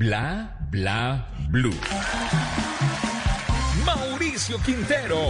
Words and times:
Bla 0.00 0.56
Bla 0.70 1.26
Blue. 1.50 1.76
Mauricio 3.84 4.56
Quintero. 4.62 5.20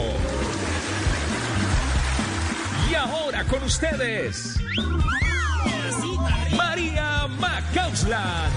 Y 2.89 2.95
ahora 2.95 3.43
con 3.47 3.65
ustedes. 3.65 4.61
María 6.57 7.27
Macausland. 7.27 8.53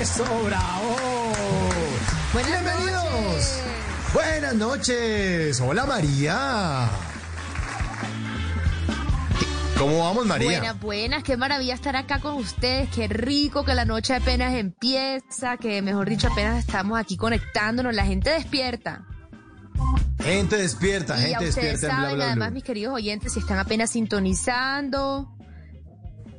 Eso, 0.00 0.24
bravo. 0.46 0.96
Buenas 2.32 2.50
Bienvenidos. 2.50 3.04
noches. 3.04 3.62
Buenas 4.14 4.54
noches. 4.54 5.60
Hola 5.60 5.84
María. 5.84 6.88
¿Cómo 9.78 10.00
vamos 10.00 10.26
María? 10.26 10.58
Buenas, 10.58 10.80
buenas, 10.80 11.22
qué 11.22 11.36
maravilla 11.36 11.72
estar 11.72 11.94
acá 11.94 12.18
con 12.18 12.34
ustedes, 12.34 12.88
qué 12.92 13.06
rico 13.06 13.64
que 13.64 13.74
la 13.74 13.84
noche 13.84 14.12
apenas 14.12 14.54
empieza, 14.54 15.56
que 15.56 15.82
mejor 15.82 16.08
dicho 16.08 16.26
apenas 16.26 16.58
estamos 16.58 16.98
aquí 16.98 17.16
conectándonos, 17.16 17.94
la 17.94 18.04
gente 18.04 18.30
despierta. 18.30 19.06
Gente 20.18 20.56
despierta, 20.56 21.16
y 21.16 21.20
gente 21.20 21.30
ya 21.30 21.48
ustedes 21.48 21.54
despierta 21.54 21.86
en 21.86 21.90
Bla 21.90 22.02
saben, 22.02 22.16
Bla 22.16 22.26
además 22.26 22.52
mis 22.52 22.64
queridos 22.64 22.94
oyentes, 22.94 23.32
si 23.32 23.38
están 23.38 23.58
apenas 23.60 23.90
sintonizando, 23.90 25.37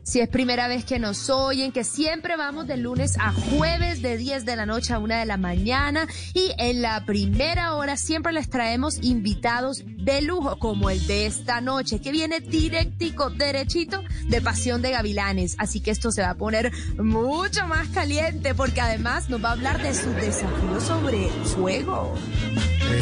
si 0.03 0.19
es 0.19 0.30
primera 0.30 0.67
vez 0.67 0.86
que 0.86 1.00
nos 1.00 1.30
oyen, 1.30 1.72
que 1.72 1.83
siempre 1.83 2.38
vamos 2.38 2.67
de 2.67 2.78
lunes 2.78 3.17
a 3.19 3.31
jueves 3.31 4.02
de 4.02 4.17
10 4.17 4.45
de 4.45 4.56
la 4.56 4.66
noche 4.66 4.94
a 4.94 5.00
1 5.00 5.16
de 5.16 5.25
la 5.25 5.38
mañana 5.38 6.08
y 6.33 6.52
en 6.58 6.81
la 6.81 7.06
primera 7.06 7.75
hora 7.75 7.97
siempre 7.97 8.33
les 8.33 8.50
traemos 8.50 9.00
invitados 9.02 9.83
de 9.86 10.22
lujo 10.22 10.58
como 10.58 10.89
el 10.89 11.06
de 11.08 11.25
esta 11.25 11.61
noche 11.61 12.00
que 12.00 12.11
viene 12.11 12.39
directico, 12.39 13.30
derechito 13.30 14.03
de 14.28 14.41
Pasión 14.41 14.81
de 14.81 14.91
Gavilanes. 14.91 15.56
Así 15.58 15.80
que 15.81 15.91
esto 15.91 16.11
se 16.11 16.22
va 16.22 16.31
a 16.31 16.36
poner 16.36 16.72
mucho 16.97 17.67
más 17.67 17.88
caliente 17.89 18.56
porque 18.56 18.81
además 18.81 19.30
nos 19.30 19.44
va 19.44 19.50
a 19.50 19.52
hablar 19.53 19.81
de 19.81 19.94
sus 19.94 20.16
desafíos 20.16 20.84
sobre 20.84 21.30
fuego. 21.44 22.16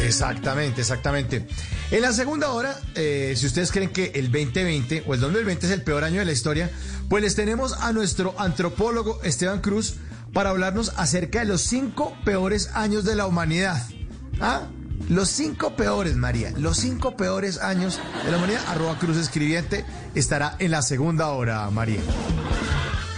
Exactamente, 0.04 0.82
exactamente. 0.82 1.46
En 1.90 2.02
la 2.02 2.12
segunda 2.12 2.50
hora, 2.50 2.78
eh, 2.94 3.32
si 3.34 3.46
ustedes 3.46 3.72
creen 3.72 3.90
que 3.90 4.12
el 4.14 4.30
2020 4.30 5.04
o 5.06 5.14
el 5.14 5.20
2020 5.20 5.66
es 5.66 5.72
el 5.72 5.82
peor 5.82 6.04
año 6.04 6.18
de 6.18 6.26
la 6.26 6.32
historia, 6.32 6.70
pues 7.08 7.22
les 7.22 7.34
tenemos 7.34 7.72
a 7.72 7.92
nuestro 7.92 8.34
antropólogo 8.38 9.22
Esteban 9.22 9.60
Cruz 9.62 9.94
para 10.34 10.50
hablarnos 10.50 10.92
acerca 10.98 11.38
de 11.38 11.46
los 11.46 11.62
cinco 11.62 12.14
peores 12.26 12.70
años 12.74 13.04
de 13.04 13.16
la 13.16 13.26
humanidad. 13.26 13.82
¿Ah? 14.38 14.68
Los 15.08 15.30
cinco 15.30 15.76
peores, 15.76 16.14
María, 16.16 16.52
los 16.58 16.76
cinco 16.76 17.16
peores 17.16 17.58
años 17.58 17.98
de 18.22 18.32
la 18.32 18.36
humanidad. 18.36 18.60
Arroba 18.68 18.98
Cruz 18.98 19.16
Escribiente 19.16 19.86
estará 20.14 20.56
en 20.58 20.72
la 20.72 20.82
segunda 20.82 21.28
hora, 21.28 21.70
María. 21.70 22.00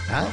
¿Ah? 0.09 0.27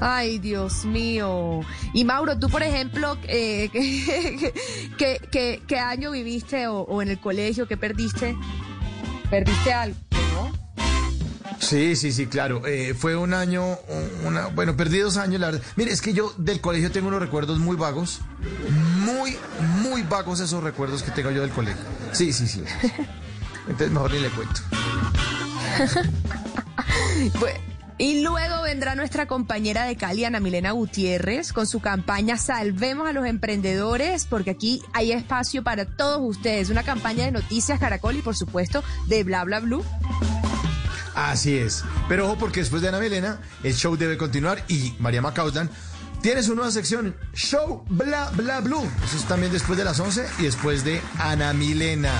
Ay, 0.00 0.38
Dios 0.38 0.84
mío. 0.86 1.60
Y 1.92 2.04
Mauro, 2.04 2.38
tú, 2.38 2.48
por 2.48 2.62
ejemplo, 2.62 3.18
eh, 3.24 3.68
¿qué, 3.72 4.52
qué- 4.98 5.20
qué- 5.30 5.62
qué 5.66 5.78
año 5.78 6.10
viviste 6.10 6.66
o, 6.68 6.78
o 6.80 7.02
en 7.02 7.08
el 7.10 7.20
colegio 7.20 7.68
que 7.68 7.76
perdiste? 7.76 8.34
¿Perdiste 9.30 9.72
algo? 9.72 9.96
¿no? 10.34 10.50
Sí, 11.58 11.94
sí, 11.96 12.12
sí, 12.12 12.26
claro. 12.26 12.66
Eh, 12.66 12.94
fue 12.94 13.14
un 13.16 13.34
año, 13.34 13.76
una, 14.24 14.46
bueno, 14.46 14.76
perdí 14.76 14.98
dos 15.00 15.18
años, 15.18 15.40
la 15.40 15.50
verdad. 15.50 15.62
Mire, 15.76 15.92
es 15.92 16.00
que 16.00 16.14
yo 16.14 16.32
del 16.38 16.60
colegio 16.62 16.90
tengo 16.90 17.08
unos 17.08 17.20
recuerdos 17.20 17.58
muy 17.58 17.76
vagos, 17.76 18.20
muy, 19.04 19.36
muy 19.82 20.02
vagos 20.02 20.40
esos 20.40 20.62
recuerdos 20.64 21.02
que 21.02 21.10
tengo 21.10 21.30
yo 21.30 21.42
del 21.42 21.50
colegio. 21.50 21.82
Sí, 22.12 22.32
sí, 22.32 22.46
sí. 22.48 22.64
Entonces 23.68 23.90
mejor 23.90 24.10
ni 24.12 24.20
le 24.20 24.28
cuento. 24.30 24.60
Pues, 27.38 27.54
y 28.00 28.22
luego 28.22 28.62
vendrá 28.62 28.94
nuestra 28.94 29.26
compañera 29.26 29.84
de 29.84 29.94
Cali, 29.94 30.24
Ana 30.24 30.40
Milena 30.40 30.70
Gutiérrez, 30.70 31.52
con 31.52 31.66
su 31.66 31.80
campaña 31.80 32.38
Salvemos 32.38 33.06
a 33.06 33.12
los 33.12 33.26
Emprendedores, 33.26 34.24
porque 34.24 34.52
aquí 34.52 34.82
hay 34.94 35.12
espacio 35.12 35.62
para 35.62 35.84
todos 35.84 36.18
ustedes. 36.22 36.70
Una 36.70 36.82
campaña 36.82 37.26
de 37.26 37.30
noticias 37.30 37.78
Caracol 37.78 38.16
y, 38.16 38.22
por 38.22 38.34
supuesto, 38.34 38.82
de 39.06 39.22
Bla 39.22 39.44
Bla 39.44 39.60
Blue. 39.60 39.84
Así 41.14 41.58
es. 41.58 41.84
Pero 42.08 42.24
ojo 42.24 42.38
porque 42.38 42.60
después 42.60 42.80
de 42.80 42.88
Ana 42.88 43.00
Melena, 43.00 43.38
el 43.62 43.74
show 43.74 43.94
debe 43.98 44.16
continuar 44.16 44.64
y 44.66 44.94
María 44.98 45.20
Macauslan 45.20 45.68
tiene 46.22 46.42
su 46.42 46.54
nueva 46.54 46.70
sección, 46.70 47.14
Show 47.34 47.84
Bla 47.90 48.30
Bla 48.34 48.60
Blue. 48.60 48.88
Eso 49.04 49.18
es 49.18 49.24
también 49.24 49.52
después 49.52 49.76
de 49.76 49.84
las 49.84 50.00
11 50.00 50.26
y 50.38 50.44
después 50.44 50.84
de 50.84 51.02
Ana 51.18 51.52
Milena. 51.52 52.14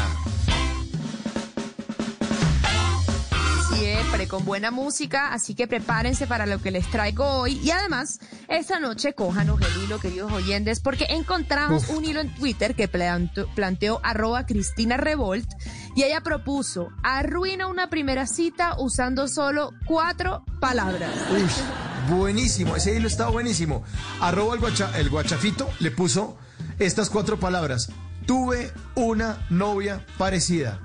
Siempre 4.21 4.37
con 4.37 4.45
buena 4.45 4.71
música, 4.71 5.33
así 5.33 5.55
que 5.55 5.67
prepárense 5.67 6.27
para 6.27 6.45
lo 6.45 6.61
que 6.61 6.71
les 6.71 6.87
traigo 6.91 7.25
hoy. 7.25 7.59
Y 7.65 7.71
además, 7.71 8.19
esta 8.49 8.79
noche 8.79 9.15
cójanos 9.15 9.59
el 9.63 9.83
hilo, 9.85 9.99
queridos 9.99 10.31
oyentes, 10.31 10.81
porque 10.81 11.07
encontramos 11.09 11.89
un 11.89 12.05
hilo 12.05 12.21
en 12.21 12.35
Twitter 12.35 12.75
que 12.75 12.87
planteó 12.87 13.99
arroba 14.03 14.45
Cristina 14.45 14.99
Revolt 14.99 15.49
y 15.97 16.03
ella 16.03 16.21
propuso, 16.21 16.89
arruina 17.03 17.67
una 17.67 17.89
primera 17.89 18.27
cita 18.27 18.75
usando 18.79 19.27
solo 19.27 19.73
cuatro 19.87 20.45
palabras. 20.61 21.11
Uy, 21.33 22.15
buenísimo, 22.15 22.77
ese 22.77 22.95
hilo 22.95 23.09
estaba 23.09 23.31
buenísimo. 23.31 23.85
Arroba 24.21 24.55
el, 24.55 24.61
guacha- 24.61 24.93
el 24.99 25.09
guachafito 25.09 25.67
le 25.79 25.93
puso 25.93 26.37
estas 26.79 27.09
cuatro 27.09 27.41
palabras. 27.41 27.89
Tuve 28.27 28.71
una 28.97 29.47
novia 29.49 30.05
parecida. 30.19 30.79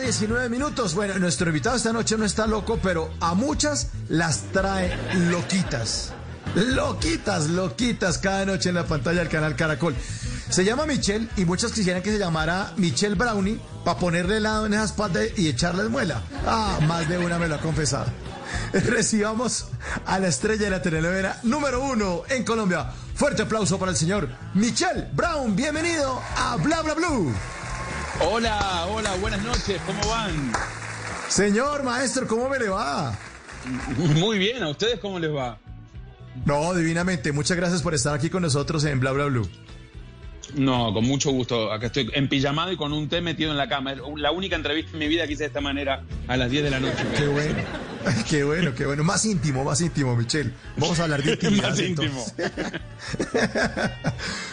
19 0.06 0.49
minutos. 0.50 0.94
Bueno, 0.94 1.19
nuestro 1.19 1.49
invitado 1.49 1.75
esta 1.75 1.93
noche 1.93 2.17
no 2.17 2.25
está 2.25 2.47
loco, 2.47 2.79
pero 2.81 3.11
a 3.19 3.35
muchas 3.35 3.88
las 4.08 4.43
trae 4.53 4.97
loquitas. 5.31 6.12
Loquitas, 6.55 7.49
loquitas 7.49 8.19
cada 8.19 8.47
noche 8.47 8.69
en 8.69 8.76
la 8.76 8.87
pantalla 8.87 9.19
del 9.19 9.29
canal 9.29 9.56
Caracol. 9.56 9.97
Se 10.49 10.64
llama 10.64 10.87
Michelle 10.87 11.26
y 11.37 11.44
muchos 11.44 11.73
quisieran 11.73 12.05
que 12.05 12.12
se 12.12 12.20
llamara 12.20 12.73
Michelle 12.76 13.17
Brownie 13.17 13.58
para 13.85 13.99
ponerle 13.99 14.37
helado 14.37 14.67
en 14.67 14.75
esas 14.75 14.93
patas 14.93 15.26
y 15.37 15.49
echarle 15.49 15.88
muela. 15.88 16.23
Ah, 16.47 16.79
más 16.87 17.09
de 17.09 17.19
una 17.19 17.37
me 17.41 17.49
lo 17.49 17.56
ha 17.56 17.61
confesado. 17.61 18.06
Recibamos 18.73 19.67
a 20.06 20.20
la 20.20 20.29
estrella 20.29 20.67
de 20.67 20.70
la 20.70 20.82
telenovela 20.82 21.41
número 21.43 21.82
uno 21.82 22.23
en 22.29 22.44
Colombia. 22.44 22.93
Fuerte 23.17 23.43
aplauso 23.43 23.76
para 23.76 23.91
el 23.91 23.97
señor 23.97 24.29
Michelle 24.55 25.09
Brown. 25.14 25.56
Bienvenido 25.56 26.23
a 26.37 26.55
Bla 26.59 26.82
Bla 26.82 26.94
Blue. 26.94 27.35
Hola, 28.21 28.87
hola, 28.91 29.15
buenas 29.17 29.43
noches, 29.43 29.81
¿cómo 29.85 30.09
van? 30.09 30.53
Señor 31.29 31.83
maestro, 31.83 32.27
¿cómo 32.27 32.49
me 32.49 32.59
le 32.59 32.69
va? 32.69 33.15
Muy 34.15 34.39
bien, 34.39 34.63
¿a 34.63 34.71
ustedes 34.71 34.99
cómo 35.01 35.19
les 35.19 35.35
va? 35.35 35.59
No, 36.45 36.75
divinamente. 36.75 37.33
Muchas 37.33 37.57
gracias 37.57 37.83
por 37.83 37.95
estar 37.95 38.15
aquí 38.15 38.31
con 38.31 38.43
nosotros 38.43 38.85
en 38.85 39.01
Bla 39.01 39.13
Bla 39.13 39.27
Blue. 39.27 39.49
No, 40.55 40.93
con 40.93 41.05
mucho 41.05 41.31
gusto. 41.31 41.73
Acá 41.73 41.87
estoy 41.87 42.11
en 42.15 42.29
pijamado 42.29 42.73
y 42.73 42.77
con 42.77 42.93
un 42.93 43.09
té 43.09 43.21
metido 43.21 43.51
en 43.51 43.57
la 43.57 43.69
cama. 43.69 43.93
Es 43.93 43.99
La 44.17 44.31
única 44.31 44.57
entrevista 44.57 44.93
en 44.93 44.99
mi 44.99 45.09
vida 45.09 45.27
que 45.27 45.35
hice 45.35 45.45
de 45.45 45.49
esta 45.49 45.61
manera 45.61 46.03
a 46.29 46.37
las 46.37 46.51
10 46.51 46.65
de 46.65 46.71
la 46.71 46.81
noche. 46.81 47.05
Qué 47.17 47.27
bueno. 47.27 47.59
Qué 48.31 48.45
bueno, 48.45 48.73
qué 48.73 48.87
bueno. 48.87 49.03
Más 49.03 49.25
íntimo, 49.25 49.65
más 49.65 49.81
íntimo, 49.81 50.15
Michelle. 50.15 50.53
Vamos 50.77 51.01
a 51.01 51.05
hablar 51.05 51.25
de 51.25 51.33
intimidad. 51.33 51.71
Más 51.71 51.81
íntimo. 51.81 52.25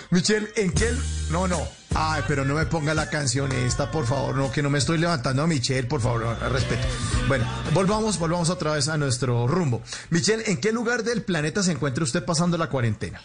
Michelle, 0.09 0.47
¿en 0.55 0.71
qué? 0.71 0.89
No, 1.29 1.47
no. 1.47 1.59
Ay, 1.93 2.23
pero 2.27 2.45
no 2.45 2.55
me 2.55 2.65
ponga 2.65 2.95
la 2.95 3.11
canción 3.11 3.51
esta, 3.51 3.91
por 3.91 4.07
favor. 4.07 4.35
No, 4.35 4.51
que 4.51 4.63
no 4.63 4.71
me 4.71 4.79
estoy 4.79 4.97
levantando 4.97 5.43
a 5.43 5.47
Michelle, 5.47 5.87
por 5.87 6.01
favor, 6.01 6.35
al 6.41 6.51
respeto. 6.51 6.81
Bueno, 7.27 7.45
volvamos, 7.73 8.17
volvamos 8.17 8.49
otra 8.49 8.73
vez 8.73 8.87
a 8.87 8.97
nuestro 8.97 9.45
rumbo. 9.47 9.83
Michelle, 10.09 10.43
¿en 10.47 10.59
qué 10.59 10.71
lugar 10.71 11.03
del 11.03 11.21
planeta 11.21 11.61
se 11.61 11.73
encuentra 11.73 12.03
usted 12.03 12.25
pasando 12.25 12.57
la 12.57 12.69
cuarentena? 12.69 13.21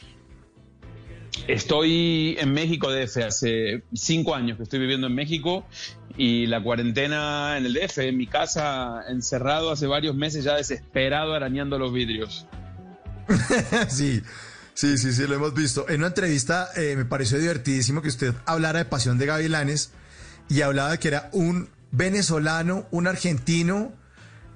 Estoy 1.49 2.37
en 2.39 2.53
México 2.53 2.93
DF 2.93 3.17
hace 3.27 3.83
cinco 3.95 4.35
años 4.35 4.59
que 4.59 4.65
estoy 4.65 4.81
viviendo 4.81 5.07
en 5.07 5.15
México 5.15 5.67
y 6.15 6.45
la 6.45 6.63
cuarentena 6.63 7.57
en 7.57 7.65
el 7.65 7.73
DF, 7.73 7.99
en 8.01 8.19
mi 8.19 8.27
casa, 8.27 9.01
encerrado 9.09 9.71
hace 9.71 9.87
varios 9.87 10.15
meses 10.15 10.45
ya 10.45 10.57
desesperado 10.57 11.33
arañando 11.33 11.79
los 11.79 11.91
vidrios. 11.91 12.47
sí, 13.89 14.23
sí, 14.75 14.99
sí, 14.99 15.15
sí, 15.15 15.27
lo 15.27 15.37
hemos 15.37 15.55
visto. 15.55 15.89
En 15.89 16.01
una 16.01 16.09
entrevista 16.09 16.69
eh, 16.77 16.95
me 16.99 17.07
pareció 17.07 17.39
divertidísimo 17.39 18.03
que 18.03 18.09
usted 18.09 18.35
hablara 18.45 18.81
de 18.81 18.85
Pasión 18.85 19.17
de 19.17 19.25
Gavilanes 19.25 19.93
y 20.51 20.61
hablaba 20.61 20.91
de 20.91 20.99
que 20.99 21.09
era 21.09 21.31
un 21.33 21.71
venezolano, 21.93 22.87
un 22.91 23.07
argentino, 23.07 23.95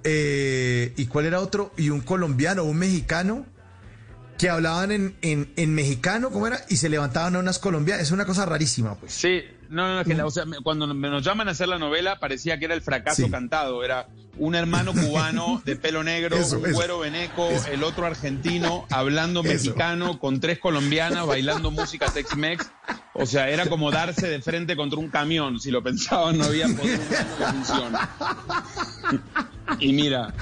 eh, 0.04 0.92
¿y 0.98 1.06
cuál 1.06 1.24
era 1.24 1.40
otro? 1.40 1.72
Y 1.78 1.88
un 1.88 2.02
colombiano, 2.02 2.64
un 2.64 2.76
mexicano, 2.76 3.46
que 4.42 4.50
hablaban 4.50 4.90
en, 4.90 5.14
en, 5.22 5.52
en 5.54 5.72
mexicano, 5.72 6.30
¿cómo 6.32 6.48
era? 6.48 6.58
Y 6.68 6.74
se 6.74 6.88
levantaban 6.88 7.36
a 7.36 7.38
unas 7.38 7.60
colombianas. 7.60 8.02
Es 8.02 8.10
una 8.10 8.24
cosa 8.24 8.44
rarísima, 8.44 8.96
pues. 8.96 9.12
Sí, 9.14 9.40
no, 9.70 9.94
no, 9.98 10.04
que 10.04 10.14
la- 10.14 10.26
o 10.26 10.32
sea, 10.32 10.44
me- 10.46 10.56
cuando 10.58 10.84
me- 10.88 11.08
nos 11.10 11.22
llaman 11.22 11.46
a 11.46 11.52
hacer 11.52 11.68
la 11.68 11.78
novela 11.78 12.18
parecía 12.18 12.58
que 12.58 12.64
era 12.64 12.74
el 12.74 12.82
fracaso 12.82 13.22
Sí. 13.24 13.30
cantado. 13.30 13.84
Era 13.84 14.08
un 14.38 14.56
hermano 14.56 14.92
cubano 14.94 15.62
de 15.64 15.76
pelo 15.76 16.02
negro, 16.02 16.34
Eso, 16.36 16.58
un 16.58 16.72
güero 16.72 16.98
veneco, 16.98 17.48
el 17.70 17.84
otro 17.84 18.04
argentino, 18.04 18.84
hablando 18.90 19.42
Eso. 19.44 19.52
mexicano, 19.52 20.18
con 20.18 20.40
tres 20.40 20.58
colombianas 20.58 21.24
bailando 21.24 21.70
música 21.70 22.06
Tex-Mex. 22.10 22.66
O 23.14 23.26
sea, 23.26 23.48
era 23.48 23.66
como 23.66 23.92
darse 23.92 24.28
de 24.28 24.42
frente 24.42 24.74
contra 24.74 24.98
un 24.98 25.08
camión. 25.08 25.60
Si 25.60 25.70
lo 25.70 25.84
pensaban, 25.84 26.36
no 26.36 26.46
había 26.46 26.66
poder 26.66 26.98
humano 26.98 27.36
que 27.38 27.44
funcione. 27.44 27.98
Y 29.78 29.92
mira, 29.92 30.34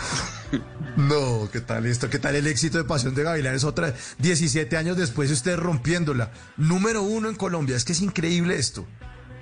No, 0.96 1.48
¿qué 1.52 1.60
tal 1.60 1.86
esto? 1.86 2.10
¿Qué 2.10 2.18
tal 2.18 2.34
el 2.36 2.46
éxito 2.46 2.78
de 2.78 2.84
Pasión 2.84 3.14
de 3.14 3.22
Gavilanes? 3.22 3.64
Otra, 3.64 3.94
17 4.18 4.76
años 4.76 4.96
después, 4.96 5.30
usted 5.30 5.56
rompiéndola. 5.56 6.32
Número 6.56 7.02
uno 7.02 7.28
en 7.28 7.36
Colombia. 7.36 7.76
Es 7.76 7.84
que 7.84 7.92
es 7.92 8.00
increíble 8.02 8.56
esto. 8.56 8.86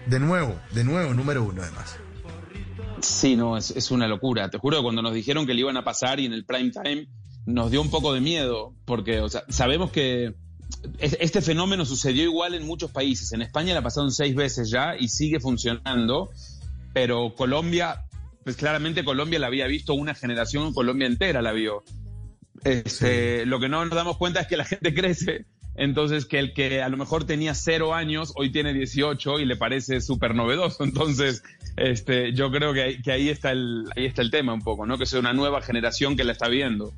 De 0.07 0.21
nuevo, 0.21 0.59
de 0.73 0.85
nuevo, 0.85 1.15
número 1.15 1.43
uno 1.45 1.63
además. 1.63 1.97
Sí, 3.01 3.37
no, 3.37 3.57
es, 3.57 3.71
es 3.71 3.91
una 3.91 4.07
locura. 4.09 4.51
Te 4.51 4.59
juro 4.59 4.83
cuando 4.83 5.03
nos 5.03 5.15
dijeron 5.15 5.47
que 5.47 5.55
le 5.55 5.61
iban 5.61 5.77
a 5.77 5.85
pasar 5.85 6.21
y 6.21 6.27
en 6.27 6.33
el 6.33 6.45
prime 6.45 6.71
time 6.71 7.09
nos 7.47 7.71
dio 7.71 7.81
un 7.81 7.91
poco 7.91 8.13
de 8.13 8.21
miedo, 8.21 8.75
porque 8.85 9.21
o 9.21 9.29
sea, 9.29 9.45
sabemos 9.49 9.91
que 9.91 10.35
es- 10.99 11.17
este 11.21 11.41
fenómeno 11.41 11.85
sucedió 11.87 12.25
igual 12.25 12.55
en 12.55 12.67
muchos 12.67 12.91
países. 12.91 13.33
En 13.33 13.41
España 13.43 13.73
la 13.73 13.83
pasaron 13.83 14.11
seis 14.13 14.35
veces 14.35 14.69
ya 14.71 14.97
y 14.99 15.09
sigue 15.09 15.41
funcionando, 15.41 16.31
pero 16.93 17.35
Colombia, 17.37 18.03
pues 18.49 18.57
claramente 18.57 19.05
Colombia 19.05 19.39
la 19.39 19.49
había 19.49 19.67
visto 19.67 19.93
una 19.93 20.15
generación, 20.15 20.73
Colombia 20.73 21.07
entera 21.07 21.43
la 21.43 21.53
vio. 21.53 21.85
Este, 22.65 23.45
Lo 23.45 23.61
que 23.61 23.69
no 23.69 23.85
nos 23.85 23.95
damos 23.95 24.17
cuenta 24.17 24.41
es 24.41 24.47
que 24.47 24.57
la 24.57 24.65
gente 24.65 24.95
crece. 24.95 25.45
Entonces, 25.75 26.25
que 26.25 26.39
el 26.39 26.55
que 26.55 26.81
a 26.81 26.89
lo 26.89 26.97
mejor 26.97 27.25
tenía 27.25 27.55
cero 27.55 27.93
años, 27.95 28.33
hoy 28.37 28.51
tiene 28.51 28.73
18 28.73 29.39
y 29.41 29.45
le 29.45 29.57
parece 29.57 30.01
súper 30.01 30.35
novedoso. 30.35 30.83
Entonces, 30.85 31.43
este, 31.77 32.33
yo 32.33 32.51
creo 32.51 32.73
que, 32.73 32.81
ahí- 32.85 33.03
que 33.03 33.13
ahí, 33.13 33.29
está 33.29 33.51
el, 33.53 33.85
ahí 33.95 34.07
está 34.07 34.23
el 34.23 34.31
tema 34.31 34.55
un 34.55 34.63
poco, 34.63 34.87
¿no? 34.87 34.97
Que 34.97 35.05
es 35.05 35.13
una 35.13 35.35
nueva 35.35 35.61
generación 35.61 36.17
que 36.17 36.25
la 36.25 36.33
está 36.33 36.49
viendo. 36.49 36.95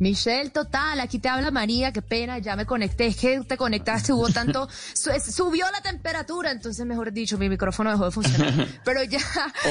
Michelle, 0.00 0.50
total, 0.50 0.98
aquí 1.00 1.20
te 1.20 1.28
habla 1.28 1.50
María, 1.52 1.92
qué 1.92 2.02
pena, 2.02 2.38
ya 2.38 2.56
me 2.56 2.66
conecté, 2.66 3.06
es 3.06 3.16
que 3.16 3.40
te 3.42 3.56
conectaste, 3.56 4.12
hubo 4.12 4.28
tanto, 4.28 4.68
subió 4.94 5.70
la 5.70 5.80
temperatura, 5.82 6.50
entonces 6.50 6.84
mejor 6.84 7.12
dicho, 7.12 7.38
mi 7.38 7.48
micrófono 7.48 7.90
dejó 7.90 8.06
de 8.06 8.10
funcionar, 8.10 8.66
pero 8.84 9.04
ya, 9.04 9.20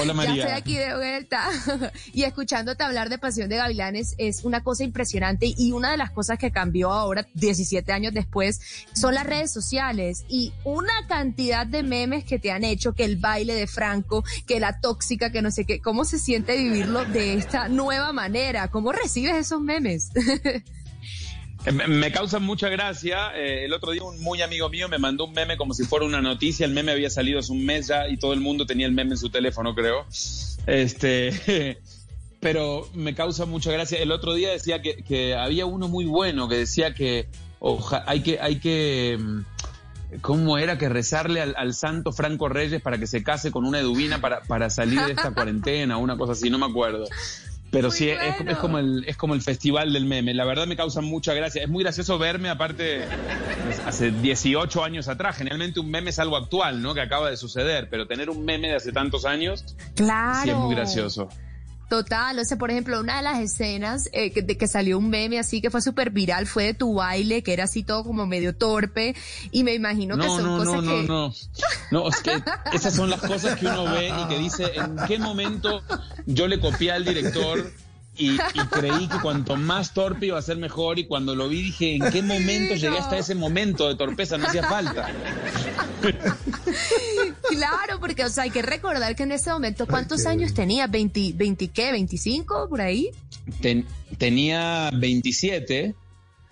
Hola, 0.02 0.14
María. 0.14 0.36
ya 0.36 0.42
estoy 0.44 0.58
aquí 0.58 0.78
de 0.78 0.96
vuelta 0.96 1.44
y 2.14 2.24
escuchándote 2.24 2.84
hablar 2.84 3.10
de 3.10 3.18
Pasión 3.18 3.50
de 3.50 3.58
Gavilanes 3.58 4.16
es 4.18 4.46
una 4.46 4.64
cosa 4.64 4.84
impresionante 4.84 5.54
y 5.58 5.74
una 5.74 5.92
de 5.92 5.98
las 5.98 6.12
cosas 6.12 6.40
que 6.40 6.52
cambió 6.52 6.92
ahora, 6.94 7.28
17 7.34 7.92
años 7.92 8.14
después, 8.14 8.62
son 8.94 9.16
las 9.16 9.26
redes 9.26 9.52
sociales 9.52 10.24
y 10.30 10.54
una 10.64 10.94
cantidad 11.08 11.68
de 11.68 11.84
memes 11.84 12.24
que 12.24 12.40
te 12.40 12.52
han 12.52 12.64
hecho, 12.64 12.94
que 12.94 13.04
el 13.04 13.18
baile 13.18 13.56
de 13.56 13.68
Franco, 13.68 14.24
que 14.48 14.62
la 14.62 14.80
tóxica, 14.80 15.32
que 15.32 15.42
no 15.42 15.52
sé 15.52 15.66
qué, 15.66 15.82
¿cómo 15.82 16.06
se 16.06 16.18
siente 16.18 16.56
vivirlo 16.56 17.04
de 17.06 17.34
esta 17.34 17.68
nueva 17.68 18.14
manera? 18.14 18.70
¿Cómo 18.70 18.94
recibes 18.94 19.36
esos 19.36 19.60
memes? 19.62 20.13
Me 21.72 22.12
causa 22.12 22.40
mucha 22.40 22.68
gracia. 22.68 23.32
eh, 23.36 23.66
el 23.66 23.74
otro 23.74 23.92
día 23.92 24.04
un 24.04 24.22
muy 24.22 24.42
amigo 24.42 24.70
mío 24.70 24.90
me 24.90 24.98
mandó 24.98 25.26
un 25.26 25.34
meme 25.34 25.56
como 25.56 25.74
si 25.74 25.86
fuera 25.86 26.06
una 26.06 26.22
noticia. 26.22 26.66
El 26.66 26.74
meme 26.74 26.92
había 26.92 27.10
salido 27.10 27.40
hace 27.40 27.54
un 27.54 27.66
mes 27.66 27.88
ya 27.88 28.10
y 28.10 28.18
todo 28.18 28.34
el 28.34 28.42
mundo 28.42 28.66
tenía 28.66 28.86
el 28.86 28.92
meme 28.92 29.12
en 29.12 29.18
su 29.18 29.30
teléfono, 29.30 29.74
creo. 29.74 30.06
Este, 30.68 31.80
pero 32.42 32.90
me 32.94 33.16
causa 33.16 33.46
mucha 33.46 33.72
gracia. 33.72 33.98
El 34.00 34.12
otro 34.12 34.34
día 34.34 34.52
decía 34.52 34.82
que, 34.82 35.04
que 35.04 35.36
había 35.36 35.66
uno 35.66 35.88
muy 35.88 36.04
bueno 36.06 36.50
que 36.50 36.58
decía 36.58 36.94
que 36.94 37.30
hay 38.06 38.22
que, 38.22 38.42
hay 38.42 38.60
que, 38.60 39.18
mm, 39.18 40.20
¿cómo 40.20 40.58
era? 40.58 40.78
Que 40.78 40.90
rezarle 40.90 41.42
al, 41.42 41.56
al 41.58 41.74
santo 41.74 42.12
Franco 42.12 42.50
Reyes 42.50 42.82
para 42.82 42.98
que 42.98 43.08
se 43.08 43.24
case 43.24 43.52
con 43.52 43.66
una 43.66 43.80
eduvina 43.80 44.20
para, 44.20 44.42
para 44.42 44.70
salir 44.70 45.00
de 45.00 45.14
esta 45.14 45.32
cuarentena, 45.34 45.96
una 45.96 46.18
cosa 46.18 46.34
así, 46.34 46.50
no 46.50 46.58
me 46.58 46.66
acuerdo. 46.66 47.06
Pero 47.74 47.88
Muy 47.90 47.98
sí, 47.98 48.08
es, 48.08 48.20
bueno. 48.38 48.52
es 48.52 48.58
como 48.60 48.78
el, 48.78 49.04
es 49.08 49.18
como 49.18 49.34
el 49.34 49.42
festival 49.42 49.92
del 49.92 50.06
meme. 50.06 50.34
La 50.36 50.46
verdad 50.46 50.68
me 50.68 50.76
causa 50.78 51.02
mucha 51.02 51.34
gracia. 51.34 51.64
Es 51.64 51.70
muy 51.70 51.84
gracioso 51.84 52.20
verme, 52.20 52.50
aparte, 52.50 53.02
pues, 53.66 53.80
hace 53.86 54.12
18 54.12 54.84
años 54.84 55.08
atrás. 55.08 55.36
Generalmente 55.38 55.80
un 55.80 55.90
meme 55.90 56.12
es 56.12 56.20
algo 56.20 56.38
actual, 56.38 56.84
¿no? 56.84 56.94
Que 56.94 57.02
acaba 57.02 57.32
de 57.32 57.36
suceder. 57.36 57.90
Pero 57.90 58.06
tener 58.08 58.30
un 58.30 58.46
meme 58.46 58.68
de 58.70 58.76
hace 58.76 58.92
tantos 58.92 59.26
años, 59.26 59.66
Claro. 59.96 60.40
sí 60.44 60.50
es 60.52 60.56
muy 60.56 60.76
gracioso. 60.76 61.30
Total, 61.94 62.40
o 62.40 62.44
sea, 62.44 62.58
por 62.58 62.72
ejemplo, 62.72 63.00
una 63.00 63.18
de 63.18 63.22
las 63.22 63.40
escenas 63.40 64.10
eh, 64.14 64.32
que, 64.32 64.42
de 64.42 64.58
que 64.58 64.68
salió 64.68 64.98
un 64.98 65.12
meme 65.12 65.38
así 65.38 65.62
que 65.62 65.70
fue 65.70 65.80
súper 65.80 66.10
viral 66.10 66.48
fue 66.48 66.64
de 66.64 66.74
tu 66.74 66.96
baile, 66.96 67.44
que 67.44 67.54
era 67.54 67.66
así 67.66 67.84
todo 67.84 68.04
como 68.04 68.26
medio 68.26 68.56
torpe, 68.56 69.16
y 69.52 69.64
me 69.64 69.76
imagino 69.76 70.18
que 70.18 70.26
No, 70.26 70.36
son 70.36 70.44
no, 70.44 70.58
cosas 70.58 70.74
no, 70.74 70.82
no, 70.82 71.02
que... 71.02 71.08
no. 71.08 71.34
No, 71.92 72.10
es 72.10 72.20
que 72.22 72.42
esas 72.74 72.96
son 72.96 73.12
las 73.12 73.22
cosas 73.22 73.60
que 73.60 73.68
uno 73.68 73.84
ve 73.84 74.10
y 74.10 74.28
que 74.28 74.40
dice, 74.40 74.72
¿en 74.74 74.96
qué 75.08 75.20
momento 75.20 75.84
yo 76.26 76.48
le 76.48 76.60
copié 76.60 76.94
al 76.94 77.06
director 77.06 77.72
y, 78.18 78.34
y 78.34 78.68
creí 78.72 79.08
que 79.08 79.20
cuanto 79.22 79.56
más 79.56 79.94
torpe 79.94 80.28
iba 80.28 80.38
a 80.38 80.42
ser 80.42 80.58
mejor? 80.58 81.00
Y 81.00 81.06
cuando 81.06 81.36
lo 81.36 81.50
vi 81.50 81.64
dije, 81.64 81.96
¿en 81.96 82.12
qué 82.12 82.22
momento 82.22 82.76
llegué 82.76 82.98
hasta 83.00 83.18
ese 83.18 83.34
momento 83.36 83.88
de 83.88 83.96
torpeza? 83.96 84.38
No 84.38 84.48
hacía 84.48 84.64
falta. 84.64 85.10
Claro, 87.50 88.00
porque, 88.00 88.26
o 88.26 88.30
sea, 88.30 88.44
hay 88.44 88.50
que 88.52 88.62
recordar 88.62 89.16
que 89.16 89.24
en 89.24 89.32
ese 89.32 89.52
momento, 89.52 89.88
¿cuántos 89.88 90.26
años 90.26 90.54
tenía? 90.54 90.88
¿20, 90.88 91.36
20 91.36 91.68
qué? 91.70 91.92
¿25 91.94 92.70
por 92.70 92.82
ahí? 92.82 93.10
ten- 93.62 93.86
tenía 94.18 94.90
27. 94.94 95.96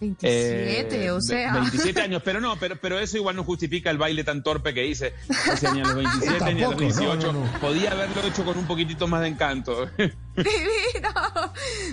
27, 0.01 1.05
eh, 1.05 1.12
o 1.12 1.22
sea. 1.22 1.53
27 1.53 2.01
años, 2.01 2.24
pero 2.25 2.41
no, 2.41 2.58
pero, 2.60 2.75
pero 2.75 3.00
eso 3.00 3.17
igual 3.17 3.36
no 3.36 3.43
justifica 3.43 3.91
el 3.91 4.00
baile 4.00 4.24
tan 4.24 4.41
torpe 4.41 4.74
que 4.74 4.88
hice. 4.88 5.13
Ese 5.53 5.72
ni 5.72 5.81
a 5.81 5.84
los 5.84 5.96
27 5.96 6.53
ni 6.55 6.63
a 6.63 6.70
los 6.70 6.77
Tampoco, 6.77 6.81
no, 6.81 7.15
18. 7.15 7.34
no, 7.34 7.46
no. 7.46 7.60
Podía 7.60 7.91
haberlo 7.91 8.24
hecho 8.24 8.43
con 8.43 8.58
un 8.58 8.65
poquitito 8.65 9.08
más 9.08 9.22
de 9.22 9.27
encanto. 9.27 9.86
Divino. 10.36 11.12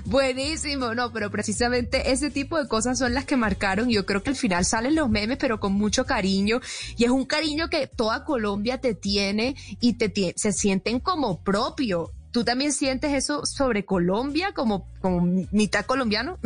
Buenísimo. 0.06 0.94
No, 0.94 1.12
pero 1.12 1.30
precisamente 1.30 2.10
ese 2.10 2.30
tipo 2.30 2.58
de 2.58 2.66
cosas 2.66 2.98
son 2.98 3.12
las 3.12 3.26
que 3.26 3.36
marcaron. 3.36 3.90
Yo 3.90 4.06
creo 4.06 4.22
que 4.22 4.30
al 4.30 4.36
final 4.36 4.64
salen 4.64 4.94
los 4.94 5.10
memes, 5.10 5.36
pero 5.38 5.60
con 5.60 5.74
mucho 5.74 6.06
cariño. 6.06 6.60
Y 6.96 7.04
es 7.04 7.10
un 7.10 7.26
cariño 7.26 7.68
que 7.68 7.88
toda 7.88 8.24
Colombia 8.24 8.78
te 8.80 8.94
tiene 8.94 9.54
y 9.80 9.94
te 9.94 10.32
se 10.34 10.52
sienten 10.52 11.00
como 11.00 11.42
propio. 11.42 12.10
¿Tú 12.30 12.44
también 12.44 12.72
sientes 12.72 13.12
eso 13.12 13.44
sobre 13.44 13.84
Colombia 13.84 14.52
como, 14.54 14.88
como 15.00 15.22
mitad 15.50 15.84
colombiano? 15.86 16.38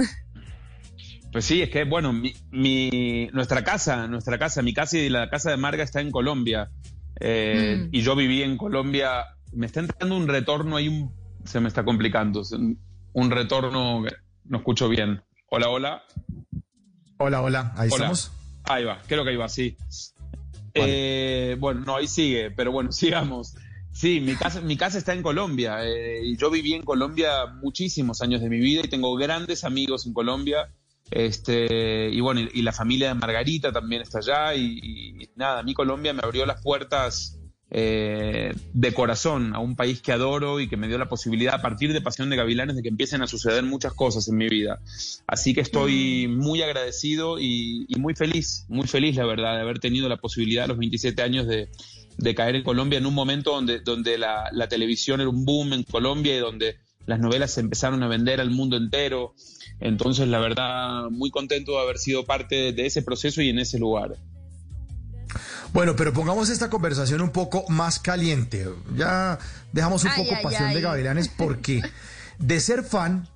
Pues 1.33 1.47
sí, 1.47 1.63
es 1.63 1.71
que, 1.71 1.85
bueno, 1.85 2.13
mi, 2.13 2.35
mi- 2.51 3.29
nuestra 3.33 3.65
casa, 3.65 4.07
nuestra 4.07 4.39
casa, 4.39 4.61
mi 4.63 4.75
casa 4.75 4.99
y 4.99 5.09
la 5.09 5.31
casa 5.31 5.51
de 5.51 5.57
Marga 5.57 5.83
está 5.83 6.01
en 6.01 6.11
Colombia. 6.11 6.71
Eh, 7.21 7.85
Mm. 7.87 7.89
Y 7.93 8.03
yo 8.03 8.15
viví 8.15 8.43
en 8.43 8.57
Colombia. 8.59 9.25
Me 9.53 9.67
está 9.67 9.81
entrando 9.81 10.17
un 10.17 10.29
retorno 10.29 10.77
ahí, 10.77 10.89
un- 10.89 11.11
se 11.45 11.59
me 11.61 11.69
está 11.69 11.85
complicando. 11.85 12.43
Un 13.15 13.31
retorno, 13.31 14.03
que 14.05 14.15
no 14.45 14.59
escucho 14.59 14.89
bien. 14.89 15.23
Hola, 15.49 15.69
hola. 15.71 16.03
Hola, 17.19 17.41
hola, 17.43 17.73
ahí 17.77 17.89
Hola. 17.91 17.95
estamos. 17.97 18.33
Ahí 18.65 18.85
va, 18.85 19.01
creo 19.07 19.25
que 19.25 19.31
ahí 19.31 19.37
va, 19.37 19.49
sí. 19.49 19.77
Eh, 20.75 21.57
bueno, 21.59 21.81
no, 21.81 21.97
ahí 21.97 22.07
sigue, 22.07 22.51
pero 22.51 22.73
bueno, 22.73 22.93
sigamos. 22.93 23.55
Sí, 23.93 24.21
mi 24.21 24.35
casa, 24.35 24.61
mi 24.63 24.77
casa 24.77 24.99
está 24.99 25.13
en 25.15 25.23
Colombia. 25.23 25.79
eh, 25.85 26.21
y 26.25 26.37
yo 26.37 26.51
viví 26.51 26.73
en 26.75 26.83
Colombia 26.83 27.47
muchísimos 27.63 28.23
años 28.23 28.41
de 28.41 28.49
mi 28.49 28.59
vida 28.59 28.83
y 28.85 28.89
tengo 28.89 29.15
grandes 29.17 29.65
amigos 29.65 30.07
en 30.07 30.13
Colombia. 30.15 30.69
Este, 31.13 32.09
y 32.11 32.21
bueno, 32.21 32.41
y, 32.41 32.51
y 32.55 32.63
la 32.63 32.73
familia 32.73 33.09
de 33.09 33.15
Margarita 33.15 33.73
también 33.73 34.03
está 34.03 34.19
allá. 34.19 34.55
Y, 34.55 34.79
y 35.23 35.29
nada, 35.37 35.61
a 35.61 35.63
mí 35.63 35.75
Colombia 35.75 36.13
me 36.13 36.23
abrió 36.23 36.47
las 36.47 36.63
puertas 36.63 37.39
eh, 37.75 38.53
de 38.75 38.93
corazón 38.93 39.55
a 39.55 39.59
un 39.59 39.77
país 39.77 40.03
que 40.03 40.13
adoro 40.13 40.61
y 40.61 40.69
que 40.69 40.77
me 40.77 40.89
dio 40.89 40.99
la 40.99 41.09
posibilidad, 41.09 41.55
a 41.55 41.63
partir 41.63 41.95
de 41.95 42.03
Pasión 42.03 42.29
de 42.29 42.37
Gavilanes, 42.37 42.77
de 42.77 42.83
que 42.83 42.91
empiecen 42.91 43.23
a 43.23 43.27
suceder 43.27 43.63
muchas 43.63 43.95
cosas 43.95 44.29
en 44.29 44.37
mi 44.37 44.49
vida. 44.49 44.81
Así 45.27 45.55
que 45.55 45.63
estoy 45.63 46.29
muy 46.29 46.61
agradecido 46.61 47.39
y, 47.39 47.87
y 47.89 47.99
muy 47.99 48.15
feliz, 48.15 48.67
muy 48.69 48.87
feliz, 48.87 49.17
la 49.17 49.25
verdad, 49.25 49.55
de 49.55 49.63
haber 49.63 49.79
tenido 49.79 50.09
la 50.11 50.19
posibilidad 50.19 50.65
a 50.65 50.69
los 50.69 50.77
27 50.77 51.23
años 51.23 51.47
de, 51.47 51.71
de 52.19 52.35
caer 52.35 52.57
en 52.57 52.63
Colombia 52.63 52.99
en 52.99 53.07
un 53.07 53.15
momento 53.15 53.53
donde, 53.53 53.81
donde 53.81 54.19
la, 54.19 54.51
la 54.53 54.69
televisión 54.69 55.21
era 55.23 55.31
un 55.31 55.47
boom 55.47 55.73
en 55.73 55.83
Colombia 55.85 56.37
y 56.37 56.41
donde 56.41 56.77
las 57.07 57.19
novelas 57.19 57.53
se 57.53 57.61
empezaron 57.61 58.03
a 58.03 58.09
vender 58.09 58.41
al 58.41 58.51
mundo 58.51 58.77
entero. 58.77 59.35
Entonces, 59.81 60.29
la 60.29 60.39
verdad, 60.39 61.11
muy 61.11 61.31
contento 61.31 61.73
de 61.73 61.81
haber 61.81 61.99
sido 61.99 62.25
parte 62.25 62.73
de, 62.73 62.87
ese 62.87 63.03
proceso 63.03 63.43
y 63.43 63.49
en 63.49 63.59
ese 63.59 63.79
lugar. 63.79 64.17
Bueno, 65.73 65.97
pero 65.97 66.13
pongamos 66.13 66.51
esta 66.51 66.71
conversación 66.71 67.21
un 67.23 67.31
poco 67.31 67.65
más 67.69 67.99
caliente. 67.99 68.69
Ya 68.97 69.39
dejamos 69.73 70.05
un 70.05 70.11
Ay, 70.11 70.23
poco 70.23 70.37
ay, 70.37 70.43
pasión 70.43 70.65
ay. 70.65 70.75
de 70.75 70.81
gavilanes 70.83 71.29
porque 71.37 71.83
de 72.39 72.61
ser 72.61 72.85
fan, 72.85 73.29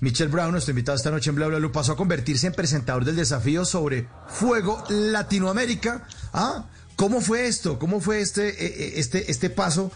Michelle 0.00 0.30
Brown, 0.30 0.50
nuestro 0.50 0.72
invitado 0.72 0.96
esta 0.96 1.10
noche 1.10 1.30
en 1.30 1.36
Bla 1.36 1.46
Bla 1.46 1.58
Blue, 1.58 1.72
pasó 1.72 1.92
a 1.92 1.96
convertirse 1.96 2.48
en 2.48 2.52
presentador 2.52 3.04
del 3.04 3.16
desafío 3.16 3.64
sobre 3.64 4.08
Fuego 4.28 4.84
Latinoamérica. 4.90 6.06
¿Ah? 6.32 6.66
¿Cómo 6.96 7.20
fue 7.20 7.46
esto? 7.46 7.78
¿Cómo 7.78 8.00
fue 8.00 8.20
este, 8.20 8.48
eh, 8.48 8.54
eh, 8.66 8.92
este, 8.96 9.30
este 9.30 9.50
paso? 9.50 9.90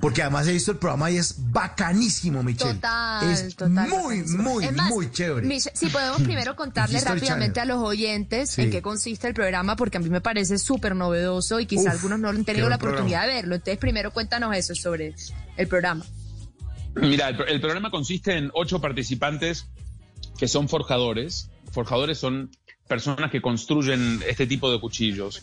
Porque 0.00 0.22
además 0.22 0.46
he 0.48 0.52
visto 0.52 0.72
el 0.72 0.78
programa 0.78 1.10
y 1.10 1.16
es 1.16 1.36
bacanísimo, 1.50 2.42
Michelle. 2.42 2.74
Total, 2.74 3.30
es 3.30 3.56
total. 3.56 3.88
muy, 3.88 4.00
bacanísimo. 4.18 4.42
muy, 4.42 4.70
más, 4.72 4.88
muy 4.90 5.10
chévere. 5.10 5.46
Mish, 5.46 5.68
si 5.72 5.86
podemos 5.86 6.20
primero 6.24 6.56
contarle 6.56 7.00
rápidamente 7.00 7.60
Channel. 7.60 7.70
a 7.72 7.74
los 7.76 7.84
oyentes 7.88 8.50
Sí. 8.50 8.62
en 8.62 8.70
qué 8.70 8.82
consiste 8.82 9.28
el 9.28 9.34
programa, 9.34 9.76
porque 9.76 9.96
a 9.96 10.00
mí 10.00 10.10
me 10.10 10.20
parece 10.20 10.58
súper 10.58 10.94
novedoso 10.96 11.60
y 11.60 11.66
quizá 11.66 11.88
Uf, 11.90 11.90
algunos 11.92 12.18
no 12.18 12.28
han 12.28 12.44
tenido 12.44 12.68
la 12.68 12.76
oportunidad 12.76 13.20
programa. 13.20 13.26
de 13.26 13.34
verlo. 13.42 13.54
Entonces, 13.54 13.78
primero 13.78 14.10
cuéntanos 14.12 14.54
eso 14.56 14.74
sobre 14.74 15.14
el 15.56 15.68
programa. 15.68 16.04
Mira, 16.96 17.28
el, 17.30 17.40
el 17.48 17.60
programa 17.60 17.90
consiste 17.90 18.36
en 18.36 18.50
ocho 18.54 18.80
participantes 18.80 19.66
que 20.38 20.48
son 20.48 20.68
forjadores. 20.68 21.50
Forjadores 21.72 22.18
son 22.18 22.50
personas 22.88 23.30
que 23.30 23.40
construyen 23.40 24.20
este 24.26 24.46
tipo 24.46 24.70
de 24.70 24.78
cuchillos 24.78 25.42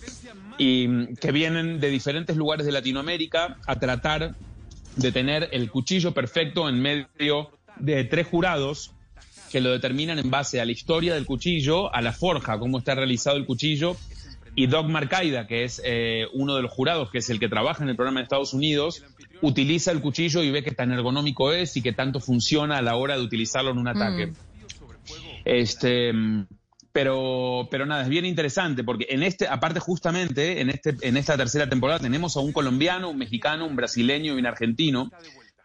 y 0.58 1.16
que 1.16 1.32
vienen 1.32 1.80
de 1.80 1.90
diferentes 1.90 2.38
lugares 2.38 2.66
de 2.66 2.72
Latinoamérica 2.72 3.58
a 3.66 3.76
tratar 3.78 4.36
de 4.96 5.12
tener 5.12 5.50
el 5.52 5.72
cuchillo 5.72 6.14
perfecto 6.14 6.70
en 6.70 6.82
medio 6.82 7.52
de 7.78 8.04
tres 8.04 8.28
jurados 8.28 8.92
que 9.52 9.62
lo 9.62 9.72
determinan 9.72 10.20
en 10.20 10.30
base 10.30 10.62
a 10.62 10.66
la 10.66 10.72
historia 10.72 11.14
del 11.14 11.26
cuchillo, 11.26 11.94
a 11.94 12.02
la 12.02 12.14
forja, 12.14 12.58
cómo 12.58 12.80
está 12.80 12.96
realizado 12.96 13.38
el 13.38 13.46
cuchillo, 13.46 13.98
y 14.56 14.68
Doc 14.68 14.88
Marcaida, 14.88 15.48
que 15.48 15.64
es 15.64 15.82
eh, 15.84 16.26
uno 16.34 16.56
de 16.56 16.62
los 16.62 16.72
jurados, 16.72 17.10
que 17.10 17.20
es 17.20 17.30
el 17.30 17.40
que 17.40 17.50
trabaja 17.50 17.84
en 17.84 17.90
el 17.90 17.96
programa 17.96 18.20
de 18.20 18.24
Estados 18.24 18.54
Unidos, 18.54 19.04
utiliza 19.42 19.92
el 19.92 20.02
cuchillo 20.02 20.44
y 20.44 20.52
ve 20.52 20.64
qué 20.64 20.72
tan 20.72 20.92
ergonómico 20.92 21.52
es 21.54 21.76
y 21.78 21.82
qué 21.82 21.94
tanto 21.94 22.20
funciona 22.20 22.78
a 22.78 22.82
la 22.82 22.96
hora 22.96 23.18
de 23.18 23.24
utilizarlo 23.24 23.72
en 23.72 23.78
un 23.78 23.88
ataque. 23.88 24.34
Este, 25.46 26.14
mm, 26.14 26.48
pero, 26.94 27.68
pero 27.72 27.86
nada, 27.86 28.04
es 28.04 28.10
bien 28.10 28.26
interesante 28.26 28.84
porque 28.84 29.08
en 29.10 29.24
este, 29.24 29.48
aparte 29.48 29.80
justamente 29.80 30.62
en 30.62 30.70
este, 30.70 30.96
en 31.02 31.18
esta 31.18 31.38
tercera 31.38 31.70
temporada 31.70 32.00
tenemos 32.00 32.36
a 32.36 32.42
un 32.42 32.52
colombiano, 32.52 33.10
un 33.10 33.18
mexicano, 33.18 33.66
un 33.66 33.76
brasileño 33.76 34.36
y 34.36 34.40
un 34.40 34.46
argentino, 34.46 35.12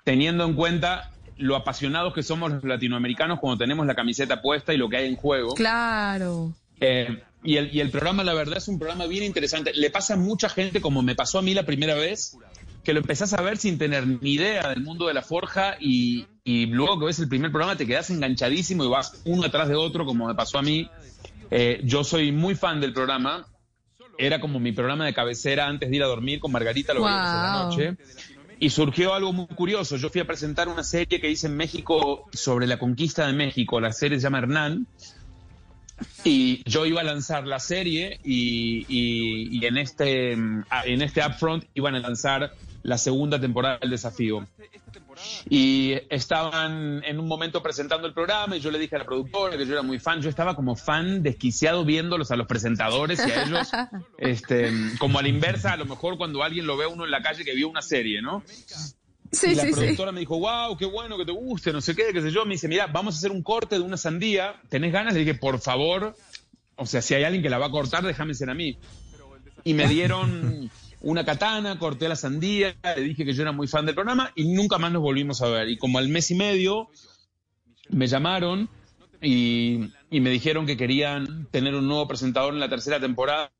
teniendo 0.04 0.44
en 0.44 0.54
cuenta 0.54 1.10
lo 1.36 1.56
apasionados 1.56 2.14
que 2.14 2.22
somos 2.22 2.50
los 2.50 2.64
latinoamericanos 2.64 3.40
cuando 3.40 3.58
tenemos 3.58 3.86
la 3.86 3.94
camiseta 3.94 4.40
puesta 4.40 4.72
y 4.72 4.78
lo 4.78 4.88
que 4.88 4.98
hay 4.98 5.08
en 5.08 5.16
juego. 5.16 5.54
Claro. 5.54 6.52
Eh, 6.80 7.22
y, 7.42 7.56
el, 7.56 7.74
y 7.74 7.80
el 7.80 7.90
programa, 7.90 8.24
la 8.24 8.34
verdad, 8.34 8.58
es 8.58 8.68
un 8.68 8.78
programa 8.78 9.06
bien 9.06 9.24
interesante. 9.24 9.72
Le 9.74 9.90
pasa 9.90 10.14
a 10.14 10.16
mucha 10.16 10.48
gente, 10.48 10.80
como 10.80 11.02
me 11.02 11.14
pasó 11.14 11.38
a 11.38 11.42
mí 11.42 11.54
la 11.54 11.64
primera 11.64 11.94
vez, 11.94 12.38
que 12.82 12.92
lo 12.92 13.00
empezás 13.00 13.32
a 13.32 13.42
ver 13.42 13.58
sin 13.58 13.78
tener 13.78 14.06
ni 14.06 14.34
idea 14.34 14.68
del 14.68 14.82
mundo 14.82 15.08
de 15.08 15.14
la 15.14 15.22
forja 15.22 15.76
y, 15.80 16.26
y 16.44 16.66
luego 16.66 17.00
que 17.00 17.06
ves 17.06 17.18
el 17.18 17.28
primer 17.28 17.50
programa 17.50 17.76
te 17.76 17.86
quedas 17.86 18.10
enganchadísimo 18.10 18.84
y 18.84 18.88
vas 18.88 19.20
uno 19.24 19.44
atrás 19.44 19.68
de 19.68 19.74
otro, 19.74 20.06
como 20.06 20.28
me 20.28 20.34
pasó 20.34 20.58
a 20.58 20.62
mí. 20.62 20.88
Eh, 21.50 21.80
yo 21.84 22.04
soy 22.04 22.32
muy 22.32 22.54
fan 22.54 22.80
del 22.80 22.92
programa. 22.92 23.46
Era 24.18 24.40
como 24.40 24.58
mi 24.58 24.72
programa 24.72 25.04
de 25.04 25.12
cabecera 25.14 25.66
antes 25.66 25.90
de 25.90 25.96
ir 25.96 26.02
a 26.02 26.06
dormir 26.06 26.40
con 26.40 26.50
Margarita, 26.52 26.94
lo 26.94 27.02
veíamos 27.04 27.28
en 27.28 27.34
la 27.42 27.62
Wow. 27.62 27.70
noche. 27.70 27.96
Y 28.58 28.70
surgió 28.70 29.12
algo 29.12 29.32
muy 29.34 29.46
curioso. 29.48 29.96
Yo 29.98 30.08
fui 30.08 30.22
a 30.22 30.26
presentar 30.26 30.68
una 30.68 30.82
serie 30.82 31.20
que 31.20 31.30
hice 31.30 31.46
en 31.48 31.56
México 31.56 32.24
sobre 32.32 32.66
la 32.66 32.78
conquista 32.78 33.26
de 33.26 33.34
México. 33.34 33.78
La 33.80 33.92
serie 33.92 34.18
se 34.18 34.22
llama 34.24 34.38
Hernán. 34.38 34.86
Y 36.24 36.62
yo 36.68 36.84
iba 36.86 37.00
a 37.00 37.04
lanzar 37.04 37.46
la 37.46 37.58
serie 37.58 38.18
y, 38.24 38.84
y- 38.88 39.58
y 39.58 39.66
en, 39.66 39.78
este, 39.78 40.32
en 40.32 41.02
este 41.02 41.24
upfront 41.26 41.64
iban 41.74 41.94
a 41.94 42.00
lanzar 42.00 42.52
la 42.82 42.98
segunda 42.98 43.40
temporada 43.40 43.78
del 43.78 43.90
desafío. 43.90 44.46
Y 45.48 45.94
estaban 46.10 47.02
en 47.04 47.18
un 47.20 47.28
momento 47.28 47.62
presentando 47.62 48.06
el 48.06 48.14
programa 48.14 48.56
y 48.56 48.60
yo 48.60 48.70
le 48.70 48.78
dije 48.78 48.96
a 48.96 49.00
la 49.00 49.04
productora 49.04 49.56
que 49.56 49.66
yo 49.66 49.72
era 49.72 49.82
muy 49.82 49.98
fan. 49.98 50.20
Yo 50.20 50.28
estaba 50.28 50.54
como 50.54 50.76
fan 50.76 51.22
desquiciado 51.22 51.84
viéndolos 51.84 52.30
a 52.30 52.36
los 52.36 52.46
presentadores 52.46 53.18
y 53.26 53.30
a 53.30 53.44
ellos, 53.44 53.70
este, 54.18 54.70
como 54.98 55.18
a 55.18 55.22
la 55.22 55.28
inversa, 55.28 55.72
a 55.72 55.76
lo 55.76 55.86
mejor 55.86 56.16
cuando 56.16 56.42
alguien 56.42 56.66
lo 56.66 56.76
ve 56.76 56.84
a 56.84 56.88
uno 56.88 57.04
en 57.04 57.10
la 57.10 57.22
calle 57.22 57.44
que 57.44 57.54
vio 57.54 57.68
una 57.68 57.82
serie, 57.82 58.22
¿no? 58.22 58.42
Sí, 59.32 59.48
y 59.50 59.54
la 59.54 59.62
sí, 59.64 59.68
sí. 59.68 59.74
productora 59.74 60.12
me 60.12 60.20
dijo, 60.20 60.38
wow, 60.38 60.76
qué 60.76 60.86
bueno 60.86 61.18
que 61.18 61.24
te 61.24 61.32
guste, 61.32 61.72
no 61.72 61.80
sé 61.80 61.94
qué, 61.94 62.12
qué 62.12 62.22
sé 62.22 62.30
yo. 62.30 62.44
Me 62.44 62.54
dice, 62.54 62.68
mira, 62.68 62.86
vamos 62.86 63.14
a 63.14 63.18
hacer 63.18 63.32
un 63.32 63.42
corte 63.42 63.76
de 63.76 63.82
una 63.82 63.96
sandía. 63.96 64.54
¿Tenés 64.68 64.92
ganas? 64.92 65.14
Le 65.14 65.20
dije, 65.20 65.34
por 65.34 65.60
favor, 65.60 66.16
o 66.76 66.86
sea, 66.86 67.02
si 67.02 67.14
hay 67.14 67.24
alguien 67.24 67.42
que 67.42 67.50
la 67.50 67.58
va 67.58 67.66
a 67.66 67.70
cortar, 67.70 68.04
déjame 68.04 68.34
ser 68.34 68.50
a 68.50 68.54
mí. 68.54 68.78
Y 69.64 69.74
me 69.74 69.88
dieron 69.88 70.70
una 71.06 71.24
katana, 71.24 71.78
corté 71.78 72.08
la 72.08 72.16
sandía, 72.16 72.74
le 72.96 73.02
dije 73.02 73.24
que 73.24 73.32
yo 73.32 73.42
era 73.42 73.52
muy 73.52 73.68
fan 73.68 73.86
del 73.86 73.94
programa 73.94 74.32
y 74.34 74.52
nunca 74.52 74.76
más 74.78 74.90
nos 74.90 75.02
volvimos 75.02 75.40
a 75.40 75.48
ver. 75.48 75.68
Y 75.68 75.78
como 75.78 75.98
al 75.98 76.08
mes 76.08 76.32
y 76.32 76.34
medio 76.34 76.88
me 77.90 78.08
llamaron 78.08 78.68
y, 79.22 79.92
me 80.10 80.30
dijeron 80.30 80.66
que 80.66 80.76
querían 80.76 81.46
tener 81.52 81.76
un 81.76 81.86
nuevo 81.86 82.08
presentador 82.08 82.54
en 82.54 82.60
la 82.60 82.68
tercera 82.68 82.98
temporada. 82.98 83.52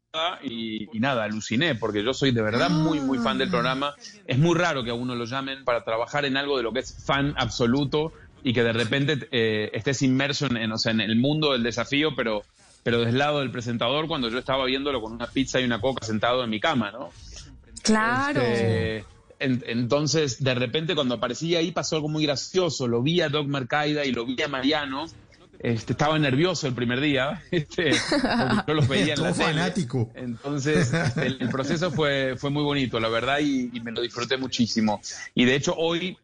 Y, 0.42 0.88
nada, 0.98 1.22
aluciné, 1.22 1.76
porque 1.76 2.02
yo 2.02 2.14
soy 2.14 2.32
de 2.32 2.42
verdad 2.42 2.68
muy, 2.68 2.98
muy 2.98 3.18
fan 3.18 3.38
del 3.38 3.50
programa. 3.50 3.94
Es 4.26 4.38
muy 4.38 4.56
raro 4.56 4.82
que 4.82 4.90
a 4.90 4.94
uno 4.94 5.14
lo 5.14 5.24
llamen 5.24 5.64
para 5.64 5.84
trabajar 5.84 6.24
en 6.24 6.36
algo 6.36 6.56
de 6.56 6.64
lo 6.64 6.72
que 6.72 6.80
es 6.80 7.04
fan 7.04 7.32
absoluto 7.36 8.12
y 8.42 8.54
que 8.54 8.64
de 8.64 8.72
repente 8.72 9.28
eh, 9.30 9.70
estés 9.72 10.02
inmerso 10.02 10.46
en 10.46 11.00
el 11.00 11.16
mundo 11.16 11.52
del 11.52 11.62
desafío, 11.62 12.16
pero, 12.16 12.42
pero 12.82 13.02
del 13.02 13.18
lado 13.18 13.38
del 13.38 13.52
presentador, 13.52 14.08
cuando 14.08 14.30
yo 14.30 14.38
estaba 14.38 14.64
viéndolo 14.64 15.00
con 15.00 15.12
una 15.12 15.28
pizza 15.28 15.60
y 15.60 15.64
una 15.64 15.80
coca 15.80 16.04
sentado 16.04 16.42
en 16.42 16.50
mi 16.50 16.58
cama, 16.58 16.90
¿no? 16.90 17.10
Claro. 17.86 18.40
Este, 18.42 19.04
en- 19.38 19.64
entonces, 19.66 20.42
de 20.42 20.54
repente, 20.54 20.94
cuando 20.94 21.14
aparecí 21.14 21.54
ahí, 21.56 21.70
pasó 21.72 21.96
algo 21.96 22.08
muy 22.08 22.24
gracioso. 22.24 22.86
Lo 22.88 23.02
vi 23.02 23.20
a 23.20 23.28
Doc 23.28 23.46
Marcaida 23.48 24.04
y 24.04 24.12
lo 24.12 24.24
vi 24.26 24.40
a 24.42 24.48
Mariano. 24.48 25.06
Este, 25.58 25.94
estaba 25.94 26.18
nervioso 26.18 26.66
el 26.66 26.74
primer 26.74 27.00
día, 27.00 27.42
este, 27.50 27.90
porque 28.38 28.56
yo 28.68 28.74
los 28.74 28.88
veía 28.88 29.14
en 29.14 29.22
la 29.22 29.32
tele. 29.32 29.44
fanático. 29.46 30.10
Entonces, 30.14 30.92
el, 31.16 31.38
el 31.40 31.48
proceso 31.48 31.90
fue, 31.90 32.34
fue 32.36 32.50
muy 32.50 32.62
bonito, 32.62 33.00
la 33.00 33.08
verdad, 33.08 33.38
y, 33.40 33.70
y 33.72 33.80
me 33.80 33.90
lo 33.92 34.02
disfruté 34.02 34.36
muchísimo. 34.36 35.00
Y 35.34 35.46
de 35.46 35.54
hecho, 35.54 35.74
hoy, 35.74 36.18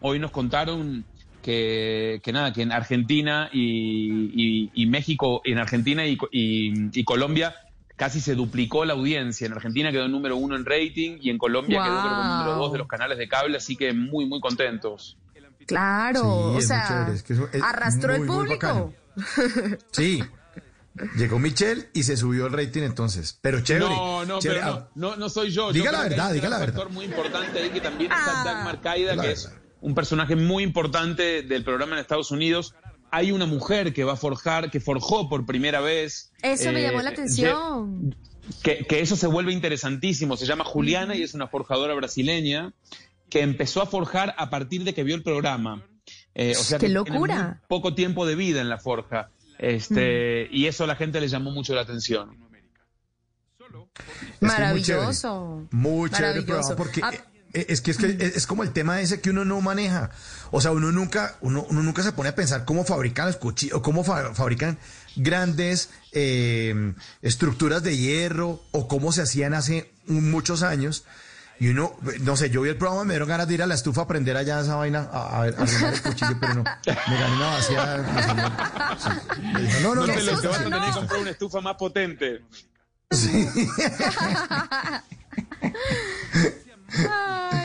hoy 0.00 0.18
nos 0.18 0.30
contaron 0.30 1.04
que, 1.42 2.20
que 2.22 2.32
nada, 2.32 2.52
que 2.52 2.62
en 2.62 2.72
Argentina 2.72 3.48
y, 3.52 4.30
y- 4.34 4.70
y 4.74 4.86
México, 4.86 5.40
en 5.44 5.58
Argentina 5.58 6.04
y, 6.06 6.18
y- 6.32 6.90
y 7.00 7.04
Colombia 7.04 7.54
casi 7.96 8.20
se 8.20 8.34
duplicó 8.34 8.84
la 8.84 8.92
audiencia. 8.94 9.46
En 9.46 9.52
Argentina 9.54 9.90
quedó 9.90 10.06
número 10.08 10.36
uno 10.36 10.54
en 10.56 10.64
rating 10.64 11.18
y 11.20 11.30
en 11.30 11.38
Colombia 11.38 11.82
quedó 11.82 12.00
creo 12.00 12.24
número 12.24 12.54
dos 12.56 12.72
de 12.72 12.78
los 12.78 12.86
canales 12.88 13.18
de 13.18 13.28
cable, 13.28 13.56
así 13.56 13.76
que 13.76 13.92
muy, 13.92 14.26
muy 14.26 14.40
contentos. 14.40 15.16
Claro, 15.66 16.52
Sí, 16.52 16.58
o 16.58 16.60
sea, 16.60 16.86
chévere, 16.88 17.12
es 17.16 17.22
que 17.24 17.32
eso 17.32 17.48
es 17.52 17.60
arrastró 17.62 18.14
el 18.14 18.20
muy, 18.22 18.28
público. 18.28 18.94
Sí. 19.90 20.22
Llegó 21.16 21.38
Michelle 21.38 21.90
y 21.92 22.04
se 22.04 22.16
subió 22.16 22.46
el 22.46 22.52
rating 22.52 22.82
entonces. 22.82 23.38
Pero 23.42 23.60
chévere. 23.60 23.86
No, 23.86 24.24
no, 24.24 24.38
chévere. 24.38 24.60
pero 24.60 24.88
no, 24.94 25.10
no, 25.10 25.16
no 25.16 25.28
soy 25.28 25.50
yo. 25.50 25.72
Diga 25.72 25.86
Yo 25.86 25.92
la 25.92 26.02
verdad, 26.04 26.26
hay 26.28 26.34
diga 26.34 26.46
un 26.46 26.50
la 26.52 26.58
verdad. 26.58 26.74
factor 26.74 26.92
muy 26.92 27.04
importante 27.04 27.58
ahí 27.60 27.70
que 27.70 27.80
también 27.80 28.10
Ah. 28.12 28.16
está 28.38 28.44
Dagmar 28.44 28.80
Caida, 28.80 29.14
La 29.16 29.22
que 29.24 29.32
es 29.32 29.50
un 29.80 29.94
personaje 29.94 30.36
muy 30.36 30.62
importante 30.62 31.42
del 31.42 31.64
programa 31.64 31.94
en 31.96 31.98
Estados 32.00 32.30
Unidos. 32.30 32.74
Hay 33.10 33.32
una 33.32 33.46
mujer 33.46 33.92
que 33.92 34.04
va 34.04 34.14
a 34.14 34.16
forjar, 34.16 34.70
que 34.70 34.80
forjó 34.80 35.28
por 35.28 35.46
primera 35.46 35.80
vez. 35.80 36.32
Eso 36.42 36.72
me 36.72 36.80
eh, 36.80 36.82
llamó 36.88 37.02
la 37.02 37.10
atención. 37.10 38.14
que, 38.62 38.84
que 38.86 39.00
eso 39.00 39.16
se 39.16 39.26
vuelve 39.26 39.52
interesantísimo. 39.52 40.36
Se 40.36 40.46
llama 40.46 40.64
Juliana 40.64 41.14
y 41.14 41.22
es 41.22 41.34
una 41.34 41.48
forjadora 41.48 41.94
brasileña 41.94 42.72
que 43.30 43.40
empezó 43.42 43.82
a 43.82 43.86
forjar 43.86 44.34
a 44.38 44.50
partir 44.50 44.84
de 44.84 44.94
que 44.94 45.02
vio 45.04 45.14
el 45.14 45.22
programa. 45.22 45.84
Eh, 46.34 46.52
o 46.58 46.62
sea 46.62 46.78
¡Qué 46.78 46.86
que 46.86 46.92
tiene 46.92 46.94
locura! 46.94 47.44
muy 47.44 47.66
poco 47.68 47.94
tiempo 47.94 48.26
de 48.26 48.34
vida 48.34 48.60
en 48.60 48.68
la 48.68 48.78
forja. 48.78 49.30
Este, 49.58 50.48
Y 50.52 50.66
eso 50.66 50.84
a 50.84 50.86
la 50.86 50.96
gente 50.96 51.20
le 51.20 51.28
llamó 51.28 51.50
mucho 51.50 51.74
la 51.74 51.80
atención. 51.80 52.30
Es 52.30 53.66
que 53.68 53.76
muy 54.40 54.48
Maravilloso. 54.48 55.66
Muy 55.70 56.10
chévere 56.10 56.40
el 56.40 56.46
Maravilloso. 56.46 56.76
programa 56.76 56.76
porque 56.76 57.00
Ah, 57.02 57.10
eh, 57.14 57.35
es 57.68 57.80
que 57.80 57.90
es, 57.92 57.96
que 57.96 58.16
es, 58.34 58.46
como 58.46 58.62
el 58.62 58.72
tema 58.72 59.00
ese 59.00 59.20
que 59.20 59.30
uno 59.30 59.44
no 59.44 59.60
maneja. 59.60 60.10
O 60.50 60.60
sea, 60.60 60.72
uno 60.72 60.92
nunca, 60.92 61.36
uno, 61.40 61.64
uno 61.68 61.82
nunca 61.82 62.02
se 62.02 62.12
pone 62.12 62.28
a 62.30 62.34
pensar 62.34 62.64
cómo 62.64 62.84
fabrican 62.84 63.26
los 63.26 63.36
cuchillos, 63.36 63.80
cómo 63.82 64.04
fa- 64.04 64.34
fabrican 64.34 64.78
grandes 65.16 65.90
eh, 66.12 66.92
estructuras 67.22 67.82
de 67.82 67.96
hierro 67.96 68.62
o 68.72 68.88
cómo 68.88 69.12
se 69.12 69.22
hacían 69.22 69.54
hace 69.54 69.92
muchos 70.06 70.62
años. 70.62 71.04
Y 71.58 71.68
uno, 71.68 71.96
no 72.20 72.36
sé, 72.36 72.50
yo 72.50 72.60
vi 72.60 72.68
el 72.68 72.76
programa, 72.76 73.04
me 73.04 73.14
dieron 73.14 73.30
ganas 73.30 73.48
de 73.48 73.54
ir 73.54 73.62
a 73.62 73.66
la 73.66 73.74
estufa 73.74 74.02
a 74.02 74.04
aprender 74.04 74.36
allá 74.36 74.60
esa 74.60 74.74
vaina, 74.74 75.08
a, 75.10 75.38
a 75.38 75.40
ver, 75.40 75.54
a 75.58 75.62
armar 75.62 75.94
el 75.94 76.02
cuchillo, 76.02 76.36
pero 76.38 76.54
no, 76.56 76.62
me 76.64 77.18
gané 77.18 77.36
una 77.36 77.46
vacía. 77.46 78.98
Sí. 78.98 79.08
Dijo, 79.62 79.80
no, 79.80 79.94
no, 79.94 80.02
No 80.02 80.06
no, 80.06 80.12
te 80.12 80.22
lo 80.22 80.32
susto, 80.32 80.42
te 80.42 80.48
vas 80.48 80.60
a 80.60 80.64
tener 80.64 80.78
no. 80.80 80.86
que 80.86 80.92
comprar 80.92 81.20
una 81.22 81.30
estufa 81.30 81.60
más 81.62 81.76
potente. 81.76 82.42
Ay, 83.10 83.48
Ah. 86.94 87.55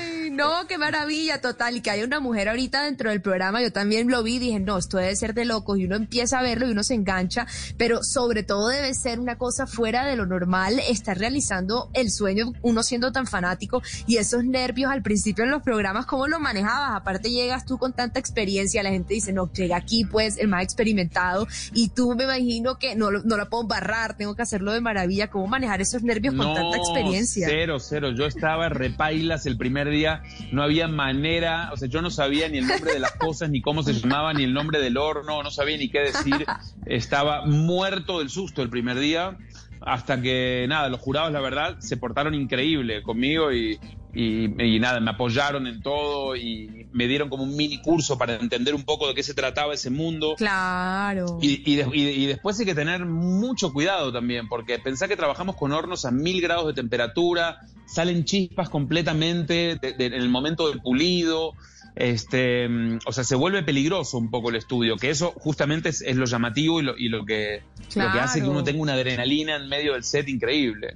No, 0.41 0.67
qué 0.67 0.79
maravilla, 0.79 1.39
total. 1.39 1.77
Y 1.77 1.81
que 1.81 1.91
haya 1.91 2.03
una 2.03 2.19
mujer 2.19 2.50
ahorita 2.50 2.83
dentro 2.83 3.12
del 3.12 3.21
programa, 3.21 3.62
yo 3.62 3.71
también 3.71 4.10
lo 4.10 4.24
vi, 4.24 4.39
dije, 4.39 4.60
no, 4.60 4.79
esto 4.79 4.98
debe 4.98 5.15
ser 5.15 5.36
de 5.36 5.45
locos. 5.45 5.77
Y 5.77 5.86
uno 5.86 5.95
empieza 5.95 6.39
a 6.39 6.41
verlo 6.41 6.67
y 6.67 6.71
uno 6.71 6.83
se 6.83 6.95
engancha, 6.95 7.45
pero 7.77 8.03
sobre 8.03 8.41
todo 8.41 8.69
debe 8.69 8.93
ser 8.95 9.19
una 9.19 9.38
cosa 9.38 9.67
fuera 9.67 10.03
de 10.05 10.15
lo 10.15 10.25
normal, 10.25 10.79
estar 10.89 11.17
realizando 11.17 11.91
el 11.93 12.10
sueño, 12.12 12.53
uno 12.63 12.81
siendo 12.81 13.12
tan 13.12 13.27
fanático 13.27 13.83
y 14.07 14.17
esos 14.17 14.43
nervios 14.43 14.91
al 14.91 15.03
principio 15.03 15.43
en 15.43 15.51
los 15.51 15.62
programas, 15.62 16.05
¿cómo 16.07 16.27
lo 16.27 16.39
manejabas? 16.39 17.00
Aparte 17.00 17.29
llegas 17.29 17.65
tú 17.65 17.77
con 17.77 17.93
tanta 17.93 18.19
experiencia, 18.19 18.81
la 18.81 18.89
gente 18.89 19.13
dice, 19.13 19.33
no, 19.33 19.51
llega 19.53 19.77
aquí 19.77 20.05
pues 20.05 20.38
el 20.38 20.48
más 20.48 20.63
experimentado 20.63 21.48
y 21.74 21.89
tú 21.89 22.15
me 22.15 22.24
imagino 22.24 22.79
que 22.79 22.95
no, 22.95 23.12
no 23.12 23.38
la 23.38 23.45
puedo 23.50 23.65
barrar, 23.65 24.17
tengo 24.17 24.36
que 24.36 24.41
hacerlo 24.41 24.71
de 24.71 24.81
maravilla. 24.81 25.29
¿Cómo 25.29 25.45
manejar 25.48 25.81
esos 25.81 26.01
nervios 26.01 26.33
con 26.33 26.53
tanta 26.53 26.77
experiencia? 26.77 27.48
Cero, 27.48 27.77
cero. 27.79 28.11
Yo 28.18 28.25
estaba 28.25 28.70
repailas 28.70 29.46
el 29.46 29.57
primer 29.57 29.89
día. 29.89 30.24
No 30.51 30.63
había 30.63 30.87
manera. 30.87 31.70
O 31.74 31.77
sea, 31.77 31.87
yo 31.87 32.01
no 32.01 32.09
sabía 32.09 32.50
ni 32.50 32.59
el 32.59 32.67
nombre 32.67 32.94
de 32.94 33.00
las 33.00 33.13
cosas, 33.13 33.50
ni 33.50 33.61
cómo 33.61 33.83
se 33.83 33.94
llamaba, 33.94 34.33
ni 34.33 34.44
el 34.44 34.53
nombre 34.53 34.79
del 34.79 34.98
horno. 34.98 35.44
No 35.44 35.51
sabía 35.51 35.77
ni 35.77 35.89
qué 35.89 36.00
decir. 36.00 36.46
Estaba 36.85 37.46
muerto 37.46 38.20
del 38.20 38.29
susto 38.29 38.61
el 38.61 38.70
primer 38.70 39.00
día. 39.00 39.37
Hasta 39.81 40.22
que, 40.22 40.65
nada, 40.70 40.89
los 40.89 41.00
jurados, 41.00 41.31
la 41.31 41.41
verdad, 41.41 41.79
se 41.79 41.98
portaron 41.98 42.35
increíble 42.35 43.01
conmigo 43.01 43.51
y, 43.51 43.79
y, 44.13 44.61
y 44.61 44.79
nada, 44.79 45.00
me 45.00 45.11
apoyaron 45.11 45.67
en 45.67 45.81
todo 45.81 46.35
y 46.35 46.87
me 46.91 47.07
dieron 47.07 47.29
como 47.29 47.43
un 47.43 47.55
mini 47.55 47.81
curso 47.81 48.17
para 48.17 48.35
entender 48.35 48.75
un 48.75 48.83
poco 48.83 49.07
de 49.07 49.13
qué 49.13 49.24
se 49.24 49.33
trataba 49.33 49.74
ese 49.74 49.89
mundo. 49.89 50.35
Claro. 50.37 51.39
Y, 51.41 51.61
y 51.71 51.75
de- 51.77 51.89
y- 51.93 52.25
después 52.25 52.59
hay 52.59 52.65
que 52.65 52.75
tener 52.75 53.05
mucho 53.05 53.71
cuidado 53.71 54.11
también, 54.11 54.50
porque 54.50 54.79
pensá 54.79 55.07
que 55.07 55.15
trabajamos 55.15 55.55
con 55.55 55.71
hornos 55.71 56.03
a 56.05 56.11
mil 56.11 56.41
grados 56.41 56.67
de 56.67 56.74
temperatura, 56.74 57.59
salen 57.85 58.25
chispas 58.25 58.69
completamente 58.69 59.77
de- 59.81 59.93
de- 59.93 60.05
en 60.07 60.13
el 60.13 60.27
momento 60.29 60.67
del 60.69 60.81
pulido, 60.81 61.53
este, 61.95 62.67
mm, 62.69 63.00
o 63.05 63.11
sea, 63.13 63.24
se 63.24 63.35
vuelve 63.35 63.63
peligroso 63.63 64.17
un 64.17 64.29
poco 64.29 64.50
el 64.50 64.55
estudio, 64.55 64.95
que 64.97 65.09
eso 65.09 65.33
justamente 65.37 65.89
es, 65.89 66.01
es 66.01 66.15
lo 66.15 66.25
llamativo 66.25 66.79
y 66.79 66.83
lo, 66.83 66.97
y 66.97 67.09
lo 67.09 67.25
que, 67.25 67.61
lo 67.95 68.11
que 68.11 68.19
hace 68.19 68.41
que 68.41 68.47
uno 68.47 68.63
tenga 68.63 68.81
una 68.81 68.93
adrenalina 68.93 69.55
en 69.55 69.67
medio 69.69 69.93
del 69.93 70.03
set 70.03 70.27
increíble. 70.29 70.95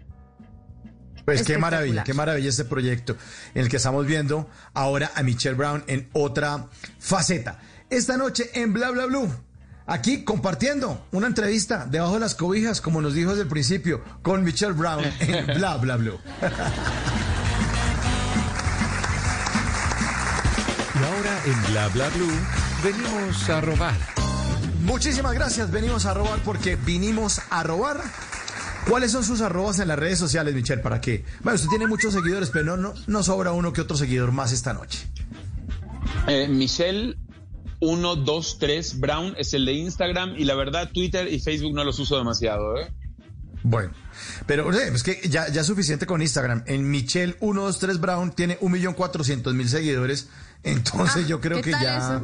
Pues 1.25 1.41
qué 1.43 1.57
maravilla, 1.57 2.03
qué 2.03 2.13
maravilla 2.13 2.49
este 2.49 2.65
proyecto 2.65 3.17
en 3.55 3.63
el 3.63 3.69
que 3.69 3.77
estamos 3.77 4.05
viendo 4.05 4.47
ahora 4.75 5.11
a 5.15 5.23
Michelle 5.23 5.55
Brown 5.55 5.83
en 5.87 6.07
otra 6.13 6.67
faceta. 6.99 7.59
Esta 7.89 8.15
noche 8.15 8.51
en 8.53 8.73
Bla 8.73 8.91
Bla 8.91 9.07
Blue, 9.07 9.27
aquí 9.87 10.23
compartiendo 10.23 11.07
una 11.11 11.25
entrevista 11.25 11.87
debajo 11.89 12.13
de 12.13 12.19
las 12.19 12.35
cobijas, 12.35 12.79
como 12.79 13.01
nos 13.01 13.15
dijo 13.15 13.31
desde 13.31 13.43
el 13.43 13.49
principio, 13.49 14.03
con 14.21 14.43
Michelle 14.43 14.73
Brown 14.73 15.03
en 15.19 15.45
Bla 15.57 15.77
Bla 15.77 15.95
Blue. 15.97 16.19
Y 20.93 21.03
ahora 21.03 21.41
en 21.45 21.71
Bla 21.71 21.87
Bla 21.89 22.09
Blue 22.09 22.33
venimos 22.83 23.49
a 23.49 23.61
robar. 23.61 23.95
Muchísimas 24.83 25.33
gracias, 25.33 25.71
venimos 25.71 26.05
a 26.05 26.13
robar 26.13 26.39
porque 26.45 26.75
vinimos 26.75 27.41
a 27.49 27.63
robar. 27.63 28.01
¿Cuáles 28.87 29.11
son 29.11 29.23
sus 29.23 29.41
arrobas 29.41 29.79
en 29.79 29.87
las 29.87 29.97
redes 29.97 30.19
sociales, 30.19 30.53
Michelle? 30.53 30.81
¿Para 30.81 31.01
qué? 31.01 31.25
Bueno, 31.41 31.55
usted 31.55 31.69
tiene 31.69 31.87
muchos 31.87 32.13
seguidores, 32.13 32.49
pero 32.51 32.65
no, 32.65 32.77
no, 32.77 32.93
no 33.07 33.23
sobra 33.23 33.51
uno 33.51 33.73
que 33.73 33.81
otro 33.81 33.97
seguidor 33.97 34.31
más 34.31 34.51
esta 34.51 34.73
noche. 34.73 35.07
Eh, 36.27 36.47
Michelle 36.47 37.17
123 37.79 38.99
Brown 38.99 39.35
es 39.37 39.53
el 39.53 39.65
de 39.65 39.73
Instagram 39.73 40.35
y 40.37 40.45
la 40.45 40.55
verdad 40.55 40.91
Twitter 40.91 41.31
y 41.31 41.39
Facebook 41.39 41.73
no 41.73 41.83
los 41.83 41.99
uso 41.99 42.17
demasiado, 42.17 42.77
¿eh? 42.77 42.91
Bueno, 43.63 43.91
pero 44.45 44.67
oye, 44.67 44.87
es 44.89 45.01
que 45.01 45.19
ya, 45.27 45.49
ya 45.49 45.61
es 45.61 45.67
suficiente 45.67 46.05
con 46.05 46.21
Instagram. 46.21 46.63
En 46.67 46.93
Michelle123 46.93 47.99
Brown 47.99 48.31
tiene 48.31 48.59
1.400.000 48.59 49.65
seguidores. 49.65 50.29
Entonces 50.65 51.25
Ah, 51.25 51.27
yo 51.27 51.39
creo 51.39 51.57
¿qué 51.57 51.71
que 51.71 51.71
ya, 51.71 52.21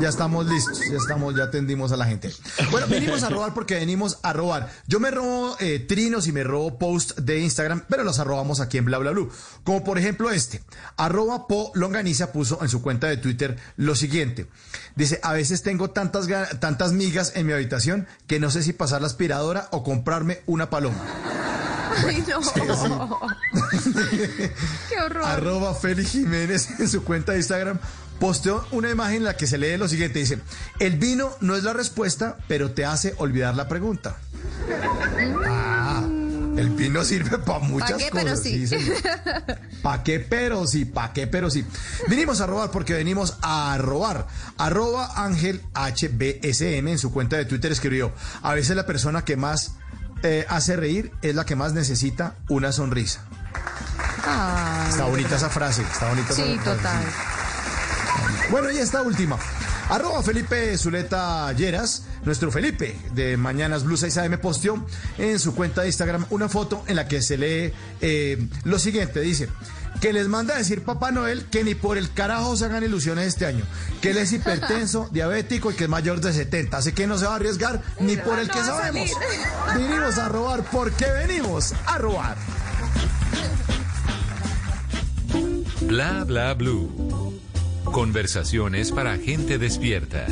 ya 0.00 0.08
estamos 0.08 0.46
listos, 0.46 0.80
ya 0.90 0.96
estamos, 0.96 1.36
ya 1.36 1.44
atendimos 1.44 1.92
a 1.92 1.96
la 1.96 2.04
gente. 2.04 2.32
Bueno, 2.72 2.88
venimos 2.88 3.22
a 3.22 3.28
robar 3.30 3.54
porque 3.54 3.76
venimos 3.76 4.18
a 4.24 4.32
robar. 4.32 4.68
Yo 4.88 4.98
me 4.98 5.12
robo 5.12 5.56
eh, 5.60 5.78
trinos 5.78 6.26
y 6.26 6.32
me 6.32 6.42
robo 6.42 6.76
posts 6.76 7.24
de 7.24 7.38
Instagram, 7.38 7.84
pero 7.88 8.02
los 8.02 8.18
arrobamos 8.18 8.58
aquí 8.58 8.78
en 8.78 8.84
Bla 8.84 8.98
Bla 8.98 9.12
Blue. 9.12 9.30
Como 9.62 9.84
por 9.84 9.96
ejemplo 9.96 10.30
este, 10.30 10.60
arroba 10.96 11.46
Po 11.46 11.70
Longaniza 11.74 12.32
puso 12.32 12.58
en 12.62 12.68
su 12.68 12.82
cuenta 12.82 13.06
de 13.06 13.16
Twitter 13.16 13.56
lo 13.76 13.94
siguiente. 13.94 14.48
Dice, 14.96 15.20
a 15.22 15.32
veces 15.32 15.62
tengo 15.62 15.90
tantas, 15.90 16.26
tantas 16.58 16.92
migas 16.92 17.32
en 17.36 17.46
mi 17.46 17.52
habitación 17.52 18.08
que 18.26 18.40
no 18.40 18.50
sé 18.50 18.64
si 18.64 18.72
pasar 18.72 19.02
la 19.02 19.06
aspiradora 19.06 19.68
o 19.70 19.84
comprarme 19.84 20.40
una 20.46 20.68
paloma. 20.68 20.98
Ay, 22.06 22.24
no. 22.28 22.40
Qué 24.88 25.00
horror. 25.04 25.24
Arroba 25.24 25.74
Félix 25.74 26.10
Jiménez 26.12 26.68
en 26.78 26.88
su 26.88 27.04
cuenta 27.04 27.32
de 27.32 27.38
Instagram 27.38 27.78
posteó 28.20 28.64
una 28.70 28.90
imagen 28.90 29.16
en 29.16 29.24
la 29.24 29.36
que 29.36 29.46
se 29.46 29.58
lee 29.58 29.76
lo 29.76 29.88
siguiente. 29.88 30.20
Dice, 30.20 30.38
el 30.78 30.96
vino 30.98 31.30
no 31.40 31.56
es 31.56 31.64
la 31.64 31.72
respuesta, 31.72 32.36
pero 32.46 32.70
te 32.72 32.84
hace 32.84 33.14
olvidar 33.18 33.56
la 33.56 33.66
pregunta. 33.66 34.16
Ah, 35.46 36.06
el 36.56 36.70
vino 36.70 37.02
sirve 37.02 37.38
para 37.38 37.60
muchas 37.60 37.94
qué? 37.94 38.10
cosas. 38.10 38.40
Pero 38.42 38.68
sí. 38.68 38.92
¿Para 39.82 40.02
qué? 40.02 40.20
Pero 40.20 40.66
sí, 40.66 40.84
¿para 40.84 41.12
qué? 41.14 41.26
Pero 41.26 41.50
sí. 41.50 41.64
Vinimos 42.08 42.42
a 42.42 42.46
robar 42.46 42.70
porque 42.70 42.92
venimos 42.92 43.38
a 43.40 43.76
robar. 43.78 44.26
Arroba 44.58 45.24
Ángel 45.24 45.62
HBSM 45.74 46.88
en 46.88 46.98
su 46.98 47.12
cuenta 47.12 47.36
de 47.36 47.46
Twitter 47.46 47.72
escribió, 47.72 48.12
a 48.42 48.52
veces 48.52 48.76
la 48.76 48.84
persona 48.84 49.24
que 49.24 49.36
más 49.36 49.76
eh, 50.22 50.46
hace 50.48 50.76
reír 50.76 51.12
es 51.22 51.34
la 51.34 51.44
que 51.44 51.56
más 51.56 51.72
necesita 51.72 52.34
una 52.48 52.72
sonrisa. 52.72 53.20
Ay, 54.26 54.90
Está 54.90 55.04
bonita 55.04 55.36
esa 55.36 55.48
frase, 55.50 55.82
está 55.82 56.08
bonita 56.08 56.32
Sí, 56.34 56.42
esa 56.42 56.62
frase. 56.62 56.76
total. 56.76 57.04
Bueno, 58.50 58.70
y 58.70 58.78
esta 58.78 59.02
última. 59.02 59.38
Arroba 59.88 60.22
Felipe 60.22 60.76
Zuleta 60.78 61.52
Lleras, 61.52 62.04
nuestro 62.24 62.52
Felipe 62.52 62.96
de 63.12 63.36
Mañanas 63.36 63.82
Blue 63.84 63.96
6 63.96 64.18
AM 64.18 64.38
posteó 64.38 64.86
en 65.18 65.38
su 65.40 65.54
cuenta 65.54 65.80
de 65.80 65.88
Instagram 65.88 66.26
una 66.30 66.48
foto 66.48 66.84
en 66.86 66.94
la 66.96 67.08
que 67.08 67.22
se 67.22 67.36
lee 67.36 67.72
eh, 68.00 68.48
lo 68.64 68.78
siguiente, 68.78 69.20
dice, 69.20 69.48
que 70.00 70.12
les 70.12 70.28
manda 70.28 70.54
a 70.54 70.58
decir 70.58 70.82
Papá 70.84 71.10
Noel 71.10 71.44
que 71.46 71.64
ni 71.64 71.74
por 71.74 71.98
el 71.98 72.12
carajo 72.12 72.56
se 72.56 72.64
hagan 72.64 72.84
ilusiones 72.84 73.26
este 73.26 73.46
año, 73.46 73.64
que 74.00 74.10
él 74.10 74.18
es 74.18 74.32
hipertenso, 74.32 75.08
diabético 75.12 75.70
y 75.70 75.74
que 75.74 75.84
es 75.84 75.90
mayor 75.90 76.20
de 76.20 76.32
70, 76.32 76.76
así 76.76 76.92
que 76.92 77.06
no 77.06 77.18
se 77.18 77.26
va 77.26 77.32
a 77.32 77.36
arriesgar 77.36 77.82
ni 78.00 78.16
por 78.16 78.38
el 78.38 78.48
que 78.48 78.58
sabemos. 78.58 79.10
salir. 79.10 79.78
Vinimos 79.88 80.18
a 80.18 80.28
robar 80.28 80.64
porque 80.70 81.06
venimos 81.26 81.74
a 81.86 81.98
robar. 81.98 82.36
Bla 85.82 86.24
Bla 86.24 86.54
Blue. 86.54 87.40
Conversaciones 87.84 88.92
para 88.92 89.16
gente 89.16 89.58
despierta. 89.58 90.26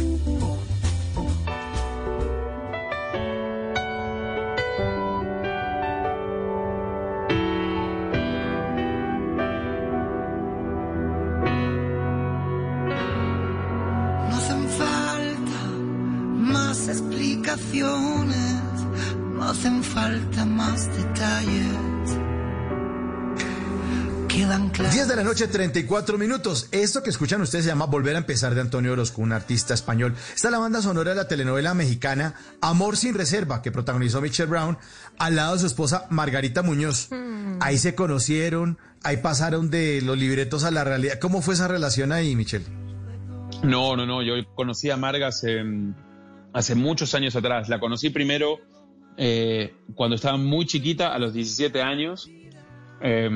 No 17.87 19.45
hacen 19.45 19.83
falta 19.83 20.45
más 20.45 20.87
detalles. 20.97 22.19
Quedan 24.29 24.69
claros. 24.71 24.95
10 24.95 25.09
de 25.09 25.17
la 25.17 25.25
noche, 25.25 25.49
34 25.49 26.19
minutos. 26.19 26.69
Esto 26.71 27.03
que 27.03 27.11
escuchan 27.11 27.41
ustedes 27.41 27.65
se 27.65 27.71
llama 27.71 27.87
Volver 27.87 28.15
a 28.15 28.19
empezar 28.19 28.55
de 28.55 28.61
Antonio 28.61 28.93
Orozco, 28.93 29.23
un 29.23 29.33
artista 29.33 29.75
español. 29.75 30.15
Esta 30.35 30.49
es 30.49 30.53
la 30.53 30.59
banda 30.59 30.83
sonora 30.83 31.11
de 31.11 31.17
la 31.17 31.29
telenovela 31.29 31.75
mexicana 31.75 32.35
Amor 32.61 32.97
sin 32.97 33.15
reserva, 33.15 33.63
que 33.63 33.73
protagonizó 33.73 34.21
Michelle 34.21 34.51
Brown, 34.51 34.79
al 35.19 35.37
lado 35.37 35.55
de 35.55 35.61
su 35.61 35.67
esposa 35.67 36.07
Margarita 36.11 36.63
Muñoz. 36.63 37.09
Ahí 37.61 37.79
se 37.79 37.95
conocieron, 37.95 38.79
ahí 39.03 39.17
pasaron 39.19 39.71
de 39.71 40.03
los 40.03 40.17
libretos 40.17 40.65
a 40.65 40.71
la 40.71 40.85
realidad. 40.85 41.19
¿Cómo 41.21 41.43
fue 41.43 41.55
esa 41.55 41.67
relación 41.67 42.13
ahí, 42.13 42.37
Michelle? 42.37 42.67
No, 43.63 43.97
no, 43.97 44.07
no. 44.07 44.23
Yo 44.23 44.35
conocí 44.55 44.91
a 44.91 44.97
Marga 44.97 45.29
hace, 45.29 45.65
hace 46.59 46.75
muchos 46.75 47.15
años 47.15 47.35
atrás. 47.37 47.69
La 47.69 47.79
conocí 47.81 48.11
primero 48.11 48.59
eh, 49.17 49.75
cuando 49.95 50.17
estaba 50.17 50.37
muy 50.37 50.67
chiquita, 50.67 51.15
a 51.15 51.19
los 51.19 51.33
17 51.33 51.83
años. 51.83 52.29
Eh, 53.01 53.31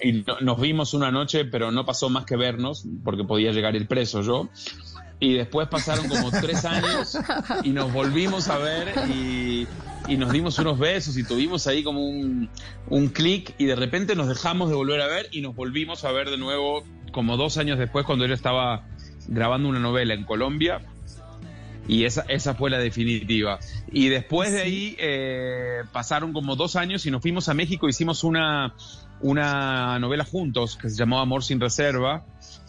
y 0.00 0.12
no- 0.12 0.40
nos 0.40 0.60
vimos 0.60 0.94
una 0.94 1.10
noche, 1.10 1.44
pero 1.44 1.70
no 1.72 1.84
pasó 1.84 2.08
más 2.08 2.24
que 2.24 2.36
vernos, 2.36 2.84
porque 3.04 3.24
podía 3.24 3.52
llegar 3.52 3.74
el 3.76 3.86
preso 3.86 4.22
yo. 4.22 4.48
Y 5.20 5.32
después 5.34 5.66
pasaron 5.68 6.08
como 6.08 6.30
tres 6.40 6.64
años 6.64 7.18
y 7.64 7.70
nos 7.70 7.92
volvimos 7.92 8.46
a 8.48 8.58
ver 8.58 8.92
y, 9.12 9.66
y 10.06 10.16
nos 10.16 10.30
dimos 10.32 10.56
unos 10.60 10.78
besos 10.78 11.16
y 11.18 11.24
tuvimos 11.24 11.66
ahí 11.66 11.82
como 11.82 12.06
un, 12.06 12.48
un 12.88 13.08
clic 13.08 13.52
y 13.58 13.64
de 13.64 13.74
repente 13.74 14.14
nos 14.14 14.28
dejamos 14.28 14.68
de 14.70 14.76
volver 14.76 15.00
a 15.00 15.08
ver 15.08 15.26
y 15.32 15.40
nos 15.40 15.56
volvimos 15.56 16.04
a 16.04 16.12
ver 16.12 16.30
de 16.30 16.38
nuevo 16.38 16.84
como 17.10 17.36
dos 17.36 17.58
años 17.58 17.80
después 17.80 18.06
cuando 18.06 18.24
ella 18.26 18.34
estaba 18.34 18.86
grabando 19.26 19.68
una 19.68 19.80
novela 19.80 20.14
en 20.14 20.22
Colombia 20.24 20.82
y 21.88 22.04
esa, 22.04 22.22
esa 22.28 22.54
fue 22.54 22.70
la 22.70 22.78
definitiva. 22.78 23.58
Y 23.90 24.08
después 24.08 24.52
de 24.52 24.60
ahí 24.60 24.96
eh, 24.98 25.82
pasaron 25.90 26.32
como 26.32 26.54
dos 26.54 26.76
años 26.76 27.04
y 27.06 27.10
nos 27.10 27.22
fuimos 27.22 27.48
a 27.48 27.54
México, 27.54 27.88
hicimos 27.88 28.22
una, 28.22 28.74
una 29.20 29.98
novela 29.98 30.24
juntos 30.24 30.76
que 30.76 30.90
se 30.90 30.96
llamó 30.96 31.18
Amor 31.18 31.42
sin 31.42 31.58
Reserva, 31.58 32.26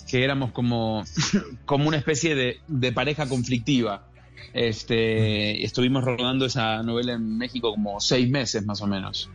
que 0.10 0.24
éramos 0.24 0.52
como, 0.52 1.04
como 1.66 1.88
una 1.88 1.98
especie 1.98 2.34
de, 2.34 2.62
de 2.68 2.92
pareja 2.94 3.28
conflictiva. 3.28 4.06
Este, 4.54 5.64
estuvimos 5.64 6.04
rodando 6.04 6.46
esa 6.46 6.82
novela 6.82 7.14
en 7.14 7.38
México 7.38 7.72
como 7.72 8.00
seis 8.00 8.30
meses 8.30 8.66
más 8.66 8.82
o 8.82 8.88
menos. 8.88 9.30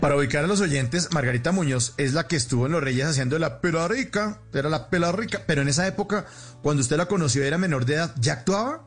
Para 0.00 0.16
ubicar 0.16 0.44
a 0.44 0.46
los 0.46 0.60
oyentes, 0.60 1.12
Margarita 1.12 1.52
Muñoz 1.52 1.94
es 1.98 2.14
la 2.14 2.26
que 2.26 2.36
estuvo 2.36 2.66
en 2.66 2.72
Los 2.72 2.82
Reyes 2.82 3.06
haciendo 3.06 3.38
la 3.38 3.60
pela 3.60 3.88
rica, 3.88 4.40
era 4.52 4.68
la 4.68 4.88
pela 4.88 5.12
rica, 5.12 5.42
pero 5.46 5.62
en 5.62 5.68
esa 5.68 5.86
época, 5.86 6.26
cuando 6.62 6.80
usted 6.80 6.96
la 6.96 7.06
conoció, 7.06 7.44
era 7.44 7.58
menor 7.58 7.84
de 7.84 7.94
edad, 7.94 8.14
¿ya 8.18 8.34
actuaba? 8.34 8.86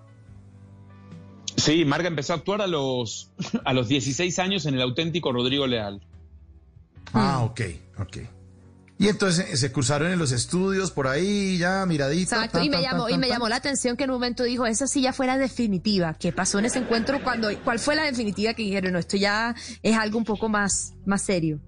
Sí, 1.56 1.86
Marga 1.86 2.08
empezó 2.08 2.34
a 2.34 2.38
actuar 2.38 2.62
a 2.62 2.68
los, 2.68 3.32
a 3.66 3.74
los 3.74 3.88
16 3.88 4.40
años 4.40 4.66
en 4.66 4.76
el 4.76 4.82
auténtico 4.82 5.32
Rodrigo 5.32 5.68
Leal. 5.68 6.02
Ah, 7.14 7.44
ok, 7.44 7.62
ok. 8.00 8.18
Y 9.00 9.08
entonces 9.10 9.50
eh, 9.52 9.58
se 9.58 9.72
cruzaron 9.72 10.12
en 10.12 10.20
los 10.20 10.32
estudios 10.32 10.92
por 10.92 11.08
ahí, 11.08 11.58
ya 11.58 11.86
miradita. 11.86 12.36
Exacto, 12.36 12.64
y 12.64 12.70
me 12.70 12.82
llamó, 12.82 13.10
y 13.10 13.18
me 13.18 13.28
llamó 13.28 13.50
la 13.50 13.56
atención 13.58 13.98
que 13.98 14.04
en 14.06 14.12
un 14.12 14.16
momento 14.18 14.44
dijo, 14.44 14.66
esa 14.66 14.88
sí 14.88 15.02
ya 15.02 15.12
fue 15.14 15.26
la 15.28 15.38
definitiva. 15.38 16.14
¿Qué 16.14 16.32
pasó 16.32 16.60
en 16.60 16.66
ese 16.66 16.80
encuentro? 16.80 17.22
cuando 17.24 17.50
¿Cuál 17.64 17.80
fue 17.80 17.96
la 17.96 18.04
definitiva 18.04 18.54
que 18.54 18.64
dijeron? 18.64 18.94
No, 18.94 19.00
esto 19.00 19.18
ya 19.18 19.56
es 19.82 19.98
algo 19.98 20.18
un 20.20 20.24
poco 20.26 20.48
más, 20.48 20.94
más 21.06 21.24
serio. 21.24 21.60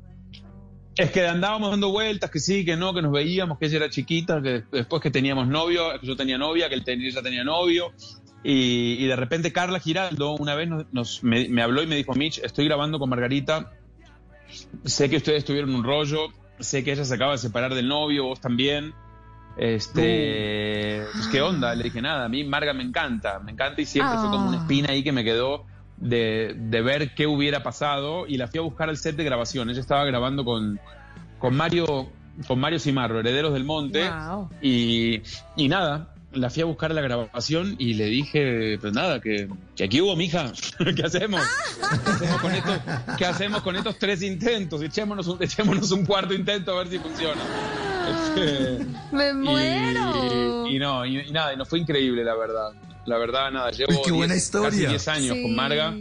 Es 0.95 1.11
que 1.11 1.27
andábamos 1.27 1.71
dando 1.71 1.89
vueltas, 1.91 2.29
que 2.31 2.39
sí, 2.39 2.63
que 2.63 2.77
no, 2.77 2.93
que 2.93 3.01
nos 3.01 3.11
veíamos, 3.11 3.57
que 3.59 3.65
ella 3.65 3.77
era 3.77 3.89
chiquita, 3.89 4.41
que 4.41 4.63
después 4.71 5.01
que 5.01 5.11
teníamos 5.11 5.47
novio, 5.47 5.99
que 5.99 6.07
yo 6.07 6.15
tenía 6.15 6.37
novia, 6.37 6.69
que 6.69 6.75
él 6.75 6.83
ella 6.87 7.21
tenía 7.21 7.43
novio. 7.43 7.91
Y, 8.43 8.93
y 9.03 9.07
de 9.07 9.15
repente 9.15 9.51
Carla 9.51 9.79
Giraldo 9.79 10.35
una 10.35 10.53
vez 10.55 10.69
nos, 10.69 10.85
nos- 10.93 11.23
me, 11.23 11.49
me 11.49 11.63
habló 11.63 11.81
y 11.81 11.87
me 11.87 11.95
dijo, 11.95 12.13
Mitch, 12.13 12.37
estoy 12.43 12.65
grabando 12.65 12.99
con 12.99 13.09
Margarita, 13.09 13.71
sé 14.85 15.09
que 15.09 15.17
ustedes 15.17 15.43
tuvieron 15.43 15.73
un 15.73 15.83
rollo, 15.83 16.27
sé 16.59 16.83
que 16.83 16.91
ella 16.93 17.05
se 17.05 17.13
acaba 17.15 17.33
de 17.33 17.37
separar 17.37 17.73
del 17.73 17.87
novio, 17.87 18.25
vos 18.25 18.39
también. 18.41 18.93
Este, 19.57 21.03
pues, 21.13 21.27
¿qué 21.27 21.41
onda? 21.41 21.75
Le 21.75 21.85
dije, 21.85 22.01
nada, 22.01 22.25
a 22.25 22.29
mí 22.29 22.43
Marga 22.43 22.73
me 22.73 22.83
encanta, 22.83 23.39
me 23.39 23.51
encanta 23.51 23.81
y 23.81 23.85
siempre 23.85 24.17
fue 24.17 24.29
como 24.29 24.47
una 24.49 24.57
Ah. 24.57 24.61
espina 24.61 24.89
ahí 24.91 25.03
que 25.03 25.11
me 25.11 25.23
quedó 25.23 25.65
de, 25.97 26.53
de 26.57 26.81
ver 26.81 27.13
qué 27.15 27.25
hubiera 27.27 27.63
pasado 27.63 28.27
y 28.27 28.37
la 28.37 28.47
fui 28.47 28.59
a 28.59 28.63
buscar 28.63 28.89
al 28.89 28.97
set 28.97 29.15
de 29.15 29.23
grabación. 29.23 29.69
Ella 29.69 29.79
estaba 29.79 30.03
grabando 30.05 30.43
con, 30.43 30.79
con 31.39 31.55
Mario 31.55 32.09
con 32.47 32.59
Mario 32.59 32.79
Cimarro, 32.79 33.19
Herederos 33.21 33.53
del 33.53 33.63
Monte, 33.63 34.09
Wow. 34.09 34.49
y, 34.61 35.21
y 35.55 35.69
nada, 35.69 36.14
la 36.35 36.49
fui 36.49 36.61
a 36.61 36.65
buscar 36.65 36.93
la 36.93 37.01
grabación 37.01 37.75
y 37.79 37.93
le 37.95 38.05
dije, 38.05 38.77
pues 38.79 38.93
nada, 38.93 39.19
que, 39.21 39.47
que 39.75 39.83
aquí 39.85 40.01
hubo, 40.01 40.15
mija, 40.15 40.51
¿qué 40.95 41.03
hacemos? 41.03 41.41
¿Qué 41.79 41.95
hacemos 42.11 42.41
con 42.41 42.53
estos, 42.53 42.79
qué 43.17 43.25
hacemos 43.25 43.61
con 43.61 43.75
estos 43.75 43.97
tres 43.99 44.21
intentos? 44.21 44.81
Echémonos 44.81 45.27
un, 45.27 45.41
echémonos 45.41 45.91
un 45.91 46.05
cuarto 46.05 46.33
intento 46.33 46.71
a 46.73 46.79
ver 46.83 46.87
si 46.89 46.99
funciona. 46.99 47.41
Este, 48.09 48.85
¡Me 49.11 49.29
y- 49.29 49.33
muero! 49.33 50.67
Y, 50.67 50.77
no, 50.79 51.05
y, 51.05 51.19
y 51.19 51.31
nada, 51.31 51.53
y 51.53 51.57
nos 51.57 51.67
fue 51.69 51.79
increíble, 51.79 52.23
la 52.23 52.35
verdad. 52.35 52.71
La 53.05 53.17
verdad, 53.17 53.51
nada, 53.51 53.71
llevo 53.71 54.01
qué 54.03 54.11
buena 54.11 54.33
10 54.33 54.43
historia. 54.43 54.69
casi 54.69 54.85
10 54.87 55.07
años 55.07 55.35
Sí. 55.37 55.41
con 55.43 55.55
Marga 55.55 55.93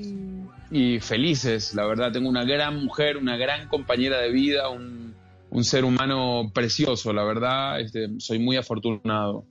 y 0.71 1.01
felices, 1.01 1.75
la 1.75 1.87
verdad. 1.87 2.13
Tengo 2.13 2.29
una 2.29 2.45
gran 2.45 2.83
mujer, 2.83 3.17
una 3.19 3.37
gran 3.37 3.69
compañera 3.69 4.19
de 4.21 4.31
vida, 4.31 4.69
un, 4.71 5.15
un 5.51 5.65
ser 5.65 5.85
humano 5.85 6.51
precioso, 6.55 7.13
la 7.13 7.23
verdad. 7.25 7.81
Este, 7.81 8.09
soy 8.19 8.39
muy 8.39 8.57
afortunado. 8.57 9.45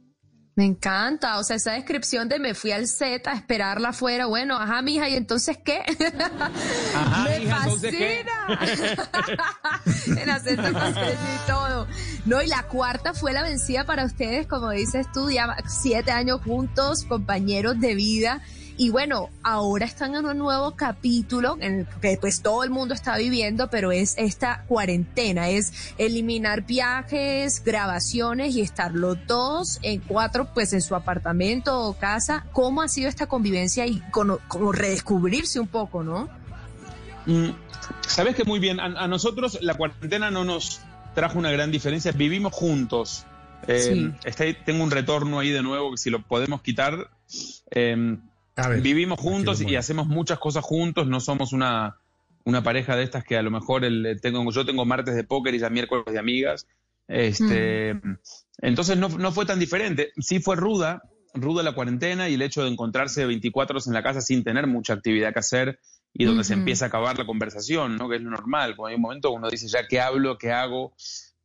Me 0.55 0.65
encanta, 0.65 1.39
o 1.39 1.43
sea, 1.43 1.55
esa 1.55 1.71
descripción 1.71 2.29
de 2.29 2.37
me 2.37 2.53
fui 2.53 2.71
al 2.71 2.87
set 2.87 3.27
a 3.27 3.33
esperarla 3.33 3.89
afuera, 3.89 4.27
bueno, 4.27 4.55
ajá, 4.55 4.83
mija, 4.83 5.09
¿y 5.09 5.15
entonces 5.15 5.57
qué? 5.57 5.81
Ajá, 6.95 7.23
me 7.23 7.47
fascina. 7.47 8.59
en 10.21 10.29
acento 10.29 10.69
y 10.69 11.47
todo. 11.47 11.87
No, 12.25 12.41
y 12.43 12.47
la 12.47 12.63
cuarta 12.67 13.15
fue 13.15 13.33
la 13.33 13.41
vencida 13.41 13.85
para 13.85 14.05
ustedes, 14.05 14.45
como 14.45 14.69
dices 14.69 15.07
tú, 15.11 15.31
ya 15.31 15.57
siete 15.67 16.11
años 16.11 16.41
juntos, 16.43 17.03
compañeros 17.05 17.79
de 17.79 17.95
vida. 17.95 18.41
Y 18.75 18.89
bueno, 18.89 19.29
ahora 19.43 19.85
están 19.85 20.15
en 20.15 20.25
un 20.25 20.37
nuevo 20.39 20.71
capítulo 20.75 21.57
en 21.59 21.79
el 21.81 21.87
que 22.01 22.17
pues 22.19 22.41
todo 22.41 22.63
el 22.63 22.71
mundo 22.71 22.93
está 22.95 23.17
viviendo, 23.17 23.69
pero 23.69 23.91
es 23.91 24.15
esta 24.17 24.63
cuarentena, 24.67 25.49
es 25.49 25.93
eliminar 25.99 26.63
viajes, 26.65 27.63
grabaciones 27.63 28.55
y 28.55 28.61
estar 28.61 28.93
los 28.93 29.17
dos 29.27 29.79
en 29.83 29.99
cuatro, 30.01 30.47
pues 30.53 30.73
en 30.73 30.81
su 30.81 30.95
apartamento 30.95 31.79
o 31.81 31.93
casa. 31.93 32.45
¿Cómo 32.51 32.81
ha 32.81 32.87
sido 32.87 33.09
esta 33.09 33.27
convivencia 33.27 33.85
y 33.85 33.99
como, 34.11 34.39
como 34.47 34.71
redescubrirse 34.71 35.59
un 35.59 35.67
poco, 35.67 36.03
no? 36.03 36.27
Mm, 37.25 37.49
Sabes 38.07 38.35
que 38.35 38.43
muy 38.43 38.59
bien, 38.59 38.79
a, 38.79 38.85
a 38.85 39.07
nosotros 39.07 39.59
la 39.61 39.75
cuarentena 39.75 40.31
no 40.31 40.43
nos 40.43 40.81
trajo 41.13 41.37
una 41.37 41.51
gran 41.51 41.69
diferencia, 41.71 42.11
vivimos 42.11 42.53
juntos. 42.53 43.25
Eh, 43.67 44.11
Sí. 44.35 44.55
tengo 44.65 44.83
un 44.83 44.91
retorno 44.91 45.39
ahí 45.39 45.49
de 45.51 45.61
nuevo 45.61 45.91
que 45.91 45.97
si 45.97 46.09
lo 46.09 46.21
podemos 46.23 46.61
quitar. 46.61 47.09
eh, 47.71 48.17
A 48.55 48.69
ver, 48.69 48.81
Vivimos 48.81 49.19
juntos 49.19 49.61
y 49.61 49.75
hacemos 49.75 50.07
muchas 50.07 50.39
cosas 50.39 50.63
juntos, 50.63 51.07
no 51.07 51.19
somos 51.19 51.53
una, 51.53 51.97
una 52.43 52.63
pareja 52.63 52.95
de 52.95 53.03
estas 53.03 53.23
que 53.23 53.37
a 53.37 53.41
lo 53.41 53.51
mejor 53.51 53.85
el, 53.85 54.19
tengo, 54.21 54.49
yo 54.51 54.65
tengo 54.65 54.85
martes 54.85 55.15
de 55.15 55.23
póker 55.23 55.55
y 55.55 55.59
ya 55.59 55.69
miércoles 55.69 56.05
de 56.05 56.19
amigas. 56.19 56.67
Este, 57.07 57.99
Entonces 58.59 58.97
no, 58.97 59.09
no 59.09 59.31
fue 59.31 59.45
tan 59.45 59.59
diferente. 59.59 60.11
Sí 60.19 60.39
fue 60.39 60.55
ruda, 60.55 61.03
ruda 61.33 61.63
la 61.63 61.73
cuarentena 61.73 62.29
y 62.29 62.35
el 62.35 62.41
hecho 62.41 62.63
de 62.63 62.69
encontrarse 62.69 63.25
24 63.25 63.75
horas 63.75 63.87
en 63.87 63.93
la 63.93 64.03
casa 64.03 64.21
sin 64.21 64.43
tener 64.43 64.67
mucha 64.67 64.93
actividad 64.93 65.33
que 65.33 65.39
hacer 65.39 65.79
y 66.13 66.25
donde 66.25 66.43
se 66.43 66.53
empieza 66.53 66.85
a 66.85 66.87
acabar 66.89 67.17
la 67.17 67.25
conversación, 67.25 67.97
¿no? 67.97 68.07
que 68.07 68.17
es 68.17 68.21
lo 68.21 68.29
normal. 68.29 68.75
Cuando 68.75 68.89
hay 68.89 68.95
un 68.95 69.01
momento 69.01 69.31
uno 69.31 69.49
dice 69.49 69.67
ya 69.67 69.87
qué 69.87 69.99
hablo, 69.99 70.37
qué 70.37 70.51
hago. 70.51 70.93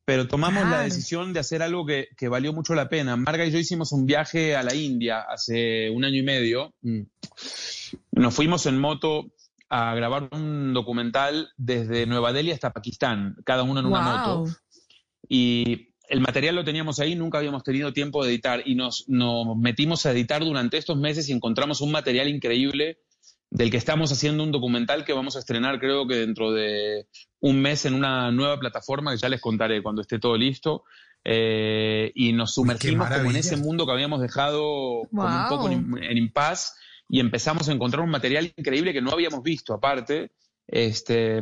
Pero 0.08 0.26
tomamos 0.26 0.66
la 0.70 0.84
decisión 0.84 1.34
de 1.34 1.40
hacer 1.40 1.60
algo 1.60 1.84
que, 1.84 2.08
que 2.16 2.28
valió 2.28 2.54
mucho 2.54 2.74
la 2.74 2.88
pena. 2.88 3.14
Marga 3.18 3.44
y 3.44 3.50
yo 3.50 3.58
hicimos 3.58 3.92
un 3.92 4.06
viaje 4.06 4.56
a 4.56 4.62
la 4.62 4.74
India 4.74 5.20
hace 5.20 5.90
un 5.90 6.02
año 6.02 6.16
y 6.16 6.22
medio. 6.22 6.72
Mm. 6.80 7.02
Nos 8.12 8.34
fuimos 8.34 8.64
en 8.64 8.78
moto 8.78 9.26
a 9.68 9.94
grabar 9.94 10.30
un 10.32 10.72
documental 10.72 11.50
desde 11.58 12.06
Nueva 12.06 12.32
Delhi 12.32 12.52
hasta 12.52 12.72
Pakistán, 12.72 13.36
cada 13.44 13.64
uno 13.64 13.80
en 13.80 13.84
una 13.84 14.22
Wow. 14.24 14.38
moto. 14.38 14.56
Y 15.28 15.90
el 16.08 16.22
material 16.22 16.54
lo 16.54 16.64
teníamos 16.64 17.00
ahí, 17.00 17.14
nunca 17.14 17.36
habíamos 17.36 17.62
tenido 17.62 17.92
tiempo 17.92 18.24
de 18.24 18.30
editar 18.30 18.62
y 18.64 18.76
nos, 18.76 19.04
nos 19.08 19.58
metimos 19.58 20.06
a 20.06 20.12
editar 20.12 20.42
durante 20.42 20.78
estos 20.78 20.96
meses 20.96 21.28
y 21.28 21.32
encontramos 21.32 21.82
un 21.82 21.92
material 21.92 22.28
increíble 22.28 22.96
del 23.50 23.70
que 23.70 23.76
estamos 23.76 24.10
haciendo 24.10 24.42
un 24.42 24.52
documental 24.52 25.04
que 25.04 25.12
vamos 25.12 25.36
a 25.36 25.40
estrenar 25.40 25.78
creo 25.80 26.06
que 26.06 26.16
dentro 26.16 26.52
de 26.52 27.06
un 27.40 27.60
mes 27.60 27.84
en 27.86 27.94
una 27.94 28.30
nueva 28.32 28.58
plataforma 28.58 29.12
que 29.12 29.18
ya 29.18 29.28
les 29.28 29.40
contaré 29.40 29.82
cuando 29.82 30.02
esté 30.02 30.18
todo 30.18 30.36
listo. 30.36 30.84
eh, 31.24 32.10
y 32.14 32.32
nos 32.32 32.54
sumergimos 32.54 33.08
como 33.08 33.30
en 33.30 33.36
ese 33.36 33.56
mundo 33.56 33.84
que 33.86 33.92
habíamos 33.92 34.20
dejado 34.20 35.02
como 35.10 35.22
un 35.42 35.48
poco 35.48 35.68
en, 35.68 36.02
en 36.02 36.16
impas 36.16 36.74
y 37.08 37.20
empezamos 37.20 37.68
a 37.68 37.72
encontrar 37.72 38.02
un 38.04 38.10
material 38.10 38.52
increíble 38.56 38.92
que 38.92 39.02
no 39.02 39.10
habíamos 39.10 39.42
visto 39.42 39.74
aparte, 39.74 40.30
este, 40.66 41.40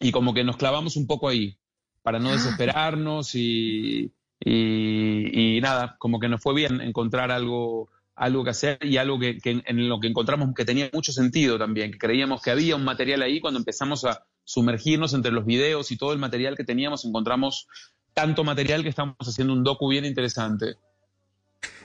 y 0.00 0.10
como 0.12 0.34
que 0.34 0.44
nos 0.44 0.56
clavamos 0.56 0.96
un 0.96 1.06
poco 1.06 1.28
ahí 1.28 1.58
para 2.02 2.18
no 2.18 2.32
desesperarnos 2.32 3.34
y, 3.34 4.12
y, 4.40 5.56
y 5.56 5.60
nada, 5.60 5.96
como 5.98 6.18
que 6.20 6.28
nos 6.28 6.42
fue 6.42 6.54
bien 6.54 6.80
encontrar 6.80 7.30
algo, 7.30 7.90
algo 8.16 8.42
que 8.42 8.50
hacer 8.50 8.78
y 8.80 8.96
algo 8.96 9.18
que, 9.18 9.38
que 9.38 9.50
en, 9.50 9.62
en 9.66 9.88
lo 9.88 10.00
que 10.00 10.08
encontramos 10.08 10.54
que 10.54 10.64
tenía 10.64 10.90
mucho 10.92 11.12
sentido 11.12 11.58
también, 11.58 11.92
que 11.92 11.98
creíamos 11.98 12.42
que 12.42 12.50
había 12.50 12.74
un 12.74 12.84
material 12.84 13.22
ahí 13.22 13.40
cuando 13.40 13.60
empezamos 13.60 14.04
a 14.04 14.26
sumergirnos 14.44 15.12
entre 15.12 15.32
los 15.32 15.44
videos 15.44 15.92
y 15.92 15.96
todo 15.96 16.12
el 16.12 16.18
material 16.18 16.56
que 16.56 16.64
teníamos, 16.64 17.04
encontramos 17.04 17.68
tanto 18.14 18.44
material 18.44 18.82
que 18.82 18.88
estamos 18.88 19.16
haciendo 19.20 19.52
un 19.52 19.62
docu 19.62 19.88
bien 19.88 20.06
interesante. 20.06 20.76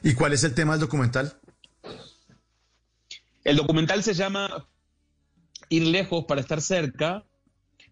¿Y 0.02 0.13
cuál 0.13 0.32
es 0.32 0.44
el 0.44 0.56
tema 0.56 0.74
del 0.74 0.82
documental? 0.82 1.38
El 3.44 3.58
documental 3.58 4.02
se 4.04 4.13
llama 4.13 4.67
Ir 5.70 5.84
lejos 5.84 6.26
para 6.26 6.41
estar 6.41 6.62
cerca 6.62 7.26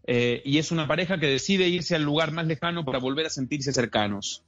eh, 0.06 0.42
y 0.46 0.58
es 0.58 0.72
una 0.72 0.88
pareja 0.88 1.20
que 1.20 1.28
decide 1.28 1.68
irse 1.68 1.96
al 1.96 2.04
lugar 2.04 2.32
más 2.32 2.48
lejano 2.48 2.86
para 2.86 3.00
volver 3.00 3.26
a 3.26 3.30
sentirse 3.30 3.74
cercanos. 3.74 4.44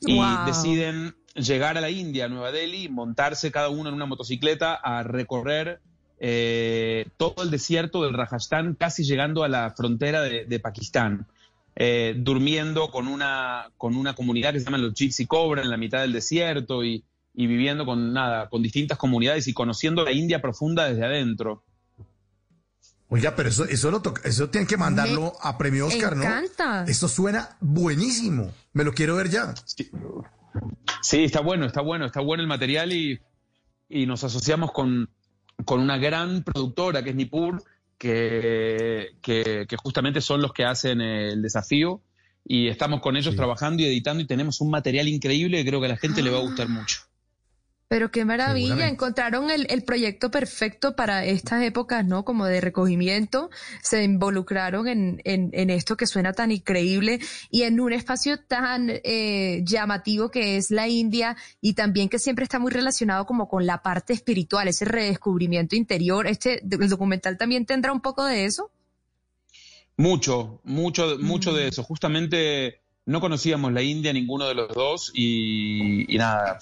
Y 0.00 0.14
Wow. 0.14 0.44
deciden 0.44 1.14
llegar 1.34 1.76
a 1.78 1.80
la 1.80 1.90
India, 1.90 2.26
a 2.26 2.28
Nueva 2.28 2.52
Delhi, 2.52 2.88
montarse 2.88 3.50
cada 3.50 3.68
uno 3.68 3.88
en 3.88 3.94
una 3.94 4.06
motocicleta 4.06 4.74
a 4.74 5.02
recorrer 5.02 5.80
eh, 6.18 7.06
todo 7.16 7.42
el 7.42 7.50
desierto 7.50 8.02
del 8.02 8.14
Rajasthan, 8.14 8.74
casi 8.74 9.04
llegando 9.04 9.44
a 9.44 9.48
la 9.48 9.70
frontera 9.76 10.22
de, 10.22 10.44
de 10.46 10.60
Pakistán. 10.60 11.26
eh, 11.78 12.14
durmiendo 12.16 12.90
con 12.90 13.06
una, 13.06 13.70
con 13.76 13.96
una 13.96 14.14
comunidad 14.14 14.52
que 14.54 14.60
se 14.60 14.64
llama 14.64 14.78
los 14.78 14.94
Gypsy 14.94 15.26
Cobra 15.26 15.60
en 15.62 15.68
la 15.70 15.76
mitad 15.76 16.00
del 16.00 16.12
desierto 16.14 16.82
y, 16.84 17.04
y 17.34 17.46
viviendo 17.46 17.84
con 17.84 18.14
nada, 18.14 18.48
con 18.48 18.62
distintas 18.62 18.96
comunidades 18.96 19.46
y 19.46 19.52
conociendo 19.52 20.02
la 20.02 20.12
India 20.12 20.40
profunda 20.40 20.88
desde 20.88 21.04
adentro. 21.04 21.65
Oiga, 23.08 23.36
pero 23.36 23.48
eso, 23.50 23.64
eso, 23.66 23.90
lo 23.90 24.02
toca- 24.02 24.22
eso 24.28 24.50
tienen 24.50 24.66
que 24.66 24.76
mandarlo 24.76 25.32
a 25.40 25.56
premio 25.56 25.86
Oscar, 25.86 26.16
¿no? 26.16 26.24
encanta. 26.24 26.84
Esto 26.88 27.06
suena 27.08 27.56
buenísimo. 27.60 28.52
Me 28.72 28.82
lo 28.84 28.92
quiero 28.92 29.14
ver 29.16 29.30
ya. 29.30 29.54
Sí. 29.64 29.90
Sí, 31.02 31.24
está 31.24 31.40
bueno, 31.40 31.66
está 31.66 31.82
bueno, 31.82 32.06
está 32.06 32.20
bueno 32.20 32.42
el 32.42 32.48
material 32.48 32.92
y, 32.92 33.20
y 33.88 34.06
nos 34.06 34.24
asociamos 34.24 34.72
con, 34.72 35.08
con 35.64 35.80
una 35.80 35.98
gran 35.98 36.42
productora 36.42 37.04
que 37.04 37.10
es 37.10 37.16
Nippur, 37.16 37.62
que, 37.98 39.16
que, 39.22 39.66
que 39.68 39.76
justamente 39.76 40.20
son 40.20 40.42
los 40.42 40.52
que 40.52 40.64
hacen 40.64 41.00
el 41.00 41.42
desafío 41.42 42.02
y 42.44 42.68
estamos 42.68 43.00
con 43.00 43.16
ellos 43.16 43.34
trabajando 43.36 43.82
y 43.82 43.86
editando 43.86 44.22
y 44.22 44.26
tenemos 44.26 44.60
un 44.60 44.70
material 44.70 45.08
increíble 45.08 45.62
que 45.62 45.68
creo 45.68 45.80
que 45.80 45.86
a 45.86 45.90
la 45.90 45.96
gente 45.96 46.22
le 46.22 46.30
va 46.30 46.38
a 46.38 46.42
gustar 46.42 46.68
mucho. 46.68 46.98
Pero 47.88 48.10
qué 48.10 48.24
maravilla, 48.24 48.88
encontraron 48.88 49.48
el, 49.48 49.68
el 49.70 49.84
proyecto 49.84 50.28
perfecto 50.28 50.96
para 50.96 51.24
estas 51.24 51.62
épocas, 51.62 52.04
¿no? 52.04 52.24
Como 52.24 52.44
de 52.44 52.60
recogimiento, 52.60 53.48
se 53.80 54.02
involucraron 54.02 54.88
en, 54.88 55.20
en, 55.24 55.50
en 55.52 55.70
esto 55.70 55.96
que 55.96 56.08
suena 56.08 56.32
tan 56.32 56.50
increíble 56.50 57.20
y 57.48 57.62
en 57.62 57.78
un 57.78 57.92
espacio 57.92 58.40
tan 58.40 58.90
eh, 58.90 59.62
llamativo 59.64 60.32
que 60.32 60.56
es 60.56 60.72
la 60.72 60.88
India 60.88 61.36
y 61.60 61.74
también 61.74 62.08
que 62.08 62.18
siempre 62.18 62.42
está 62.42 62.58
muy 62.58 62.72
relacionado 62.72 63.24
como 63.24 63.48
con 63.48 63.66
la 63.66 63.82
parte 63.82 64.12
espiritual, 64.12 64.66
ese 64.66 64.84
redescubrimiento 64.84 65.76
interior. 65.76 66.26
Este, 66.26 66.64
el 66.68 66.88
documental 66.88 67.38
también 67.38 67.66
tendrá 67.66 67.92
un 67.92 68.00
poco 68.00 68.24
de 68.24 68.46
eso. 68.46 68.72
Mucho, 69.96 70.60
mucho, 70.64 71.18
mucho 71.20 71.54
de 71.54 71.68
eso. 71.68 71.84
Justamente 71.84 72.80
no 73.06 73.20
conocíamos 73.20 73.72
la 73.72 73.82
India 73.82 74.12
ninguno 74.12 74.48
de 74.48 74.54
los 74.54 74.74
dos 74.74 75.12
y, 75.14 76.12
y 76.12 76.18
nada, 76.18 76.58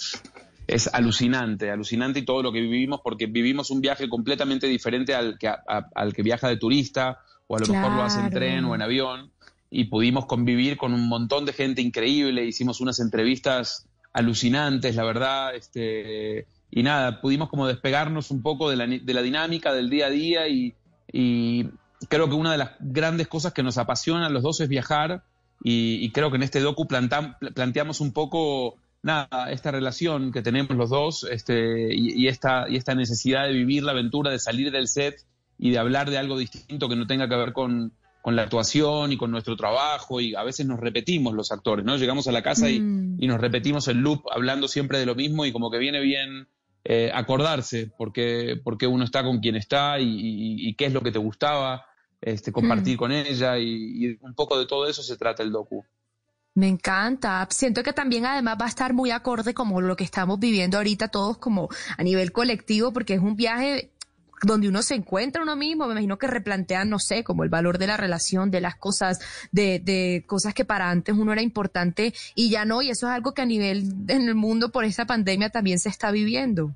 es 0.66 0.88
alucinante, 0.94 1.70
alucinante 1.70 2.20
y 2.20 2.24
todo 2.24 2.42
lo 2.42 2.52
que 2.52 2.60
vivimos 2.60 3.00
porque 3.04 3.26
vivimos 3.26 3.70
un 3.70 3.80
viaje 3.80 4.08
completamente 4.08 4.66
diferente 4.66 5.14
al 5.14 5.36
que, 5.38 5.48
a- 5.48 5.62
al 5.94 6.12
que 6.14 6.22
viaja 6.22 6.48
de 6.48 6.56
turista 6.56 7.18
o 7.46 7.56
a 7.56 7.60
lo 7.60 7.66
mejor 7.74 7.92
lo 7.92 8.02
hace 8.02 8.20
en 8.20 8.30
tren 8.30 8.64
o 8.64 8.74
en 8.74 8.82
avión 8.82 9.30
y 9.70 9.84
pudimos 9.84 10.26
convivir 10.26 10.76
con 10.76 10.94
un 10.94 11.08
montón 11.08 11.44
de 11.44 11.52
gente 11.52 11.82
increíble, 11.82 12.44
hicimos 12.46 12.80
unas 12.80 13.00
entrevistas 13.00 13.86
alucinantes, 14.12 14.94
la 14.96 15.04
verdad, 15.04 15.54
este, 15.54 16.46
y 16.70 16.82
nada, 16.82 17.20
pudimos 17.20 17.48
como 17.50 17.66
despegarnos 17.66 18.30
un 18.30 18.40
poco 18.42 18.70
de 18.70 18.76
la, 18.76 18.86
de 18.86 19.14
la 19.14 19.20
dinámica 19.22 19.72
del 19.74 19.90
día 19.90 20.06
a 20.06 20.10
día 20.10 20.48
y, 20.48 20.74
y 21.12 21.64
creo 22.08 22.28
que 22.28 22.34
una 22.34 22.52
de 22.52 22.58
las 22.58 22.70
grandes 22.80 23.26
cosas 23.28 23.52
que 23.52 23.62
nos 23.62 23.76
apasiona 23.76 24.26
a 24.26 24.30
los 24.30 24.42
dos 24.42 24.60
es 24.60 24.68
viajar 24.68 25.24
y, 25.62 25.96
y 26.04 26.10
creo 26.12 26.30
que 26.30 26.36
en 26.36 26.42
este 26.44 26.60
docu 26.60 26.84
plantam- 26.86 27.36
planteamos 27.54 28.00
un 28.00 28.12
poco 28.12 28.76
nada 29.04 29.50
esta 29.52 29.70
relación 29.70 30.32
que 30.32 30.42
tenemos 30.42 30.76
los 30.76 30.90
dos 30.90 31.24
este, 31.30 31.94
y, 31.94 32.20
y 32.22 32.28
esta, 32.28 32.66
y 32.68 32.76
esta 32.76 32.94
necesidad 32.94 33.46
de 33.46 33.52
vivir 33.52 33.82
la 33.84 33.92
aventura, 33.92 34.30
de 34.30 34.38
salir 34.38 34.70
del 34.72 34.88
set 34.88 35.16
y 35.58 35.70
de 35.70 35.78
hablar 35.78 36.10
de 36.10 36.18
algo 36.18 36.36
distinto 36.38 36.88
que 36.88 36.96
no 36.96 37.06
tenga 37.06 37.28
que 37.28 37.36
ver 37.36 37.52
con, 37.52 37.92
con 38.22 38.34
la 38.34 38.42
actuación 38.42 39.12
y 39.12 39.16
con 39.16 39.30
nuestro 39.30 39.54
trabajo 39.56 40.20
y 40.20 40.34
a 40.34 40.42
veces 40.42 40.66
nos 40.66 40.80
repetimos 40.80 41.34
los 41.34 41.52
actores, 41.52 41.84
¿no? 41.84 41.96
Llegamos 41.96 42.26
a 42.26 42.32
la 42.32 42.42
casa 42.42 42.68
y, 42.70 42.80
Mm. 42.80 43.22
y 43.22 43.26
nos 43.28 43.40
repetimos 43.40 43.86
el 43.88 43.98
loop 43.98 44.22
hablando 44.34 44.66
siempre 44.66 44.98
de 44.98 45.06
lo 45.06 45.14
mismo 45.14 45.44
y 45.46 45.52
como 45.52 45.70
que 45.70 45.78
viene 45.78 46.00
bien 46.00 46.48
eh, 46.86 47.10
acordarse 47.14 47.90
porque, 47.96 48.60
porque 48.62 48.86
uno 48.86 49.04
está 49.04 49.22
con 49.22 49.38
quien 49.40 49.56
está 49.56 49.98
y, 50.00 50.04
y- 50.04 50.68
y 50.68 50.74
qué 50.74 50.86
es 50.86 50.92
lo 50.92 51.00
que 51.02 51.12
te 51.12 51.18
gustaba, 51.18 51.86
este, 52.20 52.52
compartir 52.52 52.96
con 52.98 53.12
ella 53.12 53.58
y, 53.58 54.04
y 54.06 54.18
un 54.20 54.34
poco 54.34 54.58
de 54.58 54.66
todo 54.66 54.86
eso 54.88 55.02
se 55.02 55.16
trata 55.16 55.42
el 55.42 55.50
docu. 55.52 55.84
Me 56.54 56.68
encanta. 56.68 57.46
Siento 57.50 57.82
que 57.82 57.92
también 57.92 58.26
además 58.26 58.56
va 58.60 58.66
a 58.66 58.68
estar 58.68 58.94
muy 58.94 59.10
acorde 59.10 59.54
como 59.54 59.80
lo 59.80 59.96
que 59.96 60.04
estamos 60.04 60.38
viviendo 60.38 60.76
ahorita 60.76 61.08
todos 61.08 61.38
como 61.38 61.68
a 61.96 62.02
nivel 62.02 62.30
colectivo, 62.30 62.92
porque 62.92 63.14
es 63.14 63.20
un 63.20 63.34
viaje 63.34 63.90
donde 64.42 64.68
uno 64.68 64.82
se 64.82 64.94
encuentra 64.94 65.42
uno 65.42 65.56
mismo, 65.56 65.86
me 65.86 65.92
imagino 65.92 66.18
que 66.18 66.26
replantean, 66.26 66.90
no 66.90 66.98
sé, 66.98 67.24
como 67.24 67.44
el 67.44 67.48
valor 67.48 67.78
de 67.78 67.86
la 67.86 67.96
relación, 67.96 68.50
de 68.50 68.60
las 68.60 68.76
cosas, 68.76 69.18
de, 69.52 69.80
de 69.80 70.24
cosas 70.26 70.52
que 70.54 70.64
para 70.64 70.90
antes 70.90 71.14
uno 71.16 71.32
era 71.32 71.40
importante 71.40 72.12
y 72.34 72.50
ya 72.50 72.64
no, 72.64 72.82
y 72.82 72.90
eso 72.90 73.06
es 73.06 73.12
algo 73.14 73.32
que 73.32 73.42
a 73.42 73.46
nivel 73.46 73.94
en 74.08 74.28
el 74.28 74.34
mundo 74.34 74.70
por 74.70 74.84
esta 74.84 75.06
pandemia 75.06 75.48
también 75.50 75.78
se 75.78 75.88
está 75.88 76.10
viviendo. 76.10 76.74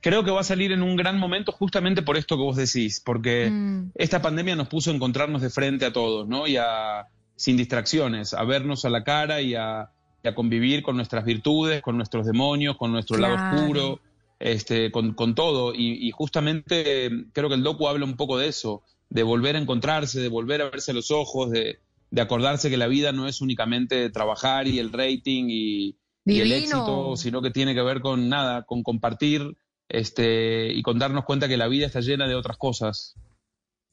Creo 0.00 0.24
que 0.24 0.30
va 0.30 0.40
a 0.40 0.44
salir 0.44 0.72
en 0.72 0.82
un 0.82 0.96
gran 0.96 1.18
momento 1.18 1.52
justamente 1.52 2.00
por 2.00 2.16
esto 2.16 2.36
que 2.36 2.42
vos 2.42 2.56
decís, 2.56 3.02
porque 3.04 3.50
Mm. 3.50 3.90
esta 3.96 4.22
pandemia 4.22 4.56
nos 4.56 4.68
puso 4.68 4.90
a 4.90 4.94
encontrarnos 4.94 5.42
de 5.42 5.50
frente 5.50 5.84
a 5.84 5.92
todos, 5.92 6.26
¿no? 6.26 6.46
Y 6.46 6.56
a, 6.56 7.06
sin 7.40 7.56
distracciones, 7.56 8.34
a 8.34 8.44
vernos 8.44 8.84
a 8.84 8.90
la 8.90 9.02
cara 9.02 9.40
y 9.40 9.54
a, 9.54 9.88
y 10.22 10.28
a 10.28 10.34
convivir 10.34 10.82
con 10.82 10.96
nuestras 10.96 11.24
virtudes, 11.24 11.80
con 11.80 11.96
nuestros 11.96 12.26
demonios, 12.26 12.76
con 12.76 12.92
nuestro 12.92 13.16
lado 13.16 13.36
Claro. 13.36 13.56
oscuro, 13.56 14.00
este, 14.38 14.90
con, 14.90 15.14
con 15.14 15.34
todo. 15.34 15.72
Y, 15.74 16.06
y 16.06 16.10
justamente 16.10 17.06
eh, 17.06 17.10
creo 17.32 17.48
que 17.48 17.54
el 17.54 17.62
docu 17.62 17.88
habla 17.88 18.04
un 18.04 18.16
poco 18.18 18.36
de 18.36 18.48
eso, 18.48 18.82
de 19.08 19.22
volver 19.22 19.56
a 19.56 19.58
encontrarse, 19.58 20.20
de 20.20 20.28
volver 20.28 20.60
a 20.60 20.68
verse 20.68 20.90
a 20.90 20.94
los 20.94 21.10
ojos, 21.10 21.50
de, 21.50 21.78
de 22.10 22.20
acordarse 22.20 22.68
que 22.68 22.76
la 22.76 22.88
vida 22.88 23.10
no 23.12 23.26
es 23.26 23.40
únicamente 23.40 24.10
trabajar 24.10 24.66
y 24.68 24.78
el 24.78 24.92
rating 24.92 25.46
y, 25.48 25.96
y 26.26 26.40
el 26.40 26.52
éxito, 26.52 27.16
sino 27.16 27.40
que 27.40 27.50
tiene 27.50 27.74
que 27.74 27.80
ver 27.80 28.02
con 28.02 28.28
nada, 28.28 28.64
con 28.64 28.82
compartir 28.82 29.56
este, 29.88 30.70
y 30.74 30.82
con 30.82 30.98
darnos 30.98 31.24
cuenta 31.24 31.48
que 31.48 31.56
la 31.56 31.68
vida 31.68 31.86
está 31.86 32.00
llena 32.00 32.28
de 32.28 32.34
otras 32.34 32.58
cosas. 32.58 33.14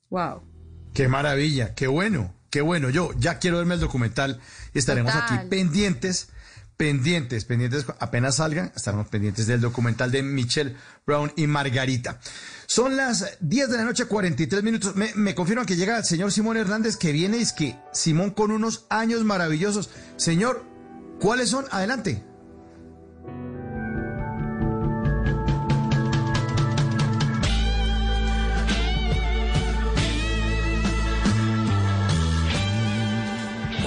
Wow. 0.10 0.42
Qué 0.94 1.08
maravilla, 1.08 1.74
qué 1.76 1.88
bueno, 1.88 2.34
qué 2.50 2.62
bueno. 2.62 2.90
Yo 2.90 3.12
ya 3.18 3.40
quiero 3.40 3.58
verme 3.58 3.76
el 3.76 3.80
documental 3.80 4.40
y 4.74 4.80
estaremos 4.80 5.14
Total. 5.14 5.40
aquí 5.40 5.48
pendientes, 5.48 6.30
pendientes, 6.78 7.46
pendientes. 7.46 7.86
Apenas 8.00 8.36
salgan, 8.36 8.72
estaremos 8.76 9.08
pendientes 9.08 9.48
del 9.48 9.62
documental 9.62 10.12
de 10.12 10.24
Michelle 10.24 10.76
Brown 11.06 11.32
y 11.36 11.48
Margarita. 11.48 12.20
Son 12.66 12.98
las 12.98 13.38
10 13.40 13.70
de 13.70 13.78
la 13.78 13.86
noche, 13.86 14.06
43 14.06 14.64
minutos. 14.64 14.96
Me, 14.96 15.14
me 15.16 15.34
confirman 15.34 15.66
que 15.66 15.76
llega 15.76 15.98
el 15.98 16.04
señor 16.04 16.32
Simón 16.32 16.58
Hernández, 16.58 16.98
que 16.98 17.12
viene, 17.12 17.38
es 17.38 17.54
que 17.54 17.80
Simón 17.94 18.32
con 18.32 18.52
unos 18.52 18.86
años 18.90 19.24
maravillosos. 19.24 19.90
Señor, 20.18 20.66
¿cuáles 21.20 21.50
son? 21.50 21.66
Adelante. 21.72 22.27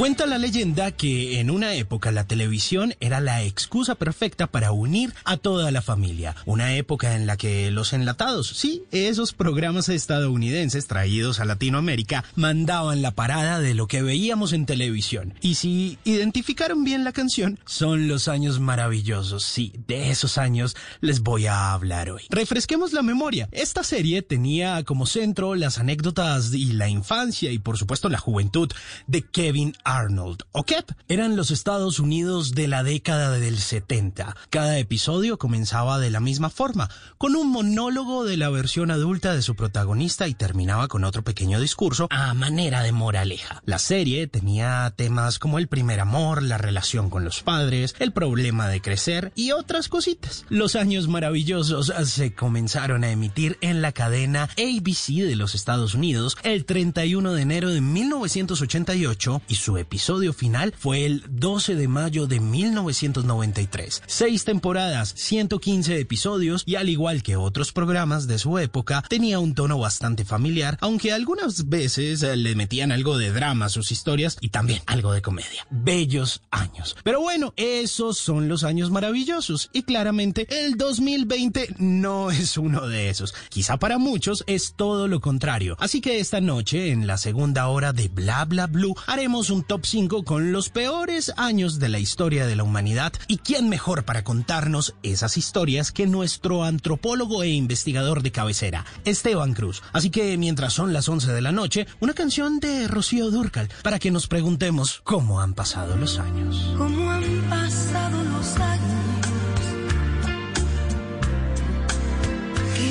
Cuenta 0.01 0.25
la 0.25 0.39
leyenda 0.39 0.93
que 0.93 1.41
en 1.41 1.51
una 1.51 1.75
época 1.75 2.11
la 2.11 2.27
televisión 2.27 2.95
era 3.01 3.21
la 3.21 3.43
excusa 3.43 3.97
perfecta 3.97 4.47
para 4.47 4.73
unir 4.73 5.13
a 5.27 5.37
toda 5.37 5.71
la 5.71 5.83
familia. 5.83 6.35
Una 6.47 6.75
época 6.75 7.17
en 7.17 7.27
la 7.27 7.37
que 7.37 7.71
los 7.71 7.93
enlatados, 7.93 8.49
sí, 8.49 8.83
esos 8.93 9.35
programas 9.35 9.91
estadounidenses 9.91 10.87
traídos 10.87 11.39
a 11.39 11.45
Latinoamérica, 11.45 12.25
mandaban 12.35 13.03
la 13.03 13.11
parada 13.11 13.61
de 13.61 13.75
lo 13.75 13.89
que 13.89 14.01
veíamos 14.01 14.55
en 14.55 14.65
televisión. 14.65 15.35
Y 15.43 15.57
si 15.57 15.99
identificaron 16.05 16.83
bien 16.83 17.05
la 17.05 17.13
canción, 17.13 17.59
son 17.67 18.09
los 18.09 18.27
años 18.27 18.59
maravillosos. 18.59 19.45
Sí, 19.45 19.75
de 19.87 20.11
esos 20.11 20.39
años 20.39 20.77
les 21.03 21.21
voy 21.21 21.45
a 21.45 21.75
hablar 21.75 22.09
hoy. 22.09 22.23
Refresquemos 22.31 22.95
la 22.95 23.03
memoria. 23.03 23.51
Esta 23.53 23.85
serie 23.85 24.23
tenía 24.23 24.83
como 24.83 25.05
centro 25.05 25.57
las 25.57 25.77
anécdotas 25.79 26.55
y 26.55 26.73
la 26.73 26.89
infancia 26.89 27.53
y 27.53 27.59
por 27.59 27.77
supuesto 27.77 28.09
la 28.09 28.17
juventud 28.17 28.73
de 29.07 29.21
Kevin 29.21 29.75
Arnold, 29.90 30.44
o 30.53 30.62
KEP. 30.62 30.92
Eran 31.09 31.37
los 31.37 31.50
Estados 31.50 31.98
Unidos 31.98 32.55
de 32.55 32.68
la 32.68 32.85
década 32.85 33.33
del 33.33 33.59
70. 33.59 34.37
Cada 34.48 34.79
episodio 34.79 35.38
comenzaba 35.38 35.98
de 35.98 36.11
la 36.11 36.20
misma 36.20 36.48
forma, 36.48 36.88
con 37.18 37.35
un 37.35 37.50
monólogo 37.50 38.24
de 38.24 38.37
la 38.37 38.50
versión 38.50 38.90
adulta 38.90 39.35
de 39.35 39.42
su 39.42 39.57
protagonista 39.57 40.29
y 40.29 40.35
terminaba 40.35 40.87
con 40.87 41.05
otro 41.05 41.22
pequeño 41.22 41.61
discurso 41.61 42.07
a 42.11 42.33
manera 42.35 42.83
de 42.83 42.92
moraleja. 42.92 43.62
La 43.66 43.79
serie 43.79 44.29
tenía 44.29 44.92
temas 44.94 45.38
como 45.38 45.59
el 45.59 45.66
primer 45.66 45.98
amor, 45.98 46.42
la 46.42 46.59
relación 46.59 47.11
con 47.11 47.24
los 47.24 47.42
padres, 47.42 47.96
el 47.98 48.12
problema 48.12 48.68
de 48.68 48.81
crecer 48.81 49.33
y 49.35 49.50
otras 49.50 49.88
cositas. 49.88 50.44
Los 50.48 50.76
años 50.76 51.09
maravillosos 51.09 51.92
se 52.05 52.35
comenzaron 52.35 53.03
a 53.03 53.11
emitir 53.11 53.59
en 53.61 53.83
la 53.83 53.90
cadena 53.90 54.44
ABC 54.44 55.26
de 55.26 55.37
los 55.37 55.55
Estados 55.57 55.94
Unidos 55.94 56.37
el 56.44 56.64
31 56.64 57.33
de 57.33 57.42
enero 57.42 57.70
de 57.70 57.81
1988 57.81 59.42
y 59.48 59.57
su 59.57 59.80
episodio 59.81 60.33
final 60.33 60.75
fue 60.79 61.05
el 61.05 61.25
12 61.29 61.75
de 61.75 61.88
mayo 61.88 62.27
de 62.27 62.40
1993. 62.40 64.03
Seis 64.07 64.45
temporadas, 64.45 65.12
115 65.16 65.99
episodios 65.99 66.62
y 66.66 66.77
al 66.77 66.88
igual 66.88 67.23
que 67.23 67.37
otros 67.37 67.73
programas 67.73 68.27
de 68.27 68.38
su 68.38 68.59
época, 68.59 69.03
tenía 69.09 69.38
un 69.38 69.55
tono 69.55 69.79
bastante 69.79 70.25
familiar, 70.25 70.79
aunque 70.81 71.12
algunas 71.12 71.69
veces 71.69 72.23
eh, 72.23 72.37
le 72.37 72.55
metían 72.55 72.93
algo 72.93 73.19
de 73.19 73.33
drama 73.33 73.66
a 73.66 73.71
sus 73.71 73.93
historias 73.93 74.37
y 74.40 74.51
también 74.51 74.83
algo 74.87 75.12
de 75.12 75.23
comedia. 75.23 75.66
Bellos 75.71 76.43
años. 76.51 76.97
Pero 77.03 77.21
bueno, 77.21 77.53
esos 77.57 78.19
son 78.19 78.49
los 78.49 78.64
años 78.64 78.90
maravillosos 78.90 79.71
y 79.73 79.83
claramente 79.83 80.47
el 80.49 80.77
2020 80.77 81.77
no 81.79 82.31
es 82.31 82.57
uno 82.57 82.87
de 82.87 83.11
esos. 83.11 83.35
Quizá 83.49 83.79
para 83.79 83.99
muchos 83.99 84.45
es 84.47 84.75
todo 84.77 85.09
lo 85.09 85.21
contrario. 85.21 85.77
Así 85.81 86.01
que 86.01 86.21
esta 86.21 86.40
noche, 86.40 86.90
en 86.90 87.07
la 87.07 87.16
segunda 87.16 87.69
hora 87.69 87.93
de 87.93 88.09
Bla 88.09 88.45
Bla 88.45 88.66
Blue, 88.66 88.95
haremos 89.07 89.51
un 89.51 89.64
top 89.70 89.87
5 89.87 90.24
con 90.24 90.50
los 90.50 90.68
peores 90.68 91.33
años 91.37 91.78
de 91.78 91.88
la 91.88 92.00
historia 92.00 92.44
de 92.44 92.56
la 92.56 92.64
humanidad. 92.64 93.12
¿Y 93.28 93.37
quién 93.37 93.68
mejor 93.68 94.04
para 94.04 94.24
contarnos 94.24 94.96
esas 95.04 95.37
historias 95.37 95.92
que 95.92 96.09
nuestro 96.09 96.64
antropólogo 96.64 97.44
e 97.44 97.50
investigador 97.50 98.24
de 98.24 98.33
cabecera, 98.33 98.85
Esteban 99.04 99.54
Cruz? 99.54 99.80
Así 99.92 100.11
que 100.11 100.37
mientras 100.38 100.72
son 100.72 100.92
las 100.92 101.09
11 101.09 101.33
de 101.33 101.40
la 101.40 101.52
noche, 101.52 101.87
una 102.00 102.14
canción 102.14 102.59
de 102.59 102.88
Rocío 102.88 103.30
Durcal 103.30 103.68
para 103.85 104.00
que 104.00 104.11
nos 104.11 104.26
preguntemos 104.26 105.02
cómo 105.04 105.40
han 105.40 105.54
pasado 105.54 105.96
los 105.96 106.18
años. 106.18 106.74
¿Cómo 106.76 107.09
han 107.09 107.48
pasado 107.48 108.24
los 108.24 108.56
años? 108.56 108.69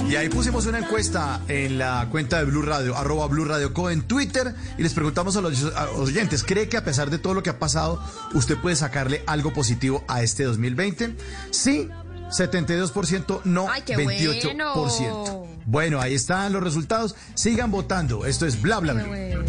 Y 0.09 0.15
ahí 0.15 0.27
pusimos 0.27 0.65
una 0.65 0.79
encuesta 0.79 1.39
en 1.47 1.77
la 1.77 2.07
cuenta 2.09 2.39
de 2.39 2.45
Blue 2.45 2.63
Radio, 2.63 2.97
arroba 2.97 3.27
Blue 3.27 3.45
Radio 3.45 3.75
Co 3.75 3.91
en 3.91 4.01
Twitter, 4.01 4.55
y 4.75 4.81
les 4.81 4.95
preguntamos 4.95 5.37
a 5.37 5.41
los, 5.41 5.63
a 5.75 5.85
los 5.85 6.09
oyentes, 6.09 6.43
¿cree 6.43 6.67
que 6.67 6.77
a 6.77 6.83
pesar 6.83 7.11
de 7.11 7.19
todo 7.19 7.35
lo 7.35 7.43
que 7.43 7.51
ha 7.51 7.59
pasado, 7.59 8.03
usted 8.33 8.57
puede 8.57 8.75
sacarle 8.75 9.21
algo 9.27 9.53
positivo 9.53 10.03
a 10.07 10.23
este 10.23 10.45
2020? 10.45 11.15
Sí, 11.51 11.89
72%, 12.29 13.41
no, 13.43 13.69
Ay, 13.69 13.83
qué 13.85 13.95
28%. 13.97 14.55
bueno. 14.75 15.47
Bueno, 15.67 16.01
ahí 16.01 16.15
están 16.15 16.53
los 16.53 16.63
resultados. 16.63 17.15
Sigan 17.35 17.69
votando. 17.69 18.25
Esto 18.25 18.47
es 18.47 18.59
Bla 18.59 18.79
Bla 18.79 18.93
Blue. 18.93 19.45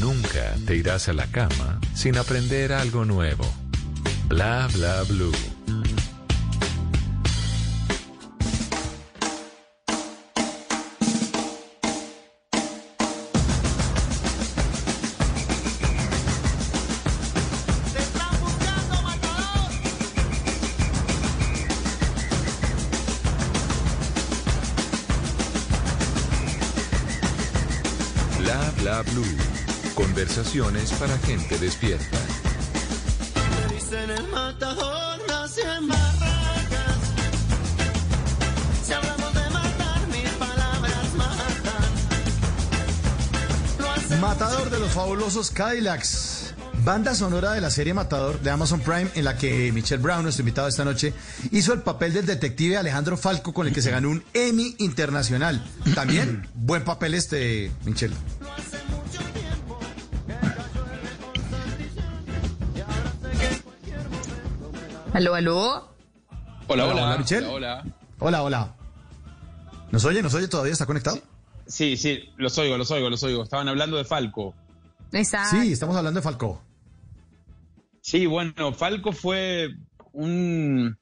Nunca 0.00 0.54
te 0.64 0.76
irás 0.76 1.08
a 1.08 1.12
la 1.12 1.26
cama 1.26 1.80
sin 1.92 2.16
aprender 2.16 2.72
algo 2.72 3.04
nuevo. 3.04 3.44
Bla 4.28 4.68
bla 4.72 5.02
blue. 5.02 5.32
Blue. 28.88 29.24
Conversaciones 29.94 30.92
para 30.92 31.16
gente 31.18 31.58
despierta. 31.58 32.18
Me 33.68 33.74
dicen 33.74 34.10
el 34.10 34.26
matador, 34.28 35.20
nací 35.28 35.60
en 35.60 35.88
barracas. 35.88 36.98
Si 38.82 38.92
hablamos 38.94 39.34
de 39.34 39.50
matar, 39.50 40.08
mis 40.08 40.30
palabras 40.30 41.14
matan. 41.14 41.84
Lo 43.78 43.90
hacemos 43.90 44.20
Matador 44.20 44.70
de 44.70 44.80
los 44.80 44.90
fabulosos 44.90 45.50
Cadillacs. 45.50 46.54
Banda 46.84 47.14
sonora 47.14 47.52
de 47.52 47.60
la 47.60 47.70
serie 47.70 47.92
Matador 47.92 48.40
de 48.40 48.50
Amazon 48.50 48.80
Prime, 48.80 49.10
en 49.14 49.24
la 49.24 49.36
que 49.36 49.70
Michelle 49.72 50.02
Brown, 50.02 50.22
nuestro 50.22 50.42
invitado 50.42 50.68
esta 50.68 50.84
noche, 50.84 51.12
hizo 51.50 51.74
el 51.74 51.82
papel 51.82 52.14
del 52.14 52.24
detective 52.24 52.78
Alejandro 52.78 53.18
Falco, 53.18 53.52
con 53.52 53.66
el 53.66 53.74
que 53.74 53.82
se 53.82 53.90
ganó 53.90 54.08
un 54.08 54.24
Emmy 54.32 54.74
internacional. 54.78 55.62
También, 55.94 56.48
buen 56.54 56.84
papel 56.84 57.12
este, 57.12 57.70
Michelle. 57.84 58.14
Aló, 65.18 65.34
aló. 65.34 65.96
Hola, 66.68 66.84
Hola, 66.84 66.86
hola, 66.86 67.06
hola, 67.06 67.18
Michelle. 67.18 67.46
Hola. 67.48 67.84
Hola, 68.20 68.42
hola. 68.44 68.76
¿Nos 69.90 70.04
oye? 70.04 70.22
¿Nos 70.22 70.32
oye 70.34 70.46
todavía? 70.46 70.72
¿Está 70.72 70.86
conectado? 70.86 71.20
Sí, 71.66 71.96
sí, 71.96 72.30
los 72.36 72.56
oigo, 72.56 72.78
los 72.78 72.88
oigo, 72.92 73.10
los 73.10 73.20
oigo. 73.24 73.42
Estaban 73.42 73.66
hablando 73.66 73.96
de 73.96 74.04
Falco. 74.04 74.54
Exacto. 75.10 75.60
Sí, 75.60 75.72
estamos 75.72 75.96
hablando 75.96 76.20
de 76.20 76.22
Falco. 76.22 76.62
Sí, 78.00 78.26
bueno, 78.26 78.72
Falco 78.72 79.10
fue 79.10 79.70
un, 80.12 80.96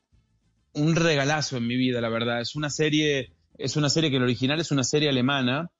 un 0.72 0.96
regalazo 0.96 1.58
en 1.58 1.66
mi 1.66 1.76
vida, 1.76 2.00
la 2.00 2.08
verdad. 2.08 2.40
Es 2.40 2.56
una 2.56 2.70
serie, 2.70 3.34
es 3.58 3.76
una 3.76 3.90
serie 3.90 4.08
que 4.08 4.16
el 4.16 4.22
original 4.22 4.58
es 4.60 4.70
una 4.70 4.84
serie 4.84 5.10
alemana 5.10 5.70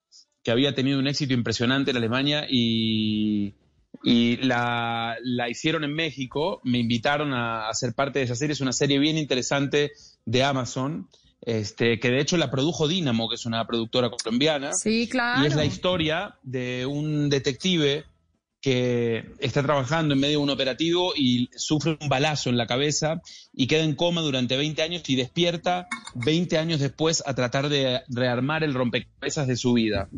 que 0.43 0.51
había 0.51 0.75
tenido 0.75 0.99
un 0.99 1.07
éxito 1.07 1.33
impresionante 1.33 1.91
en 1.93 1.97
Alemania 1.97 2.45
y, 2.51 3.55
y 4.03 4.37
la, 4.39 5.17
la 5.23 5.49
hicieron 5.49 5.85
en 5.85 5.95
México. 5.95 6.61
Me 6.65 6.79
invitaron 6.79 7.33
a, 7.33 7.69
a 7.69 7.75
ser 7.75 7.95
parte 7.95 8.19
de 8.19 8.27
esa 8.27 8.35
serie. 8.35 8.53
Es 8.53 8.61
una 8.61 8.73
serie 8.73 8.99
bien 8.99 9.19
interesante 9.19 9.93
de 10.25 10.45
Amazon. 10.45 11.09
Este, 11.43 12.01
que 12.01 12.11
de 12.11 12.21
hecho 12.21 12.37
la 12.37 12.51
produjo 12.51 12.89
Dynamo, 12.89 13.29
que 13.29 13.37
es 13.37 13.47
una 13.47 13.67
productora 13.67 14.11
colombiana. 14.11 14.73
Sí, 14.73 15.09
claro. 15.09 15.45
Y 15.45 15.47
es 15.47 15.55
la 15.55 15.65
historia 15.65 16.37
de 16.43 16.87
un 16.87 17.29
detective 17.29 18.05
que 18.67 19.25
está 19.39 19.63
trabajando 19.63 20.15
en 20.15 20.21
medio 20.21 20.39
de 20.39 20.45
un 20.45 20.51
operativo 20.51 21.13
y 21.17 21.49
sufre 21.57 21.97
un 22.01 22.09
balazo 22.09 22.51
en 22.51 22.57
la 22.57 22.67
cabeza 22.67 23.21
y 23.53 23.69
queda 23.69 23.85
en 23.85 23.95
coma 23.95 24.23
durante 24.23 24.57
20 24.57 24.83
años 24.83 25.03
y 25.07 25.17
despierta 25.17 25.87
20 26.15 26.59
años 26.59 26.81
después 26.81 27.23
a 27.27 27.35
tratar 27.35 27.69
de 27.69 28.03
rearmar 28.09 28.65
el 28.65 28.75
rompecabezas 28.75 29.47
de 29.47 29.57
su 29.57 29.73
vida. 29.73 30.09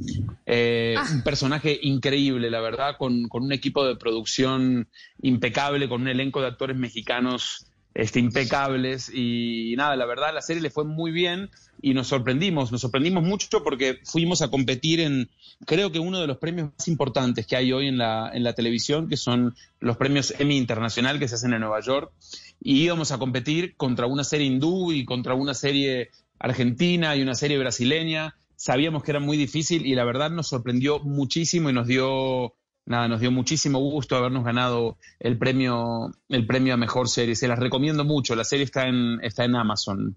Eh, 0.46 0.96
Ah. 0.96 1.06
Un 1.12 1.22
personaje 1.22 1.78
increíble, 1.82 2.50
la 2.50 2.60
verdad, 2.60 2.96
con, 2.96 3.28
con 3.28 3.44
un 3.44 3.52
equipo 3.52 3.84
de 3.84 3.96
producción 3.96 4.88
impecable, 5.22 5.88
con 5.88 6.02
un 6.02 6.08
elenco 6.08 6.40
de 6.40 6.48
actores 6.48 6.76
mexicanos 6.76 7.66
este, 7.98 8.20
impecables. 8.20 9.10
Y 9.12 9.74
nada, 9.76 9.96
la 9.96 10.06
verdad 10.06 10.32
la 10.32 10.40
serie 10.40 10.62
le 10.62 10.70
fue 10.70 10.84
muy 10.84 11.10
bien 11.10 11.50
y 11.82 11.94
nos 11.94 12.06
sorprendimos, 12.06 12.70
nos 12.70 12.80
sorprendimos 12.80 13.24
mucho 13.24 13.64
porque 13.64 13.98
fuimos 14.04 14.40
a 14.40 14.48
competir 14.48 15.00
en, 15.00 15.28
creo 15.66 15.90
que 15.90 15.98
uno 15.98 16.20
de 16.20 16.28
los 16.28 16.38
premios 16.38 16.70
más 16.78 16.86
importantes 16.86 17.46
que 17.46 17.56
hay 17.56 17.72
hoy 17.72 17.88
en 17.88 17.98
la, 17.98 18.30
en 18.32 18.44
la 18.44 18.52
televisión, 18.52 19.08
que 19.08 19.16
son 19.16 19.56
los 19.80 19.96
premios 19.96 20.32
Emmy 20.38 20.56
Internacional 20.56 21.18
que 21.18 21.26
se 21.26 21.34
hacen 21.34 21.52
en 21.52 21.60
Nueva 21.60 21.80
York, 21.80 22.12
y 22.60 22.82
íbamos 22.84 23.10
a 23.10 23.18
competir 23.18 23.74
contra 23.76 24.06
una 24.06 24.22
serie 24.22 24.46
hindú 24.46 24.92
y 24.92 25.04
contra 25.04 25.34
una 25.34 25.54
serie 25.54 26.10
argentina 26.38 27.16
y 27.16 27.22
una 27.22 27.34
serie 27.34 27.58
brasileña. 27.58 28.36
Sabíamos 28.54 29.02
que 29.02 29.10
era 29.10 29.20
muy 29.20 29.36
difícil 29.36 29.86
y 29.86 29.96
la 29.96 30.04
verdad 30.04 30.30
nos 30.30 30.48
sorprendió 30.48 31.00
muchísimo 31.00 31.68
y 31.68 31.72
nos 31.72 31.88
dio 31.88 32.54
nada, 32.88 33.06
nos 33.08 33.20
dio 33.20 33.30
muchísimo 33.30 33.78
gusto 33.78 34.16
habernos 34.16 34.44
ganado 34.44 34.96
el 35.20 35.38
premio, 35.38 36.10
el 36.28 36.46
premio 36.46 36.74
a 36.74 36.76
mejor 36.76 37.08
serie. 37.08 37.36
Se 37.36 37.46
las 37.46 37.58
recomiendo 37.58 38.04
mucho. 38.04 38.34
La 38.34 38.44
serie 38.44 38.64
está 38.64 38.88
en, 38.88 39.18
está 39.22 39.44
en 39.44 39.54
Amazon. 39.56 40.16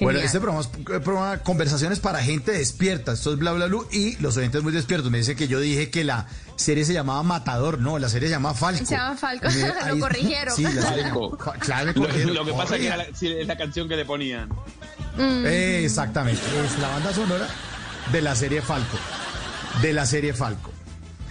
Bueno, 0.00 0.18
este 0.20 0.40
programa 0.40 0.62
es 0.62 0.68
eh, 0.68 1.00
programa 1.00 1.38
conversaciones 1.42 2.00
para 2.00 2.20
gente 2.22 2.50
despierta. 2.50 3.12
Esto 3.12 3.32
es 3.34 3.38
bla 3.38 3.52
bla 3.52 3.66
bla 3.66 3.78
y 3.92 4.16
los 4.16 4.36
oyentes 4.36 4.62
muy 4.62 4.72
despiertos. 4.72 5.10
Me 5.10 5.18
dicen 5.18 5.36
que 5.36 5.46
yo 5.46 5.60
dije 5.60 5.90
que 5.90 6.02
la 6.02 6.26
serie 6.56 6.84
se 6.84 6.92
llamaba 6.94 7.22
Matador. 7.22 7.78
No, 7.78 7.98
la 7.98 8.08
serie 8.08 8.28
se 8.28 8.34
llama 8.34 8.54
Falco. 8.54 8.84
Se 8.84 8.96
llama 8.96 9.16
Falco. 9.16 9.46
Me- 9.48 9.68
Lo 9.68 9.94
ahí- 9.94 10.00
corrigieron. 10.00 10.56
Sí, 10.56 10.62
la 10.64 10.82
serie- 10.82 11.12
Claro, 11.60 11.86
me 11.86 11.92
Lo, 11.92 12.00
corrigieron. 12.06 12.34
lo 12.34 12.44
que 12.46 12.52
pasa 12.52 12.62
es 12.76 12.80
que 12.80 12.88
Corrija. 12.88 12.94
era 12.94 13.10
la, 13.10 13.16
sí, 13.16 13.28
es 13.28 13.46
la 13.46 13.56
canción 13.56 13.88
que 13.88 13.96
le 13.96 14.04
ponían. 14.06 14.48
Mm. 14.48 15.44
Eh, 15.46 15.84
Exactamente. 15.84 16.40
Es 16.64 16.78
la 16.80 16.88
banda 16.88 17.12
sonora 17.12 17.46
de 18.10 18.22
la 18.22 18.34
serie 18.34 18.62
Falco. 18.62 18.96
De 19.82 19.92
la 19.92 20.06
serie 20.06 20.32
Falco. 20.32 20.72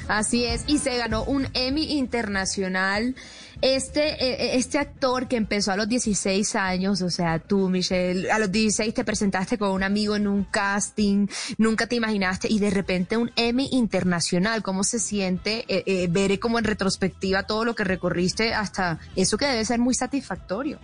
Así 0.08 0.46
es, 0.46 0.64
y 0.68 0.78
se 0.80 0.98
ganó 0.98 1.24
un 1.24 1.48
Emmy 1.54 1.94
internacional. 1.94 3.16
Este, 3.62 4.26
eh, 4.26 4.56
este 4.58 4.80
actor 4.80 5.28
que 5.28 5.36
empezó 5.36 5.72
a 5.72 5.78
los 5.78 5.88
16 5.88 6.56
años, 6.56 7.02
o 7.04 7.12
sea, 7.12 7.38
tú, 7.38 7.70
Michelle, 7.70 8.32
a 8.32 8.40
los 8.40 8.52
16 8.52 8.92
te 8.94 9.04
presentaste 9.04 9.60
con 9.60 9.70
un 9.70 9.84
amigo 9.84 10.16
en 10.16 10.28
un 10.28 10.46
casting, 10.46 11.28
nunca 11.60 11.86
te 11.86 11.96
imaginaste, 11.96 12.48
y 12.52 12.58
de 12.58 12.72
repente 12.72 13.18
un 13.18 13.32
Emmy 13.36 13.70
internacional, 13.72 14.64
¿cómo 14.64 14.84
se 14.84 14.98
siente 14.98 15.66
eh, 15.68 15.84
eh, 15.86 16.08
ver 16.10 16.40
como 16.40 16.58
en 16.58 16.66
retrospectiva 16.66 17.44
todo 17.44 17.64
lo 17.64 17.76
que 17.76 17.84
recorriste 17.84 18.54
hasta 18.56 19.00
eso 19.16 19.38
que 19.38 19.46
debe 19.46 19.64
ser 19.64 19.80
muy 19.80 19.94
satisfactorio? 19.94 20.80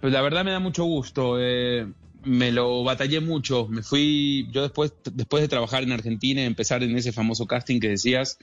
Pues 0.00 0.12
la 0.12 0.22
verdad 0.22 0.44
me 0.44 0.52
da 0.52 0.60
mucho 0.60 0.84
gusto. 0.84 1.36
eh, 1.38 1.86
me 2.24 2.52
lo 2.52 2.82
batallé 2.84 3.20
mucho. 3.20 3.66
Me 3.68 3.82
fui, 3.82 4.48
yo 4.52 4.62
después, 4.62 4.92
después 5.12 5.42
de 5.42 5.48
trabajar 5.48 5.82
en 5.82 5.92
Argentina 5.92 6.40
y 6.42 6.44
empezar 6.44 6.82
en 6.82 6.96
ese 6.96 7.12
famoso 7.12 7.46
casting 7.46 7.80
que 7.80 7.88
decías, 7.88 8.38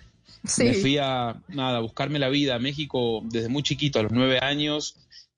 me 0.66 0.74
fui 0.74 0.98
a, 0.98 1.42
nada, 1.50 1.78
a 1.78 1.82
buscarme 1.82 2.20
la 2.20 2.30
vida 2.30 2.56
a 2.56 2.60
México 2.60 3.22
desde 3.26 3.50
muy 3.50 3.64
chiquito, 3.64 4.00
a 4.00 4.04
los 4.04 4.12
nueve 4.12 4.40
años, 4.42 4.96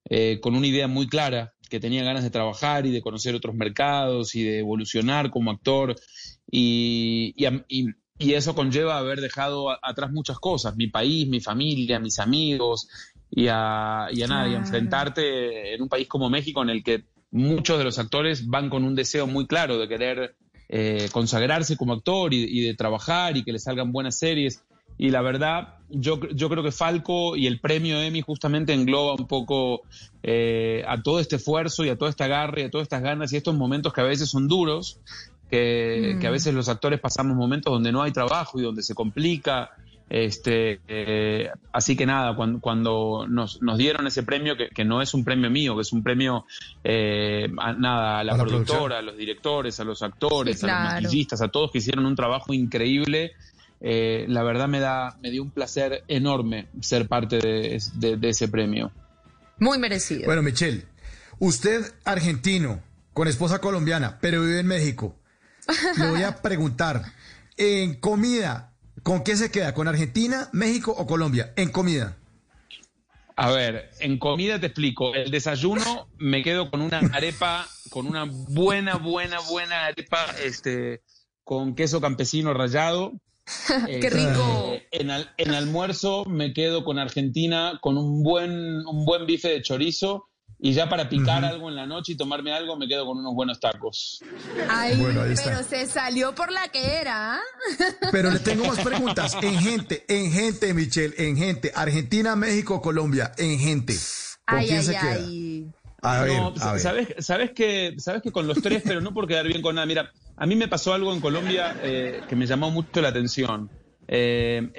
eh, 0.10 0.40
con 0.42 0.56
una 0.56 0.68
idea 0.68 0.88
muy 0.88 1.08
clara, 1.08 1.54
que 1.70 1.80
tenía 1.80 2.04
ganas 2.04 2.24
de 2.24 2.30
trabajar 2.30 2.86
y 2.86 2.92
de 2.92 3.02
conocer 3.02 3.34
otros 3.34 3.56
mercados 3.56 4.36
y 4.36 4.44
de 4.44 4.60
evolucionar 4.60 5.30
como 5.32 5.52
actor. 5.52 5.96
Y, 6.50 7.34
y, 7.38 7.46
y- 7.70 7.86
y 8.20 8.34
eso 8.34 8.54
conlleva 8.54 9.00
haber 9.00 9.20
dejado 9.22 9.72
a- 9.72 9.80
atrás 9.82 10.12
muchas 10.12 10.38
cosas, 10.38 10.76
mi 10.76 10.88
país, 10.88 11.28
mi 11.28 11.40
familia, 11.40 12.00
mis 12.00 12.20
amigos, 12.20 12.88
y 13.32 13.48
a, 13.50 14.10
y 14.12 14.22
a 14.22 14.28
nada, 14.28 14.48
y 14.48 14.54
a 14.54 14.58
enfrentarte 14.58 15.74
en 15.74 15.82
un 15.82 15.90
país 15.90 16.08
como 16.08 16.30
México 16.30 16.62
en 16.62 16.70
el 16.70 16.84
que 16.84 17.06
muchos 17.32 17.78
de 17.78 17.84
los 17.84 17.98
actores 18.00 18.48
van 18.48 18.70
con 18.70 18.84
un 18.84 18.96
deseo 18.96 19.28
muy 19.28 19.48
claro 19.48 19.78
de 19.78 19.88
querer 19.88 20.36
eh, 20.70 21.10
consagrarse 21.12 21.78
como 21.78 21.94
actor 21.94 22.34
y, 22.34 22.44
y 22.44 22.62
de 22.62 22.74
trabajar 22.76 23.38
y 23.38 23.44
que 23.44 23.52
le 23.52 23.60
salgan 23.60 23.92
buenas 23.92 24.18
series. 24.18 24.64
Y 24.98 25.10
la 25.10 25.22
verdad, 25.22 25.76
yo, 25.90 26.20
yo 26.34 26.50
creo 26.50 26.64
que 26.64 26.72
Falco 26.72 27.36
y 27.36 27.48
el 27.48 27.60
premio 27.60 28.00
Emmy 28.02 28.22
justamente 28.22 28.74
engloba 28.74 29.16
un 29.16 29.28
poco 29.28 29.82
eh, 30.22 30.84
a 30.88 31.02
todo 31.02 31.20
este 31.20 31.38
esfuerzo 31.38 31.84
y 31.84 31.90
a 31.90 31.98
toda 31.98 32.12
esta 32.12 32.28
garra 32.28 32.62
y 32.62 32.64
a 32.66 32.70
todas 32.70 32.86
estas 32.86 33.02
ganas 33.02 33.34
y 33.34 33.38
estos 33.38 33.56
momentos 33.56 33.94
que 33.94 34.02
a 34.02 34.04
veces 34.04 34.30
son 34.30 34.48
duros, 34.48 35.00
que, 35.50 36.14
Mm. 36.16 36.20
que 36.20 36.28
a 36.28 36.32
veces 36.32 36.54
los 36.54 36.70
actores 36.70 37.00
pasamos 37.00 37.36
momentos 37.36 37.74
donde 37.74 37.92
no 37.92 38.04
hay 38.04 38.12
trabajo 38.12 38.60
y 38.60 38.64
donde 38.64 38.84
se 38.84 38.94
complica. 38.94 39.72
Este, 40.14 40.82
eh, 40.90 41.50
así 41.72 41.96
que 41.96 42.06
nada, 42.06 42.36
cuando, 42.36 42.60
cuando 42.60 43.26
nos, 43.30 43.62
nos 43.62 43.78
dieron 43.78 44.06
ese 44.08 44.24
premio, 44.24 44.58
que, 44.58 44.68
que 44.68 44.84
no 44.84 45.02
es 45.02 45.14
un 45.14 45.24
premio 45.24 45.50
mío, 45.50 45.74
que 45.76 45.84
es 45.84 45.94
un 45.94 46.04
premio 46.04 46.46
eh, 46.84 47.48
a, 47.58 47.72
nada, 47.72 48.20
a 48.20 48.24
la 48.26 48.34
A 48.34 48.38
la 48.38 48.44
productora, 48.44 48.66
producción. 48.66 48.92
a 48.92 49.02
los 49.04 49.18
directores, 49.18 49.80
a 49.80 49.86
los 49.86 50.02
actores, 50.02 50.60
Sí, 50.60 50.68
a 50.68 50.84
los 50.84 50.94
maquillistas, 51.04 51.42
a 51.42 51.48
todos 51.48 51.72
que 51.72 51.78
hicieron 51.78 52.06
un 52.06 52.18
trabajo 52.18 52.54
increíble. 52.54 53.32
eh, 53.80 54.26
la 54.28 54.44
verdad 54.44 54.68
me 54.68 54.80
da 54.82 55.18
me 55.24 55.32
dio 55.32 55.42
un 55.42 55.50
placer 55.52 56.04
enorme 56.10 56.68
ser 56.82 57.08
parte 57.08 57.38
de, 57.40 57.82
de- 57.96 58.18
de 58.18 58.30
ese 58.30 58.50
premio. 58.50 58.92
Muy 59.60 59.80
merecido. 59.80 60.26
Bueno, 60.26 60.42
Michelle, 60.42 60.84
usted 61.40 61.86
argentino, 62.04 62.82
con 63.14 63.30
esposa 63.30 63.60
colombiana, 63.62 64.18
pero 64.20 64.42
vive 64.42 64.60
en 64.60 64.68
México. 64.68 65.16
Le 65.98 66.10
voy 66.10 66.24
a 66.24 66.36
preguntar, 66.42 67.02
en 67.56 67.96
comida, 67.96 68.71
¿con 69.04 69.24
qué 69.24 69.36
se 69.36 69.52
queda? 69.52 69.74
¿Con 69.74 69.88
Argentina, 69.88 70.50
México 70.54 70.94
o 70.98 71.06
Colombia? 71.08 71.54
En 71.56 71.70
comida. 71.72 72.18
A 73.36 73.50
ver, 73.52 73.90
en 74.00 74.20
comida 74.20 74.60
te 74.60 74.68
explico. 74.68 75.14
El 75.16 75.32
desayuno 75.32 76.08
me 76.18 76.44
quedo 76.44 76.70
con 76.70 76.82
una 76.82 77.00
arepa, 77.14 77.68
con 77.90 78.06
una 78.08 78.26
buena, 78.26 78.96
buena, 78.98 79.40
buena 79.40 79.86
arepa, 79.86 80.26
este, 80.44 81.02
con 81.44 81.74
queso 81.76 82.02
campesino 82.02 82.54
rallado. 82.54 83.14
¡Qué 83.88 84.10
rico! 84.10 84.74
Eh, 84.74 84.88
en, 84.92 85.10
al- 85.10 85.34
en 85.38 85.54
almuerzo 85.54 86.26
me 86.26 86.54
quedo 86.54 86.84
con 86.84 87.00
Argentina 87.00 87.80
con 87.82 87.98
un 87.98 88.22
buen, 88.22 88.52
un 88.86 89.06
buen 89.06 89.26
bife 89.26 89.48
de 89.50 89.62
chorizo. 89.62 90.28
Y 90.64 90.74
ya 90.74 90.88
para 90.88 91.10
picar 91.10 91.44
algo 91.44 91.70
en 91.70 91.76
la 91.76 91.88
noche 91.88 92.12
y 92.12 92.16
tomarme 92.16 92.54
algo, 92.54 92.78
me 92.78 92.88
quedo 92.88 93.04
con 93.08 93.18
unos 93.18 93.34
buenos 93.34 93.60
tacos. 93.60 94.20
Ay, 94.70 94.96
Bueno, 94.98 95.24
ahí 95.24 95.32
está. 95.34 95.46
pero 95.46 95.64
se 95.64 95.88
salió 95.88 96.36
por 96.36 96.52
la 96.52 96.68
que 96.68 96.86
era. 97.02 97.36
¿ah? 97.36 97.40
Pero 98.12 98.30
le 98.30 98.38
tengo 98.40 98.66
más 98.68 98.80
preguntas. 98.80 99.36
En 99.42 99.58
gente, 99.60 100.06
en 100.08 100.32
gente, 100.32 100.72
Michelle, 100.76 101.16
en 101.18 101.36
gente. 101.36 101.72
Argentina, 101.74 102.36
México, 102.36 102.80
Colombia, 102.80 103.32
en 103.40 103.58
gente. 103.58 103.96
¿Con 104.48 104.60
Ay, 104.60 104.68
quién 104.68 104.78
ay, 104.80 104.86
se 104.86 104.92
queda? 104.92 105.14
ay. 105.16 105.72
A 106.04 106.22
ver, 106.22 106.38
No, 106.38 106.54
a 106.62 106.72
ver. 106.74 106.82
¿sabes, 106.82 107.08
sabes, 107.20 107.52
que, 107.54 107.96
sabes 107.98 108.22
que 108.22 108.32
con 108.32 108.48
los 108.48 108.62
tres, 108.62 108.84
pero 108.86 109.02
no 109.02 109.14
por 109.16 109.28
quedar 109.28 109.48
bien 109.48 109.64
con 109.64 109.74
nada. 109.76 109.88
Mira, 109.88 110.12
a 110.38 110.46
mí 110.46 110.56
me 110.56 110.68
pasó 110.68 110.94
algo 110.94 111.12
en 111.12 111.22
Colombia 111.22 111.76
eh, 111.82 112.22
que 112.30 112.36
me 112.36 112.46
llamó 112.46 112.70
mucho 112.70 113.02
la 113.02 113.08
atención. 113.10 113.70
Eh, 114.08 114.72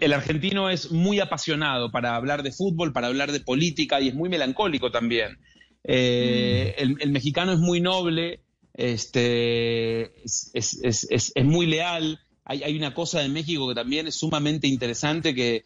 el 0.00 0.12
argentino 0.12 0.70
es 0.70 0.90
muy 0.90 1.20
apasionado 1.20 1.90
para 1.90 2.16
hablar 2.16 2.42
de 2.42 2.52
fútbol, 2.52 2.92
para 2.92 3.08
hablar 3.08 3.32
de 3.32 3.40
política 3.40 4.00
y 4.00 4.08
es 4.08 4.14
muy 4.14 4.28
melancólico 4.28 4.90
también. 4.90 5.38
Eh, 5.84 6.74
el, 6.78 7.10
mexicano 7.10 7.52
es 7.52 7.58
muy 7.58 7.80
noble, 7.80 8.40
este, 8.74 10.12
es, 10.24 11.32
muy 11.44 11.66
leal. 11.66 12.20
Hay, 12.44 12.76
una 12.76 12.92
cosa 12.92 13.20
de 13.20 13.28
México 13.28 13.68
que 13.68 13.74
también 13.74 14.06
es 14.06 14.16
sumamente 14.16 14.66
interesante 14.66 15.34
que, 15.34 15.64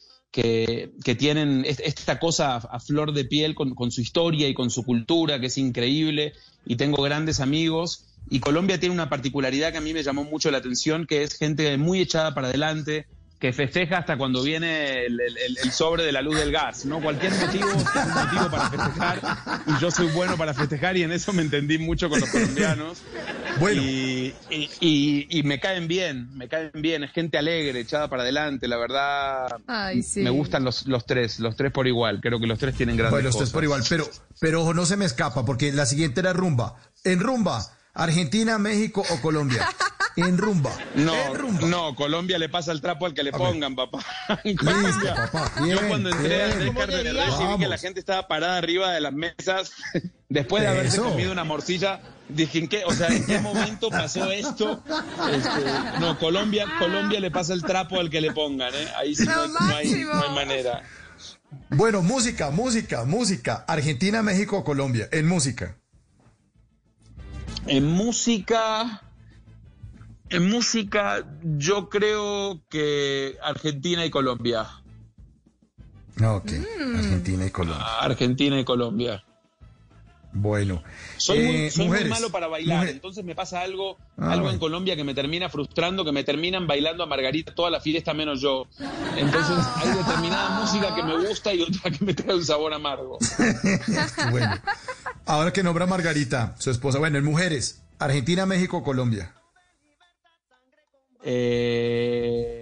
tienen 1.16 1.64
est- 1.64 1.80
esta 1.80 2.18
cosa 2.18 2.56
a, 2.56 2.80
flor 2.80 3.12
de 3.12 3.24
piel 3.24 3.54
con 3.54 3.90
su 3.90 4.00
historia 4.00 4.48
y 4.48 4.54
con 4.54 4.70
su 4.70 4.84
cultura, 4.84 5.40
que 5.40 5.46
es 5.46 5.58
increíble, 5.58 6.32
y 6.66 6.76
tengo 6.76 7.02
grandes 7.02 7.40
amigos. 7.40 8.04
Y 8.30 8.40
Colombia 8.40 8.78
tiene 8.78 8.94
una 8.94 9.08
particularidad 9.08 9.72
que 9.72 9.78
a 9.78 9.80
mí 9.80 9.94
me 9.94 10.02
llamó 10.02 10.24
mucho 10.24 10.50
la 10.50 10.58
atención, 10.58 11.06
que 11.06 11.22
es 11.22 11.34
gente 11.34 11.76
muy 11.78 12.00
echada 12.00 12.34
para 12.34 12.48
adelante, 12.48 13.06
que 13.39 13.53
festeja 13.53 13.99
hasta 13.99 14.16
cuando 14.18 14.43
viene 14.43 15.07
el, 15.07 15.20
el- 15.20 15.39
el- 15.39 15.59
el 15.62 15.70
sobre 15.70 16.03
de 16.03 16.11
la 16.11 16.22
luz 16.22 16.36
del 16.36 16.51
gas, 16.51 16.84
¿no? 16.86 17.01
Cualquier 17.01 17.32
motivo 17.34 17.68
es 17.70 17.76
un 17.76 18.14
motivo 18.14 18.51
para 18.51 18.68
festejar, 18.70 19.20
y 19.66 19.80
yo 19.80 19.91
soy 19.93 20.09
bueno 20.09 20.36
para 20.36 20.55
festejar, 20.55 20.97
y 20.97 21.05
en 21.05 21.12
eso 21.12 21.32
me 21.32 21.43
entendí 21.43 21.78
mucho 21.78 22.11
con 22.11 22.18
los 22.18 22.28
colombianos. 22.30 22.99
Bueno. 23.61 23.80
Y, 23.80 24.34
y- 24.51 24.70
y- 24.80 25.26
y 25.39 25.43
me 25.45 25.61
caen 25.61 25.86
bien, 25.86 26.36
me 26.36 26.49
caen 26.49 26.72
bien, 26.74 27.05
es 27.05 27.12
gente 27.12 27.39
alegre, 27.39 27.78
echada 27.78 28.09
para 28.09 28.22
adelante, 28.22 28.66
la 28.66 28.76
verdad. 28.76 29.47
Ay, 29.68 30.03
sí. 30.03 30.20
Me 30.22 30.30
gustan 30.30 30.64
los, 30.64 30.86
los 30.89 31.07
tres, 31.07 31.39
los 31.39 31.55
tres 31.55 31.70
por 31.70 31.86
igual, 31.86 32.20
creo 32.20 32.41
que 32.41 32.47
los 32.49 32.59
tres 32.59 32.74
tienen 32.74 32.97
grandes 32.97 33.12
Bueno, 33.12 33.28
usted 33.28 33.43
es 33.45 33.51
cosas. 33.51 33.55
por 33.55 33.62
igual, 33.64 33.82
pero, 33.89 34.09
pero 34.41 34.62
ojo, 34.62 34.74
no 34.74 34.84
se 34.84 34.97
me 34.97 35.05
escapa, 35.05 35.45
porque 35.45 35.72
la 35.72 35.86
siguiente 35.86 36.20
era 36.20 36.32
rumba. 36.32 36.74
En 37.05 37.20
rumba, 37.20 37.64
Argentina, 37.99 38.59
México 38.59 39.05
o 39.11 39.20
Colombia. 39.20 39.66
En 40.16 40.36
rumba. 40.36 40.72
No, 40.96 41.14
en 41.14 41.34
rumba. 41.36 41.68
no, 41.68 41.94
Colombia 41.94 42.38
le 42.38 42.49
pasa 42.49 42.72
el 42.72 42.80
trapo 42.80 43.07
al 43.07 43.14
que 43.14 43.22
le 43.22 43.30
pongan, 43.30 43.76
papá. 43.76 44.01
Listo, 44.44 44.64
papá. 45.14 45.53
Bien, 45.62 45.78
Yo 45.78 45.88
cuando 45.88 46.11
entré 46.11 46.42
a 46.42 46.46
Red 46.49 46.66
y 46.66 47.46
vi 47.53 47.59
que 47.61 47.68
la 47.68 47.78
gente 47.78 48.01
estaba 48.01 48.26
parada 48.26 48.57
arriba 48.57 48.90
de 48.92 49.01
las 49.01 49.12
mesas, 49.12 49.72
después 50.28 50.62
de 50.62 50.68
haberse 50.68 50.96
Eso. 50.96 51.05
comido 51.11 51.30
una 51.30 51.44
morcilla, 51.44 52.01
dije, 52.28 52.59
¿en 52.59 52.68
qué? 52.68 52.82
O 52.84 52.92
sea, 52.92 53.09
¿en 53.09 53.24
qué 53.26 53.38
momento 53.40 53.90
pasó 53.90 54.28
esto? 54.32 54.82
Este, 55.32 56.01
no, 56.01 56.18
Colombia, 56.18 56.66
Colombia 56.80 57.20
le 57.20 57.30
pasa 57.30 57.53
el 57.55 57.62
trapo 57.62 58.01
al 58.01 58.11
que 58.11 58.20
le 58.20 58.32
pongan, 58.32 58.74
¿eh? 58.74 58.88
Ahí 58.96 59.14
sí 59.14 59.24
no, 59.24 59.40
hay- 59.42 59.49
no 59.51 59.59
hay, 59.61 59.86
máximo. 59.86 60.14
no 60.14 60.22
hay 60.24 60.34
manera. 60.34 60.82
Bueno, 61.70 62.03
música, 62.03 62.51
música, 62.51 63.05
música. 63.05 63.64
Argentina, 63.68 64.22
México 64.22 64.59
o 64.59 64.64
Colombia. 64.64 65.09
En 65.12 65.28
música. 65.28 65.76
En 67.68 67.84
música, 67.86 69.02
en 70.30 70.48
música, 70.50 71.24
yo 71.42 71.88
creo 71.88 72.60
que 72.70 73.36
Argentina 73.42 74.04
y 74.04 74.10
Colombia. 74.10 74.66
Ah, 76.20 76.32
Ok, 76.34 76.50
Mm. 76.50 76.96
Argentina 76.96 77.46
y 77.46 77.50
Colombia. 77.50 77.86
Argentina 78.00 78.58
y 78.60 78.64
Colombia. 78.64 79.22
Bueno. 80.32 80.82
Soy, 81.16 81.38
muy, 81.38 81.56
Eh, 81.56 81.70
soy 81.70 81.84
muy 81.86 81.92
mujeres, 81.92 82.10
malo 82.10 82.30
para 82.30 82.48
bailar, 82.48 82.78
mujer- 82.80 82.94
entonces 82.94 83.24
me 83.24 83.34
pasa 83.34 83.60
algo, 83.62 83.96
Ah, 84.18 84.32
algo 84.32 84.42
bueno. 84.42 84.50
en 84.52 84.58
Colombia 84.58 84.94
que 84.96 85.04
me 85.04 85.14
termina 85.14 85.48
frustrando, 85.48 86.04
que 86.04 86.12
me 86.12 86.22
terminan 86.24 86.66
bailando 86.66 87.02
a 87.02 87.06
Margarita 87.06 87.54
toda 87.54 87.70
la 87.70 87.80
fiesta 87.80 88.12
menos 88.14 88.40
yo. 88.40 88.66
Entonces 89.16 89.56
hay 89.76 89.88
determinada 89.96 90.60
música 90.60 90.94
que 90.94 91.02
me 91.02 91.16
gusta 91.26 91.54
y 91.54 91.62
otra 91.62 91.90
que 91.90 92.04
me 92.04 92.14
trae 92.14 92.34
un 92.36 92.44
sabor 92.44 92.72
amargo. 92.74 93.18
Bueno. 94.30 94.56
Ahora 95.28 95.52
que 95.52 95.62
nombra 95.62 95.86
Margarita, 95.86 96.54
su 96.58 96.70
esposa. 96.70 96.98
Bueno, 96.98 97.18
en 97.18 97.24
mujeres. 97.24 97.82
Argentina, 97.98 98.46
México 98.46 98.82
Colombia. 98.82 99.34
Eh, 101.22 102.58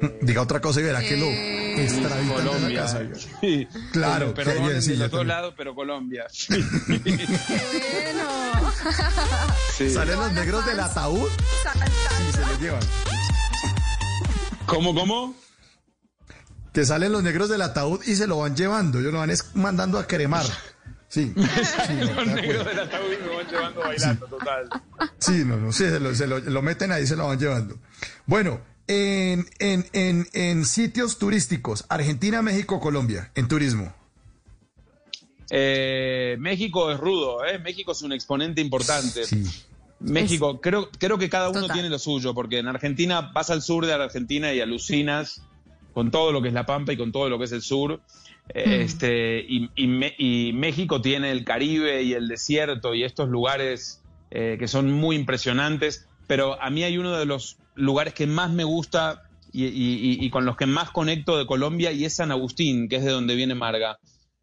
Diga 0.22 0.42
otra 0.42 0.60
cosa 0.60 0.80
y 0.80 0.84
verá 0.84 1.00
que 1.00 1.16
lo 1.16 1.26
Eh, 1.26 1.88
de 1.90 2.00
la 2.02 2.34
Colombia. 2.34 2.80
casa. 2.82 3.00
Sí. 3.40 3.66
Claro, 3.92 4.34
Perdón, 4.34 4.54
quería 4.56 4.70
decir, 4.70 4.98
de 4.98 5.08
también. 5.08 5.28
lados, 5.28 5.54
pero 5.56 5.74
Colombia. 5.74 6.26
Bueno. 6.48 6.68
Sí. 9.76 9.90
¿Salen 9.90 10.18
los 10.18 10.32
negros 10.32 10.66
del 10.66 10.80
ataúd? 10.80 11.28
Sí, 11.28 12.32
se 12.32 12.40
los 12.40 12.60
llevan. 12.60 12.82
¿Cómo, 14.66 14.94
cómo? 14.94 15.34
Que 16.74 16.84
salen 16.84 17.12
los 17.12 17.22
negros 17.22 17.48
del 17.48 17.62
ataúd 17.62 18.02
y 18.06 18.16
se 18.16 18.26
lo 18.26 18.38
van 18.38 18.54
llevando. 18.56 18.98
Ellos 18.98 19.12
lo 19.12 19.20
van 19.20 19.30
es 19.30 19.54
mandando 19.54 19.98
a 19.98 20.06
cremar. 20.06 20.44
Sí. 21.08 21.32
Sí, 21.86 21.94
no, 21.94 22.04
Los 22.14 22.26
negros 22.26 22.38
acuerdo. 22.38 22.64
del 22.64 22.78
ataúd 22.80 23.10
me 23.22 23.36
van 23.36 23.46
llevando 23.48 23.80
bailando, 23.80 24.26
total. 24.26 24.68
Sí, 25.18 25.42
no, 25.44 25.56
no, 25.56 25.72
sí, 25.72 25.84
se 25.84 26.00
lo, 26.00 26.14
se 26.14 26.26
lo- 26.26 26.38
lo 26.40 26.62
meten 26.62 26.92
ahí 26.92 27.04
y 27.04 27.06
se 27.06 27.16
lo 27.16 27.26
van 27.28 27.38
llevando. 27.38 27.78
Bueno, 28.26 28.60
en, 28.86 29.46
en, 29.58 29.86
en, 29.92 30.26
en 30.34 30.64
sitios 30.66 31.18
turísticos, 31.18 31.84
Argentina, 31.88 32.42
México, 32.42 32.78
Colombia, 32.80 33.30
en 33.34 33.48
turismo. 33.48 33.94
Eh, 35.50 36.36
México 36.38 36.90
es 36.90 36.98
rudo, 37.00 37.44
¿eh? 37.44 37.58
México 37.58 37.92
es 37.92 38.02
un 38.02 38.12
exponente 38.12 38.60
importante. 38.60 39.24
Sí. 39.24 39.44
México, 40.00 40.60
creo, 40.60 40.90
creo 40.98 41.18
que 41.18 41.28
cada 41.30 41.48
uno 41.48 41.62
Total. 41.62 41.74
tiene 41.74 41.88
lo 41.88 41.98
suyo, 41.98 42.34
porque 42.34 42.58
en 42.58 42.68
Argentina 42.68 43.32
vas 43.34 43.50
al 43.50 43.62
sur 43.62 43.84
de 43.86 43.94
Argentina 43.94 44.52
y 44.52 44.60
alucinas 44.60 45.42
con 45.94 46.10
todo 46.10 46.30
lo 46.32 46.40
que 46.42 46.48
es 46.48 46.54
la 46.54 46.66
Pampa 46.66 46.92
y 46.92 46.96
con 46.96 47.10
todo 47.12 47.28
lo 47.28 47.38
que 47.38 47.46
es 47.46 47.52
el 47.52 47.62
sur. 47.62 48.00
Eh, 48.54 48.82
Este, 48.82 49.44
y, 49.46 49.70
y 49.76 49.86
Me- 49.86 50.14
y 50.18 50.52
México 50.54 51.00
tiene 51.00 51.30
el 51.30 51.44
Caribe 51.44 52.02
y 52.02 52.14
el 52.14 52.28
desierto 52.28 52.94
y 52.94 53.04
estos 53.04 53.28
lugares 53.28 54.02
eh, 54.30 54.56
que 54.58 54.68
son 54.68 54.92
muy 54.92 55.16
impresionantes, 55.16 56.06
pero 56.26 56.60
a 56.62 56.68
mí 56.70 56.82
hay 56.82 56.98
uno 56.98 57.16
de 57.16 57.24
los 57.26 57.56
lugares 57.74 58.12
que 58.14 58.26
más 58.26 58.50
me 58.50 58.64
gusta 58.64 59.22
y, 59.52 59.64
y- 59.64 60.30
con 60.30 60.44
los 60.44 60.56
que 60.56 60.66
más 60.66 60.90
conecto 60.90 61.38
de 61.38 61.46
Colombia 61.46 61.90
y 61.92 62.04
es 62.04 62.16
San 62.16 62.30
Agustín, 62.30 62.88
que 62.88 62.96
es 62.96 63.04
de 63.04 63.10
donde 63.12 63.34
viene 63.34 63.54
Marga. 63.54 63.98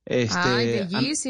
Este, 0.06 0.38
Ay, 0.40 0.80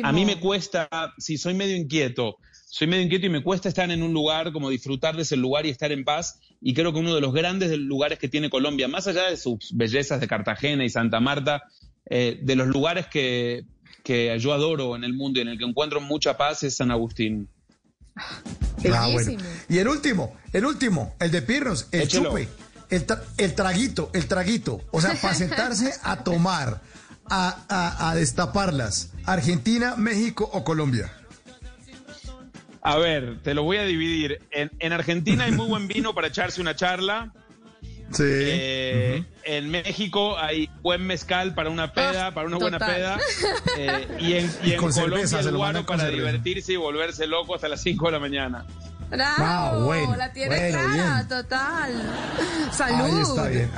a- 0.03 0.09
a 0.09 0.11
mí 0.13 0.25
me 0.25 0.39
cuesta, 0.39 0.89
sí, 1.17 1.37
soy 1.37 1.53
medio 1.53 1.75
inquieto. 1.75 2.37
Soy 2.67 2.87
medio 2.87 3.03
inquieto 3.03 3.25
y 3.25 3.29
me 3.29 3.41
cuesta 3.43 3.69
estar 3.69 3.89
en 3.89 4.03
un 4.03 4.11
lugar, 4.13 4.51
como 4.51 4.69
disfrutar 4.69 5.15
de 5.15 5.21
ese 5.21 5.37
lugar 5.37 5.65
y 5.65 5.69
estar 5.69 5.91
en 5.93 6.03
paz. 6.03 6.39
Y 6.61 6.73
creo 6.73 6.91
que 6.91 6.99
uno 6.99 7.15
de 7.15 7.21
los 7.21 7.33
grandes 7.33 7.77
lugares 7.77 8.19
que 8.19 8.27
tiene 8.27 8.49
Colombia, 8.49 8.87
más 8.89 9.07
allá 9.07 9.29
de 9.29 9.37
sus 9.37 9.71
bellezas 9.73 10.19
de 10.19 10.27
Cartagena 10.27 10.83
y 10.83 10.89
Santa 10.89 11.19
Marta, 11.21 11.63
eh, 12.09 12.39
de 12.41 12.55
los 12.55 12.67
lugares 12.67 13.07
que, 13.07 13.65
que 14.03 14.37
yo 14.39 14.53
adoro 14.53 14.95
en 14.95 15.03
el 15.03 15.13
mundo 15.13 15.39
y 15.39 15.41
en 15.43 15.47
el 15.49 15.57
que 15.57 15.65
encuentro 15.65 16.01
mucha 16.01 16.37
paz 16.37 16.63
es 16.63 16.75
San 16.77 16.91
Agustín. 16.91 17.49
Ah, 18.93 19.09
bueno. 19.11 19.41
Y 19.67 19.77
el 19.79 19.87
último, 19.87 20.35
el 20.53 20.65
último, 20.65 21.15
el 21.19 21.31
de 21.31 21.41
Pirnos, 21.41 21.87
el 21.91 22.01
Échelo. 22.01 22.29
chupe, 22.29 22.47
el, 22.89 23.05
tra- 23.07 23.21
el 23.37 23.55
traguito, 23.55 24.09
el 24.13 24.27
traguito. 24.27 24.81
O 24.91 25.01
sea, 25.01 25.15
para 25.21 25.33
sentarse 25.33 25.93
a 26.03 26.23
tomar, 26.23 26.81
a, 27.29 27.65
a- 27.67 28.09
a 28.11 28.15
destaparlas. 28.15 29.11
Argentina, 29.25 29.95
México 29.97 30.47
o 30.53 30.63
Colombia. 30.63 31.11
A 32.81 32.97
ver, 32.97 33.39
te 33.41 33.55
lo 33.55 33.63
voy 33.63 33.77
a 33.77 33.83
dividir. 33.83 34.39
En, 34.51 34.69
en 34.77 34.93
Argentina 34.93 35.45
hay 35.45 35.51
muy 35.51 35.67
buen 35.67 35.87
vino 35.87 36.13
para 36.13 36.27
echarse 36.27 36.61
una 36.61 36.75
charla. 36.75 37.33
Sí. 38.11 38.23
Eh, 38.25 39.23
En 39.43 39.69
México 39.69 40.37
hay 40.37 40.69
buen 40.81 41.05
mezcal 41.05 41.53
para 41.53 41.69
una 41.69 41.91
peda, 41.93 42.27
Ah, 42.27 42.33
para 42.33 42.47
una 42.47 42.57
buena 42.57 42.79
peda. 42.79 43.19
Eh, 43.77 44.07
y 44.19 44.33
en, 44.33 44.51
y 44.63 44.69
Y 44.69 44.71
en 44.73 44.77
con 44.79 44.91
Colombia 44.91 45.39
el 45.39 45.57
guaro 45.57 45.85
para 45.85 46.03
cerveza. 46.03 46.17
divertirse 46.17 46.73
y 46.73 46.75
volverse 46.77 47.27
loco 47.27 47.55
hasta 47.55 47.67
las 47.67 47.81
5 47.81 48.05
de 48.05 48.11
la 48.13 48.19
mañana. 48.19 48.65
Bravo, 49.15 49.81
Ah, 49.81 49.83
bueno, 49.83 50.15
la 50.15 50.31
tiene 50.33 50.55
bueno, 50.55 50.77
clara, 50.79 51.15
bien. 51.17 51.27
total. 51.27 52.03
Salud. 52.71 53.01
Ahí 53.05 53.21
está 53.21 53.43
bien. 53.47 53.71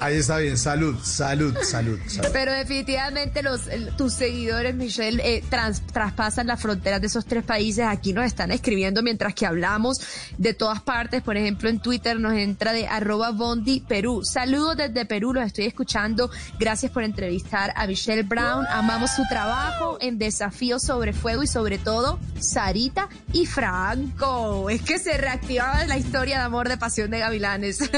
Ahí 0.00 0.16
está 0.16 0.36
bien. 0.38 0.58
Salud, 0.58 0.96
salud, 1.02 1.56
salud. 1.62 1.98
salud. 2.06 2.28
Pero 2.32 2.52
definitivamente 2.52 3.42
los 3.42 3.62
tus 3.96 4.12
seguidores, 4.14 4.74
Michelle, 4.74 5.20
eh, 5.24 5.44
trans- 5.48 5.82
traspasan 5.92 6.46
las 6.46 6.60
fronteras 6.60 7.00
de 7.00 7.06
esos 7.08 7.24
tres 7.26 7.44
países. 7.44 7.84
Aquí 7.86 8.12
nos 8.12 8.24
están 8.24 8.50
escribiendo 8.50 9.02
mientras 9.02 9.34
que 9.34 9.46
hablamos 9.46 10.00
de 10.36 10.54
todas 10.54 10.80
partes. 10.82 11.22
Por 11.22 11.36
ejemplo, 11.36 11.68
en 11.68 11.80
Twitter 11.80 12.18
nos 12.20 12.34
entra 12.34 12.72
de 12.72 12.86
arroba 12.86 13.30
Bondi 13.30 13.80
Perú. 13.80 14.22
Saludos 14.24 14.76
desde 14.76 15.04
Perú, 15.06 15.32
los 15.34 15.44
estoy 15.46 15.66
escuchando. 15.66 16.30
Gracias 16.58 16.92
por 16.92 17.02
entrevistar 17.02 17.72
a 17.76 17.86
Michelle 17.86 18.22
Brown. 18.22 18.66
Amamos 18.70 19.10
su 19.12 19.22
trabajo 19.28 19.98
en 20.00 20.18
Desafío 20.18 20.78
sobre 20.78 21.12
Fuego 21.12 21.42
y 21.42 21.46
sobre 21.46 21.78
todo 21.78 22.18
Sarita 22.40 23.08
y 23.32 23.46
Franco. 23.46 24.67
Es 24.68 24.82
que 24.82 24.98
se 24.98 25.16
reactivaba 25.16 25.84
la 25.86 25.96
historia 25.98 26.38
de 26.38 26.44
amor 26.44 26.68
de 26.68 26.76
pasión 26.76 27.10
de 27.10 27.18
Gavilanes. 27.20 27.78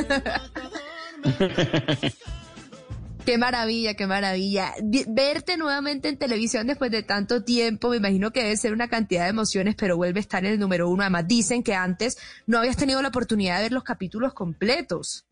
Qué 3.27 3.37
maravilla, 3.37 3.95
qué 3.95 4.07
maravilla. 4.07 4.73
Vi- 4.83 5.05
Verte 5.07 5.57
nuevamente 5.59 6.09
en 6.09 6.17
televisión 6.17 6.67
después 6.67 6.91
de 6.91 7.03
tanto 7.03 7.45
tiempo, 7.45 7.91
me 7.91 7.99
imagino 7.99 8.31
que 8.33 8.43
debe 8.43 8.57
ser 8.57 8.73
una 8.73 8.89
cantidad 8.89 9.25
de 9.25 9.31
emociones, 9.31 9.75
pero 9.77 9.97
vuelve 9.97 10.21
a 10.21 10.23
estar 10.23 10.45
en 10.45 10.53
el 10.53 10.59
número 10.59 10.89
uno. 10.89 11.03
Además, 11.03 11.29
dicen 11.29 11.63
que 11.63 11.75
antes 11.75 12.17
no 12.47 12.59
habías 12.59 12.77
tenido 12.79 13.03
la 13.03 13.09
oportunidad 13.09 13.57
de 13.59 13.65
ver 13.65 13.73
los 13.73 13.85
capítulos 13.85 14.33
completos. 14.33 15.27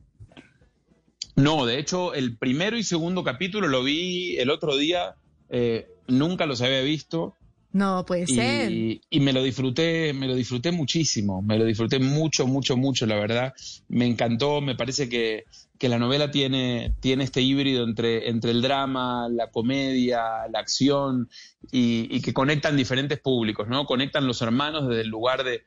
No, 1.34 1.64
de 1.64 1.78
hecho, 1.78 2.12
el 2.14 2.36
primero 2.36 2.76
y 2.76 2.82
segundo 2.84 3.24
capítulo 3.24 3.68
lo 3.68 3.82
vi 3.82 4.36
el 4.36 4.50
otro 4.50 4.76
día. 4.76 5.14
eh, 5.48 5.88
nunca 6.08 6.44
los 6.46 6.60
había 6.60 6.82
visto. 6.82 7.34
No 7.72 8.04
puede 8.06 8.26
ser. 8.26 8.72
Y, 8.72 9.02
y 9.10 9.20
me 9.20 9.32
lo 9.32 9.42
disfruté, 9.42 10.12
me 10.14 10.26
lo 10.26 10.34
disfruté 10.34 10.72
muchísimo, 10.72 11.42
me 11.42 11.58
lo 11.58 11.64
disfruté 11.64 11.98
mucho, 11.98 12.46
mucho, 12.46 12.76
mucho, 12.76 13.04
la 13.06 13.16
verdad. 13.16 13.54
Me 13.88 14.06
encantó, 14.06 14.60
me 14.62 14.74
parece 14.74 15.08
que, 15.08 15.44
que 15.78 15.88
la 15.88 15.98
novela 15.98 16.30
tiene, 16.30 16.94
tiene 17.00 17.24
este 17.24 17.42
híbrido 17.42 17.84
entre, 17.84 18.30
entre 18.30 18.52
el 18.52 18.62
drama, 18.62 19.28
la 19.28 19.50
comedia, 19.50 20.48
la 20.50 20.60
acción, 20.60 21.28
y, 21.70 22.08
y 22.10 22.22
que 22.22 22.32
conectan 22.32 22.76
diferentes 22.76 23.20
públicos, 23.20 23.68
¿no? 23.68 23.84
Conectan 23.84 24.26
los 24.26 24.40
hermanos 24.40 24.88
desde 24.88 25.02
el 25.02 25.08
lugar 25.08 25.44
de, 25.44 25.62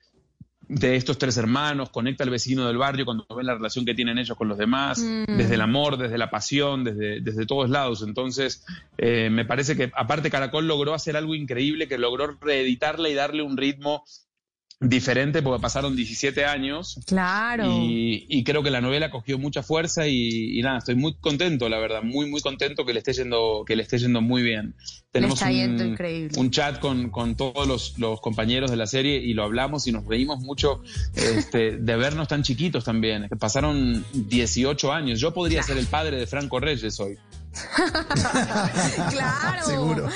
de 0.73 0.95
estos 0.95 1.17
tres 1.17 1.35
hermanos, 1.35 1.89
conecta 1.89 2.23
al 2.23 2.29
vecino 2.29 2.65
del 2.65 2.77
barrio 2.77 3.03
cuando 3.03 3.25
ven 3.35 3.45
la 3.45 3.55
relación 3.55 3.83
que 3.83 3.93
tienen 3.93 4.17
ellos 4.17 4.37
con 4.37 4.47
los 4.47 4.57
demás, 4.57 4.99
Mm. 4.99 5.37
desde 5.37 5.55
el 5.55 5.61
amor, 5.61 5.97
desde 5.97 6.17
la 6.17 6.29
pasión, 6.29 6.85
desde, 6.85 7.19
desde 7.19 7.45
todos 7.45 7.69
lados. 7.69 8.03
Entonces, 8.03 8.63
eh, 8.97 9.29
me 9.29 9.43
parece 9.43 9.75
que 9.75 9.91
aparte 9.93 10.31
Caracol 10.31 10.67
logró 10.67 10.93
hacer 10.93 11.17
algo 11.17 11.35
increíble, 11.35 11.89
que 11.89 11.97
logró 11.97 12.37
reeditarla 12.39 13.09
y 13.09 13.13
darle 13.13 13.43
un 13.43 13.57
ritmo 13.57 14.05
diferente, 14.81 15.43
porque 15.43 15.61
pasaron 15.61 15.95
17 15.95 16.43
años. 16.43 16.99
Claro. 17.05 17.71
Y, 17.71 18.25
y 18.27 18.43
creo 18.43 18.63
que 18.63 18.71
la 18.71 18.81
novela 18.81 19.11
cogió 19.11 19.37
mucha 19.37 19.61
fuerza 19.61 20.07
y, 20.07 20.59
y 20.59 20.61
nada, 20.63 20.79
estoy 20.79 20.95
muy 20.95 21.13
contento, 21.13 21.69
la 21.69 21.77
verdad, 21.77 22.01
muy, 22.01 22.25
muy 22.29 22.41
contento 22.41 22.83
que 22.83 22.93
le 22.93 22.99
esté 22.99 23.13
yendo, 23.13 23.63
que 23.65 23.75
le 23.75 23.83
esté 23.83 23.99
yendo 23.99 24.21
muy 24.21 24.41
bien. 24.41 24.75
Tenemos 25.11 25.39
está 25.39 25.51
yendo 25.51 25.83
un, 25.83 25.91
increíble. 25.91 26.39
un 26.39 26.51
chat 26.51 26.79
con, 26.79 27.09
con 27.09 27.35
todos 27.35 27.67
los, 27.67 27.99
los 27.99 28.21
compañeros 28.21 28.71
de 28.71 28.77
la 28.77 28.87
serie 28.87 29.17
y 29.17 29.33
lo 29.33 29.43
hablamos 29.43 29.85
y 29.85 29.91
nos 29.91 30.05
reímos 30.05 30.39
mucho 30.39 30.81
este, 31.15 31.77
de 31.77 31.95
vernos 31.97 32.27
tan 32.27 32.43
chiquitos 32.43 32.83
también, 32.83 33.29
pasaron 33.39 34.03
18 34.13 34.91
años. 34.91 35.19
Yo 35.19 35.33
podría 35.33 35.61
ser 35.61 35.77
el 35.77 35.85
padre 35.85 36.17
de 36.17 36.25
Franco 36.25 36.59
Reyes 36.59 36.99
hoy. 36.99 37.17
claro. 39.09 39.65
Seguro. 39.65 40.09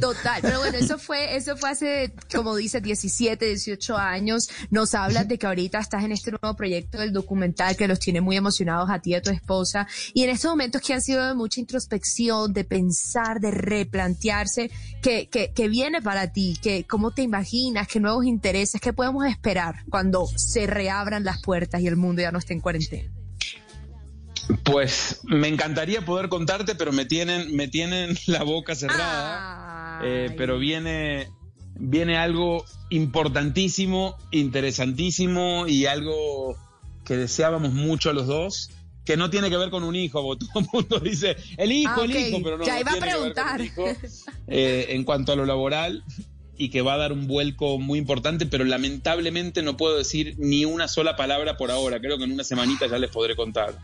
Total, 0.00 0.40
pero 0.42 0.58
bueno, 0.60 0.78
eso 0.78 0.98
fue, 0.98 1.36
eso 1.36 1.56
fue 1.56 1.70
hace, 1.70 2.12
como 2.32 2.54
dice, 2.54 2.80
17, 2.80 3.44
18 3.44 3.96
años. 3.96 4.48
Nos 4.70 4.94
hablas 4.94 5.26
de 5.26 5.38
que 5.38 5.46
ahorita 5.46 5.78
estás 5.78 6.04
en 6.04 6.12
este 6.12 6.30
nuevo 6.30 6.56
proyecto 6.56 6.98
del 6.98 7.12
documental 7.12 7.76
que 7.76 7.88
los 7.88 7.98
tiene 7.98 8.20
muy 8.20 8.36
emocionados 8.36 8.90
a 8.90 9.00
ti 9.00 9.10
y 9.10 9.14
a 9.14 9.22
tu 9.22 9.30
esposa. 9.30 9.88
Y 10.14 10.22
en 10.22 10.30
estos 10.30 10.50
momentos 10.50 10.82
que 10.82 10.94
han 10.94 11.02
sido 11.02 11.26
de 11.26 11.34
mucha 11.34 11.60
introspección, 11.60 12.52
de 12.52 12.64
pensar, 12.64 13.40
de 13.40 13.50
replantearse, 13.50 14.70
¿qué, 15.02 15.28
viene 15.68 16.00
para 16.00 16.32
ti? 16.32 16.58
¿Qué, 16.62 16.86
¿Cómo 16.86 17.10
te 17.10 17.22
imaginas? 17.22 17.88
¿Qué 17.88 18.00
nuevos 18.00 18.24
intereses? 18.24 18.80
¿Qué 18.80 18.92
podemos 18.92 19.26
esperar 19.26 19.84
cuando 19.90 20.26
se 20.36 20.66
reabran 20.66 21.24
las 21.24 21.42
puertas 21.42 21.80
y 21.80 21.86
el 21.86 21.96
mundo 21.96 22.22
ya 22.22 22.30
no 22.30 22.38
esté 22.38 22.54
en 22.54 22.60
cuarentena? 22.60 23.17
Pues 24.64 25.20
me 25.24 25.48
encantaría 25.48 26.04
poder 26.04 26.28
contarte, 26.28 26.74
pero 26.74 26.92
me 26.92 27.04
tienen, 27.04 27.54
me 27.54 27.68
tienen 27.68 28.16
la 28.26 28.42
boca 28.42 28.74
cerrada. 28.74 30.00
Eh, 30.04 30.32
pero 30.36 30.58
viene, 30.58 31.28
viene 31.74 32.16
algo 32.16 32.64
importantísimo, 32.90 34.16
interesantísimo 34.30 35.66
y 35.66 35.86
algo 35.86 36.56
que 37.04 37.16
deseábamos 37.16 37.72
mucho 37.72 38.10
a 38.10 38.12
los 38.12 38.26
dos, 38.26 38.70
que 39.04 39.16
no 39.16 39.30
tiene 39.30 39.50
que 39.50 39.56
ver 39.56 39.70
con 39.70 39.82
un 39.82 39.96
hijo, 39.96 40.36
todo 40.38 40.60
el 40.60 40.66
mundo 40.72 41.00
dice 41.00 41.36
el 41.56 41.72
hijo, 41.72 42.02
Ah, 42.02 42.04
el 42.04 42.16
hijo, 42.16 42.40
pero 42.42 42.58
no, 42.58 42.64
Ya 42.64 42.74
no 42.74 42.80
iba 42.80 42.90
a 42.90 42.94
tiene 42.94 43.06
que 43.08 43.16
ver 43.16 43.34
con 43.34 43.34
preguntar. 43.34 43.60
un 43.60 43.66
hijo, 43.66 43.86
eh, 44.46 44.86
en 44.90 45.04
cuanto 45.04 45.32
a 45.32 45.36
lo 45.36 45.46
laboral 45.46 46.04
y 46.58 46.70
que 46.70 46.82
va 46.82 46.94
a 46.94 46.96
dar 46.98 47.12
un 47.12 47.26
vuelco 47.26 47.78
muy 47.78 47.98
importante, 47.98 48.44
pero 48.44 48.64
lamentablemente 48.64 49.62
no 49.62 49.76
puedo 49.76 49.96
decir 49.96 50.34
ni 50.38 50.64
una 50.64 50.88
sola 50.88 51.16
palabra 51.16 51.56
por 51.56 51.70
ahora. 51.70 52.00
Creo 52.00 52.18
que 52.18 52.24
en 52.24 52.32
una 52.32 52.44
semanita 52.44 52.86
ya 52.88 52.98
les 52.98 53.10
podré 53.10 53.36
contar. 53.36 53.78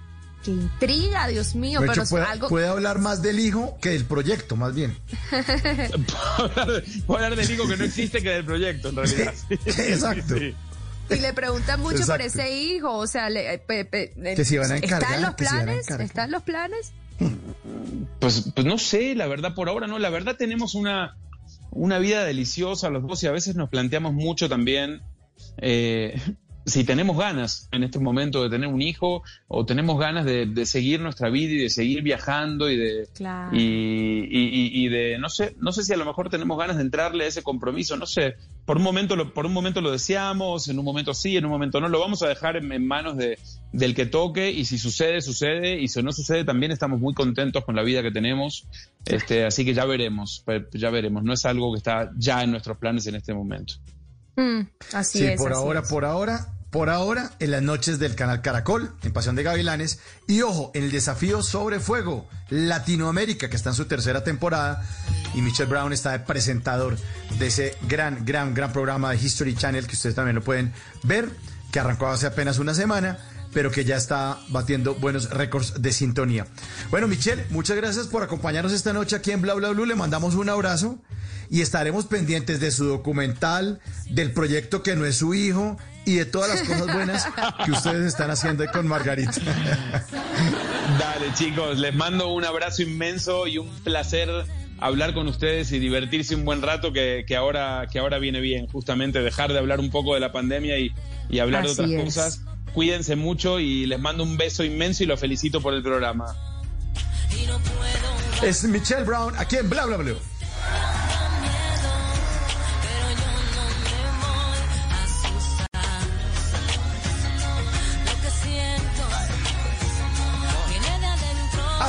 Qué 0.44 0.50
intriga, 0.50 1.26
Dios 1.28 1.54
mío, 1.54 1.80
De 1.80 1.86
pero 1.88 2.02
hecho, 2.02 2.10
puede, 2.10 2.24
algo... 2.26 2.48
puede 2.48 2.66
hablar 2.68 2.98
más 2.98 3.22
del 3.22 3.38
hijo 3.40 3.78
que 3.80 3.90
del 3.90 4.04
proyecto, 4.04 4.56
más 4.56 4.74
bien. 4.74 4.96
Puedo 7.06 7.24
hablar, 7.24 7.36
del 7.36 7.50
hijo 7.50 7.66
que 7.68 7.76
no 7.76 7.84
existe 7.84 8.22
que 8.22 8.30
del 8.30 8.44
proyecto, 8.44 8.88
en 8.90 8.96
realidad. 8.96 9.34
Exacto. 9.66 10.38
Sí. 10.38 10.54
Y 11.10 11.16
le 11.16 11.32
preguntan 11.34 11.80
mucho 11.80 12.06
por 12.06 12.20
ese 12.22 12.50
hijo, 12.62 12.92
o 12.96 13.06
sea, 13.06 13.28
le- 13.28 13.58
pe- 13.58 13.84
pe- 13.84 14.12
Que 14.36 14.44
se 14.44 14.54
iban 14.54 14.72
a 14.72 14.76
¿Están 14.76 15.22
los 15.22 15.34
que 15.34 15.44
se 15.44 15.54
iban 15.54 15.60
a 15.62 15.64
planes? 15.64 15.84
encargar. 15.86 16.06
¿Están 16.06 16.30
los 16.30 16.42
planes? 16.42 16.92
Pues, 18.20 18.50
pues 18.54 18.66
no 18.66 18.78
sé, 18.78 19.14
la 19.14 19.26
verdad 19.26 19.54
por 19.54 19.68
ahora 19.68 19.86
no. 19.86 19.98
La 19.98 20.08
verdad 20.10 20.36
tenemos 20.36 20.74
una, 20.74 21.16
una 21.70 21.98
vida 21.98 22.24
deliciosa 22.24 22.88
los 22.90 23.06
dos 23.06 23.22
y 23.22 23.26
a 23.26 23.32
veces 23.32 23.54
nos 23.54 23.68
planteamos 23.68 24.14
mucho 24.14 24.48
también 24.48 25.02
eh, 25.58 26.20
si 26.66 26.84
tenemos 26.84 27.18
ganas 27.18 27.68
en 27.72 27.82
este 27.84 27.98
momento 27.98 28.42
de 28.42 28.48
tener 28.50 28.68
un 28.68 28.80
hijo 28.80 29.22
o 29.48 29.66
tenemos 29.66 29.98
ganas 29.98 30.24
de, 30.24 30.46
de 30.46 30.64
seguir 30.66 31.00
nuestra 31.00 31.28
vida 31.28 31.52
y 31.52 31.58
de 31.58 31.70
seguir 31.70 32.02
viajando 32.02 32.70
y 32.70 32.76
de 32.76 33.06
Claro. 33.14 33.54
y, 33.54 33.60
y- 33.60 34.48
y- 34.80 34.84
y 34.84 34.88
de 34.88 35.18
no 35.18 35.28
sé 35.28 35.54
no 35.60 35.72
sé 35.72 35.82
si 35.84 35.92
a 35.92 35.96
lo 35.96 36.04
mejor 36.06 36.30
tenemos 36.30 36.56
ganas 36.58 36.76
de 36.76 36.82
entrarle 36.82 37.24
a 37.24 37.28
ese 37.28 37.42
compromiso 37.42 37.96
no 37.98 38.06
sé 38.06 38.36
por 38.64 38.78
un 38.78 38.82
momento 38.82 39.14
lo, 39.14 39.34
por 39.34 39.44
un 39.44 39.52
momento 39.52 39.82
lo 39.82 39.90
deseamos 39.92 40.68
en 40.68 40.78
un 40.78 40.84
momento 40.86 41.12
sí 41.12 41.36
en 41.36 41.44
un 41.44 41.50
momento 41.50 41.80
no 41.80 41.88
lo 41.88 42.00
vamos 42.00 42.22
a 42.22 42.28
dejar 42.28 42.56
en, 42.56 42.72
en 42.72 42.86
manos 42.86 43.16
de, 43.18 43.38
del 43.72 43.94
que 43.94 44.06
toque 44.06 44.50
y 44.50 44.64
si 44.64 44.78
sucede, 44.78 45.20
sucede 45.20 45.80
y 45.80 45.88
si 45.88 46.02
no 46.02 46.12
sucede 46.12 46.44
también 46.44 46.72
estamos 46.72 46.98
muy 47.00 47.12
contentos 47.12 47.64
con 47.64 47.74
la 47.76 47.82
vida 47.82 48.02
que 48.02 48.10
tenemos. 48.12 48.66
Este, 49.04 49.44
así 49.44 49.64
que 49.64 49.74
ya 49.74 49.84
veremos, 49.84 50.44
ya 50.72 50.90
veremos. 50.90 51.24
No 51.24 51.32
es 51.32 51.44
algo 51.44 51.72
que 51.72 51.78
está 51.78 52.10
ya 52.16 52.42
en 52.44 52.52
nuestros 52.52 52.78
planes 52.78 53.06
en 53.08 53.16
este 53.16 53.34
momento. 53.34 53.74
Mm, 54.36 54.60
así 54.92 55.18
Sí, 55.18 55.26
es. 55.26 55.40
por 55.40 55.52
así 55.52 55.60
ahora, 55.60 55.80
es. 55.80 55.88
por 55.88 56.04
ahora, 56.04 56.48
por 56.70 56.90
ahora, 56.90 57.30
en 57.38 57.52
las 57.52 57.62
noches 57.62 57.98
del 57.98 58.16
canal 58.16 58.42
Caracol, 58.42 58.94
en 59.02 59.12
Pasión 59.12 59.36
de 59.36 59.44
Gavilanes. 59.44 60.00
Y 60.26 60.42
ojo, 60.42 60.72
en 60.74 60.84
el 60.84 60.90
desafío 60.90 61.42
sobre 61.42 61.78
fuego, 61.78 62.28
Latinoamérica, 62.50 63.48
que 63.48 63.56
está 63.56 63.70
en 63.70 63.76
su 63.76 63.84
tercera 63.84 64.24
temporada. 64.24 64.84
Y 65.34 65.42
Michelle 65.42 65.68
Brown 65.70 65.92
está 65.92 66.12
de 66.12 66.20
presentador 66.20 66.96
de 67.38 67.46
ese 67.46 67.76
gran, 67.88 68.24
gran, 68.24 68.54
gran 68.54 68.72
programa 68.72 69.10
de 69.10 69.16
History 69.18 69.54
Channel, 69.54 69.86
que 69.86 69.94
ustedes 69.94 70.14
también 70.16 70.34
lo 70.34 70.42
pueden 70.42 70.72
ver, 71.04 71.30
que 71.70 71.78
arrancó 71.80 72.08
hace 72.08 72.26
apenas 72.26 72.58
una 72.58 72.74
semana 72.74 73.18
pero 73.52 73.70
que 73.70 73.84
ya 73.84 73.94
está 73.96 74.40
batiendo 74.48 74.96
buenos 74.96 75.30
récords 75.30 75.80
de 75.80 75.92
sintonía. 75.92 76.44
Bueno, 76.90 77.06
Michelle, 77.06 77.46
muchas 77.50 77.76
gracias 77.76 78.08
por 78.08 78.24
acompañarnos 78.24 78.72
esta 78.72 78.92
noche 78.92 79.14
aquí 79.14 79.30
en 79.30 79.40
Bla 79.42 79.54
Bla 79.54 79.68
Blue. 79.70 79.84
Le 79.86 79.94
mandamos 79.94 80.34
un 80.34 80.48
abrazo 80.48 80.98
y 81.54 81.60
estaremos 81.60 82.06
pendientes 82.06 82.58
de 82.58 82.72
su 82.72 82.84
documental, 82.84 83.78
del 84.10 84.32
proyecto 84.32 84.82
que 84.82 84.96
no 84.96 85.04
es 85.06 85.18
su 85.18 85.34
hijo 85.34 85.76
y 86.04 86.16
de 86.16 86.24
todas 86.24 86.48
las 86.50 86.62
cosas 86.62 86.92
buenas 86.92 87.28
que 87.64 87.70
ustedes 87.70 88.06
están 88.06 88.28
haciendo 88.32 88.64
ahí 88.64 88.70
con 88.70 88.88
Margarita. 88.88 89.30
Dale, 90.98 91.32
chicos, 91.34 91.78
les 91.78 91.94
mando 91.94 92.32
un 92.34 92.44
abrazo 92.44 92.82
inmenso 92.82 93.46
y 93.46 93.58
un 93.58 93.68
placer 93.84 94.28
hablar 94.80 95.14
con 95.14 95.28
ustedes 95.28 95.70
y 95.70 95.78
divertirse 95.78 96.34
un 96.34 96.44
buen 96.44 96.60
rato 96.60 96.92
que, 96.92 97.24
que 97.24 97.36
ahora, 97.36 97.86
que 97.88 98.00
ahora 98.00 98.18
viene 98.18 98.40
bien, 98.40 98.66
justamente 98.66 99.20
dejar 99.20 99.52
de 99.52 99.60
hablar 99.60 99.78
un 99.78 99.92
poco 99.92 100.14
de 100.14 100.20
la 100.20 100.32
pandemia 100.32 100.80
y, 100.80 100.92
y 101.28 101.38
hablar 101.38 101.66
Así 101.66 101.76
de 101.76 101.82
otras 101.84 101.90
es. 101.92 102.04
cosas. 102.04 102.40
Cuídense 102.72 103.14
mucho 103.14 103.60
y 103.60 103.86
les 103.86 104.00
mando 104.00 104.24
un 104.24 104.36
beso 104.36 104.64
inmenso 104.64 105.04
y 105.04 105.06
los 105.06 105.20
felicito 105.20 105.60
por 105.60 105.72
el 105.72 105.84
programa. 105.84 106.34
Es 108.42 108.64
Michelle 108.64 109.04
Brown 109.04 109.34
aquí 109.38 109.54
en 109.54 109.70
Bla 109.70 109.86
Bla 109.86 109.98
Blue. 109.98 110.18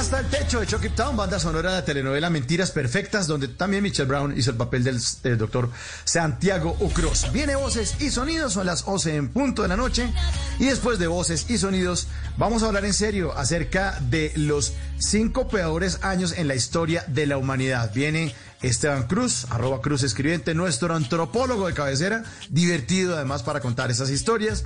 Hasta 0.06 0.20
el 0.20 0.28
techo 0.28 0.60
de 0.60 0.68
Chucky 0.68 0.90
Town, 0.90 1.18
banda 1.18 1.40
sonora 1.40 1.72
de 1.72 1.78
la 1.78 1.84
telenovela 1.84 2.30
Mentiras 2.30 2.70
Perfectas, 2.70 3.26
donde 3.26 3.48
también 3.48 3.82
Michelle 3.82 4.08
Brown 4.08 4.38
hizo 4.38 4.52
el 4.52 4.56
papel 4.56 4.84
del 4.84 5.00
eh, 5.24 5.30
doctor 5.30 5.72
Santiago 6.04 6.78
Ucros. 6.80 7.32
Viene 7.34 7.56
voces 7.56 7.96
y 8.00 8.12
sonidos, 8.12 8.54
son 8.54 8.68
las 8.68 8.88
11 8.88 9.16
en 9.16 9.30
punto 9.30 9.64
de 9.64 9.68
la 9.68 9.76
noche. 9.76 10.14
Y 10.60 10.66
después 10.66 11.00
de 11.00 11.08
voces 11.08 11.50
y 11.50 11.58
sonidos, 11.58 12.08
vamos 12.38 12.62
a 12.62 12.68
hablar 12.68 12.86
en 12.86 12.94
serio 12.94 13.36
acerca 13.36 14.00
de 14.00 14.32
los 14.36 14.74
cinco 15.00 15.48
peores 15.48 15.98
años 16.04 16.36
en 16.38 16.48
la 16.48 16.54
historia 16.54 17.04
de 17.08 17.26
la 17.26 17.38
humanidad. 17.38 17.92
Viene 17.92 18.36
Esteban 18.66 19.04
Cruz, 19.04 19.46
arroba 19.50 19.82
Cruz 19.82 20.04
Escribiente, 20.04 20.56
nuestro 20.56 20.96
antropólogo 20.96 21.68
de 21.68 21.74
cabecera, 21.74 22.24
divertido 22.50 23.16
además 23.16 23.44
para 23.44 23.60
contar 23.60 23.92
esas 23.92 24.10
historias. 24.10 24.66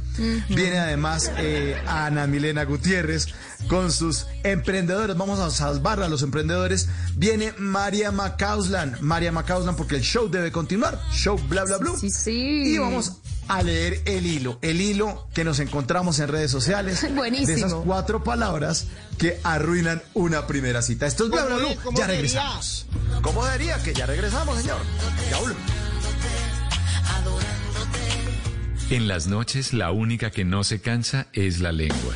Viene 0.50 0.80
además 0.80 1.32
eh, 1.38 1.76
Ana 1.86 2.26
Milena 2.28 2.64
Gutiérrez 2.64 3.28
con 3.68 3.92
sus 3.92 4.26
emprendedores. 4.44 5.18
Vamos 5.18 5.40
a 5.40 5.50
salvar 5.52 6.02
a 6.02 6.08
los 6.08 6.22
emprendedores. 6.22 6.88
Viene 7.16 7.54
María 7.58 8.12
Macauslan, 8.12 8.98
María 9.02 9.32
Macauslan 9.32 9.76
porque 9.76 9.96
el 9.96 10.02
show 10.02 10.30
debe 10.30 10.52
continuar. 10.52 11.00
Show 11.12 11.38
bla 11.50 11.66
bla 11.66 11.78
bla. 11.78 11.92
Sí, 11.98 12.10
sí. 12.10 12.74
Y 12.74 12.78
vamos 12.78 13.18
a 13.50 13.64
leer 13.64 14.02
el 14.06 14.26
hilo, 14.26 14.60
el 14.62 14.80
hilo 14.80 15.28
que 15.34 15.44
nos 15.44 15.60
encontramos 15.60 16.20
en 16.20 16.30
redes 16.30 16.52
sociales. 16.52 17.06
Buenísimo. 17.16 17.48
De 17.48 17.56
esas 17.56 17.74
cuatro 17.74 18.24
palabras 18.24 18.86
que 19.18 19.40
arruinan 19.44 20.02
una 20.14 20.48
primera 20.48 20.82
cita. 20.82 21.08
Esto 21.08 21.26
es 21.26 21.32
bla 21.32 21.46
bla. 21.46 21.58
Ya 21.98 22.08
regresamos. 22.08 22.86
¿Cómo 23.22 23.46
diría 23.48 23.82
que 23.84 23.94
ya 23.94 24.06
regresamos, 24.06 24.58
señor? 24.60 24.78
Ya 25.30 25.40
volvemos. 25.40 25.64
En 28.92 29.08
las 29.08 29.28
noches 29.28 29.74
la 29.74 29.92
única 29.92 30.32
que 30.32 30.46
no 30.46 30.64
se 30.64 30.80
cansa 30.80 31.28
es 31.34 31.60
la 31.60 31.72
lengua. 31.72 32.16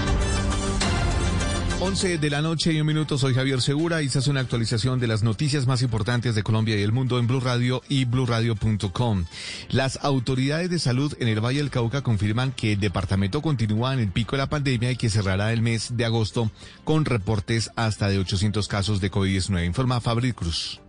11 1.83 2.19
de 2.19 2.29
la 2.29 2.43
noche 2.43 2.71
y 2.71 2.79
un 2.79 2.85
minuto, 2.85 3.17
soy 3.17 3.33
Javier 3.33 3.59
Segura 3.59 4.03
y 4.03 4.09
se 4.09 4.19
hace 4.19 4.29
una 4.29 4.41
actualización 4.41 4.99
de 4.99 5.07
las 5.07 5.23
noticias 5.23 5.65
más 5.65 5.81
importantes 5.81 6.35
de 6.35 6.43
Colombia 6.43 6.77
y 6.77 6.83
el 6.83 6.91
mundo 6.91 7.17
en 7.17 7.25
Blue 7.25 7.39
Radio 7.39 7.81
y 7.89 8.05
bluradio.com. 8.05 9.25
Las 9.69 9.97
autoridades 10.03 10.69
de 10.69 10.77
salud 10.77 11.15
en 11.19 11.27
el 11.27 11.43
Valle 11.43 11.57
del 11.57 11.71
Cauca 11.71 12.03
confirman 12.03 12.51
que 12.51 12.73
el 12.73 12.79
departamento 12.79 13.41
continúa 13.41 13.95
en 13.95 13.99
el 13.99 14.11
pico 14.11 14.33
de 14.33 14.43
la 14.43 14.49
pandemia 14.49 14.91
y 14.91 14.95
que 14.95 15.09
cerrará 15.09 15.51
el 15.53 15.63
mes 15.63 15.97
de 15.97 16.05
agosto 16.05 16.51
con 16.83 17.03
reportes 17.03 17.71
hasta 17.75 18.09
de 18.09 18.19
800 18.19 18.67
casos 18.67 19.01
de 19.01 19.09
COVID-19, 19.09 19.65
informa 19.65 20.01
Fabri 20.01 20.33
Cruz. 20.33 20.79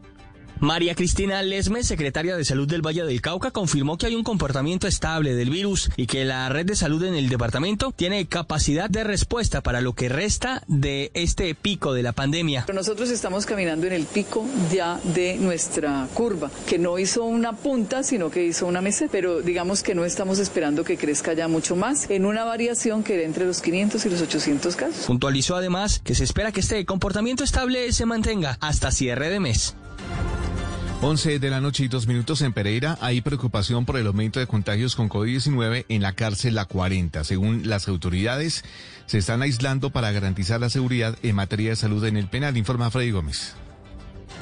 María 0.63 0.95
Cristina 0.95 1.43
Lesme, 1.43 1.83
secretaria 1.83 2.37
de 2.37 2.45
Salud 2.45 2.69
del 2.69 2.87
Valle 2.87 3.03
del 3.03 3.21
Cauca, 3.21 3.51
confirmó 3.51 3.99
que 3.99 4.07
hay 4.07 4.15
un 4.15 4.23
comportamiento 4.23 4.87
estable 4.87 5.35
del 5.35 5.51
virus 5.51 5.91
y 5.97 6.07
que 6.07 6.25
la 6.25 6.49
red 6.51 6.65
de 6.65 6.77
salud 6.77 7.03
en 7.03 7.17
el 7.17 7.29
departamento 7.29 7.91
tiene 7.91 8.27
capacidad 8.27 8.89
de 8.89 9.03
respuesta 9.03 9.61
para 9.65 9.81
lo 9.81 9.95
que 9.95 10.09
resta 10.09 10.63
de 10.69 11.11
este 11.15 11.57
pico 11.57 11.95
de 11.95 12.05
la 12.05 12.13
pandemia. 12.13 12.63
Pero 12.65 12.79
nosotros 12.79 13.11
estamos 13.11 13.45
caminando 13.45 13.89
en 13.89 13.93
el 13.93 14.05
pico 14.07 14.47
ya 14.73 15.01
de 15.03 15.37
nuestra 15.37 16.07
curva, 16.15 16.49
que 16.69 16.79
no 16.79 16.97
hizo 16.97 17.25
una 17.25 17.55
punta, 17.55 18.05
sino 18.05 18.31
que 18.31 18.45
hizo 18.45 18.65
una 18.69 18.81
meseta, 18.81 19.11
pero 19.11 19.41
digamos 19.41 19.83
que 19.83 19.97
no 19.97 20.05
estamos 20.05 20.39
esperando 20.39 20.85
que 20.85 20.97
crezca 20.97 21.33
ya 21.33 21.49
mucho 21.49 21.75
más, 21.75 22.09
en 22.09 22.25
una 22.25 22.45
variación 22.45 23.03
que 23.03 23.17
de 23.17 23.25
entre 23.25 23.47
los 23.47 23.63
500 23.63 24.07
y 24.07 24.11
los 24.11 24.23
800 24.23 24.77
casos. 24.77 25.07
Puntualizó 25.07 25.57
además 25.57 26.01
que 26.05 26.15
se 26.15 26.23
espera 26.23 26.53
que 26.53 26.61
este 26.61 26.87
comportamiento 26.87 27.43
estable 27.43 27.93
se 27.93 28.07
mantenga 28.07 28.59
hasta 28.61 28.93
cierre 28.93 29.29
de 29.29 29.41
mes. 29.41 29.75
11 31.05 31.41
de 31.41 31.51
la 31.51 31.61
noche 31.61 31.83
y 31.83 31.89
dos 31.89 32.07
minutos 32.07 32.43
en 32.43 32.53
Pereira. 32.53 32.97
Hay 33.01 33.23
preocupación 33.23 33.85
por 33.85 33.97
el 33.97 34.07
aumento 34.07 34.39
de 34.39 34.47
contagios 34.47 34.95
con 34.95 35.09
COVID-19 35.09 35.85
en 35.89 36.01
la 36.01 36.13
cárcel 36.13 36.55
La 36.55 36.65
40. 36.65 37.25
Según 37.25 37.69
las 37.69 37.89
autoridades, 37.89 38.65
se 39.07 39.19
están 39.19 39.43
aislando 39.43 39.91
para 39.91 40.13
garantizar 40.13 40.61
la 40.61 40.71
seguridad 40.71 41.19
en 41.25 41.35
materia 41.35 41.71
de 41.71 41.77
salud 41.77 42.05
en 42.05 42.17
el 42.17 42.29
penal, 42.29 42.57
informa 42.57 42.89
Freddy 42.93 43.11
Gómez. 43.11 43.57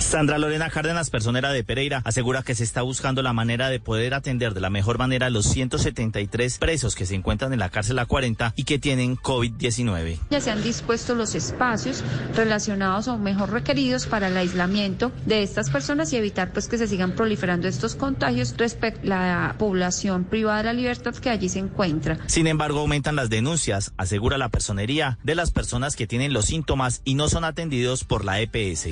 Sandra 0.00 0.38
Lorena 0.38 0.70
Cárdenas, 0.70 1.10
personera 1.10 1.52
de 1.52 1.62
Pereira, 1.62 2.02
asegura 2.04 2.42
que 2.42 2.54
se 2.54 2.64
está 2.64 2.82
buscando 2.82 3.22
la 3.22 3.32
manera 3.32 3.68
de 3.68 3.80
poder 3.80 4.14
atender 4.14 4.54
de 4.54 4.60
la 4.60 4.70
mejor 4.70 4.98
manera 4.98 5.26
a 5.26 5.30
los 5.30 5.46
173 5.46 6.58
presos 6.58 6.94
que 6.94 7.06
se 7.06 7.14
encuentran 7.14 7.52
en 7.52 7.58
la 7.58 7.68
cárcel 7.68 7.98
A 7.98 8.06
40 8.06 8.54
y 8.56 8.64
que 8.64 8.78
tienen 8.78 9.16
COVID-19. 9.16 10.18
Ya 10.30 10.40
se 10.40 10.50
han 10.50 10.62
dispuesto 10.62 11.14
los 11.14 11.34
espacios 11.34 12.02
relacionados 12.34 13.08
o 13.08 13.18
mejor 13.18 13.50
requeridos 13.50 14.06
para 14.06 14.28
el 14.28 14.36
aislamiento 14.36 15.12
de 15.26 15.42
estas 15.42 15.70
personas 15.70 16.12
y 16.12 16.16
evitar 16.16 16.52
pues 16.52 16.66
que 16.66 16.78
se 16.78 16.88
sigan 16.88 17.12
proliferando 17.12 17.68
estos 17.68 17.94
contagios 17.94 18.54
respecto 18.56 19.06
a 19.06 19.08
la 19.08 19.54
población 19.58 20.24
privada 20.24 20.58
de 20.58 20.64
la 20.64 20.72
libertad 20.72 21.14
que 21.14 21.30
allí 21.30 21.48
se 21.48 21.60
encuentra. 21.60 22.18
Sin 22.26 22.46
embargo, 22.46 22.80
aumentan 22.80 23.16
las 23.16 23.30
denuncias, 23.30 23.92
asegura 23.96 24.38
la 24.38 24.48
personería, 24.48 25.18
de 25.22 25.34
las 25.34 25.50
personas 25.50 25.94
que 25.94 26.06
tienen 26.06 26.32
los 26.32 26.46
síntomas 26.46 27.02
y 27.04 27.14
no 27.14 27.28
son 27.28 27.44
atendidos 27.44 28.04
por 28.04 28.24
la 28.24 28.40
EPS. 28.40 28.88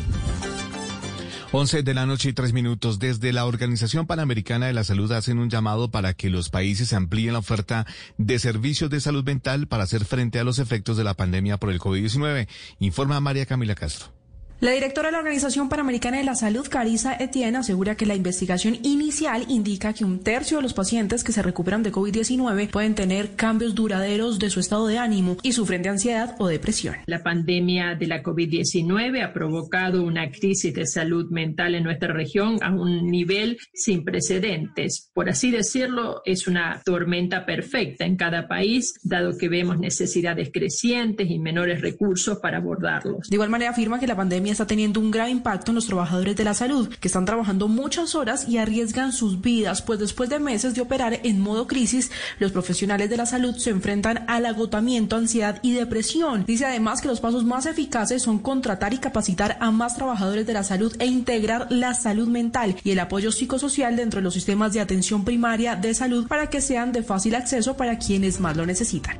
11 1.50 1.82
de 1.82 1.94
la 1.94 2.04
noche 2.04 2.28
y 2.28 2.32
tres 2.34 2.52
minutos. 2.52 2.98
Desde 2.98 3.32
la 3.32 3.46
Organización 3.46 4.06
Panamericana 4.06 4.66
de 4.66 4.74
la 4.74 4.84
Salud 4.84 5.10
hacen 5.12 5.38
un 5.38 5.48
llamado 5.48 5.90
para 5.90 6.12
que 6.12 6.28
los 6.28 6.50
países 6.50 6.92
amplíen 6.92 7.32
la 7.32 7.38
oferta 7.38 7.86
de 8.18 8.38
servicios 8.38 8.90
de 8.90 9.00
salud 9.00 9.24
mental 9.24 9.66
para 9.66 9.84
hacer 9.84 10.04
frente 10.04 10.38
a 10.38 10.44
los 10.44 10.58
efectos 10.58 10.98
de 10.98 11.04
la 11.04 11.14
pandemia 11.14 11.56
por 11.56 11.70
el 11.70 11.80
COVID-19. 11.80 12.48
Informa 12.80 13.20
María 13.20 13.46
Camila 13.46 13.74
Castro. 13.74 14.17
La 14.60 14.72
directora 14.72 15.06
de 15.06 15.12
la 15.12 15.18
Organización 15.18 15.68
Panamericana 15.68 16.16
de 16.16 16.24
la 16.24 16.34
Salud, 16.34 16.66
Carissa 16.68 17.14
Etienne, 17.14 17.58
asegura 17.58 17.94
que 17.94 18.06
la 18.06 18.16
investigación 18.16 18.76
inicial 18.82 19.44
indica 19.46 19.92
que 19.92 20.04
un 20.04 20.18
tercio 20.18 20.56
de 20.56 20.64
los 20.64 20.74
pacientes 20.74 21.22
que 21.22 21.30
se 21.30 21.44
recuperan 21.44 21.84
de 21.84 21.92
COVID-19 21.92 22.68
pueden 22.68 22.96
tener 22.96 23.36
cambios 23.36 23.76
duraderos 23.76 24.40
de 24.40 24.50
su 24.50 24.58
estado 24.58 24.88
de 24.88 24.98
ánimo 24.98 25.36
y 25.44 25.52
sufren 25.52 25.82
de 25.82 25.90
ansiedad 25.90 26.34
o 26.40 26.48
depresión. 26.48 26.96
La 27.06 27.22
pandemia 27.22 27.94
de 27.94 28.08
la 28.08 28.20
COVID-19 28.20 29.24
ha 29.24 29.32
provocado 29.32 30.02
una 30.02 30.28
crisis 30.32 30.74
de 30.74 30.86
salud 30.86 31.30
mental 31.30 31.76
en 31.76 31.84
nuestra 31.84 32.12
región 32.12 32.58
a 32.60 32.74
un 32.74 33.08
nivel 33.08 33.58
sin 33.72 34.02
precedentes. 34.02 35.08
Por 35.14 35.28
así 35.28 35.52
decirlo, 35.52 36.20
es 36.24 36.48
una 36.48 36.82
tormenta 36.84 37.46
perfecta 37.46 38.04
en 38.04 38.16
cada 38.16 38.48
país, 38.48 38.94
dado 39.04 39.38
que 39.38 39.48
vemos 39.48 39.78
necesidades 39.78 40.50
crecientes 40.52 41.30
y 41.30 41.38
menores 41.38 41.80
recursos 41.80 42.38
para 42.38 42.56
abordarlos. 42.56 43.28
De 43.28 43.36
igual 43.36 43.50
manera, 43.50 43.70
afirma 43.70 44.00
que 44.00 44.08
la 44.08 44.16
pandemia 44.16 44.47
está 44.52 44.66
teniendo 44.66 45.00
un 45.00 45.10
grave 45.10 45.30
impacto 45.30 45.70
en 45.70 45.76
los 45.76 45.86
trabajadores 45.86 46.36
de 46.36 46.44
la 46.44 46.54
salud, 46.54 46.88
que 46.88 47.08
están 47.08 47.24
trabajando 47.24 47.68
muchas 47.68 48.14
horas 48.14 48.48
y 48.48 48.58
arriesgan 48.58 49.12
sus 49.12 49.40
vidas, 49.40 49.82
pues 49.82 49.98
después 49.98 50.30
de 50.30 50.38
meses 50.38 50.74
de 50.74 50.80
operar 50.80 51.20
en 51.22 51.40
modo 51.40 51.66
crisis, 51.66 52.10
los 52.38 52.52
profesionales 52.52 53.10
de 53.10 53.16
la 53.16 53.26
salud 53.26 53.56
se 53.56 53.70
enfrentan 53.70 54.24
al 54.28 54.46
agotamiento, 54.46 55.16
ansiedad 55.16 55.58
y 55.62 55.72
depresión. 55.72 56.44
Dice 56.46 56.66
además 56.66 57.00
que 57.00 57.08
los 57.08 57.20
pasos 57.20 57.44
más 57.44 57.66
eficaces 57.66 58.22
son 58.22 58.38
contratar 58.38 58.92
y 58.94 58.98
capacitar 58.98 59.58
a 59.60 59.70
más 59.70 59.96
trabajadores 59.96 60.46
de 60.46 60.52
la 60.52 60.64
salud 60.64 60.94
e 60.98 61.06
integrar 61.06 61.66
la 61.70 61.94
salud 61.94 62.28
mental 62.28 62.76
y 62.84 62.90
el 62.90 62.98
apoyo 63.00 63.32
psicosocial 63.32 63.96
dentro 63.96 64.20
de 64.20 64.24
los 64.24 64.34
sistemas 64.34 64.72
de 64.72 64.80
atención 64.80 65.24
primaria 65.24 65.76
de 65.76 65.94
salud 65.94 66.26
para 66.26 66.48
que 66.48 66.60
sean 66.60 66.92
de 66.92 67.02
fácil 67.02 67.34
acceso 67.34 67.76
para 67.76 67.98
quienes 67.98 68.40
más 68.40 68.56
lo 68.56 68.66
necesitan. 68.66 69.18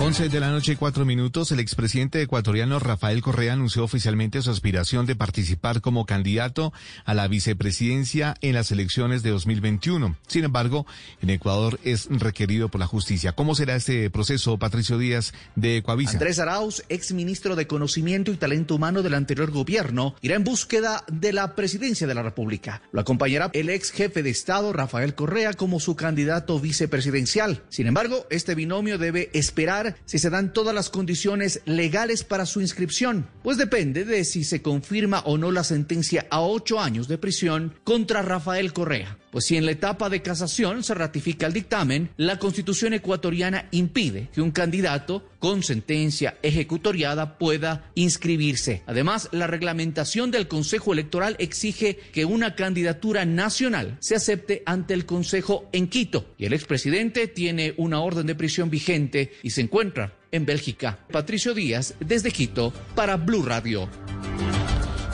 11 0.00 0.30
de 0.30 0.40
la 0.40 0.48
noche, 0.48 0.76
cuatro 0.76 1.04
minutos. 1.04 1.52
El 1.52 1.60
expresidente 1.60 2.22
ecuatoriano 2.22 2.78
Rafael 2.78 3.20
Correa 3.20 3.52
anunció 3.52 3.84
oficialmente 3.84 4.39
su 4.42 4.50
aspiración 4.50 5.06
de 5.06 5.16
participar 5.16 5.80
como 5.80 6.06
candidato 6.06 6.72
a 7.04 7.14
la 7.14 7.28
vicepresidencia 7.28 8.34
en 8.40 8.54
las 8.54 8.70
elecciones 8.70 9.22
de 9.22 9.30
2021. 9.30 10.16
Sin 10.26 10.44
embargo, 10.44 10.86
en 11.22 11.30
Ecuador 11.30 11.78
es 11.84 12.08
requerido 12.10 12.68
por 12.68 12.80
la 12.80 12.86
justicia. 12.86 13.32
¿Cómo 13.32 13.54
será 13.54 13.76
este 13.76 14.10
proceso, 14.10 14.58
Patricio 14.58 14.98
Díaz, 14.98 15.32
de 15.56 15.78
Ecuavisa? 15.78 16.12
Andrés 16.12 16.38
Arauz, 16.38 16.82
ex 16.88 17.12
ministro 17.12 17.56
de 17.56 17.66
Conocimiento 17.66 18.32
y 18.32 18.36
Talento 18.36 18.74
Humano 18.74 19.02
del 19.02 19.14
anterior 19.14 19.50
gobierno, 19.50 20.14
irá 20.22 20.36
en 20.36 20.44
búsqueda 20.44 21.04
de 21.10 21.32
la 21.32 21.54
presidencia 21.54 22.06
de 22.06 22.14
la 22.14 22.22
República. 22.22 22.82
Lo 22.92 23.00
acompañará 23.00 23.50
el 23.52 23.70
ex 23.70 23.90
jefe 23.90 24.22
de 24.22 24.30
Estado, 24.30 24.72
Rafael 24.72 25.14
Correa, 25.14 25.52
como 25.52 25.80
su 25.80 25.96
candidato 25.96 26.58
vicepresidencial. 26.60 27.62
Sin 27.68 27.86
embargo, 27.86 28.26
este 28.30 28.54
binomio 28.54 28.98
debe 28.98 29.30
esperar 29.32 29.96
si 30.04 30.18
se 30.18 30.30
dan 30.30 30.52
todas 30.52 30.74
las 30.74 30.90
condiciones 30.90 31.60
legales 31.64 32.24
para 32.24 32.46
su 32.46 32.60
inscripción, 32.60 33.28
pues 33.42 33.56
depende 33.58 34.04
de 34.04 34.24
si 34.30 34.44
se 34.44 34.62
confirma 34.62 35.20
o 35.20 35.38
no 35.38 35.50
la 35.50 35.64
sentencia 35.64 36.26
a 36.30 36.40
ocho 36.40 36.80
años 36.80 37.08
de 37.08 37.18
prisión 37.18 37.74
contra 37.84 38.22
Rafael 38.22 38.72
Correa. 38.72 39.18
Pues 39.30 39.46
si 39.46 39.56
en 39.56 39.64
la 39.64 39.72
etapa 39.72 40.08
de 40.08 40.22
casación 40.22 40.82
se 40.82 40.94
ratifica 40.94 41.46
el 41.46 41.52
dictamen, 41.52 42.10
la 42.16 42.38
constitución 42.38 42.94
ecuatoriana 42.94 43.68
impide 43.70 44.28
que 44.32 44.40
un 44.40 44.50
candidato 44.50 45.28
con 45.38 45.62
sentencia 45.62 46.36
ejecutoriada 46.42 47.38
pueda 47.38 47.90
inscribirse. 47.94 48.82
Además, 48.86 49.28
la 49.32 49.46
reglamentación 49.46 50.30
del 50.30 50.48
Consejo 50.48 50.92
Electoral 50.92 51.36
exige 51.38 51.96
que 52.12 52.24
una 52.24 52.56
candidatura 52.56 53.24
nacional 53.24 53.96
se 54.00 54.16
acepte 54.16 54.62
ante 54.66 54.94
el 54.94 55.06
Consejo 55.06 55.68
en 55.72 55.88
Quito. 55.88 56.34
Y 56.36 56.46
el 56.46 56.52
expresidente 56.52 57.28
tiene 57.28 57.74
una 57.76 58.00
orden 58.00 58.26
de 58.26 58.34
prisión 58.34 58.68
vigente 58.68 59.32
y 59.42 59.50
se 59.50 59.60
encuentra 59.60 60.16
en 60.32 60.44
Bélgica. 60.44 60.98
Patricio 61.10 61.54
Díaz, 61.54 61.94
desde 62.00 62.30
Quito, 62.30 62.72
para 62.94 63.16
Blue 63.16 63.42
Radio. 63.42 63.88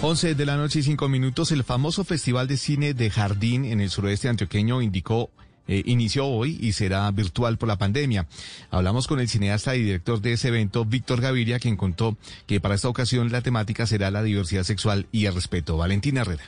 11 0.02 0.34
de 0.34 0.46
la 0.46 0.56
noche 0.56 0.80
y 0.80 0.82
5 0.82 1.08
minutos, 1.08 1.52
el 1.52 1.64
famoso 1.64 2.04
Festival 2.04 2.46
de 2.46 2.56
Cine 2.56 2.94
de 2.94 3.10
Jardín 3.10 3.64
en 3.64 3.80
el 3.80 3.90
suroeste 3.90 4.28
antioqueño 4.28 4.82
indicó 4.82 5.30
eh, 5.68 5.82
inició 5.86 6.26
hoy 6.26 6.58
y 6.60 6.72
será 6.72 7.10
virtual 7.10 7.58
por 7.58 7.68
la 7.68 7.76
pandemia. 7.76 8.26
Hablamos 8.70 9.08
con 9.08 9.18
el 9.18 9.28
cineasta 9.28 9.74
y 9.74 9.82
director 9.82 10.20
de 10.20 10.34
ese 10.34 10.48
evento, 10.48 10.84
Víctor 10.84 11.20
Gaviria, 11.20 11.58
quien 11.58 11.76
contó 11.76 12.16
que 12.46 12.60
para 12.60 12.76
esta 12.76 12.88
ocasión 12.88 13.32
la 13.32 13.42
temática 13.42 13.86
será 13.86 14.10
la 14.10 14.22
diversidad 14.22 14.62
sexual 14.62 15.06
y 15.10 15.26
el 15.26 15.34
respeto. 15.34 15.76
Valentina 15.76 16.20
Herrera. 16.20 16.44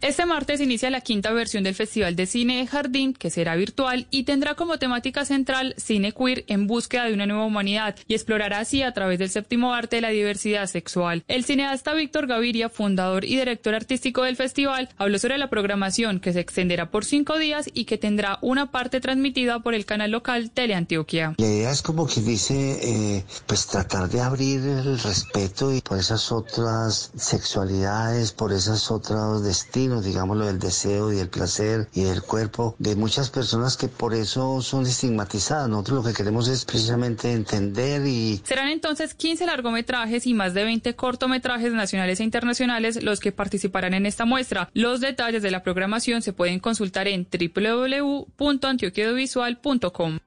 Este 0.00 0.26
martes 0.26 0.60
inicia 0.60 0.90
la 0.90 1.00
quinta 1.00 1.32
versión 1.32 1.64
del 1.64 1.74
Festival 1.74 2.14
de 2.14 2.26
Cine 2.26 2.58
de 2.58 2.68
Jardín, 2.68 3.14
que 3.14 3.30
será 3.30 3.56
virtual 3.56 4.06
y 4.12 4.22
tendrá 4.22 4.54
como 4.54 4.78
temática 4.78 5.24
central 5.24 5.74
cine 5.76 6.12
queer 6.12 6.44
en 6.46 6.68
búsqueda 6.68 7.06
de 7.06 7.14
una 7.14 7.26
nueva 7.26 7.44
humanidad 7.44 7.96
y 8.06 8.14
explorará 8.14 8.60
así 8.60 8.84
a 8.84 8.92
través 8.92 9.18
del 9.18 9.28
séptimo 9.28 9.74
arte 9.74 10.00
la 10.00 10.10
diversidad 10.10 10.66
sexual. 10.68 11.24
El 11.26 11.44
cineasta 11.44 11.94
Víctor 11.94 12.28
Gaviria, 12.28 12.68
fundador 12.68 13.24
y 13.24 13.38
director 13.38 13.74
artístico 13.74 14.22
del 14.22 14.36
festival, 14.36 14.88
habló 14.98 15.18
sobre 15.18 15.36
la 15.36 15.50
programación 15.50 16.20
que 16.20 16.32
se 16.32 16.40
extenderá 16.40 16.92
por 16.92 17.04
cinco 17.04 17.36
días 17.36 17.68
y 17.74 17.84
que 17.84 17.98
tendrá 17.98 18.38
una 18.40 18.70
parte 18.70 19.00
transmitida 19.00 19.58
por 19.64 19.74
el 19.74 19.84
canal 19.84 20.12
local 20.12 20.52
Teleantioquia. 20.52 21.34
La 21.38 21.46
idea 21.46 21.72
es 21.72 21.82
como 21.82 22.06
que 22.06 22.20
dice, 22.20 22.78
eh, 23.16 23.24
pues 23.48 23.66
tratar 23.66 24.08
de 24.08 24.20
abrir 24.20 24.60
el 24.60 24.96
respeto 25.00 25.74
y 25.74 25.80
por 25.80 25.98
esas 25.98 26.30
otras 26.30 27.10
sexualidades, 27.16 28.30
por 28.30 28.52
esas 28.52 28.92
otros 28.92 29.42
destinos 29.42 29.87
digamos, 30.04 30.36
lo 30.36 30.46
del 30.46 30.58
deseo 30.58 31.12
y 31.12 31.18
el 31.18 31.28
placer 31.28 31.88
y 31.94 32.06
el 32.06 32.22
cuerpo 32.22 32.74
de 32.78 32.96
muchas 32.96 33.30
personas 33.30 33.76
que 33.76 33.88
por 33.88 34.14
eso 34.14 34.62
son 34.62 34.86
estigmatizadas. 34.86 35.68
Nosotros 35.68 36.04
lo 36.04 36.10
que 36.10 36.16
queremos 36.16 36.48
es 36.48 36.64
precisamente 36.64 37.32
entender 37.32 38.06
y... 38.06 38.40
Serán 38.44 38.68
entonces 38.68 39.14
15 39.14 39.46
largometrajes 39.46 40.26
y 40.26 40.34
más 40.34 40.54
de 40.54 40.64
20 40.64 40.96
cortometrajes 40.96 41.72
nacionales 41.72 42.20
e 42.20 42.24
internacionales 42.24 43.02
los 43.02 43.20
que 43.20 43.32
participarán 43.32 43.94
en 43.94 44.06
esta 44.06 44.24
muestra. 44.24 44.70
Los 44.74 45.00
detalles 45.00 45.42
de 45.42 45.50
la 45.50 45.62
programación 45.62 46.22
se 46.22 46.32
pueden 46.32 46.60
consultar 46.60 47.08
en 47.08 47.26
www.antioquedovisual.com. 47.30 50.18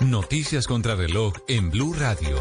Noticias 0.00 0.66
contra 0.66 0.94
reloj 0.94 1.32
en 1.48 1.70
Blue 1.70 1.94
Radio. 1.94 2.36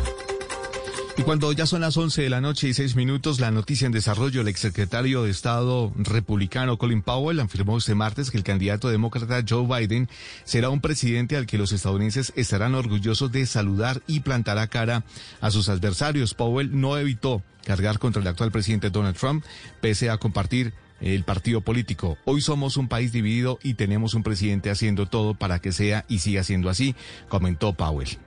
Y 1.19 1.23
cuando 1.23 1.51
ya 1.51 1.65
son 1.65 1.81
las 1.81 1.97
11 1.97 2.21
de 2.21 2.29
la 2.29 2.41
noche 2.41 2.67
y 2.67 2.75
6 2.75 2.95
minutos, 2.95 3.39
la 3.39 3.49
noticia 3.49 3.87
en 3.87 3.91
desarrollo, 3.91 4.41
el 4.41 4.47
exsecretario 4.47 5.23
de 5.23 5.31
Estado 5.31 5.91
republicano 5.97 6.77
Colin 6.77 7.01
Powell 7.01 7.39
afirmó 7.39 7.79
este 7.79 7.95
martes 7.95 8.29
que 8.29 8.37
el 8.37 8.43
candidato 8.43 8.87
demócrata 8.87 9.43
Joe 9.47 9.65
Biden 9.65 10.09
será 10.43 10.69
un 10.69 10.79
presidente 10.79 11.35
al 11.35 11.47
que 11.47 11.57
los 11.57 11.71
estadounidenses 11.71 12.33
estarán 12.35 12.75
orgullosos 12.75 13.31
de 13.31 13.47
saludar 13.47 14.03
y 14.05 14.19
plantará 14.19 14.67
cara 14.67 15.05
a 15.41 15.49
sus 15.49 15.69
adversarios. 15.69 16.35
Powell 16.35 16.79
no 16.79 16.95
evitó 16.99 17.41
cargar 17.65 17.97
contra 17.97 18.21
el 18.21 18.27
actual 18.27 18.51
presidente 18.51 18.91
Donald 18.91 19.17
Trump, 19.17 19.43
pese 19.81 20.11
a 20.11 20.19
compartir 20.19 20.73
el 21.01 21.23
partido 21.23 21.61
político. 21.61 22.19
Hoy 22.25 22.41
somos 22.41 22.77
un 22.77 22.87
país 22.87 23.11
dividido 23.11 23.57
y 23.63 23.73
tenemos 23.73 24.13
un 24.13 24.21
presidente 24.21 24.69
haciendo 24.69 25.07
todo 25.07 25.33
para 25.33 25.57
que 25.57 25.71
sea 25.71 26.05
y 26.07 26.19
siga 26.19 26.43
siendo 26.43 26.69
así, 26.69 26.93
comentó 27.27 27.73
Powell. 27.73 28.19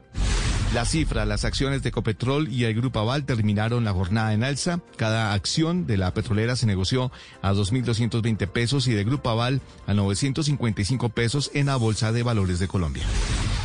La 0.74 0.84
cifra, 0.84 1.24
las 1.24 1.44
acciones 1.44 1.82
de 1.82 1.88
Ecopetrol 1.88 2.48
y 2.48 2.62
el 2.62 2.74
Grupo 2.74 3.00
Aval 3.00 3.24
terminaron 3.24 3.84
la 3.84 3.92
jornada 3.92 4.32
en 4.34 4.44
alza. 4.44 4.78
Cada 4.96 5.32
acción 5.32 5.84
de 5.88 5.96
la 5.96 6.14
petrolera 6.14 6.54
se 6.54 6.66
negoció 6.66 7.10
a 7.42 7.52
2.220 7.52 8.46
pesos 8.46 8.86
y 8.86 8.92
de 8.92 9.02
Grupo 9.02 9.30
Aval 9.30 9.62
a 9.88 9.94
955 9.94 11.08
pesos 11.08 11.50
en 11.54 11.66
la 11.66 11.74
Bolsa 11.74 12.12
de 12.12 12.22
Valores 12.22 12.60
de 12.60 12.68
Colombia. 12.68 13.02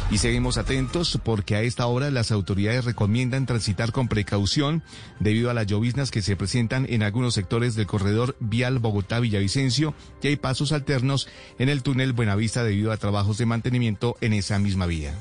Y 0.09 0.17
seguimos 0.17 0.57
atentos 0.57 1.19
porque 1.23 1.55
a 1.55 1.61
esta 1.61 1.85
hora 1.85 2.09
las 2.09 2.31
autoridades 2.31 2.85
recomiendan 2.85 3.45
transitar 3.45 3.91
con 3.91 4.07
precaución 4.07 4.81
debido 5.19 5.51
a 5.51 5.53
las 5.53 5.67
lloviznas 5.67 6.09
que 6.09 6.23
se 6.23 6.35
presentan 6.35 6.87
en 6.89 7.03
algunos 7.03 7.35
sectores 7.35 7.75
del 7.75 7.85
corredor 7.85 8.35
vial 8.39 8.79
Bogotá-Villavicencio 8.79 9.93
y 10.23 10.27
hay 10.27 10.35
pasos 10.37 10.71
alternos 10.71 11.27
en 11.59 11.69
el 11.69 11.83
túnel 11.83 12.13
Buenavista 12.13 12.63
debido 12.63 12.91
a 12.91 12.97
trabajos 12.97 13.37
de 13.37 13.45
mantenimiento 13.45 14.17
en 14.21 14.33
esa 14.33 14.57
misma 14.57 14.87
vía. 14.87 15.13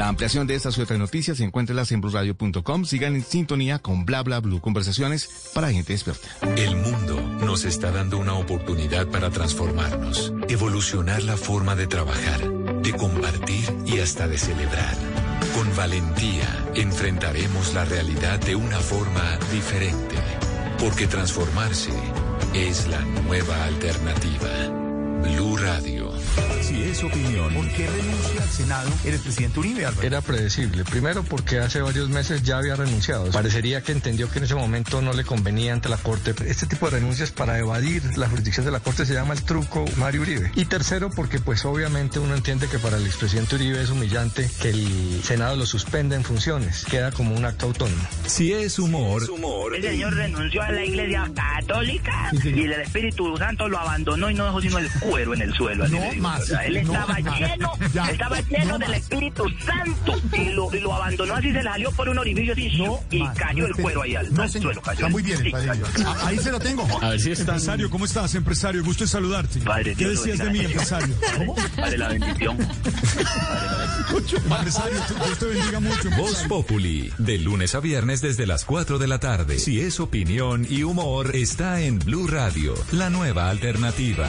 La 0.00 0.08
ampliación 0.08 0.46
de 0.46 0.54
estas 0.54 0.78
y 0.78 0.80
otras 0.80 0.98
noticias 0.98 1.40
encuéntrelas 1.40 1.92
en 1.92 2.00
blueradio.com. 2.00 2.86
Sigan 2.86 3.16
en 3.16 3.22
sintonía 3.22 3.80
con 3.80 4.06
Bla 4.06 4.22
Bla 4.22 4.40
Blue, 4.40 4.58
conversaciones 4.58 5.28
para 5.52 5.70
gente 5.70 5.92
experta. 5.92 6.26
El 6.56 6.74
mundo 6.76 7.20
nos 7.44 7.66
está 7.66 7.90
dando 7.90 8.16
una 8.16 8.32
oportunidad 8.32 9.08
para 9.08 9.28
transformarnos, 9.28 10.32
evolucionar 10.48 11.22
la 11.22 11.36
forma 11.36 11.76
de 11.76 11.86
trabajar, 11.86 12.50
de 12.80 12.92
compartir 12.94 13.62
y 13.84 13.98
hasta 13.98 14.26
de 14.26 14.38
celebrar. 14.38 14.96
Con 15.54 15.76
valentía 15.76 16.48
enfrentaremos 16.76 17.74
la 17.74 17.84
realidad 17.84 18.40
de 18.40 18.56
una 18.56 18.78
forma 18.78 19.38
diferente, 19.52 20.16
porque 20.78 21.08
transformarse 21.08 21.92
es 22.54 22.88
la 22.88 23.02
nueva 23.02 23.64
alternativa. 23.64 24.48
Blue 25.22 25.58
Radio. 25.58 26.19
Si 26.62 26.82
es 26.82 27.02
opinión, 27.02 27.52
¿por 27.54 27.68
qué 27.68 27.86
renuncia 27.86 28.42
al 28.42 28.48
Senado 28.48 28.90
el 29.04 29.18
presidente 29.18 29.58
Uribe, 29.58 29.86
Álvaro? 29.86 30.06
Era 30.06 30.20
predecible. 30.20 30.84
Primero 30.84 31.22
porque 31.24 31.58
hace 31.58 31.80
varios 31.80 32.08
meses 32.08 32.42
ya 32.42 32.58
había 32.58 32.76
renunciado. 32.76 33.30
Parecería 33.30 33.82
que 33.82 33.92
entendió 33.92 34.30
que 34.30 34.38
en 34.38 34.44
ese 34.44 34.54
momento 34.54 35.00
no 35.02 35.12
le 35.12 35.24
convenía 35.24 35.72
ante 35.72 35.88
la 35.88 35.96
Corte. 35.96 36.34
Este 36.46 36.66
tipo 36.66 36.86
de 36.86 36.98
renuncias 36.98 37.30
para 37.30 37.58
evadir 37.58 38.16
la 38.16 38.28
jurisdicción 38.28 38.66
de 38.66 38.72
la 38.72 38.80
Corte 38.80 39.04
se 39.04 39.14
llama 39.14 39.34
el 39.34 39.42
truco 39.42 39.84
Mario 39.96 40.22
Uribe. 40.22 40.52
Y 40.54 40.66
tercero 40.66 41.10
porque 41.10 41.38
pues 41.40 41.64
obviamente 41.64 42.18
uno 42.18 42.34
entiende 42.34 42.68
que 42.68 42.78
para 42.78 42.96
el 42.96 43.06
expresidente 43.06 43.56
Uribe 43.56 43.82
es 43.82 43.90
humillante 43.90 44.48
que 44.60 44.70
el 44.70 45.22
Senado 45.24 45.56
lo 45.56 45.66
suspenda 45.66 46.16
en 46.16 46.24
funciones. 46.24 46.84
Queda 46.84 47.10
como 47.10 47.34
un 47.34 47.44
acto 47.44 47.66
autónomo. 47.66 48.02
Si 48.26 48.52
es 48.52 48.78
humor, 48.78 49.22
El 49.74 49.82
señor 49.82 50.14
renunció 50.14 50.62
a 50.62 50.70
la 50.70 50.84
iglesia 50.84 51.30
católica 51.34 52.30
y 52.44 52.62
el 52.62 52.72
Espíritu 52.72 53.36
Santo 53.36 53.68
lo 53.68 53.78
abandonó 53.78 54.30
y 54.30 54.34
no 54.34 54.44
dejó 54.44 54.60
sino 54.60 54.78
el 54.78 54.90
cuero 55.00 55.34
en 55.34 55.42
el 55.42 55.54
suelo. 55.54 55.86
digo. 55.86 56.29
Más, 56.32 56.42
O 56.42 56.46
sea, 56.46 56.66
él 56.66 56.74
no, 56.74 56.80
estaba 56.92 57.18
más. 57.18 57.38
lleno, 57.40 57.72
Ya, 57.92 58.04
estaba 58.10 58.40
lleno 58.40 58.64
no 58.66 58.78
del 58.78 58.88
más. 58.88 58.98
Espíritu 58.98 59.44
Santo 59.64 60.14
y 60.36 60.44
lo, 60.50 60.74
y 60.74 60.80
lo 60.80 60.94
abandonó 60.94 61.34
así, 61.34 61.48
se 61.48 61.52
le 61.54 61.62
salió 61.62 61.90
por 61.92 62.08
un 62.08 62.18
orificio 62.18 62.52
así 62.52 62.70
y 63.10 63.24
cayó 63.36 63.66
el 63.66 63.74
cuero 63.74 64.02
ahí 64.02 64.14
al, 64.16 64.32
No, 64.32 64.48
suelo. 64.48 64.80
Cayó 64.82 64.92
está 64.92 65.06
el- 65.06 65.12
muy 65.12 65.22
bien, 65.22 65.38
sí, 65.42 65.50
padre. 65.50 65.66
cayó. 65.68 65.84
Ah, 66.06 66.16
Ahí 66.26 66.38
se 66.38 66.50
lo 66.52 66.58
tengo. 66.60 66.86
A 67.02 67.08
ver 67.10 67.20
si 67.20 67.30
está- 67.32 67.52
Empresario, 67.52 67.90
¿cómo 67.90 68.04
estás, 68.04 68.34
empresario? 68.34 68.82
Gusto 68.84 69.04
en 69.04 69.08
saludarte. 69.08 69.60
Padre, 69.60 69.94
¿Qué 69.94 70.08
Dios 70.08 70.24
decías 70.24 70.38
de 70.38 70.50
mí, 70.50 70.60
empresario? 70.60 71.14
¿Cómo? 71.36 71.54
Padre, 71.76 71.98
la 71.98 72.08
bendición. 72.08 72.58
Empresario, 74.50 74.98
Dios 75.24 75.38
te 75.38 75.46
bendiga 75.46 75.80
mucho. 75.80 76.10
Voz 76.16 76.44
Populi, 76.48 77.12
de 77.18 77.38
lunes 77.38 77.74
a 77.74 77.80
viernes 77.80 78.20
desde 78.20 78.46
las 78.46 78.64
4 78.64 78.98
de 78.98 79.06
la 79.06 79.18
tarde. 79.20 79.58
Si 79.58 79.80
es 79.80 80.00
opinión 80.00 80.66
y 80.68 80.82
humor, 80.82 81.34
está 81.34 81.80
en 81.80 81.98
Blue 81.98 82.26
Radio, 82.26 82.74
la 82.92 83.10
nueva 83.10 83.48
alternativa. 83.50 84.28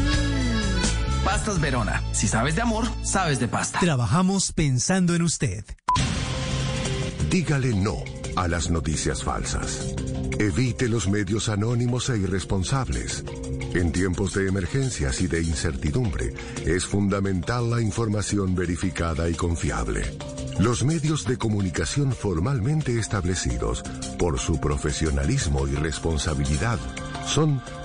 Pastas 1.23 1.61
Verona. 1.61 2.01
Si 2.13 2.27
sabes 2.27 2.55
de 2.55 2.61
amor, 2.61 2.85
sabes 3.03 3.39
de 3.39 3.47
pasta. 3.47 3.79
Trabajamos 3.79 4.51
pensando 4.53 5.13
en 5.15 5.21
usted. 5.21 5.63
Dígale 7.29 7.73
no 7.75 7.97
a 8.35 8.47
las 8.47 8.69
noticias 8.69 9.23
falsas. 9.23 9.93
Evite 10.39 10.89
los 10.89 11.07
medios 11.07 11.49
anónimos 11.49 12.09
e 12.09 12.17
irresponsables. 12.17 13.23
En 13.73 13.91
tiempos 13.91 14.33
de 14.33 14.47
emergencias 14.47 15.21
y 15.21 15.27
de 15.27 15.41
incertidumbre, 15.41 16.33
es 16.65 16.85
fundamental 16.85 17.69
la 17.69 17.79
información 17.79 18.55
verificada 18.55 19.29
y 19.29 19.33
confiable. 19.33 20.01
Los 20.59 20.83
medios 20.83 21.25
de 21.25 21.37
comunicación 21.37 22.11
formalmente 22.11 22.99
establecidos, 22.99 23.83
por 24.17 24.39
su 24.39 24.59
profesionalismo 24.59 25.67
y 25.67 25.75
responsabilidad, 25.75 26.79
son 27.25 27.61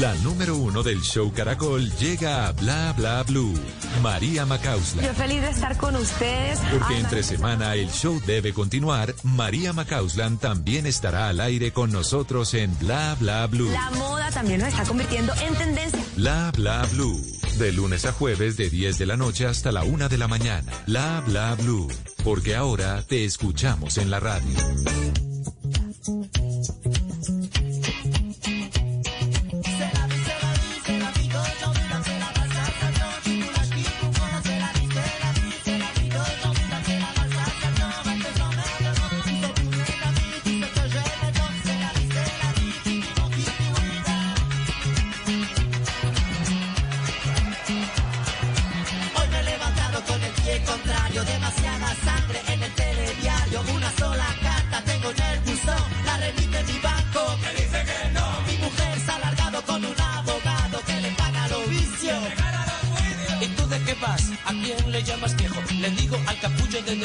La 0.00 0.14
número 0.16 0.56
uno 0.56 0.82
del 0.82 1.00
show 1.02 1.32
Caracol 1.32 1.90
llega 1.96 2.46
a 2.46 2.52
Bla 2.52 2.92
Bla 2.96 3.22
Blue. 3.22 3.54
María 4.02 4.44
Macausla. 4.44 5.02
Yo 5.02 5.14
feliz 5.14 5.40
de 5.42 5.48
estar 5.50 5.76
con 5.76 5.96
ustedes. 5.96 6.58
Porque 6.70 6.94
Ana- 6.94 6.98
entre 6.98 7.22
semana 7.22 7.74
el 7.74 7.90
show 7.90 8.20
debe 8.26 8.52
continuar, 8.52 9.14
María 9.22 9.72
Macauslan 9.72 10.38
también 10.38 10.86
estará 10.86 11.28
al 11.28 11.40
aire 11.40 11.72
con 11.72 11.92
nosotros 11.92 12.52
en 12.54 12.76
Bla 12.78 13.16
Bla 13.18 13.46
Blue. 13.46 13.70
La 13.70 13.90
moda 13.92 14.30
también 14.30 14.60
nos 14.60 14.68
está 14.68 14.84
convirtiendo 14.84 15.32
en 15.46 15.54
tendencia. 15.54 16.00
Bla 16.16 16.52
Bla 16.54 16.86
Blue. 16.92 17.20
De 17.58 17.72
lunes 17.72 18.04
a 18.04 18.12
jueves 18.12 18.56
de 18.56 18.68
10 18.68 18.98
de 18.98 19.06
la 19.06 19.16
noche 19.16 19.46
hasta 19.46 19.72
la 19.72 19.82
1 19.84 20.08
de 20.08 20.18
la 20.18 20.28
mañana. 20.28 20.70
Bla 20.86 21.22
Bla 21.26 21.54
Blue. 21.54 21.88
Porque 22.22 22.54
ahora 22.54 23.02
te 23.02 23.24
escuchamos 23.24 23.96
en 23.98 24.10
la 24.10 24.20
radio. 24.20 24.54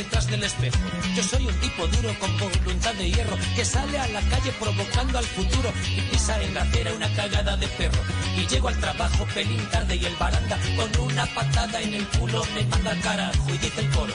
Detrás 0.04 0.28
del 0.28 0.44
espejo. 0.44 0.80
Yo 1.16 1.24
soy 1.24 1.46
un 1.46 1.54
tipo 1.60 1.88
duro 1.88 2.10
con 2.20 2.32
voluntad 2.38 2.94
de 2.96 3.12
hierro 3.12 3.38
que 3.56 3.64
sale 3.64 3.98
a 4.00 4.08
la 4.08 4.22
calle 4.22 4.52
provocando 4.60 5.18
al 5.18 5.26
futuro 5.26 5.72
y 5.96 6.02
pisa 6.10 6.42
en 6.42 6.54
la 6.54 6.62
acera 6.62 6.94
una 6.94 7.14
cagada 7.14 7.56
de 7.58 7.68
perro. 7.68 8.02
Y 8.36 8.48
llego 8.48 8.70
al 8.70 8.80
trabajo 8.80 9.26
pelín 9.34 9.64
tarde 9.70 9.96
y 9.96 10.06
el 10.06 10.16
baranda 10.16 10.58
con 10.76 11.10
una 11.10 11.26
patada 11.36 11.82
en 11.82 11.94
el 11.94 12.08
culo 12.08 12.44
me 12.56 12.64
manda 12.66 12.92
al 12.92 13.02
carajo 13.02 13.50
y 13.50 13.58
dice 13.58 13.82
el 13.82 13.90
coro. 13.92 14.14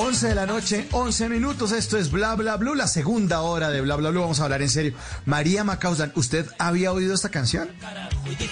11 0.00 0.28
de 0.28 0.34
la 0.36 0.46
noche, 0.46 0.86
11 0.92 1.28
minutos. 1.28 1.72
Esto 1.72 1.98
es 1.98 2.12
Bla 2.12 2.36
Bla 2.36 2.56
Blue, 2.56 2.76
la 2.76 2.86
segunda 2.86 3.40
hora 3.40 3.68
de 3.68 3.80
Bla 3.80 3.96
Bla 3.96 4.10
Blue. 4.10 4.20
Vamos 4.20 4.38
a 4.38 4.44
hablar 4.44 4.62
en 4.62 4.70
serio. 4.70 4.92
María 5.26 5.64
Macauslan, 5.64 6.12
¿usted 6.14 6.46
había 6.56 6.92
oído 6.92 7.14
esta 7.14 7.30
canción? 7.30 7.68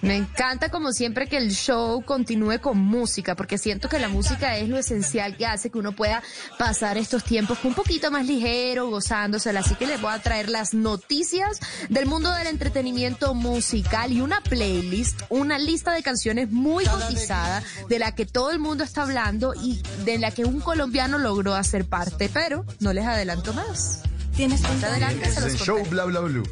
Me 0.05 0.17
encanta 0.17 0.69
como 0.69 0.91
siempre 0.91 1.25
que 1.25 1.37
el 1.37 1.49
show 1.49 2.03
continúe 2.03 2.59
con 2.61 2.77
música, 2.77 3.33
porque 3.35 3.57
siento 3.57 3.89
que 3.89 3.97
la 3.97 4.07
música 4.07 4.55
es 4.55 4.69
lo 4.69 4.77
esencial 4.77 5.35
que 5.35 5.47
hace 5.47 5.71
que 5.71 5.79
uno 5.79 5.93
pueda 5.93 6.21
pasar 6.59 6.99
estos 6.99 7.23
tiempos 7.23 7.57
un 7.63 7.73
poquito 7.73 8.11
más 8.11 8.27
ligero, 8.27 8.87
gozándosela. 8.87 9.61
Así 9.61 9.73
que 9.73 9.87
les 9.87 9.99
voy 9.99 10.13
a 10.13 10.19
traer 10.19 10.49
las 10.49 10.75
noticias 10.75 11.59
del 11.89 12.05
mundo 12.05 12.31
del 12.31 12.45
entretenimiento 12.45 13.33
musical 13.33 14.11
y 14.11 14.21
una 14.21 14.41
playlist, 14.41 15.23
una 15.29 15.57
lista 15.57 15.91
de 15.91 16.03
canciones 16.03 16.51
muy 16.51 16.85
cotizada, 16.85 17.63
de 17.89 17.97
la 17.97 18.13
que 18.13 18.27
todo 18.27 18.51
el 18.51 18.59
mundo 18.59 18.83
está 18.83 19.01
hablando 19.01 19.55
y 19.55 19.81
de 20.03 20.19
la 20.19 20.29
que 20.29 20.45
un 20.45 20.59
colombiano 20.59 21.17
logró 21.17 21.55
hacer 21.55 21.83
parte, 21.83 22.29
pero 22.31 22.63
no 22.79 22.93
les 22.93 23.05
adelanto 23.05 23.53
más. 23.53 24.03
Tienes 24.35 24.61
más 24.63 24.83
adelante, 24.83 25.31
se 25.31 25.41
los 25.41 25.55
show. 25.55 25.81
Bla 25.89 26.03
Bla 26.05 26.19
Blue. 26.19 26.43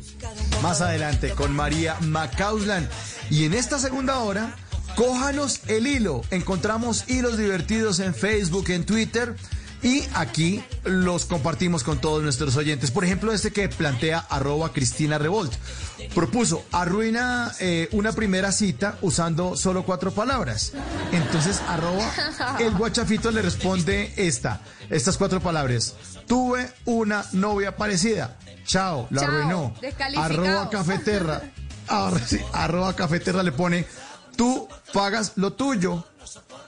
Más 0.62 0.80
adelante 0.80 1.32
con 1.32 1.54
María 1.54 1.98
Macauslan. 2.02 2.88
Y 3.30 3.44
en 3.44 3.54
esta 3.54 3.78
segunda 3.78 4.20
hora, 4.20 4.56
cójanos 4.96 5.62
el 5.68 5.88
hilo. 5.88 6.22
Encontramos 6.32 7.10
hilos 7.10 7.38
divertidos 7.38 8.00
en 8.00 8.16
Facebook, 8.16 8.70
en 8.70 8.86
Twitter. 8.86 9.36
Y 9.84 10.06
aquí 10.14 10.64
los 10.86 11.26
compartimos 11.26 11.84
con 11.84 12.00
todos 12.00 12.24
nuestros 12.24 12.56
oyentes. 12.56 12.90
Por 12.90 13.04
ejemplo, 13.04 13.34
este 13.34 13.52
que 13.52 13.68
plantea 13.68 14.20
arroba 14.20 14.72
Cristina 14.72 15.18
Revolt. 15.18 15.54
Propuso, 16.16 16.64
arruina 16.72 17.52
eh, 17.60 17.90
una 17.92 18.14
primera 18.14 18.54
cita 18.54 18.98
usando 19.02 19.58
solo 19.58 19.84
cuatro 19.84 20.12
palabras. 20.12 20.72
Entonces, 21.12 21.62
arroba 21.68 22.10
el 22.60 22.74
guachafito 22.78 23.30
le 23.32 23.42
responde 23.42 24.14
esta, 24.16 24.62
estas 24.90 25.18
cuatro 25.18 25.42
palabras. 25.42 25.96
Tuve 26.28 26.72
una 26.86 27.26
novia 27.34 27.76
parecida. 27.76 28.38
Chao, 28.66 29.08
la 29.10 29.24
arruinó. 29.24 29.74
Arroba 30.18 30.70
cafeterra. 30.70 31.42
Sí, 32.26 32.40
arroba 32.54 32.96
cafeterra 32.96 33.44
le 33.44 33.52
pone, 33.52 33.86
tú 34.38 34.70
pagas 34.94 35.34
lo 35.36 35.52
tuyo. 35.52 36.06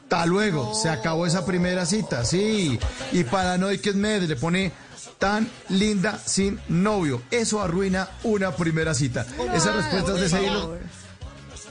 Hasta 0.05 0.27
luego, 0.27 0.75
se 0.75 0.87
acabó 0.89 1.25
esa 1.25 1.47
primera 1.47 1.83
cita, 1.87 2.23
sí. 2.23 2.79
Y 3.11 3.23
Paranoiques 3.23 3.95
Med 3.95 4.21
le 4.23 4.35
pone 4.35 4.71
tan 5.17 5.49
linda 5.69 6.19
sin 6.23 6.59
novio. 6.69 7.23
Eso 7.31 7.59
arruina 7.59 8.09
una 8.23 8.51
primera 8.51 8.93
cita. 8.93 9.25
Esas 9.55 9.75
respuestas 9.75 10.19
de 10.19 10.25
ese 10.27 10.43
hilo 10.43 10.77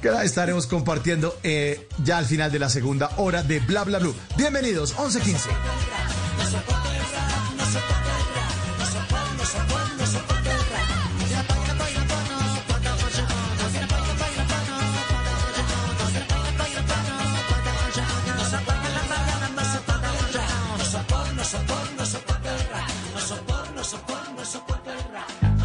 que 0.02 0.10
la 0.10 0.24
estaremos 0.24 0.66
compartiendo 0.66 1.38
eh, 1.44 1.88
ya 2.02 2.18
al 2.18 2.26
final 2.26 2.50
de 2.50 2.58
la 2.58 2.68
segunda 2.68 3.10
hora 3.18 3.44
de 3.44 3.60
Bla 3.60 3.84
Bla 3.84 4.00
Blue. 4.00 4.14
Bienvenidos, 4.36 4.96
11.15. 4.96 5.48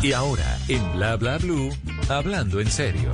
Y 0.02 0.14
ahora, 0.14 0.58
en 0.70 0.94
Bla 0.94 1.18
Bla 1.18 1.38
Blue, 1.40 1.70
hablando 2.08 2.62
en 2.62 2.72
serio. 2.72 3.12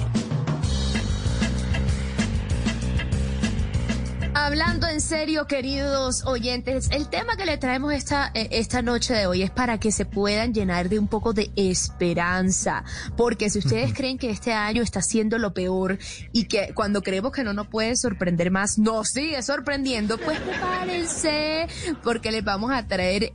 Hablando 4.36 4.88
en 4.88 5.02
serio, 5.02 5.48
queridos 5.48 6.24
oyentes, 6.28 6.90
el 6.92 7.10
tema 7.10 7.38
que 7.38 7.48
le 7.48 7.58
traemos 7.58 7.92
esta, 7.92 8.30
eh, 8.36 8.50
esta 8.52 8.84
noche 8.84 9.16
de 9.16 9.26
hoy 9.26 9.42
es 9.42 9.50
para 9.50 9.80
que 9.80 9.92
se 9.92 10.06
puedan 10.06 10.54
llenar 10.54 10.88
de 10.88 11.00
un 11.00 11.08
poco 11.08 11.34
de 11.34 11.50
esperanza. 11.56 12.84
Porque 13.18 13.50
si 13.50 13.58
ustedes 13.58 13.92
creen 13.96 14.20
que 14.20 14.30
este 14.30 14.54
año 14.54 14.84
está 14.84 15.02
siendo 15.02 15.40
lo 15.40 15.56
peor 15.56 15.98
y 16.32 16.46
que 16.46 16.72
cuando 16.76 17.02
creemos 17.02 17.32
que 17.32 17.44
no 17.44 17.54
nos 17.54 17.66
puede 17.66 17.96
sorprender 17.96 18.52
más, 18.52 18.78
nos 18.78 19.10
sigue 19.10 19.42
sorprendiendo, 19.42 20.20
pues 20.20 20.40
prepárense 20.40 21.68
porque 22.04 22.32
les 22.32 22.44
vamos 22.44 22.72
a 22.72 22.86
traer 22.86 23.32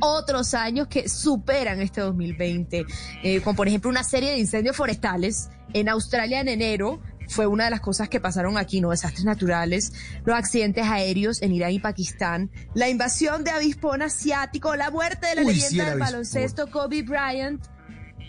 otros 0.00 0.54
años 0.54 0.88
que 0.88 1.08
superan 1.08 1.80
este 1.80 2.00
2020, 2.00 2.86
eh, 3.22 3.40
como 3.40 3.56
por 3.56 3.68
ejemplo 3.68 3.90
una 3.90 4.04
serie 4.04 4.30
de 4.32 4.38
incendios 4.38 4.76
forestales 4.76 5.48
en 5.72 5.88
Australia 5.88 6.40
en 6.40 6.48
enero. 6.48 7.00
Fue 7.26 7.46
una 7.46 7.64
de 7.64 7.70
las 7.70 7.80
cosas 7.80 8.10
que 8.10 8.20
pasaron 8.20 8.58
aquí, 8.58 8.82
¿no? 8.82 8.90
Desastres 8.90 9.24
naturales, 9.24 9.94
los 10.26 10.36
accidentes 10.36 10.86
aéreos 10.86 11.40
en 11.40 11.52
Irán 11.54 11.70
y 11.70 11.78
Pakistán, 11.78 12.50
la 12.74 12.90
invasión 12.90 13.44
de 13.44 13.50
avispón 13.50 14.02
asiático, 14.02 14.76
la 14.76 14.90
muerte 14.90 15.28
de 15.28 15.36
la 15.36 15.40
Uy, 15.40 15.54
leyenda 15.54 15.68
sí, 15.68 15.78
el 15.78 15.84
del 15.86 15.88
avispón. 15.94 16.06
baloncesto 16.12 16.70
Kobe 16.70 17.02
Bryant, 17.02 17.64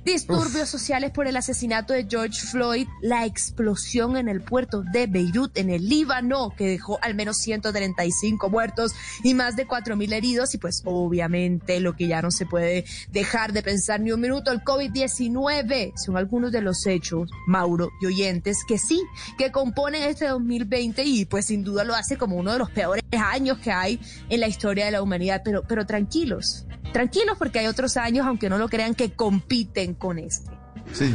disturbios 0.05 0.69
sociales 0.69 1.11
por 1.11 1.27
el 1.27 1.35
asesinato 1.35 1.93
de 1.93 2.05
George 2.07 2.39
Floyd, 2.39 2.87
la 3.01 3.25
explosión 3.25 4.17
en 4.17 4.29
el 4.29 4.41
puerto 4.41 4.83
de 4.83 5.07
Beirut, 5.07 5.57
en 5.57 5.71
el 5.71 5.89
Líbano, 5.89 6.53
que 6.55 6.67
dejó 6.67 6.99
al 7.01 7.15
menos 7.15 7.37
135 7.37 8.49
muertos 8.49 8.93
y 9.23 9.33
más 9.33 9.55
de 9.55 9.67
4.000 9.67 10.13
heridos. 10.13 10.53
Y 10.53 10.59
pues 10.59 10.83
obviamente 10.85 11.79
lo 11.79 11.95
que 11.95 12.07
ya 12.07 12.21
no 12.21 12.29
se 12.29 12.45
puede 12.45 12.85
dejar 13.11 13.51
de 13.51 13.63
pensar 13.63 13.99
ni 13.99 14.11
un 14.11 14.21
minuto, 14.21 14.51
el 14.51 14.63
COVID-19. 14.63 15.93
Son 15.97 16.17
algunos 16.17 16.51
de 16.51 16.61
los 16.61 16.85
hechos, 16.85 17.29
Mauro 17.47 17.89
y 17.99 18.05
oyentes, 18.05 18.59
que 18.67 18.77
sí, 18.77 19.01
que 19.37 19.51
componen 19.51 20.03
este 20.03 20.27
2020 20.27 21.03
y 21.03 21.25
pues 21.25 21.45
sin 21.45 21.63
duda 21.63 21.83
lo 21.83 21.95
hace 21.95 22.17
como 22.17 22.35
uno 22.35 22.53
de 22.53 22.59
los 22.59 22.69
peores 22.69 23.03
años 23.11 23.57
que 23.57 23.71
hay 23.71 23.99
en 24.29 24.39
la 24.39 24.47
historia 24.47 24.85
de 24.85 24.91
la 24.91 25.01
humanidad. 25.01 25.41
Pero, 25.43 25.63
pero 25.67 25.85
tranquilos, 25.87 26.65
tranquilos 26.95 27.37
porque 27.37 27.59
hay 27.59 27.67
otros 27.67 27.97
años, 27.97 28.25
aunque 28.25 28.49
no 28.49 28.57
lo 28.57 28.69
crean, 28.69 28.95
que 28.95 29.11
compiten 29.11 29.95
con 29.95 30.17
este. 30.17 30.49
Sí, 30.93 31.13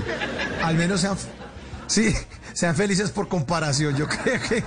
al 0.62 0.76
menos 0.76 1.00
sean, 1.00 1.16
sí, 1.86 2.14
sean 2.52 2.76
felices 2.76 3.10
por 3.10 3.28
comparación. 3.28 3.96
Yo 3.96 4.06
creo 4.22 4.38
que, 4.46 4.62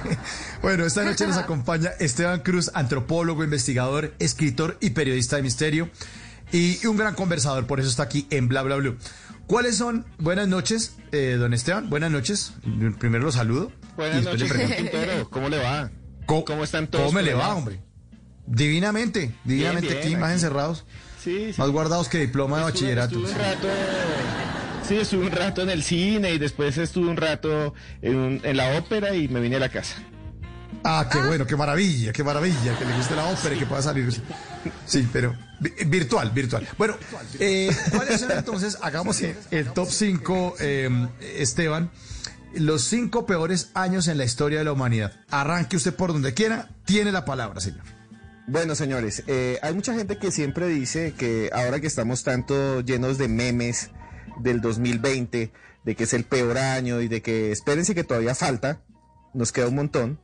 bueno, 0.64 0.86
esta 0.86 1.04
noche 1.04 1.28
nos 1.28 1.38
acompaña 1.38 1.92
Esteban 2.00 2.40
Cruz, 2.40 2.72
antropólogo, 2.74 3.44
investigador, 3.44 4.16
escritor 4.18 4.76
y 4.82 4.90
periodista 4.90 5.36
de 5.36 5.44
misterio 5.44 5.92
y 6.52 6.84
un 6.88 6.98
gran 6.98 7.14
conversador, 7.14 7.68
por 7.68 7.80
eso 7.80 7.90
está 7.90 8.02
aquí 8.02 8.26
en 8.32 8.48
Bla 8.48 8.64
Bla 8.64 8.78
Blue. 8.78 8.98
¿Cuáles 9.46 9.78
son? 9.78 10.08
Buenas 10.18 10.48
noches, 10.48 10.96
eh, 11.12 11.36
don 11.38 11.54
Esteban, 11.54 11.92
buenas 11.92 12.10
noches. 12.10 12.54
Primero 12.98 13.26
lo 13.26 13.32
saludo. 13.32 13.72
Buenas 13.96 14.24
después 14.24 14.42
le 14.42 14.48
noches, 14.48 14.68
pregunto. 14.68 14.92
Quintero. 14.92 15.30
¿Cómo 15.30 15.50
le 15.50 15.60
va? 15.60 15.92
¿Cómo, 16.26 16.64
están 16.64 16.88
todos 16.88 17.06
¿Cómo 17.06 17.18
me 17.18 17.24
le 17.24 17.36
va, 17.36 17.54
hombre? 17.54 17.82
Divinamente, 18.48 19.36
divinamente 19.44 19.90
bien, 19.90 20.00
aquí, 20.00 20.16
más 20.16 20.24
aquí. 20.24 20.34
encerrados, 20.34 20.86
Sí, 21.24 21.54
sí. 21.54 21.62
más 21.62 21.70
guardados 21.70 22.10
que 22.10 22.20
diploma 22.20 22.58
de 22.58 22.64
Estuve- 22.64 22.72
bachillerato. 22.96 23.16
estuve 23.16 23.32
un 23.32 23.40
rato, 23.40 23.68
sí, 24.88 24.96
estuve 24.98 25.26
un 25.26 25.32
rato 25.32 25.62
en 25.62 25.70
el 25.70 25.84
cine 25.84 26.34
y 26.34 26.38
después 26.38 26.78
estuve 26.78 27.08
un 27.10 27.18
rato 27.18 27.74
en, 28.02 28.16
un- 28.16 28.42
en 28.44 28.58
la 28.58 28.78
ópera 28.78 29.16
y 29.16 29.28
me 29.28 29.40
vine 29.40 29.56
a 29.56 29.60
la 29.60 29.70
casa. 29.70 29.96
Ah, 30.84 31.08
qué 31.10 31.20
bueno, 31.22 31.46
qué 31.48 31.56
maravilla, 31.56 32.12
qué 32.12 32.24
maravilla, 32.26 32.78
que 32.78 32.84
le 32.84 32.94
guste 32.98 33.16
la 33.16 33.26
ópera 33.28 33.56
y 33.56 33.60
que 33.60 33.66
pueda 33.66 33.82
salir. 33.82 34.12
Sí, 34.86 35.08
pero 35.14 35.34
vi- 35.62 35.72
virtual, 35.86 36.32
virtual. 36.32 36.68
Bueno, 36.78 36.96
eh, 37.40 37.74
¿cuáles 37.96 38.20
son 38.20 38.32
entonces? 38.32 38.78
Hagamos 38.82 39.22
el, 39.22 39.36
el 39.52 39.72
top 39.72 39.88
5, 39.90 40.56
Esteban. 41.22 41.90
Los 42.56 42.84
cinco 42.84 43.26
peores 43.26 43.72
años 43.74 44.08
en 44.10 44.18
la 44.18 44.26
historia 44.26 44.60
de 44.60 44.66
la 44.66 44.74
humanidad. 44.74 45.14
Arranque 45.32 45.78
usted 45.78 45.96
por 45.96 46.12
donde 46.14 46.34
quiera, 46.34 46.68
tiene 46.86 47.12
la 47.12 47.24
palabra, 47.26 47.60
señor. 47.62 47.82
Bueno, 48.48 48.76
señores, 48.76 49.24
eh, 49.28 49.58
hay 49.62 49.74
mucha 49.74 49.94
gente 49.94 50.18
que 50.18 50.32
siempre 50.32 50.68
dice 50.68 51.14
que 51.18 51.50
ahora 51.54 51.80
que 51.80 51.88
estamos 51.88 52.24
tanto 52.24 52.82
llenos 52.82 53.18
de 53.18 53.28
memes 53.30 53.90
del 54.42 54.60
2020, 54.60 55.52
de 55.86 55.96
que 55.96 56.04
es 56.04 56.14
el 56.14 56.26
peor 56.26 56.58
año 56.58 57.02
y 57.02 57.08
de 57.08 57.22
que 57.22 57.52
espérense 57.52 57.96
que 57.96 58.04
todavía 58.04 58.36
falta, 58.36 58.82
nos 59.34 59.52
queda 59.52 59.68
un 59.70 59.76
montón. 59.76 60.20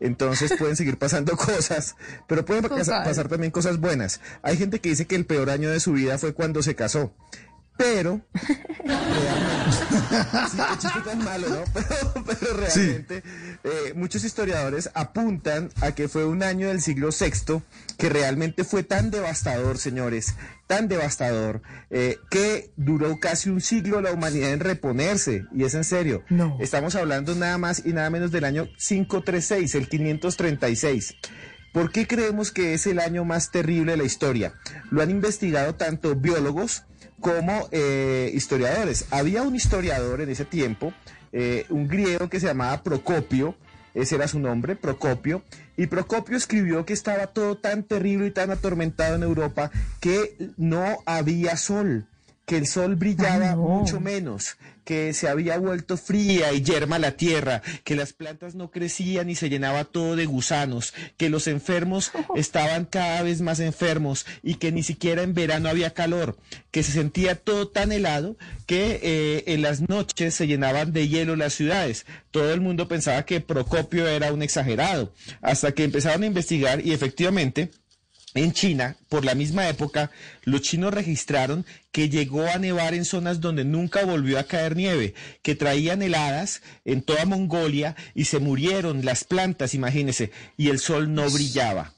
Entonces 0.00 0.52
pueden 0.58 0.76
seguir 0.76 0.98
pasando 0.98 1.36
cosas, 1.36 1.94
pero 2.26 2.44
pueden 2.44 2.64
pas- 2.64 2.78
Total. 2.86 3.04
pasar 3.04 3.28
también 3.28 3.52
cosas 3.52 3.78
buenas. 3.78 4.20
Hay 4.42 4.56
gente 4.56 4.80
que 4.80 4.88
dice 4.90 5.06
que 5.06 5.14
el 5.14 5.24
peor 5.26 5.48
año 5.50 5.70
de 5.70 5.78
su 5.80 5.92
vida 5.92 6.18
fue 6.18 6.34
cuando 6.34 6.62
se 6.62 6.74
casó. 6.74 7.14
Pero 7.80 8.20
realmente, 8.84 9.70
sí, 10.50 10.56
qué 10.58 10.78
chiste 10.78 11.00
tan 11.02 11.24
malo, 11.24 11.48
¿no? 11.48 11.64
Pero, 11.72 12.24
pero 12.26 12.56
realmente 12.56 13.22
eh, 13.64 13.94
muchos 13.94 14.22
historiadores 14.22 14.90
apuntan 14.92 15.70
a 15.80 15.92
que 15.92 16.06
fue 16.08 16.26
un 16.26 16.42
año 16.42 16.68
del 16.68 16.82
siglo 16.82 17.08
VI 17.08 17.62
que 17.96 18.10
realmente 18.10 18.64
fue 18.64 18.82
tan 18.82 19.10
devastador, 19.10 19.78
señores, 19.78 20.34
tan 20.66 20.88
devastador, 20.88 21.62
eh, 21.88 22.18
que 22.30 22.70
duró 22.76 23.18
casi 23.18 23.48
un 23.48 23.62
siglo 23.62 24.02
la 24.02 24.12
humanidad 24.12 24.50
en 24.50 24.60
reponerse, 24.60 25.44
y 25.54 25.64
es 25.64 25.74
en 25.74 25.84
serio. 25.84 26.22
No. 26.28 26.58
Estamos 26.60 26.94
hablando 26.96 27.34
nada 27.34 27.56
más 27.56 27.82
y 27.86 27.94
nada 27.94 28.10
menos 28.10 28.30
del 28.30 28.44
año 28.44 28.68
536, 28.76 29.74
el 29.74 29.88
536. 29.88 31.14
¿Por 31.72 31.92
qué 31.92 32.06
creemos 32.06 32.50
que 32.50 32.74
es 32.74 32.86
el 32.86 32.98
año 32.98 33.24
más 33.24 33.50
terrible 33.50 33.92
de 33.92 33.98
la 33.98 34.04
historia? 34.04 34.54
Lo 34.90 35.02
han 35.02 35.10
investigado 35.10 35.76
tanto 35.76 36.16
biólogos 36.16 36.84
como 37.20 37.68
eh, 37.70 38.30
historiadores. 38.34 39.06
Había 39.10 39.42
un 39.42 39.54
historiador 39.54 40.20
en 40.20 40.30
ese 40.30 40.44
tiempo, 40.44 40.92
eh, 41.32 41.66
un 41.68 41.88
griego 41.88 42.28
que 42.28 42.40
se 42.40 42.46
llamaba 42.46 42.82
Procopio, 42.82 43.54
ese 43.94 44.16
era 44.16 44.28
su 44.28 44.38
nombre, 44.38 44.76
Procopio, 44.76 45.42
y 45.76 45.86
Procopio 45.86 46.36
escribió 46.36 46.84
que 46.84 46.92
estaba 46.92 47.28
todo 47.28 47.56
tan 47.56 47.82
terrible 47.82 48.26
y 48.26 48.30
tan 48.30 48.50
atormentado 48.50 49.16
en 49.16 49.22
Europa 49.22 49.70
que 50.00 50.36
no 50.56 50.98
había 51.06 51.56
sol, 51.56 52.06
que 52.50 52.56
el 52.56 52.66
sol 52.66 52.96
brillaba 52.96 53.54
mucho 53.54 54.00
menos, 54.00 54.56
que 54.84 55.12
se 55.12 55.28
había 55.28 55.56
vuelto 55.56 55.96
fría 55.96 56.52
y 56.52 56.62
yerma 56.62 56.98
la 56.98 57.12
tierra, 57.12 57.62
que 57.84 57.94
las 57.94 58.12
plantas 58.12 58.56
no 58.56 58.72
crecían 58.72 59.30
y 59.30 59.36
se 59.36 59.48
llenaba 59.48 59.84
todo 59.84 60.16
de 60.16 60.26
gusanos, 60.26 60.92
que 61.16 61.30
los 61.30 61.46
enfermos 61.46 62.10
estaban 62.34 62.86
cada 62.86 63.22
vez 63.22 63.40
más 63.40 63.60
enfermos 63.60 64.26
y 64.42 64.54
que 64.54 64.72
ni 64.72 64.82
siquiera 64.82 65.22
en 65.22 65.32
verano 65.32 65.68
había 65.68 65.94
calor, 65.94 66.38
que 66.72 66.82
se 66.82 66.90
sentía 66.90 67.36
todo 67.36 67.68
tan 67.68 67.92
helado 67.92 68.36
que 68.66 68.98
eh, 69.00 69.44
en 69.46 69.62
las 69.62 69.88
noches 69.88 70.34
se 70.34 70.48
llenaban 70.48 70.92
de 70.92 71.06
hielo 71.06 71.36
las 71.36 71.54
ciudades. 71.54 72.04
Todo 72.32 72.52
el 72.52 72.60
mundo 72.60 72.88
pensaba 72.88 73.24
que 73.24 73.40
Procopio 73.40 74.08
era 74.08 74.32
un 74.32 74.42
exagerado, 74.42 75.12
hasta 75.40 75.70
que 75.70 75.84
empezaron 75.84 76.24
a 76.24 76.26
investigar 76.26 76.84
y 76.84 76.94
efectivamente 76.94 77.70
en 78.34 78.52
China, 78.52 78.96
por 79.08 79.24
la 79.24 79.34
misma 79.34 79.68
época, 79.68 80.10
los 80.44 80.62
chinos 80.62 80.94
registraron 80.94 81.66
que 81.90 82.08
llegó 82.08 82.46
a 82.46 82.58
nevar 82.58 82.94
en 82.94 83.04
zonas 83.04 83.40
donde 83.40 83.64
nunca 83.64 84.04
volvió 84.04 84.38
a 84.38 84.44
caer 84.44 84.76
nieve, 84.76 85.14
que 85.42 85.56
traían 85.56 86.02
heladas 86.02 86.62
en 86.84 87.02
toda 87.02 87.24
Mongolia 87.24 87.96
y 88.14 88.26
se 88.26 88.38
murieron 88.38 89.04
las 89.04 89.24
plantas, 89.24 89.74
imagínense, 89.74 90.30
y 90.56 90.68
el 90.68 90.78
sol 90.78 91.12
no 91.12 91.28
brillaba. 91.28 91.92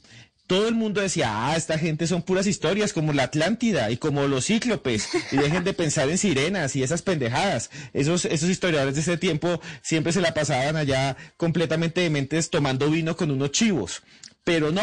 Todo 0.47 0.69
el 0.69 0.75
mundo 0.75 1.01
decía, 1.01 1.49
ah, 1.49 1.57
esta 1.57 1.79
gente 1.79 2.07
son 2.07 2.23
puras 2.23 2.47
historias 2.47 2.93
como 2.93 3.13
la 3.13 3.25
Atlántida 3.25 3.91
y 3.91 3.97
como 3.97 4.27
los 4.27 4.47
cíclopes, 4.47 5.09
y 5.33 5.37
dejen 5.37 5.65
de 5.65 5.73
pensar 5.73 6.09
en 6.11 6.19
sirenas 6.19 6.77
y 6.77 6.83
esas 6.83 7.03
pendejadas. 7.03 7.71
Esos, 7.93 8.25
esos 8.25 8.51
historiadores 8.51 8.95
de 8.95 9.03
ese 9.03 9.17
tiempo 9.17 9.61
siempre 9.83 10.13
se 10.13 10.21
la 10.21 10.35
pasaban 10.35 10.77
allá 10.77 11.17
completamente 11.37 12.01
dementes 12.01 12.51
tomando 12.51 12.91
vino 12.91 13.17
con 13.17 13.31
unos 13.31 13.53
chivos. 13.53 14.03
Pero 14.45 14.73
no, 14.73 14.83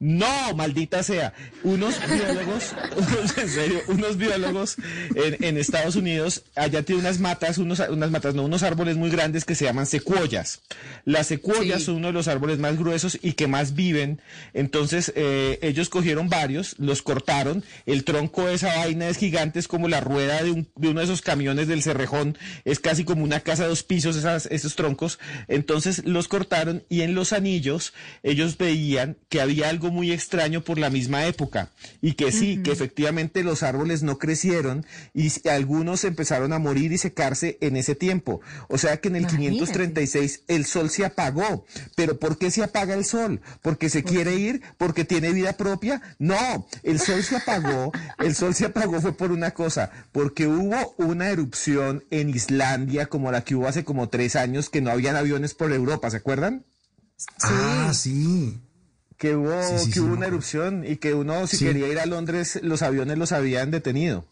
no, 0.00 0.54
maldita 0.54 1.02
sea. 1.02 1.32
Unos 1.62 1.94
biólogos, 2.08 2.74
unos, 2.96 3.38
en 3.38 3.48
serio, 3.48 3.80
unos 3.88 4.16
biólogos 4.16 4.76
en, 5.14 5.42
en 5.44 5.56
Estados 5.56 5.96
Unidos, 5.96 6.42
allá 6.56 6.82
tiene 6.82 7.00
unas 7.00 7.18
matas, 7.20 7.58
unos, 7.58 7.80
unas 7.80 8.10
matas, 8.10 8.34
no, 8.34 8.44
unos 8.44 8.62
árboles 8.62 8.96
muy 8.96 9.10
grandes 9.10 9.44
que 9.44 9.54
se 9.54 9.64
llaman 9.64 9.86
secuoyas. 9.86 10.60
Las 11.04 11.26
secuoyas 11.28 11.80
Sí. 11.80 11.86
son 11.86 11.96
uno 11.96 12.08
de 12.08 12.12
los 12.12 12.28
árboles 12.28 12.58
más 12.58 12.76
gruesos 12.78 13.18
y 13.22 13.32
que 13.32 13.46
más 13.46 13.74
viven. 13.74 14.20
Entonces, 14.52 15.12
eh, 15.16 15.58
ellos 15.62 15.88
cogieron 15.88 16.28
varios, 16.28 16.76
los 16.78 17.02
cortaron. 17.02 17.64
El 17.86 18.04
tronco 18.04 18.46
de 18.46 18.54
esa 18.54 18.76
vaina 18.76 19.08
es 19.08 19.16
gigante, 19.16 19.58
es 19.58 19.68
como 19.68 19.88
la 19.88 20.00
rueda 20.00 20.42
de, 20.42 20.50
un- 20.50 20.68
de 20.76 20.88
uno 20.88 21.00
de 21.00 21.04
esos 21.06 21.22
camiones 21.22 21.68
del 21.68 21.82
Cerrejón. 21.82 22.36
Es 22.64 22.80
casi 22.80 23.04
como 23.04 23.24
una 23.24 23.40
casa 23.40 23.62
de 23.64 23.68
dos 23.70 23.82
pisos, 23.82 24.16
esas, 24.16 24.46
esos 24.46 24.74
troncos. 24.76 25.18
Entonces, 25.48 26.04
los 26.04 26.28
cortaron 26.28 26.84
y 26.88 27.02
en 27.02 27.14
los 27.14 27.32
anillos 27.32 27.92
ellos 28.22 28.56
veían 28.58 29.16
que 29.28 29.40
había 29.40 29.68
algo 29.68 29.83
muy 29.90 30.12
extraño 30.12 30.62
por 30.62 30.78
la 30.78 30.90
misma 30.90 31.26
época. 31.26 31.70
Y 32.00 32.14
que 32.14 32.32
sí, 32.32 32.62
que 32.62 32.72
efectivamente 32.72 33.42
los 33.42 33.62
árboles 33.62 34.02
no 34.02 34.18
crecieron 34.18 34.86
y 35.12 35.30
algunos 35.48 36.04
empezaron 36.04 36.52
a 36.52 36.58
morir 36.58 36.92
y 36.92 36.98
secarse 36.98 37.58
en 37.60 37.76
ese 37.76 37.94
tiempo. 37.94 38.40
O 38.68 38.78
sea 38.78 38.98
que 38.98 39.08
en 39.08 39.16
el 39.16 39.22
Imagínate. 39.22 39.50
536 39.50 40.42
el 40.48 40.66
sol 40.66 40.90
se 40.90 41.04
apagó. 41.04 41.64
¿Pero 41.96 42.18
por 42.18 42.38
qué 42.38 42.50
se 42.50 42.62
apaga 42.62 42.94
el 42.94 43.04
sol? 43.04 43.40
¿Porque 43.62 43.88
se 43.90 44.02
quiere 44.02 44.36
ir? 44.36 44.62
¿Porque 44.78 45.04
tiene 45.04 45.32
vida 45.32 45.54
propia? 45.54 46.02
No, 46.18 46.66
el 46.82 47.00
sol 47.00 47.22
se 47.22 47.36
apagó. 47.36 47.92
El 48.18 48.34
sol 48.34 48.54
se 48.54 48.66
apagó 48.66 49.00
fue 49.00 49.16
por 49.16 49.32
una 49.32 49.52
cosa, 49.52 49.90
porque 50.12 50.46
hubo 50.46 50.94
una 50.98 51.30
erupción 51.30 52.04
en 52.10 52.30
Islandia 52.30 53.06
como 53.06 53.32
la 53.32 53.44
que 53.44 53.54
hubo 53.54 53.68
hace 53.68 53.84
como 53.84 54.08
tres 54.08 54.36
años 54.36 54.70
que 54.70 54.80
no 54.80 54.90
habían 54.90 55.16
aviones 55.16 55.54
por 55.54 55.72
Europa, 55.72 56.10
¿se 56.10 56.18
acuerdan? 56.18 56.64
Ah, 57.42 57.92
sí. 57.94 58.60
Que 59.18 59.36
hubo, 59.36 59.62
Sí, 59.62 59.78
sí, 59.78 59.86
que 59.86 59.92
sí, 59.94 60.00
hubo 60.00 60.14
una 60.14 60.26
erupción 60.26 60.84
y 60.86 60.96
que 60.96 61.14
uno 61.14 61.46
si 61.46 61.58
quería 61.58 61.88
ir 61.88 61.98
a 61.98 62.06
Londres 62.06 62.58
los 62.62 62.82
aviones 62.82 63.16
los 63.18 63.32
habían 63.32 63.70
detenido. 63.70 64.26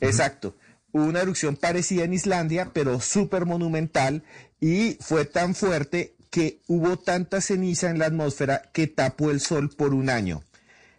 Exacto. 0.00 0.56
Hubo 0.92 1.04
una 1.04 1.20
erupción 1.22 1.56
parecida 1.56 2.04
en 2.04 2.12
Islandia, 2.14 2.70
pero 2.72 3.00
súper 3.00 3.46
monumental 3.46 4.22
y 4.60 4.96
fue 5.00 5.24
tan 5.24 5.54
fuerte 5.54 6.14
que 6.30 6.60
hubo 6.66 6.98
tanta 6.98 7.40
ceniza 7.40 7.90
en 7.90 7.98
la 7.98 8.06
atmósfera 8.06 8.62
que 8.72 8.86
tapó 8.86 9.30
el 9.30 9.40
sol 9.40 9.70
por 9.70 9.94
un 9.94 10.10
año. 10.10 10.42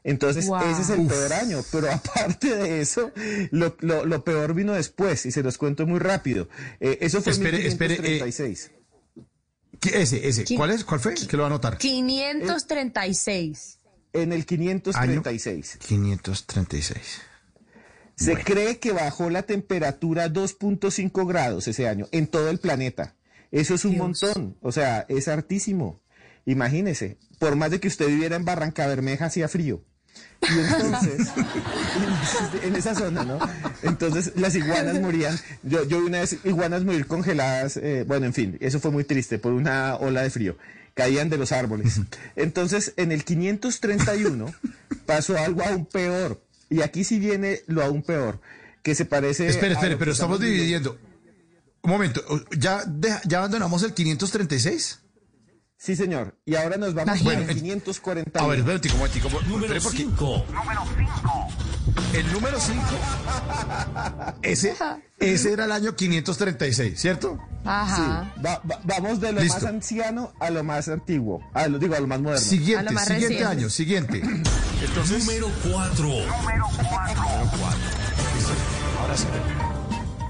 Entonces, 0.03 0.47
Wow. 0.47 0.61
ese 0.71 0.81
es 0.83 0.89
el 0.91 1.01
Uf. 1.01 1.09
peor 1.11 1.33
año, 1.33 1.63
pero 1.71 1.91
aparte 1.91 2.55
de 2.55 2.81
eso, 2.81 3.11
lo, 3.51 3.75
lo- 3.81 4.05
lo 4.05 4.23
peor 4.23 4.53
vino 4.53 4.73
después 4.73 5.25
y 5.25 5.31
se 5.31 5.43
los 5.43 5.57
cuento 5.57 5.85
muy 5.85 5.99
rápido. 5.99 6.47
Eh, 6.79 6.97
eso 7.01 7.21
fue 7.21 7.33
en 7.33 7.39
espere, 7.39 7.57
eh, 7.57 7.63
1536. 7.69 8.69
¿Qué- 8.69 8.76
Ese, 9.93 10.27
ese. 10.27 10.45
¿Cuál 10.55 10.71
es? 10.71 10.83
¿Cuál 10.83 10.99
fue? 10.99 11.13
Que 11.15 11.37
lo 11.37 11.43
va 11.43 11.47
a 11.47 11.51
anotar. 11.51 11.77
536. 11.77 13.79
En 14.13 14.33
el 14.33 14.45
536. 14.45 15.77
536. 15.87 17.21
Se 18.15 18.31
Bueno. 18.31 18.45
cree 18.45 18.79
que 18.79 18.91
bajó 18.91 19.29
la 19.29 19.43
temperatura 19.43 20.27
2.5 20.33 21.27
grados 21.27 21.67
ese 21.67 21.87
año 21.87 22.07
en 22.11 22.27
todo 22.27 22.49
el 22.49 22.57
planeta. 22.59 23.15
Eso 23.51 23.75
es 23.75 23.85
un 23.85 23.91
Dios. 23.91 24.03
montón, 24.03 24.57
o 24.61 24.71
sea, 24.71 25.05
es 25.07 25.27
hartísimo. 25.27 26.01
Imagínese, 26.45 27.17
por 27.39 27.55
más 27.55 27.71
de 27.71 27.79
que 27.79 27.87
usted 27.87 28.07
viviera 28.07 28.35
en 28.35 28.45
Barranca 28.45 28.87
Bermeja, 28.87 29.25
hacía 29.25 29.47
frío. 29.47 29.83
Y 30.41 30.59
entonces, 30.59 31.27
en 32.63 32.75
esa 32.75 32.93
zona, 32.95 33.23
¿no? 33.23 33.39
Entonces 33.83 34.33
las 34.35 34.55
iguanas 34.55 34.99
morían. 35.01 35.37
Yo, 35.63 35.83
yo 35.87 35.99
vi 35.99 36.07
una 36.07 36.19
vez 36.19 36.37
iguanas 36.43 36.83
morir 36.83 37.07
congeladas. 37.07 37.77
eh, 37.77 38.03
bueno, 38.07 38.25
en 38.27 38.33
fin, 38.33 38.57
eso 38.61 38.79
fue 38.79 38.91
muy 38.91 39.03
triste 39.03 39.39
por 39.39 39.53
una 39.53 39.95
ola 39.95 40.21
de 40.21 40.29
frío. 40.29 40.57
Caían 40.93 41.29
de 41.29 41.37
los 41.37 41.51
árboles. 41.51 41.99
Entonces, 42.35 42.93
en 42.97 43.11
el 43.11 43.23
531 43.23 44.53
pasó 45.05 45.37
algo 45.37 45.63
aún 45.63 45.85
peor. 45.85 46.41
Y 46.69 46.81
aquí 46.81 47.03
sí 47.03 47.19
viene 47.19 47.61
lo 47.67 47.83
aún 47.83 48.01
peor, 48.03 48.39
que 48.83 48.93
se 48.95 49.05
parece. 49.05 49.47
Espere, 49.47 49.73
a 49.73 49.77
espere, 49.77 49.97
pero 49.97 50.11
estamos 50.11 50.39
dividiendo. 50.39 50.97
Un 51.81 51.91
momento, 51.91 52.21
¿ya, 52.57 52.83
deja- 52.85 53.21
ya 53.25 53.37
abandonamos 53.37 53.81
el 53.83 53.93
536? 53.93 54.99
Sí, 55.79 55.95
señor. 55.95 56.35
Y 56.43 56.55
ahora 56.55 56.77
nos 56.77 56.93
vamos 56.95 57.23
Bueno, 57.23 57.41
en- 57.43 57.47
540. 57.49 58.39
A 58.39 58.47
ver, 58.47 58.59
espérate, 58.59 58.89
un 58.89 58.97
momentico, 58.97 59.29
mo- 59.29 59.41
Número 59.41 59.75
espere, 59.75 59.81
porque 59.81 59.97
5. 59.97 60.45
El 62.13 62.31
número 62.33 62.59
5. 62.59 62.81
Ese, 64.41 64.75
ese 65.19 65.53
era 65.53 65.65
el 65.65 65.71
año 65.71 65.95
536, 65.95 66.99
¿cierto? 66.99 67.37
Ajá. 67.63 68.33
Va- 68.43 68.61
va- 68.69 68.79
vamos 68.85 69.19
de 69.21 69.31
lo 69.33 69.41
Listo. 69.41 69.55
más 69.61 69.65
anciano 69.69 70.33
a 70.39 70.49
lo 70.49 70.63
más 70.63 70.87
antiguo. 70.87 71.41
A 71.53 71.67
lo, 71.67 71.77
digo, 71.77 71.93
a 71.95 71.99
lo 71.99 72.07
más 72.07 72.19
moderno. 72.21 72.39
A 72.39 72.43
Siguiente, 72.43 72.83
lo 72.85 72.91
más 72.93 73.05
siguiente 73.05 73.27
reciente. 73.35 73.51
año, 73.61 73.69
siguiente. 73.69 74.21
Entonces, 74.83 75.25
Número 75.25 75.47
4. 75.71 76.09
ahora 79.01 79.15
sí. 79.17 79.27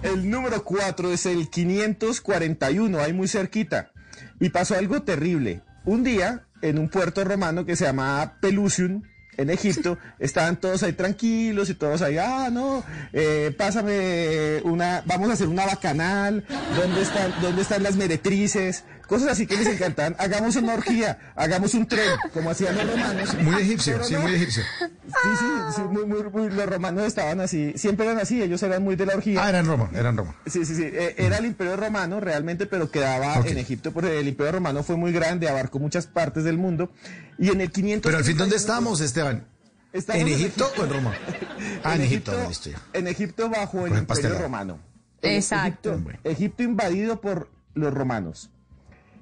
El 0.03 0.30
número 0.30 0.64
4 0.64 1.11
es 1.11 1.26
el 1.26 1.49
541, 1.49 2.99
ahí 2.99 3.14
muy 3.14 3.28
cerquita. 3.28 3.91
Y 4.39 4.49
pasó 4.49 4.76
algo 4.76 5.01
terrible. 5.01 5.61
Un 5.85 6.03
día, 6.03 6.43
en 6.61 6.80
un 6.80 6.89
puerto 6.89 7.23
romano 7.23 7.65
que 7.65 7.76
se 7.76 7.85
llamaba 7.85 8.38
Pelusium, 8.39 9.03
en 9.38 9.49
Egipto, 9.49 9.97
estaban 10.19 10.57
todos 10.57 10.84
ahí 10.84 10.93
tranquilos 10.93 11.69
y 11.69 11.76
todos 11.76 12.01
ahí, 12.01 12.18
ah, 12.18 12.49
no, 12.51 12.84
eh, 13.14 13.53
pásame 13.57 14.61
una, 14.64 15.03
vamos 15.05 15.30
a 15.30 15.34
hacer 15.34 15.47
una 15.47 15.65
bacanal, 15.65 16.43
¿dónde 16.76 17.01
están, 17.01 17.34
dónde 17.41 17.61
están 17.61 17.84
las 17.84 17.95
meretrices? 17.95 18.84
Cosas 19.07 19.29
así 19.29 19.47
que 19.47 19.55
les 19.55 19.67
encantaban. 19.67 20.15
Hagamos 20.19 20.55
una 20.57 20.73
orgía, 20.73 21.31
hagamos 21.35 21.73
un 21.73 21.88
tren, 21.88 22.09
como 22.34 22.49
hacían 22.51 22.75
los 22.75 22.89
romanos. 22.91 23.35
Muy 23.41 23.61
egipcio, 23.61 24.03
sí, 24.03 24.13
no. 24.13 24.21
muy 24.21 24.34
egipcio. 24.35 24.63
Sí, 24.79 25.29
sí, 25.39 25.45
sí, 25.75 25.81
muy, 25.81 26.05
muy, 26.05 26.23
muy- 26.23 26.49
los 26.49 26.65
romanos 26.67 27.05
estaban 27.05 27.39
así, 27.39 27.73
siempre 27.77 28.05
eran 28.05 28.19
así, 28.19 28.41
ellos 28.43 28.61
eran 28.63 28.84
muy 28.84 28.95
de 28.97 29.05
la 29.05 29.15
orgía. 29.15 29.43
Ah, 29.43 29.49
era 29.49 29.59
en 29.59 29.65
Roma, 29.65 29.89
era 29.93 30.09
en 30.09 30.17
Roma. 30.17 30.35
Sí, 30.45 30.65
sí, 30.65 30.75
sí. 30.75 30.84
eh, 30.84 31.15
era 31.17 31.38
el 31.38 31.45
Imperio 31.45 31.77
Romano 31.77 32.19
realmente, 32.19 32.65
pero 32.65 32.91
quedaba 32.91 33.35
en 33.45 33.57
Egipto 33.57 33.93
porque 33.93 34.19
el 34.19 34.27
Imperio 34.27 34.51
Romano 34.53 34.84
fue 34.84 34.97
muy 34.97 35.11
grande, 35.13 35.47
abarcó 35.47 35.79
muchas 35.79 36.05
partes 36.07 36.43
del 36.43 36.57
mundo. 36.57 36.91
Y 37.39 37.49
en 37.49 37.61
el 37.61 37.71
500. 37.71 38.09
Pero 38.09 38.17
al 38.17 38.25
fin, 38.25 38.35
¿dónde 38.38 38.55
estamos, 38.57 38.99
Esteban? 38.99 39.45
Estamos 39.93 40.21
¿En 40.21 40.27
Egipto 40.27 40.69
o 40.77 40.84
en 40.84 40.89
Roma? 40.89 41.13
Ah, 41.84 41.95
en, 41.95 42.01
Egipto, 42.01 42.31
Egipto, 42.34 42.49
listo 42.49 42.69
ya. 42.71 42.81
en 42.93 43.07
Egipto 43.07 43.49
bajo 43.49 43.85
el 43.85 44.05
Coge 44.05 44.19
Imperio. 44.21 44.39
Romano. 44.39 44.79
Exacto. 45.21 45.93
Egipto, 45.93 46.19
Egipto 46.29 46.63
invadido 46.63 47.21
por 47.21 47.49
los 47.73 47.93
romanos. 47.93 48.49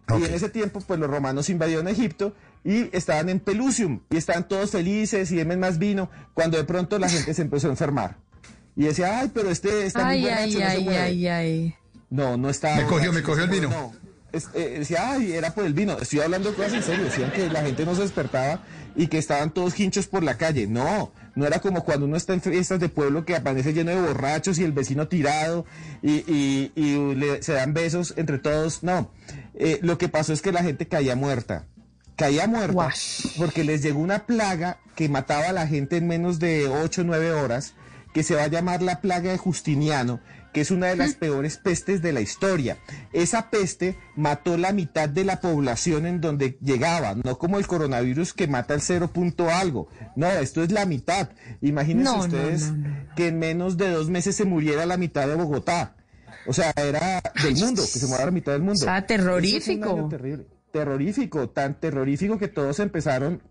Y 0.08 0.24
en 0.24 0.34
ese 0.34 0.50
tiempo, 0.50 0.82
pues 0.86 1.00
los 1.00 1.10
romanos 1.10 1.50
invadieron 1.50 1.88
Egipto 1.88 2.36
y 2.64 2.96
estaban 2.96 3.30
en 3.30 3.40
Pelusium 3.40 4.02
y 4.12 4.18
estaban 4.18 4.48
todos 4.48 4.72
felices 4.72 5.32
y 5.32 5.36
denme 5.38 5.58
más 5.58 5.80
vino, 5.80 6.10
cuando 6.34 6.58
de 6.58 6.64
pronto 6.64 7.00
la 7.00 7.10
gente 7.10 7.34
se 7.34 7.42
empezó 7.42 7.68
a 7.68 7.72
enfermar. 7.72 8.18
Y 8.76 8.84
decía, 8.86 9.20
ay, 9.20 9.32
pero 9.34 9.50
este 9.50 9.86
está 9.86 10.06
muy 10.06 10.16
Ay, 10.16 10.22
borracho, 10.24 10.42
ay, 10.42 10.54
no 10.54 10.60
se 10.60 10.66
ay, 10.66 10.84
mueve". 10.84 11.00
ay, 11.00 11.28
ay. 11.28 11.76
No, 12.10 12.38
no 12.38 12.50
estaba. 12.50 12.76
Me 12.76 12.84
cogió, 12.84 12.98
borracho, 12.98 13.14
me 13.14 13.22
cogió 13.24 13.44
el 13.46 13.50
vino. 13.50 13.70
no. 13.70 13.94
Es- 14.32 14.50
eh, 14.54 14.76
decía, 14.80 15.12
ay, 15.12 15.32
era 15.32 15.54
por 15.56 15.66
el 15.66 15.74
vino. 15.74 15.98
Estoy 15.98 16.20
hablando 16.20 16.50
de 16.52 16.56
cosas 16.58 16.74
en 16.74 16.84
serio. 16.84 17.06
Decían 17.06 17.32
que 17.32 17.50
la 17.50 17.62
gente 17.64 17.86
no 17.86 17.96
se 17.96 18.02
despertaba 18.02 18.60
y 18.96 19.08
que 19.08 19.18
estaban 19.18 19.54
todos 19.54 19.80
hinchos 19.80 20.08
por 20.08 20.24
la 20.24 20.38
calle. 20.38 20.68
No, 20.68 21.14
no 21.36 21.46
era 21.46 21.60
como 21.60 21.84
cuando 21.84 22.06
uno 22.06 22.16
está 22.18 22.34
en 22.34 22.42
fiestas 22.42 22.80
de 22.80 22.90
pueblo 22.90 23.26
que 23.26 23.36
aparece 23.36 23.74
lleno 23.74 23.92
de 23.92 24.02
borrachos 24.02 24.58
y 24.58 24.64
el 24.64 24.72
vecino 24.72 25.08
tirado 25.08 25.66
y, 26.02 26.24
y- 26.32 26.72
y 26.76 27.16
le- 27.16 27.44
se 27.44 27.54
dan 27.54 27.74
besos 27.74 28.14
entre 28.18 28.40
todos. 28.40 28.84
No, 28.84 29.12
Eh, 29.58 29.80
lo 29.82 29.98
que 29.98 30.10
pasó 30.10 30.34
es 30.34 30.42
que 30.42 30.52
la 30.52 30.64
gente 30.64 30.88
caía 30.88 31.16
muerta. 31.16 31.66
Caía 32.18 32.48
muerta 32.48 32.74
porque 33.38 33.64
les 33.64 33.82
llegó 33.84 34.00
una 34.00 34.26
plaga 34.26 34.80
que 34.96 35.10
mataba 35.10 35.50
a 35.50 35.54
la 35.54 35.68
gente 35.68 35.98
en 35.98 36.08
menos 36.08 36.40
de 36.40 36.68
8 36.68 37.02
o 37.02 37.04
9 37.06 37.32
horas, 37.34 37.74
que 38.14 38.24
se 38.24 38.36
va 38.36 38.44
a 38.44 38.48
llamar 38.48 38.82
la 38.82 39.02
plaga 39.02 39.32
de 39.32 39.38
Justiniano, 39.38 40.22
que 40.56 40.62
es 40.62 40.72
una 40.72 40.88
de 40.88 40.96
las 40.96 41.16
peores 41.16 41.58
pestes 41.58 42.02
de 42.02 42.14
la 42.14 42.22
historia. 42.22 42.78
Esa 43.12 43.50
peste 43.50 43.98
mató 44.16 44.56
la 44.56 44.72
mitad 44.72 45.10
de 45.10 45.26
la 45.26 45.42
población 45.42 46.06
en 46.06 46.22
donde 46.22 46.58
llegaba, 46.62 47.14
no 47.14 47.38
como 47.38 47.58
el 47.60 47.68
coronavirus 47.68 48.32
que 48.32 48.48
mata 48.48 48.74
el 48.74 48.80
cero 48.80 49.10
punto 49.12 49.50
algo. 49.50 49.90
No, 50.16 50.28
esto 50.30 50.64
es 50.64 50.72
la 50.72 50.86
mitad. 50.86 51.28
Imagínense 51.60 52.10
No, 52.10 52.20
ustedes 52.20 52.72
no, 52.72 52.88
que 53.18 53.28
en 53.28 53.40
menos 53.40 53.76
de 53.76 53.90
dos 53.90 54.10
meses 54.10 54.38
se 54.38 54.46
muriera 54.46 54.86
la 54.86 54.96
mitad 54.96 55.28
de 55.28 55.36
Bogotá. 55.36 55.98
O 56.48 56.54
sea, 56.54 56.72
era 56.78 57.22
del 57.44 57.58
mundo, 57.58 57.82
que 57.82 58.00
se 58.00 58.06
muriera 58.06 58.28
la 58.28 58.32
mitad 58.32 58.54
del 58.54 58.62
mundo. 58.62 58.80
O 58.80 58.86
sea, 58.86 59.06
terrorífico. 59.06 60.08
terrible. 60.10 60.46
Terrorífico, 60.72 61.50
tan 61.50 61.78
terrorífico 61.82 62.40
que 62.40 62.48
todos 62.48 62.80
empezaron 62.80 63.42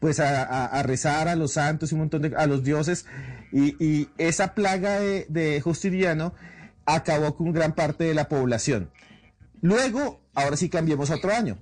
pues 0.00 0.20
a, 0.20 0.42
a- 0.44 0.66
a 0.66 0.82
rezar 0.82 1.28
a 1.28 1.36
los 1.36 1.52
santos 1.52 1.90
y 1.90 1.94
un 1.94 2.00
montón 2.02 2.22
de 2.22 2.34
a 2.36 2.46
los 2.46 2.62
dioses 2.64 3.06
y, 3.52 3.76
y 3.84 4.08
esa 4.18 4.54
plaga 4.54 5.00
de, 5.00 5.26
de 5.28 5.60
Justiniano 5.60 6.34
acabó 6.84 7.36
con 7.36 7.52
gran 7.52 7.74
parte 7.74 8.04
de 8.04 8.14
la 8.14 8.28
población. 8.28 8.90
Luego, 9.62 10.20
ahora 10.34 10.56
sí 10.56 10.68
cambiemos 10.68 11.10
a 11.10 11.16
otro 11.16 11.32
año. 11.32 11.58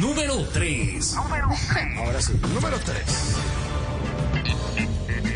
Número 0.00 0.44
3. 0.52 1.14
Ahora 1.98 2.20
sí, 2.20 2.32
número 2.52 2.78
3. 2.80 3.02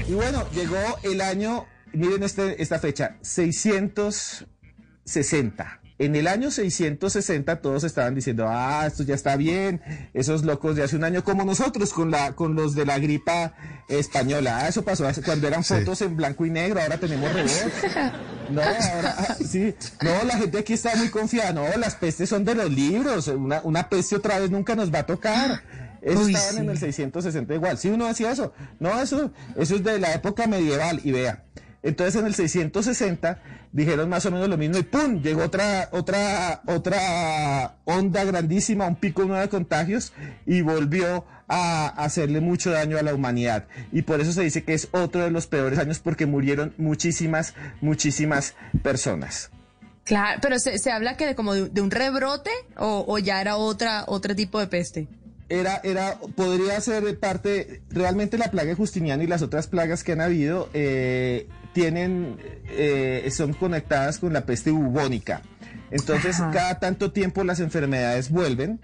Y 0.08 0.12
bueno, 0.14 0.48
llegó 0.52 0.76
el 1.02 1.20
año, 1.20 1.66
miren 1.92 2.22
este, 2.22 2.62
esta 2.62 2.78
fecha, 2.78 3.16
660. 3.22 5.80
En 5.98 6.14
el 6.14 6.26
año 6.28 6.50
660 6.50 7.62
todos 7.62 7.82
estaban 7.84 8.14
diciendo, 8.14 8.44
ah, 8.48 8.84
esto 8.86 9.02
ya 9.02 9.14
está 9.14 9.36
bien, 9.36 9.80
esos 10.12 10.44
locos 10.44 10.76
de 10.76 10.82
hace 10.82 10.96
un 10.96 11.04
año 11.04 11.24
como 11.24 11.44
nosotros 11.44 11.92
con 11.94 12.10
la 12.10 12.32
con 12.34 12.54
los 12.54 12.74
de 12.74 12.84
la 12.84 12.98
gripa 12.98 13.54
española. 13.88 14.58
Ah, 14.60 14.68
eso 14.68 14.84
pasó 14.84 15.06
hace- 15.08 15.22
cuando 15.22 15.46
eran 15.48 15.64
Sí. 15.64 15.72
fotos 15.74 16.02
en 16.02 16.14
blanco 16.16 16.44
y 16.44 16.50
negro, 16.50 16.80
ahora 16.82 16.98
tenemos 16.98 17.32
robots. 17.32 17.64
No, 18.50 18.62
ahora 18.62 19.14
ah, 19.18 19.34
sí, 19.44 19.74
no, 20.02 20.22
la 20.24 20.36
gente 20.38 20.58
aquí 20.58 20.74
está 20.74 20.94
muy 20.94 21.08
confiada, 21.08 21.52
no, 21.52 21.66
las 21.78 21.96
pestes 21.96 22.28
son 22.28 22.44
de 22.44 22.54
los 22.54 22.70
libros, 22.70 23.26
una, 23.26 23.60
una 23.64 23.88
peste 23.88 24.14
otra 24.14 24.38
vez 24.38 24.50
nunca 24.52 24.76
nos 24.76 24.94
va 24.94 25.00
a 25.00 25.06
tocar. 25.06 25.62
Eso 26.00 26.20
Uy, 26.20 26.32
estaban 26.32 26.58
en 26.58 26.64
sí. 26.66 26.70
el 26.70 26.78
660 26.92 27.54
igual. 27.54 27.76
Si 27.78 27.88
uno 27.88 28.06
hacía 28.06 28.30
eso, 28.30 28.52
no, 28.78 29.02
eso, 29.02 29.32
eso 29.56 29.74
es 29.74 29.82
de 29.82 29.98
la 29.98 30.12
época 30.14 30.46
medieval 30.46 31.00
y 31.02 31.10
vea. 31.10 31.42
Entonces 31.86 32.16
en 32.16 32.26
el 32.26 32.34
660 32.34 33.40
dijeron 33.70 34.08
más 34.08 34.26
o 34.26 34.32
menos 34.32 34.48
lo 34.48 34.58
mismo 34.58 34.76
y 34.76 34.82
¡pum! 34.82 35.22
Llegó 35.22 35.44
otra, 35.44 35.88
otra, 35.92 36.60
otra 36.66 37.76
onda 37.84 38.24
grandísima, 38.24 38.88
un 38.88 38.96
pico 38.96 39.24
nuevo 39.24 39.40
de 39.40 39.48
contagios 39.48 40.12
y 40.46 40.62
volvió 40.62 41.24
a 41.46 41.86
hacerle 41.86 42.40
mucho 42.40 42.72
daño 42.72 42.98
a 42.98 43.02
la 43.02 43.14
humanidad. 43.14 43.68
Y 43.92 44.02
por 44.02 44.20
eso 44.20 44.32
se 44.32 44.42
dice 44.42 44.64
que 44.64 44.74
es 44.74 44.88
otro 44.90 45.22
de 45.22 45.30
los 45.30 45.46
peores 45.46 45.78
años 45.78 46.00
porque 46.00 46.26
murieron 46.26 46.74
muchísimas, 46.76 47.54
muchísimas 47.80 48.56
personas. 48.82 49.52
Claro, 50.02 50.40
pero 50.42 50.58
se, 50.58 50.78
se 50.78 50.90
habla 50.90 51.16
que 51.16 51.26
de 51.26 51.34
como 51.36 51.54
de, 51.54 51.68
de 51.68 51.80
un 51.82 51.92
rebrote 51.92 52.50
o, 52.76 53.04
o 53.06 53.18
ya 53.18 53.40
era 53.40 53.56
otra 53.56 54.02
otro 54.08 54.34
tipo 54.34 54.58
de 54.58 54.66
peste. 54.66 55.06
era, 55.48 55.80
era, 55.84 56.18
podría 56.34 56.80
ser 56.80 57.16
parte, 57.20 57.82
realmente 57.90 58.38
la 58.38 58.50
plaga 58.50 58.70
de 58.70 58.74
Justiniano 58.74 59.22
y 59.22 59.28
las 59.28 59.42
otras 59.42 59.68
plagas 59.68 60.02
que 60.02 60.12
han 60.12 60.20
habido 60.20 60.68
eh, 60.74 61.46
tienen, 61.76 62.38
eh, 62.70 63.28
son 63.30 63.52
conectadas 63.52 64.16
con 64.18 64.32
la 64.32 64.46
peste 64.46 64.70
bubónica. 64.70 65.42
Entonces, 65.90 66.40
Ajá. 66.40 66.50
cada 66.50 66.78
tanto 66.78 67.12
tiempo 67.12 67.44
las 67.44 67.60
enfermedades 67.60 68.30
vuelven 68.30 68.80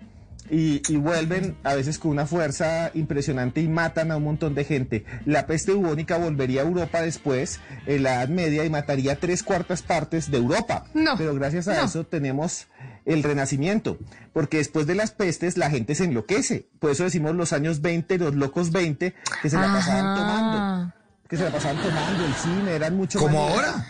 y, 0.51 0.83
y 0.93 0.97
vuelven 0.99 1.57
a 1.65 1.73
veces 1.75 1.99
con 1.99 2.11
una 2.11 2.27
fuerza 2.27 2.91
impresionante 2.93 3.63
y 3.63 3.69
matan 3.69 4.11
a 4.11 4.19
un 4.19 4.25
montón 4.25 4.55
de 4.55 4.65
gente. 4.65 5.07
La 5.25 5.47
peste 5.47 5.73
bubónica 5.73 6.19
volvería 6.19 6.61
a 6.61 6.65
Europa 6.67 7.01
después, 7.01 7.61
en 7.87 8.03
la 8.03 8.17
Edad 8.17 8.29
Media, 8.29 8.63
y 8.67 8.69
mataría 8.69 9.19
tres 9.19 9.43
cuartas 9.43 9.81
partes 9.81 10.31
de 10.31 10.37
Europa. 10.37 10.85
No, 10.93 11.17
Pero 11.17 11.35
gracias 11.35 11.67
a 11.69 11.77
no. 11.77 11.85
eso 11.87 12.05
tenemos 12.05 12.67
el 13.07 13.23
renacimiento, 13.23 13.97
porque 14.35 14.59
después 14.59 14.87
de 14.87 14.95
las 14.95 15.13
pestes 15.13 15.57
la 15.57 15.71
gente 15.71 15.95
se 15.95 16.05
enloquece. 16.05 16.67
Por 16.79 16.91
eso 16.91 17.05
decimos 17.05 17.35
los 17.35 17.55
años 17.55 17.81
20, 17.81 18.19
los 18.19 18.35
locos 18.35 18.71
20, 18.71 19.15
que 19.41 19.49
se 19.51 19.57
la 19.57 19.73
pasaban 19.73 20.15
tomando. 20.15 20.95
Que 21.33 21.39
se 21.39 21.45
la 21.45 21.51
pasaban 21.51 21.83
tomando 21.83 22.27
el 22.27 22.35
cine, 22.35 22.75
eran 22.75 22.95
mucho 22.95 23.19
¿Como 23.19 23.41
ahora? 23.41 23.87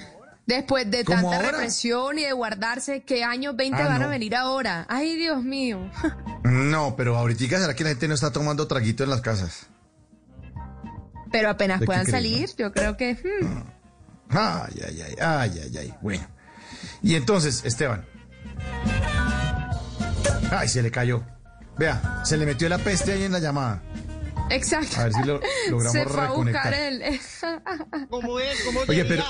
Después 0.47 0.89
de 0.89 1.05
¿Como 1.05 1.23
tanta 1.23 1.37
ahora? 1.39 1.51
represión 1.59 2.17
y 2.17 2.23
de 2.23 2.33
guardarse, 2.33 3.03
¿qué 3.03 3.25
años 3.25 3.57
20 3.57 3.83
Ah, 3.83 3.89
van 3.89 4.03
a 4.05 4.07
venir 4.07 4.37
ahora? 4.37 4.87
Ay, 4.89 5.17
Dios 5.17 5.43
mío. 5.43 5.91
No, 6.45 6.95
pero 6.95 7.17
ahorita 7.17 7.59
será 7.59 7.75
que 7.75 7.83
la 7.83 7.91
gente 7.91 8.07
no 8.07 8.15
está 8.15 8.31
tomando 8.31 8.69
traguito 8.69 9.03
en 9.03 9.11
las 9.11 9.23
casas. 9.23 9.67
Pero 11.33 11.51
apenas 11.51 11.81
¿De 11.81 11.85
qué 11.85 11.87
puedan 11.87 12.07
salir, 12.07 12.49
yo 12.57 12.71
creo 12.71 12.97
que... 12.97 13.15
hmm. 13.15 13.65
Ay, 14.31 14.81
ay, 14.87 15.01
ay, 15.03 15.15
ay, 15.21 15.61
ay, 15.65 15.77
ay. 15.79 15.95
Bueno. 16.01 16.25
Y 17.03 17.17
entonces, 17.17 17.65
Esteban. 17.65 18.05
Ay, 20.53 20.69
se 20.69 20.81
le 20.81 20.93
cayó. 20.93 21.25
Vea, 21.77 22.23
se 22.25 22.37
le 22.37 22.47
metió 22.47 22.69
la 22.69 22.79
peste 22.79 23.11
ahí 23.15 23.25
en 23.25 23.33
la 23.33 23.41
llamada. 23.41 23.83
Exacto. 24.53 25.01
A 25.01 25.05
ver 25.05 25.13
si 25.13 25.25
lo 25.25 25.41
logramos 25.71 25.93
Se 25.93 26.05
fue 26.05 26.23
a 26.23 26.31
buscar 26.31 26.73
reconectar. 26.73 26.75
el... 26.75 27.03
¿Cómo 28.09 28.41
es? 28.41 28.63
¿Cómo 28.65 28.81
Oye, 28.89 29.05
pero, 29.05 29.25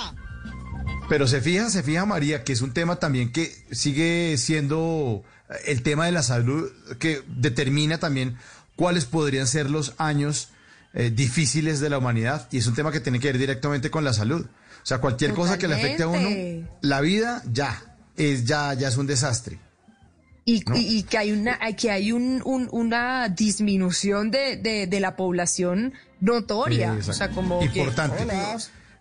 pero 1.09 1.27
se 1.27 1.41
fija, 1.41 1.71
se 1.71 1.83
fija 1.83 2.05
María, 2.07 2.45
que 2.45 2.53
es 2.53 2.63
un 2.63 2.73
tema 2.73 2.97
también 2.97 3.33
que 3.33 3.55
sigue 3.71 4.37
siendo 4.39 5.25
el 5.65 5.83
tema 5.83 6.07
de 6.07 6.13
la 6.13 6.23
salud, 6.23 6.71
que 6.99 7.23
determina 7.27 7.99
también 7.99 8.37
cuáles 8.77 9.05
podrían 9.05 9.47
ser 9.47 9.71
los 9.71 9.95
años 9.99 10.49
eh, 10.95 11.11
difíciles 11.11 11.81
de 11.81 11.91
la 11.91 11.99
humanidad. 11.99 12.49
Y 12.51 12.59
es 12.59 12.67
un 12.67 12.75
tema 12.75 12.93
que 12.93 13.01
tiene 13.01 13.21
que 13.21 13.29
ver 13.29 13.39
directamente 13.39 13.91
con 13.91 14.05
la 14.05 14.13
salud. 14.13 14.47
O 14.47 14.87
sea, 14.87 14.99
cualquier 14.99 15.33
cosa 15.35 15.59
que 15.59 15.69
le 15.69 15.77
afecte 15.77 16.03
a 16.03 16.09
uno, 16.09 16.67
la 16.81 17.01
vida 17.01 17.43
ya 17.51 17.81
es, 18.17 18.45
ya, 18.45 18.75
ya 18.75 18.89
es 18.89 18.97
un 18.97 19.07
desastre. 19.07 19.59
Y, 20.45 20.61
No. 20.67 20.77
y- 20.77 20.99
y 20.99 21.03
que 21.05 21.19
hay 21.19 21.33
una 21.33 21.59
que 21.77 21.91
hay 21.91 22.11
un, 22.13 22.43
un- 22.45 22.69
una 22.73 23.29
disminución 23.29 24.31
de, 24.31 24.57
de, 24.57 24.87
de 24.89 25.01
la 25.01 25.15
población 25.17 25.93
notoria. 26.21 26.95
Exacto. 26.95 27.11
O 27.11 27.15
sea, 27.15 27.29
como 27.31 27.61
que- 27.61 27.79
Importante. 27.79 28.27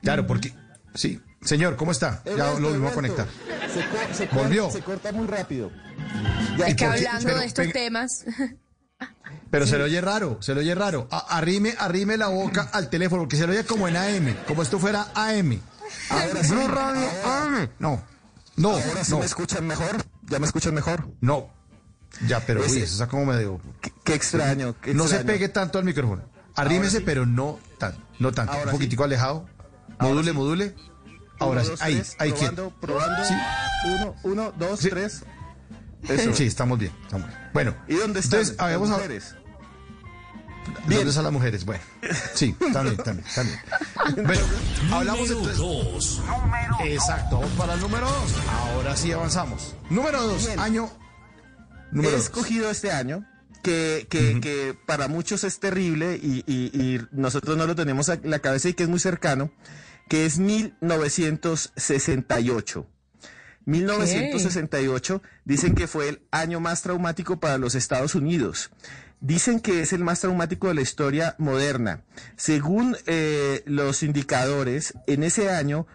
Claro, 0.03 0.27
porque... 0.27 0.53
Sí. 0.93 1.19
Señor, 1.43 1.75
¿cómo 1.75 1.91
está? 1.91 2.21
Ya 2.25 2.31
Ernesto, 2.33 2.59
lo 2.59 2.67
volvimos 2.67 2.91
a 2.91 2.95
conectar. 2.95 3.27
Se, 3.73 4.13
se 4.15 4.27
corta- 4.29 4.43
Volvió. 4.43 4.69
se 4.69 4.81
corta 4.81 5.11
muy 5.11 5.25
rápido. 5.25 5.71
es 6.67 6.75
que 6.75 6.85
hablando 6.85 7.25
Pero 7.25 7.39
de 7.39 7.45
estos 7.47 7.63
venga- 7.65 7.73
temas, 7.73 8.25
Pero 9.49 9.65
se 9.65 9.77
le 9.79 9.83
oye 9.85 10.01
raro, 10.01 10.37
se 10.41 10.53
le 10.53 10.59
oye 10.61 10.75
raro. 10.75 11.07
A- 11.09 11.37
arrime, 11.37 11.73
arrime 11.79 12.17
la 12.17 12.27
boca 12.27 12.69
al 12.73 12.91
teléfono, 12.91 13.23
porque 13.23 13.37
se 13.37 13.47
le 13.47 13.53
oye 13.53 13.65
como 13.65 13.87
en 13.87 13.95
AM, 13.97 14.35
como 14.47 14.61
esto 14.61 14.77
fuera 14.77 15.07
AM. 15.15 15.59
Ahora 16.09 16.43
sí. 16.43 16.51
Blue 16.51 16.67
Radio 16.67 17.07
AM. 17.25 17.69
No, 17.79 18.03
no, 18.57 18.69
Ahora 18.73 19.03
sí 19.03 19.11
no, 19.11 19.19
me 19.19 19.25
escuchan 19.25 19.65
mejor. 19.65 20.03
¿Ya 20.31 20.39
me 20.39 20.45
escuchan 20.47 20.73
mejor? 20.73 21.07
no. 21.21 21.49
Ya, 22.27 22.41
pero 22.45 22.59
uy, 22.59 22.65
Ese. 22.65 22.83
eso 22.83 22.93
está 22.95 23.07
como 23.07 23.25
medio... 23.25 23.61
Qué, 23.79 23.93
qué 24.03 24.13
extraño. 24.15 24.75
qué 24.81 24.93
No 24.93 25.07
se 25.07 25.23
pegue 25.23 25.47
tanto 25.47 25.79
al 25.79 25.85
micrófono. 25.85 26.23
Arrímese, 26.55 26.99
pero 26.99 27.25
no 27.25 27.57
tan, 27.77 27.95
no 28.19 28.33
tanto. 28.33 28.51
Ahora 28.51 28.65
Un 28.65 28.69
sí. 28.71 28.75
poquitico 28.75 29.05
alejado. 29.05 29.45
Module, 29.97 30.33
module. 30.33 30.75
Ahora 31.39 31.61
Uno, 31.61 31.69
dos, 31.69 31.81
ahí, 31.81 31.95
tres, 31.95 32.15
ahí 32.19 32.33
quieto. 32.33 32.73
probando, 32.81 33.15
probando. 33.15 33.25
Sí. 33.25 33.33
Uno, 33.85 34.15
uno, 34.23 34.53
dos, 34.59 34.81
tres. 34.81 35.23
Eso. 36.07 36.33
Sí, 36.33 36.45
estamos 36.47 36.77
bien, 36.77 36.91
estamos 37.01 37.27
bien. 37.27 37.39
Bueno, 37.53 37.75
¿Y 37.87 37.93
dónde 37.95 38.19
están 38.19 38.39
entonces, 38.41 38.59
habíamos 38.61 38.89
mujeres? 38.89 39.35
¿Dónde 40.87 41.09
están 41.09 41.23
las 41.23 41.33
mujeres? 41.33 41.63
Bueno, 41.65 41.83
sí, 42.33 42.55
también, 42.73 42.97
también, 42.97 43.23
también. 43.35 43.59
Bueno, 44.25 44.41
hablamos 44.91 45.29
Número 45.29 45.51
entonces. 45.51 45.57
2. 45.57 46.21
Exacto, 46.85 47.35
vamos 47.39 47.51
para 47.57 47.73
el 47.75 47.79
número 47.81 48.07
dos. 48.07 48.33
Ahora 48.49 48.95
sí 48.97 49.11
avanzamos. 49.11 49.75
Número 49.89 50.21
dos, 50.23 50.47
Bien. 50.47 50.59
año. 50.59 50.89
He 51.91 51.95
Número 51.95 52.13
dos. 52.13 52.21
escogido 52.23 52.69
este 52.71 52.91
año 52.91 53.25
que, 53.63 54.07
que, 54.09 54.39
que 54.41 54.75
para 54.85 55.07
muchos 55.07 55.43
es 55.43 55.59
terrible 55.59 56.19
y, 56.21 56.43
y- 56.47 56.71
y 56.73 56.99
nosotros 57.11 57.57
no 57.57 57.67
lo 57.67 57.75
tenemos 57.75 58.09
en 58.09 58.21
la 58.29 58.39
cabeza 58.39 58.69
y 58.69 58.73
que 58.73 58.83
es 58.83 58.89
muy 58.89 58.99
cercano, 58.99 59.51
que 60.09 60.25
es 60.25 60.39
1968. 60.39 62.87
1968 63.65 65.21
dicen 65.45 65.75
que 65.75 65.85
fue 65.87 66.09
el 66.09 66.21
año 66.31 66.59
más 66.59 66.81
traumático 66.81 67.39
para 67.39 67.57
los 67.59 67.75
Estados 67.75 68.15
Unidos. 68.15 68.71
Dicen 69.21 69.59
que 69.59 69.81
es 69.81 69.93
el 69.93 70.03
más 70.03 70.19
traumático 70.21 70.67
de 70.67 70.73
la 70.73 70.81
historia 70.81 71.35
moderna. 71.37 72.01
Según 72.35 72.97
eh, 73.05 73.61
los 73.65 74.01
indicadores, 74.01 74.95
en 75.05 75.23
ese 75.23 75.51
año 75.51 75.85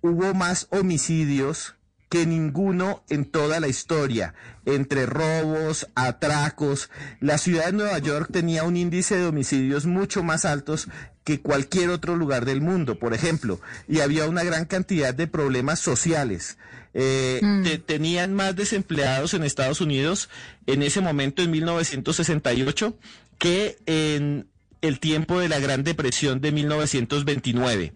hubo 0.00 0.32
más 0.32 0.66
homicidios 0.70 1.76
que 2.08 2.26
ninguno 2.26 3.04
en 3.08 3.24
toda 3.26 3.60
la 3.60 3.68
historia, 3.68 4.34
entre 4.64 5.06
robos, 5.06 5.88
atracos. 5.94 6.90
La 7.20 7.36
ciudad 7.36 7.66
de 7.66 7.72
Nueva 7.72 7.98
York 7.98 8.30
tenía 8.32 8.64
un 8.64 8.76
índice 8.76 9.16
de 9.16 9.26
homicidios 9.26 9.86
mucho 9.86 10.24
más 10.24 10.46
altos 10.46 10.88
que 11.22 11.40
cualquier 11.40 11.90
otro 11.90 12.16
lugar 12.16 12.46
del 12.46 12.62
mundo, 12.62 12.98
por 12.98 13.14
ejemplo, 13.14 13.60
y 13.86 14.00
había 14.00 14.26
una 14.26 14.42
gran 14.42 14.64
cantidad 14.64 15.14
de 15.14 15.28
problemas 15.28 15.78
sociales. 15.80 16.58
Eh, 16.94 17.40
te- 17.62 17.78
tenían 17.78 18.34
más 18.34 18.56
desempleados 18.56 19.34
en 19.34 19.44
Estados 19.44 19.80
Unidos 19.80 20.28
en 20.66 20.82
ese 20.82 21.00
momento, 21.00 21.42
en 21.42 21.50
1968, 21.52 22.96
que 23.38 23.78
en 23.86 24.48
el 24.80 24.98
tiempo 24.98 25.38
de 25.38 25.48
la 25.48 25.58
Gran 25.60 25.84
Depresión 25.84 26.40
de 26.40 26.52
1929 26.52 27.92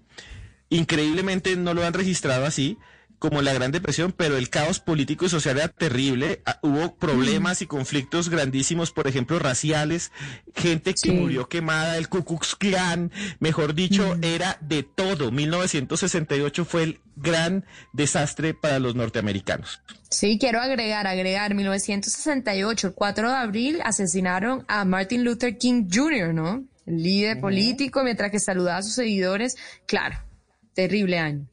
increíblemente 0.71 1.57
no 1.57 1.75
lo 1.75 1.85
han 1.85 1.93
registrado 1.95 2.47
así 2.47 2.79
como 3.25 3.41
la 3.41 3.55
Gran 3.55 3.73
Depresión, 3.73 4.13
pero 4.13 4.37
el 4.37 4.51
caos 4.51 4.81
político 4.81 5.25
y 5.25 5.31
social 5.31 5.57
era 5.57 5.69
terrible. 5.69 6.43
Ah, 6.45 6.59
Hubo 6.61 6.95
problemas 6.97 7.63
y 7.63 7.67
conflictos 7.67 8.29
grandísimos, 8.29 8.91
por 8.91 9.09
ejemplo, 9.09 9.39
raciales, 9.39 10.13
gente 10.55 10.93
que 10.93 11.11
murió 11.11 11.49
quemada, 11.49 11.97
el 11.97 12.11
Ku 12.11 12.23
Klux 12.23 12.55
Klan, 12.55 13.11
mejor 13.39 13.75
dicho, 13.75 14.19
era 14.21 14.59
de 14.61 14.83
todo. 14.83 15.31
1968 15.31 16.67
fue 16.67 16.83
el 16.83 17.01
gran 17.17 17.65
desastre 17.95 18.53
para 18.53 18.79
los 18.79 18.95
norteamericanos. 18.95 19.81
Sí, 20.11 20.37
quiero 20.39 20.61
agregar, 20.61 21.07
agregar, 21.07 21.55
1968, 21.55 22.89
el 22.89 22.93
4 22.93 23.31
de 23.31 23.37
abril, 23.37 23.81
asesinaron 23.85 24.67
a 24.69 24.85
Martin 24.85 25.25
Luther 25.25 25.57
King 25.57 25.89
Jr., 25.91 26.35
¿no? 26.35 26.63
El 26.85 27.03
líder 27.03 27.41
político, 27.41 28.05
mientras 28.05 28.31
que 28.31 28.39
saludaba 28.39 28.81
a 28.81 28.83
sus 28.83 28.97
seguidores. 28.97 29.57
Claro, 29.87 30.19
terrible 30.75 31.19
año. 31.19 31.49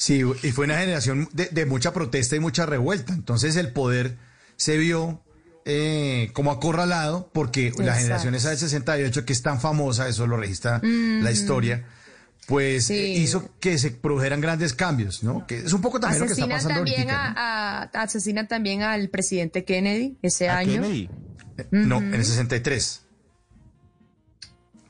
Sí, 0.00 0.22
y 0.42 0.52
fue 0.52 0.64
una 0.64 0.78
generación 0.78 1.28
de, 1.34 1.48
de 1.48 1.66
mucha 1.66 1.92
protesta 1.92 2.34
y 2.34 2.40
mucha 2.40 2.64
revuelta. 2.64 3.12
Entonces 3.12 3.54
el 3.56 3.70
poder 3.74 4.16
se 4.56 4.78
vio 4.78 5.22
eh, 5.66 6.30
como 6.32 6.52
acorralado 6.52 7.28
porque 7.34 7.70
la 7.76 7.94
generación 7.96 8.34
esa 8.34 8.48
del 8.48 8.56
68, 8.56 9.26
que 9.26 9.32
es 9.34 9.42
tan 9.42 9.60
famosa, 9.60 10.08
eso 10.08 10.26
lo 10.26 10.38
registra 10.38 10.78
Mm. 10.82 11.22
la 11.22 11.30
historia, 11.30 11.84
pues 12.46 12.86
Sí. 12.86 12.94
eh, 12.94 13.08
hizo 13.18 13.50
que 13.60 13.76
se 13.76 13.90
produjeran 13.90 14.40
grandes 14.40 14.72
cambios, 14.72 15.22
¿no? 15.22 15.46
Que 15.46 15.58
es 15.58 15.72
un 15.74 15.82
poco 15.82 16.00
también 16.00 16.20
lo 16.22 16.26
que 16.28 16.32
está 16.32 16.48
pasando 16.48 16.76
también, 16.76 17.10
ahorita. 17.10 17.34
a, 17.36 17.82
a- 17.82 18.02
asesinan 18.02 18.48
también 18.48 18.80
al 18.80 19.10
presidente 19.10 19.66
Kennedy 19.66 20.16
ese 20.22 20.48
¿A 20.48 20.56
año. 20.56 20.80
Kennedy? 20.80 21.10
No, 21.70 21.98
en 21.98 22.14
el 22.14 22.24
63. 22.24 23.02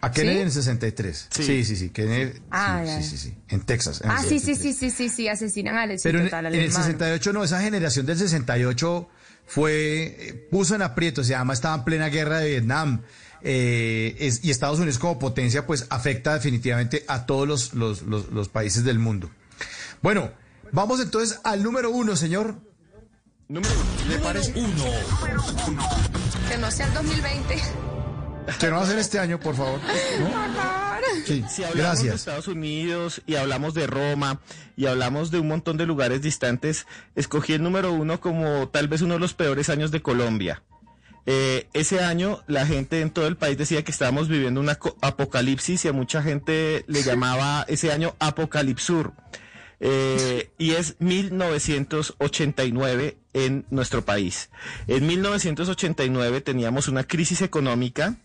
A 0.03 0.11
Kennedy 0.11 0.37
¿Sí? 0.37 0.41
en 0.41 0.47
el 0.47 0.53
63. 0.53 1.27
Sí, 1.31 1.65
sí, 1.65 1.77
sí. 1.77 1.91
Kennedy, 1.91 2.41
Ah, 2.51 2.81
sí, 2.83 2.87
ya. 2.87 3.03
sí, 3.03 3.09
sí, 3.11 3.17
sí, 3.19 3.35
En 3.49 3.61
Texas. 3.61 4.01
en 4.03 4.11
Ah, 4.11 4.23
sí, 4.23 4.41
sí, 4.41 4.55
63. 4.55 4.77
sí, 4.77 4.91
sí, 4.91 4.91
sí, 4.91 5.09
sí, 5.15 5.29
asesinan 5.29 5.77
al 5.77 5.91
sí, 5.99 6.03
Pero 6.05 6.19
en, 6.21 6.25
total, 6.25 6.47
al 6.47 6.55
en 6.55 6.61
el 6.61 6.67
hermano. 6.67 6.85
68 6.87 7.33
no, 7.35 7.45
esa 7.45 7.61
generación 7.61 8.07
del 8.07 8.17
68 8.19 9.09
fue, 9.47 10.07
eh, 10.29 10.49
puso 10.51 10.75
en 10.75 10.83
aprietos, 10.83 11.27
se 11.27 11.33
llama, 11.33 11.53
estaba 11.53 11.75
en 11.77 11.85
plena 11.85 12.09
guerra 12.09 12.39
de 12.39 12.51
Vietnam. 12.51 13.03
eh, 13.43 14.17
es- 14.21 14.45
y 14.45 14.51
Estados 14.51 14.79
Unidos 14.81 14.99
como 14.99 15.19
potencia, 15.19 15.67
pues 15.67 15.87
afecta 15.89 16.35
definitivamente 16.35 17.05
a 17.09 17.25
todos 17.25 17.49
los, 17.49 17.73
los, 17.73 18.03
los- 18.03 18.29
los 18.31 18.51
países 18.51 18.85
del 18.85 18.99
mundo. 18.99 19.31
Bueno, 20.03 20.31
vamos 20.73 21.01
entonces 21.01 21.41
al 21.43 21.63
número 21.63 21.91
uno, 21.91 22.17
señor. 22.17 22.57
Número 23.49 23.73
¿Le 24.11 24.19
parece? 24.19 24.53
Uno. 24.57 24.85
Que 26.51 26.59
no 26.59 26.71
sea 26.71 26.87
el 26.89 26.93
2020. 26.93 27.57
Que 28.59 28.67
no 28.69 28.77
va 28.77 28.83
a 28.83 28.87
ser 28.87 28.99
este 28.99 29.19
año, 29.19 29.39
por 29.41 29.55
favor. 29.55 29.81
Sí, 31.27 31.45
Si 31.49 31.63
hablamos 31.65 31.77
de 31.77 31.83
gracias. 31.83 32.15
Estados 32.17 32.49
Unidos 32.49 33.23
y 33.27 33.37
hablamos 33.37 33.75
de 33.75 33.87
Roma 33.87 34.41
y 34.77 34.87
hablamos 34.87 35.31
de 35.31 35.39
un 35.41 35.49
montón 35.49 35.77
de 35.77 35.85
lugares 35.87 36.23
distantes, 36.23 36.87
escogí 37.15 37.53
el 37.55 37.63
número 37.63 37.93
uno 37.93 38.21
como 38.21 38.69
tal 38.69 38.89
vez 38.89 39.03
uno 39.03 39.15
de 39.15 39.21
los 39.21 39.35
peores 39.35 39.69
años 39.69 39.91
de 39.91 40.01
Colombia. 40.03 40.63
Eh, 41.27 41.69
ese 41.75 42.01
año 42.01 42.43
la 42.47 42.67
gente 42.67 43.03
en 43.03 43.11
todo 43.11 43.27
el 43.27 43.37
país 43.37 43.59
decía 43.59 43.85
que 43.85 43.93
estábamos 43.93 44.29
viviendo 44.29 44.59
un 44.61 44.71
apocalipsis 44.71 45.85
y 45.85 45.89
a 45.89 45.93
mucha 45.93 46.23
gente 46.23 46.85
le 46.89 47.03
llamaba 47.03 47.65
ese 47.69 47.93
año 47.93 48.15
apocalipsur. 48.19 49.13
Eh, 49.81 50.51
y 50.59 50.71
es 50.73 50.97
1989 50.99 53.19
en 53.33 53.65
nuestro 53.71 54.05
país. 54.05 54.51
En 54.89 55.07
1989 55.07 56.41
teníamos 56.41 56.89
una 56.89 57.05
crisis 57.05 57.43
económica, 57.43 58.17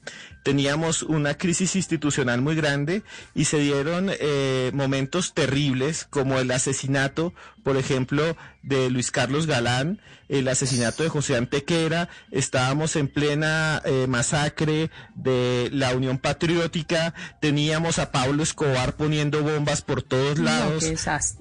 teníamos 0.44 1.04
una 1.04 1.36
crisis 1.36 1.76
institucional 1.76 2.42
muy 2.42 2.56
grande 2.56 3.04
y 3.34 3.46
se 3.46 3.60
dieron 3.60 4.10
eh, 4.12 4.72
momentos 4.74 5.34
terribles 5.34 6.06
como 6.10 6.40
el 6.40 6.52
asesinato, 6.52 7.34
por 7.64 7.78
ejemplo, 7.78 8.36
de 8.62 8.90
Luis 8.90 9.12
Carlos 9.12 9.46
Galán, 9.46 10.02
el 10.28 10.48
asesinato 10.48 11.04
de 11.04 11.10
José 11.10 11.36
Antequera, 11.36 12.10
estábamos 12.32 12.96
en 12.96 13.08
plena 13.08 13.82
eh, 13.86 14.08
masacre 14.08 14.90
de 15.14 15.70
la 15.72 15.96
Unión 15.96 16.18
Patriótica, 16.18 17.14
teníamos 17.42 18.00
a 18.00 18.12
Pablo 18.12 18.42
Escobar 18.42 18.96
poniendo 18.96 19.44
bombas 19.44 19.82
por 19.84 20.02
todos 20.02 20.40
lados. 20.40 20.86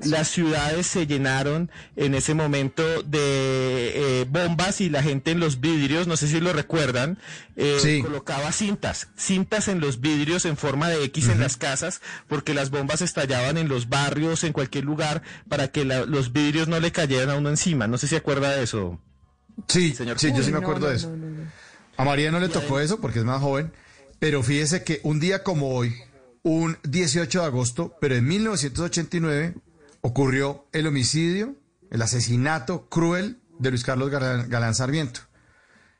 Las 0.04 0.28
ciudades 0.28 0.86
se 0.86 1.06
llenaron 1.06 1.70
en 1.96 2.14
ese 2.14 2.34
momento 2.34 3.02
de 3.02 3.53
eh, 3.56 4.26
bombas 4.28 4.80
y 4.80 4.88
la 4.90 5.02
gente 5.02 5.30
en 5.30 5.40
los 5.40 5.60
vidrios, 5.60 6.06
no 6.06 6.16
sé 6.16 6.28
si 6.28 6.40
lo 6.40 6.52
recuerdan, 6.52 7.18
eh, 7.56 7.78
Sí. 7.80 8.02
colocaba 8.02 8.50
cintas, 8.52 9.08
cintas 9.16 9.68
en 9.68 9.80
los 9.80 10.00
vidrios 10.00 10.44
en 10.44 10.56
forma 10.56 10.88
de 10.88 11.02
X 11.04 11.28
en 11.28 11.40
las 11.40 11.56
casas, 11.56 12.00
porque 12.28 12.54
las 12.54 12.70
bombas 12.70 13.02
estallaban 13.02 13.56
en 13.58 13.68
los 13.68 13.88
barrios, 13.88 14.44
en 14.44 14.52
cualquier 14.52 14.84
lugar, 14.84 15.22
para 15.48 15.68
que 15.68 15.84
la- 15.84 16.04
los 16.04 16.32
vidrios 16.32 16.68
no 16.68 16.80
le 16.80 16.92
cayeran 16.92 17.30
a 17.30 17.36
uno 17.36 17.48
encima. 17.50 17.86
No 17.86 17.98
sé 17.98 18.06
si 18.08 18.16
acuerda 18.16 18.50
de 18.56 18.62
eso. 18.64 19.00
Sí, 19.68 19.94
Señor. 19.94 20.18
sí, 20.18 20.32
yo 20.36 20.42
sí 20.42 20.50
me 20.50 20.58
acuerdo 20.58 20.86
no, 20.86 20.90
de 20.90 20.96
eso. 20.96 21.10
no, 21.10 21.16
no, 21.16 21.30
no. 21.30 21.50
A 21.96 22.04
María 22.04 22.30
no 22.32 22.40
le 22.40 22.48
tocó 22.48 22.80
eso 22.80 23.00
porque 23.00 23.20
es 23.20 23.24
más 23.24 23.40
joven, 23.40 23.72
pero 24.18 24.42
fíjese 24.42 24.82
que 24.82 25.00
un 25.04 25.20
día 25.20 25.42
como 25.44 25.68
hoy, 25.76 25.94
un 26.42 26.76
18 26.82 27.40
de 27.40 27.46
agosto, 27.46 27.96
pero 28.00 28.16
en 28.16 28.26
1989, 28.26 29.54
ocurrió 30.00 30.66
el 30.72 30.86
homicidio, 30.86 31.54
el 31.90 32.02
asesinato 32.02 32.88
cruel 32.88 33.38
de 33.58 33.70
Luis 33.70 33.84
Carlos 33.84 34.10
Galán, 34.10 34.48
Galán 34.48 34.74
Sarmiento. 34.74 35.20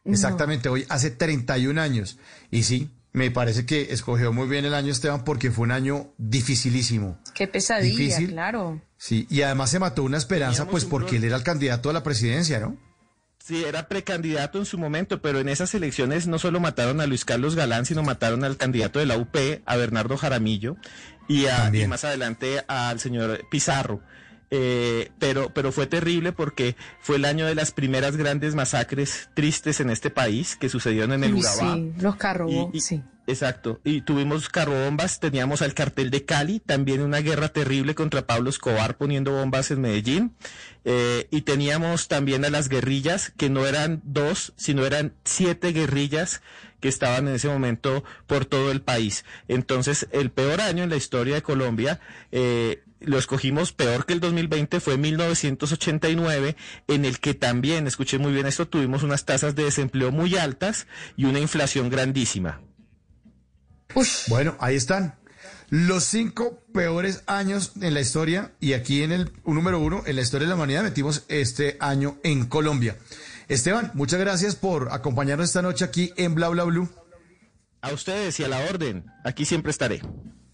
Exactamente, 0.04 0.68
hoy 0.68 0.84
hace 0.88 1.10
31 1.10 1.80
años. 1.80 2.18
Y 2.50 2.64
sí, 2.64 2.90
me 3.12 3.30
parece 3.30 3.64
que 3.64 3.92
escogió 3.92 4.32
muy 4.32 4.46
bien 4.48 4.64
el 4.64 4.74
año 4.74 4.92
Esteban 4.92 5.24
porque 5.24 5.50
fue 5.50 5.64
un 5.64 5.72
año 5.72 6.12
dificilísimo. 6.18 7.18
Qué 7.34 7.48
pesadilla, 7.48 7.96
Difícil. 7.96 8.30
claro. 8.30 8.82
Sí, 8.98 9.26
y 9.30 9.42
además 9.42 9.70
se 9.70 9.78
mató 9.78 10.02
una 10.02 10.18
esperanza 10.18 10.66
pues 10.68 10.84
porque 10.84 11.16
él 11.16 11.24
era 11.24 11.36
el 11.36 11.42
candidato 11.42 11.90
a 11.90 11.92
la 11.92 12.02
presidencia, 12.02 12.60
¿no? 12.60 12.76
Sí, 13.42 13.62
era 13.62 13.88
precandidato 13.88 14.58
en 14.58 14.64
su 14.64 14.78
momento, 14.78 15.20
pero 15.20 15.38
en 15.38 15.50
esas 15.50 15.74
elecciones 15.74 16.26
no 16.26 16.38
solo 16.38 16.60
mataron 16.60 17.02
a 17.02 17.06
Luis 17.06 17.26
Carlos 17.26 17.54
Galán, 17.54 17.84
sino 17.84 18.02
mataron 18.02 18.42
al 18.42 18.56
candidato 18.56 18.98
de 18.98 19.04
la 19.06 19.18
UP, 19.18 19.36
a 19.66 19.76
Bernardo 19.76 20.16
Jaramillo, 20.16 20.76
y, 21.28 21.46
a- 21.46 21.70
y 21.74 21.86
más 21.86 22.04
adelante 22.04 22.64
al 22.68 23.00
señor 23.00 23.42
Pizarro. 23.50 24.00
Eh, 24.56 25.10
pero, 25.18 25.52
pero 25.52 25.72
fue 25.72 25.88
terrible 25.88 26.30
porque 26.30 26.76
fue 27.00 27.16
el 27.16 27.24
año 27.24 27.44
de 27.44 27.56
las 27.56 27.72
primeras 27.72 28.16
grandes 28.16 28.54
masacres 28.54 29.28
tristes 29.34 29.80
en 29.80 29.90
este 29.90 30.10
país 30.10 30.54
que 30.54 30.68
sucedieron 30.68 31.12
en 31.12 31.24
el 31.24 31.34
Urabá. 31.34 31.74
sí, 31.74 31.92
los 31.98 32.14
y- 32.72 32.80
sí. 32.80 33.02
Exacto. 33.26 33.80
Y 33.84 34.02
tuvimos 34.02 34.48
carrobombas, 34.48 35.18
teníamos 35.18 35.60
al 35.62 35.74
cartel 35.74 36.10
de 36.10 36.24
Cali, 36.24 36.60
también 36.60 37.00
una 37.00 37.18
guerra 37.18 37.48
terrible 37.48 37.94
contra 37.96 38.26
Pablo 38.26 38.50
Escobar 38.50 38.96
poniendo 38.96 39.32
bombas 39.32 39.70
en 39.72 39.80
Medellín. 39.80 40.36
Eh, 40.84 41.26
y 41.32 41.40
teníamos 41.40 42.06
también 42.06 42.44
a 42.44 42.50
las 42.50 42.68
guerrillas, 42.68 43.32
que 43.36 43.48
no 43.50 43.66
eran 43.66 44.02
dos, 44.04 44.52
sino 44.56 44.84
eran 44.84 45.14
siete 45.24 45.72
guerrillas 45.72 46.42
que 46.80 46.88
estaban 46.88 47.26
en 47.26 47.34
ese 47.36 47.48
momento 47.48 48.04
por 48.26 48.44
todo 48.44 48.70
el 48.70 48.82
país. 48.82 49.24
Entonces, 49.48 50.06
el 50.12 50.30
peor 50.30 50.60
año 50.60 50.84
en 50.84 50.90
la 50.90 50.96
historia 50.96 51.36
de 51.36 51.42
Colombia, 51.42 51.98
eh, 52.30 52.83
lo 53.06 53.18
escogimos 53.18 53.72
peor 53.72 54.06
que 54.06 54.12
el 54.12 54.20
2020, 54.20 54.80
fue 54.80 54.96
1989, 54.96 56.56
en 56.88 57.04
el 57.04 57.18
que 57.20 57.34
también, 57.34 57.86
escuché 57.86 58.18
muy 58.18 58.32
bien 58.32 58.46
esto, 58.46 58.68
tuvimos 58.68 59.02
unas 59.02 59.24
tasas 59.24 59.54
de 59.54 59.64
desempleo 59.64 60.10
muy 60.10 60.36
altas 60.36 60.86
y 61.16 61.24
una 61.24 61.40
inflación 61.40 61.90
grandísima. 61.90 62.60
Bueno, 64.28 64.56
ahí 64.58 64.76
están. 64.76 65.16
Los 65.70 66.04
cinco 66.04 66.62
peores 66.72 67.22
años 67.26 67.72
en 67.80 67.94
la 67.94 68.00
historia 68.00 68.52
y 68.60 68.74
aquí 68.74 69.02
en 69.02 69.12
el 69.12 69.32
número 69.44 69.80
uno, 69.80 70.02
en 70.06 70.16
la 70.16 70.22
historia 70.22 70.46
de 70.46 70.50
la 70.50 70.56
humanidad, 70.56 70.82
metimos 70.82 71.24
este 71.28 71.76
año 71.80 72.18
en 72.22 72.46
Colombia. 72.46 72.96
Esteban, 73.48 73.90
muchas 73.94 74.20
gracias 74.20 74.56
por 74.56 74.92
acompañarnos 74.92 75.48
esta 75.48 75.62
noche 75.62 75.84
aquí 75.84 76.12
en 76.16 76.34
Bla 76.34 76.48
Bla 76.48 76.64
Blue. 76.64 76.88
A 77.80 77.92
ustedes 77.92 78.38
y 78.40 78.44
a 78.44 78.48
la 78.48 78.60
orden. 78.60 79.04
Aquí 79.24 79.44
siempre 79.44 79.70
estaré. 79.70 80.00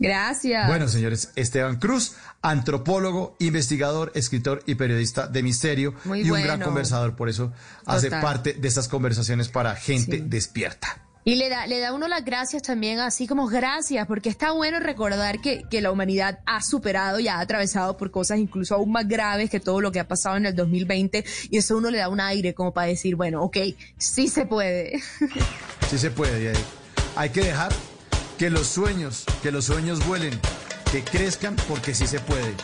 Gracias. 0.01 0.67
Bueno, 0.67 0.89
señores, 0.89 1.31
Esteban 1.37 1.77
Cruz, 1.77 2.15
antropólogo, 2.43 3.37
investigador, 3.39 4.11
escritor 4.15 4.63
y 4.67 4.75
periodista 4.75 5.29
de 5.29 5.43
misterio 5.43 5.95
Muy 6.05 6.23
y 6.23 6.31
un 6.31 6.43
gran 6.43 6.61
conversador, 6.61 7.15
por 7.17 7.29
eso 7.29 7.53
hace 7.87 8.11
parte 8.11 8.55
de 8.55 8.67
estas 8.67 8.89
conversaciones 8.89 9.49
para 9.49 9.77
gente 9.77 10.17
Sí. 10.17 10.25
despierta. 10.27 11.03
Y 11.23 11.35
le 11.35 11.51
da, 11.51 11.67
le 11.67 11.81
da 11.81 11.93
uno 11.93 12.09
las 12.09 12.25
gracias 12.25 12.63
también, 12.63 12.99
así 12.99 13.27
como 13.27 13.47
gracias, 13.47 14.07
porque 14.07 14.31
está 14.31 14.53
bueno 14.53 14.81
recordar 14.81 15.43
que, 15.43 15.65
que 15.71 15.83
la 15.83 15.93
humanidad 15.93 16.39
ha 16.47 16.63
superado 16.63 17.21
y 17.21 17.29
ha 17.29 17.41
atravesado 17.41 17.99
por 17.99 18.11
cosas 18.11 18.39
incluso 18.39 18.75
aún 18.75 18.91
más 18.91 19.07
graves 19.07 19.51
que 19.51 19.61
todo 19.61 19.83
lo 19.83 19.93
que 19.93 20.01
ha 20.01 20.09
pasado 20.09 20.39
en 20.39 20.47
el 20.47 20.57
2020. 20.57 21.23
Y 21.51 21.59
eso 21.59 21.77
uno 21.77 21.91
le 21.91 21.99
da 21.99 22.09
un 22.09 22.21
aire 22.21 22.55
como 22.55 22.73
para 22.73 22.87
decir, 22.87 23.17
bueno, 23.17 23.43
ok, 23.43 23.59
sí 23.99 24.29
se 24.29 24.47
puede. 24.47 25.03
Sí 25.91 25.99
se 25.99 26.11
puede, 26.11 26.53
hay 27.17 27.31
que 27.31 27.41
dejar 27.43 27.73
que 28.41 28.49
los 28.49 28.69
sueños, 28.69 29.25
que 29.43 29.53
los 29.53 29.67
sueños 29.67 29.99
vuelen, 30.07 30.41
que 30.91 31.05
crezcan, 31.05 31.57
porque 31.69 31.95
sí 31.95 32.07
se 32.07 32.21
puede. 32.21 32.55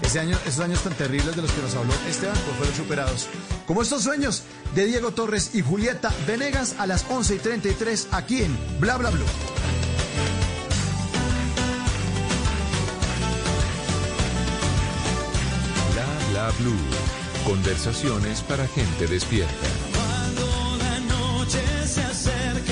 Ese 0.00 0.20
año, 0.20 0.38
esos 0.46 0.60
años 0.60 0.80
tan 0.84 0.94
terribles 0.94 1.34
de 1.34 1.42
los 1.42 1.50
que 1.50 1.62
nos 1.62 1.74
habló 1.74 1.92
Esteban, 2.08 2.36
pues 2.44 2.56
fueron 2.58 2.76
superados. 2.76 3.26
Como 3.66 3.82
estos 3.82 4.04
sueños 4.04 4.44
de 4.76 4.86
Diego 4.86 5.10
Torres 5.10 5.50
y 5.52 5.62
Julieta 5.62 6.14
Venegas 6.28 6.76
a 6.78 6.86
las 6.86 7.04
11 7.10 7.34
y 7.34 7.38
33 7.40 8.06
aquí 8.12 8.44
en 8.44 8.56
Bla 8.78 8.98
Bla 8.98 9.10
Blue. 9.10 9.24
Bla 15.92 16.06
bla 16.30 16.50
blue. 16.60 16.78
Conversaciones 17.44 18.42
para 18.42 18.68
gente 18.68 19.08
despierta. 19.08 19.66
Cuando 19.92 20.76
la 20.76 21.00
noche 21.00 21.60
se 21.84 22.02
acerca, 22.02 22.65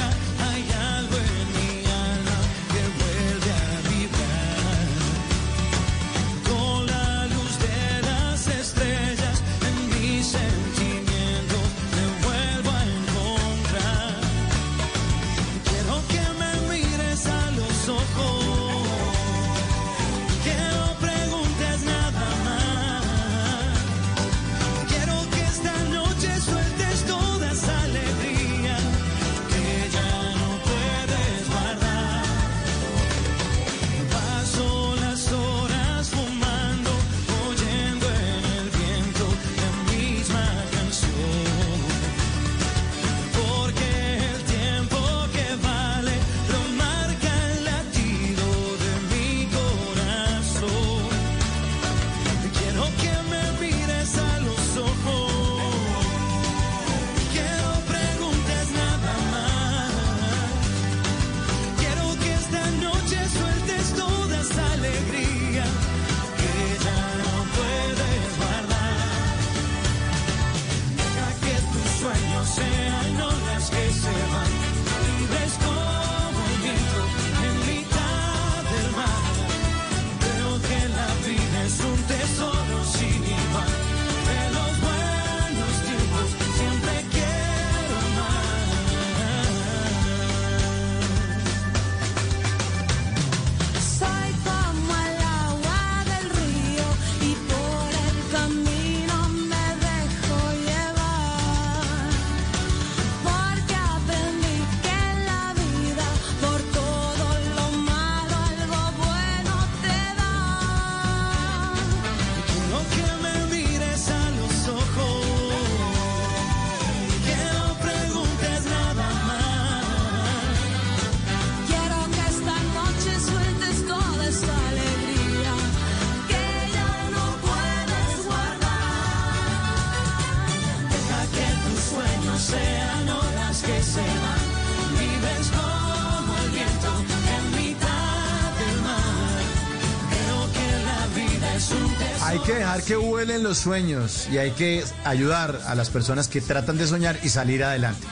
vuelen 143.25 143.43
los 143.43 143.57
sueños 143.57 144.29
y 144.31 144.37
hay 144.37 144.51
que 144.51 144.85
ayudar 145.03 145.59
a 145.67 145.75
las 145.75 145.89
personas 145.89 146.29
que 146.29 146.43
tratan 146.43 146.77
de 146.77 146.87
soñar 146.87 147.19
y 147.23 147.31
salir 147.31 147.65
adelante. 147.65 148.07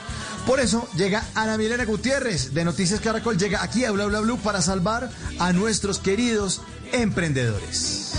Por 0.47 0.59
eso 0.59 0.89
llega 0.97 1.23
Ana 1.35 1.59
Milena 1.59 1.85
Gutiérrez 1.85 2.55
de 2.55 2.65
Noticias 2.65 2.99
Caracol, 3.01 3.37
llega 3.37 3.63
aquí 3.63 3.85
a 3.85 3.91
Bla 3.91 4.07
Bla 4.07 4.21
Blue 4.21 4.39
para 4.39 4.63
salvar 4.63 5.11
a 5.39 5.53
nuestros 5.53 5.99
queridos 5.99 6.63
emprendedores. 6.93 8.15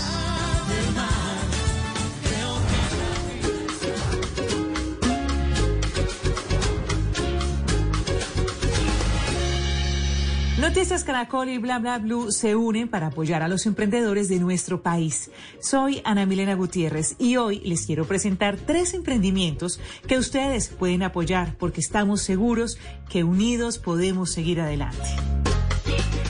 Noticias 10.64 11.04
Caracol 11.04 11.50
y 11.50 11.58
Bla 11.58 11.78
Bla 11.78 11.98
Blue 11.98 12.32
se 12.32 12.56
unen 12.56 12.88
para 12.88 13.08
apoyar 13.08 13.42
a 13.42 13.48
los 13.48 13.66
emprendedores 13.66 14.28
de 14.28 14.38
nuestro 14.38 14.80
país. 14.80 15.30
Soy 15.74 16.00
Ana 16.04 16.24
Milena 16.24 16.54
Gutiérrez 16.54 17.16
y 17.18 17.34
hoy 17.36 17.58
les 17.64 17.84
quiero 17.84 18.04
presentar 18.04 18.56
tres 18.56 18.94
emprendimientos 18.94 19.80
que 20.06 20.18
ustedes 20.18 20.68
pueden 20.68 21.02
apoyar 21.02 21.56
porque 21.58 21.80
estamos 21.80 22.22
seguros 22.22 22.78
que 23.08 23.24
unidos 23.24 23.78
podemos 23.78 24.30
seguir 24.30 24.60
adelante. 24.60 25.02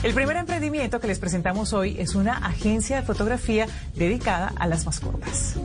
El 0.01 0.15
primer 0.15 0.37
emprendimiento 0.37 0.99
que 0.99 1.05
les 1.05 1.19
presentamos 1.19 1.73
hoy 1.73 1.95
es 1.99 2.15
una 2.15 2.37
agencia 2.37 2.95
de 2.95 3.03
fotografía 3.03 3.67
dedicada 3.93 4.51
a 4.55 4.65
las 4.65 4.87
mascotas. 4.87 5.59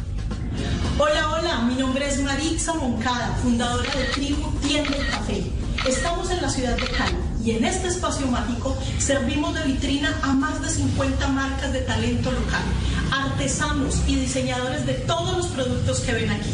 Hola, 0.99 1.33
hola, 1.33 1.59
mi 1.69 1.75
nombre 1.75 2.09
es 2.09 2.23
Maritza 2.23 2.73
Moncada, 2.73 3.37
fundadora 3.43 3.95
de 3.95 4.05
Tribu 4.15 4.51
Tienda 4.61 4.97
y 4.97 5.11
Café. 5.11 5.58
Estamos 5.87 6.31
en 6.31 6.43
la 6.43 6.51
ciudad 6.51 6.77
de 6.77 6.87
Cali 6.89 7.17
y 7.45 7.53
en 7.53 7.65
este 7.65 7.89
espacio 7.89 8.27
mágico 8.27 8.77
servimos 8.99 9.55
de 9.55 9.63
vitrina 9.63 10.15
a 10.23 10.35
más 10.35 10.61
de 10.61 10.69
50 10.69 11.29
marcas 11.29 11.73
de 11.73 11.81
talento 11.81 12.31
local, 12.31 12.63
artesanos 13.11 14.03
y 14.07 14.17
diseñadores 14.17 14.85
de 14.87 14.95
todos 14.95 15.37
los 15.37 15.47
productos 15.47 16.01
que 16.01 16.13
ven 16.13 16.31
aquí. 16.31 16.51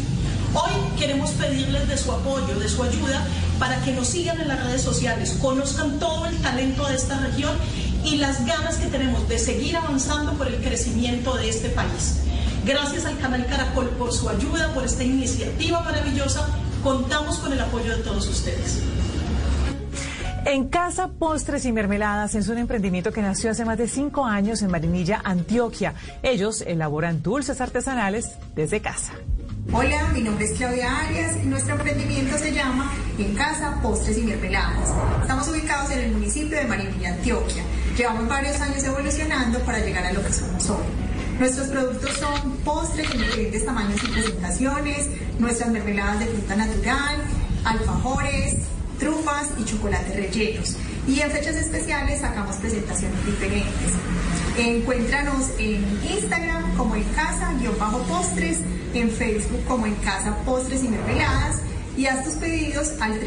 Hoy 0.53 0.99
queremos 0.99 1.31
pedirles 1.31 1.89
de 1.89 1.97
su 1.97 2.13
apoyo, 2.13 2.55
de 2.59 2.69
su 2.69 2.83
ayuda, 2.83 3.27
para 3.59 3.81
que 3.83 3.93
nos 3.93 4.09
sigan 4.09 4.41
en 4.41 4.49
las 4.49 4.63
redes 4.63 4.83
sociales, 4.83 5.37
conozcan 5.41 5.99
todo 5.99 6.27
el 6.27 6.37
talento 6.39 6.87
de 6.87 6.95
esta 6.95 7.19
región 7.19 7.57
y 8.05 8.17
las 8.17 8.47
ganas 8.47 8.77
que 8.77 8.87
tenemos 8.87 9.29
de 9.29 9.39
seguir 9.39 9.77
avanzando 9.77 10.35
por 10.35 10.47
el 10.47 10.57
crecimiento 10.63 11.35
de 11.35 11.49
este 11.49 11.71
país. 11.71 12.19
Gracias 12.65 13.05
al 13.05 13.19
canal 13.19 13.47
Caracol 13.47 13.89
por 13.91 14.13
su 14.13 14.29
ayuda, 14.29 14.73
por 14.75 14.85
esta 14.85 15.03
iniciativa 15.03 15.81
maravillosa. 15.81 16.47
Contamos 16.83 17.39
con 17.39 17.53
el 17.53 17.61
apoyo 17.61 17.97
de 17.97 18.03
todos 18.03 18.29
ustedes. 18.29 18.81
En 20.47 20.69
Casa 20.69 21.09
Postres 21.09 21.65
y 21.65 21.73
Mermeladas 21.73 22.35
es 22.35 22.49
un 22.49 22.59
emprendimiento 22.59 23.13
que 23.13 23.23
nació 23.23 23.51
hace 23.51 23.65
más 23.65 23.79
de 23.79 23.89
cinco 23.89 24.27
años 24.27 24.61
en 24.61 24.71
Marinilla, 24.71 25.23
Antioquia. 25.25 25.95
Ellos 26.23 26.61
elaboran 26.61 27.23
dulces 27.23 27.63
artesanales 27.63 28.33
desde 28.55 28.83
casa. 28.83 29.15
Hola, 29.73 30.11
mi 30.13 30.21
nombre 30.21 30.45
es 30.45 30.53
Claudia 30.53 31.01
Arias 31.01 31.39
y 31.43 31.47
nuestro 31.47 31.77
emprendimiento 31.77 32.37
se 32.37 32.53
llama 32.53 32.93
En 33.19 33.35
Casa 33.35 33.81
Postres 33.83 34.19
y 34.19 34.25
Mermeladas. 34.25 34.91
Estamos 35.23 35.49
ubicados 35.49 35.91
en 35.93 36.01
el 36.01 36.13
municipio 36.13 36.59
de 36.59 36.65
Marinilla, 36.65 37.15
Antioquia. 37.15 37.63
Llevamos 37.97 38.29
varios 38.29 38.61
años 38.61 38.85
evolucionando 38.85 39.59
para 39.61 39.79
llegar 39.79 40.05
a 40.05 40.13
lo 40.13 40.23
que 40.23 40.33
somos 40.33 40.69
hoy. 40.69 40.85
Nuestros 41.39 41.69
productos 41.69 42.13
son 42.19 42.53
postres 42.59 43.11
en 43.13 43.19
diferentes 43.19 43.65
tamaños 43.65 43.99
y 44.05 44.09
presentaciones, 44.09 45.09
nuestras 45.39 45.71
mermeladas 45.71 46.21
de 46.21 46.27
fruta 46.27 46.55
natural, 46.55 47.17
alfajores, 47.65 48.59
trufas 49.05 49.51
y 49.59 49.65
chocolates 49.65 50.17
rellenos. 50.17 50.77
Y 51.07 51.21
en 51.21 51.31
fechas 51.31 51.55
especiales 51.57 52.23
sacamos 52.23 52.57
presentaciones 52.57 53.27
diferentes. 53.27 53.93
Encuéntranos 54.57 55.51
en 55.59 55.85
Instagram 56.11 56.75
como 56.77 56.97
en 56.97 57.05
casa-postres, 57.15 58.61
en 58.95 59.11
Facebook 59.11 59.63
como 59.69 59.85
en 59.87 59.95
casa 59.97 60.35
postres 60.47 60.83
y 60.85 60.89
mermeladas 60.89 61.61
y 61.97 62.07
haz 62.07 62.25
tus 62.25 62.35
pedidos 62.35 62.93
al 63.01 63.21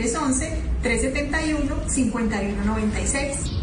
311-371-5196. 0.81 3.57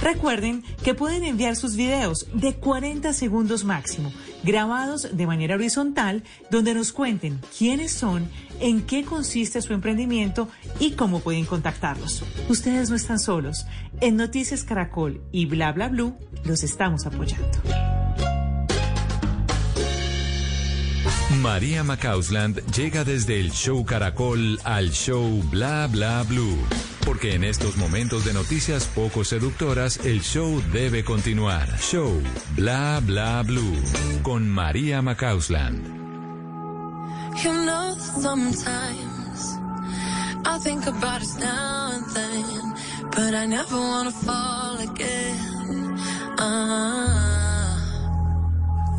Recuerden 0.00 0.62
que 0.82 0.94
pueden 0.94 1.24
enviar 1.24 1.56
sus 1.56 1.76
videos 1.76 2.26
de 2.32 2.54
40 2.54 3.12
segundos 3.12 3.64
máximo, 3.64 4.10
grabados 4.48 5.14
de 5.14 5.26
manera 5.26 5.56
horizontal, 5.56 6.24
donde 6.50 6.72
nos 6.72 6.92
cuenten 6.92 7.38
quiénes 7.56 7.92
son, 7.92 8.28
en 8.60 8.80
qué 8.80 9.04
consiste 9.04 9.60
su 9.60 9.74
emprendimiento 9.74 10.48
y 10.80 10.92
cómo 10.92 11.20
pueden 11.20 11.44
contactarlos. 11.44 12.24
Ustedes 12.48 12.88
no 12.88 12.96
están 12.96 13.18
solos. 13.18 13.66
En 14.00 14.16
Noticias 14.16 14.64
Caracol 14.64 15.20
y 15.32 15.44
Bla 15.44 15.72
Bla 15.72 15.88
Blue 15.88 16.16
los 16.44 16.62
estamos 16.62 17.04
apoyando. 17.04 17.46
María 21.42 21.84
Macausland 21.84 22.64
llega 22.74 23.04
desde 23.04 23.38
el 23.38 23.52
show 23.52 23.84
Caracol 23.84 24.58
al 24.64 24.90
show 24.92 25.42
Bla 25.50 25.86
Bla 25.88 26.24
Blue. 26.26 26.56
Porque 27.08 27.34
en 27.34 27.42
estos 27.42 27.78
momentos 27.78 28.26
de 28.26 28.34
noticias 28.34 28.84
poco 28.84 29.24
seductoras, 29.24 29.96
el 30.04 30.20
show 30.20 30.62
debe 30.74 31.04
continuar. 31.04 31.66
Show 31.80 32.22
Bla 32.54 33.00
Bla 33.02 33.42
Blue 33.44 33.82
con 34.22 34.46
María 34.46 35.00
Macausland. 35.00 35.86
You 37.42 37.64
know 37.64 37.94
that 37.94 38.20
sometimes 38.20 39.58
I 40.44 40.58
think 40.62 40.86
about 40.86 41.22
us 41.22 41.38
now 41.38 41.92
and 41.94 42.04
then, 42.14 42.74
but 43.16 43.34
I 43.34 43.46
never 43.46 43.74
wanna 43.74 44.10
fall 44.10 44.76
again. 44.76 45.96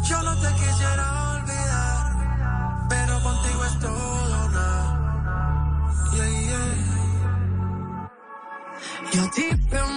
Yo 0.10 0.22
no 0.24 0.36
te 0.42 0.48
quisiera 0.56 1.09
You're 9.12 9.28
deep 9.30 9.74
in 9.74 9.89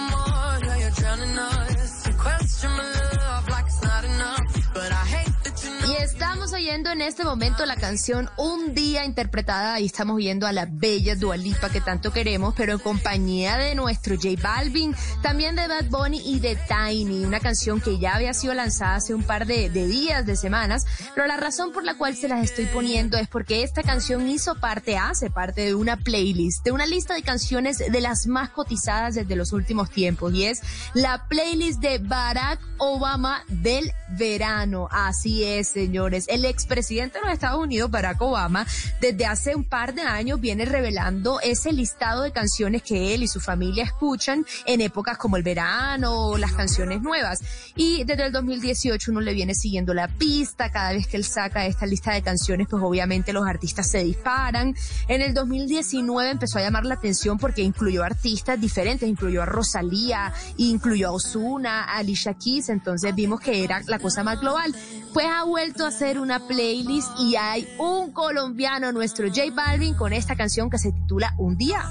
oyendo 6.73 6.89
en 6.89 7.01
este 7.01 7.23
momento 7.23 7.67
la 7.67 7.75
canción 7.75 8.31
Un 8.35 8.73
Día 8.73 9.05
interpretada, 9.05 9.75
ahí 9.75 9.85
estamos 9.85 10.17
viendo 10.17 10.47
a 10.47 10.51
la 10.51 10.65
bella 10.67 11.15
Dualipa 11.15 11.69
que 11.69 11.81
tanto 11.81 12.11
queremos, 12.11 12.55
pero 12.57 12.73
en 12.73 12.79
compañía 12.79 13.57
de 13.57 13.75
nuestro 13.75 14.15
J 14.15 14.29
Balvin, 14.41 14.95
también 15.21 15.55
de 15.55 15.67
Bad 15.67 15.85
Bunny 15.89 16.19
y 16.25 16.39
de 16.39 16.55
Tiny, 16.55 17.25
una 17.25 17.39
canción 17.39 17.79
que 17.79 17.99
ya 17.99 18.15
había 18.15 18.33
sido 18.33 18.55
lanzada 18.55 18.95
hace 18.95 19.13
un 19.13 19.21
par 19.21 19.45
de, 19.45 19.69
de 19.69 19.85
días, 19.85 20.25
de 20.25 20.35
semanas, 20.35 20.85
pero 21.13 21.27
la 21.27 21.37
razón 21.37 21.73
por 21.73 21.83
la 21.83 21.95
cual 21.95 22.15
se 22.15 22.27
las 22.27 22.43
estoy 22.43 22.65
poniendo 22.65 23.19
es 23.19 23.27
porque 23.27 23.61
esta 23.61 23.83
canción 23.83 24.27
hizo 24.27 24.55
parte, 24.55 24.97
hace 24.97 25.29
parte 25.29 25.61
de 25.61 25.75
una 25.75 25.97
playlist, 25.97 26.65
de 26.65 26.71
una 26.71 26.87
lista 26.87 27.13
de 27.13 27.21
canciones 27.21 27.77
de 27.77 28.01
las 28.01 28.25
más 28.25 28.49
cotizadas 28.49 29.13
desde 29.13 29.35
los 29.35 29.53
últimos 29.53 29.91
tiempos, 29.91 30.33
y 30.33 30.45
es 30.45 30.61
la 30.95 31.27
playlist 31.27 31.81
de 31.81 31.99
Barack 31.99 32.59
Obama 32.79 33.43
del 33.47 33.91
verano. 34.17 34.87
Así 34.91 35.43
es, 35.43 35.69
señores. 35.69 36.25
El 36.27 36.45
expresidente 36.63 37.19
de 37.19 37.25
los 37.25 37.33
Estados 37.33 37.61
Unidos, 37.61 37.91
Barack 37.91 38.21
Obama, 38.21 38.65
desde 39.01 39.25
hace 39.25 39.53
un 39.55 39.65
par 39.65 39.93
de 39.93 40.01
años 40.01 40.39
viene 40.39 40.63
revelando 40.63 41.41
ese 41.41 41.73
listado 41.73 42.23
de 42.23 42.31
canciones 42.31 42.83
que 42.83 43.13
él 43.13 43.23
y 43.23 43.27
su 43.27 43.41
familia 43.41 43.83
escuchan 43.83 44.45
en 44.65 44.79
épocas 44.79 45.17
como 45.17 45.35
el 45.35 45.43
verano 45.43 46.29
o 46.29 46.37
las 46.37 46.53
canciones 46.53 47.01
nuevas. 47.01 47.41
Y 47.75 48.05
desde 48.05 48.27
el 48.27 48.31
2018 48.31 49.11
uno 49.11 49.19
le 49.19 49.33
viene 49.33 49.55
siguiendo 49.55 49.93
la 49.93 50.07
pista. 50.07 50.71
Cada 50.71 50.93
vez 50.93 51.05
que 51.07 51.17
él 51.17 51.25
saca 51.25 51.65
esta 51.65 51.85
lista 51.85 52.13
de 52.13 52.21
canciones, 52.21 52.67
pues 52.69 52.81
obviamente 52.81 53.33
los 53.33 53.45
artistas 53.45 53.89
se 53.89 54.03
disparan. 54.03 54.73
En 55.09 55.21
el 55.21 55.33
2019 55.33 56.31
empezó 56.31 56.59
a 56.59 56.61
llamar 56.61 56.85
la 56.85 56.95
atención 56.95 57.37
porque 57.37 57.61
incluyó 57.61 58.03
artistas 58.03 58.59
diferentes, 58.59 59.07
incluyó 59.09 59.43
a 59.43 59.45
Rosalía, 59.45 60.33
incluyó 60.55 61.09
a 61.09 61.11
Ozuna, 61.11 61.83
a 61.83 61.97
Alicia 61.97 62.35
Keys, 62.35 62.69
entonces 62.69 63.13
vimos 63.13 63.41
que 63.41 63.63
era 63.63 63.81
la 63.87 63.99
cosa 63.99 64.23
más 64.23 64.39
global. 64.39 64.73
Pues 65.13 65.27
ha 65.27 65.43
vuelto 65.43 65.85
a 65.85 65.89
hacer 65.89 66.19
una 66.19 66.47
playlist 66.53 67.19
y 67.19 67.35
hay 67.35 67.67
un 67.79 68.11
colombiano, 68.11 68.91
nuestro 68.91 69.27
J 69.27 69.41
Balvin, 69.53 69.95
con 69.95 70.13
esta 70.13 70.35
canción 70.35 70.69
que 70.69 70.77
se 70.77 70.91
titula 70.91 71.33
Un 71.37 71.57
Día. 71.57 71.83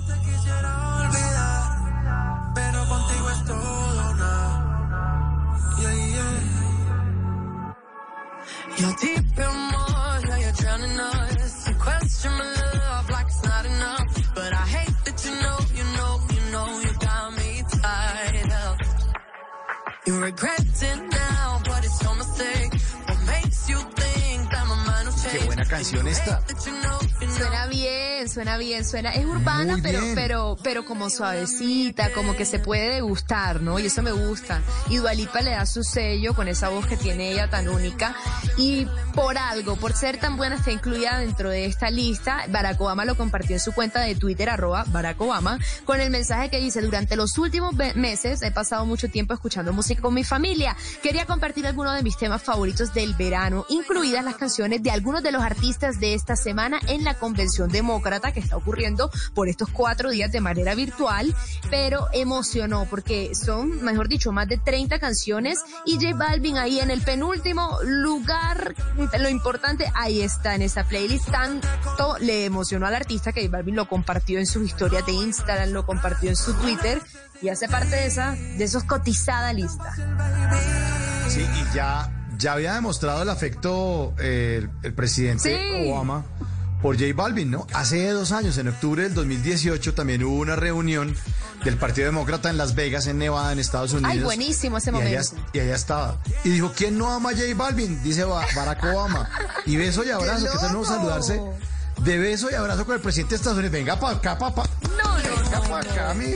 Regret 20.22 20.71
canción 25.72 26.06
esta. 26.06 26.42
Suena 27.34 27.66
bien, 27.66 28.28
suena 28.28 28.58
bien, 28.58 28.84
suena, 28.84 29.10
es 29.12 29.24
urbana, 29.24 29.78
pero, 29.82 30.00
pero, 30.14 30.56
pero 30.62 30.84
como 30.84 31.08
suavecita, 31.08 32.12
como 32.12 32.36
que 32.36 32.44
se 32.44 32.58
puede 32.58 32.90
degustar, 32.90 33.62
¿no? 33.62 33.78
Y 33.78 33.86
eso 33.86 34.02
me 34.02 34.12
gusta. 34.12 34.60
Y 34.90 34.98
Dualipa 34.98 35.40
le 35.40 35.52
da 35.52 35.64
su 35.64 35.82
sello 35.82 36.34
con 36.34 36.46
esa 36.48 36.68
voz 36.68 36.86
que 36.86 36.98
tiene 36.98 37.32
ella 37.32 37.48
tan 37.48 37.70
única. 37.70 38.14
Y 38.58 38.86
por 39.14 39.38
algo, 39.38 39.76
por 39.76 39.94
ser 39.94 40.18
tan 40.18 40.36
buena, 40.36 40.56
está 40.56 40.72
incluida 40.72 41.18
dentro 41.18 41.48
de 41.48 41.64
esta 41.64 41.88
lista. 41.88 42.44
Barack 42.50 42.78
Obama 42.78 43.06
lo 43.06 43.16
compartió 43.16 43.56
en 43.56 43.60
su 43.60 43.72
cuenta 43.72 44.00
de 44.00 44.14
Twitter, 44.14 44.50
arroba 44.50 44.84
Barack 44.88 45.18
Obama, 45.22 45.58
con 45.86 46.02
el 46.02 46.10
mensaje 46.10 46.50
que 46.50 46.60
dice, 46.60 46.82
durante 46.82 47.16
los 47.16 47.38
últimos 47.38 47.74
meses 47.94 48.42
he 48.42 48.50
pasado 48.50 48.84
mucho 48.84 49.08
tiempo 49.08 49.32
escuchando 49.32 49.72
música 49.72 50.02
con 50.02 50.12
mi 50.12 50.24
familia. 50.24 50.76
Quería 51.02 51.24
compartir 51.24 51.66
algunos 51.66 51.96
de 51.96 52.02
mis 52.02 52.18
temas 52.18 52.42
favoritos 52.42 52.92
del 52.92 53.14
verano, 53.14 53.64
incluidas 53.70 54.22
las 54.22 54.36
canciones 54.36 54.82
de 54.82 54.90
algunos 54.90 55.22
de 55.22 55.32
los 55.32 55.42
artistas 55.42 55.61
de 55.62 56.14
esta 56.14 56.34
semana 56.34 56.80
en 56.88 57.04
la 57.04 57.14
Convención 57.14 57.70
Demócrata 57.70 58.32
que 58.32 58.40
está 58.40 58.56
ocurriendo 58.56 59.12
por 59.32 59.48
estos 59.48 59.68
cuatro 59.68 60.10
días 60.10 60.32
de 60.32 60.40
manera 60.40 60.74
virtual, 60.74 61.36
pero 61.70 62.08
emocionó 62.12 62.84
porque 62.90 63.32
son, 63.36 63.80
mejor 63.80 64.08
dicho, 64.08 64.32
más 64.32 64.48
de 64.48 64.58
30 64.58 64.98
canciones 64.98 65.60
y 65.86 66.04
J 66.04 66.16
Balvin 66.16 66.58
ahí 66.58 66.80
en 66.80 66.90
el 66.90 67.00
penúltimo 67.02 67.78
lugar, 67.84 68.74
lo 69.20 69.28
importante, 69.28 69.88
ahí 69.94 70.22
está 70.22 70.56
en 70.56 70.62
esa 70.62 70.82
playlist, 70.82 71.30
tanto 71.30 72.18
le 72.18 72.44
emocionó 72.44 72.88
al 72.88 72.96
artista 72.96 73.32
que 73.32 73.42
J 73.42 73.52
Balvin 73.52 73.76
lo 73.76 73.88
compartió 73.88 74.40
en 74.40 74.46
sus 74.46 74.64
historias 74.64 75.06
de 75.06 75.12
Instagram, 75.12 75.70
lo 75.70 75.86
compartió 75.86 76.28
en 76.28 76.36
su 76.36 76.54
Twitter 76.54 77.00
y 77.40 77.50
hace 77.50 77.68
parte 77.68 77.94
de 77.94 78.06
esa, 78.06 78.32
de 78.32 78.64
esos 78.64 78.82
cotizada 78.82 79.52
lista. 79.52 79.94
Sí, 81.28 81.40
y 81.40 81.74
ya, 81.74 82.21
ya 82.42 82.52
había 82.54 82.74
demostrado 82.74 83.22
el 83.22 83.30
afecto 83.30 84.14
eh, 84.18 84.60
el, 84.62 84.70
el 84.82 84.94
presidente 84.94 85.56
Sí. 85.56 85.90
Obama 85.90 86.24
por 86.82 86.96
J 86.98 87.12
Balvin, 87.14 87.48
¿no? 87.50 87.66
Hace 87.74 88.08
dos 88.10 88.32
años, 88.32 88.58
en 88.58 88.66
octubre 88.68 89.04
del 89.04 89.14
2018, 89.14 89.94
también 89.94 90.24
hubo 90.24 90.34
una 90.40 90.56
reunión 90.56 91.14
del 91.64 91.76
Partido 91.76 92.06
Demócrata 92.06 92.50
en 92.50 92.56
Las 92.58 92.74
Vegas, 92.74 93.06
en 93.06 93.18
Nevada, 93.18 93.52
en 93.52 93.60
Estados 93.60 93.92
Unidos. 93.92 94.10
Ay, 94.12 94.20
buenísimo 94.20 94.78
ese 94.78 94.90
y 94.90 94.94
allá, 94.96 95.22
momento. 95.22 95.50
y 95.52 95.60
allá 95.60 95.74
estaba. 95.76 96.18
Y 96.42 96.48
dijo, 96.50 96.72
¿quién 96.76 96.98
no 96.98 97.12
ama 97.12 97.30
a 97.30 97.32
J 97.34 97.44
Balvin? 97.54 98.02
Dice 98.02 98.24
Ba- 98.24 98.44
Barack 98.56 98.82
Obama. 98.82 99.30
Y 99.64 99.76
beso 99.76 100.02
y 100.04 100.10
abrazo, 100.10 100.46
que 100.60 100.72
no 100.72 100.84
saludarse 100.84 101.40
de 102.02 102.18
beso 102.18 102.50
y 102.50 102.54
abrazo 102.54 102.84
con 102.84 102.96
el 102.96 103.00
presidente 103.00 103.34
de 103.34 103.36
Estados 103.36 103.58
Unidos. 103.58 103.72
Venga 103.74 104.00
para 104.00 104.16
acá, 104.16 104.36
papá. 104.36 104.68
No, 104.82 105.18
no, 105.18 105.42
Venga 105.44 105.60
para 105.68 105.92
acá, 105.92 106.14
mi 106.14 106.34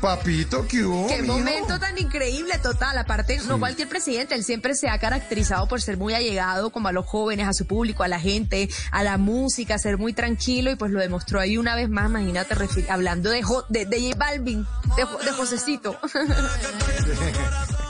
papito, 0.00 0.66
que 0.66 0.84
hubo, 0.84 1.06
Qué 1.08 1.22
mijo? 1.22 1.34
momento 1.38 1.78
tan 1.78 1.96
increíble, 1.98 2.58
total. 2.62 2.96
Aparte, 2.98 3.38
no 3.46 3.58
cualquier 3.58 3.88
presidente, 3.88 4.34
él 4.34 4.44
siempre 4.44 4.74
se 4.74 4.88
ha 4.88 4.98
caracterizado 4.98 5.66
por 5.68 5.80
ser 5.82 5.96
muy 5.96 6.14
allegado 6.14 6.70
como 6.70 6.88
a 6.88 6.92
los 6.92 7.06
jóvenes, 7.06 7.46
a 7.48 7.52
su 7.52 7.66
público, 7.66 8.02
a 8.02 8.08
la 8.08 8.18
gente, 8.20 8.68
a 8.90 9.02
la 9.02 9.18
música, 9.18 9.78
ser 9.78 9.98
muy 9.98 10.12
tranquilo 10.12 10.70
y 10.70 10.76
pues 10.76 10.90
lo 10.92 11.00
demostró 11.00 11.40
ahí 11.40 11.58
una 11.58 11.74
vez 11.74 11.88
más, 11.88 12.08
imagínate, 12.08 12.54
hablando 12.88 13.30
de, 13.30 13.42
Jo- 13.42 13.64
de, 13.68 13.86
de 13.86 14.00
J 14.00 14.16
Balvin, 14.16 14.66
de, 14.96 15.04
Jo- 15.04 15.18
de 15.18 15.32
Josecito. 15.32 15.98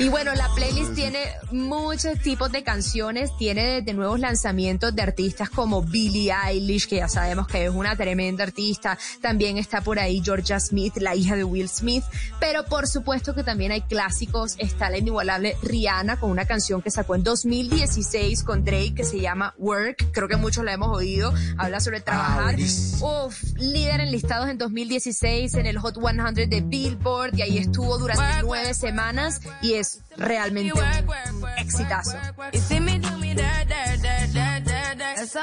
Y 0.00 0.08
bueno, 0.10 0.32
la 0.36 0.48
playlist 0.54 0.94
tiene 0.94 1.18
muchos 1.50 2.20
tipos 2.20 2.52
de 2.52 2.62
canciones, 2.62 3.36
tiene 3.36 3.80
desde 3.80 3.94
nuevos 3.94 4.20
lanzamientos 4.20 4.94
de 4.94 5.02
artistas 5.02 5.50
como 5.50 5.82
Billie 5.82 6.32
Eilish, 6.32 6.86
que 6.86 6.96
ya 6.96 7.08
sabemos 7.08 7.48
que 7.48 7.64
es 7.64 7.70
una 7.70 7.96
tremenda 7.96 8.44
artista, 8.44 8.96
también 9.20 9.58
está 9.58 9.80
por 9.80 9.98
ahí 9.98 10.22
Georgia 10.24 10.60
Smith, 10.60 10.96
la 10.98 11.16
hija 11.16 11.34
de 11.34 11.42
Will 11.42 11.68
Smith, 11.68 12.04
pero 12.38 12.64
por 12.64 12.86
supuesto 12.86 13.34
que 13.34 13.42
también 13.42 13.72
hay 13.72 13.80
clásicos, 13.82 14.54
está 14.58 14.88
la 14.88 14.98
inigualable 14.98 15.56
Rihanna 15.62 16.20
con 16.20 16.30
una 16.30 16.44
canción 16.44 16.80
que 16.80 16.92
sacó 16.92 17.16
en 17.16 17.24
2016 17.24 18.44
con 18.44 18.62
Drake 18.62 18.94
que 18.94 19.04
se 19.04 19.18
llama 19.18 19.54
Work, 19.58 20.12
creo 20.12 20.28
que 20.28 20.36
muchos 20.36 20.64
la 20.64 20.74
hemos 20.74 20.96
oído, 20.96 21.34
habla 21.56 21.80
sobre 21.80 22.00
trabajar. 22.00 22.56
Uf, 23.00 23.42
líder 23.56 24.00
en 24.00 24.10
listados 24.10 24.48
en 24.48 24.58
2016 24.58 25.54
en 25.54 25.66
el 25.66 25.78
Hot 25.78 25.96
100 25.98 26.48
de 26.48 26.60
Billboard. 26.60 27.36
Y 27.36 27.42
ahí 27.42 27.58
estuvo 27.58 27.98
durante 27.98 28.42
nueve 28.42 28.74
semanas. 28.74 29.40
Y 29.62 29.74
es 29.74 29.87
realmente 30.16 30.72
un 30.72 31.48
exitazo. 31.58 32.18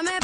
Me 0.04 0.20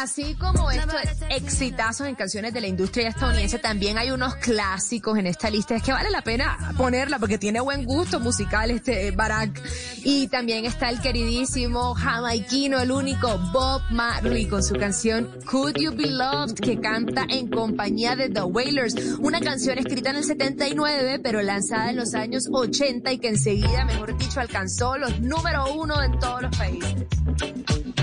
así 0.00 0.34
como 0.34 0.70
estos 0.70 0.94
exitazos 1.28 2.06
en 2.06 2.14
canciones 2.14 2.54
de 2.54 2.60
la 2.60 2.66
industria 2.66 3.08
estadounidense, 3.08 3.58
también 3.58 3.98
hay 3.98 4.10
unos 4.10 4.34
clásicos 4.36 5.18
en 5.18 5.26
esta 5.26 5.50
lista. 5.50 5.76
Es 5.76 5.82
que 5.82 5.92
vale 5.92 6.10
la 6.10 6.22
pena 6.22 6.72
ponerla 6.76 7.18
porque 7.18 7.38
tiene 7.38 7.60
buen 7.60 7.84
gusto 7.84 8.18
musical 8.18 8.70
este 8.70 9.10
Barack. 9.10 9.60
Y 10.02 10.28
también 10.28 10.64
está 10.64 10.88
el 10.88 11.00
queridísimo 11.00 11.94
jamaiquino, 11.94 12.80
el 12.80 12.90
único 12.90 13.38
Bob 13.52 13.82
Marley 13.90 14.46
con 14.46 14.62
su 14.62 14.74
canción 14.74 15.30
Could 15.44 15.76
You 15.76 15.92
Be 15.94 16.06
Loved 16.06 16.54
que 16.54 16.80
canta 16.80 17.26
en 17.28 17.48
compañía 17.48 18.16
de 18.16 18.30
The 18.30 18.42
Wailers. 18.42 18.94
Una 19.18 19.40
canción 19.40 19.78
escrita 19.78 20.10
en 20.10 20.16
el 20.16 20.24
79 20.24 21.20
pero 21.22 21.42
lanzada 21.42 21.90
en 21.90 21.96
los 21.96 22.14
años 22.14 22.44
80 22.50 23.12
y 23.12 23.18
que 23.18 23.28
enseguida, 23.28 23.84
mejor 23.84 24.16
dicho, 24.16 24.40
alcanzó 24.40 24.96
los 24.96 25.20
número 25.20 25.74
uno 25.74 26.02
en 26.02 26.18
todos 26.18 26.42
los 26.42 26.56
países. 26.56 27.99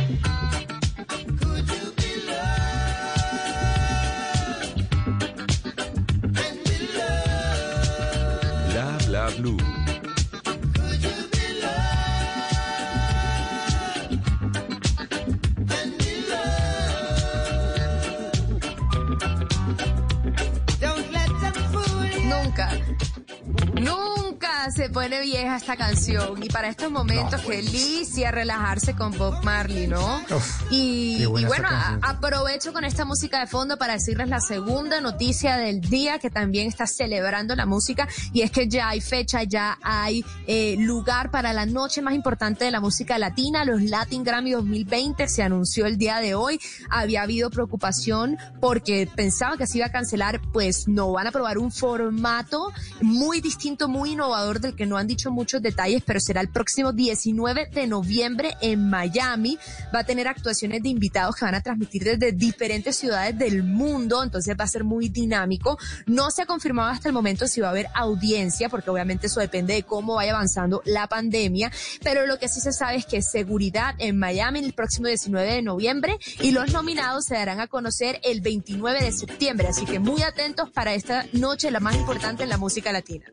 Vieja 25.38 25.56
esta 25.58 25.76
canción 25.78 26.42
y 26.44 26.48
para 26.50 26.68
estos 26.68 26.90
momentos 26.92 27.42
pues. 27.44 27.60
qué 27.60 27.72
delicia 27.72 28.32
relajarse 28.32 28.96
con 28.96 29.16
Bob 29.18 29.44
Marley, 29.44 29.86
¿no? 29.88 30.18
Uf, 30.36 30.64
y, 30.72 31.22
y 31.22 31.26
bueno, 31.46 31.68
a- 31.70 32.00
aprovecho 32.02 32.74
con 32.74 32.84
esta 32.84 33.06
música 33.06 33.40
de 33.40 33.46
fondo 33.48 33.78
para 33.78 33.94
decirles 33.94 34.30
la 34.30 34.40
segunda 34.40 35.00
noticia 35.00 35.58
del 35.58 35.80
día 35.82 36.18
que 36.18 36.32
también 36.32 36.68
está 36.68 36.88
celebrando 36.88 37.56
la 37.56 37.68
música 37.68 38.08
y 38.34 38.42
es 38.42 38.50
que 38.52 38.68
ya 38.68 38.90
hay 38.90 39.00
fecha, 39.02 39.44
ya 39.44 39.78
hay 39.84 40.26
eh, 40.48 40.76
lugar 40.80 41.30
para 41.30 41.54
la 41.54 41.68
noche 41.68 42.02
más 42.02 42.16
importante 42.16 42.66
de 42.66 42.72
la 42.72 42.80
música 42.80 43.20
latina, 43.20 43.64
los 43.64 43.82
Latin 43.84 44.24
Grammy 44.24 44.52
2020 44.54 45.28
se 45.28 45.44
anunció 45.44 45.86
el 45.86 45.98
día 46.00 46.18
de 46.20 46.34
hoy, 46.34 46.60
había 46.90 47.22
habido 47.22 47.52
preocupación 47.52 48.38
porque 48.60 49.08
pensaba 49.16 49.56
que 49.56 49.68
se 49.68 49.78
iba 49.78 49.88
a 49.88 49.92
cancelar, 49.92 50.42
pues 50.52 50.88
no, 50.88 51.12
van 51.12 51.28
a 51.28 51.32
probar 51.32 51.60
un 51.60 51.72
formato 51.72 52.72
muy 53.02 53.40
distinto, 53.40 53.88
muy 53.88 54.14
innovador 54.14 54.60
del 54.60 54.76
que 54.76 54.86
no 54.88 54.98
han 54.98 55.06
dicho 55.08 55.27
muchos 55.32 55.62
detalles, 55.62 56.04
pero 56.06 56.20
será 56.20 56.41
el 56.41 56.49
próximo 56.49 56.94
19 56.94 57.70
de 57.74 57.88
noviembre 57.88 58.56
en 58.62 58.90
Miami. 58.90 59.58
Va 59.94 59.99
a 59.99 60.04
tener 60.04 60.28
actuaciones 60.28 60.84
de 60.84 60.90
invitados 60.90 61.36
que 61.36 61.45
van 61.45 61.56
a 61.56 61.62
transmitir 61.62 62.04
desde 62.04 62.32
diferentes 62.32 62.95
ciudades 62.95 63.38
del 63.38 63.64
mundo, 63.64 64.24
entonces 64.24 64.56
va 64.60 64.64
a 64.64 64.68
ser 64.68 64.84
muy 64.84 65.10
dinámico. 65.10 65.78
No 66.06 66.32
se 66.32 66.44
ha 66.44 66.45
confirmado 66.45 66.90
hasta 66.90 67.10
el 67.10 67.14
momento 67.14 67.48
si 67.48 67.62
va 67.62 67.68
a 67.68 67.72
haber 67.72 67.88
audiencia, 67.94 68.70
porque 68.70 68.90
obviamente 68.90 69.28
eso 69.28 69.40
depende 69.40 69.74
de 69.74 69.84
cómo 69.84 70.16
vaya 70.16 70.32
avanzando 70.32 70.82
la 70.86 71.08
pandemia, 71.08 71.72
pero 72.04 72.26
lo 72.26 72.40
que 72.40 72.49
sí 72.49 72.60
se 72.60 72.72
sabe 72.72 72.98
es 72.98 73.06
que 73.06 73.22
seguridad 73.22 73.95
en 73.98 74.18
Miami 74.18 74.60
el 74.60 74.74
próximo 74.74 75.08
19 75.08 75.54
de 75.54 75.62
noviembre 75.62 76.18
y 76.41 76.52
los 76.52 76.72
nominados 76.72 77.26
se 77.26 77.36
darán 77.36 77.60
a 77.60 77.68
conocer 77.68 78.20
el 78.24 78.41
29 78.41 79.04
de 79.04 79.12
septiembre, 79.12 79.68
así 79.68 79.86
que 79.86 79.99
muy 79.99 80.22
atentos 80.22 80.70
para 80.72 80.94
esta 80.94 81.26
noche, 81.34 81.72
la 81.72 81.80
más 81.80 81.95
importante 81.95 82.44
en 82.44 82.49
la 82.49 82.58
música 82.58 82.91
latina. 82.91 83.26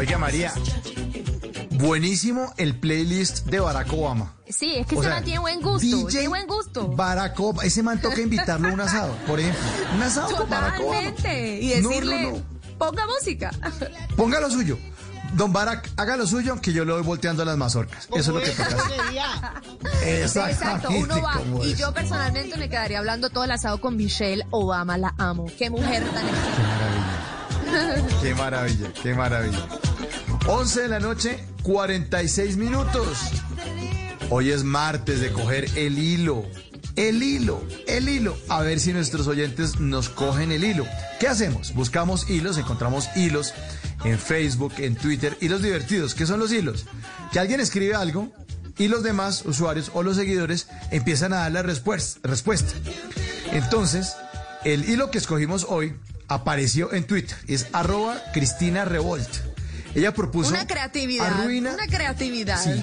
Oiga, 0.00 0.16
María, 0.16 0.50
buenísimo 1.72 2.54
el 2.56 2.74
playlist 2.80 3.44
de 3.44 3.60
Barack 3.60 3.92
Obama. 3.92 4.34
Sí, 4.48 4.76
es 4.76 4.86
que 4.86 4.94
O 4.96 5.00
ese 5.00 5.08
sea, 5.08 5.16
man 5.16 5.24
tiene 5.24 5.40
buen 5.40 5.60
gusto, 5.60 5.84
DJ 5.86 6.06
tiene 6.08 6.28
buen 6.28 6.46
gusto. 6.46 6.88
Barack 6.88 7.38
Obama, 7.38 7.64
ese 7.64 7.82
man 7.82 8.00
toca 8.00 8.18
invitarlo 8.18 8.68
a 8.70 8.72
un 8.72 8.80
asado, 8.80 9.14
por 9.26 9.38
ejemplo. 9.38 9.60
Un 9.94 10.02
asado 10.02 10.34
con 10.38 10.48
Barack 10.48 10.80
Obama. 10.80 11.02
Y 11.02 11.74
No, 11.74 11.82
no, 11.82 11.88
decirle, 11.90 12.32
no. 12.32 12.42
ponga 12.78 13.04
música. 13.06 13.50
Ponga 14.16 14.40
lo 14.40 14.50
suyo. 14.50 14.78
Don 15.34 15.52
Barack, 15.52 15.90
haga 15.98 16.16
lo 16.16 16.26
suyo, 16.26 16.58
que 16.62 16.72
yo 16.72 16.86
le 16.86 16.94
voy 16.94 17.02
volteando 17.02 17.44
las 17.44 17.58
mazorcas. 17.58 18.08
Eso 18.14 18.16
es 18.18 18.26
lo 18.28 18.40
que 18.40 18.50
toca 18.52 18.82
hacer. 20.02 20.08
Exacto, 20.24 20.88
uno 20.96 21.20
va. 21.20 21.42
Y 21.66 21.74
yo 21.74 21.92
personalmente 21.92 22.56
me 22.56 22.70
quedaría 22.70 23.00
hablando 23.00 23.28
todo 23.28 23.44
el 23.44 23.50
asado 23.50 23.82
con 23.82 23.98
Michelle 23.98 24.46
Obama, 24.48 24.96
la 24.96 25.14
amo. 25.18 25.44
Qué 25.58 25.68
mujer 25.68 26.02
tan 26.10 26.24
Qué 28.22 28.34
maravilla, 28.34 28.92
qué 29.02 29.14
maravilla. 29.14 29.66
11 30.46 30.82
de 30.82 30.88
la 30.88 31.00
noche, 31.00 31.44
46 31.62 32.56
minutos. 32.56 33.18
Hoy 34.30 34.50
es 34.50 34.64
martes 34.64 35.20
de 35.20 35.30
coger 35.30 35.66
el 35.76 35.98
hilo. 35.98 36.44
El 36.96 37.22
hilo, 37.22 37.62
el 37.86 38.08
hilo. 38.08 38.36
A 38.48 38.62
ver 38.62 38.80
si 38.80 38.92
nuestros 38.92 39.26
oyentes 39.26 39.78
nos 39.78 40.08
cogen 40.08 40.52
el 40.52 40.64
hilo. 40.64 40.86
¿Qué 41.18 41.28
hacemos? 41.28 41.74
Buscamos 41.74 42.28
hilos, 42.28 42.58
encontramos 42.58 43.08
hilos 43.16 43.54
en 44.04 44.18
Facebook, 44.18 44.74
en 44.78 44.96
Twitter, 44.96 45.36
hilos 45.40 45.62
divertidos. 45.62 46.14
¿Qué 46.14 46.26
son 46.26 46.40
los 46.40 46.52
hilos? 46.52 46.86
Que 47.32 47.38
alguien 47.38 47.60
escribe 47.60 47.94
algo 47.94 48.32
y 48.78 48.88
los 48.88 49.02
demás 49.02 49.44
usuarios 49.44 49.90
o 49.94 50.02
los 50.02 50.16
seguidores 50.16 50.68
empiezan 50.90 51.32
a 51.32 51.40
dar 51.40 51.52
la 51.52 51.62
respuesta. 51.62 52.20
respuesta. 52.28 52.72
Entonces, 53.52 54.14
el 54.64 54.88
hilo 54.88 55.10
que 55.10 55.18
escogimos 55.18 55.66
hoy 55.68 55.94
apareció 56.30 56.94
en 56.94 57.04
Twitter. 57.04 57.36
Es 57.46 57.66
arroba 57.72 58.22
Cristina 58.32 58.86
Revolt. 58.86 59.28
Ella 59.94 60.14
propuso... 60.14 60.50
Una 60.50 60.66
creatividad. 60.66 61.40
Arruina, 61.40 61.74
Una 61.74 61.86
creatividad. 61.86 62.62
Sí, 62.62 62.82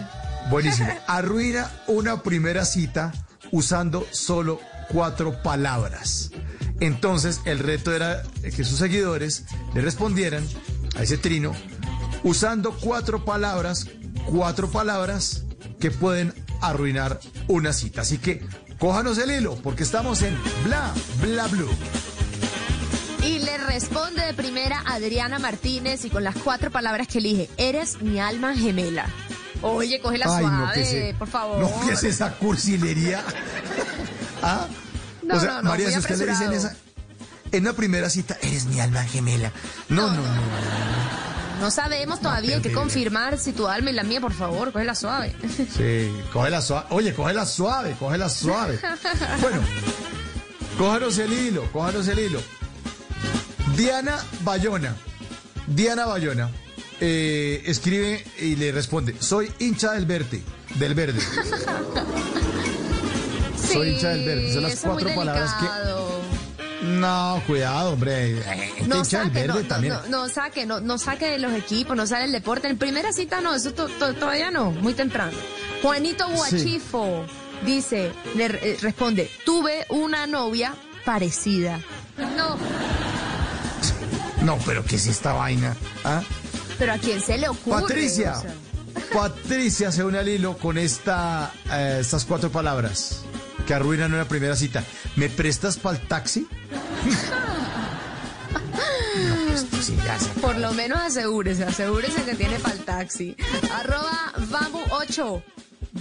buenísimo. 0.52 0.90
Arruina 1.08 1.72
una 1.88 2.22
primera 2.22 2.66
cita 2.66 3.14
usando 3.52 4.06
solo 4.12 4.60
cuatro 4.90 5.42
palabras. 5.42 6.32
Entonces, 6.82 7.40
el 7.46 7.60
reto 7.60 7.96
era 7.96 8.22
que 8.44 8.64
sus 8.64 8.78
seguidores 8.78 9.46
le 9.74 9.82
respondieran 9.82 10.46
a 10.96 11.04
ese 11.04 11.18
trino 11.18 11.54
usando 12.24 12.78
cuatro 12.78 13.24
palabras, 13.24 13.88
cuatro 14.26 14.70
palabras 14.70 15.46
que 15.80 15.90
pueden 15.90 16.34
arruinar 16.62 17.20
una 17.48 17.72
cita. 17.72 18.02
Así 18.02 18.18
que 18.18 18.46
cójanos 18.78 19.18
el 19.18 19.32
hilo 19.32 19.56
porque 19.64 19.84
estamos 19.84 20.22
en 20.22 20.38
Bla 20.66 20.94
Bla 21.22 21.48
Blue. 21.48 21.70
Y 23.28 23.40
le 23.40 23.58
responde 23.58 24.26
de 24.26 24.34
primera 24.34 24.82
Adriana 24.86 25.38
Martínez 25.38 26.06
y 26.06 26.10
con 26.10 26.24
las 26.24 26.36
cuatro 26.38 26.72
palabras 26.72 27.08
que 27.08 27.18
elige, 27.18 27.50
eres 27.58 28.02
mi 28.02 28.20
alma 28.20 28.56
gemela. 28.56 29.06
Oye, 29.62 30.00
coge 30.00 30.18
la 30.18 30.26
Ay, 30.26 30.44
suave, 30.46 30.58
no, 30.58 30.72
¿qué 30.72 30.82
es 30.82 30.94
e- 30.94 31.16
por 31.18 31.28
favor. 31.28 31.60
No, 31.60 31.72
¿qué 31.86 31.94
es 31.94 32.04
esa 32.04 32.32
cursilería? 32.36 33.22
¿Ah? 34.42 34.68
No, 35.24 35.36
o 35.36 35.40
sea, 35.42 35.56
no, 35.56 35.64
no, 35.64 35.70
María, 35.72 35.92
si 35.92 35.98
usted 35.98 36.18
le 36.20 36.28
dicen 36.28 36.54
esa, 36.54 36.76
en 37.52 37.64
una 37.64 37.74
primera 37.74 38.10
cita, 38.10 38.38
eres 38.42 38.66
mi 38.66 38.80
alma 38.80 39.04
gemela. 39.04 39.52
No, 39.90 40.08
no, 40.10 40.22
no. 40.22 40.42
No 41.60 41.72
sabemos 41.72 42.22
todavía, 42.22 42.56
hay 42.58 42.62
que 42.62 42.72
confirmar 42.72 43.40
si 43.40 43.52
tu 43.52 43.68
alma 43.68 43.90
y 43.90 43.94
la 43.94 44.04
mía, 44.04 44.22
por 44.22 44.32
favor, 44.34 44.72
coge 44.72 44.86
la 44.86 44.96
suave. 44.96 45.36
Sí, 45.76 46.16
cógela 46.32 46.62
suave. 46.62 46.86
Oye, 46.92 47.14
cógela 47.14 47.46
suave, 47.46 47.96
cógela 48.00 48.30
suave. 48.30 48.80
Bueno, 49.42 49.62
cójanos 50.78 51.18
el 51.18 51.34
hilo, 51.34 51.70
cójanos 51.74 52.08
el 52.08 52.20
hilo. 52.20 52.40
Diana 53.78 54.18
Bayona. 54.42 54.94
Diana 55.68 56.06
Bayona 56.06 56.50
eh, 57.00 57.62
escribe 57.66 58.24
y 58.40 58.56
le 58.56 58.72
responde: 58.72 59.16
Soy 59.20 59.52
hincha 59.60 59.94
del 59.94 60.06
verde. 60.06 60.42
Del 60.76 60.94
verde. 60.96 61.22
Soy 63.72 63.90
hincha 63.90 64.10
del 64.10 64.26
verde. 64.26 64.54
Son 64.54 64.64
las 64.64 64.80
cuatro 64.80 65.14
palabras 65.16 65.54
que. 65.60 65.68
No, 66.86 67.42
cuidado, 67.48 67.94
hombre. 67.94 68.38
Este 68.40 68.88
No 68.88 68.98
hincha 68.98 69.20
del 69.20 69.28
saque, 69.28 69.40
verde 69.48 69.62
no, 69.64 69.68
también. 69.68 69.94
no, 69.94 70.08
no 70.24 70.30
saque, 70.30 70.66
no, 70.66 70.80
no 70.80 70.98
saque 70.98 71.28
de 71.30 71.40
los 71.40 71.52
equipos, 71.54 71.98
no 71.98 72.06
sale 72.06 72.26
el 72.26 72.32
deporte. 72.32 72.68
En 72.68 72.78
primera 72.78 73.12
cita 73.12 73.42
no, 73.42 73.54
eso 73.56 73.74
to- 73.74 73.88
to- 73.90 74.14
todavía 74.14 74.52
no, 74.52 74.72
muy 74.72 74.94
temprano. 74.94 75.36
Juanito 75.82 76.28
Guachifo 76.30 77.26
dice, 77.66 78.12
le 78.36 78.46
eh, 78.46 78.78
responde, 78.82 79.30
tuve 79.44 79.86
una 79.90 80.28
novia 80.28 80.76
parecida. 81.04 81.80
No, 82.36 82.58
No, 84.44 84.58
pero 84.66 84.84
¿qué 84.84 84.96
es 84.96 85.08
esta 85.08 85.34
vaina? 85.34 85.76
¿Ah? 86.04 86.22
pero 86.78 86.94
¿a 86.94 86.98
quién 87.00 87.20
se 87.22 87.38
le 87.40 87.50
ocurre? 87.50 87.82
Patricia. 87.82 88.38
O 88.38 88.42
sea, 88.42 88.54
Patricia 89.14 89.92
se 89.92 90.04
une 90.04 90.20
al 90.20 90.30
hilo 90.30 90.58
con 90.58 90.78
esta, 90.78 91.52
eh, 91.72 91.98
estas 92.02 92.24
cuatro 92.26 92.52
palabras 92.52 93.22
que 93.66 93.74
arruinan 93.74 94.14
una 94.14 94.26
primera 94.28 94.56
cita. 94.56 94.84
¿Me 95.16 95.28
prestas 95.30 95.78
para 95.78 95.98
el 95.98 96.08
taxi? 96.08 96.48
no, 99.16 99.54
esto 99.54 99.78
sí 99.82 99.98
ya 100.06 100.20
se- 100.20 100.30
Por 100.40 100.58
lo 100.58 100.72
menos 100.74 101.00
asegúrese, 101.00 101.64
asegúrese 101.64 102.24
que 102.24 102.36
tiene 102.36 102.60
para 102.60 102.76
el 102.76 102.84
taxi. 102.86 103.36
Arroba 103.74 104.34
Bambu 104.50 104.80
8. 104.92 105.44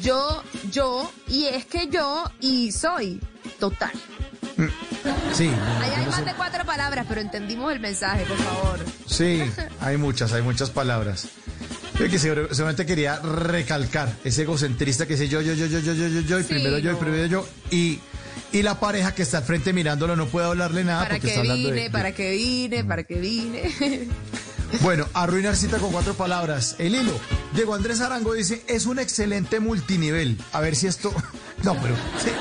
Yo, 0.03 0.43
yo, 0.71 1.11
y 1.29 1.47
es 1.47 1.65
que 1.67 1.89
yo, 1.89 2.25
y 2.41 2.71
soy. 2.73 3.21
Total. 3.59 3.93
Sí, 5.35 5.51
Ahí 5.81 5.91
hay 5.97 6.07
más 6.07 6.25
de 6.25 6.33
cuatro 6.35 6.65
palabras, 6.65 7.05
pero 7.09 7.21
entendimos 7.21 7.73
el 7.73 7.81
mensaje, 7.81 8.25
por 8.25 8.39
favor. 8.39 8.79
Sí, 9.07 9.43
hay 9.81 9.97
muchas, 9.99 10.33
hay 10.33 10.43
muchas 10.43 10.71
palabras. 10.71 11.29
Yo 11.99 12.09
que 12.11 12.19
seguramente 12.19 12.85
quería 12.85 13.19
recalcar 13.21 14.13
ese 14.25 14.43
egocentrista 14.43 15.07
que 15.07 15.15
dice 15.15 15.29
yo, 15.29 15.41
yo, 15.41 15.55
yo, 15.55 15.67
yo, 15.67 15.81
yo, 15.81 15.93
yo, 15.95 16.09
yo, 16.09 16.21
yo, 16.21 16.39
y 16.41 16.43
Sí, 16.43 16.49
primero 16.49 16.79
yo, 16.79 16.93
y 16.93 16.95
primero 16.97 17.27
yo, 17.27 17.49
y, 17.71 18.01
y 18.53 18.63
la 18.63 18.79
pareja 18.79 19.15
que 19.15 19.23
está 19.23 19.39
al 19.39 19.45
frente 19.45 19.73
mirándolo 19.73 20.15
no 20.15 20.27
puede 20.27 20.47
hablarle 20.47 20.85
nada 20.85 21.01
para 21.05 21.15
porque 21.15 21.21
que 21.23 21.29
está 21.29 21.41
hablando 21.41 21.69
vine, 21.71 21.83
de, 21.83 21.91
para 21.91 22.13
que 22.13 22.31
vine, 22.33 22.85
para 22.85 23.05
que 23.05 23.15
vine. 23.15 23.71
Bueno, 24.81 25.07
arruinar 25.15 25.57
cita 25.57 25.79
con 25.79 25.93
cuatro 25.93 26.15
palabras. 26.15 26.77
El 26.79 26.95
hilo. 26.95 27.13
Diego 27.55 27.75
Andrés 27.75 28.01
Arango 28.01 28.35
dice, 28.35 28.63
es 28.69 28.87
un 28.87 28.99
excelente 28.99 29.61
multinivel. 29.61 30.39
A 30.53 30.61
ver 30.61 30.77
si 30.77 30.87
esto... 30.87 31.13
No, 31.63 31.75
pero 31.81 31.97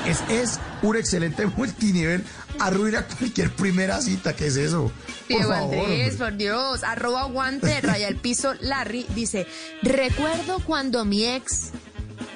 es, 0.06 0.20
es 0.28 0.60
un 0.82 0.94
excelente 0.94 1.46
multinivel. 1.46 2.22
Arruina 2.60 3.06
cualquier 3.06 3.50
primera 3.50 4.00
cita. 4.02 4.36
¿Qué 4.36 4.48
es 4.48 4.56
eso? 4.56 4.92
Por 4.92 5.26
Diego 5.28 5.48
favor, 5.48 5.74
Andrés, 5.74 6.12
hombre. 6.12 6.16
por 6.18 6.36
Dios. 6.36 6.84
Arroba 6.84 7.24
guante, 7.24 7.80
raya 7.80 8.08
el 8.08 8.16
piso, 8.16 8.52
Larry, 8.60 9.06
dice, 9.14 9.46
recuerdo 9.82 10.58
cuando 10.66 11.04
mi 11.06 11.24
ex... 11.24 11.70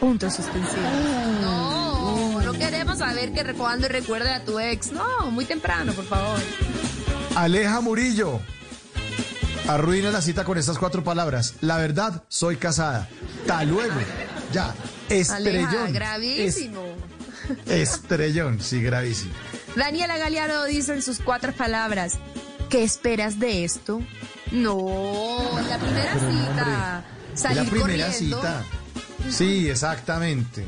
Punto 0.01 0.31
suspensivo. 0.31 0.83
No, 1.43 2.41
no 2.41 2.53
queremos 2.55 2.99
saber 2.99 3.33
que 3.35 3.45
cuando 3.53 3.87
recuerde 3.87 4.31
a 4.31 4.43
tu 4.43 4.59
ex. 4.59 4.91
No, 4.91 5.31
muy 5.31 5.45
temprano, 5.45 5.93
por 5.93 6.07
favor. 6.07 6.41
Aleja 7.37 7.81
Murillo. 7.83 8.41
Arruina 9.69 10.11
la 10.11 10.21
cita 10.21 10.45
con 10.45 10.59
estas 10.59 10.79
cuatro 10.79 11.05
palabras. 11.05 11.55
La 11.61 11.77
verdad, 11.77 12.25
soy 12.29 12.57
casada. 12.57 13.09
Ta 13.47 13.65
luego. 13.65 13.95
Ya. 14.53 14.75
Estrellón. 15.09 15.67
Aleja, 15.69 15.91
gravísimo. 15.93 16.83
Es- 17.67 17.95
estrellón, 17.95 18.61
sí, 18.61 18.83
gravísimo. 18.83 19.33
Daniela 19.77 20.19
Galeano 20.19 20.65
dice 20.65 20.95
en 20.95 21.03
sus 21.03 21.21
cuatro 21.21 21.53
palabras, 21.53 22.15
¿qué 22.69 22.83
esperas 22.83 23.39
de 23.39 23.65
esto? 23.65 24.01
No, 24.51 25.39
la 25.69 25.79
primera 25.79 26.13
Pero 26.15 26.31
cita, 26.33 27.05
salir 27.35 27.65
la 27.65 27.71
primera 27.71 28.07
corriendo. 28.11 28.37
cita. 28.41 28.65
Sí, 29.31 29.69
exactamente. 29.69 30.67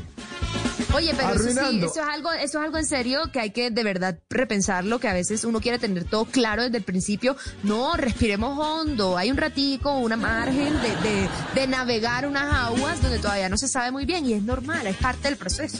Oye, 0.93 1.13
pero 1.15 1.33
eso 1.33 1.69
sí, 1.69 1.77
eso 1.79 2.01
es 2.01 2.07
algo, 2.07 2.31
eso 2.31 2.59
es 2.59 2.65
algo 2.65 2.77
en 2.77 2.85
serio 2.85 3.31
que 3.31 3.39
hay 3.39 3.51
que 3.51 3.71
de 3.71 3.83
verdad 3.83 4.19
repensarlo, 4.29 4.99
que 4.99 5.07
a 5.07 5.13
veces 5.13 5.43
uno 5.43 5.59
quiere 5.59 5.79
tener 5.79 6.03
todo 6.03 6.25
claro 6.25 6.63
desde 6.63 6.77
el 6.77 6.83
principio. 6.83 7.35
No, 7.63 7.95
respiremos 7.95 8.57
hondo, 8.59 9.17
hay 9.17 9.31
un 9.31 9.37
ratico, 9.37 9.97
una 9.97 10.15
margen 10.17 10.73
de, 10.81 11.09
de, 11.09 11.29
de 11.55 11.67
navegar 11.67 12.27
unas 12.27 12.53
aguas 12.53 13.01
donde 13.01 13.19
todavía 13.19 13.49
no 13.49 13.57
se 13.57 13.67
sabe 13.67 13.91
muy 13.91 14.05
bien 14.05 14.25
y 14.25 14.33
es 14.33 14.43
normal, 14.43 14.85
es 14.87 14.97
parte 14.97 15.27
del 15.29 15.37
proceso. 15.37 15.79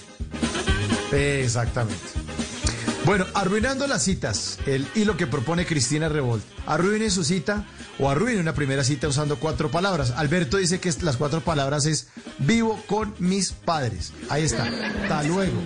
Exactamente. 1.12 2.02
Bueno, 3.06 3.26
arruinando 3.34 3.86
las 3.86 4.02
citas, 4.04 4.60
el 4.66 4.88
hilo 4.96 5.18
que 5.18 5.28
propone 5.28 5.66
Cristina 5.66 6.08
Revolt. 6.08 6.44
Arruine 6.66 7.10
su 7.10 7.26
cita 7.26 7.66
o 8.00 8.10
arruine 8.10 8.40
una 8.40 8.54
primera 8.54 8.84
cita 8.84 9.08
usando 9.08 9.38
cuatro 9.38 9.70
palabras. 9.70 10.12
Alberto 10.12 10.58
dice 10.58 10.80
que 10.80 10.92
las 11.02 11.18
cuatro 11.18 11.42
palabras 11.42 11.86
es 11.86 12.08
vivo 12.40 12.82
con 12.88 13.14
mis 13.20 13.52
padres. 13.52 14.14
Ahí 14.30 14.44
está. 14.44 14.66
Hasta 14.66 15.24
luego. 15.24 15.60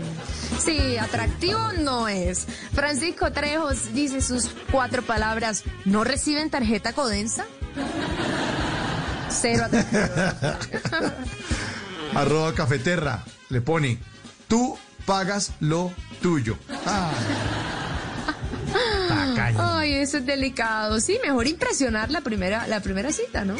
Sí, 0.64 0.98
atractivo 0.98 1.74
no 1.80 2.08
es. 2.08 2.48
Francisco 2.74 3.32
Trejos 3.32 3.94
dice 3.94 4.22
sus 4.22 4.50
cuatro 4.72 5.02
palabras, 5.02 5.64
¿no 5.86 6.04
reciben 6.04 6.50
tarjeta 6.50 6.94
Codensa? 6.94 7.46
Cero 9.30 9.66
atractivo. 9.66 10.02
Arroba 12.16 12.54
cafeterra. 12.54 13.24
Le 13.50 13.62
pone, 13.62 14.00
tú 14.48 14.78
pagas 15.06 15.52
lo 15.60 15.92
tuyo. 16.22 16.58
Ah. 16.86 17.12
Ay, 19.58 19.94
eso 19.96 20.18
es 20.18 20.26
delicado. 20.26 21.00
Sí, 21.00 21.18
mejor 21.24 21.48
impresionar 21.48 22.10
la 22.12 22.22
primera, 22.22 22.68
la 22.68 22.80
primera 22.82 23.12
cita, 23.12 23.46
¿no? 23.46 23.56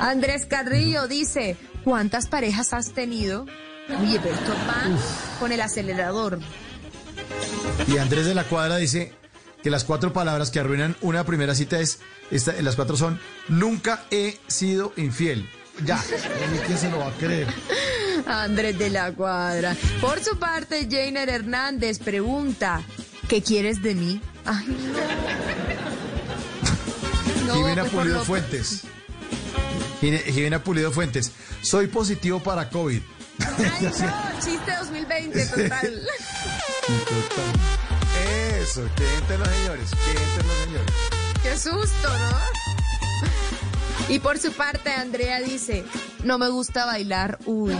Andrés 0.00 0.46
Carrillo 0.46 1.08
dice, 1.08 1.56
¿cuántas 1.84 2.26
parejas 2.26 2.72
has 2.72 2.92
tenido? 2.92 3.46
Oye, 4.00 4.20
pero 4.22 4.34
estos 4.34 4.56
van 4.66 4.96
con 5.40 5.52
el 5.52 5.60
acelerador. 5.60 6.38
Y 7.88 7.98
Andrés 7.98 8.26
de 8.26 8.34
la 8.34 8.44
Cuadra 8.44 8.76
dice 8.76 9.12
que 9.62 9.70
las 9.70 9.84
cuatro 9.84 10.12
palabras 10.12 10.50
que 10.50 10.60
arruinan 10.60 10.96
una 11.00 11.24
primera 11.24 11.54
cita 11.54 11.78
es, 11.80 11.98
esta- 12.30 12.52
las 12.62 12.76
cuatro 12.76 12.96
son, 12.96 13.20
nunca 13.48 14.04
he 14.10 14.38
sido 14.46 14.92
infiel. 14.96 15.48
Ya, 15.84 15.98
¿y 16.54 16.58
¿quién 16.66 16.78
se 16.78 16.90
lo 16.90 16.98
va 16.98 17.08
a 17.08 17.12
creer? 17.12 17.46
Andrés 18.26 18.78
de 18.78 18.90
la 18.90 19.12
Cuadra. 19.12 19.74
Por 20.00 20.22
su 20.22 20.38
parte, 20.38 20.86
Jainer 20.90 21.28
Hernández 21.28 21.98
pregunta, 21.98 22.82
¿qué 23.28 23.42
quieres 23.42 23.82
de 23.82 23.94
mí? 23.94 24.20
Ay, 24.44 24.66
no. 24.68 24.92
No, 27.46 27.54
Jimena 27.54 27.82
pues, 27.82 27.92
Pulido 27.94 28.24
Fuentes. 28.24 28.82
Jime- 30.00 30.22
Jimena 30.32 30.62
Pulido 30.62 30.92
Fuentes. 30.92 31.32
Soy 31.60 31.88
positivo 31.88 32.38
para 32.40 32.70
COVID. 32.70 33.00
Ay, 33.40 33.82
no, 33.82 33.90
chiste 34.40 34.72
2020, 34.80 35.46
total. 35.46 36.02
Eso, 38.60 38.88
que 38.96 39.14
entren 39.18 39.40
los 39.40 39.48
señores, 39.48 39.90
que 39.90 40.10
entren 40.10 40.46
los 40.46 40.56
señores. 40.64 40.94
Qué 41.42 41.58
susto, 41.58 42.08
¿no? 42.08 42.38
Y 44.14 44.18
por 44.20 44.38
su 44.38 44.52
parte, 44.52 44.92
Andrea 44.92 45.40
dice, 45.40 45.84
no 46.24 46.38
me 46.38 46.48
gusta 46.48 46.86
bailar. 46.86 47.38
Uy. 47.46 47.74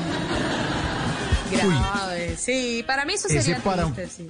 Grave. 1.53 2.37
Sí, 2.37 2.83
para 2.87 3.05
mí 3.05 3.15
eso 3.15 3.29
sería 3.29 3.59
para 3.59 3.87
un- 3.87 3.95
triste, 3.95 4.25
sí. 4.25 4.29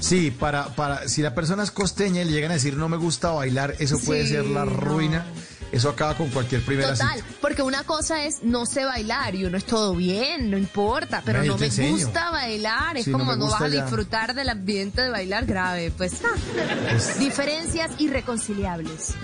Sí, 0.00 0.30
para, 0.30 0.74
para, 0.74 1.08
si 1.08 1.22
la 1.22 1.34
persona 1.34 1.62
es 1.62 1.70
costeña 1.70 2.22
y 2.22 2.24
le 2.24 2.32
llegan 2.32 2.50
a 2.50 2.54
decir 2.54 2.76
no 2.76 2.88
me 2.88 2.96
gusta 2.96 3.30
bailar, 3.30 3.74
eso 3.78 3.98
puede 4.00 4.26
ser 4.26 4.46
la 4.46 4.64
no. 4.64 4.70
ruina. 4.72 5.24
Eso 5.72 5.88
acaba 5.88 6.16
con 6.16 6.28
cualquier 6.30 6.62
primera 6.64 6.90
Total, 6.94 7.18
cita. 7.20 7.28
porque 7.40 7.62
una 7.62 7.84
cosa 7.84 8.24
es 8.24 8.42
no 8.42 8.66
sé 8.66 8.84
bailar 8.84 9.36
y 9.36 9.44
uno 9.44 9.56
es 9.56 9.64
todo 9.64 9.94
bien, 9.94 10.50
no 10.50 10.58
importa, 10.58 11.22
pero 11.24 11.44
No, 11.44 11.56
me 11.58 11.66
enseño. 11.66 11.92
gusta 11.92 12.28
bailar, 12.32 12.96
es 12.96 13.04
Sí, 13.04 13.12
como 13.12 13.36
no, 13.36 13.46
vas 13.48 13.62
a 13.62 13.68
disfrutar 13.68 14.34
del 14.34 14.48
ambiente 14.48 15.00
de 15.02 15.10
bailar 15.10 15.46
grave, 15.46 15.92
pues 15.96 16.14
ah. 16.24 17.18
diferencias 17.20 17.92
irreconciliables. 18.00 19.14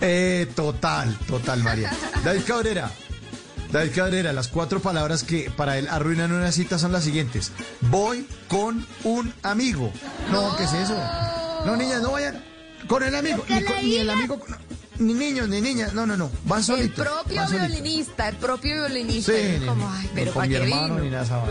Eh, 0.00 0.48
total, 0.54 1.14
total, 1.26 1.62
María. 1.62 1.92
David 2.24 2.40
Cabrera. 2.46 2.90
David 3.72 3.92
Cabrera, 3.94 4.32
las 4.32 4.48
cuatro 4.48 4.80
palabras 4.80 5.24
que 5.24 5.50
para 5.50 5.78
él 5.78 5.88
arruinan 5.90 6.30
una 6.32 6.52
cita 6.52 6.78
son 6.78 6.92
las 6.92 7.04
siguientes. 7.04 7.52
Voy 7.80 8.26
con 8.48 8.86
un 9.04 9.32
amigo. 9.42 9.90
No, 10.30 10.54
¿qué 10.56 10.64
es 10.64 10.72
eso? 10.74 10.94
No, 11.64 11.74
niñas, 11.76 12.02
no 12.02 12.12
vayan 12.12 12.44
con 12.86 13.02
el 13.02 13.14
amigo. 13.14 13.44
Ni, 13.48 13.62
con- 13.64 13.76
ni 13.82 13.96
el 13.96 14.10
amigo, 14.10 14.38
ni 14.98 15.14
niños, 15.14 15.48
ni 15.48 15.60
niñas. 15.60 15.92
No, 15.94 16.06
no, 16.06 16.16
no. 16.16 16.30
Van 16.44 16.58
El 16.60 16.64
solitos. 16.64 17.06
propio 17.06 17.36
van 17.36 17.48
solitos. 17.48 17.68
violinista, 17.70 18.28
el 18.28 18.36
propio 18.36 18.74
violinista. 18.74 19.32
Sí, 19.32 19.64
como, 19.66 19.90
ay, 19.90 20.10
pero 20.14 20.32
con 20.32 20.40
¿para 20.40 20.48
mi 20.48 20.54
qué 20.54 20.62
hermano 20.62 20.94
vino? 20.96 21.04
ni 21.04 21.10
nada. 21.10 21.44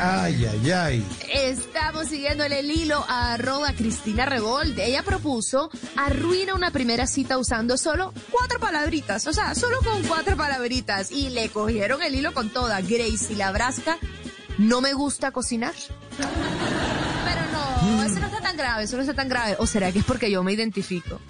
Ay, 0.00 0.44
ay, 0.46 0.70
ay. 0.70 1.06
Estamos 1.32 2.08
siguiéndole 2.08 2.60
el 2.60 2.70
hilo 2.70 3.04
a 3.08 3.34
arroba 3.34 3.72
Cristina 3.72 4.26
Revolt. 4.26 4.78
Ella 4.78 5.02
propuso 5.02 5.70
arruina 5.96 6.54
una 6.54 6.70
primera 6.70 7.06
cita 7.06 7.38
usando 7.38 7.76
solo 7.76 8.12
cuatro 8.30 8.58
palabritas. 8.60 9.26
O 9.26 9.32
sea, 9.32 9.54
solo 9.54 9.78
con 9.82 10.02
cuatro 10.04 10.36
palabritas. 10.36 11.10
Y 11.10 11.30
le 11.30 11.48
cogieron 11.50 12.02
el 12.02 12.14
hilo 12.14 12.32
con 12.32 12.50
toda. 12.50 12.80
Grace 12.80 13.26
y 13.32 13.34
Labrasca, 13.36 13.98
no 14.58 14.80
me 14.80 14.92
gusta 14.92 15.30
cocinar. 15.32 15.74
Pero 16.16 17.40
no, 17.52 18.02
eso 18.04 18.20
no 18.20 18.26
está 18.26 18.40
tan 18.40 18.56
grave, 18.56 18.84
eso 18.84 18.96
no 18.96 19.02
está 19.02 19.14
tan 19.14 19.28
grave. 19.28 19.56
¿O 19.58 19.66
será 19.66 19.90
que 19.92 19.98
es 20.00 20.04
porque 20.04 20.30
yo 20.30 20.42
me 20.42 20.52
identifico? 20.52 21.20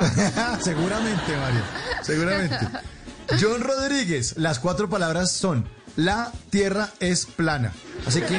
seguramente, 0.62 1.36
Mario. 1.36 1.60
Seguramente. 2.02 2.58
John 3.40 3.60
Rodríguez, 3.62 4.34
las 4.36 4.58
cuatro 4.58 4.88
palabras 4.88 5.32
son 5.32 5.66
la 5.96 6.32
tierra 6.50 6.90
es 7.00 7.24
plana. 7.24 7.72
Así 8.06 8.20
que 8.20 8.38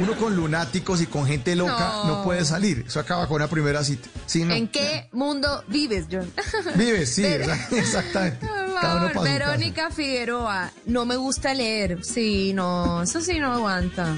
uno 0.00 0.16
con 0.16 0.34
lunáticos 0.34 1.00
y 1.02 1.06
con 1.06 1.26
gente 1.26 1.54
loca 1.54 1.78
no, 2.04 2.18
No. 2.18 2.24
puede 2.24 2.44
salir. 2.44 2.84
Eso 2.88 2.98
acaba 3.00 3.28
con 3.28 3.36
una 3.36 3.48
primera 3.48 3.84
cita. 3.84 4.08
Sí, 4.24 4.44
no. 4.44 4.54
¿En 4.54 4.66
qué 4.68 5.08
mundo 5.12 5.62
vives, 5.68 6.06
John? 6.10 6.30
Vives, 6.74 7.14
sí, 7.14 7.22
Pero- 7.22 7.52
exactamente. 7.72 8.46
Cada 8.80 9.06
uno. 9.10 9.22
Verónica 9.22 9.90
Figueroa, 9.90 10.70
no 10.86 11.04
me 11.06 11.16
gusta 11.16 11.54
leer. 11.54 12.02
Sí, 12.04 12.52
no, 12.54 13.02
eso 13.02 13.20
sí 13.20 13.38
no 13.38 13.52
aguanta. 13.52 14.14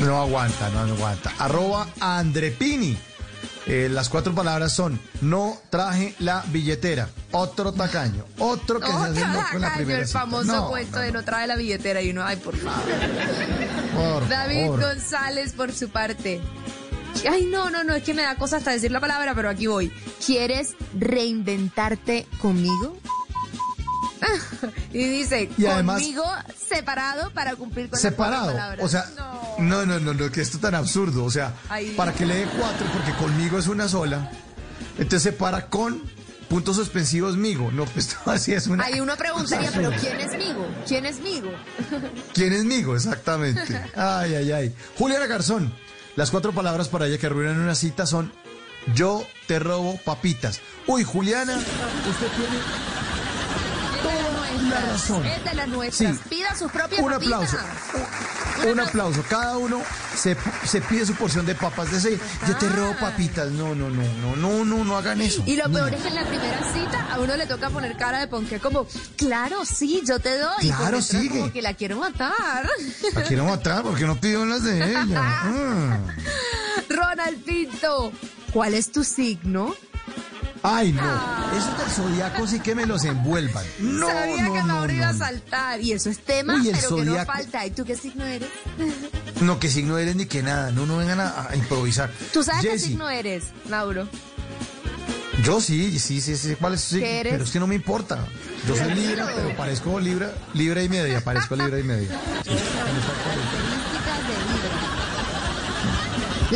No 0.00 0.20
aguanta, 0.20 0.68
no 0.70 0.80
aguanta. 0.80 1.32
Arroba 1.38 1.86
Andrepini. 2.00 2.96
Eh, 3.66 3.88
las 3.90 4.08
cuatro 4.08 4.34
palabras 4.34 4.72
son 4.72 4.98
no 5.20 5.56
traje 5.70 6.14
la 6.18 6.44
billetera. 6.48 7.08
Otro 7.30 7.72
tacaño. 7.72 8.24
Otro 8.38 8.80
que 8.80 8.88
se 8.88 8.92
hace 8.92 9.20
loco 9.20 9.46
en 9.54 9.60
la 9.60 9.74
primera 9.74 10.00
el 10.00 10.06
cita. 10.06 10.20
famoso 10.20 10.52
No, 10.52 10.68
cuento 10.68 10.98
de 10.98 11.12
no 11.12 11.22
trae 11.24 11.46
la 11.46 11.56
billetera 11.56 12.02
y 12.02 12.10
uno, 12.10 12.24
ay, 12.24 12.36
por 12.36 12.56
favor. 12.56 12.82
por 13.94 14.28
David 14.28 14.62
favor. 14.62 14.80
González, 14.80 15.52
por 15.52 15.72
su 15.72 15.90
parte. 15.90 16.40
Ay, 17.30 17.46
no, 17.46 17.70
no, 17.70 17.84
no, 17.84 17.94
es 17.94 18.02
que 18.02 18.14
me 18.14 18.22
da 18.22 18.36
cosa 18.36 18.56
hasta 18.56 18.72
decir 18.72 18.90
la 18.90 18.98
palabra, 19.00 19.34
pero 19.34 19.48
aquí 19.48 19.66
voy. 19.66 19.92
¿Quieres 20.24 20.74
reinventarte 20.98 22.26
conmigo? 22.40 22.96
y 24.92 25.04
dice, 25.04 25.50
Y 25.58 25.66
además- 25.66 26.00
conmigo 26.00 26.24
separado 26.68 27.30
para 27.32 27.54
cumplir 27.56 27.86
con 27.86 27.92
las 27.96 28.02
Separado. 28.02 28.46
palabras. 28.52 28.84
O 28.84 28.88
sea, 28.88 29.04
no, 29.58 29.84
no, 29.86 29.98
no, 30.00 30.14
no, 30.14 30.30
que 30.30 30.40
esto 30.40 30.58
tan 30.58 30.74
absurdo. 30.74 31.24
O 31.24 31.30
sea, 31.30 31.54
Ay. 31.68 31.90
para 31.96 32.12
que 32.12 32.26
le 32.26 32.36
dé 32.36 32.46
cuatro, 32.58 32.86
porque 32.92 33.12
conmigo 33.12 33.58
es 33.58 33.66
una 33.66 33.88
sola. 33.88 34.30
Entonces 34.98 35.22
separa 35.22 35.66
con 35.68 36.02
puntos 36.48 36.76
suspensivos 36.76 37.36
migo. 37.36 37.70
No, 37.72 37.84
pues 37.86 38.16
así 38.26 38.52
es 38.52 38.66
una. 38.66 38.84
Ahí 38.84 39.00
uno 39.00 39.16
preguntaría, 39.16 39.70
pero 39.72 39.90
¿quién 40.00 40.20
es 40.20 40.36
Migo? 40.36 40.66
¿Quién 40.86 41.06
es 41.06 41.20
Migo? 41.20 41.50
¿Quién 42.34 42.52
es 42.52 42.64
migo? 42.64 42.94
Exactamente. 42.94 43.62
Ay, 43.96 44.34
ay, 44.34 44.52
ay. 44.52 44.74
Juliana 44.98 45.26
Garzón. 45.26 45.72
Las 46.14 46.30
cuatro 46.30 46.52
palabras 46.52 46.88
para 46.88 47.06
ella 47.06 47.16
que 47.16 47.26
arruinan 47.26 47.58
una 47.58 47.74
cita 47.74 48.04
son 48.04 48.30
yo 48.94 49.24
te 49.46 49.58
robo 49.58 49.96
papitas. 50.04 50.60
Uy, 50.86 51.04
Juliana, 51.04 51.56
usted 51.56 52.26
tiene 52.36 52.58
la 54.72 54.80
razón. 54.92 55.24
Es 55.26 55.44
de 55.44 55.54
las 55.54 55.68
nuestras. 55.68 56.16
Sí. 56.16 56.22
Pida 56.28 56.54
sus 56.56 56.70
propias 56.72 57.00
Un 57.02 57.10
papitas. 57.12 57.54
aplauso. 57.54 57.58
Un 58.70 58.80
aplauso. 58.80 59.24
Cada 59.28 59.56
uno 59.58 59.80
se, 60.16 60.36
se 60.66 60.80
pide 60.82 61.04
su 61.06 61.14
porción 61.14 61.44
de 61.46 61.54
papas. 61.54 61.90
De 61.90 61.98
ese, 61.98 62.18
yo 62.46 62.56
te 62.56 62.68
robo 62.68 62.94
papitas. 63.00 63.50
No, 63.50 63.74
no, 63.74 63.88
no, 63.90 64.02
no, 64.02 64.36
no, 64.36 64.64
no, 64.64 64.84
no 64.84 64.96
hagan 64.96 65.20
eso. 65.20 65.42
Y 65.46 65.56
lo 65.56 65.66
No. 65.68 65.74
peor 65.74 65.94
es 65.94 66.02
que 66.02 66.08
en 66.08 66.14
la 66.14 66.24
primera 66.24 66.72
cita 66.72 67.12
a 67.12 67.18
uno 67.20 67.36
le 67.36 67.46
toca 67.46 67.70
poner 67.70 67.96
cara 67.96 68.20
de 68.20 68.28
ponqué 68.28 68.60
como, 68.60 68.86
claro, 69.16 69.64
sí, 69.64 70.02
yo 70.06 70.18
te 70.20 70.38
doy. 70.38 70.52
Y 70.62 70.70
Claro, 70.70 70.98
es 70.98 71.06
sigue. 71.06 71.40
Como 71.40 71.52
que 71.52 71.62
la 71.62 71.74
quiero 71.74 71.96
matar. 71.98 72.68
La 73.14 73.22
quiero 73.22 73.44
matar 73.44 73.82
porque 73.82 74.04
no 74.04 74.16
pidió 74.20 74.44
las 74.44 74.62
de 74.62 74.78
ella. 74.90 75.42
Mm. 75.44 76.08
Ronald 76.88 77.42
Pinto, 77.44 78.12
¿cuál 78.52 78.74
es 78.74 78.92
tu 78.92 79.04
signo? 79.04 79.74
Ay, 80.62 80.92
no. 80.92 81.02
Esos 81.56 81.78
del 81.78 81.88
zodiaco 81.90 82.46
sí 82.46 82.60
que 82.60 82.74
me 82.74 82.86
los 82.86 83.04
envuelvan. 83.04 83.64
No, 83.80 84.06
Sabía 84.06 84.42
no, 84.44 84.52
que 84.52 84.58
no, 84.60 84.66
Mauro 84.66 84.92
iba 84.92 85.08
a 85.08 85.14
saltar. 85.14 85.80
Y 85.80 85.92
eso 85.92 86.08
es 86.08 86.18
tema, 86.20 86.54
Uy, 86.54 86.70
pero 86.72 86.96
que 86.96 87.04
no 87.04 87.24
falta. 87.24 87.66
¿Y 87.66 87.70
tú 87.70 87.84
qué 87.84 87.96
signo 87.96 88.24
eres? 88.24 88.48
No, 89.40 89.58
que 89.58 89.68
signo 89.68 89.98
eres 89.98 90.14
ni 90.14 90.26
que 90.26 90.42
nada. 90.42 90.70
No, 90.70 90.86
no 90.86 90.98
vengan 90.98 91.20
a, 91.20 91.48
a 91.50 91.56
improvisar. 91.56 92.10
¿Tú 92.32 92.44
sabes 92.44 92.62
qué 92.62 92.78
signo 92.78 93.10
eres, 93.10 93.44
Mauro? 93.68 94.08
Yo 95.42 95.60
sí, 95.60 95.98
sí, 95.98 96.20
sí, 96.20 96.36
sí. 96.36 96.54
¿Cuál 96.54 96.74
es 96.74 96.80
su 96.82 96.88
signo? 96.90 97.04
¿Qué 97.06 97.20
eres? 97.20 97.32
Pero 97.32 97.44
es 97.44 97.50
que 97.50 97.58
no 97.60 97.66
me 97.66 97.74
importa. 97.74 98.24
Yo 98.68 98.76
soy 98.76 98.94
libra, 98.94 99.32
pero 99.34 99.56
parezco 99.56 99.98
libra, 99.98 100.32
libra 100.54 100.82
y 100.84 100.88
media. 100.88 101.22
Parezco 101.24 101.56
libra 101.56 101.80
y 101.80 101.82
media. 101.82 102.08
La 103.70 103.71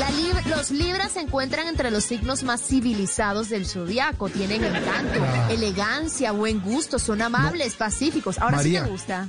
lib- 0.05 0.45
los 0.47 0.71
libras 0.71 1.13
se 1.13 1.21
encuentran 1.21 1.69
entre 1.69 1.91
los 1.91 2.05
signos 2.05 2.43
más 2.43 2.61
civilizados 2.63 3.49
del 3.49 3.67
zodiaco. 3.67 4.29
Tienen 4.29 4.65
encanto, 4.65 5.21
Ah. 5.23 5.49
elegancia, 5.51 6.33
buen 6.33 6.61
gusto, 6.61 6.99
son 6.99 7.23
amables, 7.23 7.75
pacíficos. 7.75 8.39
Ahora 8.39 8.59
sí 8.59 8.65
María. 8.71 8.85
te 8.85 8.91
gusta. 8.91 9.29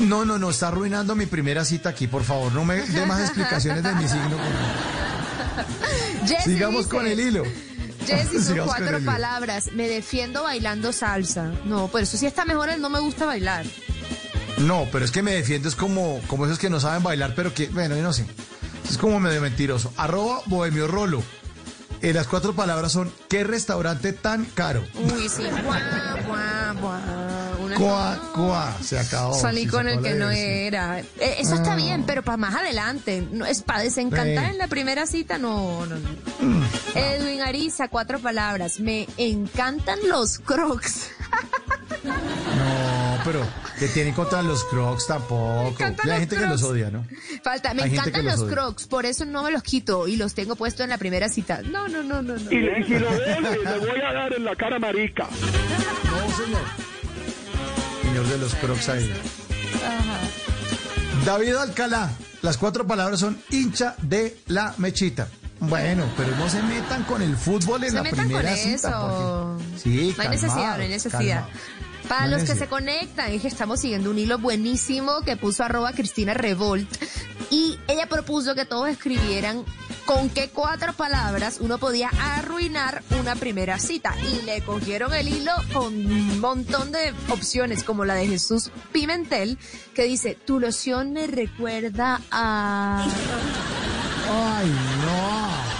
No, 0.00 0.24
no, 0.24 0.38
no, 0.38 0.50
está 0.50 0.68
arruinando 0.68 1.14
mi 1.14 1.26
primera 1.26 1.64
cita 1.64 1.90
aquí, 1.90 2.06
por 2.08 2.24
favor. 2.24 2.52
No 2.52 2.64
me 2.64 2.76
dé 2.80 3.06
más 3.06 3.20
explicaciones 3.20 3.82
de 3.82 3.94
mi 3.94 4.08
signo. 4.08 4.36
Sigamos 6.44 6.84
dice- 6.84 6.96
con 6.96 7.06
el 7.06 7.20
hilo. 7.20 7.44
Jessy, 8.06 8.40
son 8.42 8.58
cuatro 8.66 8.98
palabras. 9.04 9.72
Me 9.72 9.88
defiendo 9.88 10.42
bailando 10.42 10.92
salsa. 10.92 11.52
No, 11.64 11.88
pero 11.92 12.04
eso 12.04 12.16
sí 12.18 12.26
está 12.26 12.44
mejor 12.44 12.68
el 12.68 12.80
no 12.80 12.90
me 12.90 12.98
gusta 13.00 13.24
bailar. 13.24 13.64
No, 14.58 14.86
pero 14.92 15.04
es 15.04 15.10
que 15.10 15.22
me 15.22 15.32
defiendo, 15.32 15.68
es 15.68 15.74
como, 15.74 16.20
como 16.26 16.44
esos 16.46 16.58
que 16.58 16.70
no 16.70 16.80
saben 16.80 17.02
bailar, 17.02 17.34
pero 17.34 17.52
que, 17.54 17.68
bueno, 17.68 17.96
yo 17.96 18.02
no 18.02 18.12
sé. 18.12 18.26
Es 18.88 18.98
como 18.98 19.18
medio 19.20 19.40
mentiroso. 19.40 19.92
Arroba 19.96 20.40
Bohemio 20.46 20.86
Rolo. 20.86 21.22
Eh, 22.02 22.12
las 22.12 22.26
cuatro 22.26 22.54
palabras 22.54 22.92
son, 22.92 23.10
¿qué 23.30 23.44
restaurante 23.44 24.12
tan 24.12 24.44
caro? 24.44 24.84
Uy, 24.94 25.28
sí. 25.28 25.42
Guau, 25.64 25.80
guau, 26.26 26.76
guau. 26.80 27.64
Una- 27.64 27.76
Cuá, 27.76 28.20
cuá, 28.34 28.76
se 28.82 28.98
acabó. 28.98 29.34
Salí 29.40 29.62
Sí, 29.62 29.68
con 29.68 29.88
el 29.88 29.94
acabó 29.94 30.02
que 30.04 30.10
la 30.10 30.24
no 30.26 30.30
diversión. 30.30 30.66
era. 30.66 31.00
Eh, 31.00 31.36
eso 31.38 31.54
está 31.54 31.72
Ah. 31.72 31.76
bien, 31.76 32.04
pero 32.04 32.22
para 32.22 32.36
más 32.36 32.54
adelante. 32.54 33.26
No, 33.32 33.46
es 33.46 33.62
para 33.62 33.80
desencantar 33.80 34.44
Sí. 34.44 34.50
en 34.52 34.58
la 34.58 34.66
primera 34.68 35.06
cita, 35.06 35.38
no, 35.38 35.86
no, 35.86 35.96
no. 35.96 36.08
Mm. 36.40 36.62
Edwin 36.94 37.40
Ariza, 37.40 37.88
cuatro 37.88 38.18
palabras. 38.20 38.80
Me 38.80 39.08
encantan 39.16 39.98
los 40.08 40.38
crocs. 40.40 41.08
No, 42.04 42.12
pero 43.24 43.46
que 43.78 43.88
tienen 43.88 44.12
contra 44.14 44.42
los 44.42 44.64
crocs 44.64 45.06
tampoco. 45.06 45.74
Y 46.04 46.10
hay 46.10 46.20
gente 46.20 46.36
que 46.36 46.46
los 46.46 46.62
odia, 46.62 46.90
¿no? 46.90 47.06
Falta, 47.42 47.72
me 47.74 47.82
Hay 47.82 47.90
encantan 47.92 48.24
los 48.24 48.44
crocs, 48.44 48.86
por 48.86 49.06
eso 49.06 49.24
no 49.24 49.42
me 49.42 49.50
los 49.50 49.62
quito 49.62 50.06
y 50.08 50.16
los 50.16 50.34
tengo 50.34 50.56
puestos 50.56 50.84
en 50.84 50.90
la 50.90 50.98
primera 50.98 51.28
cita. 51.28 51.60
No, 51.62 51.88
no, 51.88 52.02
no, 52.02 52.22
no, 52.22 52.34
no. 52.36 52.52
Y, 52.52 52.60
le- 52.60 52.80
y 52.80 52.84
si 52.84 52.98
lo 52.98 53.10
veo, 53.10 53.40
le, 53.40 53.58
voy 53.78 54.00
a 54.00 54.12
dar 54.12 54.32
en 54.34 54.44
la 54.44 54.54
cara 54.56 54.78
marica. 54.78 55.24
No, 56.04 56.36
señor. 56.36 56.62
Señor 58.02 58.26
de 58.26 58.38
los 58.38 58.54
crocs 58.56 58.88
ahí. 58.90 59.10
David 61.24 61.54
Alcalá. 61.56 62.10
Las 62.42 62.58
cuatro 62.58 62.86
palabras 62.86 63.20
son 63.20 63.38
hincha 63.50 63.94
de 64.02 64.36
la 64.48 64.74
mechita. 64.76 65.28
Bueno, 65.60 66.04
pero 66.16 66.36
no 66.36 66.48
se 66.50 66.62
metan 66.62 67.04
con 67.04 67.22
el 67.22 67.36
fútbol 67.36 67.84
en 67.84 67.90
Se 67.90 67.96
la 67.96 68.02
metan 68.02 68.26
primera 68.26 68.50
con 68.50 68.58
cita. 68.58 69.00
porque- 69.00 69.78
Sí, 69.78 70.14
No 70.16 70.22
hay 70.22 70.28
necesidad, 70.28 70.76
no 70.76 70.82
hay 70.82 70.88
necesidad. 70.90 71.18
calmado. 71.18 71.48
Para 72.08 72.26
los 72.26 72.44
que 72.44 72.54
se 72.54 72.68
conectan, 72.68 73.32
es 73.32 73.42
que 73.42 73.48
estamos 73.48 73.80
siguiendo 73.80 74.10
un 74.10 74.18
hilo 74.18 74.38
buenísimo 74.38 75.22
que 75.24 75.36
puso 75.36 75.64
arroba 75.64 75.92
Cristina 75.92 76.34
Revolt. 76.34 76.88
Y 77.50 77.78
ella 77.88 78.08
propuso 78.08 78.54
que 78.54 78.64
todos 78.64 78.88
escribieran 78.88 79.64
con 80.04 80.28
qué 80.28 80.50
cuatro 80.50 80.92
palabras 80.92 81.58
uno 81.60 81.78
podía 81.78 82.10
arruinar 82.20 83.02
una 83.18 83.36
primera 83.36 83.78
cita. 83.78 84.14
Y 84.32 84.42
le 84.44 84.62
cogieron 84.62 85.14
el 85.14 85.28
hilo 85.28 85.52
con 85.72 85.94
un 85.94 86.40
montón 86.40 86.92
de 86.92 87.14
opciones 87.30 87.84
como 87.84 88.04
la 88.04 88.14
de 88.14 88.26
Jesús 88.26 88.70
Pimentel 88.92 89.58
que 89.94 90.04
dice, 90.04 90.34
tu 90.34 90.60
loción 90.60 91.12
me 91.12 91.26
recuerda 91.26 92.20
a... 92.30 93.06
Ay, 94.30 94.68
no. 94.68 95.73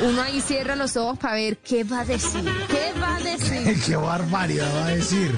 Uno 0.00 0.22
ahí 0.22 0.40
cierra 0.40 0.76
los 0.76 0.96
ojos 0.96 1.18
para 1.18 1.34
ver 1.34 1.58
qué 1.58 1.82
va 1.84 2.00
a 2.00 2.04
decir, 2.04 2.44
qué 2.68 2.92
va 3.00 3.16
a 3.16 3.20
decir. 3.20 3.82
Qué 3.86 3.96
barbaridad 3.96 4.68
va 4.76 4.86
a 4.86 4.90
decir. 4.90 5.34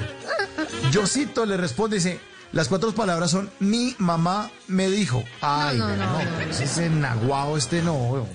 Josito 0.93 1.47
le 1.47 1.57
responde 1.57 1.97
y 1.97 1.99
dice, 2.01 2.21
las 2.53 2.69
cuatro 2.69 2.93
palabras 2.95 3.31
son 3.31 3.51
mi 3.61 3.95
mamá 3.99 4.51
me 4.69 4.89
dijo. 4.91 5.25
Ay, 5.41 5.79
No, 5.79 5.89
no, 5.89 5.97
no, 5.97 6.13
no, 6.13 6.25
no, 6.25 6.41
ese 6.41 6.65
es 6.65 6.79
enaguado 6.79 7.57
este 7.57 7.81
no, 7.83 8.27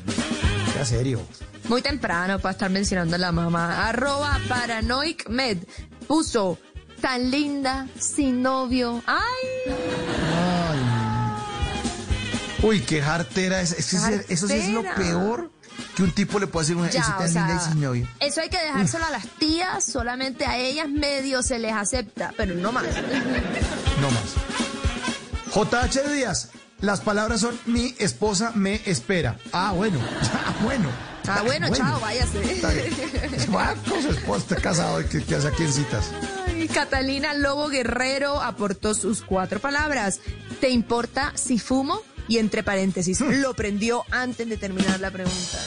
sea 0.74 0.86
serio. 0.86 1.22
Muy 1.68 1.82
temprano 1.82 2.40
para 2.40 2.54
estar 2.54 2.70
mencionando 2.72 3.16
a 3.16 3.20
la 3.20 3.32
mamá. 3.32 3.88
Arroba 3.88 4.40
Paranoic 4.48 5.30
Med 5.30 5.58
puso 6.08 6.58
tan 7.02 7.30
linda, 7.30 7.88
sin 8.00 8.42
novio. 8.42 9.04
¡Ay! 9.06 9.74
Uy, 12.64 12.80
qué 12.82 13.02
jartera 13.02 13.62
es. 13.62 13.74
es 13.74 13.90
que 13.92 13.98
ese- 13.98 14.26
eso 14.30 14.48
sí 14.48 14.54
es 14.54 14.70
lo 14.70 14.82
peor 14.96 15.52
que 15.96 16.04
un 16.04 16.12
tipo 16.12 16.40
le 16.40 16.48
puede 16.48 16.66
decir 16.68 16.78
a 16.78 16.82
una 16.82 16.90
Ya, 16.92 17.00
"Ese 17.02 17.12
o 17.12 17.18
tan 17.18 17.26
linda 17.34 17.56
y 17.66 17.72
sin 17.72 17.82
novio. 17.82 18.08
eso 18.20 18.42
hay 18.42 18.50
que 18.50 18.58
dejárselo 18.62 19.06
a 19.06 19.10
las 19.12 19.26
tías, 19.40 19.84
solamente 19.84 20.46
a 20.46 20.58
ellas 20.58 20.90
medio 20.90 21.42
se 21.42 21.58
les 21.60 21.74
acepta, 21.74 22.34
pero 22.38 22.54
no 22.56 22.72
más. 22.72 22.84
No 24.02 24.12
más. 24.12 24.34
JH 25.54 26.10
Díaz, 26.14 26.50
las 26.82 27.00
palabras 27.02 27.40
son 27.42 27.58
mi 27.66 27.96
esposa 27.98 28.52
me 28.56 28.82
espera. 28.86 29.38
Ah, 29.54 29.72
bueno. 29.74 30.00
Ah, 30.48 30.54
bueno. 30.64 30.90
Ah, 31.28 31.42
bueno, 31.44 31.68
chao, 31.74 32.00
váyase. 32.00 32.62
Va 33.54 33.74
con 33.90 34.00
su 34.02 34.10
esposa, 34.12 34.38
está 34.44 34.56
casado 34.58 35.02
y 35.02 35.06
que, 35.06 35.24
que 35.24 35.36
hace 35.36 35.48
aquí 35.48 35.64
en 35.64 35.74
citas. 35.74 36.12
Ay, 36.48 36.68
Catalina 36.68 37.34
Lobo 37.34 37.68
Guerrero 37.68 38.42
aportó 38.44 38.94
sus 38.94 39.22
cuatro 39.24 39.60
palabras. 39.60 40.20
¿Te 40.62 40.70
importa 40.70 41.32
si 41.36 41.58
fumo? 41.58 42.00
Y 42.28 42.38
entre 42.40 42.64
paréntesis, 42.64 43.20
Hmm. 43.22 43.42
lo 43.42 43.54
prendió 43.54 44.04
antes 44.12 44.48
de 44.50 44.58
terminar 44.58 45.00
la 45.00 45.12
pregunta. 45.12 45.60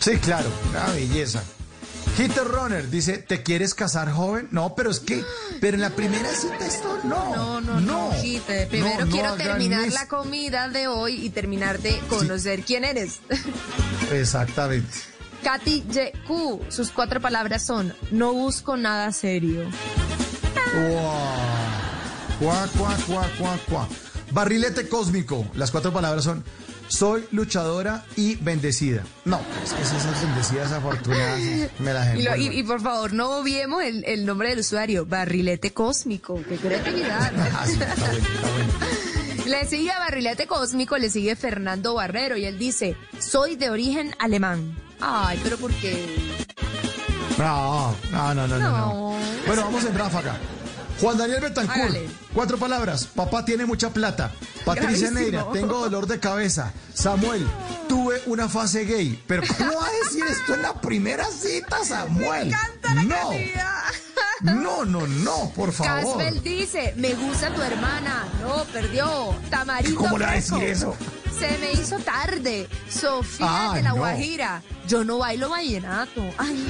Sí, 0.00 0.16
claro, 0.18 0.48
una 0.70 0.86
belleza. 0.92 1.42
Hitter 2.18 2.44
Runner 2.44 2.90
dice, 2.90 3.18
¿te 3.18 3.42
quieres 3.42 3.74
casar 3.74 4.10
joven? 4.10 4.48
No, 4.50 4.74
pero 4.74 4.90
es 4.90 5.00
que, 5.00 5.24
pero 5.60 5.76
en 5.76 5.80
la 5.82 5.90
primera 5.90 6.28
cita 6.34 6.66
esto 6.66 6.98
no. 7.04 7.34
No, 7.36 7.60
no, 7.60 7.80
no. 7.80 8.10
Primero 8.68 8.98
No, 9.00 9.04
no 9.06 9.10
quiero 9.12 9.34
terminar 9.36 9.88
la 9.92 10.08
comida 10.08 10.68
de 10.68 10.88
hoy 10.88 11.24
y 11.24 11.30
terminar 11.30 11.78
de 11.80 11.98
conocer 12.08 12.62
quién 12.64 12.84
eres. 12.84 13.20
Exactamente. 14.12 14.90
Katy 15.44 15.84
YQ, 15.88 16.70
sus 16.70 16.90
cuatro 16.90 17.20
palabras 17.20 17.64
son, 17.64 17.94
no 18.10 18.32
busco 18.34 18.76
nada 18.76 19.12
serio. 19.12 19.70
Cuá, 22.38 22.66
cuá, 22.76 22.96
cuá, 23.06 23.30
cuá, 23.38 23.58
cuá. 23.68 23.88
Barrilete 24.30 24.88
cósmico. 24.88 25.46
Las 25.54 25.70
cuatro 25.70 25.92
palabras 25.92 26.24
son 26.24 26.44
soy 26.88 27.24
luchadora 27.30 28.04
y 28.16 28.34
bendecida. 28.36 29.04
No, 29.24 29.40
es 29.62 29.72
que 29.72 29.82
esas 29.82 30.22
bendecidas 30.22 30.72
afortunadas 30.72 31.38
me 31.78 31.92
las 31.92 32.14
Y, 32.18 32.22
lo- 32.22 32.36
y- 32.36 32.48
y 32.58 32.62
por 32.64 32.80
favor, 32.80 33.12
no 33.12 33.38
obviemos 33.38 33.82
el, 33.84 34.04
el 34.04 34.26
nombre 34.26 34.48
del 34.50 34.58
usuario, 34.60 35.06
Barrilete 35.06 35.72
Cósmico, 35.72 36.40
qué 36.48 36.56
creatividad. 36.56 37.32
Ah, 37.54 37.64
sí, 37.66 37.72
está 37.74 37.94
bueno, 37.94 38.18
está 38.18 38.48
bueno. 38.50 38.72
Le 39.46 39.66
sigue 39.66 39.90
a 39.90 39.98
Barrilete 40.00 40.46
Cósmico, 40.46 40.98
le 40.98 41.10
sigue 41.10 41.34
Fernando 41.36 41.94
Barrero 41.94 42.36
y 42.36 42.44
él 42.44 42.58
dice, 42.58 42.96
soy 43.20 43.56
de 43.56 43.70
origen 43.70 44.14
alemán. 44.18 44.76
Ay, 45.00 45.38
pero 45.42 45.56
¿por 45.58 45.72
qué? 45.74 46.06
No, 47.38 47.94
no, 48.12 48.34
no, 48.34 48.46
no, 48.46 48.58
no. 48.58 48.58
no. 48.58 48.68
No. 48.68 49.16
Bueno, 49.46 49.62
vamos 49.64 49.84
en 49.84 49.96
ráfaga. 49.96 50.36
Juan 51.00 51.16
Daniel 51.16 51.40
Betancourt, 51.40 51.80
Hágale. 51.90 52.08
cuatro 52.34 52.58
palabras. 52.58 53.06
Papá 53.06 53.44
tiene 53.44 53.64
mucha 53.64 53.90
plata. 53.90 54.30
Patricia 54.64 55.10
Gravísimo. 55.10 55.20
Neira, 55.20 55.46
tengo 55.52 55.78
dolor 55.78 56.06
de 56.06 56.20
cabeza. 56.20 56.72
Samuel, 56.92 57.46
tuve 57.88 58.20
una 58.26 58.48
fase 58.48 58.84
gay. 58.84 59.22
Pero 59.26 59.42
¿cómo 59.56 59.72
va 59.80 59.86
a 59.86 59.92
decir 60.04 60.24
esto 60.28 60.54
en 60.54 60.62
la 60.62 60.74
primera 60.80 61.24
cita, 61.26 61.82
Samuel? 61.84 62.52
no. 63.06 63.30
No, 64.42 64.84
no, 64.86 65.06
no, 65.06 65.52
por 65.54 65.70
favor. 65.72 66.16
Casbel 66.18 66.42
dice, 66.42 66.94
me 66.96 67.12
gusta 67.14 67.52
tu 67.54 67.60
hermana. 67.60 68.24
No, 68.40 68.64
perdió. 68.72 69.34
Tamarito 69.50 69.94
¿Cómo 70.00 70.16
le 70.18 70.24
va 70.24 70.32
a 70.32 70.34
decir 70.36 70.62
eso? 70.62 70.96
Se 71.38 71.58
me 71.58 71.72
hizo 71.72 71.98
tarde. 71.98 72.66
Sofía 72.88 73.70
Ay, 73.72 73.76
de 73.78 73.82
la 73.82 73.90
no. 73.90 73.96
Guajira. 73.96 74.62
Yo 74.88 75.04
no 75.04 75.18
bailo 75.18 75.50
vallenato. 75.50 76.22
Ay, 76.38 76.66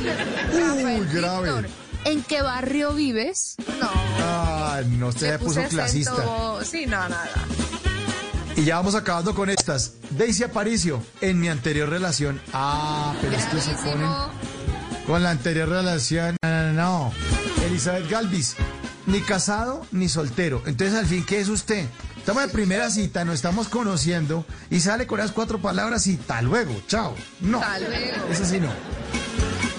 Uy, 0.53 1.07
grave. 1.13 1.53
Víctor, 1.53 1.69
¿En 2.05 2.23
qué 2.23 2.43
barrio 2.43 2.93
vives? 2.95 3.57
No. 3.81 3.91
Ah, 4.23 4.81
no, 4.89 5.09
usted 5.09 5.33
se 5.33 5.39
puso 5.39 5.63
clasista. 5.69 6.13
acento- 6.13 6.65
Sí, 6.65 6.87
no, 6.87 6.97
nada. 7.09 7.29
Y 8.57 8.65
ya 8.65 8.77
vamos 8.77 8.95
acabando 8.95 9.35
con 9.35 9.49
estas. 9.51 9.93
Daisy 10.11 10.45
Aparicio, 10.45 11.03
en 11.21 11.39
mi 11.41 11.49
anterior 11.49 11.89
relación. 11.89 12.41
Ah, 12.53 13.15
pero 13.21 13.37
es 13.37 13.45
que 13.47 13.61
se 13.61 13.71
ponen 13.75 13.99
Gravísimo. 14.01 14.31
con 15.07 15.23
la 15.23 15.31
anterior 15.31 15.69
relación. 15.69 16.37
No, 16.43 16.49
no, 16.49 16.73
no. 16.73 17.13
Elizabeth 17.67 18.09
Galvis, 18.11 18.57
ni 19.07 19.21
casado 19.21 19.87
ni 19.93 20.09
soltero. 20.09 20.63
Entonces, 20.67 20.99
al 20.99 21.07
fin, 21.07 21.25
¿qué 21.25 21.41
es 21.41 21.49
usted? 21.49 21.87
Estamos 22.17 22.43
en 22.45 22.51
primera 22.51 22.91
cita, 22.91 23.25
nos 23.25 23.37
estamos 23.37 23.69
conociendo 23.69 24.45
y 24.69 24.81
sale 24.81 25.07
con 25.07 25.19
las 25.21 25.33
cuatro 25.33 25.61
palabras 25.61 26.07
y 26.07 26.17
tal 26.17 26.47
luego, 26.47 26.83
chao. 26.87 27.15
No, 27.41 27.61
Hasta 27.63 27.79
luego. 27.81 28.27
eso 28.31 28.45
sí 28.45 28.61
no. 28.61 28.69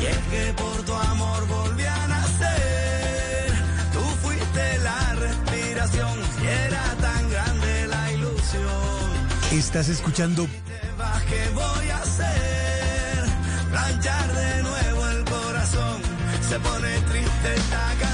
Y 0.00 0.06
es 0.06 0.18
que 0.30 0.52
por 0.54 0.82
tu 0.84 0.94
amor 0.94 1.46
volví 1.46 1.84
a 1.84 2.06
nacer. 2.06 3.52
Tú 3.92 4.00
fuiste 4.22 4.78
la 4.78 5.14
respiración 5.14 6.18
y 6.42 6.46
era 6.46 6.84
tan 7.00 7.30
grande 7.30 7.86
la 7.88 8.12
ilusión. 8.12 9.10
Estás 9.52 9.88
escuchando 9.88 10.46
¿Qué 11.28 11.48
voy 11.54 11.88
a 11.88 11.96
hacer? 11.98 13.24
Planchar 13.70 14.34
de 14.34 14.62
nuevo 14.62 15.08
el 15.08 15.24
corazón. 15.24 16.02
Se 16.48 16.58
pone 16.58 17.00
triste 17.10 17.54
esta. 17.56 18.13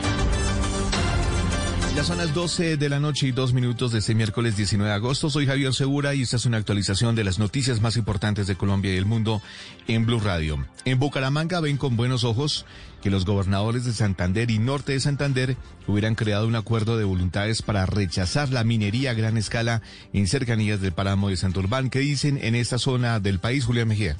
Ya 1.93 2.05
son 2.05 2.19
las 2.19 2.33
12 2.33 2.77
de 2.77 2.89
la 2.89 3.01
noche 3.01 3.27
y 3.27 3.31
dos 3.33 3.51
minutos 3.51 3.91
de 3.91 3.99
este 3.99 4.15
miércoles 4.15 4.55
19 4.55 4.89
de 4.89 4.95
agosto. 4.95 5.29
Soy 5.29 5.45
Javier 5.45 5.73
Segura 5.73 6.15
y 6.15 6.21
esta 6.21 6.37
es 6.37 6.45
una 6.45 6.55
actualización 6.55 7.15
de 7.15 7.25
las 7.25 7.37
noticias 7.37 7.81
más 7.81 7.97
importantes 7.97 8.47
de 8.47 8.55
Colombia 8.55 8.93
y 8.93 8.97
el 8.97 9.05
mundo 9.05 9.41
en 9.89 10.05
Blue 10.05 10.21
Radio. 10.21 10.65
En 10.85 10.99
Bucaramanga 10.99 11.59
ven 11.59 11.75
con 11.75 11.97
buenos 11.97 12.23
ojos 12.23 12.65
que 13.01 13.09
los 13.09 13.25
gobernadores 13.25 13.83
de 13.83 13.91
Santander 13.91 14.51
y 14.51 14.59
Norte 14.59 14.93
de 14.93 15.01
Santander 15.01 15.57
hubieran 15.85 16.15
creado 16.15 16.47
un 16.47 16.55
acuerdo 16.55 16.97
de 16.97 17.03
voluntades 17.03 17.61
para 17.61 17.85
rechazar 17.85 18.51
la 18.51 18.63
minería 18.63 19.11
a 19.11 19.15
gran 19.15 19.35
escala 19.35 19.81
en 20.13 20.27
cercanías 20.27 20.79
del 20.79 20.93
páramo 20.93 21.27
de 21.27 21.35
Santurbán. 21.35 21.89
¿Qué 21.89 21.99
dicen 21.99 22.39
en 22.41 22.55
esta 22.55 22.77
zona 22.77 23.19
del 23.19 23.39
país, 23.39 23.65
Julián 23.65 23.89
Mejía? 23.89 24.15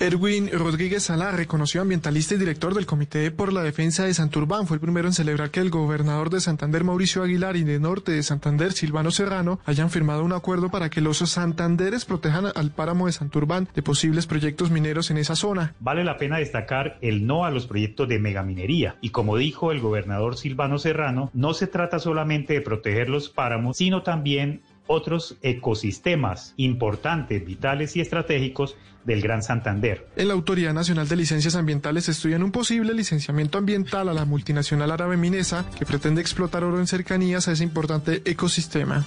Erwin 0.00 0.48
Rodríguez 0.50 1.02
Sala, 1.02 1.30
reconocido 1.30 1.82
ambientalista 1.82 2.34
y 2.34 2.38
director 2.38 2.72
del 2.72 2.86
Comité 2.86 3.30
por 3.30 3.52
la 3.52 3.62
Defensa 3.62 4.06
de 4.06 4.14
Santurbán, 4.14 4.66
fue 4.66 4.76
el 4.76 4.80
primero 4.80 5.06
en 5.06 5.12
celebrar 5.12 5.50
que 5.50 5.60
el 5.60 5.68
gobernador 5.68 6.30
de 6.30 6.40
Santander, 6.40 6.84
Mauricio 6.84 7.22
Aguilar, 7.22 7.54
y 7.56 7.64
de 7.64 7.78
Norte 7.78 8.12
de 8.12 8.22
Santander, 8.22 8.72
Silvano 8.72 9.10
Serrano, 9.10 9.60
hayan 9.66 9.90
firmado 9.90 10.24
un 10.24 10.32
acuerdo 10.32 10.70
para 10.70 10.88
que 10.88 11.02
los 11.02 11.18
santanderes 11.18 12.06
protejan 12.06 12.46
al 12.54 12.70
páramo 12.70 13.08
de 13.08 13.12
Santurbán 13.12 13.68
de 13.74 13.82
posibles 13.82 14.26
proyectos 14.26 14.70
mineros 14.70 15.10
en 15.10 15.18
esa 15.18 15.36
zona. 15.36 15.74
Vale 15.80 16.02
la 16.02 16.16
pena 16.16 16.38
destacar 16.38 16.96
el 17.02 17.26
no 17.26 17.44
a 17.44 17.50
los 17.50 17.66
proyectos 17.66 18.08
de 18.08 18.18
megaminería. 18.18 18.96
Y 19.02 19.10
como 19.10 19.36
dijo 19.36 19.70
el 19.70 19.80
gobernador 19.80 20.38
Silvano 20.38 20.78
Serrano, 20.78 21.30
no 21.34 21.52
se 21.52 21.66
trata 21.66 21.98
solamente 21.98 22.54
de 22.54 22.62
proteger 22.62 23.10
los 23.10 23.28
páramos, 23.28 23.76
sino 23.76 24.02
también 24.02 24.62
otros 24.90 25.36
ecosistemas 25.42 26.52
importantes, 26.56 27.46
vitales 27.46 27.94
y 27.94 28.00
estratégicos 28.00 28.76
del 29.04 29.22
Gran 29.22 29.42
Santander. 29.42 30.08
En 30.16 30.28
la 30.28 30.34
Autoridad 30.34 30.74
Nacional 30.74 31.08
de 31.08 31.16
Licencias 31.16 31.54
Ambientales 31.54 32.08
estudian 32.08 32.42
un 32.42 32.50
posible 32.50 32.92
licenciamiento 32.92 33.56
ambiental 33.56 34.08
a 34.08 34.12
la 34.12 34.24
multinacional 34.24 34.90
árabe 34.90 35.16
Minesa 35.16 35.64
que 35.78 35.86
pretende 35.86 36.20
explotar 36.20 36.64
oro 36.64 36.80
en 36.80 36.88
cercanías 36.88 37.46
a 37.46 37.52
ese 37.52 37.62
importante 37.62 38.20
ecosistema. 38.24 39.06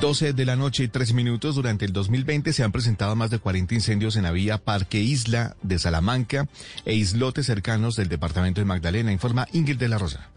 12 0.00 0.32
de 0.32 0.44
la 0.44 0.54
noche 0.54 0.84
y 0.84 0.88
3 0.88 1.12
minutos. 1.12 1.56
Durante 1.56 1.84
el 1.84 1.92
2020 1.92 2.52
se 2.52 2.62
han 2.62 2.72
presentado 2.72 3.16
más 3.16 3.30
de 3.30 3.38
40 3.38 3.74
incendios 3.74 4.16
en 4.16 4.24
la 4.24 4.30
vía 4.30 4.58
Parque 4.58 5.00
Isla 5.00 5.56
de 5.62 5.78
Salamanca 5.78 6.46
e 6.84 6.94
islotes 6.94 7.46
cercanos 7.46 7.96
del 7.96 8.08
departamento 8.08 8.60
de 8.60 8.66
Magdalena, 8.66 9.12
informa 9.12 9.48
Ingrid 9.52 9.78
de 9.78 9.88
la 9.88 9.98
Rosa. 9.98 10.30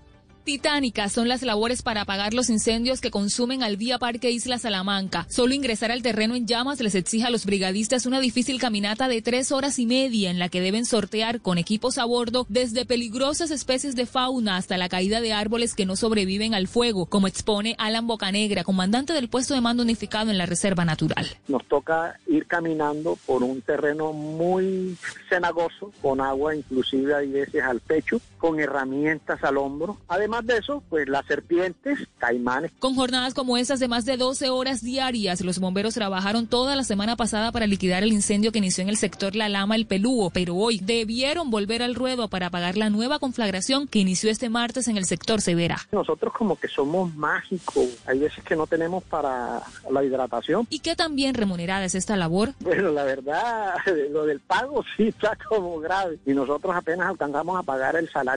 Titánicas 0.44 1.12
son 1.12 1.28
las 1.28 1.44
labores 1.44 1.84
para 1.84 2.02
apagar 2.02 2.34
los 2.34 2.50
incendios 2.50 3.00
que 3.00 3.12
consumen 3.12 3.62
al 3.62 3.78
Vía 3.78 4.00
Parque 4.00 4.32
Isla 4.32 4.58
Salamanca. 4.58 5.28
Solo 5.30 5.54
ingresar 5.54 5.92
al 5.92 6.02
terreno 6.02 6.36
en 6.36 6.48
llamas 6.48 6.80
les 6.80 6.96
exige 6.96 7.26
a 7.26 7.30
los 7.30 7.46
brigadistas 7.46 8.08
una 8.08 8.20
difícil 8.20 8.60
caminata 8.60 9.08
de 9.08 9.22
tres 9.22 9.52
horas 9.52 9.78
y 9.78 9.86
media 9.86 10.32
en 10.32 10.40
la 10.40 10.50
que 10.50 10.62
deben 10.62 10.86
sortear 10.86 11.42
con 11.42 11.58
equipos 11.58 12.00
a 12.00 12.06
bordo 12.06 12.48
desde 12.50 12.86
peligrosas 12.86 13.52
especies 13.52 13.96
de 13.96 14.08
fauna 14.08 14.58
hasta 14.58 14.78
la 14.78 14.90
caída 14.90 15.22
de 15.22 15.34
árboles 15.34 15.76
que 15.76 15.86
no 15.86 15.96
sobreviven 15.96 16.56
al 16.56 16.68
fuego, 16.68 17.06
como 17.06 17.28
expone 17.28 17.76
Alan 17.78 18.08
Bocanegra, 18.08 18.64
comandante 18.64 19.14
del 19.14 19.30
puesto 19.30 19.54
de 19.54 19.62
mando 19.62 19.84
unificado 19.84 20.32
en 20.32 20.38
la 20.38 20.48
Reserva 20.48 20.86
Natural. 20.86 21.28
Nos 21.48 21.66
toca 21.68 22.20
ir 22.28 22.48
caminando 22.48 23.18
por 23.28 23.44
un 23.44 23.62
terreno 23.62 24.12
muy 24.14 24.98
cenagoso, 25.30 25.92
con 26.02 26.20
agua 26.20 26.56
inclusive 26.56 27.14
a 27.14 27.20
veces 27.20 27.64
al 27.64 27.80
pecho, 27.80 28.20
con 28.42 28.60
herramientas 28.60 29.44
al 29.44 29.58
hombro. 29.58 29.98
Además 30.08 30.48
de 30.48 30.58
eso, 30.58 30.82
pues 30.90 31.08
las 31.08 31.24
serpientes, 31.28 32.00
caimanes. 32.18 32.72
Con 32.80 32.96
jornadas 32.96 33.36
como 33.36 33.56
esas 33.56 33.80
de 33.80 33.88
más 33.88 34.04
de 34.04 34.18
12 34.18 34.50
horas 34.50 34.82
diarias, 34.82 35.42
los 35.42 35.60
bomberos 35.60 35.94
trabajaron 35.94 36.48
toda 36.48 36.76
la 36.76 36.84
semana 36.84 37.16
pasada 37.16 37.52
para 37.52 37.68
liquidar 37.68 38.02
el 38.02 38.12
incendio 38.12 38.52
que 38.52 38.58
inició 38.58 38.82
en 38.82 38.90
el 38.90 38.98
sector 38.98 39.36
La 39.36 39.48
Lama, 39.48 39.76
el 39.76 39.86
Pelúo, 39.86 40.32
pero 40.32 40.56
hoy 40.56 40.80
debieron 40.80 41.52
volver 41.52 41.84
al 41.84 41.94
ruedo 41.94 42.30
para 42.30 42.48
apagar 42.48 42.78
la 42.78 42.90
nueva 42.90 43.20
conflagración 43.20 43.88
que 43.88 44.00
inició 44.00 44.32
este 44.32 44.50
martes 44.50 44.88
en 44.88 44.98
el 44.98 45.06
sector 45.06 45.40
Severa. 45.40 45.78
Nosotros 45.92 46.34
como 46.34 46.60
que 46.60 46.68
somos 46.68 47.14
mágicos, 47.14 47.86
hay 48.08 48.18
veces 48.18 48.44
que 48.44 48.56
no 48.56 48.66
tenemos 48.66 49.04
para 49.04 49.62
la 49.88 50.04
hidratación. 50.04 50.66
¿Y 50.72 50.80
qué 50.80 50.96
tan 50.96 51.16
bien 51.16 51.36
remunerada 51.36 51.86
es 51.86 51.94
esta 51.94 52.18
labor? 52.18 52.54
Bueno, 52.62 52.90
la 52.90 53.04
verdad, 53.04 53.76
lo 54.12 54.26
del 54.26 54.40
pago 54.40 54.84
sí 54.98 55.10
está 55.10 55.38
como 55.48 55.80
grave 55.80 56.18
y 56.26 56.34
nosotros 56.34 56.76
apenas 56.76 57.08
alcanzamos 57.08 57.60
a 57.60 57.62
pagar 57.62 57.96
el 57.98 58.10
salario 58.10 58.31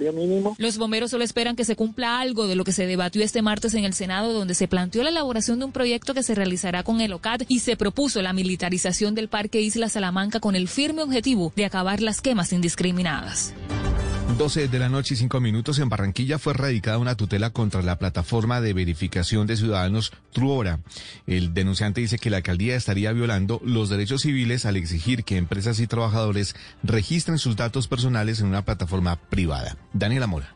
Los 0.58 0.78
bomberos 0.78 1.10
solo 1.10 1.24
esperan 1.24 1.56
que 1.56 1.64
se 1.64 1.76
cumpla 1.76 2.20
algo 2.20 2.46
de 2.46 2.56
lo 2.56 2.64
que 2.64 2.72
se 2.72 2.86
debatió 2.86 3.22
este 3.22 3.42
martes 3.42 3.74
en 3.74 3.84
el 3.84 3.94
Senado, 3.94 4.32
donde 4.32 4.54
se 4.54 4.68
planteó 4.68 5.02
la 5.02 5.10
elaboración 5.10 5.58
de 5.58 5.66
un 5.66 5.72
proyecto 5.72 6.14
que 6.14 6.22
se 6.22 6.34
realizará 6.34 6.82
con 6.82 7.00
el 7.00 7.12
OCAD 7.12 7.42
y 7.48 7.60
se 7.60 7.76
propuso 7.76 8.22
la 8.22 8.32
militarización 8.32 9.14
del 9.14 9.28
Parque 9.28 9.60
Isla 9.60 9.88
Salamanca 9.88 10.40
con 10.40 10.56
el 10.56 10.68
firme 10.68 11.02
objetivo 11.02 11.52
de 11.56 11.64
acabar 11.64 12.00
las 12.00 12.20
quemas 12.20 12.52
indiscriminadas. 12.52 13.54
12 14.38 14.68
de 14.68 14.78
la 14.78 14.88
noche 14.88 15.14
y 15.14 15.16
5 15.16 15.40
minutos 15.40 15.78
en 15.78 15.88
Barranquilla 15.88 16.38
fue 16.38 16.54
radicada 16.54 16.98
una 16.98 17.14
tutela 17.14 17.50
contra 17.50 17.82
la 17.82 17.98
plataforma 17.98 18.60
de 18.60 18.72
verificación 18.72 19.46
de 19.46 19.56
ciudadanos 19.56 20.12
Truora. 20.32 20.80
El 21.26 21.54
denunciante 21.54 22.00
dice 22.00 22.18
que 22.18 22.30
la 22.30 22.38
alcaldía 22.38 22.74
estaría 22.74 23.12
violando 23.12 23.60
los 23.64 23.88
derechos 23.88 24.22
civiles 24.22 24.66
al 24.66 24.76
exigir 24.76 25.24
que 25.24 25.36
empresas 25.36 25.78
y 25.78 25.86
trabajadores 25.86 26.56
registren 26.82 27.38
sus 27.38 27.54
datos 27.54 27.86
personales 27.86 28.40
en 28.40 28.46
una 28.46 28.64
plataforma 28.64 29.16
privada. 29.16 29.76
Daniela 29.92 30.26
Mora. 30.26 30.53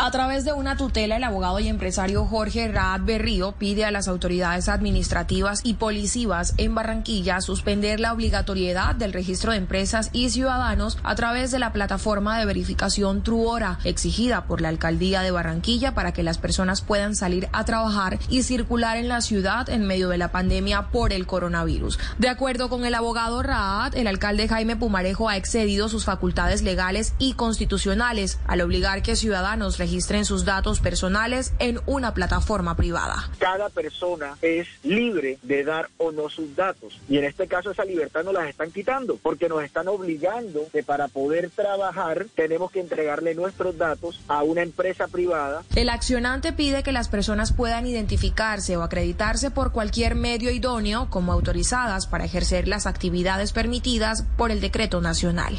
A 0.00 0.12
través 0.12 0.44
de 0.44 0.52
una 0.52 0.76
tutela, 0.76 1.16
el 1.16 1.24
abogado 1.24 1.58
y 1.58 1.66
empresario 1.66 2.24
Jorge 2.24 2.68
Raad 2.68 3.00
Berrío 3.00 3.50
pide 3.58 3.84
a 3.84 3.90
las 3.90 4.06
autoridades 4.06 4.68
administrativas 4.68 5.60
y 5.64 5.74
policivas 5.74 6.54
en 6.56 6.72
Barranquilla 6.72 7.40
suspender 7.40 7.98
la 7.98 8.12
obligatoriedad 8.12 8.94
del 8.94 9.12
registro 9.12 9.50
de 9.50 9.58
empresas 9.58 10.10
y 10.12 10.30
ciudadanos 10.30 10.98
a 11.02 11.16
través 11.16 11.50
de 11.50 11.58
la 11.58 11.72
plataforma 11.72 12.38
de 12.38 12.46
verificación 12.46 13.24
Truora, 13.24 13.80
exigida 13.82 14.44
por 14.44 14.60
la 14.60 14.68
alcaldía 14.68 15.22
de 15.22 15.32
Barranquilla 15.32 15.94
para 15.94 16.12
que 16.12 16.22
las 16.22 16.38
personas 16.38 16.80
puedan 16.80 17.16
salir 17.16 17.48
a 17.52 17.64
trabajar 17.64 18.20
y 18.28 18.44
circular 18.44 18.98
en 18.98 19.08
la 19.08 19.20
ciudad 19.20 19.68
en 19.68 19.84
medio 19.84 20.10
de 20.10 20.18
la 20.18 20.30
pandemia 20.30 20.92
por 20.92 21.12
el 21.12 21.26
coronavirus. 21.26 21.98
De 22.18 22.28
acuerdo 22.28 22.68
con 22.68 22.84
el 22.84 22.94
abogado 22.94 23.42
Raad, 23.42 23.96
el 23.96 24.06
alcalde 24.06 24.46
Jaime 24.46 24.76
Pumarejo 24.76 25.28
ha 25.28 25.36
excedido 25.36 25.88
sus 25.88 26.04
facultades 26.04 26.62
legales 26.62 27.14
y 27.18 27.32
constitucionales 27.32 28.38
al 28.46 28.60
obligar 28.60 29.02
que 29.02 29.16
ciudadanos 29.16 29.76
registren 29.88 30.26
sus 30.26 30.44
datos 30.44 30.80
personales 30.80 31.54
en 31.58 31.80
una 31.86 32.12
plataforma 32.12 32.76
privada. 32.76 33.30
Cada 33.38 33.70
persona 33.70 34.36
es 34.42 34.68
libre 34.82 35.38
de 35.42 35.64
dar 35.64 35.88
o 35.96 36.12
no 36.12 36.28
sus 36.28 36.54
datos 36.54 37.00
y 37.08 37.16
en 37.16 37.24
este 37.24 37.46
caso 37.46 37.70
esa 37.70 37.86
libertad 37.86 38.22
nos 38.22 38.34
las 38.34 38.50
están 38.50 38.70
quitando 38.70 39.16
porque 39.16 39.48
nos 39.48 39.64
están 39.64 39.88
obligando 39.88 40.66
que 40.74 40.82
para 40.82 41.08
poder 41.08 41.48
trabajar 41.48 42.26
tenemos 42.34 42.70
que 42.70 42.80
entregarle 42.80 43.34
nuestros 43.34 43.78
datos 43.78 44.20
a 44.28 44.42
una 44.42 44.60
empresa 44.60 45.08
privada. 45.08 45.62
El 45.74 45.88
accionante 45.88 46.52
pide 46.52 46.82
que 46.82 46.92
las 46.92 47.08
personas 47.08 47.54
puedan 47.54 47.86
identificarse 47.86 48.76
o 48.76 48.82
acreditarse 48.82 49.50
por 49.50 49.72
cualquier 49.72 50.16
medio 50.16 50.50
idóneo 50.50 51.08
como 51.08 51.32
autorizadas 51.32 52.06
para 52.06 52.26
ejercer 52.26 52.68
las 52.68 52.86
actividades 52.86 53.54
permitidas 53.54 54.26
por 54.36 54.50
el 54.50 54.60
decreto 54.60 55.00
nacional. 55.00 55.56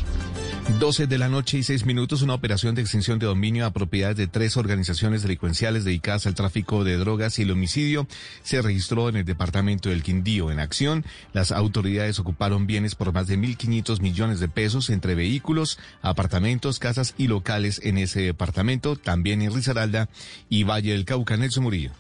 12 0.77 1.07
de 1.07 1.17
la 1.17 1.29
noche 1.29 1.57
y 1.57 1.63
6 1.63 1.85
minutos, 1.85 2.21
una 2.21 2.33
operación 2.33 2.75
de 2.75 2.81
extinción 2.81 3.17
de 3.17 3.25
dominio 3.25 3.65
a 3.65 3.71
propiedades 3.71 4.17
de 4.17 4.27
tres 4.27 4.57
organizaciones 4.57 5.23
delincuenciales 5.23 5.85
dedicadas 5.85 6.27
al 6.27 6.35
tráfico 6.35 6.83
de 6.83 6.97
drogas 6.97 7.39
y 7.39 7.43
el 7.43 7.51
homicidio 7.51 8.07
se 8.43 8.61
registró 8.61 9.09
en 9.09 9.15
el 9.15 9.25
departamento 9.25 9.89
del 9.89 10.03
Quindío. 10.03 10.51
En 10.51 10.59
acción, 10.59 11.05
las 11.33 11.51
autoridades 11.51 12.19
ocuparon 12.19 12.67
bienes 12.67 12.95
por 12.95 13.11
más 13.13 13.27
de 13.27 13.37
1.500 13.37 14.01
millones 14.01 14.39
de 14.39 14.49
pesos 14.49 14.89
entre 14.89 15.15
vehículos, 15.15 15.79
apartamentos, 16.01 16.79
casas 16.79 17.15
y 17.17 17.27
locales 17.27 17.81
en 17.83 17.97
ese 17.97 18.21
departamento, 18.21 18.95
también 18.95 19.41
en 19.41 19.53
Risaralda 19.53 20.09
y 20.49 20.63
Valle 20.63 20.91
del 20.91 21.05
Cauca. 21.05 21.37
Nelson 21.37 21.63
Murillo. 21.63 21.91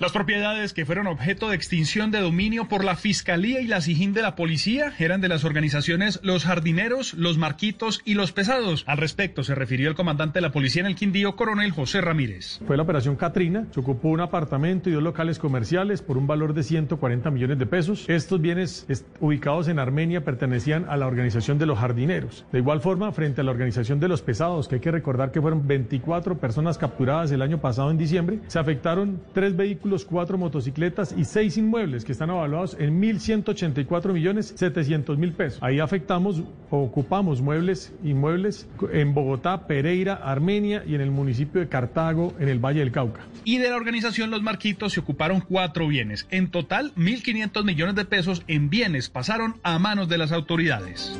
Las 0.00 0.12
propiedades 0.12 0.74
que 0.74 0.86
fueron 0.86 1.08
objeto 1.08 1.48
de 1.48 1.56
extinción 1.56 2.12
de 2.12 2.20
dominio 2.20 2.68
por 2.68 2.84
la 2.84 2.94
Fiscalía 2.94 3.60
y 3.60 3.66
la 3.66 3.80
SIJIN 3.80 4.14
de 4.14 4.22
la 4.22 4.36
Policía 4.36 4.92
eran 5.00 5.20
de 5.20 5.26
las 5.26 5.42
organizaciones 5.42 6.20
Los 6.22 6.44
Jardineros, 6.44 7.14
Los 7.14 7.36
Marquitos 7.36 8.00
y 8.04 8.14
Los 8.14 8.30
Pesados. 8.30 8.84
Al 8.86 8.98
respecto 8.98 9.42
se 9.42 9.56
refirió 9.56 9.88
el 9.88 9.96
comandante 9.96 10.36
de 10.36 10.42
la 10.42 10.52
policía 10.52 10.82
en 10.82 10.86
el 10.86 10.94
Quindío, 10.94 11.34
coronel 11.34 11.72
José 11.72 12.00
Ramírez. 12.00 12.60
Fue 12.64 12.76
la 12.76 12.84
operación 12.84 13.16
Katrina, 13.16 13.66
se 13.72 13.80
ocupó 13.80 14.10
un 14.10 14.20
apartamento 14.20 14.88
y 14.88 14.92
dos 14.92 15.02
locales 15.02 15.40
comerciales 15.40 16.00
por 16.00 16.16
un 16.16 16.28
valor 16.28 16.54
de 16.54 16.62
140 16.62 17.32
millones 17.32 17.58
de 17.58 17.66
pesos. 17.66 18.04
Estos 18.08 18.40
bienes 18.40 18.86
ubicados 19.18 19.66
en 19.66 19.80
Armenia 19.80 20.24
pertenecían 20.24 20.86
a 20.88 20.96
la 20.96 21.08
organización 21.08 21.58
de 21.58 21.66
Los 21.66 21.80
Jardineros. 21.80 22.44
De 22.52 22.60
igual 22.60 22.80
forma, 22.80 23.10
frente 23.10 23.40
a 23.40 23.44
la 23.44 23.50
organización 23.50 23.98
de 23.98 24.06
Los 24.06 24.22
Pesados, 24.22 24.68
que 24.68 24.76
hay 24.76 24.80
que 24.80 24.92
recordar 24.92 25.32
que 25.32 25.42
fueron 25.42 25.66
24 25.66 26.38
personas 26.38 26.78
capturadas 26.78 27.32
el 27.32 27.42
año 27.42 27.60
pasado 27.60 27.90
en 27.90 27.98
diciembre, 27.98 28.38
se 28.46 28.60
afectaron 28.60 29.20
tres 29.34 29.56
vehículos 29.56 29.87
vehículos, 29.88 30.04
cuatro 30.04 30.38
motocicletas 30.38 31.14
y 31.16 31.24
seis 31.24 31.56
inmuebles 31.56 32.04
que 32.04 32.12
están 32.12 32.30
evaluados 32.30 32.76
en 32.78 33.00
1.184 33.00 34.12
millones 34.12 34.54
700 34.56 35.18
mil 35.18 35.32
pesos. 35.32 35.58
Ahí 35.62 35.80
afectamos 35.80 36.42
o 36.70 36.82
ocupamos 36.82 37.40
muebles, 37.40 37.92
inmuebles 38.04 38.66
en 38.92 39.14
Bogotá, 39.14 39.66
Pereira, 39.66 40.14
Armenia 40.14 40.84
y 40.86 40.94
en 40.94 41.00
el 41.00 41.10
municipio 41.10 41.60
de 41.60 41.68
Cartago, 41.68 42.34
en 42.38 42.48
el 42.48 42.58
Valle 42.58 42.80
del 42.80 42.92
Cauca. 42.92 43.22
Y 43.44 43.58
de 43.58 43.70
la 43.70 43.76
organización 43.76 44.30
Los 44.30 44.42
Marquitos 44.42 44.92
se 44.92 45.00
ocuparon 45.00 45.40
cuatro 45.40 45.88
bienes. 45.88 46.26
En 46.30 46.50
total, 46.50 46.92
1.500 46.96 47.64
millones 47.64 47.94
de 47.94 48.04
pesos 48.04 48.42
en 48.46 48.68
bienes 48.68 49.08
pasaron 49.08 49.56
a 49.62 49.78
manos 49.78 50.08
de 50.08 50.18
las 50.18 50.32
autoridades. 50.32 51.18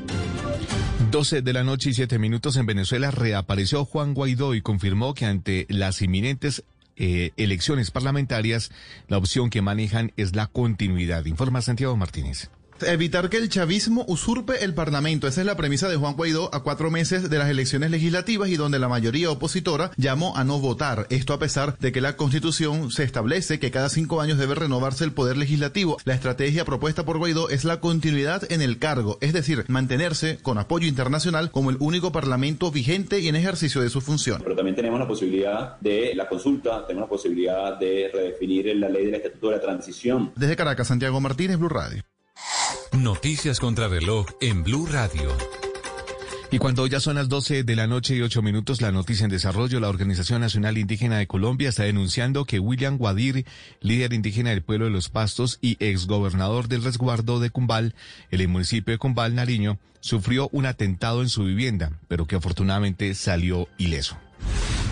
12 1.10 1.40
de 1.40 1.52
la 1.54 1.64
noche 1.64 1.90
y 1.90 1.94
7 1.94 2.18
minutos 2.18 2.56
en 2.58 2.66
Venezuela 2.66 3.10
reapareció 3.10 3.86
Juan 3.86 4.12
Guaidó 4.12 4.54
y 4.54 4.60
confirmó 4.60 5.14
que 5.14 5.24
ante 5.24 5.64
las 5.70 6.02
inminentes 6.02 6.64
eh, 6.98 7.32
elecciones 7.36 7.90
parlamentarias, 7.90 8.70
la 9.06 9.18
opción 9.18 9.50
que 9.50 9.62
manejan 9.62 10.12
es 10.16 10.34
la 10.34 10.46
continuidad. 10.46 11.24
Informa 11.24 11.62
Santiago 11.62 11.96
Martínez. 11.96 12.50
Evitar 12.82 13.28
que 13.28 13.36
el 13.36 13.48
chavismo 13.48 14.04
usurpe 14.08 14.64
el 14.64 14.74
Parlamento. 14.74 15.26
Esa 15.26 15.40
es 15.40 15.46
la 15.46 15.56
premisa 15.56 15.88
de 15.88 15.96
Juan 15.96 16.14
Guaidó 16.14 16.54
a 16.54 16.62
cuatro 16.62 16.90
meses 16.90 17.28
de 17.28 17.38
las 17.38 17.48
elecciones 17.48 17.90
legislativas 17.90 18.48
y 18.48 18.56
donde 18.56 18.78
la 18.78 18.88
mayoría 18.88 19.30
opositora 19.30 19.90
llamó 19.96 20.36
a 20.36 20.44
no 20.44 20.58
votar. 20.58 21.06
Esto 21.10 21.32
a 21.32 21.38
pesar 21.38 21.76
de 21.78 21.92
que 21.92 22.00
la 22.00 22.16
Constitución 22.16 22.90
se 22.90 23.04
establece 23.04 23.58
que 23.58 23.70
cada 23.70 23.88
cinco 23.88 24.20
años 24.20 24.38
debe 24.38 24.54
renovarse 24.54 25.04
el 25.04 25.12
poder 25.12 25.36
legislativo. 25.36 25.98
La 26.04 26.14
estrategia 26.14 26.64
propuesta 26.64 27.04
por 27.04 27.18
Guaidó 27.18 27.48
es 27.48 27.64
la 27.64 27.80
continuidad 27.80 28.50
en 28.50 28.62
el 28.62 28.78
cargo, 28.78 29.18
es 29.20 29.32
decir, 29.32 29.64
mantenerse 29.68 30.38
con 30.42 30.58
apoyo 30.58 30.86
internacional 30.86 31.50
como 31.50 31.70
el 31.70 31.76
único 31.80 32.12
Parlamento 32.12 32.70
vigente 32.70 33.20
y 33.20 33.28
en 33.28 33.36
ejercicio 33.36 33.80
de 33.80 33.90
su 33.90 34.00
función. 34.00 34.40
Pero 34.42 34.56
también 34.56 34.76
tenemos 34.76 34.98
la 34.98 35.06
posibilidad 35.06 35.78
de 35.80 36.14
la 36.14 36.28
consulta, 36.28 36.86
tenemos 36.86 37.08
la 37.08 37.10
posibilidad 37.10 37.78
de 37.78 38.10
redefinir 38.12 38.76
la 38.76 38.88
ley 38.88 39.06
del 39.06 39.14
Estatuto 39.16 39.50
de 39.50 39.56
la 39.56 39.62
Transición. 39.62 40.32
Desde 40.36 40.56
Caracas, 40.56 40.88
Santiago 40.88 41.20
Martínez, 41.20 41.58
Blue 41.58 41.68
Radio. 41.68 42.02
Noticias 42.92 43.60
contra 43.60 43.88
reloj 43.88 44.26
en 44.40 44.64
Blue 44.64 44.86
Radio. 44.86 45.36
Y 46.50 46.56
cuando 46.58 46.86
ya 46.86 46.98
son 46.98 47.16
las 47.16 47.28
12 47.28 47.62
de 47.62 47.76
la 47.76 47.86
noche 47.86 48.16
y 48.16 48.22
8 48.22 48.40
minutos, 48.40 48.80
la 48.80 48.90
noticia 48.90 49.24
en 49.24 49.30
desarrollo, 49.30 49.80
la 49.80 49.90
Organización 49.90 50.40
Nacional 50.40 50.78
Indígena 50.78 51.18
de 51.18 51.26
Colombia 51.26 51.68
está 51.68 51.82
denunciando 51.82 52.46
que 52.46 52.58
William 52.58 52.96
Guadir, 52.96 53.44
líder 53.80 54.14
indígena 54.14 54.48
del 54.50 54.62
pueblo 54.62 54.86
de 54.86 54.90
los 54.90 55.10
Pastos 55.10 55.58
y 55.60 55.76
exgobernador 55.78 56.68
del 56.68 56.82
resguardo 56.82 57.38
de 57.38 57.50
Cumbal, 57.50 57.94
en 58.30 58.40
el 58.40 58.48
municipio 58.48 58.92
de 58.92 58.98
Cumbal, 58.98 59.34
Nariño, 59.34 59.78
sufrió 60.00 60.48
un 60.52 60.64
atentado 60.64 61.20
en 61.20 61.28
su 61.28 61.44
vivienda, 61.44 61.92
pero 62.08 62.26
que 62.26 62.36
afortunadamente 62.36 63.14
salió 63.14 63.68
ileso. 63.76 64.16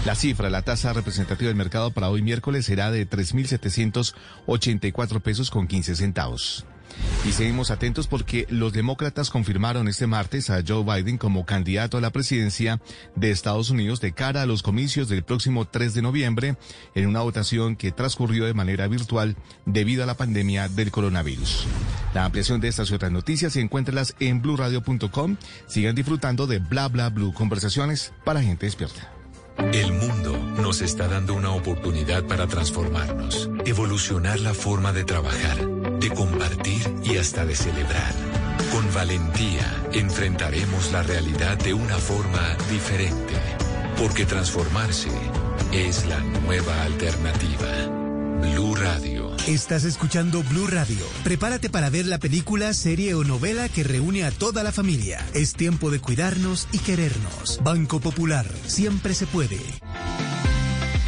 La 0.05 0.15
cifra, 0.15 0.51
la 0.51 0.61
tasa 0.63 0.93
representativa 0.93 1.49
del 1.49 1.57
mercado 1.57 1.91
para 1.91 2.11
hoy 2.11 2.21
miércoles 2.21 2.67
será 2.67 2.91
de 2.91 3.09
3.784 3.09 5.21
pesos 5.23 5.51
con 5.51 5.67
15 5.67 5.97
centavos. 5.97 6.67
Y 7.25 7.33
seguimos 7.33 7.71
atentos 7.71 8.07
porque 8.07 8.47
los 8.51 8.73
demócratas 8.73 9.31
confirmaron 9.31 9.89
este 9.89 10.07
martes 10.07 10.51
a 10.51 10.63
Joe 10.67 10.85
Biden 10.85 11.19
como 11.19 11.45
candidato 11.45 11.99
a 11.99 12.01
la 12.01 12.11
presidencia 12.11 12.81
de 13.17 13.31
Estados 13.31 13.71
Unidos 13.71 14.01
de 14.01 14.13
cara 14.13 14.43
a 14.43 14.47
los 14.47 14.63
comicios 14.63 15.09
del 15.09 15.25
próximo 15.25 15.67
3 15.67 15.95
de 15.95 16.03
noviembre 16.03 16.57
en 16.95 17.07
una 17.09 17.23
votación 17.23 17.77
que 17.77 17.93
transcurrió 17.93 18.45
de 18.45 18.55
manera 18.55 18.87
virtual 18.87 19.37
debido 19.65 20.03
a 20.03 20.07
la 20.07 20.17
pandemia 20.17 20.69
del 20.69 20.91
coronavirus. 20.91 21.67
La 22.15 22.25
ampliación 22.25 22.61
de 22.61 22.69
estas 22.69 22.91
y 22.91 22.95
otras 22.95 23.13
noticias 23.13 23.57
y 23.57 23.61
encuéntralas 23.61 24.15
en 24.21 24.41
blurradio.com. 24.41 25.37
Sigan 25.67 25.95
disfrutando 25.95 26.47
de 26.47 26.59
Bla 26.59 26.89
Bla 26.89 27.11
Blue, 27.11 27.33
conversaciones 27.33 28.13
para 28.25 28.43
gente 28.43 28.67
despierta. 28.67 29.13
El 29.73 29.93
mundo 29.93 30.39
nos 30.63 30.83
está 30.83 31.09
dando 31.09 31.35
una 31.35 31.51
oportunidad 31.51 32.25
para 32.25 32.47
transformarnos, 32.47 33.51
evolucionar 33.65 34.39
la 34.41 34.55
forma 34.55 34.93
de 34.93 35.05
trabajar, 35.05 35.57
de 36.09 36.15
compartir 36.15 36.95
y 37.03 37.17
hasta 37.17 37.45
de 37.45 37.57
celebrar. 37.57 38.15
Con 38.71 38.95
valentía 38.95 39.85
enfrentaremos 39.93 40.93
la 40.93 41.03
realidad 41.03 41.59
de 41.59 41.75
una 41.75 41.99
forma 41.99 42.57
diferente, 42.71 43.35
porque 43.99 44.25
transformarse 44.25 45.11
es 45.73 46.07
la 46.07 46.21
nueva 46.21 46.85
alternativa. 46.85 47.67
Blue 48.41 48.77
Radio. 48.77 49.35
Estás 49.49 49.83
escuchando 49.83 50.45
Blue 50.45 50.69
Radio. 50.69 51.05
Prepárate 51.25 51.71
para 51.71 51.91
ver 51.91 52.07
la 52.07 52.19
película, 52.19 52.73
serie 52.73 53.15
o 53.15 53.25
novela 53.25 53.69
que 53.69 53.83
reúne 53.83 54.25
a 54.25 54.31
toda 54.31 54.63
la 54.63 54.71
familia. 54.71 55.27
Es 55.35 55.55
tiempo 55.55 55.91
de 55.91 56.01
cuidarnos 56.01 56.69
y 56.71 56.79
querernos. 56.79 57.59
Banco 57.65 57.99
Popular. 57.99 58.47
Siempre 58.67 59.13
se 59.15 59.27
puede. 59.27 59.59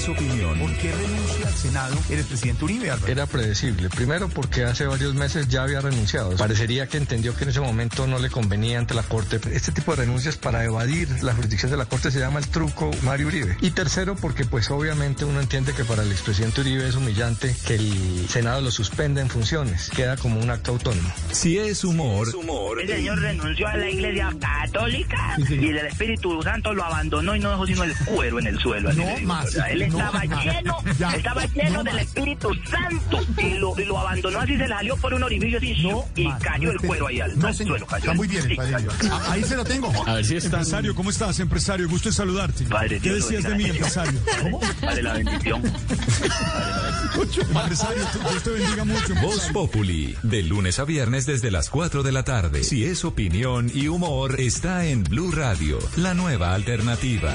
Es 0.00 0.08
opinión, 0.08 0.58
¿por 0.58 0.72
qué 0.76 0.92
renuncia 0.92 1.46
al 1.46 1.54
Senado 1.54 1.96
el 2.08 2.24
presidente 2.24 2.64
Uribe? 2.64 2.90
Álvaro? 2.90 3.12
Era 3.12 3.26
predecible. 3.26 3.90
Primero 3.90 4.28
porque 4.30 4.64
hace 4.64 4.86
varios 4.86 5.14
meses 5.14 5.48
ya 5.48 5.62
había 5.62 5.80
renunciado. 5.80 6.34
Parecería 6.36 6.86
que 6.86 6.96
entendió 6.96 7.36
que 7.36 7.44
en 7.44 7.50
ese 7.50 7.60
momento 7.60 8.06
no 8.06 8.18
le 8.18 8.30
convenía 8.30 8.78
ante 8.78 8.94
la 8.94 9.02
Corte. 9.02 9.38
Este 9.52 9.72
tipo 9.72 9.94
de 9.94 10.02
renuncias 10.02 10.36
para 10.36 10.64
evadir 10.64 11.22
la 11.22 11.34
jurisdicción 11.34 11.70
de 11.70 11.76
la 11.76 11.84
Corte 11.84 12.10
se 12.10 12.18
llama 12.18 12.38
el 12.38 12.48
truco 12.48 12.90
Mario 13.02 13.26
Uribe. 13.26 13.56
Y 13.60 13.72
tercero 13.72 14.16
porque 14.16 14.44
pues 14.46 14.70
obviamente 14.70 15.26
uno 15.26 15.40
entiende 15.40 15.74
que 15.74 15.84
para 15.84 16.02
el 16.02 16.10
expresidente 16.10 16.62
Uribe 16.62 16.88
es 16.88 16.94
humillante 16.94 17.54
que 17.66 17.74
el 17.74 18.26
Senado 18.28 18.62
lo 18.62 18.70
suspenda 18.70 19.20
en 19.20 19.28
funciones. 19.28 19.90
Queda 19.90 20.16
como 20.16 20.40
un 20.40 20.48
acto 20.48 20.72
autónomo. 20.72 21.12
Si 21.32 21.58
es 21.58 21.84
humor, 21.84 22.28
El 22.80 22.88
señor 22.88 23.20
renunció 23.20 23.68
a 23.68 23.76
la 23.76 23.90
iglesia 23.90 24.34
católica 24.40 25.36
y 25.46 25.68
el 25.68 25.76
Espíritu 25.78 26.42
Santo 26.42 26.72
lo 26.72 26.84
abandonó 26.84 27.36
y 27.36 27.40
no 27.40 27.50
dejó 27.50 27.66
sino 27.66 27.84
el 27.84 27.94
cuero 28.06 28.38
en 28.38 28.46
el 28.46 28.58
suelo. 28.58 28.90
digo, 28.92 29.06
más. 29.24 29.54
Él 29.68 29.89
no 29.89 29.89
estaba 29.98 30.24
más. 30.24 30.44
lleno, 30.44 30.76
Ya, 30.98 31.10
estaba 31.10 31.46
lleno 31.46 31.70
no 31.70 31.84
del 31.84 31.94
más. 31.94 32.02
Espíritu 32.04 32.50
Santo 32.70 33.20
y 33.40 33.54
lo, 33.58 33.78
y 33.80 33.84
lo 33.84 33.98
abandonó 33.98 34.38
así, 34.40 34.52
se 34.56 34.58
le 34.58 34.68
salió 34.68 34.96
por 34.96 35.14
un 35.14 35.22
orificio 35.22 35.58
así 35.58 35.76
y 36.16 36.32
cayó 36.42 36.70
el 36.70 36.78
cuero 36.80 37.06
ahí 37.08 37.20
al, 37.20 37.38
No, 37.38 37.48
al 37.48 37.54
señor. 37.54 37.78
suelo. 37.78 37.86
Cayó 37.86 38.00
Está 38.04 38.14
muy 38.14 38.28
bien 38.28 38.50
el 38.50 38.56
padre. 38.56 38.76
Ah, 39.10 39.22
Ahí 39.30 39.42
se 39.44 39.56
lo 39.56 39.64
tengo. 39.64 39.92
A 40.06 40.14
ver 40.14 40.24
si 40.24 40.36
está- 40.36 40.58
Empresario, 40.58 40.94
¿cómo 40.94 41.10
estás, 41.10 41.38
empresario? 41.40 41.88
Gusto 41.88 42.08
en 42.08 42.14
saludarte. 42.14 42.64
Padre 42.64 43.00
¿Qué 43.00 43.12
Dios, 43.12 43.28
decías 43.28 43.44
de 43.50 43.54
mí, 43.56 43.64
empresario? 43.64 44.20
¿Cómo? 44.42 44.60
Padre, 44.80 45.02
la 45.02 45.12
bendición. 45.14 45.62
Empresario, 47.50 48.02
Dios 48.30 48.42
te 48.42 48.50
bendiga 48.50 48.84
mucho. 48.84 49.14
Voz 49.22 49.48
Populi, 49.52 50.16
de 50.22 50.42
lunes 50.42 50.78
a 50.78 50.84
viernes 50.84 51.26
desde 51.26 51.50
las 51.50 51.68
4 51.70 52.02
de 52.02 52.12
la 52.12 52.22
tarde. 52.24 52.62
Si 52.64 52.84
es 52.84 53.04
opinión 53.04 53.70
y 53.74 53.88
humor, 53.88 54.40
está 54.40 54.86
en 54.86 55.02
Blue 55.04 55.30
Radio, 55.32 55.78
la 55.96 56.14
nueva 56.14 56.54
alternativa. 56.54 57.34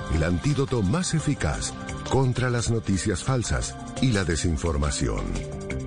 el 0.13 0.23
antídoto 0.23 0.81
más 0.81 1.13
eficaz 1.13 1.73
contra 2.09 2.49
las 2.49 2.69
noticias 2.69 3.23
falsas 3.23 3.75
y 4.01 4.11
la 4.11 4.23
desinformación. 4.23 5.23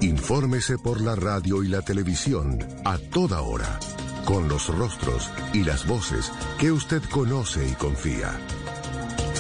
Infórmese 0.01 0.79
por 0.79 1.01
la 1.01 1.17
radio 1.17 1.63
y 1.63 1.69
la 1.69 1.83
televisión 1.83 2.59
a 2.85 2.99
toda 2.99 3.43
hora, 3.43 3.79
con 4.25 4.49
los 4.49 4.69
rostros 4.69 5.31
y 5.53 5.65
las 5.65 5.87
voces 5.87 6.33
que 6.59 6.73
usted 6.73 7.03
conoce 7.11 7.69
y 7.69 7.73
confía. 7.73 8.39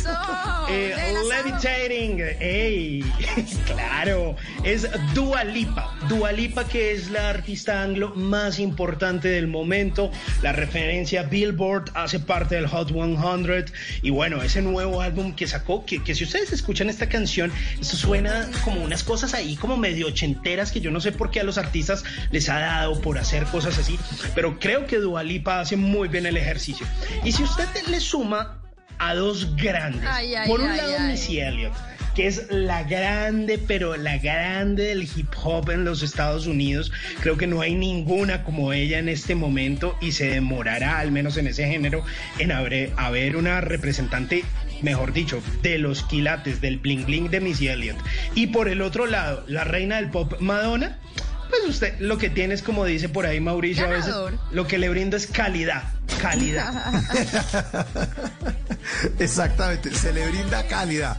Eh, 0.68 1.14
levitating. 1.28 2.20
Ey, 2.40 3.14
claro. 3.66 4.36
Es 4.64 4.86
Dua 5.14 5.44
Lipa. 5.44 5.95
Dua 6.08 6.30
Lipa, 6.30 6.64
que 6.68 6.92
es 6.92 7.10
la 7.10 7.30
artista 7.30 7.82
anglo 7.82 8.14
más 8.14 8.60
importante 8.60 9.28
del 9.28 9.48
momento. 9.48 10.12
La 10.40 10.52
referencia 10.52 11.24
Billboard 11.24 11.90
hace 11.94 12.20
parte 12.20 12.54
del 12.54 12.68
Hot 12.68 12.92
100. 12.92 13.72
Y 14.02 14.10
bueno, 14.10 14.42
ese 14.42 14.62
nuevo 14.62 15.00
álbum 15.02 15.34
que 15.34 15.48
sacó, 15.48 15.84
que, 15.84 16.02
que 16.04 16.14
si 16.14 16.24
ustedes 16.24 16.52
escuchan 16.52 16.88
esta 16.88 17.08
canción, 17.08 17.50
esto 17.80 17.96
suena 17.96 18.48
como 18.64 18.82
unas 18.82 19.02
cosas 19.02 19.34
ahí 19.34 19.56
como 19.56 19.76
medio 19.76 20.06
ochenteras 20.06 20.70
que 20.70 20.80
yo 20.80 20.90
no 20.92 21.00
sé 21.00 21.10
por 21.10 21.30
qué 21.30 21.40
a 21.40 21.44
los 21.44 21.58
artistas 21.58 22.04
les 22.30 22.48
ha 22.48 22.60
dado 22.60 23.00
por 23.00 23.18
hacer 23.18 23.44
cosas 23.44 23.76
así. 23.78 23.98
Pero 24.34 24.60
creo 24.60 24.86
que 24.86 24.98
Dua 24.98 25.24
Lipa 25.24 25.60
hace 25.60 25.76
muy 25.76 26.08
bien 26.08 26.26
el 26.26 26.36
ejercicio. 26.36 26.86
Y 27.24 27.32
si 27.32 27.42
usted 27.42 27.66
le 27.88 27.98
suma 27.98 28.62
a 28.98 29.14
dos 29.14 29.56
grandes, 29.56 30.08
Ay, 30.08 30.34
ay, 30.34 30.48
por 30.48 30.60
un 30.60 30.70
ay, 30.70 30.76
lado. 30.76 31.00
Missy 31.00 31.40
Elliott, 31.40 31.74
que 32.16 32.26
es 32.26 32.46
la 32.48 32.82
grande, 32.82 33.58
pero 33.58 33.94
la 33.98 34.16
grande 34.16 34.84
del 34.84 35.02
hip 35.02 35.28
hop 35.44 35.70
en 35.70 35.84
los 35.84 36.02
Estados 36.02 36.46
Unidos. 36.46 36.90
Creo 37.20 37.36
que 37.36 37.46
no 37.46 37.60
hay 37.60 37.74
ninguna 37.74 38.42
como 38.42 38.72
ella 38.72 38.98
en 38.98 39.10
este 39.10 39.34
momento 39.34 39.98
y 40.00 40.12
se 40.12 40.30
demorará, 40.30 40.98
al 40.98 41.12
menos 41.12 41.36
en 41.36 41.46
ese 41.46 41.68
género, 41.68 42.02
en 42.38 42.52
haber, 42.52 42.90
haber 42.96 43.36
una 43.36 43.60
representante 43.60 44.44
mejor 44.80 45.12
dicho, 45.12 45.42
de 45.62 45.78
los 45.78 46.02
quilates, 46.04 46.60
del 46.60 46.78
bling 46.78 47.04
bling 47.04 47.30
de 47.30 47.40
Missy 47.40 47.68
Elliott. 47.68 47.96
Y 48.34 48.48
por 48.48 48.68
el 48.68 48.80
otro 48.80 49.06
lado, 49.06 49.44
la 49.46 49.64
reina 49.64 49.96
del 49.96 50.10
pop 50.10 50.40
Madonna, 50.40 50.98
pues 51.50 51.64
usted 51.66 51.98
lo 52.00 52.16
que 52.18 52.30
tiene 52.30 52.54
es 52.54 52.62
como 52.62 52.84
dice 52.84 53.08
por 53.08 53.26
ahí 53.26 53.40
Mauricio 53.40 53.86
a 53.86 53.90
veces, 53.90 54.14
lo 54.52 54.66
que 54.66 54.78
le 54.78 54.88
brinda 54.88 55.16
es 55.16 55.26
calidad, 55.26 55.82
calidad. 56.20 56.92
Exactamente, 59.18 59.94
se 59.94 60.12
le 60.12 60.28
brinda 60.28 60.66
calidad. 60.66 61.18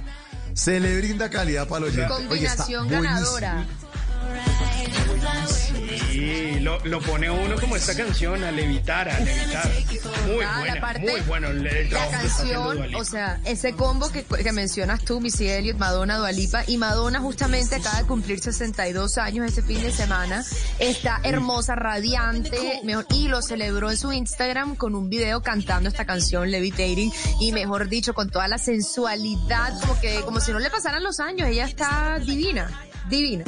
Se 0.58 0.80
le 0.80 0.98
brinda 0.98 1.30
calidad 1.30 1.68
para 1.68 1.82
los 1.82 1.94
oyente. 1.94 2.12
Oye, 2.14 2.46
está 2.46 2.64
Combinación 2.66 2.88
buenísimo. 2.88 3.14
ganadora. 3.14 3.66
Sí, 6.18 6.60
lo, 6.62 6.80
lo 6.86 7.00
pone 7.00 7.30
uno 7.30 7.56
como 7.60 7.76
esta 7.76 7.96
canción, 7.96 8.44
a 8.44 8.52
levitar, 8.52 9.08
a 9.08 9.20
levitar. 9.20 9.72
Muy 10.26 10.44
Ah, 10.44 10.52
la 10.54 10.60
buena, 10.60 10.82
parte- 10.82 11.00
muy 11.12 11.22
bueno 11.22 11.48
el, 11.50 11.90
La 11.92 12.10
canción, 12.10 12.96
o 12.96 13.04
sea, 13.06 13.40
ese 13.46 13.74
combo 13.74 14.10
que, 14.10 14.24
que 14.24 14.52
mencionas 14.52 15.04
tú, 15.06 15.20
Missy 15.22 15.48
Elliott, 15.48 15.78
Madonna, 15.78 16.18
Dualipa, 16.18 16.64
y 16.66 16.78
Madonna 16.78 17.20
justamente 17.20 17.76
acaba 17.76 18.00
de 18.02 18.08
cumplir 18.08 18.40
62 18.40 19.18
años 19.20 19.46
este 19.46 19.62
fin 19.62 19.80
de 19.82 19.92
semana, 19.92 20.44
está 20.80 21.20
hermosa, 21.24 21.76
radiante, 21.76 22.82
mejor, 22.84 23.06
y 23.12 23.28
lo 23.28 23.42
celebró 23.44 23.92
en 23.92 23.98
su 23.98 24.12
Instagram 24.12 24.76
con 24.76 24.96
un 24.96 25.10
video 25.10 25.42
cantando 25.44 25.88
esta 25.90 26.06
canción, 26.06 26.50
Levitating, 26.50 27.12
y 27.40 27.52
mejor 27.52 27.90
dicho, 27.90 28.14
con 28.16 28.30
toda 28.32 28.48
la 28.48 28.58
sensualidad, 28.58 29.80
como 29.82 30.00
que, 30.02 30.22
como 30.22 30.40
si 30.40 30.52
no 30.52 30.58
le 30.60 30.70
pasaran 30.72 31.04
los 31.04 31.20
años, 31.20 31.48
ella 31.48 31.66
está 31.66 32.18
divina, 32.26 32.72
divina. 33.10 33.44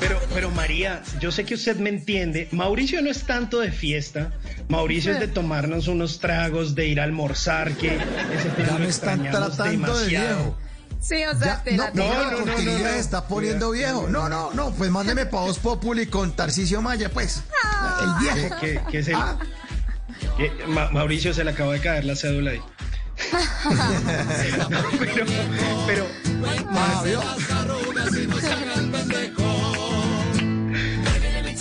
Pero, 0.00 0.20
pero 0.34 0.50
María, 0.50 1.02
yo 1.20 1.32
sé 1.32 1.44
que 1.44 1.54
usted 1.54 1.76
me 1.76 1.90
entiende. 1.90 2.48
Mauricio 2.52 3.00
no 3.02 3.10
es 3.10 3.22
tanto 3.24 3.60
de 3.60 3.72
fiesta. 3.72 4.32
Mauricio 4.68 5.12
es 5.12 5.20
de 5.20 5.28
tomarnos 5.28 5.88
unos 5.88 6.18
tragos, 6.20 6.74
de 6.74 6.86
ir 6.86 7.00
a 7.00 7.04
almorzar, 7.04 7.72
que 7.72 7.94
ese 7.96 8.52
Ya 8.58 8.72
lo 8.72 8.78
me 8.78 8.88
están 8.88 9.20
extrañamos 9.20 9.56
tratando 9.56 9.64
de 9.64 9.70
demasiado. 10.06 10.36
viejo. 10.36 10.58
Sí, 11.00 11.24
o 11.24 11.38
sea, 11.38 11.46
Ya, 11.46 11.62
te 11.62 11.72
no, 11.76 11.84
la 11.84 11.90
no, 11.92 12.30
no, 12.30 12.30
no, 12.46 12.46
no, 12.46 12.88
está 12.88 13.28
poniendo 13.28 13.70
viejo. 13.70 14.08
No, 14.08 14.28
no, 14.28 14.50
no, 14.52 14.72
pues 14.72 14.90
mándeme 14.90 15.26
pa' 15.26 15.40
Voz 15.40 15.58
Populi 15.58 16.06
con 16.06 16.32
Tarcisio 16.34 16.82
Maya, 16.82 17.10
pues. 17.10 17.42
El 18.00 18.34
viejo. 18.34 18.56
Que, 18.60 18.80
que 18.90 18.98
es 18.98 19.08
el- 19.08 19.14
Ah. 19.14 19.36
que 20.36 20.50
Ma- 20.66 20.90
Mauricio 20.90 21.32
se 21.32 21.44
le 21.44 21.50
acaba 21.52 21.72
de 21.74 21.80
caer 21.80 22.04
la 22.04 22.16
cédula 22.16 22.52
ahí. 22.52 22.60
Pero, 24.98 25.26
pero. 25.86 26.06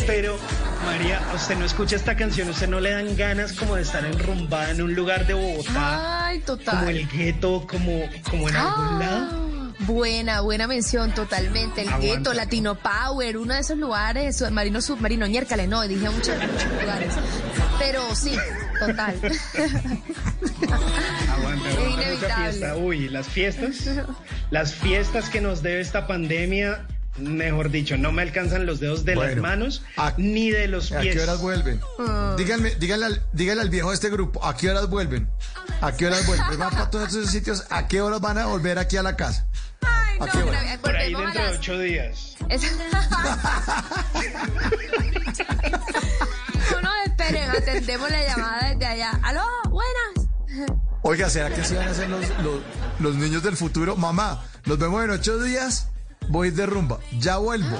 Pero, 0.07 0.37
María, 0.85 1.19
usted 1.33 1.57
no 1.57 1.65
escucha 1.65 1.95
esta 1.95 2.15
canción, 2.15 2.49
usted 2.49 2.67
no 2.69 2.79
le 2.79 2.91
dan 2.91 3.15
ganas 3.17 3.53
como 3.53 3.75
de 3.75 3.81
estar 3.81 4.05
enrumbada 4.05 4.69
en 4.71 4.81
un 4.83 4.93
lugar 4.93 5.25
de 5.25 5.33
Bogotá, 5.33 6.27
Ay, 6.27 6.39
total. 6.41 6.77
como 6.77 6.89
el 6.89 7.07
gueto, 7.09 7.65
como, 7.67 8.03
como 8.29 8.49
en 8.49 8.55
algún 8.55 8.99
lado. 8.99 9.27
Ah, 9.31 9.41
Buena, 9.79 10.39
buena 10.41 10.67
mención, 10.67 11.11
totalmente. 11.13 11.81
El 11.81 11.89
Aguanta. 11.89 12.07
gueto, 12.07 12.33
Latino 12.33 12.75
Power, 12.75 13.37
uno 13.37 13.53
de 13.55 13.59
esos 13.59 13.77
lugares, 13.77 14.37
submarino, 14.37 14.81
submarino, 14.81 15.27
ñércale, 15.27 15.67
no, 15.67 15.81
dije 15.83 16.09
muchos, 16.09 16.35
muchos 16.37 16.71
lugares. 16.81 17.13
Pero 17.77 18.15
sí, 18.15 18.35
total. 18.79 19.15
Aguanta, 21.31 21.69
Es 21.69 21.77
aguanta 21.77 22.11
mucha 22.13 22.35
fiesta. 22.37 22.75
Uy, 22.77 23.09
las 23.09 23.27
fiestas, 23.27 23.75
las 24.51 24.73
fiestas 24.73 25.29
que 25.29 25.41
nos 25.41 25.61
debe 25.61 25.81
esta 25.81 26.07
pandemia, 26.07 26.87
mejor 27.17 27.69
dicho, 27.71 27.97
no 27.97 28.11
me 28.11 28.21
alcanzan 28.21 28.65
los 28.65 28.79
dedos 28.79 29.05
de 29.05 29.15
las 29.15 29.35
manos 29.37 29.83
¿a- 29.97 30.13
ni 30.17 30.51
de 30.51 30.67
los 30.67 30.91
¿A 30.91 30.99
pies. 31.01 31.15
qué 31.15 31.21
horas 31.23 31.39
vuelven? 31.41 31.79
Ah. 31.99 32.35
Díganme, 32.37 32.75
díganle, 32.75 33.05
al, 33.05 33.23
díganle 33.33 33.61
al 33.61 33.69
viejo 33.69 33.89
de 33.89 33.95
este 33.95 34.09
grupo, 34.09 34.43
¿a 34.45 34.55
qué 34.57 34.69
horas 34.69 34.89
vuelven? 34.89 35.29
¿A 35.81 35.91
qué 35.95 36.07
horas 36.07 36.25
vuelven? 36.25 36.59
Van 36.59 36.71
para 36.71 36.89
todos 36.89 37.09
esos 37.09 37.29
sitios, 37.31 37.65
¿a 37.69 37.87
qué 37.87 38.01
horas 38.01 38.19
van 38.21 38.37
a 38.37 38.45
volver 38.47 38.77
aquí 38.79 38.97
a 38.97 39.03
la 39.03 39.15
casa? 39.15 39.47
Ay, 39.81 40.17
¿A 40.19 40.25
no, 40.25 40.31
qué 40.31 40.37
hora? 40.43 40.59
pero 40.61 40.81
Por 40.81 40.95
ahí 40.97 41.13
a 41.13 41.17
dentro 41.19 41.41
de 41.41 41.47
las- 41.49 41.57
ocho 41.57 41.79
días. 41.79 42.35
Es- 42.49 42.61
esperen, 47.17 47.49
atendemos 47.49 48.09
la 48.09 48.23
llamada 48.25 48.69
desde 48.69 48.85
allá. 48.85 49.11
¡Aló! 49.23 49.41
¡Buenas! 49.69 50.27
Oiga, 51.01 51.29
¿será 51.29 51.49
que 51.53 51.61
así 51.61 51.75
van 51.75 51.87
a 51.87 51.93
ser 51.93 52.09
los, 52.09 52.21
los, 52.41 52.61
los 52.99 53.15
niños 53.15 53.43
del 53.43 53.55
futuro? 53.57 53.95
Mamá, 53.95 54.43
nos 54.65 54.77
vemos 54.79 55.03
en 55.03 55.11
ocho 55.11 55.37
días, 55.41 55.89
voy 56.29 56.49
de 56.49 56.65
rumba, 56.65 56.99
ya 57.19 57.37
vuelvo, 57.37 57.77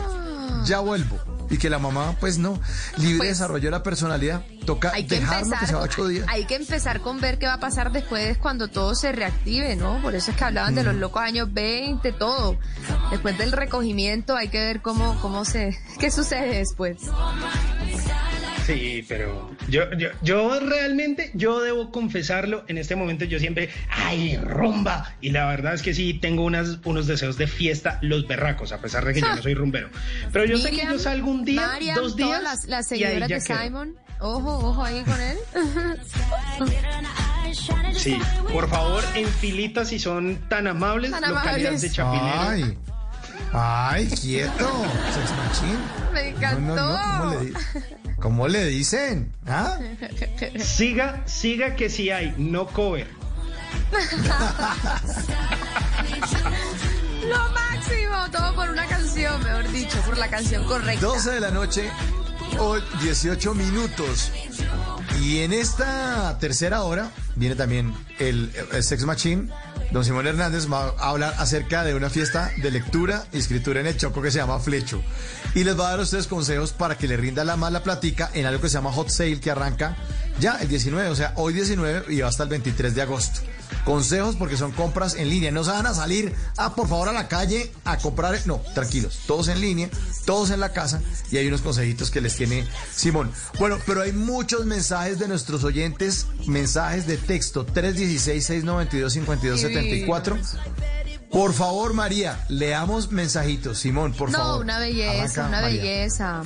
ya 0.64 0.80
vuelvo. 0.80 1.18
Y 1.50 1.58
que 1.60 1.70
la 1.70 1.78
mamá, 1.78 2.16
pues 2.20 2.40
no, 2.40 2.60
libre 2.98 3.18
Pues, 3.20 3.30
desarrollo 3.30 3.66
de 3.66 3.72
la 3.72 3.84
personalidad, 3.84 4.44
toca 4.66 4.92
Hay 4.94 5.06
que, 5.06 5.20
dejarlo 5.20 5.44
empezar, 5.46 5.60
que 5.60 5.66
se 5.68 5.76
va 5.76 5.82
ocho 5.84 6.08
días. 6.08 6.26
hay 6.28 6.46
que 6.46 6.56
empezar 6.56 7.02
con 7.02 7.20
ver 7.22 7.38
qué 7.38 7.46
va 7.46 7.54
a 7.54 7.60
pasar 7.60 7.92
después 7.92 8.38
cuando 8.40 8.68
todo 8.68 8.96
se 8.96 9.12
reactive, 9.12 9.76
¿no? 9.76 10.02
Por 10.02 10.16
eso 10.16 10.32
es 10.32 10.38
que 10.38 10.44
hablaban 10.44 10.74
de 10.74 10.82
Mm. 10.82 10.86
los 10.88 10.96
locos 10.96 11.22
años 11.22 11.54
20, 11.54 12.12
todo. 12.14 12.58
Después 13.12 13.38
del 13.38 13.52
recogimiento 13.52 14.36
hay 14.36 14.48
que 14.50 14.60
ver 14.60 14.82
cómo, 14.82 15.20
cómo 15.22 15.46
se, 15.46 15.78
qué 16.00 16.10
sucede 16.10 16.58
después. 16.58 16.98
Sí, 18.66 19.06
pero 19.08 19.52
yo, 19.70 19.92
yo, 19.98 20.10
yo 20.22 20.60
realmente, 20.60 21.32
yo 21.34 21.62
debo 21.62 21.92
confesarlo, 21.92 22.64
en 22.68 22.78
este 22.78 22.96
momento 22.96 23.26
yo 23.26 23.40
siempre, 23.40 23.70
ay, 23.90 24.38
rumba. 24.38 25.14
Y 25.22 25.30
la 25.32 25.46
verdad 25.48 25.74
es 25.76 25.82
que 25.82 25.94
sí, 25.94 26.14
tengo 26.16 26.44
unas, 26.44 26.80
unos 26.86 27.06
deseos 27.08 27.38
de 27.38 27.48
fiesta, 27.48 28.00
los 28.02 28.28
berracos, 28.28 28.72
a 28.72 28.80
pesar 28.80 29.06
de 29.06 29.14
que 29.14 29.22
yo 29.22 29.28
no 29.36 29.42
soy 29.42 29.54
rumbero. 29.54 29.90
Pero 30.32 30.46
yo 30.46 30.58
sé 30.58 30.70
que 30.70 30.78
Miriam, 30.78 30.94
yo 30.94 31.00
salgo 31.00 31.30
un 31.30 31.46
día, 31.46 31.62
Mariam, 31.68 31.96
dos 31.96 32.16
días. 32.16 32.30
todas 32.30 32.44
las, 32.44 32.66
las 32.66 32.92
y 32.92 32.96
ahí 32.96 33.00
seguidoras 33.02 33.30
ya 33.30 33.36
de 33.40 33.44
quedo. 33.44 33.58
Simon. 33.64 33.96
Ojo, 34.20 34.58
ojo 34.70 34.84
ahí 34.84 35.04
con 35.04 35.20
él. 35.22 35.38
Sí, 37.94 38.18
por 38.52 38.68
favor, 38.70 39.04
en 39.16 39.28
filitas 39.28 39.88
si 39.90 40.00
son 40.00 40.38
tan 40.50 40.68
amables, 40.68 41.12
Tan 41.12 41.22
localidad 41.22 41.70
amables. 41.72 41.82
de 41.82 41.90
Chapinero. 41.92 42.40
Ay, 42.42 42.78
ay, 43.54 44.08
quieto, 44.08 44.84
sex 45.14 45.32
machine. 45.38 45.80
Me 46.14 46.32
No, 46.32 46.38
encantó. 46.38 46.76
no, 46.76 46.76
no, 46.76 47.20
¿cómo 47.20 47.34
le, 47.42 47.46
di- 47.46 47.54
cómo 48.20 48.48
le 48.48 48.66
dicen? 48.66 49.34
¿Ah? 49.48 49.78
Siga, 50.60 51.24
siga 51.26 51.76
que 51.76 51.90
sí 51.90 52.10
hay, 52.10 52.34
no 52.38 52.68
cover. 52.68 53.08
Lo 57.28 57.50
máximo, 57.52 58.30
todo 58.32 58.56
por 58.56 58.70
una 58.70 58.86
canción, 58.86 59.44
mejor 59.44 59.72
dicho, 59.72 59.98
por 60.06 60.18
la 60.18 60.30
canción 60.30 60.64
correcta. 60.66 61.06
12 61.06 61.32
de 61.32 61.40
la 61.40 61.52
noche, 61.52 61.90
o 62.60 62.80
18 63.02 63.54
minutos. 63.54 64.32
Y 65.22 65.40
en 65.40 65.54
esta 65.54 66.38
tercera 66.40 66.84
hora 66.84 67.10
viene 67.36 67.56
también 67.56 67.94
el, 68.20 68.52
el 68.72 68.84
Sex 68.84 69.06
Machine 69.06 69.50
don 69.92 70.04
Simón 70.04 70.28
Hernández 70.28 70.72
va 70.72 70.94
a 70.98 71.10
hablar 71.10 71.36
acerca 71.38 71.84
de 71.84 71.96
una 71.96 72.10
fiesta 72.10 72.52
de 72.58 72.72
lectura 72.72 73.26
y 73.32 73.38
escritura 73.38 73.80
en 73.80 73.88
el 73.88 73.98
Choco 73.98 74.22
que 74.22 74.32
se 74.32 74.40
llama 74.40 74.60
Flecho. 74.60 75.02
Y 75.54 75.64
les 75.64 75.80
va 75.80 75.88
a 75.88 75.90
dar 75.92 76.00
a 76.00 76.04
ustedes 76.04 76.28
consejos 76.28 76.74
para 76.74 76.98
que 76.98 77.08
le 77.08 77.18
rinda 77.18 77.44
la 77.44 77.56
mala 77.56 77.84
platica 77.84 78.30
en 78.34 78.46
algo 78.46 78.62
que 78.62 78.70
se 78.70 78.76
llama 78.76 78.92
Hot 78.92 79.10
Sale 79.10 79.40
que 79.40 79.52
arranca 79.52 79.96
ya 80.40 80.58
el 80.62 80.68
19, 80.68 81.10
o 81.10 81.16
sea, 81.16 81.34
hoy 81.36 81.54
19 81.54 82.14
y 82.14 82.22
va 82.22 82.28
hasta 82.28 82.44
el 82.44 82.50
23 82.50 82.96
de 82.96 83.02
agosto. 83.02 83.42
Consejos 83.84 84.36
porque 84.36 84.58
son 84.58 84.72
compras 84.72 85.16
en 85.16 85.30
línea. 85.30 85.52
No 85.52 85.64
se 85.64 85.72
van 85.72 85.86
a 85.86 85.94
salir, 85.94 86.34
ah, 86.58 86.74
por 86.76 86.88
favor, 86.88 87.10
a 87.10 87.12
la 87.12 87.28
calle 87.28 87.72
a 87.84 87.98
comprar. 87.98 88.36
No, 88.46 88.62
tranquilos, 88.74 89.20
todos 89.28 89.48
en 89.48 89.62
línea, 89.62 89.90
todos 90.26 90.50
en 90.50 90.60
la 90.60 90.74
casa 90.74 91.02
y 91.32 91.38
hay 91.38 91.48
unos 91.48 91.62
consejitos 91.62 92.12
que 92.12 92.22
les 92.22 92.36
tiene 92.36 92.68
Simón. 92.94 93.32
Bueno, 93.60 93.78
pero 93.86 94.02
hay 94.02 94.12
muchos 94.12 94.66
mensajes 94.66 95.20
de 95.20 95.28
nuestros 95.28 95.64
oyentes, 95.64 96.26
mensajes 96.46 97.06
de 97.08 97.18
texto 97.18 97.66
316-692-5274. 97.68 100.38
Por 101.36 101.52
favor, 101.52 101.94
María, 101.94 102.40
leamos 102.48 103.12
mensajitos. 103.12 103.78
Simón, 103.78 104.14
por 104.14 104.32
no, 104.32 104.38
favor. 104.38 104.56
No, 104.56 104.62
una 104.62 104.80
belleza, 104.80 105.42
Arranca, 105.42 105.48
una 105.50 105.62
María. 105.64 105.82
belleza. 105.82 106.44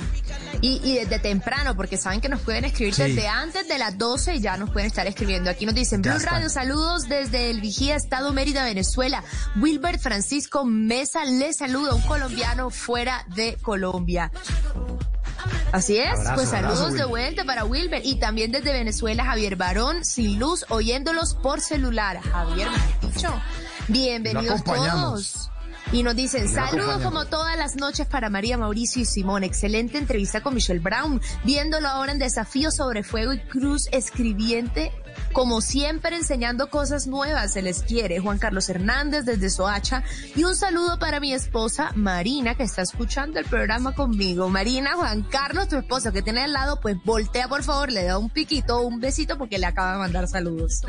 Y, 0.62 0.80
y 0.82 0.96
desde 0.96 1.20
temprano, 1.20 1.76
porque 1.76 1.96
saben 1.96 2.20
que 2.20 2.28
nos 2.28 2.40
pueden 2.40 2.64
escribir 2.64 2.92
Sí. 2.94 3.04
desde 3.04 3.28
antes 3.28 3.68
de 3.68 3.78
las 3.78 3.96
12 3.96 4.40
ya 4.40 4.56
nos 4.56 4.68
pueden 4.70 4.88
estar 4.88 5.06
escribiendo. 5.06 5.48
Aquí 5.48 5.64
nos 5.64 5.76
dicen, 5.76 6.02
Ya 6.02 6.16
Blue. 6.16 6.24
Radio, 6.26 6.48
saludos 6.50 7.08
desde 7.08 7.50
el 7.52 7.60
Vigía, 7.60 7.94
Estado 7.94 8.32
Mérida, 8.32 8.64
Venezuela. 8.64 9.22
Wilbert 9.60 10.00
Francisco 10.00 10.64
Mesa 10.64 11.24
le 11.24 11.52
saluda, 11.52 11.94
un 11.94 12.02
colombiano 12.02 12.70
fuera 12.70 13.24
de 13.36 13.58
Colombia. 13.62 14.32
Así 15.70 15.98
es, 15.98 16.08
Abrazo, 16.18 16.34
pues 16.34 16.52
abrazo, 16.52 16.74
saludos 16.76 16.94
de 16.98 17.04
vuelta 17.04 17.44
para 17.44 17.64
Wilber 17.64 18.02
y 18.04 18.16
también 18.16 18.50
desde 18.50 18.72
Venezuela 18.72 19.24
Javier 19.24 19.54
Barón, 19.54 20.04
sin 20.04 20.40
luz, 20.40 20.66
oyéndolos 20.68 21.34
por 21.36 21.60
celular. 21.60 22.20
Javier, 22.22 22.68
me 22.70 22.76
has 22.76 23.14
dicho. 23.14 23.32
Bienvenidos 23.88 24.62
todos. 24.64 25.49
Y 25.92 26.04
nos 26.04 26.14
dicen, 26.14 26.48
saludos 26.48 27.02
como 27.02 27.24
todas 27.24 27.58
las 27.58 27.74
noches 27.74 28.06
para 28.06 28.30
María 28.30 28.56
Mauricio 28.56 29.02
y 29.02 29.04
Simón. 29.04 29.42
Excelente 29.42 29.98
entrevista 29.98 30.40
con 30.40 30.54
Michelle 30.54 30.78
Brown. 30.78 31.20
Viéndolo 31.44 31.88
ahora 31.88 32.12
en 32.12 32.20
Desafío 32.20 32.70
sobre 32.70 33.02
Fuego 33.02 33.32
y 33.32 33.40
Cruz, 33.40 33.88
escribiente. 33.90 34.92
Como 35.32 35.60
siempre, 35.60 36.16
enseñando 36.16 36.70
cosas 36.70 37.08
nuevas, 37.08 37.52
se 37.52 37.62
les 37.62 37.82
quiere. 37.82 38.20
Juan 38.20 38.38
Carlos 38.38 38.68
Hernández 38.68 39.24
desde 39.24 39.50
Soacha. 39.50 40.04
Y 40.36 40.44
un 40.44 40.54
saludo 40.54 41.00
para 41.00 41.18
mi 41.18 41.32
esposa 41.32 41.90
Marina, 41.96 42.54
que 42.54 42.62
está 42.62 42.82
escuchando 42.82 43.40
el 43.40 43.46
programa 43.46 43.92
conmigo. 43.92 44.48
Marina, 44.48 44.92
Juan 44.94 45.22
Carlos, 45.22 45.66
tu 45.68 45.76
esposo 45.76 46.12
que 46.12 46.22
tiene 46.22 46.42
al 46.42 46.52
lado, 46.52 46.80
pues 46.80 46.98
voltea 47.04 47.48
por 47.48 47.64
favor, 47.64 47.90
le 47.90 48.04
da 48.04 48.16
un 48.16 48.30
piquito, 48.30 48.80
un 48.82 49.00
besito, 49.00 49.36
porque 49.38 49.58
le 49.58 49.66
acaba 49.66 49.94
de 49.94 49.98
mandar 49.98 50.28
saludos. 50.28 50.82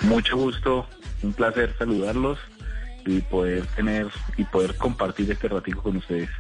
Mucho 0.03 0.37
gusto, 0.37 0.87
un 1.23 1.33
placer 1.33 1.75
saludarlos 1.79 2.39
y 3.07 3.21
poder 3.21 3.67
tener 3.69 4.09
y 4.37 4.45
poder 4.45 4.77
compartir 4.77 5.31
este 5.31 5.49
ratico 5.49 5.83
con 5.83 5.97
ustedes. 5.97 6.31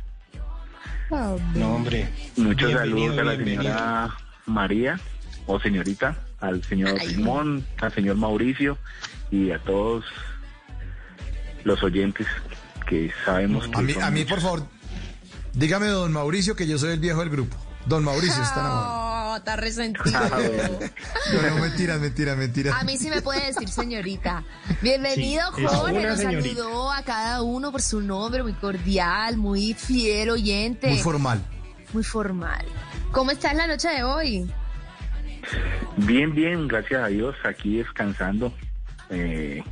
No, 1.10 1.74
hombre. 1.74 2.08
Muchos 2.36 2.68
Bienvenido, 2.68 2.78
saludos 2.78 3.18
a 3.18 3.22
la 3.24 3.32
bienvenido. 3.32 3.62
señora 3.62 4.16
María 4.46 5.00
o 5.46 5.60
señorita, 5.60 6.16
al 6.40 6.62
señor 6.64 6.96
Ay. 7.00 7.08
Simón, 7.08 7.66
al 7.80 7.92
señor 7.92 8.16
Mauricio 8.16 8.78
y 9.30 9.50
a 9.50 9.58
todos 9.58 10.04
los 11.64 11.82
oyentes 11.82 12.26
que 12.88 13.12
sabemos 13.24 13.68
que 13.68 13.78
A 13.78 13.82
mí, 13.82 13.94
a 14.00 14.10
mí, 14.10 14.24
por 14.24 14.40
favor, 14.40 14.66
dígame, 15.52 15.86
don 15.88 16.12
Mauricio, 16.12 16.56
que 16.56 16.66
yo 16.66 16.78
soy 16.78 16.92
el 16.94 17.00
viejo 17.00 17.20
del 17.20 17.30
grupo. 17.30 17.56
Don 17.86 18.04
Mauricio, 18.04 18.42
está 18.42 18.62
está 19.36 19.56
resentido. 19.56 20.20
No, 20.20 21.50
no, 21.50 21.56
mentiras, 21.62 22.00
mentiras, 22.00 22.36
mentiras. 22.36 22.74
A 22.80 22.84
mí 22.84 22.96
sí 22.96 23.08
me 23.10 23.22
puede 23.22 23.46
decir 23.46 23.68
señorita. 23.68 24.44
Bienvenido, 24.80 25.44
Sí, 25.56 25.64
Jorge. 25.66 26.06
Nos 26.06 26.18
señorita. 26.18 26.48
saludó 26.56 26.92
a 26.92 27.02
cada 27.02 27.42
uno 27.42 27.72
por 27.72 27.82
su 27.82 28.00
nombre, 28.00 28.42
muy 28.42 28.54
cordial, 28.54 29.36
muy 29.36 29.74
fiel 29.74 30.30
oyente. 30.30 30.88
Muy 30.88 30.98
formal. 30.98 31.42
Muy 31.92 32.04
formal. 32.04 32.64
¿Cómo 33.12 33.30
estás 33.30 33.54
la 33.54 33.66
noche 33.66 33.88
de 33.88 34.02
hoy? 34.02 34.50
Bien, 35.98 36.34
bien, 36.34 36.68
gracias 36.68 37.02
a 37.02 37.06
Dios, 37.08 37.34
aquí 37.44 37.78
descansando. 37.78 38.52
Eh, 39.10 39.62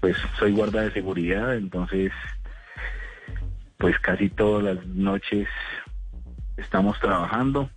pues 0.00 0.16
soy 0.38 0.52
guarda 0.52 0.82
de 0.82 0.92
seguridad, 0.92 1.54
entonces, 1.56 2.12
pues 3.78 3.98
casi 4.00 4.28
todas 4.28 4.64
las 4.76 4.86
noches 4.86 5.48
estamos 6.56 6.98
trabajando 7.00 7.70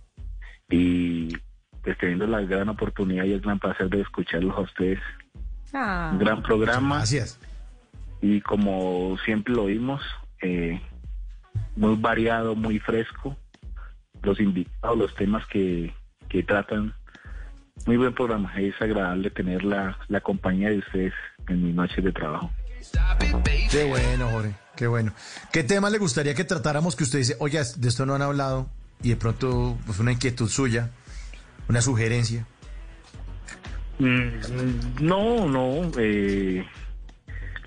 y 0.70 1.36
pues 1.82 1.98
teniendo 1.98 2.26
la 2.26 2.40
gran 2.40 2.68
oportunidad 2.68 3.24
y 3.24 3.32
el 3.32 3.40
gran 3.40 3.58
placer 3.58 3.88
de 3.90 4.00
escucharlos 4.00 4.56
a 4.56 4.60
ustedes. 4.60 5.00
Ah. 5.72 6.10
Un 6.12 6.18
gran 6.18 6.42
programa. 6.42 6.96
Gracias. 6.98 7.38
Y 8.22 8.40
como 8.40 9.18
siempre 9.24 9.52
lo 9.54 9.64
oímos, 9.64 10.02
eh, 10.40 10.80
muy 11.76 11.96
variado, 11.96 12.54
muy 12.54 12.78
fresco. 12.78 13.36
Los 14.22 14.40
invitados, 14.40 14.96
los 14.96 15.14
temas 15.14 15.46
que, 15.46 15.92
que 16.28 16.42
tratan. 16.42 16.94
Muy 17.86 17.98
buen 17.98 18.14
programa. 18.14 18.54
Es 18.56 18.80
agradable 18.80 19.30
tener 19.30 19.62
la, 19.64 19.98
la 20.08 20.20
compañía 20.20 20.70
de 20.70 20.78
ustedes 20.78 21.12
en 21.48 21.62
mis 21.62 21.74
noches 21.74 22.02
de 22.02 22.12
trabajo. 22.12 22.50
Qué 23.70 23.84
bueno, 23.84 24.30
Jorge, 24.30 24.54
qué 24.76 24.86
bueno. 24.86 25.12
¿Qué 25.52 25.64
tema 25.64 25.90
le 25.90 25.98
gustaría 25.98 26.34
que 26.34 26.44
tratáramos 26.44 26.96
que 26.96 27.04
usted 27.04 27.18
dice, 27.18 27.36
oye, 27.40 27.60
de 27.76 27.88
esto 27.88 28.06
no 28.06 28.14
han 28.14 28.22
hablado 28.22 28.70
y 29.04 29.10
de 29.10 29.16
pronto 29.16 29.78
pues 29.84 30.00
una 30.00 30.12
inquietud 30.12 30.48
suya, 30.48 30.90
una 31.68 31.82
sugerencia? 31.82 32.46
Mm, 33.98 35.04
no, 35.04 35.46
no. 35.46 35.90
Eh, 35.98 36.66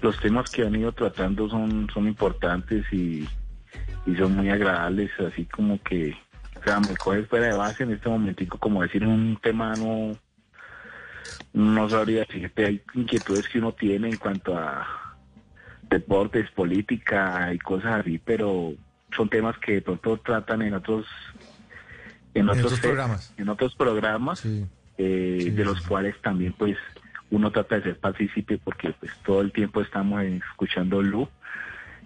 los 0.02 0.20
temas 0.20 0.50
que 0.50 0.64
han 0.64 0.76
ido 0.76 0.92
tratando 0.92 1.48
son, 1.48 1.88
son 1.94 2.08
importantes 2.08 2.86
y, 2.92 3.28
y 4.08 4.16
son 4.18 4.36
muy 4.36 4.50
agradables, 4.50 5.12
así 5.20 5.46
como 5.46 5.82
que, 5.84 6.18
o 6.60 6.64
sea, 6.64 6.80
me 6.80 6.98
coges 6.98 7.28
fuera 7.28 7.48
de 7.48 7.58
base 7.58 7.84
en 7.84 7.92
este 7.92 8.10
momentico, 8.10 8.58
como 8.58 8.82
decir 8.82 9.06
un 9.06 9.38
tema 9.42 9.76
no, 9.76 10.18
no 11.54 11.90
sabría 11.90 12.22
decirte, 12.22 12.66
hay 12.66 12.82
inquietudes 12.96 13.48
que 13.48 13.60
uno 13.60 13.74
tiene 13.74 14.10
en 14.10 14.18
cuanto 14.18 14.58
a 14.58 14.88
deportes, 15.84 16.50
política 16.52 17.54
y 17.54 17.60
cosas 17.60 18.02
así, 18.02 18.18
pero 18.18 18.74
son 19.16 19.30
temas 19.30 19.58
que 19.60 19.74
de 19.74 19.82
pronto 19.82 20.18
tratan 20.18 20.62
en 20.62 20.74
otros 20.74 21.06
en 22.34 22.50
otros, 22.50 22.80
programas, 22.80 23.34
en 23.38 23.50
otros 23.50 23.76
programas 23.76 24.46
eh, 24.98 25.52
de 25.56 25.66
los 25.66 25.82
cuales 25.82 26.16
también 26.22 26.54
pues 26.54 26.78
uno 27.30 27.52
trata 27.52 27.76
de 27.78 27.84
ser 27.84 28.00
partícipe 28.00 28.58
porque 28.58 28.94
pues 29.00 29.12
todo 29.26 29.42
el 29.42 29.52
tiempo 29.52 29.82
estamos 29.82 30.24
escuchando 30.24 31.02
Lu 31.02 31.28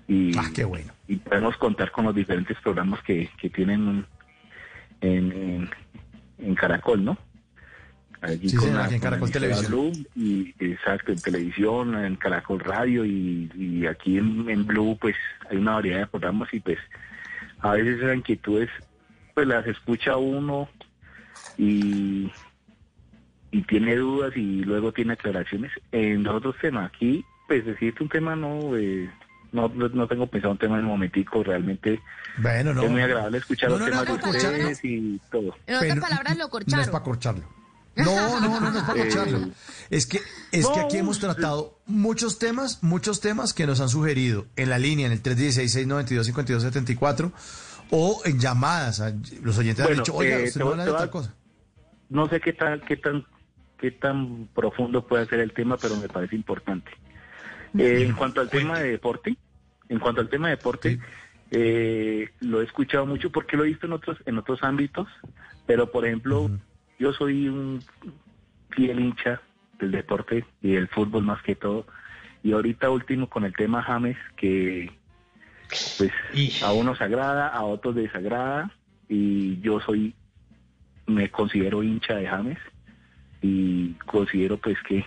y, 0.07 0.37
ah, 0.37 0.49
qué 0.53 0.63
bueno. 0.65 0.91
y 1.07 1.17
podemos 1.17 1.57
contar 1.57 1.91
con 1.91 2.05
los 2.05 2.15
diferentes 2.15 2.57
programas 2.61 3.01
que, 3.03 3.29
que 3.39 3.49
tienen 3.49 4.05
en, 4.99 5.69
en, 6.37 6.55
Caracol, 6.55 7.03
¿no? 7.03 7.17
Allí 8.21 8.53
con 8.55 8.69
en 8.69 8.99
Caracol 8.99 9.31
Televisión. 9.31 9.71
Blue 9.71 9.91
y 10.15 10.53
exacto, 10.59 11.11
en 11.11 11.19
televisión, 11.19 11.95
en 12.05 12.15
Caracol 12.17 12.59
Radio 12.59 13.03
y, 13.03 13.49
y 13.55 13.87
aquí 13.87 14.17
en, 14.19 14.47
en, 14.47 14.65
Blue 14.67 14.95
pues 15.01 15.15
hay 15.49 15.57
una 15.57 15.73
variedad 15.73 15.99
de 16.01 16.07
programas 16.07 16.53
y 16.53 16.59
pues 16.59 16.77
a 17.61 17.71
veces 17.71 17.97
esas 17.97 18.15
inquietudes 18.15 18.69
pues 19.33 19.47
las 19.47 19.65
escucha 19.65 20.17
uno 20.17 20.69
y 21.57 22.31
y 23.51 23.61
tiene 23.63 23.95
dudas 23.97 24.31
y 24.35 24.63
luego 24.63 24.93
tiene 24.93 25.13
aclaraciones 25.13 25.71
en 25.91 26.25
otros 26.27 26.55
temas. 26.61 26.85
Aquí, 26.93 27.25
pues 27.47 27.65
decirte 27.65 28.03
un 28.03 28.09
tema 28.09 28.35
no, 28.35 28.77
eh, 28.77 29.09
no, 29.51 29.67
no 29.67 30.07
tengo 30.07 30.27
pensado 30.27 30.53
un 30.53 30.57
tema 30.57 30.75
en 30.77 30.85
un 30.85 30.91
momentico, 30.91 31.43
realmente 31.43 31.99
bueno, 32.37 32.73
no. 32.73 32.83
es 32.83 32.89
muy 32.91 33.01
agradable 33.01 33.39
escuchar 33.39 33.69
No, 33.71 33.77
los 33.79 33.89
no, 33.89 34.03
temas 34.03 34.07
no, 34.07 34.15
de 34.15 34.21
no, 34.21 34.29
ustedes 34.29 34.85
y 34.85 35.19
todo. 35.29 35.55
En 35.67 35.75
otras 35.75 35.89
Pero 35.91 36.01
palabras, 36.01 36.37
lo 36.37 36.43
No 36.45 36.49
corcharon. 36.49 36.85
es 36.85 36.89
para 36.89 37.03
corcharlo. 37.03 37.60
No, 37.95 38.05
no, 38.39 38.59
no, 38.59 38.71
no 38.71 38.77
es 38.79 38.83
para 38.83 38.99
Eh, 38.99 39.03
corcharlo. 39.03 39.49
Es 39.89 40.05
que, 40.05 40.19
es 40.51 40.67
que 40.67 40.79
aquí 40.79 40.97
hemos 40.97 41.19
tratado 41.19 41.79
muchos 41.85 42.39
temas, 42.39 42.81
muchos 42.83 43.19
temas 43.21 43.53
que 43.53 43.67
nos 43.67 43.81
han 43.81 43.89
sugerido 43.89 44.45
en 44.55 44.69
la 44.69 44.79
línea, 44.79 45.05
en 45.07 45.11
el 45.11 45.21
316-692-5274, 45.21 47.31
o 47.91 48.21
en 48.25 48.39
llamadas. 48.39 49.01
Los 49.43 49.57
oyentes 49.57 49.81
han 49.81 49.87
Bueno, 49.89 50.03
dicho, 50.03 50.15
oiga, 50.15 50.37
eh, 50.39 50.43
usted 50.45 50.59
te 50.59 50.63
no 50.65 50.71
habla 50.71 50.85
de 50.85 50.91
tal 50.93 51.09
cosa. 51.09 51.33
No 52.09 52.27
sé 52.29 52.39
qué 52.39 52.53
tan, 52.53 52.79
qué 52.81 52.97
tan, 52.97 53.25
qué 53.77 53.91
tan 53.91 54.47
profundo 54.53 55.05
puede 55.05 55.25
ser 55.25 55.39
el 55.41 55.51
tema, 55.53 55.77
pero 55.77 55.97
me 55.97 56.07
parece 56.07 56.35
importante. 56.35 56.91
Eh, 57.77 58.03
en 58.05 58.13
cuanto 58.13 58.41
al 58.41 58.49
tema 58.49 58.79
de 58.79 58.91
deporte, 58.91 59.37
en 59.89 59.99
cuanto 59.99 60.21
al 60.21 60.29
tema 60.29 60.47
de 60.49 60.55
deporte, 60.55 60.99
eh, 61.51 62.29
lo 62.39 62.61
he 62.61 62.65
escuchado 62.65 63.05
mucho 63.05 63.29
porque 63.29 63.57
lo 63.57 63.63
he 63.63 63.67
visto 63.67 63.85
en 63.87 63.93
otros, 63.93 64.17
en 64.25 64.37
otros 64.37 64.59
ámbitos, 64.63 65.07
pero 65.65 65.91
por 65.91 66.05
ejemplo, 66.05 66.49
yo 67.01 67.11
soy 67.13 67.47
un 67.47 67.83
fiel 68.69 68.99
hincha 68.99 69.41
del 69.79 69.89
deporte 69.89 70.45
y 70.61 70.73
del 70.73 70.87
fútbol 70.87 71.23
más 71.23 71.41
que 71.41 71.55
todo. 71.55 71.87
Y 72.43 72.51
ahorita 72.51 72.91
último 72.91 73.27
con 73.27 73.43
el 73.43 73.53
tema 73.53 73.81
James, 73.81 74.17
que 74.37 74.91
pues 75.97 76.11
a 76.63 76.73
unos 76.73 77.01
agrada, 77.01 77.47
a 77.47 77.63
otros 77.63 77.95
desagrada, 77.95 78.71
y 79.09 79.59
yo 79.61 79.79
soy, 79.79 80.13
me 81.07 81.31
considero 81.31 81.81
hincha 81.81 82.15
de 82.15 82.27
James 82.27 82.59
y 83.41 83.93
considero 84.05 84.57
pues 84.57 84.77
que 84.87 85.03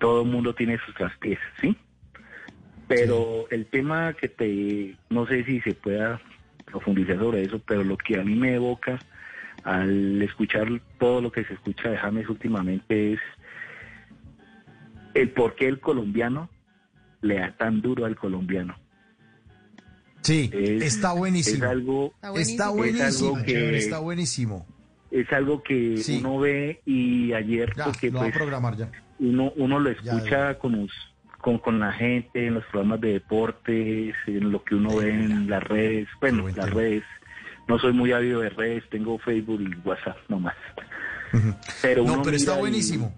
todo 0.00 0.22
el 0.22 0.28
mundo 0.28 0.52
tiene 0.52 0.78
sus 0.84 0.96
traspiés, 0.96 1.38
¿sí? 1.60 1.76
Pero 2.88 3.46
el 3.50 3.66
tema 3.66 4.14
que 4.14 4.28
te, 4.28 4.96
no 5.10 5.28
sé 5.28 5.44
si 5.44 5.60
se 5.60 5.74
pueda 5.74 6.20
profundizar 6.64 7.18
sobre 7.18 7.42
eso, 7.44 7.60
pero 7.64 7.84
lo 7.84 7.96
que 7.96 8.18
a 8.18 8.24
mí 8.24 8.34
me 8.34 8.54
evoca 8.54 8.98
al 9.64 10.20
escuchar 10.22 10.68
todo 10.98 11.20
lo 11.22 11.32
que 11.32 11.44
se 11.44 11.54
escucha 11.54 11.88
de 11.90 11.96
James 11.96 12.28
últimamente 12.28 13.14
es 13.14 13.20
el 15.14 15.30
por 15.30 15.54
qué 15.54 15.66
el 15.68 15.80
colombiano 15.80 16.48
le 17.22 17.36
da 17.38 17.56
tan 17.56 17.80
duro 17.80 18.04
al 18.04 18.16
colombiano. 18.16 18.76
Sí, 20.22 20.50
Es- 20.52 20.82
está 20.82 21.12
buenísimo. 21.12 21.64
Es 21.64 21.70
algo, 21.70 22.14
Está 22.36 22.68
es 22.70 22.74
buenísimo. 22.76 23.34
algo 23.36 23.44
que- 23.46 23.76
Está 23.76 23.98
buenísimo. 23.98 24.66
es 25.10 25.32
algo 25.32 25.62
que 25.62 25.96
Sí. 25.98 26.18
uno 26.20 26.38
ve 26.40 26.80
y 26.86 27.32
ayer 27.34 27.72
Ya, 27.76 27.84
porque 27.84 28.08
lo 28.10 28.14
va 28.18 28.20
a 28.20 28.24
pues, 28.24 28.36
programar 28.36 28.76
ya. 28.76 28.90
uno 29.20 29.52
uno 29.56 29.78
lo 29.78 29.90
Ya, 29.92 29.96
escucha 30.12 30.58
con 30.58 30.72
los 30.80 30.90
con, 31.40 31.58
con 31.58 31.78
la 31.78 31.92
gente 31.92 32.46
en 32.46 32.54
los 32.54 32.64
programas 32.64 33.02
de 33.02 33.12
deportes 33.12 34.14
en 34.26 34.50
lo 34.50 34.64
que 34.64 34.74
uno 34.74 34.96
ve 34.96 35.10
en 35.10 35.48
las 35.50 35.62
redes 35.62 36.08
bueno 36.20 36.48
las 36.48 36.70
redes 36.70 37.04
no 37.68 37.78
soy 37.78 37.92
muy 37.92 38.12
ávido 38.12 38.40
de 38.40 38.50
redes 38.50 38.84
tengo 38.90 39.18
Facebook 39.18 39.60
y 39.60 39.74
WhatsApp 39.88 40.16
nomás 40.28 40.54
pero 41.82 42.04
No, 42.04 42.14
uno 42.14 42.22
pero 42.22 42.36
está 42.36 42.56
y- 42.56 42.60
buenísimo. 42.60 43.14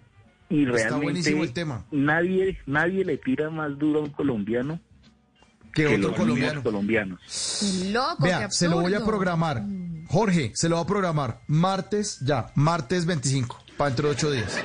y, 0.48 0.60
Está 0.64 0.72
realmente 0.72 1.04
buenísimo 1.04 1.42
el 1.44 1.52
tema. 1.52 1.84
nadie 1.90 2.58
nadie 2.66 3.04
le 3.04 3.18
tira 3.18 3.50
más 3.50 3.76
duro 3.78 4.00
a 4.00 4.02
un 4.04 4.10
colombiano 4.10 4.80
Que 5.74 5.86
otro 5.86 5.96
los 5.98 6.00
mismos 6.10 6.16
colombiano. 6.18 6.62
colombianos 6.62 7.20
loco, 7.92 8.22
Vea, 8.24 8.50
se 8.50 8.68
lo 8.68 8.80
voy 8.80 8.94
a 8.94 9.04
programar. 9.04 9.62
Jorge, 10.08 10.52
se 10.54 10.68
lo 10.68 10.76
va 10.76 10.82
a 10.82 10.86
programar. 10.86 11.40
Martes, 11.48 12.20
ya, 12.20 12.46
martes 12.54 13.04
25, 13.06 13.58
para 13.76 13.90
dentro 13.90 14.08
de 14.08 14.14
ocho 14.14 14.30
días. 14.30 14.56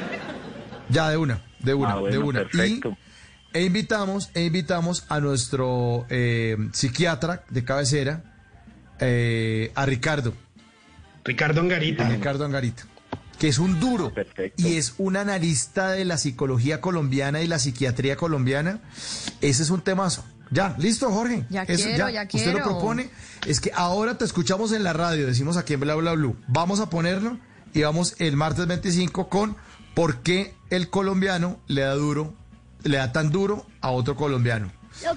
Ya, 0.90 1.10
de 1.10 1.18
una, 1.18 1.44
de 1.60 1.74
una, 1.74 1.94
Ah, 1.94 1.96
bueno, 2.00 2.16
de 2.16 2.24
una. 2.24 2.40
perfecto. 2.42 2.96
Y 3.54 3.58
e 3.58 3.64
invitamos, 3.66 4.30
e 4.36 4.46
invitamos 4.46 5.06
a 5.10 5.20
nuestro 5.20 6.06
eh, 6.10 6.56
psiquiatra 6.74 7.44
de 7.50 7.64
cabecera, 7.66 8.31
eh, 9.02 9.72
a 9.76 9.86
Ricardo. 9.86 10.34
Ricardo 11.26 11.62
Angarita. 11.62 12.06
A 12.06 12.10
Ricardo 12.10 12.46
Angarita. 12.46 12.84
Que 13.38 13.48
es 13.48 13.58
un 13.58 13.80
duro 13.80 14.14
y 14.56 14.76
es 14.76 14.94
un 15.00 15.18
analista 15.18 15.92
de 15.92 16.06
la 16.06 16.20
psicología 16.20 16.80
colombiana 16.80 17.42
y 17.42 17.48
la 17.48 17.58
psiquiatría 17.58 18.16
colombiana. 18.16 18.80
Ese 19.42 19.64
es 19.64 19.70
un 19.72 19.82
temazo. 19.82 20.24
Ya, 20.52 20.76
listo, 20.78 21.10
Jorge. 21.10 21.46
Ya 21.50 21.64
Eso, 21.64 21.86
quiero, 21.86 22.10
ya 22.10 22.24
Usted 22.24 22.54
lo 22.54 22.64
propone. 22.64 23.10
Es 23.48 23.60
que 23.60 23.72
ahora 23.74 24.18
te 24.18 24.26
escuchamos 24.26 24.74
en 24.74 24.84
la 24.84 24.94
radio, 24.94 25.26
decimos 25.26 25.58
aquí 25.58 25.74
en 25.74 25.80
Bla 25.80 25.96
Bla 25.96 26.14
Blue. 26.14 26.36
Vamos 26.48 26.80
a 26.80 26.90
ponerlo 26.90 27.40
y 27.74 27.82
vamos 27.82 28.16
el 28.20 28.36
martes 28.36 28.68
25 28.68 29.30
con 29.30 29.56
por 29.96 30.22
qué 30.22 30.54
el 30.70 30.90
colombiano 30.90 31.60
le 31.68 31.82
da 31.82 31.94
duro, 31.94 32.36
le 32.84 32.98
da 32.98 33.12
tan 33.12 33.32
duro 33.32 33.66
a 33.80 33.92
otro 33.92 34.16
colombiano. 34.16 34.72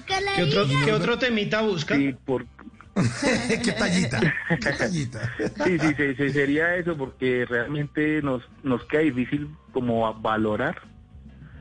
¿Qué 0.07 0.43
otro, 0.43 0.65
qué 0.83 0.93
otro 0.93 1.19
temita 1.19 1.61
busca? 1.61 1.95
Sí, 1.95 2.15
por... 2.25 2.45
¿Qué 3.63 3.71
tallita? 3.73 4.19
¿Qué 4.61 4.73
tallita? 4.73 5.29
Sí, 5.65 5.79
sí, 5.79 5.93
sí, 5.95 6.15
sí, 6.15 6.31
sería 6.31 6.75
eso, 6.75 6.95
porque 6.97 7.45
realmente 7.45 8.21
nos, 8.21 8.43
nos 8.63 8.83
queda 8.85 9.01
difícil 9.01 9.49
como 9.71 10.13
valorar 10.21 10.81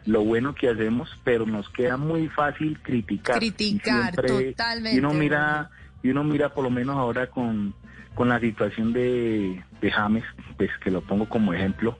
lo 0.06 0.22
bueno 0.22 0.54
que 0.54 0.68
hacemos, 0.68 1.10
pero 1.24 1.46
nos 1.46 1.68
queda 1.70 1.96
muy 1.96 2.28
fácil 2.28 2.78
criticar. 2.82 3.42
Y 3.42 3.50
Criticar, 3.50 4.14
totalmente. 4.16 4.96
Y 4.96 4.98
uno 4.98 5.14
mira, 5.14 5.70
y 6.02 6.10
uno 6.10 6.22
mira 6.24 6.50
por 6.50 6.64
lo 6.64 6.70
menos 6.70 6.96
ahora 6.96 7.26
con, 7.28 7.74
con 8.14 8.28
la 8.28 8.38
situación 8.38 8.92
de, 8.92 9.64
de 9.80 9.90
James, 9.90 10.24
pues 10.56 10.70
que 10.82 10.90
lo 10.90 11.00
pongo 11.00 11.28
como 11.28 11.52
ejemplo, 11.54 11.98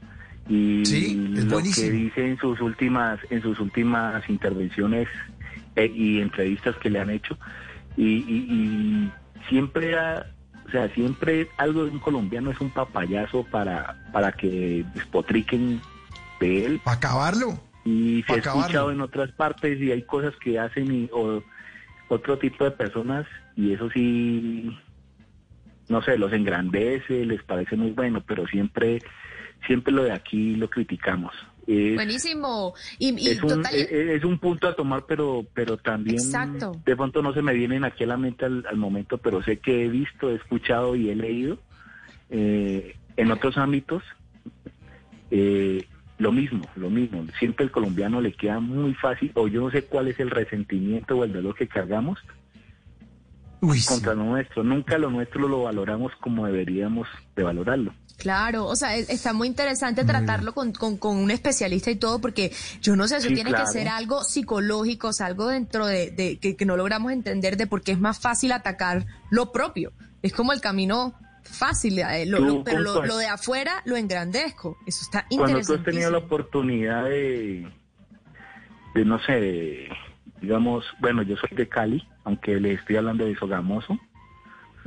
y 0.49 0.85
Sí, 0.87 1.35
es 1.39 1.45
lo 1.47 1.53
buenísimo. 1.53 1.87
que 1.87 1.91
dice 1.93 2.27
en 2.29 2.39
sus 2.39 2.61
últimas, 2.61 3.19
en 3.31 3.41
sus 3.41 3.59
últimas 3.59 4.29
intervenciones 4.29 5.09
eh, 5.75 5.91
y 5.93 6.21
entrevistas 6.21 6.77
que 6.77 6.91
le 6.91 7.01
han 7.01 7.09
hecho, 7.11 7.39
y, 7.97 8.05
y- 8.05 8.47
y 8.51 9.13
siempre 9.49 9.97
ha- 9.99 10.27
o 10.67 10.71
sea, 10.71 10.89
siempre 10.95 11.49
algo 11.59 11.85
de 11.85 11.91
un 11.91 11.99
colombiano 11.99 12.51
es 12.51 12.61
un 12.61 12.71
papayazo 12.71 13.45
para, 13.45 13.97
para 14.13 14.33
que 14.33 14.85
despotriquen 14.95 15.81
de 16.41 16.67
él. 16.67 16.81
Para 16.85 16.97
acabarlo. 16.97 17.59
Y 17.85 18.23
se 18.27 18.33
ha 18.33 18.37
escuchado 18.63 18.91
en 18.91 19.01
otras 19.03 19.31
partes 19.33 19.79
y 19.81 19.93
hay 19.93 20.03
cosas 20.03 20.35
que 20.43 20.59
hacen 20.59 20.91
y, 20.91 21.11
o 21.13 21.43
otro 22.09 22.39
tipo 22.39 22.65
de 22.65 22.71
personas 22.71 23.27
y 23.57 23.73
eso 23.73 23.91
sí, 23.91 24.75
no 25.89 26.01
sé, 26.03 26.17
los 26.17 26.33
engrandece, 26.33 27.27
les 27.27 27.43
parece 27.43 27.77
muy 27.77 27.91
bueno, 27.91 28.23
pero 28.27 28.47
siempre, 28.47 29.03
siempre 29.67 29.93
lo 29.93 30.05
de 30.05 30.13
aquí 30.13 30.57
lo 30.57 30.71
criticamos. 30.71 31.35
Es, 31.67 31.95
Buenísimo. 31.95 32.75
Y, 32.99 33.19
y 33.19 33.29
es 33.31 33.43
un, 33.43 33.49
total, 33.49 33.75
es, 33.75 33.91
es 33.91 34.25
un 34.25 34.39
punto 34.39 34.69
a 34.69 34.77
tomar, 34.77 35.05
pero 35.07 35.47
pero 35.55 35.77
también 35.77 36.17
Exacto. 36.17 36.73
de 36.85 36.97
pronto 36.97 37.23
no 37.23 37.33
se 37.33 37.43
me 37.43 37.55
vienen 37.55 37.85
aquí 37.85 38.05
a 38.05 38.09
la 38.09 38.17
mente 38.17 38.45
al, 38.45 38.65
al 38.69 38.77
momento, 38.77 39.19
pero 39.19 39.43
sé 39.43 39.59
que 39.59 39.85
he 39.85 39.89
visto, 39.89 40.31
he 40.31 40.35
escuchado 40.35 40.97
y 40.97 41.11
he 41.11 41.15
leído 41.15 41.59
eh, 42.31 42.97
en 43.17 43.31
otros 43.31 43.57
ámbitos 43.59 44.03
eh, 45.31 45.87
lo 46.19 46.33
mismo, 46.33 46.65
lo 46.77 46.91
mismo. 46.91 47.25
Siempre 47.39 47.65
el 47.65 47.71
colombiano 47.71 48.21
le 48.21 48.33
queda 48.33 48.61
muy 48.61 48.95
fácil, 48.95 49.33
o 49.35 49.49
yo 49.49 49.61
no 49.61 49.71
sé 49.71 49.85
cuál 49.85 50.09
es 50.09 50.21
el 50.21 50.31
resentimiento 50.31 51.17
o 51.17 51.25
el 51.25 51.33
dolor 51.33 51.55
que 51.55 51.69
cargamos 51.69 52.19
contra 53.89 54.15
lo 54.15 54.25
nuestro. 54.25 54.63
Nunca 54.63 54.99
lo 54.99 55.11
nuestro 55.11 55.49
lo 55.49 55.63
valoramos 55.63 56.13
como 56.21 56.47
deberíamos 56.47 57.09
de 57.35 57.43
valorarlo. 57.43 57.95
Claro, 58.17 58.67
o 58.67 58.77
sea, 58.77 58.97
es- 58.97 59.11
está 59.11 59.33
muy 59.33 59.49
interesante 59.49 60.05
tratarlo 60.05 60.55
con, 60.55 60.73
con, 60.73 60.97
con 60.97 61.17
un 61.17 61.31
especialista 61.31 61.91
y 61.91 61.97
todo, 61.97 62.21
porque 62.21 62.53
yo 62.81 62.95
no 62.97 63.09
sé, 63.09 63.17
eso 63.17 63.29
Sí, 63.29 63.35
tiene 63.35 63.51
claro. 63.51 63.65
que 63.67 63.73
ser 63.73 63.89
algo 63.89 64.23
psicológico, 64.23 65.09
o 65.09 65.13
sea, 65.13 65.27
algo 65.27 65.49
dentro 65.49 65.87
de, 65.87 66.11
de- 66.13 66.39
que, 66.39 66.57
que 66.57 66.65
no 66.65 66.77
logramos 66.77 67.13
entender 67.13 67.57
de 67.57 67.67
por 67.67 67.83
qué 67.83 67.93
es 67.93 67.99
más 68.01 68.21
fácil 68.21 68.53
atacar 68.53 69.05
lo 69.31 69.51
propio. 69.53 69.93
Es 70.23 70.33
como 70.33 70.53
el 70.53 70.61
camino 70.61 71.15
fácil, 71.43 71.99
eh, 71.99 72.25
lo- 72.25 72.39
Tú, 72.39 72.45
lo- 72.47 72.65
pero 72.65 72.81
lo, 72.81 73.17
de 73.19 73.27
afuera 73.27 73.83
lo 73.85 73.97
engrandezco. 73.97 74.79
Eso 74.87 75.03
está 75.03 75.27
Cuando 75.29 75.47
tú 75.47 75.59
has 75.59 75.67
tenido 75.67 75.79
interesante. 75.79 76.11
la 76.13 76.19
oportunidad 76.19 77.05
de, 77.05 77.69
de 78.95 79.05
no 79.05 79.19
sé, 79.25 79.33
de, 79.33 79.89
digamos, 80.41 80.85
bueno, 81.01 81.23
yo 81.23 81.37
soy 81.37 81.51
de 81.57 81.69
Cali, 81.69 82.07
aunque 82.25 82.61
le 82.61 82.75
estoy 82.75 82.97
hablando 82.97 83.25
de 83.27 83.35
Sogamoso, 83.37 83.99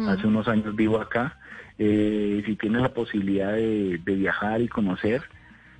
hace 0.07 0.25
unos 0.27 0.47
años 0.47 0.75
vivo 0.75 0.99
acá, 1.01 1.37
eh, 1.79 2.43
si 2.45 2.55
tienes 2.55 2.81
la 2.81 2.93
posibilidad 2.93 3.53
de, 3.53 3.99
de 4.03 4.15
viajar 4.15 4.61
y 4.61 4.67
conocer, 4.67 5.21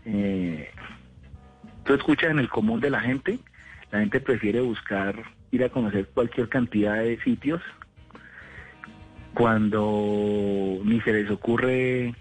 eh, 0.05 0.69
tú 1.83 1.93
escuchas 1.93 2.31
en 2.31 2.39
el 2.39 2.49
común 2.49 2.79
de 2.79 2.89
la 2.89 2.99
gente, 3.01 3.39
la 3.91 3.99
gente 3.99 4.19
prefiere 4.19 4.61
buscar 4.61 5.15
ir 5.51 5.63
a 5.63 5.69
conocer 5.69 6.07
cualquier 6.13 6.49
cantidad 6.49 6.95
de 6.97 7.19
sitios 7.21 7.61
cuando 9.33 10.79
ni 10.83 10.99
se 11.01 11.13
les 11.13 11.29
ocurre 11.29 12.15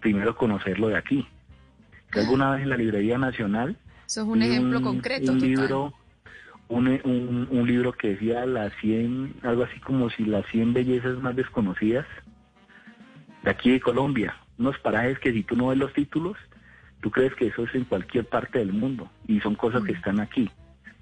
primero 0.00 0.36
conocerlo 0.36 0.88
de 0.88 0.96
aquí. 0.96 1.26
Que 2.10 2.20
alguna 2.20 2.52
vez 2.52 2.62
en 2.62 2.70
la 2.70 2.76
Librería 2.76 3.18
Nacional 3.18 3.76
Eso 4.06 4.22
es 4.22 4.26
un 4.26 4.42
ejemplo 4.42 4.80
concreto. 4.82 5.32
un 5.32 5.38
total. 5.38 5.48
libro 5.50 5.94
un, 6.68 6.86
un, 7.04 7.48
un 7.50 7.66
libro 7.66 7.92
que 7.92 8.10
decía 8.10 8.46
las 8.46 8.72
100 8.80 9.36
algo 9.42 9.64
así 9.64 9.78
como 9.80 10.08
si 10.10 10.24
las 10.24 10.46
100 10.46 10.72
bellezas 10.72 11.18
más 11.18 11.34
desconocidas 11.36 12.06
de 13.42 13.50
aquí 13.50 13.70
de 13.72 13.80
Colombia 13.80 14.36
unos 14.58 14.78
parajes 14.78 15.18
que 15.18 15.32
si 15.32 15.42
tú 15.42 15.56
no 15.56 15.68
ves 15.68 15.78
los 15.78 15.92
títulos 15.92 16.36
tú 17.00 17.10
crees 17.10 17.34
que 17.34 17.46
eso 17.46 17.64
es 17.64 17.74
en 17.74 17.84
cualquier 17.84 18.26
parte 18.26 18.58
del 18.58 18.72
mundo 18.72 19.10
y 19.26 19.40
son 19.40 19.54
cosas 19.54 19.82
que 19.84 19.92
están 19.92 20.20
aquí 20.20 20.50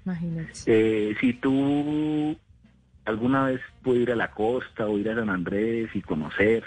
Imagínate. 0.05 0.51
eh, 0.65 1.15
si 1.19 1.33
tú 1.33 2.37
alguna 3.05 3.45
vez 3.45 3.61
puedes 3.83 4.03
ir 4.03 4.11
a 4.11 4.15
la 4.15 4.31
costa 4.31 4.87
o 4.87 4.97
ir 4.97 5.09
a 5.09 5.15
San 5.15 5.29
Andrés 5.29 5.89
y 5.95 6.01
conocer, 6.01 6.63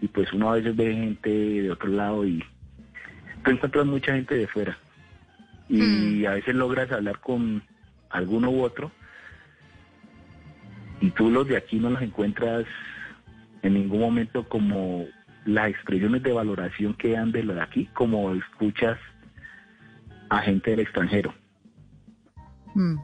y 0.00 0.08
pues 0.08 0.32
uno 0.32 0.50
a 0.50 0.54
veces 0.54 0.74
ve 0.74 0.94
gente 0.94 1.28
de 1.30 1.70
otro 1.70 1.88
lado 1.88 2.26
y 2.26 2.42
tú 3.44 3.50
encuentras 3.50 3.84
mucha 3.84 4.14
gente 4.14 4.34
de 4.34 4.46
fuera. 4.46 4.78
Y 5.68 6.24
a 6.24 6.30
veces 6.32 6.54
logras 6.54 6.90
hablar 6.90 7.20
con 7.20 7.62
alguno 8.08 8.48
u 8.50 8.62
otro, 8.62 8.90
y 11.00 11.10
tú 11.10 11.30
los 11.30 11.46
de 11.46 11.56
aquí 11.58 11.76
no 11.78 11.90
los 11.90 12.00
encuentras 12.02 12.64
en 13.68 13.74
ningún 13.74 14.00
momento 14.00 14.48
como 14.48 15.04
las 15.44 15.70
expresiones 15.70 16.22
de 16.22 16.32
valoración 16.32 16.94
que 16.94 17.12
dan 17.12 17.32
de 17.32 17.42
lo 17.42 17.54
de 17.54 17.62
aquí, 17.62 17.86
como 17.94 18.34
escuchas 18.34 18.98
a 20.28 20.40
gente 20.40 20.72
del 20.72 20.80
extranjero. 20.80 21.34
Mm. 22.74 22.96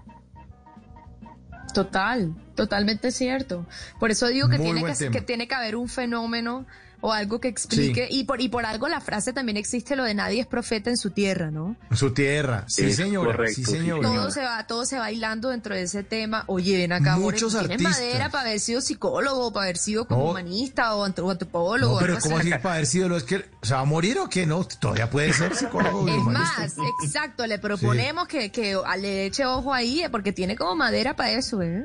Total, 1.73 2.35
totalmente 2.55 3.11
cierto. 3.11 3.67
Por 3.99 4.11
eso 4.11 4.29
digo 4.29 4.49
que 4.49 4.59
Muy 4.59 4.67
tiene 4.67 4.85
que, 4.85 4.95
tema. 4.95 5.13
que 5.13 5.21
tiene 5.23 5.49
que 5.49 5.55
haber 5.55 5.77
un 5.77 5.89
fenómeno 5.89 6.67
o 7.07 7.13
algo 7.13 7.39
que 7.39 7.49
explique 7.49 8.09
y 8.11 8.25
por 8.25 8.41
y 8.41 8.49
por 8.49 8.65
algo 8.65 8.89
la 8.89 8.99
frase 8.99 9.35
también 9.35 9.59
existe 9.59 9.95
lo 9.95 10.05
de 10.05 10.15
nadie 10.15 10.41
es 10.41 10.47
profeta 10.47 10.89
en 10.89 10.97
su 10.97 11.11
tierra, 11.11 11.51
¿no? 11.51 11.77
Su 11.93 12.15
tierra, 12.15 12.65
sí 12.67 12.85
Es 12.87 12.97
señora, 12.97 13.33
correcto, 13.33 13.57
sí 13.57 13.65
señora. 13.67 14.09
Todo 14.09 14.31
se 14.31 14.41
va 14.43 14.67
todo 14.67 14.87
se 14.87 14.99
va 14.99 15.13
hilando 15.13 15.51
dentro 15.51 15.75
de 15.75 15.83
ese 15.83 16.03
tema. 16.03 16.45
Oye, 16.47 16.79
ven 16.79 16.93
acá, 16.93 17.17
Muchos 17.19 17.53
tú 17.53 17.59
tienes 17.59 17.73
artistas. 17.73 18.01
madera 18.01 18.31
para 18.31 18.49
haber 18.49 18.59
sido 18.61 18.81
psicólogo, 18.81 19.53
para 19.53 19.65
haber 19.65 19.77
sido 19.77 20.07
como 20.09 20.25
No. 20.25 20.31
humanista 20.31 20.95
o 20.95 21.05
antro- 21.05 21.31
antropólogo. 21.31 21.93
No, 21.95 22.01
pero 22.01 22.19
¿cómo 22.21 22.39
así 22.39 22.49
para 22.49 22.73
haber 22.77 22.87
sido 22.87 23.11
lo 23.11 23.19
es 23.19 23.25
que 23.25 23.45
se 23.61 23.75
va 23.75 23.81
a 23.81 23.85
morir 23.85 24.19
o 24.19 24.29
qué? 24.31 24.47
No, 24.47 24.65
todavía 24.65 25.11
puede 25.11 25.35
ser 25.35 25.55
psicólogo. 25.55 26.09
y 26.09 26.11
Es 26.13 26.17
humanista. 26.17 26.61
más, 26.63 26.75
exacto, 27.05 27.47
le 27.47 27.59
proponemos 27.59 28.27
que, 28.29 28.51
que 28.51 28.79
le 28.99 29.27
eche 29.27 29.45
ojo 29.45 29.75
ahí, 29.75 30.03
porque 30.11 30.33
tiene 30.33 30.57
como 30.57 30.75
madera 30.75 31.15
para 31.15 31.33
eso, 31.33 31.61
¿eh? 31.61 31.85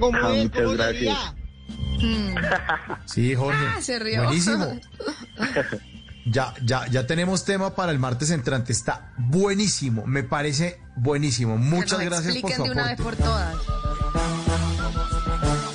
Ah, 0.00 0.32
muchas 0.34 0.72
gracias. 0.74 1.18
Sí, 3.06 3.34
Jorge. 3.34 3.58
Ah, 3.76 3.80
se 3.82 3.98
rió. 3.98 4.24
Buenísimo. 4.24 4.78
Ya, 6.30 6.52
ya, 6.62 6.86
ya 6.88 7.06
tenemos 7.06 7.46
tema 7.46 7.74
para 7.74 7.90
el 7.90 7.98
martes 7.98 8.28
entrante. 8.30 8.70
Está 8.70 9.14
buenísimo. 9.16 10.04
Me 10.06 10.22
parece 10.22 10.78
buenísimo. 10.94 11.56
Muchas 11.56 12.00
gracias 12.00 12.36
por 12.36 12.52
su 12.52 12.64
de 12.64 12.70
una 12.70 12.84
vez 12.84 13.00
aporte. 13.00 13.22
por 13.22 13.30
todas. 13.30 13.56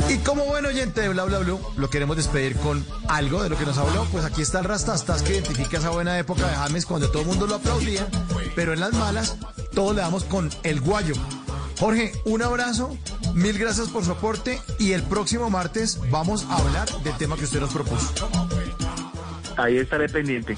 Y 0.09 0.17
como 0.17 0.45
buen 0.45 0.63
oyente 0.65 1.01
de 1.01 1.09
Bla 1.09 1.23
Bla 1.23 1.39
Blue, 1.39 1.59
lo 1.75 1.89
queremos 1.89 2.17
despedir 2.17 2.55
con 2.57 2.85
algo 3.07 3.41
de 3.41 3.49
lo 3.49 3.57
que 3.57 3.65
nos 3.65 3.79
habló. 3.79 4.05
Pues 4.11 4.25
aquí 4.25 4.43
está 4.43 4.59
el 4.59 4.65
Rastastas 4.65 5.23
que 5.23 5.33
identifica 5.33 5.79
esa 5.79 5.89
buena 5.89 6.19
época 6.19 6.47
de 6.47 6.53
James 6.55 6.85
cuando 6.85 7.09
todo 7.09 7.23
el 7.23 7.29
mundo 7.29 7.47
lo 7.47 7.55
aplaudía, 7.55 8.05
pero 8.55 8.73
en 8.73 8.79
las 8.79 8.93
malas 8.93 9.37
todos 9.73 9.95
le 9.95 10.01
damos 10.01 10.23
con 10.23 10.51
el 10.61 10.81
guayo. 10.81 11.15
Jorge, 11.79 12.11
un 12.25 12.43
abrazo, 12.43 12.95
mil 13.33 13.57
gracias 13.57 13.89
por 13.89 14.03
su 14.03 14.11
aporte 14.11 14.59
y 14.79 14.93
el 14.93 15.03
próximo 15.03 15.49
martes 15.49 15.99
vamos 16.09 16.45
a 16.49 16.57
hablar 16.57 16.89
del 17.03 17.15
tema 17.17 17.35
que 17.35 17.45
usted 17.45 17.59
nos 17.59 17.73
propuso. 17.73 18.13
Ahí 19.57 19.77
estaré 19.77 20.09
pendiente. 20.09 20.57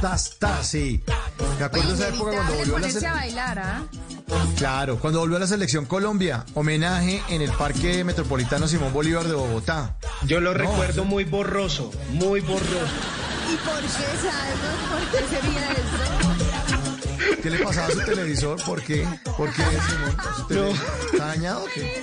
El 0.00 0.08
Rastastasi. 0.08 1.02
Me 1.58 1.64
acuerdo 1.64 1.88
de 1.90 1.94
esa 1.94 2.08
época 2.08 2.30
cuando 2.32 2.54
volvió 2.54 2.78
la 2.78 2.86
a 2.86 2.90
sele- 2.90 3.10
bailar, 3.12 3.58
¿ah? 3.58 3.82
Claro, 4.56 4.98
cuando 4.98 5.20
volvió 5.20 5.36
a 5.36 5.40
la 5.40 5.46
selección 5.46 5.84
Colombia, 5.86 6.44
homenaje 6.54 7.22
en 7.28 7.42
el 7.42 7.50
Parque 7.52 8.02
Metropolitano 8.04 8.66
Simón 8.68 8.92
Bolívar 8.92 9.26
de 9.26 9.34
Bogotá. 9.34 9.96
Yo 10.26 10.40
lo 10.40 10.52
No, 10.52 10.58
recuerdo 10.58 11.04
muy 11.04 11.24
borroso, 11.24 11.90
muy 12.12 12.40
borroso. 12.40 12.66
¿Y 13.52 13.56
por 13.56 13.80
qué 13.80 13.88
sabes 13.88 14.56
por 14.90 15.00
qué 15.10 15.18
sería 15.36 15.72
eso? 15.72 17.40
¿Qué 17.42 17.50
le 17.50 17.58
pasaba 17.58 17.86
a 17.88 17.90
su 17.90 18.00
televisor? 18.00 18.62
¿Por 18.64 18.82
qué? 18.82 19.06
¿Por 19.36 19.52
qué, 19.52 19.62
Simón? 19.62 20.16
¿Su 20.36 20.46
tele- 20.48 20.72
¿Está 21.12 21.26
dañado 21.26 21.64
o 21.64 21.66
qué? 21.74 22.02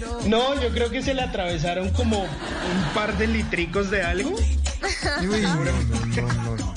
No. 0.00 0.54
No, 0.54 0.60
yo 0.62 0.70
creo 0.72 0.90
que 0.90 1.02
se 1.02 1.12
le 1.14 1.22
atravesaron 1.22 1.90
como 1.90 2.22
un 2.22 2.94
par 2.94 3.16
de 3.18 3.26
litricos 3.26 3.90
de 3.90 4.02
algo. 4.02 4.30
Uy, 5.20 5.40
no, 5.42 5.54
no, 5.56 6.32
no, 6.32 6.56
no. 6.56 6.74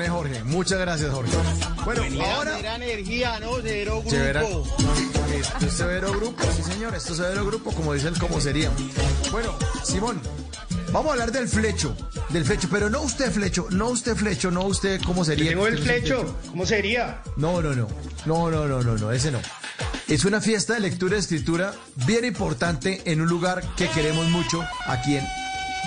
Jorge. 0.00 0.42
Muchas 0.44 0.78
gracias, 0.78 1.10
Jorge. 1.10 1.32
Bueno, 1.84 2.02
ahora... 2.24 2.76
energía, 2.76 3.38
¿no? 3.40 3.56
Cero 3.62 4.02
Severa- 4.08 4.42
Esto 4.42 5.66
es 5.66 5.72
severo 5.72 6.12
grupo, 6.12 6.42
sí 6.56 6.62
señor, 6.62 6.94
esto 6.94 7.12
es 7.12 7.18
severo 7.18 7.44
grupo, 7.44 7.72
como 7.72 7.92
dice 7.94 8.08
el 8.08 8.18
cómo 8.18 8.40
sería. 8.40 8.70
Bueno, 9.30 9.56
Simón, 9.84 10.20
vamos 10.92 11.08
a 11.10 11.12
hablar 11.12 11.32
del 11.32 11.48
flecho, 11.48 11.96
del 12.30 12.44
flecho, 12.44 12.68
pero 12.70 12.88
no 12.90 13.00
usted 13.02 13.30
flecho, 13.32 13.66
no 13.70 13.88
usted 13.88 14.14
flecho, 14.16 14.50
no 14.50 14.62
usted 14.64 15.00
cómo 15.04 15.24
sería. 15.24 15.44
Yo 15.44 15.50
tengo 15.50 15.66
el 15.66 15.78
flecho, 15.78 16.36
¿cómo 16.50 16.64
sería? 16.66 17.22
No, 17.36 17.60
no, 17.62 17.74
no, 17.74 17.88
no, 18.26 18.50
no, 18.50 18.66
no, 18.68 18.82
no, 18.82 18.94
no, 18.96 19.12
ese 19.12 19.30
no. 19.30 19.40
Es 20.08 20.24
una 20.24 20.40
fiesta 20.40 20.74
de 20.74 20.80
lectura 20.80 21.16
y 21.16 21.20
escritura 21.20 21.74
bien 22.06 22.24
importante 22.24 23.02
en 23.04 23.20
un 23.20 23.28
lugar 23.28 23.62
que 23.76 23.88
queremos 23.88 24.26
mucho 24.28 24.64
aquí 24.86 25.16
en 25.16 25.26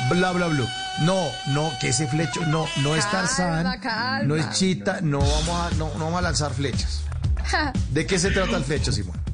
Bla 0.09 0.31
Bla 0.31 0.47
Blue. 0.47 0.67
No, 1.01 1.29
no, 1.47 1.71
que 1.79 1.89
ese 1.89 2.07
flecho, 2.07 2.45
no, 2.45 2.65
no 2.81 2.95
es 2.95 3.09
Tarzán, 3.11 3.79
no 4.25 4.35
es 4.35 4.49
Chita, 4.51 5.01
no 5.01 5.19
vamos 5.19 5.49
a, 5.49 5.69
no, 5.75 5.93
no 5.95 6.05
vamos 6.05 6.19
a 6.19 6.21
lanzar 6.21 6.53
flechas. 6.53 7.01
¿De 7.91 8.05
qué 8.05 8.17
se 8.17 8.31
trata 8.31 8.57
el 8.57 8.63
flecho, 8.63 8.91
Simón? 8.91 9.24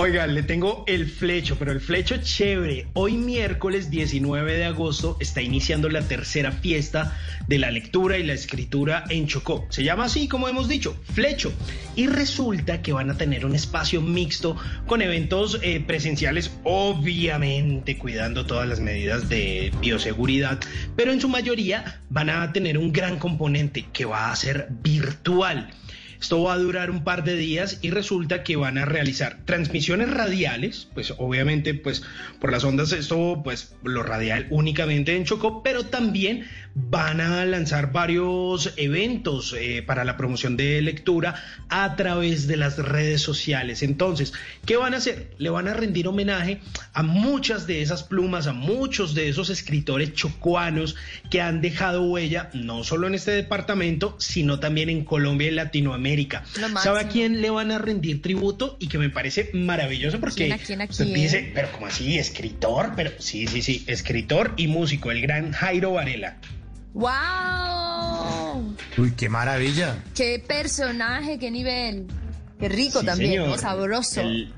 Oigan, 0.00 0.32
le 0.32 0.44
tengo 0.44 0.84
el 0.86 1.06
flecho, 1.10 1.56
pero 1.58 1.72
el 1.72 1.80
flecho 1.80 2.18
chévere. 2.18 2.86
Hoy 2.92 3.16
miércoles 3.16 3.90
19 3.90 4.56
de 4.56 4.64
agosto 4.64 5.16
está 5.18 5.42
iniciando 5.42 5.88
la 5.88 6.02
tercera 6.02 6.52
fiesta 6.52 7.18
de 7.48 7.58
la 7.58 7.72
lectura 7.72 8.16
y 8.16 8.22
la 8.22 8.34
escritura 8.34 9.02
en 9.08 9.26
Chocó. 9.26 9.66
Se 9.70 9.82
llama 9.82 10.04
así, 10.04 10.28
como 10.28 10.48
hemos 10.48 10.68
dicho, 10.68 10.96
flecho. 11.14 11.52
Y 11.96 12.06
resulta 12.06 12.80
que 12.80 12.92
van 12.92 13.10
a 13.10 13.16
tener 13.16 13.44
un 13.44 13.56
espacio 13.56 14.00
mixto 14.00 14.56
con 14.86 15.02
eventos 15.02 15.58
eh, 15.62 15.82
presenciales, 15.84 16.52
obviamente 16.62 17.98
cuidando 17.98 18.46
todas 18.46 18.68
las 18.68 18.78
medidas 18.78 19.28
de 19.28 19.72
bioseguridad, 19.80 20.60
pero 20.94 21.10
en 21.10 21.20
su 21.20 21.28
mayoría 21.28 22.02
van 22.08 22.30
a 22.30 22.52
tener 22.52 22.78
un 22.78 22.92
gran 22.92 23.18
componente 23.18 23.86
que 23.92 24.04
va 24.04 24.30
a 24.30 24.36
ser 24.36 24.68
virtual. 24.70 25.72
Esto 26.20 26.42
va 26.42 26.54
a 26.54 26.58
durar 26.58 26.90
un 26.90 27.04
par 27.04 27.24
de 27.24 27.36
días 27.36 27.78
y 27.80 27.90
resulta 27.90 28.42
que 28.42 28.56
van 28.56 28.76
a 28.76 28.84
realizar 28.84 29.38
transmisiones 29.44 30.10
radiales, 30.10 30.88
pues 30.94 31.14
obviamente 31.16 31.74
pues 31.74 32.02
por 32.40 32.50
las 32.50 32.64
ondas 32.64 32.92
esto 32.92 33.40
pues 33.44 33.74
lo 33.84 34.02
radial 34.02 34.46
únicamente 34.50 35.16
en 35.16 35.24
Chocó, 35.24 35.62
pero 35.62 35.86
también 35.86 36.44
van 36.90 37.20
a 37.20 37.44
lanzar 37.44 37.92
varios 37.92 38.72
eventos 38.76 39.54
eh, 39.58 39.82
para 39.82 40.04
la 40.04 40.16
promoción 40.16 40.56
de 40.56 40.80
lectura 40.80 41.34
a 41.68 41.96
través 41.96 42.46
de 42.46 42.56
las 42.56 42.78
redes 42.78 43.20
sociales. 43.20 43.82
Entonces, 43.82 44.32
¿qué 44.64 44.76
van 44.76 44.94
a 44.94 44.98
hacer? 44.98 45.30
Le 45.38 45.50
van 45.50 45.68
a 45.68 45.74
rendir 45.74 46.06
homenaje 46.08 46.60
a 46.92 47.02
muchas 47.02 47.66
de 47.66 47.82
esas 47.82 48.04
plumas, 48.04 48.46
a 48.46 48.52
muchos 48.52 49.14
de 49.14 49.28
esos 49.28 49.50
escritores 49.50 50.14
chocuanos 50.14 50.96
que 51.30 51.40
han 51.40 51.60
dejado 51.60 52.04
huella 52.04 52.50
no 52.54 52.84
solo 52.84 53.06
en 53.06 53.14
este 53.14 53.32
departamento, 53.32 54.16
sino 54.18 54.60
también 54.60 54.88
en 54.88 55.04
Colombia 55.04 55.48
y 55.48 55.52
Latinoamérica. 55.52 56.44
¿Sabe 56.82 57.00
a 57.00 57.08
quién 57.08 57.42
le 57.42 57.50
van 57.50 57.72
a 57.72 57.78
rendir 57.78 58.22
tributo? 58.22 58.76
Y 58.80 58.88
que 58.88 58.98
me 58.98 59.10
parece 59.10 59.50
maravilloso 59.52 60.20
porque 60.20 60.46
¿Quién, 60.46 60.52
a 60.52 60.58
quién, 60.58 60.80
a 60.80 60.84
usted 60.84 61.04
quién? 61.04 61.20
dice, 61.20 61.50
pero 61.54 61.72
como 61.72 61.86
así, 61.86 62.18
escritor, 62.18 62.92
pero 62.94 63.10
sí, 63.18 63.46
sí, 63.46 63.62
sí, 63.62 63.84
escritor 63.86 64.54
y 64.56 64.68
músico, 64.68 65.10
el 65.10 65.20
gran 65.20 65.52
Jairo 65.52 65.92
Varela. 65.92 66.38
¡Wow! 66.94 68.74
Uy, 68.98 69.12
qué 69.12 69.28
maravilla. 69.28 69.96
¡Qué 70.14 70.42
personaje! 70.46 71.38
¡Qué 71.38 71.50
nivel! 71.50 72.06
¡Qué 72.58 72.68
rico 72.68 73.00
Sí, 73.00 73.06
también! 73.06 73.58
Sabroso. 73.58 74.20
El- 74.20 74.52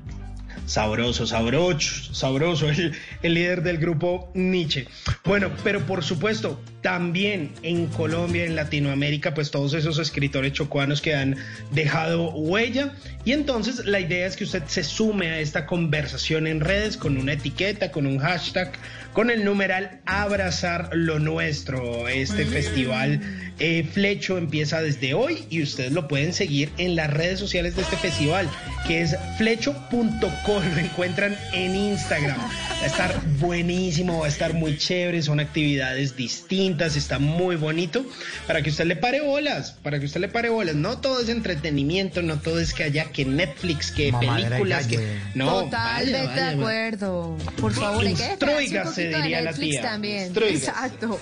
sabroso, 0.71 1.27
sabrocho, 1.27 2.13
sabroso, 2.13 2.69
el, 2.69 2.93
el 3.21 3.33
líder 3.33 3.61
del 3.61 3.77
grupo 3.77 4.31
Nietzsche. 4.33 4.87
Bueno, 5.25 5.51
pero 5.63 5.81
por 5.85 6.01
supuesto, 6.01 6.61
también 6.81 7.51
en 7.61 7.87
Colombia, 7.87 8.45
en 8.45 8.55
Latinoamérica, 8.55 9.33
pues 9.33 9.51
todos 9.51 9.73
esos 9.73 9.99
escritores 9.99 10.53
chocuanos 10.53 11.01
que 11.01 11.13
han 11.13 11.35
dejado 11.71 12.31
huella. 12.31 12.93
Y 13.25 13.33
entonces 13.33 13.85
la 13.85 13.99
idea 13.99 14.25
es 14.25 14.37
que 14.37 14.45
usted 14.45 14.63
se 14.67 14.83
sume 14.83 15.29
a 15.29 15.39
esta 15.39 15.65
conversación 15.65 16.47
en 16.47 16.61
redes 16.61 16.97
con 16.97 17.17
una 17.17 17.33
etiqueta, 17.33 17.91
con 17.91 18.07
un 18.07 18.19
hashtag, 18.19 18.71
con 19.13 19.29
el 19.29 19.43
numeral 19.43 19.99
Abrazar 20.05 20.89
lo 20.93 21.19
Nuestro. 21.19 22.07
Este 22.07 22.45
festival 22.45 23.21
eh, 23.59 23.83
Flecho 23.83 24.37
empieza 24.37 24.81
desde 24.81 25.13
hoy 25.13 25.45
y 25.49 25.61
ustedes 25.61 25.91
lo 25.91 26.07
pueden 26.07 26.33
seguir 26.33 26.71
en 26.77 26.95
las 26.95 27.11
redes 27.11 27.39
sociales 27.39 27.75
de 27.75 27.83
este 27.83 27.97
festival, 27.97 28.49
que 28.87 29.01
es 29.01 29.15
flecho.co. 29.37 30.60
Lo 30.61 30.77
encuentran 30.77 31.37
en 31.53 31.75
Instagram. 31.75 32.37
Va 32.37 32.83
a 32.83 32.85
estar 32.85 33.21
buenísimo, 33.39 34.19
va 34.19 34.25
a 34.25 34.29
estar 34.29 34.53
muy 34.53 34.77
chévere. 34.77 35.21
Son 35.21 35.39
actividades 35.39 36.15
distintas, 36.15 36.95
está 36.95 37.19
muy 37.19 37.55
bonito 37.55 38.05
para 38.47 38.61
que 38.61 38.69
usted 38.69 38.85
le 38.85 38.95
pare 38.95 39.21
bolas, 39.21 39.71
para 39.83 39.99
que 39.99 40.05
usted 40.05 40.21
le 40.21 40.27
pare 40.27 40.49
bolas. 40.49 40.75
No 40.75 40.99
todo 40.99 41.21
es 41.21 41.29
entretenimiento, 41.29 42.21
no 42.21 42.39
todo 42.39 42.59
es 42.59 42.73
que 42.73 42.83
haya 42.83 43.05
que 43.11 43.25
Netflix, 43.25 43.91
que 43.91 44.13
películas, 44.13 44.87
que. 44.87 45.17
No, 45.35 45.63
Totalmente 45.63 46.11
vaya, 46.11 46.27
vaya, 46.27 46.45
de 46.45 46.61
acuerdo. 46.61 47.37
Por 47.59 47.73
favor, 47.73 48.03
de 48.03 49.07
diría 49.07 49.41
la 49.41 49.51
Netflix 49.51 49.71
tía. 49.71 49.81
también. 49.81 50.33
Exacto. 50.35 51.19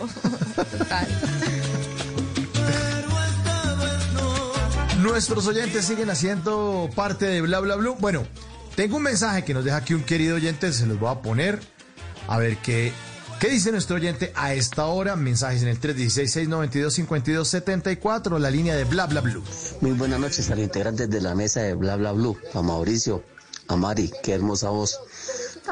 Total. 0.77 1.07
Nuestros 5.01 5.47
oyentes 5.47 5.85
siguen 5.85 6.09
haciendo 6.09 6.89
parte 6.93 7.25
de 7.25 7.41
Bla 7.41 7.59
Bla 7.61 7.75
Blue. 7.75 7.95
Bueno, 7.99 8.25
tengo 8.79 8.95
un 8.95 9.03
mensaje 9.03 9.43
que 9.43 9.53
nos 9.53 9.65
deja 9.65 9.75
aquí 9.75 9.93
un 9.93 10.03
querido 10.03 10.37
oyente, 10.37 10.71
se 10.71 10.85
los 10.85 10.97
voy 10.97 11.11
a 11.11 11.21
poner. 11.21 11.59
A 12.29 12.37
ver 12.37 12.55
qué, 12.59 12.93
qué 13.41 13.49
dice 13.49 13.73
nuestro 13.73 13.97
oyente 13.97 14.31
a 14.35 14.53
esta 14.53 14.85
hora. 14.85 15.17
Mensajes 15.17 15.63
en 15.63 15.67
el 15.67 15.81
316-692-5274, 15.81 18.39
la 18.39 18.49
línea 18.49 18.77
de 18.77 18.85
Bla 18.85 19.05
Bla 19.05 19.19
Blue. 19.19 19.43
Muy 19.81 19.91
buenas 19.91 20.21
noches 20.21 20.49
a 20.49 20.55
los 20.55 20.63
integrantes 20.63 21.09
de 21.09 21.19
la 21.19 21.35
mesa 21.35 21.59
de 21.59 21.73
Bla 21.73 21.97
Bla 21.97 22.13
Blue, 22.13 22.37
a 22.53 22.61
Mauricio, 22.61 23.25
a 23.67 23.75
Mari, 23.75 24.13
qué 24.23 24.33
hermosa 24.33 24.69
voz. 24.69 24.97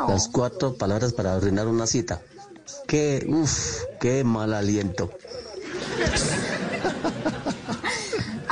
Las 0.05 0.27
cuatro 0.27 0.75
palabras 0.75 1.13
para 1.13 1.33
arruinar 1.33 1.67
una 1.67 1.87
cita. 1.87 2.21
Qué, 2.87 3.25
uff, 3.25 3.83
qué 4.01 4.25
mal 4.25 4.53
aliento. 4.53 5.09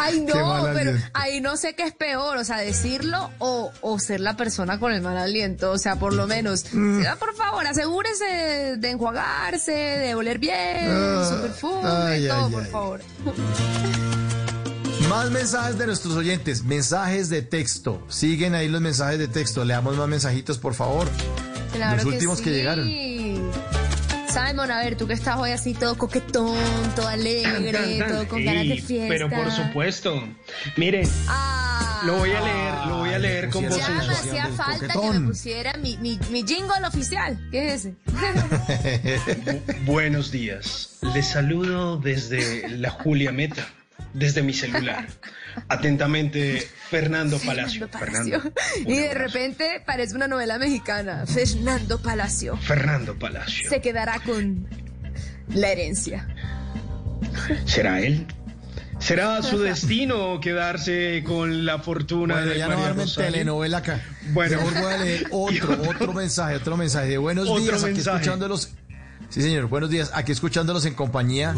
Ay, 0.06 0.22
no, 0.27 0.34
pero 0.74 0.92
aliento. 0.92 1.08
ahí 1.14 1.42
no 1.42 1.58
sé 1.58 1.74
qué 1.75 1.84
es 1.84 1.93
peor, 1.93 2.38
o 2.38 2.43
sea, 2.43 2.58
decirlo 2.58 3.32
o, 3.40 3.72
o 3.82 4.00
ser 4.00 4.19
la 4.19 4.35
persona 4.38 4.80
con 4.80 4.92
el 4.93 5.01
mal 5.01 5.17
aliento. 5.17 5.72
O 5.72 5.77
sea, 5.77 5.95
por 5.98 6.14
lo 6.14 6.27
menos, 6.27 6.66
Mm. 6.74 7.01
ya, 7.03 7.16
por 7.16 7.35
favor, 7.35 7.66
asegúrese 7.67 8.75
de 8.77 8.90
enjuagarse, 8.90 9.72
de 9.72 10.16
oler 10.16 10.40
bien, 10.40 10.88
Ah, 10.90 11.30
su 11.30 11.42
perfume, 11.42 11.82
ay, 11.90 12.27
todo, 12.27 12.45
ay, 12.45 12.51
por 12.51 12.64
ay. 12.64 12.69
favor. 12.72 13.01
Más 15.09 15.30
mensajes 15.30 15.77
de 15.77 15.85
nuestros 15.85 16.16
oyentes, 16.16 16.64
mensajes 16.64 17.30
de 17.30 17.42
texto. 17.43 18.01
Siguen 18.09 18.56
ahí 18.56 18.67
los 18.67 18.82
mensajes 18.82 19.19
de 19.19 19.27
texto. 19.27 19.64
Leamos 19.64 19.95
más 19.98 20.08
mensajitos, 20.08 20.58
por 20.58 20.74
favor. 20.74 21.08
Claro 21.74 21.98
los 21.98 22.06
últimos 22.06 22.40
que, 22.40 22.45
sí. 22.50 22.56
llegaron. 22.56 22.88
Simon, 24.35 24.69
a 24.69 24.80
ver, 24.80 24.97
tú 24.97 25.07
que 25.07 25.14
estás 25.14 25.38
hoy 25.38 25.51
así 25.51 25.73
todo 25.73 25.97
coquetón, 25.97 26.57
todo 26.93 27.07
alegre, 27.07 28.03
todo 28.05 28.27
con 28.27 28.43
ganas 28.43 28.67
de 28.67 28.81
fiesta. 28.81 29.07
Pero 29.07 29.30
por 29.30 29.49
supuesto. 29.49 30.27
Miren, 30.75 31.07
lo 32.03 32.17
voy 32.17 32.31
a 32.31 32.41
leer, 32.41 32.73
lo 32.88 32.97
voy 32.97 33.14
a 33.14 33.19
leer 33.19 33.49
con 33.49 33.64
voz 33.69 33.77
Ya 33.77 33.89
me 33.89 34.14
hacía 34.14 34.47
falta 34.47 34.88
que 34.88 35.19
me 35.19 35.27
pusiera 35.27 35.77
mi, 35.77 35.97
mi, 35.99 36.19
mi 36.31 36.43
jingle 36.43 36.85
oficial. 36.85 37.39
¿Qué 37.49 37.73
es 37.73 37.85
ese? 37.85 37.95
Buenos 39.85 40.31
días. 40.31 40.97
Les 41.14 41.27
saludo 41.27 41.95
desde 41.95 42.67
la 42.67 42.89
Julia 42.89 43.31
Meta, 43.31 43.65
desde 44.14 44.43
mi 44.43 44.51
celular. 44.51 45.07
Atentamente, 45.67 46.67
Fernando 46.90 47.40
Palacio. 47.40 47.88
Fernando, 47.90 48.42
y 48.85 48.95
de 48.98 49.14
repente 49.14 49.82
parece 49.85 50.16
una 50.16 50.27
novela 50.27 50.58
mexicana. 50.59 51.25
Fernando 51.25 52.00
Palacio 52.01 52.58
Fernando 52.58 53.17
Palacio. 53.17 53.69
se 53.69 53.82
quedará 53.82 54.19
con 54.19 54.67
la 55.50 55.69
herencia. 55.72 56.27
¿Será 57.66 58.01
él? 58.01 58.27
¿Será 59.00 59.42
su 59.43 59.59
destino 59.59 60.40
quedarse 60.40 61.22
con 61.25 61.66
la 61.66 61.80
fortuna 61.80 62.35
Bueno, 62.35 62.51
de 62.51 62.58
ya 62.58 62.67
no 62.67 62.75
María 62.75 62.88
armen 62.88 63.06
Rosario? 63.06 63.32
telenovela 63.32 63.77
acá. 63.80 64.01
Bueno. 64.32 64.59
Voy 64.61 64.93
a 64.93 64.98
leer 64.98 65.27
otro, 65.32 65.82
otro 65.90 66.14
mensaje, 66.14 66.56
otro 66.56 66.77
mensaje 66.77 67.09
de 67.09 67.17
buenos 67.17 67.48
Otro 67.50 67.61
días, 67.61 67.84
aquí 67.84 68.00
escuchándolos. 68.00 68.72
Sí, 69.30 69.42
señor, 69.42 69.66
buenos 69.68 69.90
días. 69.90 70.12
Aquí 70.14 70.32
escuchándolos 70.32 70.86
en 70.86 70.94
compañía, 70.94 71.54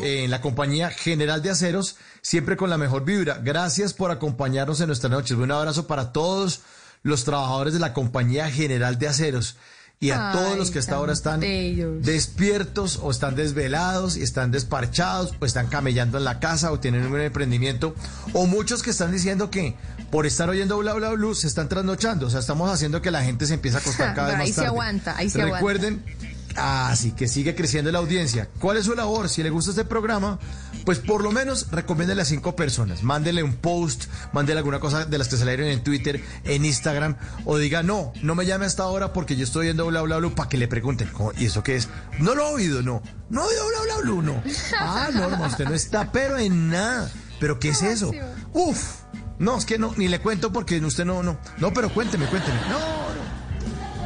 eh, 0.00 0.24
en 0.24 0.30
la 0.30 0.40
compañía 0.40 0.90
General 0.90 1.42
de 1.42 1.50
Aceros, 1.50 1.96
siempre 2.22 2.56
con 2.56 2.70
la 2.70 2.78
mejor 2.78 3.04
vibra. 3.04 3.38
Gracias 3.42 3.92
por 3.92 4.10
acompañarnos 4.10 4.80
en 4.80 4.86
nuestras 4.86 5.10
noches. 5.10 5.36
Un 5.36 5.50
abrazo 5.52 5.86
para 5.86 6.12
todos 6.12 6.60
los 7.02 7.24
trabajadores 7.24 7.74
de 7.74 7.80
la 7.80 7.92
compañía 7.92 8.50
General 8.50 8.98
de 8.98 9.08
Aceros 9.08 9.56
y 10.00 10.10
a 10.10 10.30
Ay, 10.30 10.36
todos 10.36 10.56
los 10.56 10.70
que 10.70 10.78
hasta 10.78 10.94
ahora 10.94 11.12
están 11.12 11.40
bellos. 11.40 12.02
despiertos 12.04 12.98
o 13.02 13.10
están 13.10 13.34
desvelados 13.34 14.16
y 14.16 14.22
están 14.22 14.50
desparchados 14.52 15.34
o 15.40 15.44
están 15.44 15.66
camellando 15.66 16.18
en 16.18 16.24
la 16.24 16.38
casa 16.40 16.70
o 16.72 16.78
tienen 16.78 17.04
un 17.06 17.20
emprendimiento 17.20 17.94
o 18.32 18.46
muchos 18.46 18.82
que 18.84 18.90
están 18.90 19.10
diciendo 19.12 19.50
que 19.50 19.74
por 20.10 20.24
estar 20.24 20.48
oyendo 20.48 20.78
bla 20.78 20.94
bla 20.94 21.10
bla 21.10 21.34
se 21.34 21.48
están 21.48 21.68
trasnochando, 21.68 22.28
o 22.28 22.30
sea, 22.30 22.40
estamos 22.40 22.70
haciendo 22.70 23.02
que 23.02 23.10
la 23.10 23.22
gente 23.24 23.46
se 23.46 23.54
empiece 23.54 23.76
a 23.76 23.80
acostar 23.80 24.14
cada 24.14 24.28
vez 24.28 24.36
ahí 24.36 24.40
más 24.46 24.48
se 24.50 24.54
tarde. 24.54 24.68
aguanta, 24.68 25.16
ahí 25.16 25.30
se 25.30 25.42
aguanta. 25.42 25.58
Así 26.58 27.12
que 27.12 27.28
sigue 27.28 27.54
creciendo 27.54 27.92
la 27.92 27.98
audiencia. 27.98 28.48
¿Cuál 28.58 28.76
es 28.78 28.86
su 28.86 28.94
labor? 28.94 29.28
Si 29.28 29.42
le 29.42 29.50
gusta 29.50 29.70
este 29.70 29.84
programa, 29.84 30.38
pues 30.84 30.98
por 30.98 31.22
lo 31.22 31.30
menos 31.30 31.68
recomiéndele 31.70 32.22
a 32.22 32.24
cinco 32.24 32.56
personas. 32.56 33.02
Mándele 33.02 33.42
un 33.42 33.54
post, 33.54 34.06
mándele 34.32 34.58
alguna 34.58 34.80
cosa 34.80 35.04
de 35.04 35.18
las 35.18 35.28
que 35.28 35.36
salieron 35.36 35.68
en 35.68 35.84
Twitter, 35.84 36.22
en 36.44 36.64
Instagram, 36.64 37.16
o 37.44 37.58
diga, 37.58 37.82
no, 37.82 38.12
no 38.22 38.34
me 38.34 38.44
llame 38.44 38.66
hasta 38.66 38.82
ahora 38.82 39.12
porque 39.12 39.36
yo 39.36 39.44
estoy 39.44 39.66
oyendo 39.66 39.86
bla 39.86 40.02
bla 40.02 40.18
bla 40.18 40.30
para 40.30 40.48
que 40.48 40.56
le 40.58 40.66
pregunten. 40.68 41.10
¿Y 41.38 41.46
eso 41.46 41.62
qué 41.62 41.76
es? 41.76 41.88
No 42.18 42.34
lo 42.34 42.48
he 42.48 42.54
oído, 42.54 42.82
no. 42.82 43.02
No 43.30 43.42
he 43.42 43.46
oído 43.46 43.62
bla 43.68 43.94
bla 44.02 44.12
bla, 44.12 44.22
no. 44.22 44.42
Ah, 44.78 45.08
Norma, 45.12 45.46
usted 45.46 45.64
no 45.66 45.74
está, 45.74 46.10
pero 46.10 46.38
en 46.38 46.70
nada. 46.70 47.10
¿Pero 47.38 47.60
qué 47.60 47.68
es 47.68 47.82
eso? 47.82 48.10
Uf, 48.52 48.82
No, 49.38 49.56
es 49.56 49.64
que 49.64 49.78
no, 49.78 49.94
ni 49.96 50.08
le 50.08 50.18
cuento 50.20 50.52
porque 50.52 50.80
usted 50.80 51.04
no, 51.04 51.22
no. 51.22 51.38
No, 51.58 51.72
pero 51.72 51.92
cuénteme, 51.94 52.26
cuénteme. 52.26 52.58
No. 52.68 52.97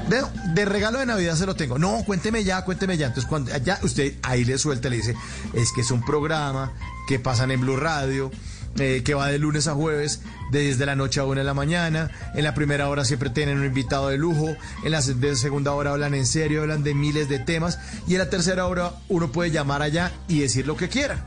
De, 0.08 0.64
regalo 0.64 0.98
de 0.98 1.06
Navidad 1.06 1.36
se 1.36 1.46
lo 1.46 1.56
tengo. 1.56 1.78
No, 1.78 2.04
cuénteme 2.04 2.44
ya, 2.44 2.64
cuénteme 2.64 2.96
ya. 2.96 3.06
Entonces, 3.06 3.28
cuando 3.28 3.56
ya 3.58 3.78
usted 3.82 4.14
ahí 4.22 4.44
le 4.44 4.58
suelta, 4.58 4.88
le 4.88 4.96
dice, 4.96 5.14
es 5.54 5.72
que 5.72 5.80
es 5.80 5.90
un 5.90 6.04
programa 6.04 6.72
que 7.08 7.18
pasan 7.18 7.50
en 7.50 7.60
Blue 7.60 7.76
Radio, 7.76 8.30
eh, 8.78 9.02
que 9.04 9.14
va 9.14 9.28
de 9.28 9.38
lunes 9.38 9.66
a 9.68 9.74
jueves, 9.74 10.20
de 10.50 10.60
10 10.60 10.78
de 10.78 10.86
la 10.86 10.96
noche 10.96 11.20
a 11.20 11.24
1 11.24 11.40
de 11.40 11.44
la 11.44 11.54
mañana. 11.54 12.10
En 12.34 12.44
la 12.44 12.54
primera 12.54 12.88
hora 12.88 13.04
siempre 13.04 13.30
tienen 13.30 13.58
un 13.58 13.66
invitado 13.66 14.08
de 14.08 14.18
lujo. 14.18 14.54
En 14.84 14.92
la 14.92 15.00
de 15.00 15.36
segunda 15.36 15.72
hora 15.72 15.92
hablan 15.92 16.14
en 16.14 16.26
serio, 16.26 16.62
hablan 16.62 16.82
de 16.82 16.94
miles 16.94 17.28
de 17.28 17.38
temas. 17.38 17.78
Y 18.06 18.12
en 18.12 18.18
la 18.18 18.30
tercera 18.30 18.66
hora 18.66 18.92
uno 19.08 19.30
puede 19.30 19.50
llamar 19.50 19.82
allá 19.82 20.12
y 20.28 20.40
decir 20.40 20.66
lo 20.66 20.76
que 20.76 20.88
quiera. 20.88 21.26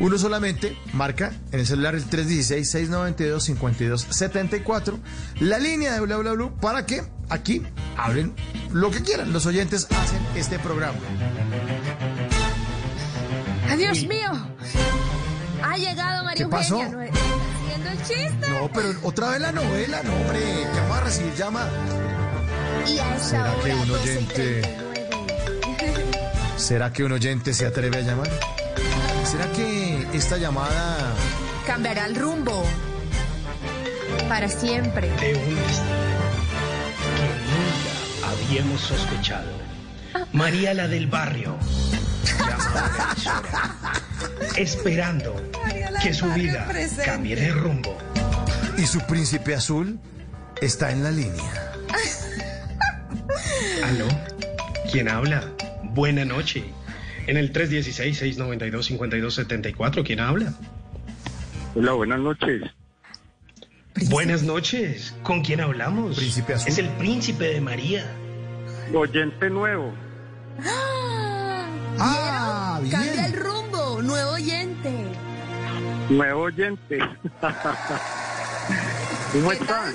Uno 0.00 0.18
solamente 0.18 0.76
marca 0.94 1.32
en 1.52 1.60
el 1.60 1.66
celular 1.66 1.94
el 1.94 2.10
316-692-5274, 2.10 4.98
la 5.40 5.58
línea 5.58 5.92
de 5.94 6.00
bla 6.00 6.16
bla 6.16 6.32
bla, 6.32 6.50
para 6.60 6.86
que 6.86 7.02
aquí 7.32 7.62
hablen 7.96 8.34
lo 8.72 8.90
que 8.90 9.02
quieran. 9.02 9.32
Los 9.32 9.46
oyentes 9.46 9.86
hacen 9.90 10.20
este 10.36 10.58
programa. 10.58 10.98
¡Adiós 13.70 14.04
mío! 14.04 14.30
Ha 15.62 15.76
llegado 15.76 16.24
María 16.24 16.44
¿Qué 16.44 16.50
pasó? 16.50 16.80
Eugenia. 16.82 17.10
no- 17.10 17.22
Haciendo 17.64 17.90
el 17.90 17.98
chiste. 17.98 18.48
No, 18.50 18.70
pero 18.72 18.92
otra 19.02 19.30
vez 19.30 19.40
la 19.40 19.52
novela, 19.52 20.02
no, 20.02 20.12
hombre. 20.14 20.40
¿Qué 20.40 20.80
vamos 20.80 20.98
a 20.98 21.00
recibir 21.00 21.34
llama? 21.34 21.66
Y 22.86 22.98
a 22.98 23.16
esa 23.16 23.28
¿Será 23.28 23.52
hora, 23.52 23.62
que 23.64 23.74
un 23.74 23.88
12 23.88 24.04
y 24.12 24.16
oyente- 24.16 24.60
39. 24.62 26.20
¿Será 26.56 26.92
que 26.92 27.04
un 27.04 27.12
oyente 27.12 27.54
se 27.54 27.66
atreve 27.66 27.98
a 27.98 28.00
llamar? 28.02 28.28
¿Será 29.24 29.50
que 29.52 30.06
esta 30.12 30.36
llamada... 30.36 31.14
Cambiará 31.66 32.06
el 32.06 32.16
rumbo. 32.16 32.64
Para 34.28 34.48
siempre. 34.48 35.08
de 35.16 35.34
un 35.34 36.01
habíamos 38.52 38.82
sospechado. 38.82 39.50
María 40.34 40.74
la 40.74 40.86
del 40.86 41.06
barrio, 41.06 41.56
esperando 44.56 45.34
que 46.02 46.12
su 46.12 46.30
vida 46.32 46.68
cambie 47.02 47.34
de 47.34 47.50
rumbo. 47.50 47.96
Y 48.76 48.82
su 48.82 49.00
príncipe 49.06 49.54
azul 49.54 49.98
está 50.60 50.92
en 50.92 51.02
la 51.02 51.10
línea. 51.10 51.72
¿Aló? 53.84 54.06
¿Quién 54.90 55.08
habla? 55.08 55.50
Buena 55.84 56.26
noche. 56.26 56.62
En 57.26 57.38
el 57.38 57.54
316-692-5274, 57.54 60.04
¿quién 60.04 60.20
habla? 60.20 60.52
Hola, 61.74 61.92
buenas 61.92 62.20
noches. 62.20 62.64
Buenas 64.10 64.42
noches. 64.42 65.14
¿Con 65.22 65.42
quién 65.42 65.62
hablamos? 65.62 66.16
Príncipe 66.16 66.52
azul. 66.52 66.68
Es 66.68 66.76
el 66.76 66.90
príncipe 66.90 67.46
de 67.46 67.62
María. 67.62 68.04
Oyente 68.94 69.48
nuevo. 69.50 69.92
Ah, 71.98 72.78
Cambia 72.90 73.12
bien. 73.12 73.24
el 73.24 73.32
rumbo. 73.40 74.02
Nuevo 74.02 74.32
oyente. 74.32 74.92
Nuevo 76.10 76.42
oyente. 76.42 76.98
¿Cómo 79.32 79.50
¿Qué 79.50 79.56
tal? 79.56 79.62
están? 79.62 79.94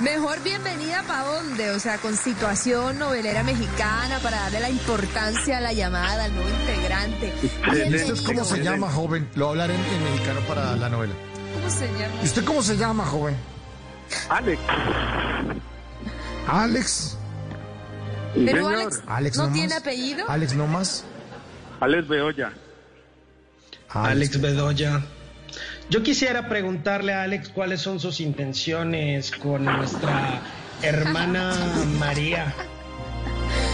Mejor 0.00 0.40
bienvenida 0.44 1.02
para 1.08 1.24
dónde, 1.24 1.70
o 1.72 1.80
sea, 1.80 1.98
con 1.98 2.16
situación 2.16 3.00
novelera 3.00 3.42
mexicana 3.42 4.20
para 4.22 4.38
darle 4.42 4.60
la 4.60 4.70
importancia 4.70 5.58
a 5.58 5.60
la 5.60 5.72
llamada 5.72 6.24
al 6.24 6.34
nuevo 6.34 6.48
integrante. 6.48 7.32
Excelente. 7.42 8.06
¿Y 8.06 8.12
usted 8.12 8.24
cómo 8.24 8.44
se 8.44 8.62
llama, 8.62 8.88
joven? 8.90 9.28
Lo 9.34 9.48
voy 9.48 9.58
a 9.58 9.64
hablar 9.64 9.76
en, 9.76 9.84
en 9.84 10.04
mexicano 10.04 10.40
para 10.42 10.76
la 10.76 10.88
novela. 10.88 11.14
¿Cómo 11.54 11.68
se 11.68 11.86
llama? 11.88 12.14
¿Y 12.22 12.24
usted 12.26 12.44
cómo 12.44 12.62
se 12.62 12.76
llama, 12.76 13.04
joven? 13.06 13.36
Alex. 14.30 14.60
Alex. 16.46 17.17
Pero 18.34 18.68
señor. 18.68 18.74
Alex, 18.82 19.02
Alex 19.06 19.36
¿no 19.38 19.52
tiene 19.52 19.74
apellido? 19.74 20.24
Alex 20.28 20.54
no 20.54 20.66
más. 20.66 21.04
Alex 21.80 22.08
Beoya. 22.08 22.52
Alex 23.88 24.40
Bedoya. 24.40 25.02
Yo 25.90 26.02
quisiera 26.02 26.48
preguntarle 26.48 27.14
a 27.14 27.22
Alex 27.22 27.48
cuáles 27.48 27.80
son 27.80 27.98
sus 28.00 28.20
intenciones 28.20 29.30
con 29.30 29.64
nuestra 29.64 30.40
hermana 30.82 31.54
María. 31.98 32.52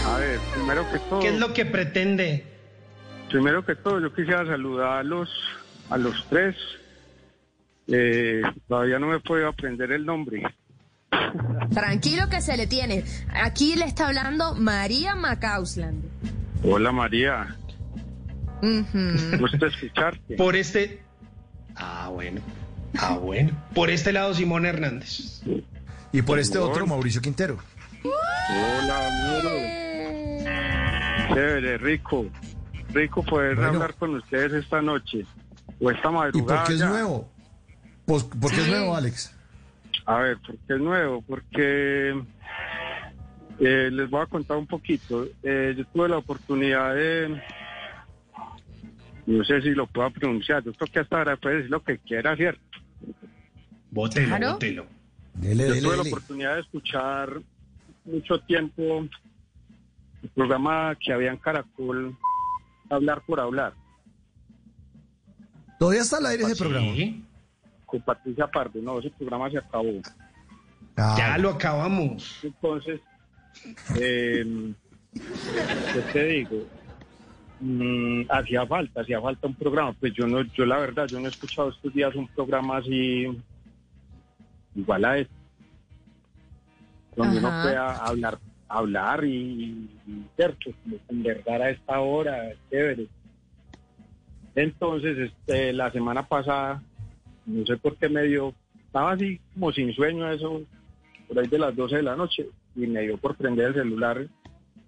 A 0.05 0.17
ver, 0.17 0.39
primero 0.53 0.89
que 0.91 0.99
todo, 0.99 1.19
¿Qué 1.19 1.27
es 1.29 1.39
lo 1.39 1.53
que 1.53 1.65
pretende? 1.65 2.45
primero 3.29 3.65
que 3.65 3.75
todo, 3.75 3.99
yo 3.99 4.13
quisiera 4.13 4.45
saludar 4.45 4.99
a 4.99 5.03
los, 5.03 5.29
a 5.89 5.97
los 5.97 6.25
tres. 6.29 6.55
Eh, 7.87 8.41
todavía 8.67 8.97
no 8.97 9.07
me 9.07 9.19
puedo 9.19 9.47
aprender 9.47 9.91
el 9.91 10.05
nombre. 10.05 10.41
Tranquilo 11.73 12.29
que 12.29 12.41
se 12.41 12.57
le 12.57 12.67
tiene. 12.67 13.03
Aquí 13.33 13.75
le 13.75 13.85
está 13.85 14.07
hablando 14.07 14.55
María 14.55 15.15
Macausland. 15.15 16.03
Hola 16.63 16.91
María, 16.91 17.55
gusto 19.39 19.65
escucharte. 19.67 20.35
Por 20.35 20.55
este. 20.55 21.03
Ah, 21.75 22.09
bueno. 22.11 22.41
Ah, 22.97 23.17
bueno. 23.17 23.51
Por 23.73 23.89
este 23.89 24.11
lado, 24.13 24.33
Simón 24.33 24.65
Hernández. 24.65 25.41
Y 26.11 26.21
por 26.21 26.39
este 26.39 26.57
otro. 26.57 26.87
Mauricio 26.87 27.21
Quintero. 27.21 27.57
Hola, 28.03 29.07
amor. 29.07 29.43
Chévere, 31.35 31.77
rico. 31.77 32.25
Rico 32.93 33.23
poder 33.23 33.55
Bueno. 33.55 33.71
hablar 33.73 33.93
con 33.95 34.15
ustedes 34.15 34.53
esta 34.53 34.81
noche. 34.81 35.25
O 35.81 35.91
esta 35.91 36.09
¿Y 36.09 36.13
madrugada. 36.13 36.59
por 36.61 36.67
qué 36.69 36.73
es 36.75 36.79
ya. 36.79 36.87
nuevo? 36.87 37.29
Pues, 38.05 38.23
¿Por 38.23 38.51
qué 38.51 38.61
es 38.61 38.67
nuevo, 38.69 38.95
Alex? 38.95 39.34
A 40.05 40.19
ver, 40.19 40.37
¿por 40.37 40.55
qué 40.59 40.73
es 40.75 40.79
nuevo? 40.79 41.21
Porque 41.23 42.09
eh, 43.59 43.89
les 43.91 44.09
voy 44.09 44.21
a 44.21 44.27
contar 44.27 44.57
un 44.57 44.67
poquito. 44.67 45.25
Eh, 45.41 45.73
yo 45.77 45.85
tuve 45.87 46.09
la 46.09 46.17
oportunidad 46.17 46.93
de, 46.95 47.41
no 49.25 49.43
sé 49.43 49.61
si 49.61 49.69
lo 49.71 49.87
puedo 49.87 50.11
pronunciar, 50.11 50.63
yo 50.63 50.73
creo 50.73 50.91
que 50.91 50.99
hasta 50.99 51.17
ahora 51.17 51.37
puede 51.37 51.55
decir 51.57 51.71
lo 51.71 51.83
que 51.83 51.97
quiera, 51.97 52.35
¿cierto? 52.35 52.61
Bótelo, 53.91 54.27
Claro. 54.27 54.53
bótelo. 54.53 54.85
Dele, 55.35 55.67
Yo 55.67 55.73
dele, 55.73 55.87
tuve 55.87 55.97
la 55.97 56.03
oportunidad 56.03 56.55
de 56.55 56.61
escuchar 56.61 57.41
mucho 58.05 58.39
tiempo 58.41 59.07
el 60.21 60.29
programa 60.29 60.95
que 61.03 61.11
había 61.11 61.31
en 61.31 61.37
Caracol, 61.37 62.15
Hablar 62.89 63.21
por 63.25 63.39
Hablar, 63.39 63.73
Todavía 65.79 66.01
está 66.01 66.17
al 66.17 66.27
aire 66.27 66.43
ese 66.43 66.55
¿Sí? 66.95 67.24
Con 67.85 68.01
Patricia 68.01 68.47
Pardo. 68.47 68.81
No, 68.81 68.99
ese 68.99 69.09
programa 69.11 69.49
se 69.49 69.57
acabó. 69.57 69.93
Ah, 70.97 71.15
Ya 71.17 71.37
lo 71.37 71.51
acabamos. 71.51 72.39
Entonces, 72.43 73.01
eh, 73.99 74.73
¿qué 75.93 76.01
te 76.13 76.25
digo? 76.25 76.57
Mm, 77.59 78.23
hacía 78.29 78.65
falta, 78.65 79.01
hacía 79.01 79.21
falta 79.21 79.47
un 79.47 79.55
programa. 79.55 79.93
Pues 79.93 80.13
yo 80.13 80.27
no, 80.27 80.41
yo 80.41 80.65
la 80.65 80.77
verdad, 80.77 81.07
yo 81.07 81.19
no 81.19 81.25
he 81.27 81.29
escuchado 81.29 81.69
estos 81.69 81.93
días 81.93 82.13
un 82.15 82.27
programa 82.27 82.77
así 82.77 83.27
igual 84.75 85.05
a 85.05 85.17
este, 85.17 85.33
donde 87.15 87.37
uno 87.39 87.49
pueda 87.63 88.03
hablar, 88.03 88.37
hablar 88.67 89.23
y, 89.23 89.89
y 90.05 90.25
cierto, 90.35 90.71
conversar 91.07 91.61
a 91.61 91.69
esta 91.69 91.99
hora, 91.99 92.53
chévere. 92.69 93.07
Entonces, 94.55 95.17
este, 95.17 95.73
la 95.73 95.91
semana 95.91 96.27
pasada, 96.27 96.81
no 97.45 97.65
sé 97.65 97.77
por 97.77 97.97
qué 97.97 98.09
me 98.09 98.23
dio, 98.23 98.53
estaba 98.85 99.11
así 99.11 99.39
como 99.53 99.71
sin 99.71 99.93
sueño 99.93 100.29
eso, 100.31 100.63
por 101.27 101.39
ahí 101.39 101.47
de 101.47 101.59
las 101.59 101.75
12 101.75 101.97
de 101.97 102.03
la 102.03 102.15
noche, 102.15 102.47
y 102.75 102.87
me 102.87 103.01
dio 103.01 103.17
por 103.17 103.35
prender 103.35 103.67
el 103.67 103.73
celular 103.73 104.27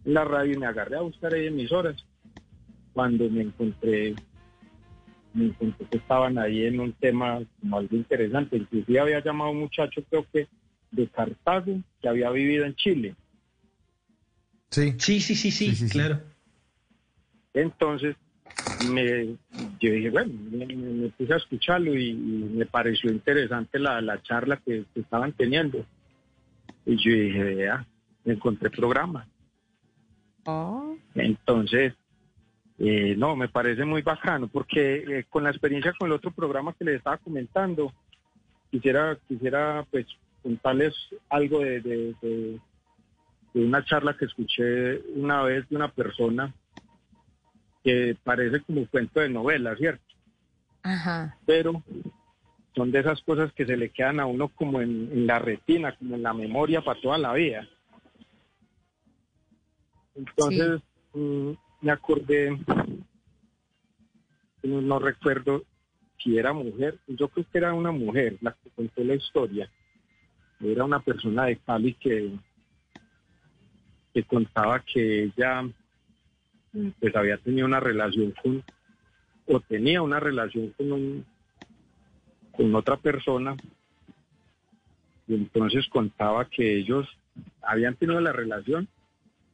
en 0.06 0.14
la 0.14 0.24
radio 0.24 0.54
y 0.54 0.58
me 0.58 0.66
agarré 0.66 0.98
a 0.98 1.02
buscar 1.02 1.34
ahí 1.34 1.48
emisoras. 1.48 1.96
Cuando 2.94 3.30
me 3.30 3.42
encontré, 3.44 4.16
me 5.34 5.46
encontré 5.46 5.86
que 5.88 5.98
estaban 5.98 6.38
ahí 6.38 6.66
en 6.66 6.80
un 6.80 6.94
tema 6.94 7.40
como 7.60 7.78
algo 7.78 7.96
interesante. 7.96 8.58
Inclusive 8.58 9.00
había 9.00 9.24
llamado 9.24 9.52
un 9.52 9.60
muchacho, 9.60 10.02
creo 10.10 10.26
que 10.32 10.48
de 10.92 11.08
Cartago, 11.08 11.80
que 12.02 12.08
había 12.10 12.30
vivido 12.32 12.66
en 12.66 12.76
Chile. 12.76 13.16
Sí. 14.70 14.96
Sí, 14.98 15.20
sí, 15.20 15.36
sí, 15.36 15.52
sí, 15.52 15.70
Sí, 15.70 15.76
sí, 15.76 15.88
sí. 15.88 15.92
claro. 15.92 16.22
Entonces, 17.54 18.16
me, 18.80 19.26
yo 19.80 19.92
dije, 19.92 20.10
bueno, 20.10 20.34
me, 20.52 21.10
puse 21.10 21.34
a 21.34 21.38
escucharlo 21.38 21.94
y, 21.96 22.10
y 22.10 22.50
me 22.56 22.66
pareció 22.66 23.12
interesante 23.12 23.80
la, 23.80 24.02
la 24.02 24.22
charla 24.22 24.58
que, 24.58 24.86
que 24.94 25.00
estaban 25.00 25.34
teniendo. 25.34 25.86
Y 26.86 26.96
yo 26.98 27.12
dije, 27.12 27.44
vea, 27.44 27.86
encontré 28.26 28.70
programa. 28.70 29.28
Entonces, 31.16 31.94
eh, 32.80 33.16
no, 33.18 33.36
me 33.36 33.50
parece 33.50 33.84
muy 33.86 34.02
bacano 34.04 34.48
porque 34.48 34.98
eh, 34.98 35.26
con 35.30 35.44
la 35.44 35.50
experiencia 35.50 35.94
con 35.98 36.08
el 36.08 36.14
otro 36.14 36.32
programa 36.32 36.74
que 36.78 36.86
les 36.86 36.98
estaba 36.98 37.18
comentando, 37.18 37.92
quisiera, 38.70 39.18
quisiera 39.28 39.86
pues 39.90 40.06
contarles 40.44 40.94
algo 41.30 41.60
de, 41.60 41.82
de- 41.82 42.16
de- 42.22 42.60
de 43.54 43.66
una 43.66 43.84
charla 43.84 44.16
que 44.16 44.26
escuché 44.26 45.00
una 45.16 45.42
vez 45.42 45.68
de 45.70 45.76
una 45.76 45.88
persona 45.88 46.54
que 47.88 48.18
parece 48.22 48.60
como 48.64 48.86
cuento 48.88 49.22
de 49.22 49.30
novela, 49.30 49.74
¿cierto? 49.78 50.04
Ajá. 50.84 51.38
Pero 51.46 51.82
son 52.76 52.92
de 52.92 53.00
esas 53.00 53.22
cosas 53.22 53.54
que 53.54 53.66
se 53.66 53.78
le 53.78 53.92
quedan 53.92 54.20
a 54.20 54.26
uno 54.26 54.50
como 54.50 54.82
en, 54.82 55.10
en 55.10 55.26
la 55.26 55.40
retina, 55.40 55.96
como 55.96 56.16
en 56.16 56.24
la 56.24 56.34
memoria 56.34 56.82
para 56.82 57.00
toda 57.00 57.18
la 57.18 57.32
vida. 57.32 57.66
Entonces, 60.16 60.82
mm, 61.14 61.52
me 61.80 61.92
acordé, 61.94 62.60
no, 64.64 64.82
no 64.82 65.00
recuerdo 65.00 65.64
si 66.22 66.38
era 66.38 66.52
mujer, 66.52 67.00
yo 67.08 67.30
creo 67.30 67.46
que 67.50 67.58
era 67.58 67.74
una 67.74 67.94
mujer 67.94 68.38
la 68.42 68.52
que 68.52 68.70
contó 68.72 69.02
la 69.02 69.16
historia. 69.16 69.72
Era 70.60 70.84
una 70.84 71.00
persona 71.00 71.46
de 71.46 71.56
Cali 71.56 71.94
que, 71.94 72.38
que 74.14 74.24
contaba 74.24 74.82
que 74.82 75.24
ella 75.24 75.64
pues 77.00 77.16
había 77.16 77.38
tenido 77.38 77.66
una 77.66 77.80
relación 77.80 78.34
con, 78.42 78.64
o 79.48 79.60
tenía 79.62 80.02
una 80.02 80.20
relación 80.20 80.74
con 80.78 80.92
un, 80.92 81.26
con 82.52 82.76
otra 82.76 82.98
persona 82.98 83.56
y 85.28 85.36
entonces 85.36 85.88
contaba 85.88 86.46
que 86.50 86.78
ellos 86.78 87.08
habían 87.62 87.96
tenido 87.96 88.20
la 88.22 88.32
relación 88.32 88.88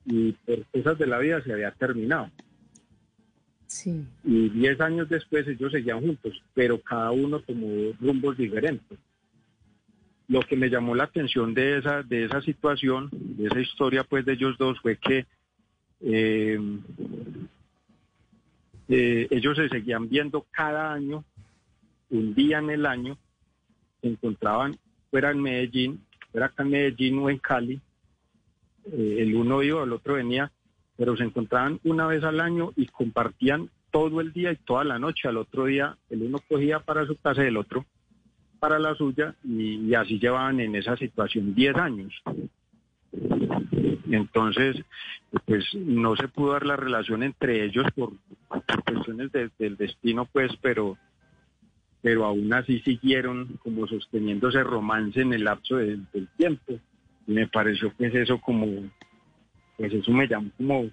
y 0.05 0.33
por 0.33 0.65
cosas 0.67 0.97
de 0.97 1.07
la 1.07 1.19
vida 1.19 1.41
se 1.43 1.53
había 1.53 1.71
terminado. 1.71 2.29
Sí. 3.67 4.05
Y 4.23 4.49
diez 4.49 4.79
años 4.81 5.09
después 5.09 5.47
ellos 5.47 5.71
seguían 5.71 6.01
juntos, 6.01 6.41
pero 6.53 6.79
cada 6.79 7.11
uno 7.11 7.39
tomó 7.39 7.67
rumbos 7.99 8.37
diferentes. 8.37 8.99
Lo 10.27 10.41
que 10.41 10.55
me 10.55 10.69
llamó 10.69 10.95
la 10.95 11.05
atención 11.05 11.53
de 11.53 11.79
esa, 11.79 12.03
de 12.03 12.25
esa 12.25 12.41
situación, 12.41 13.09
de 13.11 13.47
esa 13.47 13.59
historia 13.59 14.03
pues 14.03 14.25
de 14.25 14.33
ellos 14.33 14.57
dos, 14.57 14.79
fue 14.79 14.97
que 14.97 15.25
eh, 16.03 16.59
eh, 18.89 19.27
ellos 19.31 19.55
se 19.57 19.69
seguían 19.69 20.09
viendo 20.09 20.45
cada 20.51 20.93
año, 20.93 21.23
un 22.09 22.35
día 22.35 22.59
en 22.59 22.69
el 22.69 22.85
año, 22.85 23.17
se 24.01 24.09
encontraban 24.09 24.75
fuera 25.09 25.31
en 25.31 25.41
Medellín, 25.41 26.05
fuera 26.31 26.47
acá 26.47 26.63
en 26.63 26.69
Medellín 26.69 27.19
o 27.19 27.29
en 27.29 27.37
Cali, 27.37 27.79
eh, 28.91 29.17
el 29.19 29.35
uno 29.35 29.63
iba, 29.63 29.83
el 29.83 29.93
otro 29.93 30.15
venía, 30.15 30.51
pero 30.97 31.15
se 31.15 31.23
encontraban 31.23 31.79
una 31.83 32.07
vez 32.07 32.23
al 32.23 32.39
año 32.39 32.71
y 32.75 32.87
compartían 32.87 33.69
todo 33.91 34.19
el 34.19 34.33
día 34.33 34.51
y 34.51 34.57
toda 34.57 34.83
la 34.83 34.99
noche. 34.99 35.27
Al 35.27 35.37
otro 35.37 35.65
día 35.65 35.97
el 36.09 36.23
uno 36.23 36.39
cogía 36.49 36.79
para 36.79 37.05
su 37.05 37.15
casa 37.15 37.43
y 37.43 37.47
el 37.47 37.57
otro 37.57 37.85
para 38.59 38.79
la 38.79 38.95
suya 38.95 39.35
y 39.43 39.93
así 39.93 40.19
llevaban 40.19 40.59
en 40.59 40.75
esa 40.75 40.95
situación 40.97 41.53
10 41.53 41.75
años. 41.75 42.13
Entonces, 44.09 44.77
pues 45.45 45.65
no 45.75 46.15
se 46.15 46.27
pudo 46.27 46.53
dar 46.53 46.65
la 46.65 46.75
relación 46.75 47.23
entre 47.23 47.63
ellos 47.63 47.85
por, 47.95 48.11
por 48.47 48.63
cuestiones 48.83 49.31
de- 49.31 49.49
del 49.59 49.77
destino, 49.77 50.25
pues, 50.25 50.51
pero 50.61 50.97
pero 52.01 52.25
aún 52.25 52.51
así 52.53 52.81
siguieron 52.81 53.57
como 53.63 53.87
sosteniendo 53.87 54.49
ese 54.49 54.61
romance 54.61 55.21
en 55.21 55.31
el 55.31 55.45
lapso 55.45 55.77
del, 55.77 56.05
del 56.11 56.27
tiempo. 56.35 56.77
Y 57.25 57.31
me 57.31 57.47
pareció 57.47 57.93
pues 57.97 58.13
eso 58.13 58.41
como, 58.41 58.67
pues 59.77 59.93
eso 59.93 60.11
me 60.11 60.27
llamó 60.27 60.51
como 60.57 60.89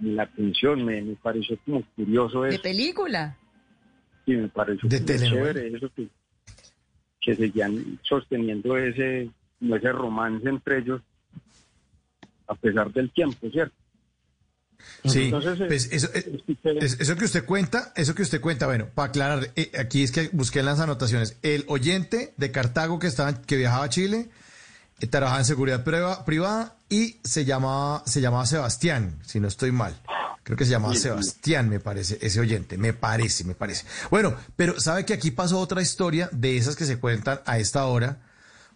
la 0.00 0.24
atención, 0.24 0.84
me, 0.84 1.00
me 1.00 1.14
pareció 1.14 1.56
como 1.64 1.82
curioso 1.94 2.42
¿De 2.42 2.54
eso. 2.54 2.62
película? 2.62 3.36
Y 4.26 4.32
me 4.34 4.48
pareció 4.48 4.88
De 4.88 4.98
chévere 5.04 5.68
eso 5.76 5.88
que, 5.94 6.08
que 7.20 7.36
seguían 7.36 8.00
sosteniendo 8.02 8.76
ese, 8.76 9.30
ese 9.60 9.92
romance 9.92 10.48
entre 10.48 10.78
ellos 10.78 11.00
a 12.48 12.54
pesar 12.54 12.92
del 12.92 13.12
tiempo, 13.12 13.48
¿cierto? 13.50 13.74
Sí, 15.04 15.24
Entonces, 15.24 15.60
eh, 15.60 15.64
pues 15.66 15.88
eso, 15.92 16.08
eh, 16.14 16.40
es- 16.80 17.00
eso 17.00 17.16
que 17.16 17.24
usted 17.24 17.44
cuenta, 17.44 17.92
eso 17.96 18.14
que 18.14 18.22
usted 18.22 18.40
cuenta, 18.40 18.66
bueno, 18.66 18.86
para 18.94 19.08
aclarar, 19.08 19.50
eh, 19.56 19.72
aquí 19.78 20.02
es 20.02 20.12
que 20.12 20.28
busqué 20.32 20.60
en 20.60 20.66
las 20.66 20.80
anotaciones, 20.80 21.36
el 21.42 21.64
oyente 21.68 22.32
de 22.36 22.50
Cartago 22.52 22.98
que 22.98 23.08
estaba, 23.08 23.42
que 23.42 23.56
viajaba 23.56 23.84
a 23.84 23.88
Chile, 23.88 24.28
eh, 25.00 25.06
trabajaba 25.06 25.40
en 25.40 25.46
seguridad 25.46 25.84
priva- 25.84 26.24
privada 26.24 26.76
y 26.88 27.18
se 27.24 27.44
llamaba, 27.44 28.02
se 28.06 28.20
llamaba 28.20 28.46
Sebastián, 28.46 29.18
si 29.24 29.40
no 29.40 29.48
estoy 29.48 29.72
mal. 29.72 29.96
Creo 30.44 30.56
que 30.56 30.64
se 30.64 30.70
llamaba 30.70 30.94
sí. 30.94 31.00
Sebastián, 31.02 31.68
me 31.68 31.78
parece, 31.80 32.18
ese 32.22 32.40
oyente, 32.40 32.78
me 32.78 32.92
parece, 32.94 33.44
me 33.44 33.54
parece. 33.54 33.84
Bueno, 34.10 34.34
pero 34.56 34.80
sabe 34.80 35.04
que 35.04 35.12
aquí 35.12 35.30
pasó 35.30 35.58
otra 35.58 35.82
historia 35.82 36.28
de 36.32 36.56
esas 36.56 36.74
que 36.76 36.86
se 36.86 36.98
cuentan 36.98 37.40
a 37.44 37.58
esta 37.58 37.84
hora 37.84 38.18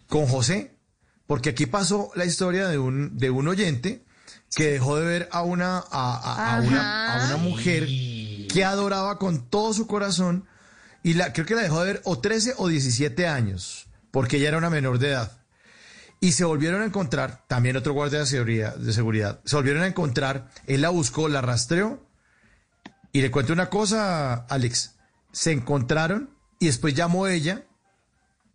con 0.07 0.27
José, 0.27 0.71
porque 1.27 1.49
aquí 1.51 1.65
pasó 1.65 2.11
la 2.15 2.25
historia 2.25 2.67
de 2.67 2.77
un, 2.77 3.17
de 3.17 3.29
un 3.29 3.47
oyente 3.47 4.03
que 4.55 4.71
dejó 4.71 4.97
de 4.99 5.05
ver 5.05 5.29
a 5.31 5.41
una, 5.43 5.77
a, 5.77 5.83
a- 5.91 6.57
a 6.57 6.61
una, 6.61 7.13
a 7.23 7.25
una 7.27 7.37
mujer 7.37 7.87
que 8.49 8.63
adoraba 8.65 9.17
con 9.17 9.49
todo 9.49 9.73
su 9.73 9.87
corazón 9.87 10.45
y 11.01 11.15
la, 11.15 11.33
creo 11.33 11.45
que 11.45 11.55
la 11.55 11.61
dejó 11.63 11.79
de 11.83 11.93
ver 11.93 12.01
o 12.05 12.19
13 12.19 12.53
o 12.57 12.67
17 12.67 13.27
años, 13.27 13.87
porque 14.11 14.37
ella 14.37 14.49
era 14.49 14.57
una 14.57 14.69
menor 14.69 14.99
de 14.99 15.09
edad. 15.09 15.39
Y 16.21 16.31
se 16.33 16.45
volvieron 16.45 16.81
a 16.81 16.85
encontrar, 16.85 17.43
también 17.47 17.75
otro 17.75 17.91
guardia 17.93 18.19
de 18.19 18.25
seguridad, 18.25 18.75
de 18.77 18.93
seguridad, 18.93 19.41
se 19.43 19.55
volvieron 19.57 19.83
a 19.83 19.87
encontrar, 19.87 20.49
él 20.67 20.81
la 20.81 20.89
buscó, 20.89 21.27
la 21.27 21.41
rastreó, 21.41 22.07
y 23.11 23.21
le 23.21 23.29
cuento 23.31 23.51
una 23.53 23.69
cosa, 23.69 24.33
Alex, 24.45 24.95
se 25.31 25.51
encontraron 25.51 26.29
y 26.59 26.67
después 26.67 26.93
llamó 26.93 27.27
ella 27.27 27.65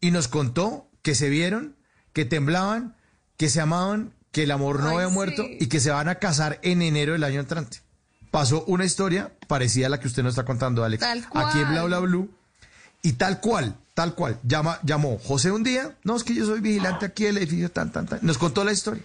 y 0.00 0.10
nos 0.12 0.28
contó 0.28 0.88
que 1.02 1.14
se 1.14 1.28
vieron, 1.28 1.76
que 2.18 2.24
temblaban, 2.24 2.96
que 3.36 3.48
se 3.48 3.60
amaban, 3.60 4.10
que 4.32 4.42
el 4.42 4.50
amor 4.50 4.80
no 4.80 4.88
Ay, 4.88 4.94
había 4.96 5.06
sí. 5.06 5.14
muerto 5.14 5.44
y 5.48 5.68
que 5.68 5.78
se 5.78 5.92
van 5.92 6.08
a 6.08 6.16
casar 6.16 6.58
en 6.62 6.82
enero 6.82 7.12
del 7.12 7.22
año 7.22 7.38
entrante. 7.38 7.78
Pasó 8.32 8.64
una 8.64 8.84
historia 8.84 9.30
parecida 9.46 9.86
a 9.86 9.90
la 9.90 10.00
que 10.00 10.08
usted 10.08 10.24
nos 10.24 10.32
está 10.32 10.44
contando, 10.44 10.82
Alex, 10.82 11.00
Tal 11.00 11.24
aquí 11.32 11.60
en. 11.60 11.68
Bla 11.70 11.84
Bla 11.84 12.00
Blue. 12.00 12.28
Y 13.02 13.12
tal 13.12 13.40
cual, 13.40 13.76
tal 13.94 14.16
cual, 14.16 14.40
llama, 14.42 14.80
llamó 14.82 15.16
José 15.18 15.52
un 15.52 15.62
día, 15.62 15.94
no, 16.02 16.16
es 16.16 16.24
que 16.24 16.34
yo 16.34 16.44
soy 16.44 16.58
vigilante 16.58 17.06
aquí 17.06 17.22
del 17.22 17.38
edificio, 17.38 17.70
tan, 17.70 17.92
tan, 17.92 18.06
tan. 18.06 18.18
Nos 18.22 18.36
contó 18.36 18.64
la 18.64 18.72
historia. 18.72 19.04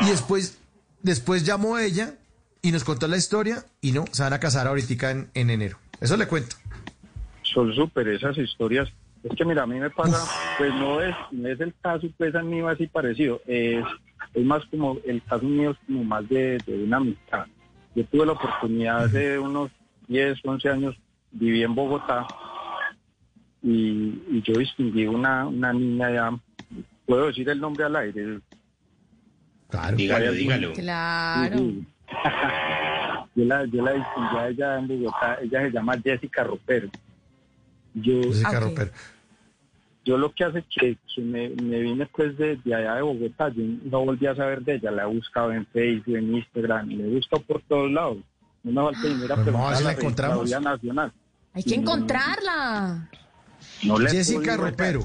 Y 0.00 0.06
después, 0.06 0.58
después 1.02 1.44
llamó 1.44 1.78
ella 1.78 2.14
y 2.60 2.72
nos 2.72 2.82
contó 2.82 3.06
la 3.06 3.18
historia 3.18 3.64
y 3.80 3.92
no, 3.92 4.04
se 4.10 4.24
van 4.24 4.32
a 4.32 4.40
casar 4.40 4.66
ahorita 4.66 5.12
en, 5.12 5.30
en 5.32 5.50
enero. 5.50 5.78
Eso 6.00 6.16
le 6.16 6.26
cuento. 6.26 6.56
son 7.42 7.72
súper 7.72 8.08
esas 8.08 8.36
historias. 8.36 8.88
Es 9.28 9.36
que 9.36 9.44
mira, 9.44 9.64
a 9.64 9.66
mí 9.66 9.78
me 9.80 9.90
pasa, 9.90 10.24
pues 10.56 10.72
no 10.74 11.00
es, 11.00 11.14
no 11.32 11.48
es 11.48 11.60
el 11.60 11.74
caso 11.82 12.06
pues 12.16 12.34
a 12.34 12.42
mí 12.42 12.60
así 12.60 12.86
parecido, 12.86 13.40
es, 13.46 13.84
es 14.34 14.44
más 14.44 14.64
como, 14.66 14.98
el 15.04 15.22
caso 15.24 15.44
mío 15.44 15.72
es 15.72 15.76
como 15.86 16.04
más 16.04 16.28
de, 16.28 16.58
de 16.64 16.84
una 16.84 16.98
amistad. 16.98 17.46
Yo 17.94 18.04
tuve 18.06 18.26
la 18.26 18.32
oportunidad 18.32 19.04
hace 19.04 19.38
unos 19.38 19.70
10, 20.08 20.38
11 20.44 20.68
años, 20.68 20.96
viví 21.32 21.62
en 21.62 21.74
Bogotá 21.74 22.26
y, 23.62 24.22
y 24.30 24.42
yo 24.44 24.54
distinguí 24.54 25.06
una, 25.06 25.46
una 25.46 25.72
niña 25.72 26.10
ya, 26.12 26.38
puedo 27.04 27.26
decir 27.26 27.48
el 27.48 27.60
nombre 27.60 27.84
al 27.84 27.96
aire. 27.96 28.40
Claro. 29.68 29.96
Dígalo, 29.96 30.32
dígalo. 30.32 30.72
Claro. 30.74 31.56
Yo 33.34 33.44
la, 33.44 33.66
yo 33.66 33.84
la 33.84 33.92
distinguí 33.92 34.36
a 34.38 34.48
ella 34.48 34.78
en 34.78 34.88
Bogotá, 34.88 35.38
ella 35.42 35.60
se 35.60 35.70
llama 35.70 36.00
Jessica 36.02 36.42
Ropero. 36.42 36.88
Yo, 37.92 38.22
Jessica 38.22 38.60
Ropero. 38.60 38.90
Yo 40.06 40.16
lo 40.16 40.32
que 40.32 40.44
hace 40.44 40.64
que, 40.70 40.96
que 41.14 41.20
me, 41.20 41.48
me 41.50 41.80
vine 41.80 42.06
pues 42.06 42.38
de, 42.38 42.56
de 42.64 42.74
allá 42.74 42.94
de 42.94 43.02
Bogotá, 43.02 43.48
yo 43.48 43.64
no 43.90 44.04
volví 44.04 44.26
a 44.26 44.36
saber 44.36 44.62
de 44.62 44.76
ella, 44.76 44.92
la 44.92 45.02
he 45.02 45.06
buscado 45.06 45.52
en 45.52 45.66
Facebook, 45.66 46.16
en 46.16 46.36
Instagram, 46.36 46.88
la 46.90 47.04
he 47.04 47.08
buscado 47.08 47.42
por 47.42 47.60
todos 47.62 47.90
lados. 47.90 48.18
No 48.62 48.86
me 48.86 48.92
falta 48.92 49.08
dinero 49.08 49.34
a 49.34 49.36
Pues 49.36 49.44
preguntar 49.44 49.74
a 49.74 49.80
la 49.80 49.80
la 49.80 49.92
encontramos. 49.92 50.50
Nacional. 50.60 51.12
Hay 51.54 51.62
que 51.64 51.74
encontrarla. 51.74 53.08
No 53.82 53.98
le 53.98 54.10
he 54.10 54.12
Jessica 54.12 54.56
Ropero. 54.56 55.04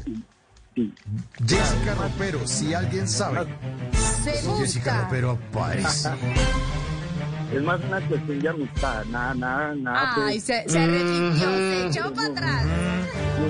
Jessica 1.47 1.95
Ropero, 1.95 2.47
si 2.47 2.73
alguien 2.73 3.07
sabe. 3.07 3.47
Se 3.91 4.31
Jessica. 4.59 5.03
Ropero 5.03 5.31
aparece. 5.31 6.09
Es 7.53 7.61
más 7.63 7.79
una 7.83 7.99
cuestión 8.07 8.39
de 8.39 8.49
amistad, 8.49 9.03
nada, 9.05 9.33
nada, 9.33 9.75
nada. 9.75 10.13
Ay, 10.15 10.39
pues. 10.39 10.43
se, 10.43 10.69
se 10.69 10.79
arrepintió, 10.79 11.49
se 11.49 11.87
echó 11.87 12.13
para 12.13 12.27
atrás. 12.27 12.65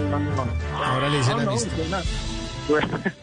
No, 0.10 0.20
no, 0.20 0.30
no. 0.36 0.48
Ahora 0.84 1.10
le 1.10 1.18
dicen 1.18 1.38
No, 1.38 1.44
no, 1.44 1.52
amistad. 1.52 2.04
fue 2.68 2.80
una- 2.80 3.14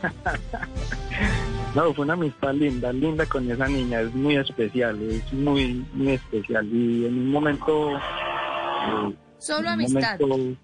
No, 1.74 1.92
fue 1.94 2.04
una 2.04 2.14
amistad 2.14 2.54
linda, 2.54 2.92
linda 2.92 3.26
con 3.26 3.50
esa 3.50 3.66
niña, 3.68 4.00
es 4.00 4.14
muy 4.14 4.36
especial, 4.36 5.00
es 5.02 5.32
muy, 5.32 5.84
muy 5.92 6.12
especial. 6.12 6.66
Y 6.72 7.06
en 7.06 7.14
un 7.18 7.30
momento... 7.32 7.96
eh, 7.96 9.14
Solo 9.38 9.58
en 9.58 9.64
un 9.66 9.72
amistad. 9.72 10.18
momento, 10.20 10.58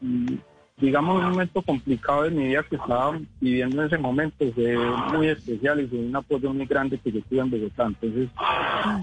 mm, 0.00 0.34
digamos, 0.80 1.22
un 1.24 1.30
momento 1.30 1.62
complicado 1.62 2.24
de 2.24 2.30
mi 2.30 2.48
vida 2.48 2.62
que 2.68 2.76
estaba 2.76 3.18
viviendo 3.40 3.80
en 3.80 3.86
ese 3.86 3.96
momento, 3.98 4.44
fue 4.54 4.76
muy 5.14 5.28
especial 5.28 5.80
y 5.80 5.86
fue 5.86 5.98
un 5.98 6.14
apoyo 6.14 6.52
muy 6.52 6.66
grande 6.66 6.98
que 6.98 7.10
yo 7.12 7.22
tuve 7.22 7.40
en 7.40 7.50
Bogotá. 7.50 7.86
Entonces, 7.86 8.28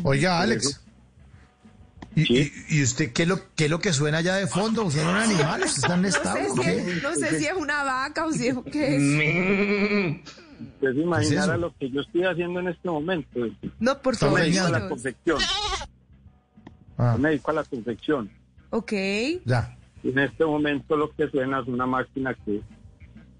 Oiga, 0.03 0.39
Alex. 0.41 0.79
¿Y, 2.15 2.31
y- 2.41 2.51
y 2.69 2.83
usted 2.83 3.11
qué 3.11 3.23
es, 3.23 3.27
lo, 3.27 3.39
qué 3.55 3.65
es 3.65 3.71
lo 3.71 3.79
que 3.79 3.91
suena 3.91 4.19
allá 4.19 4.35
de 4.35 4.45
fondo? 4.45 4.83
¿Usted 4.83 5.01
es 5.01 5.07
un 5.07 5.15
animal? 5.15 5.63
¿Usted 5.63 5.77
está 5.81 5.95
en 5.95 6.01
No 6.03 6.07
estado? 6.09 6.37
sé, 6.37 6.49
si 6.63 6.69
es, 6.69 7.03
no 7.03 7.15
sé 7.15 7.39
si 7.39 7.45
es 7.47 7.53
una 7.53 7.83
vaca 7.83 8.25
o 8.27 8.31
si 8.31 8.47
es 8.49 8.55
qué 8.71 8.95
es. 8.97 10.21
Pues 10.79 10.95
imaginara 10.95 11.53
eso? 11.53 11.57
lo 11.57 11.75
que 11.75 11.89
yo 11.89 12.01
estoy 12.01 12.23
haciendo 12.25 12.59
en 12.59 12.67
este 12.67 12.87
momento. 12.87 13.39
No, 13.79 13.99
por 13.99 14.15
favor. 14.15 14.39
me 14.39 14.45
dedico 14.45 14.65
a 14.67 14.69
la 14.69 14.87
confección. 14.89 15.39
Ah, 16.99 17.17
me 17.19 17.29
dedico 17.29 17.49
a 17.49 17.53
la 17.55 17.63
confección. 17.63 18.29
Ok. 18.69 18.93
ya. 19.45 19.75
Y 20.03 20.09
en 20.09 20.19
este 20.19 20.45
momento 20.45 20.98
lo 20.98 21.09
que 21.11 21.27
suena 21.30 21.59
es 21.59 21.67
una 21.67 21.85
máquina 21.85 22.33
que, 22.33 22.61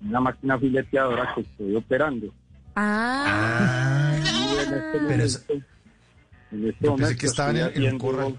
una 0.06 0.20
máquina 0.22 0.58
fileteadora 0.58 1.34
que 1.36 1.42
estoy 1.42 1.76
operando. 1.76 2.28
Ah. 2.76 4.14
Y 4.16 4.54
en 4.56 4.60
este 4.60 4.76
Pero 4.92 5.04
momento, 5.04 5.24
es- 5.26 5.46
en 5.50 5.58
este 5.60 5.66
Yo 6.62 6.70
pensé 6.72 6.90
momento 6.90 7.20
que 7.20 7.26
estaban 7.28 7.58
en- 7.58 7.98
corral. 8.00 8.36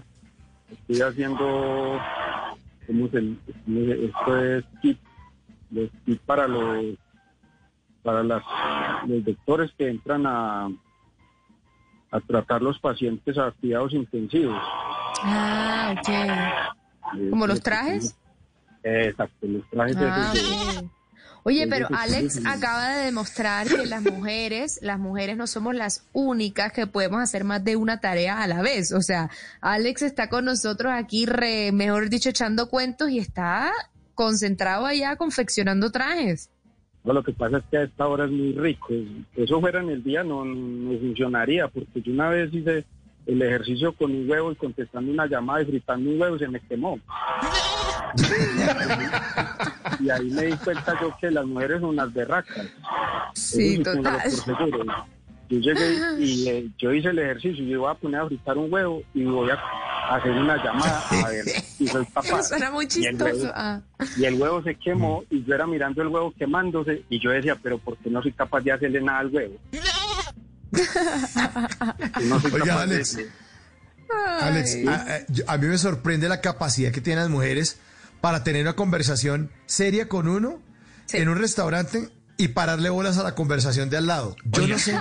Estoy 0.71 1.01
haciendo, 1.01 1.99
¿cómo 2.87 3.07
se- 3.09 3.35
esto 4.05 4.43
es 4.43 4.65
kit, 4.81 4.97
los 5.71 5.89
kit 6.05 6.19
para 6.21 6.47
los, 6.47 6.95
para 8.03 8.23
las, 8.23 8.43
los 9.07 9.23
doctores 9.23 9.71
que 9.77 9.89
entran 9.89 10.25
a, 10.25 10.67
a 12.11 12.19
tratar 12.21 12.61
los 12.63 12.79
pacientes 12.79 13.37
a 13.37 13.51
cuidados 13.51 13.93
intensivos. 13.93 14.57
Ah, 15.23 15.93
ok. 15.97 16.09
¿Como 17.29 17.47
los 17.47 17.61
trajes? 17.61 18.15
Exacto, 18.83 19.47
los 19.47 19.69
trajes 19.69 19.95
Ah, 19.99 20.31
de-. 20.33 20.89
Oye, 21.47 21.67
pero 21.67 21.87
Alex 21.91 22.43
acaba 22.43 22.89
de 22.95 23.05
demostrar 23.05 23.67
que 23.67 23.85
las 23.85 24.01
mujeres, 24.01 24.79
las 24.81 24.97
mujeres 24.97 25.37
no 25.37 25.45
somos 25.45 25.75
las 25.75 26.07
únicas 26.11 26.71
que 26.73 26.87
podemos 26.87 27.21
hacer 27.21 27.43
más 27.43 27.63
de 27.63 27.75
una 27.75 27.99
tarea 27.99 28.41
a 28.41 28.47
la 28.47 28.63
vez. 28.63 28.91
O 28.91 29.01
sea, 29.01 29.29
Alex 29.61 30.01
está 30.01 30.27
con 30.27 30.45
nosotros 30.45 30.91
aquí, 30.91 31.27
re, 31.27 31.71
mejor 31.71 32.09
dicho, 32.09 32.29
echando 32.29 32.67
cuentos 32.69 33.11
y 33.11 33.19
está 33.19 33.71
concentrado 34.15 34.87
allá 34.87 35.17
confeccionando 35.17 35.91
trajes. 35.91 36.49
No, 37.03 37.13
lo 37.13 37.23
que 37.23 37.33
pasa 37.33 37.57
es 37.59 37.63
que 37.69 37.77
a 37.77 37.83
esta 37.83 38.07
hora 38.07 38.25
es 38.25 38.31
muy 38.31 38.53
rico. 38.53 38.87
Eso 39.35 39.61
fuera 39.61 39.81
en 39.81 39.89
el 39.89 40.03
día 40.03 40.23
no, 40.23 40.43
no 40.43 40.97
funcionaría, 40.99 41.67
porque 41.67 42.01
yo 42.01 42.11
una 42.11 42.29
vez 42.29 42.51
hice 42.51 42.85
el 43.27 43.41
ejercicio 43.41 43.93
con 43.93 44.11
un 44.11 44.29
huevo 44.29 44.51
y 44.51 44.55
contestando 44.55 45.11
una 45.11 45.25
llamada 45.27 45.61
y 45.61 45.65
fritando 45.65 46.09
un 46.09 46.21
huevo 46.21 46.37
se 46.37 46.47
me 46.47 46.59
quemó. 46.59 46.99
y 49.99 50.09
ahí 50.09 50.29
me 50.31 50.43
di 50.45 50.53
cuenta 50.57 50.93
yo 51.01 51.15
que 51.19 51.31
las 51.31 51.45
mujeres 51.45 51.79
son 51.81 51.89
unas 51.89 52.13
berracas. 52.13 52.67
Sí, 53.33 53.81
total. 53.83 54.21
Yo 55.47 55.59
llegué 55.59 55.97
y 56.19 56.47
eh, 56.49 56.67
yo 56.79 56.91
hice 56.91 57.09
el 57.09 57.19
ejercicio 57.19 57.63
y 57.63 57.69
yo 57.69 57.81
voy 57.81 57.91
a 57.91 57.95
poner 57.95 58.21
a 58.21 58.25
fritar 58.27 58.57
un 58.57 58.73
huevo 58.73 59.03
y 59.13 59.23
voy 59.25 59.49
a 59.51 59.59
hacer 60.15 60.31
una 60.31 60.57
llamada 60.63 61.03
a 61.23 61.29
ver 61.29 61.45
si 61.45 61.87
soy 61.87 62.03
capaz. 62.13 62.39
Eso 62.39 62.55
era 62.55 62.71
muy 62.71 62.87
Y 62.95 63.05
el 63.05 63.15
huevo- 63.15 63.29
chistoso. 63.31 63.51
Ah. 63.55 63.79
y 64.17 64.25
el 64.25 64.41
huevo 64.41 64.63
se 64.63 64.73
quemó 64.75 65.23
y 65.29 65.43
yo 65.45 65.53
era 65.53 65.67
mirando 65.67 66.01
el 66.01 66.07
huevo 66.07 66.33
quemándose 66.37 67.03
y 67.09 67.19
yo 67.23 67.29
decía, 67.29 67.55
pero 67.61 67.77
¿por 67.77 67.95
qué 67.97 68.09
no 68.09 68.23
soy 68.23 68.31
capaz 68.31 68.61
de 68.61 68.71
hacerle 68.71 69.01
nada 69.01 69.19
al 69.19 69.27
huevo? 69.27 69.53
No 70.71 72.41
Oiga, 72.53 72.81
Alex. 72.81 73.17
Alex, 74.41 74.77
a, 74.87 74.93
a- 75.15 75.25
yo- 75.27 75.43
a 75.47 75.57
mí 75.57 75.67
me 75.67 75.77
sorprende 75.77 76.29
la 76.29 76.41
capacidad 76.41 76.91
que 76.91 77.01
tienen 77.01 77.23
las 77.23 77.29
mujeres 77.31 77.77
para 78.21 78.43
tener 78.43 78.61
una 78.63 78.73
conversación 78.75 79.51
seria 79.65 80.07
con 80.07 80.27
uno 80.27 80.61
en 81.11 81.29
un 81.29 81.37
restaurante 81.37 82.09
y 82.37 82.49
pararle 82.49 82.89
bolas 82.89 83.17
a 83.17 83.23
la 83.23 83.35
conversación 83.35 83.89
de 83.89 83.97
al 83.97 84.07
lado. 84.07 84.35
Yo 84.45 84.67
no 84.67 84.77
sé 84.79 84.97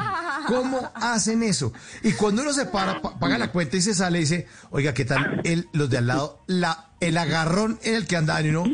cómo 0.47 0.91
hacen 0.95 1.43
eso. 1.43 1.73
Y 2.03 2.13
cuando 2.13 2.43
uno 2.43 2.53
se 2.53 2.67
para, 2.67 3.01
pa- 3.03 3.19
paga 3.19 3.39
la 3.39 3.51
cuenta 3.51 3.77
y 3.77 3.83
se 3.83 3.95
sale 3.95 4.19
y 4.19 4.23
dice, 4.23 4.47
oiga, 4.71 4.95
¿qué 4.95 5.05
tal 5.05 5.41
el, 5.45 5.69
los 5.73 5.91
de 5.91 5.99
al 5.99 6.07
lado? 6.07 6.43
La, 6.47 6.91
el 7.01 7.17
agarrón 7.19 7.79
en 7.83 7.95
el 7.97 8.07
que 8.07 8.17
andan 8.17 8.47
y 8.47 8.51
uno, 8.51 8.65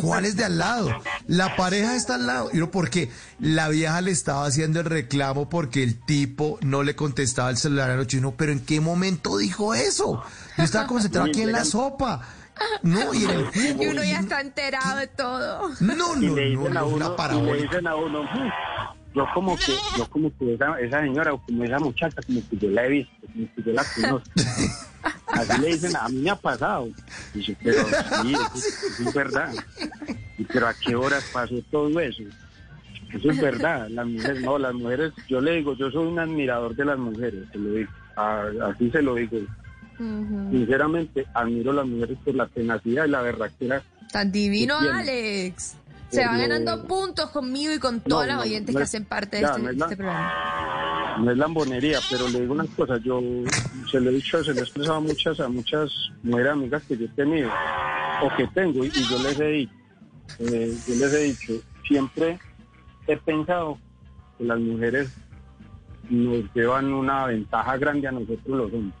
¿cuál 0.00 0.24
es 0.26 0.36
de 0.36 0.44
al 0.44 0.58
lado? 0.58 0.90
La 1.28 1.56
pareja 1.56 1.96
está 1.96 2.16
al 2.16 2.26
lado. 2.26 2.50
Y 2.52 2.58
uno, 2.58 2.70
porque 2.70 3.10
la 3.38 3.68
vieja 3.68 4.00
le 4.00 4.10
estaba 4.10 4.44
haciendo 4.46 4.80
el 4.80 4.86
reclamo 4.86 5.48
porque 5.48 5.82
el 5.82 5.98
tipo 6.04 6.58
no 6.62 6.82
le 6.82 6.94
contestaba 6.96 7.48
el 7.50 7.56
celular 7.56 7.90
anoche. 7.90 8.16
Y 8.16 8.20
uno, 8.20 8.34
¿pero 8.36 8.52
en 8.52 8.60
qué 8.60 8.80
momento 8.80 9.38
dijo 9.38 9.74
eso? 9.74 10.22
Yo 10.58 10.64
estaba 10.64 10.86
concentrado 10.86 11.28
aquí 11.28 11.42
en 11.42 11.52
la 11.52 11.64
sopa. 11.64 12.20
No, 12.82 13.14
y 13.14 13.24
en 13.24 13.30
el 13.30 13.44
jugo. 13.46 13.82
Y 13.82 13.86
uno 13.86 14.02
ya 14.04 14.20
está 14.20 14.40
enterado 14.40 14.98
de 14.98 15.06
todo. 15.08 15.68
No, 15.80 16.16
y 16.20 16.26
no, 16.26 16.34
le 16.36 16.54
no, 16.54 16.60
dicen 16.62 16.76
a 16.76 16.80
no, 16.80 16.86
uno, 16.88 17.14
una 17.14 17.34
y 17.34 17.42
le 17.42 17.62
dicen 17.62 17.86
a 17.86 17.96
uno, 17.96 18.22
"Mm, 18.24 18.50
yo 19.14 19.26
como 19.34 19.56
que, 19.56 19.72
yo 19.96 20.06
como 20.10 20.30
que 20.38 20.54
esa, 20.54 20.80
esa 20.80 21.00
señora 21.00 21.32
o 21.32 21.38
como 21.38 21.64
esa 21.64 21.78
muchacha, 21.78 22.22
como 22.22 22.40
que 22.48 22.56
yo 22.56 22.70
la 22.70 22.86
he 22.86 22.88
visto, 22.90 23.12
como 23.32 23.46
que 23.54 23.62
yo 23.62 23.72
la 23.72 23.84
conozco. 23.84 24.30
Así 25.26 25.58
le 25.60 25.68
dicen, 25.68 25.96
a 25.96 26.08
mí 26.08 26.16
me 26.18 26.30
ha 26.30 26.36
pasado. 26.36 26.88
Y 27.34 27.40
yo, 27.40 27.54
pero 27.62 27.84
sí, 28.22 28.32
eso, 28.32 28.42
eso 28.54 29.08
es 29.08 29.14
verdad. 29.14 29.54
Y, 30.38 30.44
pero 30.44 30.68
¿a 30.68 30.74
qué 30.74 30.94
horas 30.94 31.24
pasó 31.32 31.54
todo 31.70 31.98
eso? 32.00 32.22
Eso 33.12 33.30
es 33.30 33.40
verdad. 33.40 33.88
Las 33.90 34.06
mujeres, 34.06 34.40
no, 34.42 34.58
las 34.58 34.74
mujeres, 34.74 35.12
yo 35.28 35.40
le 35.40 35.56
digo, 35.56 35.74
yo 35.76 35.90
soy 35.90 36.06
un 36.06 36.18
admirador 36.18 36.74
de 36.74 36.84
las 36.84 36.98
mujeres, 36.98 37.44
se 37.52 37.58
lo 37.58 37.70
digo. 37.72 37.90
A- 38.16 38.50
así 38.70 38.90
se 38.90 39.02
lo 39.02 39.14
digo. 39.14 39.38
Sinceramente, 40.50 41.26
admiro 41.34 41.70
a 41.72 41.74
las 41.74 41.86
mujeres 41.86 42.18
por 42.24 42.34
la 42.34 42.46
tenacidad 42.46 43.04
y 43.06 43.10
la 43.10 43.22
verdadera 43.22 43.82
Tan 44.12 44.32
divino. 44.32 44.76
Alex. 44.78 45.76
Se 46.10 46.26
va 46.26 46.36
ganando 46.36 46.84
puntos 46.88 47.30
conmigo 47.30 47.72
y 47.72 47.78
con 47.78 48.00
todas 48.00 48.26
las 48.26 48.42
oyentes 48.44 48.74
no 48.74 48.78
que 48.80 48.82
hacen 48.84 49.04
parte 49.04 49.36
de 49.36 49.42
ya, 49.42 49.48
este, 49.50 49.62
de 49.62 49.72
la- 49.74 49.84
este 49.84 49.96
programa. 49.96 51.16
no 51.20 51.30
es 51.30 51.36
lambonería, 51.38 51.98
pero 52.10 52.28
le 52.28 52.40
digo 52.40 52.52
una 52.54 52.64
cosa, 52.66 52.96
yo 52.98 53.20
se 53.90 54.00
lo 54.00 54.10
he 54.10 54.14
dicho, 54.14 54.42
se 54.42 54.52
lo 54.52 54.58
he 54.58 54.62
expresado 54.62 54.96
a 54.96 55.00
muchas, 55.00 55.38
a 55.38 55.48
muchas 55.48 55.90
mujeres 56.24 56.52
amigas 56.52 56.82
que 56.88 56.96
yo 56.96 57.04
he 57.04 57.08
tenido 57.10 57.48
o 58.22 58.36
que 58.36 58.46
tengo 58.48 58.84
y, 58.84 58.88
y 58.88 59.08
yo 59.08 59.18
les 59.22 59.38
he 59.38 59.46
dicho, 59.48 59.72
eh, 60.40 60.76
yo 60.88 60.94
les 60.96 61.12
he 61.14 61.18
dicho, 61.24 61.52
siempre 61.86 62.38
he 63.06 63.16
pensado 63.16 63.78
que 64.38 64.44
las 64.44 64.58
mujeres 64.58 65.10
nos 66.08 66.42
llevan 66.54 66.92
una 66.92 67.26
ventaja 67.26 67.76
grande 67.76 68.08
a 68.08 68.12
nosotros 68.12 68.40
los 68.48 68.72
hombres. 68.72 68.94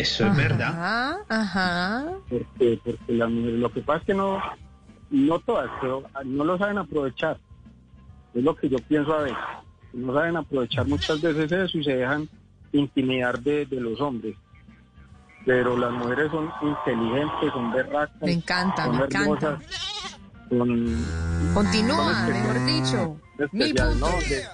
Eso 0.00 0.26
es 0.26 0.36
verdad. 0.36 0.68
Ajá, 0.68 1.18
ajá. 1.28 2.04
porque, 2.28 2.80
porque 2.84 3.12
las 3.12 3.30
mujeres, 3.30 3.58
lo 3.60 3.72
que 3.72 3.80
pasa 3.82 3.98
es 4.00 4.04
que 4.06 4.14
no, 4.14 4.40
no 5.10 5.38
todas, 5.40 5.70
pero 5.80 6.02
no 6.24 6.44
lo 6.44 6.58
saben 6.58 6.78
aprovechar. 6.78 7.38
Es 8.34 8.42
lo 8.44 8.54
que 8.54 8.68
yo 8.68 8.78
pienso 8.88 9.12
a 9.14 9.22
veces. 9.22 9.38
No 9.92 10.14
saben 10.14 10.36
aprovechar 10.36 10.86
muchas 10.86 11.20
veces 11.20 11.50
eso 11.50 11.78
y 11.78 11.84
se 11.84 11.96
dejan 11.96 12.28
intimidar 12.72 13.40
de, 13.40 13.66
de 13.66 13.80
los 13.80 14.00
hombres. 14.00 14.36
Pero 15.44 15.76
las 15.76 15.90
mujeres 15.92 16.30
son 16.30 16.50
inteligentes, 16.62 17.50
son 17.52 17.72
berracas. 17.72 18.20
Me 18.22 18.32
encanta, 18.32 18.84
son 18.84 18.98
me 18.98 19.04
encanta. 19.04 19.58
son- 20.48 21.04
Continúa, 21.54 22.14
son 22.14 22.32
mejor 22.32 22.64
dicho. 22.66 23.16
Mi 23.52 23.72
punto. 23.72 23.94
¿no? 23.94 24.06
Donde, 24.10 24.44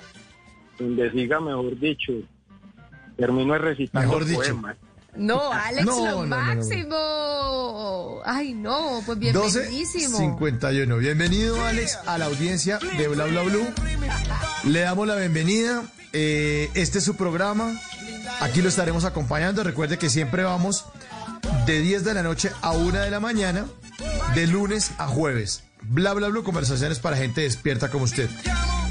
donde 0.79 1.11
siga, 1.11 1.41
mejor 1.41 1.79
dicho. 1.79 2.13
Termino 3.17 3.55
de 3.55 3.59
recitar 3.59 4.03
Mejor 4.03 4.21
los 4.21 4.29
dicho. 4.29 4.41
poemas. 4.43 4.77
No, 5.19 5.53
Alex, 5.53 5.85
No, 5.87 5.97
lo 5.99 6.05
no, 6.05 6.11
no, 6.11 6.27
no. 6.27 6.37
máximo. 6.37 8.21
Ay, 8.25 8.55
no, 8.55 9.03
pues 9.07 9.19
bienvenidísimo. 9.19 10.19
12.51. 10.39 10.99
Bienvenido, 10.99 11.65
Alex, 11.65 11.99
a 12.07 12.19
la 12.19 12.27
audiencia 12.27 12.79
de 12.99 13.09
Bla 13.09 13.25
Bla 13.27 13.43
Blue. 13.43 13.67
Le 14.65 14.81
damos 14.81 15.07
la 15.07 15.17
bienvenida. 15.17 15.85
Eh, 16.13 16.71
este 16.75 16.99
es 16.99 17.05
su 17.05 17.17
programa. 17.17 17.81
Aquí 18.41 18.63
lo 18.63 18.69
estaremos 18.69 19.05
acompañando. 19.05 19.63
Recuerde 19.63 19.99
que 19.99 20.11
siempre 20.11 20.43
vamos 20.43 20.85
de 21.67 21.81
10 21.81 22.05
de 22.05 22.15
la 22.15 22.23
noche 22.23 22.51
a 22.63 22.73
1 22.73 22.99
de 23.01 23.11
la 23.11 23.21
mañana, 23.21 23.67
de 24.35 24.47
lunes 24.47 24.91
a 24.99 25.07
jueves. 25.07 25.63
Bla 25.83 26.13
Bla 26.15 26.29
Blue, 26.29 26.43
conversaciones 26.43 26.99
para 26.99 27.17
gente 27.17 27.43
despierta 27.43 27.91
como 27.91 28.05
usted. 28.05 28.29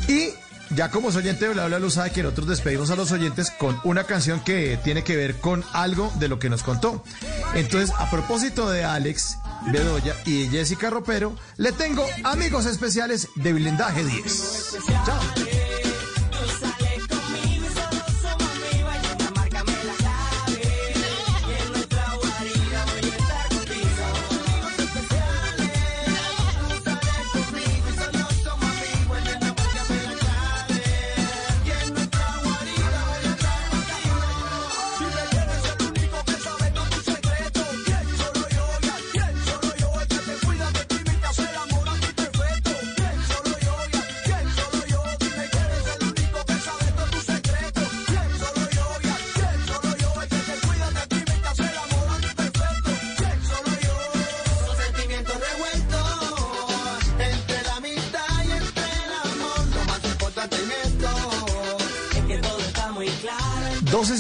Y 0.08 0.30
ya 0.72 0.90
como 0.90 1.10
es 1.10 1.16
oyente 1.16 1.48
de 1.48 1.53
Bla 1.53 1.68
Bla 1.68 1.77
Blue 1.77 1.90
sabe 1.90 2.11
que 2.11 2.24
nosotros 2.24 2.48
despedimos 2.48 2.90
a 2.92 2.95
los 2.95 3.11
oyentes 3.11 3.52
con 3.52 3.80
una 3.84 4.06
canción 4.06 4.40
que 4.40 4.77
tiene 4.84 5.03
que 5.03 5.16
ver 5.16 5.35
con 5.35 5.64
algo 5.74 6.11
de 6.19 6.27
lo 6.27 6.40
que 6.40 6.50
nos 6.50 6.64
contó. 6.64 7.03
Entonces, 7.53 7.94
a 7.98 8.10
propósito 8.10 8.69
de 8.69 8.84
Alex 8.84 9.38
Bedoya 9.72 10.16
y 10.26 10.48
Jessica 10.48 10.90
Ropero, 10.90 11.35
le 11.58 11.72
tengo 11.72 12.06
amigos 12.24 12.66
especiales 12.66 13.30
de 13.35 13.53
Blindaje 13.53 14.03
10. 14.03 14.77
Chao. 15.06 15.44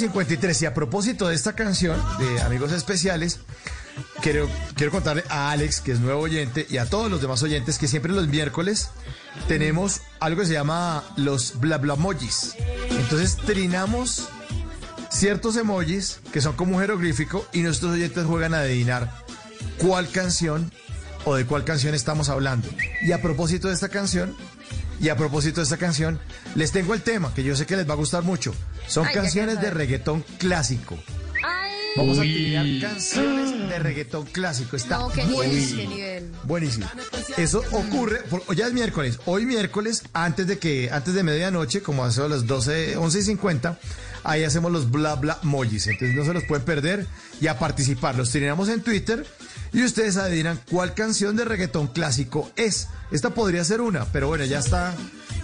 Y 0.05 0.65
a 0.65 0.73
propósito 0.73 1.27
de 1.27 1.35
esta 1.35 1.53
canción 1.53 1.99
de 2.19 2.41
Amigos 2.41 2.71
Especiales, 2.71 3.39
quiero, 4.21 4.47
quiero 4.75 4.91
contarle 4.91 5.23
a 5.29 5.49
Alex, 5.49 5.81
que 5.81 5.93
es 5.93 5.99
nuevo 5.99 6.21
oyente, 6.21 6.67
y 6.69 6.77
a 6.77 6.87
todos 6.87 7.09
los 7.09 7.21
demás 7.21 7.41
oyentes 7.41 7.79
que 7.79 7.87
siempre 7.87 8.13
los 8.13 8.27
miércoles 8.27 8.89
tenemos 9.47 10.01
algo 10.19 10.41
que 10.41 10.47
se 10.47 10.53
llama 10.53 11.03
los 11.17 11.59
bla 11.59 11.79
bla 11.79 11.95
emojis. 11.95 12.55
Entonces 12.91 13.35
trinamos 13.35 14.29
ciertos 15.09 15.57
emojis 15.57 16.19
que 16.31 16.39
son 16.39 16.55
como 16.55 16.75
un 16.75 16.81
jeroglífico 16.81 17.45
y 17.51 17.61
nuestros 17.61 17.93
oyentes 17.93 18.25
juegan 18.25 18.53
a 18.53 18.59
adivinar 18.59 19.11
cuál 19.79 20.07
canción 20.09 20.71
o 21.25 21.35
de 21.35 21.47
cuál 21.47 21.65
canción 21.65 21.95
estamos 21.95 22.29
hablando. 22.29 22.67
Y 23.01 23.11
a 23.11 23.23
propósito 23.23 23.69
de 23.69 23.73
esta 23.73 23.89
canción, 23.89 24.35
y 24.99 25.09
a 25.09 25.15
propósito 25.17 25.59
de 25.59 25.63
esta 25.63 25.77
canción, 25.77 26.19
les 26.55 26.71
tengo 26.71 26.93
el 26.93 27.01
tema 27.01 27.33
que 27.33 27.43
yo 27.43 27.55
sé 27.55 27.65
que 27.65 27.75
les 27.75 27.87
va 27.87 27.93
a 27.93 27.97
gustar 27.97 28.23
mucho. 28.23 28.53
Son 28.87 29.05
Ay, 29.07 29.13
canciones 29.13 29.61
de 29.61 29.69
reggaetón 29.71 30.23
clásico. 30.37 30.97
Ay, 31.43 31.71
Vamos 31.97 32.17
a 32.17 32.21
Uy. 32.21 32.33
tirar 32.33 32.65
canciones 32.91 33.69
de 33.69 33.79
reggaetón 33.79 34.25
clásico. 34.25 34.75
Está 34.75 34.97
no, 34.97 35.09
qué 35.09 35.23
nivel, 35.23 35.35
buenísimo. 35.35 35.81
qué 35.81 35.87
nivel. 35.87 36.31
Buenísimo. 36.43 36.87
Eso 37.37 37.61
ocurre, 37.71 38.21
por- 38.29 38.55
ya 38.55 38.67
es 38.67 38.73
miércoles. 38.73 39.19
Hoy 39.25 39.45
miércoles, 39.45 40.03
antes 40.13 40.47
de 40.47 40.59
que, 40.59 40.89
antes 40.91 41.13
de 41.13 41.23
medianoche, 41.23 41.81
como 41.81 42.03
hace 42.05 42.21
a 42.21 42.27
las 42.27 42.45
12, 42.47 42.97
11 42.97 43.19
y 43.19 43.21
50, 43.23 43.79
ahí 44.23 44.43
hacemos 44.43 44.71
los 44.71 44.91
bla 44.91 45.15
bla 45.15 45.39
emojis. 45.43 45.87
Entonces 45.87 46.15
no 46.15 46.25
se 46.25 46.33
los 46.33 46.43
pueden 46.43 46.65
perder 46.65 47.07
y 47.41 47.47
a 47.47 47.57
participar. 47.59 48.15
Los 48.15 48.29
tiramos 48.31 48.69
en 48.69 48.81
Twitter 48.81 49.25
y 49.73 49.83
ustedes 49.83 50.17
adivinan 50.17 50.59
cuál 50.69 50.93
canción 50.93 51.35
de 51.35 51.45
reggaetón 51.45 51.87
clásico 51.87 52.51
es. 52.55 52.87
Esta 53.11 53.31
podría 53.31 53.63
ser 53.63 53.81
una, 53.81 54.05
pero 54.05 54.27
bueno, 54.27 54.45
ya 54.45 54.59
está. 54.59 54.93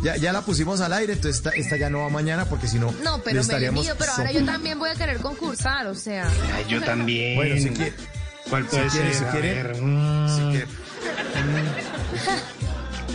Ya, 0.04 0.16
ya 0.18 0.34
la 0.34 0.42
pusimos 0.42 0.82
al 0.82 0.94
aire, 0.94 1.14
entonces 1.14 1.38
esta, 1.38 1.52
esta 1.52 1.78
ya 1.78 1.90
no 1.92 2.00
va 2.00 2.10
mañana 2.10 2.46
porque 2.46 2.68
si 2.68 2.80
no. 2.80 2.92
No, 3.04 3.22
pero 3.24 3.36
me 3.36 3.42
estaríamos 3.42 3.84
mío, 3.86 3.94
pero 4.00 4.12
ahora 4.14 4.32
yo 4.32 4.44
también 4.46 4.80
voy 4.80 4.90
a 4.90 4.96
querer 4.96 5.18
concursar, 5.18 5.86
o 5.88 5.94
sea. 5.96 6.28
Ay, 6.56 6.66
yo 6.68 6.82
también. 6.82 7.36
Bueno, 7.36 7.56
si 7.58 7.70
quiere. 7.70 7.94
¿Cuál 8.50 8.66
puede 8.66 8.90
si 8.90 8.98
quiere, 8.98 9.14
ser? 9.14 9.20
si 9.20 9.26
A 9.26 9.32
quiere. 9.32 9.54
ver, 9.64 9.82
mm, 9.82 10.36
Si 10.36 10.42
quiere. 10.42 10.68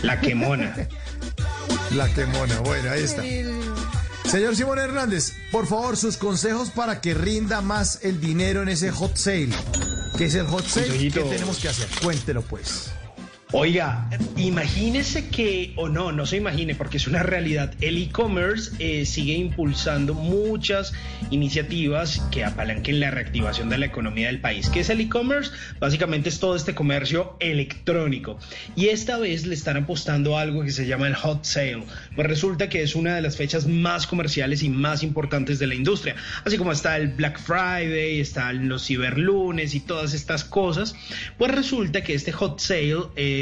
La 0.03 0.21
quemona. 0.21 0.75
La 1.91 2.07
quemona, 2.13 2.59
bueno, 2.59 2.91
ahí 2.91 3.03
está. 3.03 3.23
Señor 4.29 4.55
Simón 4.55 4.79
Hernández, 4.79 5.33
por 5.51 5.67
favor, 5.67 5.95
sus 5.97 6.17
consejos 6.17 6.69
para 6.69 6.99
que 7.01 7.13
rinda 7.13 7.61
más 7.61 7.99
el 8.03 8.19
dinero 8.19 8.61
en 8.61 8.69
ese 8.69 8.91
hot 8.91 9.15
sale. 9.15 9.49
¿Qué 10.17 10.25
es 10.25 10.35
el 10.35 10.47
hot 10.47 10.65
sale? 10.65 10.97
¿Qué 11.09 11.21
tenemos 11.21 11.57
que 11.59 11.69
hacer? 11.69 11.87
Cuéntelo, 12.01 12.41
pues. 12.41 12.91
Oiga, 13.53 14.09
imagínese 14.35 15.29
que, 15.29 15.71
o 15.77 15.87
no, 15.87 16.11
no 16.11 16.25
se 16.25 16.35
imagine, 16.35 16.75
porque 16.75 16.97
es 16.97 17.07
una 17.07 17.23
realidad. 17.23 17.73
El 17.79 17.97
e-commerce 17.97 18.71
eh, 18.79 19.05
sigue 19.05 19.35
impulsando 19.35 20.13
muchas 20.13 20.91
iniciativas 21.31 22.21
que 22.29 22.43
apalanquen 22.43 22.99
la 22.99 23.09
reactivación 23.09 23.69
de 23.69 23.77
la 23.77 23.85
economía 23.85 24.27
del 24.27 24.41
país. 24.41 24.69
¿Qué 24.69 24.81
es 24.81 24.89
el 24.89 24.99
e-commerce? 24.99 25.51
Básicamente 25.79 26.27
es 26.27 26.41
todo 26.41 26.57
este 26.57 26.75
comercio 26.75 27.37
electrónico. 27.39 28.37
Y 28.75 28.87
esta 28.89 29.17
vez 29.17 29.45
le 29.45 29.55
están 29.55 29.77
apostando 29.77 30.37
algo 30.37 30.63
que 30.63 30.71
se 30.71 30.85
llama 30.85 31.07
el 31.07 31.15
hot 31.15 31.45
sale. 31.45 31.83
Pues 32.17 32.27
resulta 32.27 32.67
que 32.67 32.83
es 32.83 32.95
una 32.95 33.15
de 33.15 33.21
las 33.21 33.37
fechas 33.37 33.65
más 33.65 34.07
comerciales 34.07 34.61
y 34.61 34.67
más 34.67 35.03
importantes 35.03 35.57
de 35.57 35.67
la 35.67 35.75
industria. 35.75 36.17
Así 36.43 36.57
como 36.57 36.73
está 36.73 36.97
el 36.97 37.13
Black 37.13 37.39
Friday, 37.39 38.19
están 38.19 38.67
los 38.67 38.85
ciberlunes 38.85 39.73
y 39.73 39.79
todas 39.79 40.13
estas 40.13 40.43
cosas. 40.43 40.95
Pues 41.37 41.49
resulta 41.51 42.03
que 42.03 42.13
este 42.13 42.33
hot 42.33 42.59
sale 42.59 42.97
eh, 43.15 43.36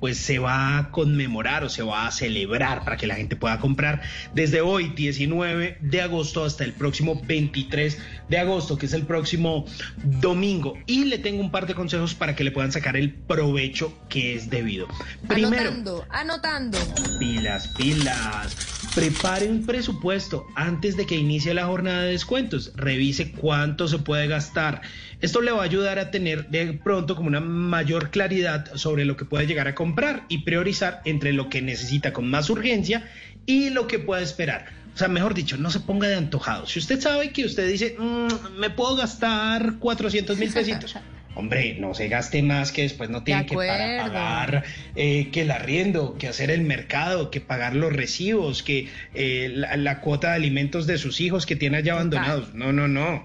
pues 0.00 0.18
se 0.18 0.38
va 0.38 0.78
a 0.78 0.90
conmemorar 0.90 1.64
o 1.64 1.68
se 1.68 1.82
va 1.82 2.06
a 2.06 2.10
celebrar 2.10 2.84
para 2.84 2.96
que 2.96 3.06
la 3.06 3.14
gente 3.14 3.36
pueda 3.36 3.58
comprar 3.58 4.02
desde 4.34 4.60
hoy 4.60 4.88
19 4.88 5.78
de 5.80 6.00
agosto 6.02 6.44
hasta 6.44 6.64
el 6.64 6.72
próximo 6.72 7.20
23 7.24 7.98
de 8.28 8.38
agosto 8.38 8.76
que 8.76 8.86
es 8.86 8.92
el 8.92 9.04
próximo 9.04 9.66
domingo 10.04 10.74
y 10.86 11.04
le 11.04 11.18
tengo 11.18 11.40
un 11.40 11.50
par 11.50 11.66
de 11.66 11.74
consejos 11.74 12.14
para 12.14 12.34
que 12.34 12.44
le 12.44 12.50
puedan 12.50 12.72
sacar 12.72 12.96
el 12.96 13.12
provecho 13.12 13.96
que 14.08 14.34
es 14.34 14.50
debido 14.50 14.88
primero 15.28 15.68
Anotando, 15.68 16.06
anotando. 16.10 16.78
Pilas, 17.18 17.68
pilas. 17.68 18.56
Prepare 18.94 19.48
un 19.48 19.64
presupuesto 19.64 20.46
antes 20.54 20.96
de 20.96 21.06
que 21.06 21.14
inicie 21.14 21.54
la 21.54 21.66
jornada 21.66 22.02
de 22.02 22.12
descuentos. 22.12 22.72
Revise 22.74 23.32
cuánto 23.32 23.86
se 23.86 23.98
puede 23.98 24.26
gastar. 24.26 24.82
Esto 25.20 25.40
le 25.40 25.50
va 25.50 25.62
a 25.62 25.64
ayudar 25.64 25.98
a 25.98 26.10
tener 26.10 26.48
de 26.48 26.72
pronto 26.72 27.16
como 27.16 27.28
una 27.28 27.40
mayor 27.40 28.10
claridad 28.10 28.74
sobre 28.76 29.04
lo 29.04 29.16
que 29.18 29.26
puede 29.26 29.46
llegar 29.46 29.68
a 29.68 29.74
comprar 29.74 30.24
y 30.30 30.38
priorizar 30.38 31.02
entre 31.04 31.34
lo 31.34 31.50
que 31.50 31.60
necesita 31.60 32.14
con 32.14 32.30
más 32.30 32.48
urgencia 32.48 33.06
y 33.44 33.68
lo 33.68 33.86
que 33.86 33.98
puede 33.98 34.22
esperar. 34.22 34.66
O 34.94 34.98
sea, 34.98 35.08
mejor 35.08 35.34
dicho, 35.34 35.58
no 35.58 35.70
se 35.70 35.80
ponga 35.80 36.08
de 36.08 36.16
antojado. 36.16 36.66
Si 36.66 36.78
usted 36.78 36.98
sabe 37.00 37.30
que 37.30 37.44
usted 37.44 37.68
dice, 37.70 37.96
"Mm, 37.98 38.58
me 38.58 38.70
puedo 38.70 38.96
gastar 38.96 39.74
400 39.78 40.38
mil 40.38 40.50
pesitos. 40.52 40.96
Hombre, 41.34 41.76
no 41.78 41.94
se 41.94 42.08
gaste 42.08 42.42
más 42.42 42.72
que 42.72 42.82
después 42.82 43.10
no 43.10 43.22
tiene 43.22 43.46
que 43.46 43.54
para 43.54 44.02
pagar 44.02 44.64
eh, 44.96 45.28
que 45.30 45.42
el 45.42 45.52
arriendo, 45.52 46.16
que 46.18 46.26
hacer 46.26 46.50
el 46.50 46.62
mercado, 46.62 47.30
que 47.30 47.40
pagar 47.40 47.76
los 47.76 47.92
recibos, 47.92 48.64
que 48.64 48.88
eh, 49.14 49.48
la, 49.54 49.76
la 49.76 50.00
cuota 50.00 50.30
de 50.30 50.34
alimentos 50.34 50.88
de 50.88 50.98
sus 50.98 51.20
hijos 51.20 51.46
que 51.46 51.54
tiene 51.54 51.76
allá 51.76 51.92
abandonados. 51.92 52.54
No, 52.54 52.72
no, 52.72 52.88
no. 52.88 53.24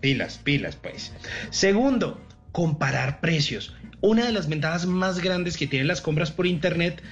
Pilas, 0.00 0.38
pilas, 0.38 0.76
pues. 0.76 1.12
Segundo, 1.50 2.24
comparar 2.52 3.20
precios. 3.20 3.74
Una 4.00 4.26
de 4.26 4.32
las 4.32 4.48
ventajas 4.48 4.86
más 4.86 5.20
grandes 5.20 5.56
que 5.56 5.66
tienen 5.66 5.88
las 5.88 6.00
compras 6.00 6.30
por 6.30 6.46
internet 6.46 7.02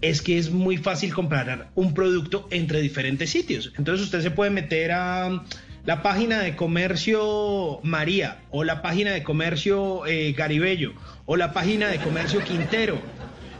es 0.00 0.20
que 0.20 0.38
es 0.38 0.50
muy 0.50 0.76
fácil 0.76 1.14
comparar 1.14 1.70
un 1.74 1.94
producto 1.94 2.46
entre 2.50 2.80
diferentes 2.80 3.30
sitios. 3.30 3.72
Entonces 3.78 4.04
usted 4.06 4.20
se 4.20 4.30
puede 4.30 4.50
meter 4.50 4.92
a 4.92 5.42
la 5.86 6.02
página 6.02 6.40
de 6.40 6.56
comercio 6.56 7.80
María 7.82 8.42
o 8.50 8.64
la 8.64 8.82
página 8.82 9.12
de 9.12 9.22
comercio 9.22 10.06
eh, 10.06 10.32
Garibello 10.32 10.92
o 11.26 11.36
la 11.36 11.52
página 11.52 11.88
de 11.88 11.98
comercio 11.98 12.42
Quintero. 12.42 12.98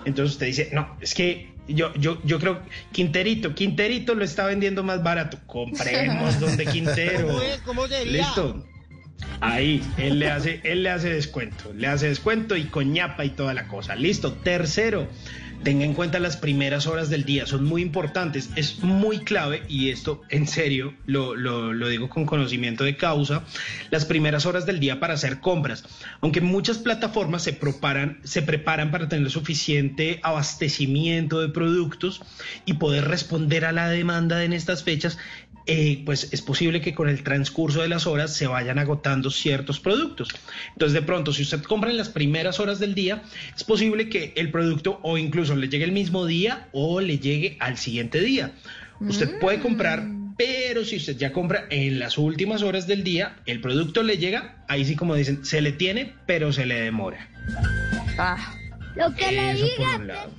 Entonces 0.05 0.35
usted 0.35 0.47
dice, 0.47 0.71
no, 0.73 0.97
es 1.01 1.15
que 1.15 1.55
yo, 1.69 1.95
yo, 1.95 2.19
yo 2.25 2.39
creo 2.39 2.61
Quinterito, 2.93 3.55
Quinterito 3.55 4.15
lo 4.15 4.25
está 4.25 4.45
vendiendo 4.47 4.83
más 4.83 5.03
barato. 5.03 5.39
Compremos 5.47 6.39
donde 6.41 6.67
Quintero. 6.73 7.29
¿Cómo 7.29 7.43
es? 7.43 7.61
¿Cómo 7.61 7.89
sería? 7.89 8.19
Listo. 8.19 8.67
Ahí, 9.41 9.83
él 9.99 10.19
le 10.19 10.31
hace, 10.31 10.61
él 10.65 10.83
le 10.83 10.91
hace 10.91 11.11
descuento, 11.11 11.73
le 11.75 11.87
hace 11.87 12.09
descuento 12.09 12.57
y 12.57 12.65
coñapa 12.65 13.25
y 13.25 13.31
toda 13.31 13.53
la 13.53 13.69
cosa. 13.69 13.95
Listo. 13.95 14.33
Tercero, 14.33 15.09
tenga 15.65 15.85
en 15.85 15.95
cuenta 15.95 16.19
las 16.21 16.37
primeras 16.37 16.87
horas 16.87 17.09
del 17.09 17.25
día, 17.25 17.47
son 17.47 17.65
muy 17.65 17.83
importantes, 17.83 18.51
es 18.55 18.81
muy 18.81 19.21
clave 19.21 19.63
y 19.67 19.89
esto 19.91 20.23
en 20.29 20.47
serio 20.47 20.95
lo, 21.07 21.35
lo, 21.35 21.89
digo 21.89 22.09
con 22.09 22.27
conocimiento 22.27 22.85
de 22.85 22.97
causa, 22.97 23.45
las 23.91 24.05
primeras 24.05 24.45
horas 24.47 24.67
del 24.67 24.79
día 24.79 25.01
para 25.01 25.15
hacer 25.15 25.41
compras. 25.41 25.85
Aunque 26.21 26.43
muchas 26.43 26.79
plataformas 26.79 27.43
se 27.43 27.55
preparan, 27.55 28.21
se 28.25 28.43
preparan 28.43 28.91
para 28.91 29.09
tener 29.09 29.31
suficiente 29.31 30.21
abastecimiento 30.23 31.41
de 31.41 31.49
productos 31.49 32.21
y 32.67 32.75
poder 32.75 33.07
responder 33.07 33.65
a 33.65 33.73
la 33.73 33.89
demanda 33.89 34.45
en 34.45 34.53
estas 34.53 34.85
fechas, 34.85 35.19
eh, 35.67 36.03
pues 36.05 36.33
es 36.33 36.43
posible 36.43 36.81
que 36.81 36.95
con 36.95 37.09
el 37.09 37.23
transcurso 37.23 37.81
de 37.81 37.89
las 37.89 38.07
horas 38.07 38.35
se 38.35 38.47
vayan 38.47 38.79
agotando 38.79 39.31
ciertos 39.31 39.81
productos. 39.81 40.29
Entonces, 40.73 40.93
de 40.93 41.03
pronto, 41.03 41.33
si 41.33 41.43
usted 41.43 41.63
compra 41.63 41.91
en 41.91 41.97
las 41.97 42.09
primeras 42.09 42.61
horas 42.61 42.79
del 42.79 42.95
día, 42.95 43.23
es 43.57 43.65
posible 43.65 44.09
que 44.09 44.33
el 44.37 44.51
producto 44.51 45.01
o 45.03 45.17
incluso 45.17 45.57
le 45.57 45.69
llegue 45.69 45.85
el 45.85 45.93
mismo 45.93 46.27
día 46.27 46.69
o 46.73 47.01
le 47.01 47.19
llegue 47.19 47.57
al 47.61 47.79
siguiente 47.79 48.21
día. 48.21 48.53
Usted 49.01 49.39
puede 49.41 49.61
comprar, 49.61 50.07
pero 50.37 50.85
si 50.85 50.97
usted 50.97 51.17
ya 51.17 51.33
compra 51.33 51.67
en 51.71 51.99
las 51.99 52.17
últimas 52.19 52.63
horas 52.63 52.87
del 52.87 53.03
día, 53.03 53.37
el 53.47 53.61
producto 53.61 54.03
le 54.03 54.19
llega, 54.19 54.65
ahí 54.69 54.85
sí 54.85 54.97
como 54.97 55.15
dicen, 55.15 55.45
se 55.45 55.61
le 55.61 55.73
tiene, 55.73 56.15
pero 56.27 56.53
se 56.53 56.67
le 56.67 56.81
demora. 56.81 57.29
Ah. 58.19 58.55
Lo 58.97 59.13
que 59.15 59.33
le 59.33 59.55
por 59.55 59.65
diga. 59.65 59.97
un 59.97 60.07
lado. 60.07 60.31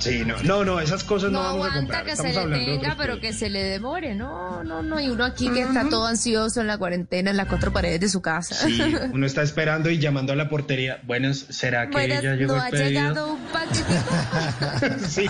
Sí, 0.00 0.24
no, 0.24 0.34
no, 0.42 0.64
no, 0.64 0.80
esas 0.80 1.04
cosas 1.04 1.30
no, 1.30 1.38
No 1.42 1.44
vamos 1.44 1.66
a 1.66 1.70
aguanta 1.72 1.78
comprar. 1.78 2.04
que 2.04 2.10
se 2.16 2.28
Estamos 2.28 2.34
le 2.34 2.40
hablando 2.40 2.72
de 2.72 2.78
tenga, 2.78 2.96
pero 2.96 3.20
que 3.20 3.32
se 3.32 3.50
le 3.50 3.62
demore. 3.62 4.14
No, 4.14 4.64
no, 4.64 4.82
no. 4.82 4.98
Y 4.98 5.08
uno 5.10 5.24
aquí 5.24 5.48
que 5.50 5.60
está 5.62 5.88
todo 5.88 6.06
ansioso 6.06 6.60
en 6.60 6.66
la 6.66 6.78
cuarentena, 6.78 7.30
en 7.30 7.36
las 7.36 7.46
cuatro 7.46 7.72
paredes 7.72 8.00
de 8.00 8.08
su 8.08 8.20
casa. 8.22 8.54
Sí, 8.54 8.80
uno 9.12 9.26
está 9.26 9.42
esperando 9.42 9.90
y 9.90 9.98
llamando 9.98 10.32
a 10.32 10.36
la 10.36 10.48
portería. 10.48 11.00
Buenas, 11.04 11.38
¿será 11.50 11.86
que 11.86 11.92
Buenas, 11.92 12.22
ya 12.22 12.34
llegó 12.34 12.56
no 12.56 12.62
el 12.62 12.66
ha 12.66 12.70
pedido? 12.70 12.88
llegado 12.88 13.32
un 13.34 13.40
paquetito. 13.46 13.84
sí. 15.08 15.26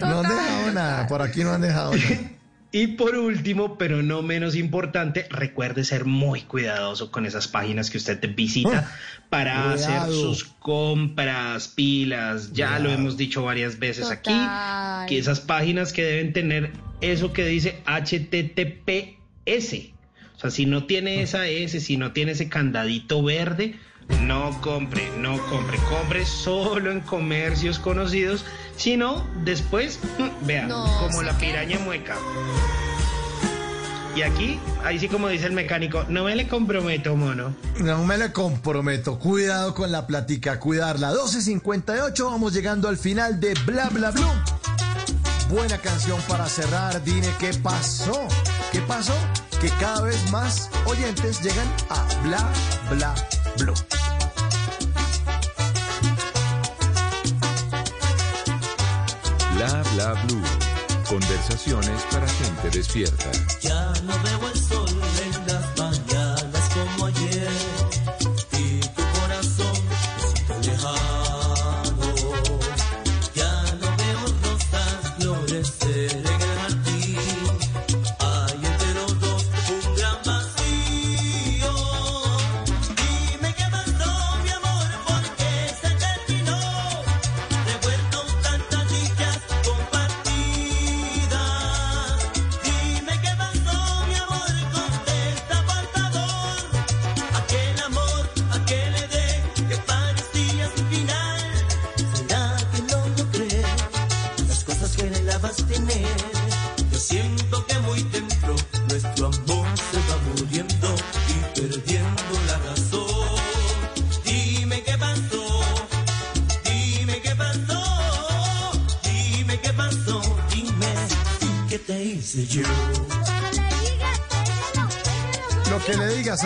No 0.00 0.20
han 0.20 0.22
dejado 0.22 0.72
nada, 0.72 1.06
por 1.08 1.22
aquí 1.22 1.42
no 1.44 1.52
han 1.52 1.60
dejado 1.60 1.92
nada. 1.94 2.06
Y 2.72 2.88
por 2.88 3.16
último, 3.16 3.78
pero 3.78 4.02
no 4.02 4.22
menos 4.22 4.56
importante, 4.56 5.26
recuerde 5.30 5.84
ser 5.84 6.04
muy 6.04 6.42
cuidadoso 6.42 7.10
con 7.10 7.24
esas 7.24 7.48
páginas 7.48 7.90
que 7.90 7.98
usted 7.98 8.34
visita 8.34 8.92
para 9.30 9.72
hacer 9.72 10.02
sus 10.12 10.44
compras, 10.44 11.68
pilas. 11.68 12.52
Ya 12.52 12.78
lo 12.78 12.90
hemos 12.90 13.16
dicho 13.16 13.44
varias 13.44 13.78
veces 13.78 14.08
Total. 14.08 14.18
aquí, 14.18 15.08
que 15.08 15.18
esas 15.18 15.40
páginas 15.40 15.92
que 15.92 16.02
deben 16.02 16.32
tener 16.32 16.72
eso 17.00 17.32
que 17.32 17.46
dice 17.46 17.82
HTTPS. 17.86 19.16
O 20.36 20.38
sea, 20.38 20.50
si 20.50 20.66
no 20.66 20.84
tiene 20.84 21.22
esa 21.22 21.46
S, 21.46 21.80
si 21.80 21.96
no 21.96 22.12
tiene 22.12 22.32
ese 22.32 22.48
candadito 22.48 23.22
verde, 23.22 23.76
no 24.22 24.60
compre, 24.60 25.10
no 25.18 25.38
compre, 25.48 25.78
compre 25.90 26.24
solo 26.26 26.90
en 26.90 27.00
comercios 27.00 27.78
conocidos, 27.78 28.44
si 28.76 28.96
no, 28.96 29.26
después, 29.44 29.98
mm, 30.18 30.46
vean, 30.46 30.68
No, 30.68 30.84
como 31.00 31.22
la 31.22 31.36
que- 31.38 31.46
piraña 31.46 31.78
mueca. 31.80 32.16
Y 34.14 34.22
aquí, 34.22 34.58
ahí 34.82 34.98
sí 34.98 35.08
como 35.08 35.28
dice 35.28 35.44
el 35.46 35.52
mecánico, 35.52 36.04
no 36.08 36.24
me 36.24 36.34
le 36.34 36.48
comprometo, 36.48 37.14
mono. 37.16 37.54
No 37.80 38.02
me 38.04 38.16
le 38.16 38.32
comprometo. 38.32 39.18
Cuidado 39.18 39.74
con 39.74 39.92
la 39.92 40.06
platica, 40.06 40.58
cuidarla. 40.58 41.12
12.58, 41.12 42.24
vamos 42.30 42.54
llegando 42.54 42.88
al 42.88 42.96
final 42.96 43.38
de 43.40 43.52
Bla 43.66 43.90
Bla 43.90 44.10
Blue. 44.12 44.24
Buena 45.50 45.76
canción 45.78 46.18
para 46.26 46.46
cerrar. 46.46 47.04
Dime 47.04 47.28
qué 47.38 47.52
pasó. 47.62 48.26
¿Qué 48.72 48.80
pasó? 48.80 49.12
Que 49.66 49.72
cada 49.80 50.02
vez 50.02 50.30
más 50.30 50.70
oyentes 50.84 51.42
llegan 51.42 51.66
a 51.88 52.00
Bla 52.22 52.52
Bla 52.88 53.12
Blue. 53.58 53.74
Bla 59.56 59.82
bla 59.92 60.12
blue. 60.22 60.40
Conversaciones 61.08 62.00
para 62.12 62.28
gente 62.28 62.70
despierta. 62.70 63.32
Ya 63.60 63.92
no 64.04 64.12
veo 64.22 64.50
el 64.54 64.56
sol 64.56 64.85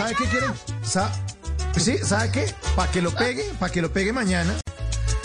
¿sabe 0.01 0.15
qué 0.15 0.25
quieren? 0.25 0.51
Sa- 0.83 1.11
sí, 1.77 1.97
¿sabe 2.03 2.31
qué? 2.31 2.55
Para 2.75 2.91
que 2.91 3.01
lo 3.01 3.11
pegue, 3.13 3.43
para 3.59 3.71
que 3.71 3.81
lo 3.81 3.91
pegue 3.93 4.11
mañana. 4.13 4.53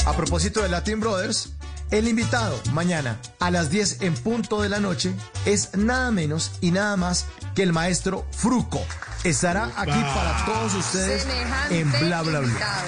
A 0.05 0.13
propósito 0.15 0.63
de 0.63 0.69
Latin 0.69 1.01
Brothers, 1.01 1.51
el 1.91 2.09
invitado 2.09 2.61
mañana 2.73 3.19
a 3.41 3.51
las 3.51 3.71
10 3.71 4.03
en 4.03 4.15
punto 4.15 4.61
de 4.63 4.69
la 4.69 4.79
noche 4.81 5.15
es 5.47 5.75
nada 5.77 6.11
menos 6.11 6.53
y 6.61 6.71
nada 6.73 6.97
más 6.97 7.25
que 7.55 7.63
el 7.63 7.73
maestro 7.73 8.27
Fruco. 8.33 8.85
Estará 9.25 9.71
aquí 9.77 9.91
para 10.15 10.45
todos 10.45 10.75
ustedes 10.75 11.23
Semejante 11.23 11.81
en 11.81 11.91
Bla 11.93 12.23
Bla 12.23 12.41
Bla. 12.41 12.49
invitado. 12.49 12.83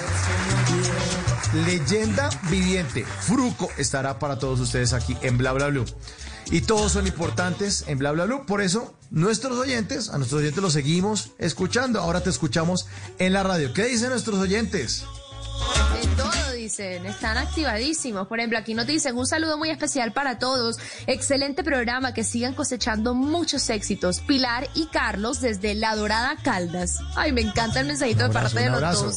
Leyenda 1.65 2.29
viviente. 2.49 3.03
Fruco 3.21 3.69
estará 3.77 4.19
para 4.19 4.37
todos 4.37 4.59
ustedes 4.59 4.93
aquí 4.93 5.17
en 5.21 5.37
Bla 5.37 5.51
Bla 5.53 5.67
Blue. 5.67 5.85
Y 6.51 6.61
todos 6.61 6.91
son 6.93 7.07
importantes 7.07 7.83
en 7.87 7.97
Bla 7.97 8.11
Bla 8.11 8.25
Blue. 8.25 8.45
Por 8.45 8.61
eso, 8.61 8.93
nuestros 9.11 9.57
oyentes, 9.57 10.09
a 10.09 10.17
nuestros 10.17 10.41
oyentes 10.41 10.61
los 10.61 10.73
seguimos 10.73 11.31
escuchando. 11.37 11.99
Ahora 11.99 12.21
te 12.21 12.29
escuchamos 12.29 12.87
en 13.17 13.33
la 13.33 13.43
radio. 13.43 13.73
¿Qué 13.73 13.85
dicen 13.85 14.09
nuestros 14.09 14.39
oyentes? 14.39 15.03
De 15.93 16.07
todo 16.15 16.53
dicen, 16.53 17.05
están 17.05 17.37
activadísimos. 17.37 18.27
Por 18.27 18.39
ejemplo, 18.39 18.59
aquí 18.59 18.73
nos 18.73 18.87
dicen 18.87 19.17
un 19.17 19.25
saludo 19.25 19.57
muy 19.57 19.69
especial 19.69 20.13
para 20.13 20.39
todos. 20.39 20.77
Excelente 21.07 21.63
programa, 21.63 22.13
que 22.13 22.23
sigan 22.23 22.53
cosechando 22.53 23.13
muchos 23.13 23.69
éxitos. 23.69 24.19
Pilar 24.21 24.69
y 24.75 24.87
Carlos 24.87 25.41
desde 25.41 25.75
La 25.75 25.95
Dorada 25.95 26.37
Caldas. 26.41 26.99
Ay, 27.15 27.31
me 27.31 27.41
encanta 27.41 27.79
el 27.79 27.87
mensajito 27.87 28.27
de 28.27 28.29
parte 28.29 28.59
de 28.59 28.69
los 28.69 28.81
dos. 28.81 29.15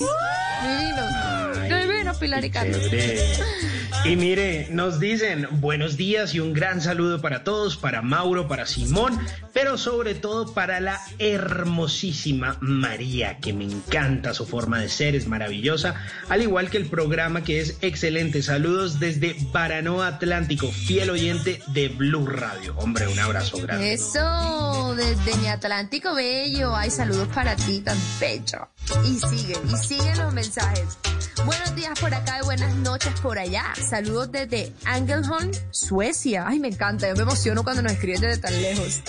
Divinos. 0.62 1.86
Divinos, 1.86 2.16
Pilar 2.18 2.44
y 2.44 2.50
Carlos. 2.50 2.80
Chévere. 2.88 3.72
Y 4.05 4.16
mire, 4.16 4.66
nos 4.72 4.98
dicen 4.98 5.47
buenos 5.60 5.97
días 5.97 6.34
y 6.34 6.40
un 6.40 6.52
gran 6.52 6.81
saludo 6.81 7.20
para 7.20 7.44
todos, 7.44 7.76
para 7.76 8.02
Mauro, 8.02 8.48
para 8.48 8.66
Simón, 8.66 9.16
pero 9.52 9.78
sobre 9.78 10.16
todo 10.16 10.52
para 10.52 10.81
la 10.81 11.00
hermosísima 11.20 12.56
María, 12.60 13.39
que 13.39 13.52
me 13.52 13.62
encanta 13.62 14.34
su 14.34 14.44
forma 14.44 14.81
de 14.81 14.89
ser, 14.89 15.14
es 15.14 15.28
maravillosa, 15.28 15.94
al 16.28 16.42
igual 16.42 16.68
que 16.68 16.78
el 16.78 16.86
programa 16.86 17.44
que 17.44 17.60
es 17.60 17.78
excelente. 17.81 18.42
Saludos 18.42 18.98
desde 18.98 19.36
Baranoa 19.52 20.08
Atlántico, 20.08 20.72
fiel 20.72 21.10
oyente 21.10 21.62
de 21.68 21.89
Blue 21.89 22.26
Radio. 22.26 22.74
Hombre, 22.78 23.06
un 23.06 23.20
abrazo 23.20 23.58
grande. 23.58 23.92
Eso, 23.92 24.97
desde 24.97 25.36
mi 25.36 25.47
Atlántico 25.47 26.12
Bello. 26.12 26.74
Hay 26.74 26.90
saludos 26.90 27.28
para 27.28 27.55
ti, 27.55 27.81
tan 27.81 27.98
bello. 28.18 28.68
Y 29.05 29.14
siguen, 29.20 29.60
y 29.72 29.76
siguen 29.76 30.18
los 30.18 30.34
mensajes. 30.34 30.98
Buenos 31.44 31.74
días 31.74 31.98
por 31.98 32.12
acá 32.12 32.39
y 32.40 32.44
buenas 32.44 32.74
noches 32.76 33.12
por 33.20 33.39
allá. 33.39 33.72
Saludos 33.92 34.32
desde 34.32 34.72
Angelholm, 34.86 35.50
Suecia. 35.70 36.46
Ay, 36.48 36.58
me 36.58 36.68
encanta, 36.68 37.08
yo 37.08 37.14
me 37.14 37.24
emociono 37.24 37.62
cuando 37.62 37.82
nos 37.82 37.92
escriben 37.92 38.22
desde 38.22 38.40
tan 38.40 38.62
lejos. 38.62 39.02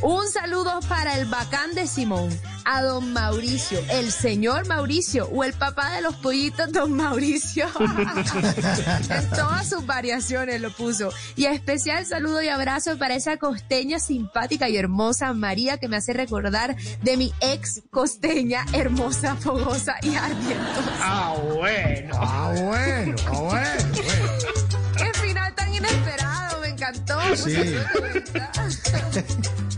Un 0.00 0.30
saludo 0.30 0.78
para 0.88 1.18
el 1.18 1.26
bacán 1.26 1.74
de 1.74 1.88
Simón, 1.88 2.30
a 2.64 2.82
don 2.82 3.12
Mauricio, 3.12 3.80
el 3.90 4.12
señor 4.12 4.68
Mauricio 4.68 5.26
o 5.26 5.42
el 5.42 5.52
papá 5.54 5.90
de 5.96 6.02
los 6.02 6.14
pollitos, 6.14 6.70
don 6.70 6.92
Mauricio. 6.92 7.66
en 7.80 9.30
todas 9.30 9.68
sus 9.68 9.84
variaciones 9.86 10.60
lo 10.60 10.70
puso. 10.70 11.10
Y 11.34 11.46
especial 11.46 12.06
saludo 12.06 12.40
y 12.42 12.48
abrazo 12.48 12.98
para 12.98 13.16
esa 13.16 13.38
costeña 13.38 13.98
simpática 13.98 14.68
y 14.68 14.76
hermosa 14.76 15.32
María 15.32 15.78
que 15.78 15.88
me 15.88 15.96
hace 15.96 16.12
recordar 16.12 16.76
de 17.02 17.16
mi 17.16 17.32
ex 17.40 17.82
costeña 17.90 18.66
hermosa, 18.72 19.34
fogosa 19.34 19.96
y 20.02 20.14
ardientosa. 20.14 20.96
Ah, 21.00 21.34
bueno. 21.56 22.14
Ah, 22.20 22.54
bueno, 22.56 23.16
ah, 23.26 23.32
bueno, 23.32 23.42
bueno. 23.42 24.11
Qué 24.96 25.12
final 25.20 25.54
tan 25.54 25.74
inesperado, 25.74 26.60
me 26.60 26.68
encantó. 26.68 27.20
Sí. 27.36 27.74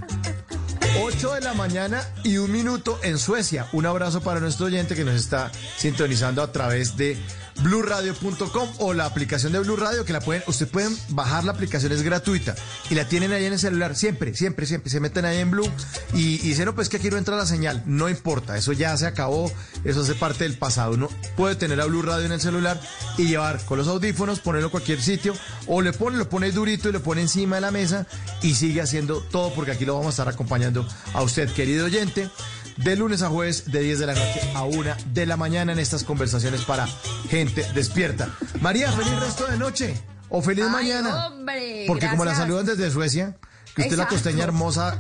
8 1.00 1.34
de 1.34 1.40
la 1.40 1.54
mañana 1.54 2.08
y 2.22 2.36
un 2.36 2.52
minuto 2.52 3.00
en 3.02 3.18
Suecia. 3.18 3.66
Un 3.72 3.84
abrazo 3.84 4.20
para 4.20 4.38
nuestro 4.38 4.66
oyente 4.66 4.94
que 4.94 5.04
nos 5.04 5.16
está 5.16 5.50
sintonizando 5.76 6.40
a 6.40 6.52
través 6.52 6.96
de 6.96 7.18
bluradio.com 7.62 8.68
o 8.78 8.94
la 8.94 9.06
aplicación 9.06 9.52
de 9.52 9.60
Blue 9.60 9.76
Radio 9.76 10.04
que 10.04 10.12
la 10.12 10.20
pueden, 10.20 10.42
usted 10.46 10.68
pueden 10.68 10.96
bajar 11.10 11.44
la 11.44 11.52
aplicación, 11.52 11.92
es 11.92 12.02
gratuita 12.02 12.54
y 12.90 12.94
la 12.94 13.06
tienen 13.06 13.32
ahí 13.32 13.44
en 13.44 13.52
el 13.52 13.58
celular 13.58 13.94
siempre, 13.96 14.34
siempre, 14.34 14.66
siempre. 14.66 14.90
Se 14.90 15.00
meten 15.00 15.24
ahí 15.24 15.38
en 15.38 15.50
Blue 15.50 15.68
y, 16.12 16.38
dicen, 16.38 16.66
no, 16.66 16.74
pues 16.74 16.88
que 16.88 16.98
aquí 16.98 17.10
no 17.10 17.16
entra 17.16 17.36
la 17.36 17.46
señal. 17.46 17.82
No 17.86 18.08
importa, 18.08 18.56
eso 18.56 18.72
ya 18.72 18.96
se 18.96 19.06
acabó, 19.06 19.50
eso 19.84 20.00
hace 20.00 20.14
parte 20.14 20.44
del 20.44 20.56
pasado. 20.56 20.92
Uno 20.92 21.08
puede 21.36 21.56
tener 21.56 21.80
a 21.80 21.86
Blue 21.86 22.02
Radio 22.02 22.26
en 22.26 22.32
el 22.32 22.40
celular 22.40 22.80
y 23.18 23.26
llevar 23.26 23.64
con 23.64 23.78
los 23.78 23.88
audífonos, 23.88 24.40
ponerlo 24.40 24.68
en 24.68 24.72
cualquier 24.72 25.00
sitio 25.00 25.34
o 25.66 25.82
le 25.82 25.92
pone, 25.92 26.16
lo 26.16 26.28
pone 26.28 26.50
durito 26.52 26.88
y 26.88 26.92
lo 26.92 27.02
pone 27.02 27.22
encima 27.22 27.56
de 27.56 27.62
la 27.62 27.70
mesa 27.70 28.06
y 28.42 28.54
sigue 28.54 28.80
haciendo 28.80 29.20
todo 29.20 29.52
porque 29.54 29.72
aquí 29.72 29.84
lo 29.84 29.94
vamos 29.94 30.06
a 30.06 30.10
estar 30.10 30.28
acompañando 30.28 30.83
a 31.12 31.22
usted, 31.22 31.50
querido 31.50 31.86
oyente. 31.86 32.28
De 32.76 32.96
lunes 32.96 33.22
a 33.22 33.28
jueves, 33.28 33.70
de 33.70 33.80
10 33.80 34.00
de 34.00 34.06
la 34.06 34.14
noche 34.14 34.40
a 34.54 34.64
1 34.64 34.94
de 35.12 35.26
la 35.26 35.36
mañana 35.36 35.72
en 35.72 35.78
estas 35.78 36.02
conversaciones 36.02 36.62
para 36.62 36.88
gente 37.30 37.64
despierta. 37.72 38.28
María, 38.60 38.90
feliz 38.90 39.14
resto 39.20 39.46
de 39.46 39.56
noche 39.58 39.94
o 40.28 40.42
feliz 40.42 40.64
Ay, 40.64 40.72
mañana. 40.72 41.28
hombre, 41.28 41.84
Porque 41.86 42.08
como 42.08 42.24
la 42.24 42.34
saludan 42.34 42.66
desde 42.66 42.90
Suecia, 42.90 43.36
que 43.74 43.82
usted 43.82 43.92
es 43.92 43.98
la 43.98 44.04
Exacto. 44.04 44.14
costeña 44.14 44.44
hermosa, 44.44 44.96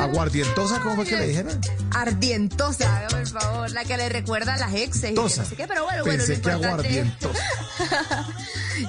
aguardientosa, 0.00 0.80
¿cómo 0.80 0.96
fue 0.96 1.06
que 1.06 1.16
le 1.16 1.28
dijeron? 1.28 1.60
Ardientosa, 1.94 2.96
hágame 2.98 3.22
el 3.22 3.26
favor, 3.26 3.70
la 3.70 3.84
que 3.84 3.96
le 3.96 4.08
recuerda 4.10 4.54
a 4.54 4.58
las 4.58 4.74
exes 4.74 5.04
y 5.04 5.06
que 5.08 5.12
no 5.14 5.22
Tosa. 5.22 5.44
sé 5.44 5.56
qué, 5.56 5.66
pero 5.66 5.84
bueno, 5.84 6.04
bueno, 6.04 6.22
lo 6.22 6.26
Pensé 6.26 6.40
que 6.42 6.50
importante 6.52 7.00
aguardientosa. 7.00 7.44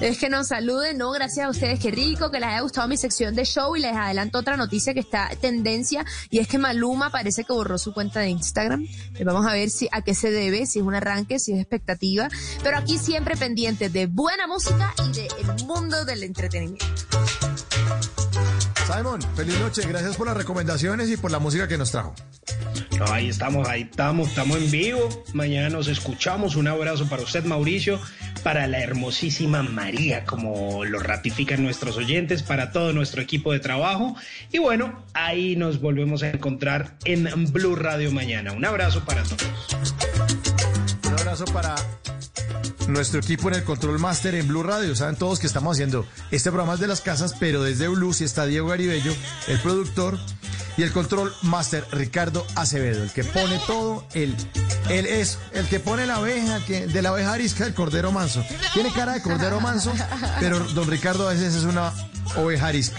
es 0.02 0.18
que 0.18 0.28
nos 0.28 0.48
saluden, 0.48 0.98
¿no? 0.98 1.10
Gracias 1.12 1.46
a 1.46 1.50
ustedes, 1.50 1.80
qué 1.80 1.90
rico, 1.90 2.30
que 2.30 2.38
les 2.38 2.48
haya 2.50 2.60
gustado 2.60 2.86
mi 2.88 2.96
sección 2.98 3.34
de 3.34 3.44
show 3.44 3.74
y 3.76 3.80
les 3.80 3.96
adelanto 3.96 4.38
otra 4.38 4.56
noticia 4.58 4.92
que 4.92 5.00
está 5.00 5.30
tendencia 5.40 6.04
y 6.28 6.38
es 6.38 6.46
que 6.48 6.58
Maluma 6.58 7.10
parece 7.10 7.44
que 7.44 7.52
borró 7.52 7.78
su 7.78 7.92
cuenta 7.94 8.20
de 8.20 8.28
Instagram. 8.28 8.86
Eh, 9.14 9.24
Vamos 9.24 9.46
a 9.46 9.52
ver 9.52 9.70
si 9.70 9.88
a 9.90 10.02
qué 10.02 10.14
se 10.14 10.30
debe, 10.30 10.66
si 10.66 10.80
es 10.80 10.84
un 10.84 10.94
arranque, 10.94 11.38
si 11.38 11.52
es 11.52 11.60
expectativa, 11.60 12.28
pero 12.62 12.76
aquí 12.76 12.98
siempre 12.98 13.36
pendientes 13.36 13.90
de 13.92 14.06
buena 14.06 14.46
música 14.46 14.92
y 15.08 15.12
del 15.12 15.66
mundo 15.66 16.04
del 16.04 16.24
entretenimiento. 16.24 16.86
Simon, 18.92 19.22
feliz 19.36 19.56
noche, 19.60 19.82
gracias 19.86 20.16
por 20.16 20.26
las 20.26 20.36
recomendaciones 20.36 21.08
y 21.10 21.16
por 21.16 21.30
la 21.30 21.38
música 21.38 21.68
que 21.68 21.78
nos 21.78 21.92
trajo. 21.92 22.12
Ahí 23.08 23.28
estamos, 23.28 23.68
ahí 23.68 23.82
estamos, 23.82 24.30
estamos 24.30 24.56
en 24.58 24.70
vivo. 24.70 25.08
Mañana 25.32 25.68
nos 25.68 25.86
escuchamos. 25.86 26.56
Un 26.56 26.66
abrazo 26.66 27.08
para 27.08 27.22
usted, 27.22 27.44
Mauricio, 27.44 28.00
para 28.42 28.66
la 28.66 28.80
hermosísima 28.80 29.62
María, 29.62 30.24
como 30.24 30.84
lo 30.84 30.98
ratifican 30.98 31.62
nuestros 31.62 31.96
oyentes, 31.98 32.42
para 32.42 32.72
todo 32.72 32.92
nuestro 32.92 33.22
equipo 33.22 33.52
de 33.52 33.60
trabajo. 33.60 34.16
Y 34.50 34.58
bueno, 34.58 35.04
ahí 35.14 35.54
nos 35.54 35.80
volvemos 35.80 36.24
a 36.24 36.30
encontrar 36.30 36.96
en 37.04 37.28
Blue 37.52 37.76
Radio 37.76 38.10
mañana. 38.10 38.52
Un 38.52 38.64
abrazo 38.64 39.04
para 39.04 39.22
todos. 39.22 39.68
Un 41.06 41.12
abrazo 41.12 41.44
para 41.46 41.76
nuestro 42.92 43.20
equipo 43.20 43.48
en 43.48 43.54
el 43.54 43.64
Control 43.64 43.98
Master 43.98 44.34
en 44.34 44.48
Blue 44.48 44.62
Radio. 44.62 44.94
Saben 44.94 45.16
todos 45.16 45.38
que 45.38 45.46
estamos 45.46 45.76
haciendo 45.76 46.06
este 46.30 46.50
programa 46.50 46.74
es 46.74 46.80
de 46.80 46.86
las 46.86 47.00
casas, 47.00 47.34
pero 47.38 47.62
desde 47.62 47.88
Blue 47.88 48.12
sí 48.12 48.24
está 48.24 48.46
Diego 48.46 48.68
Garibello, 48.68 49.12
el 49.48 49.60
productor, 49.60 50.18
y 50.76 50.82
el 50.82 50.92
Control 50.92 51.32
Master 51.42 51.86
Ricardo 51.92 52.46
Acevedo, 52.54 53.02
el 53.02 53.12
que 53.12 53.24
pone 53.24 53.60
todo, 53.66 54.06
el, 54.14 54.34
el 54.88 55.06
es 55.06 55.38
el 55.52 55.66
que 55.66 55.80
pone 55.80 56.06
la 56.06 56.16
abeja, 56.16 56.64
que, 56.64 56.86
de 56.86 57.02
la 57.02 57.10
abeja 57.10 57.32
arisca 57.32 57.64
del 57.64 57.74
cordero 57.74 58.12
manso. 58.12 58.44
Tiene 58.72 58.92
cara 58.92 59.12
de 59.12 59.22
cordero 59.22 59.60
manso, 59.60 59.92
pero 60.38 60.58
don 60.58 60.88
Ricardo 60.88 61.28
a 61.28 61.32
veces 61.32 61.54
es 61.54 61.64
una 61.64 61.92
oveja 62.36 62.68
arisca. 62.68 62.98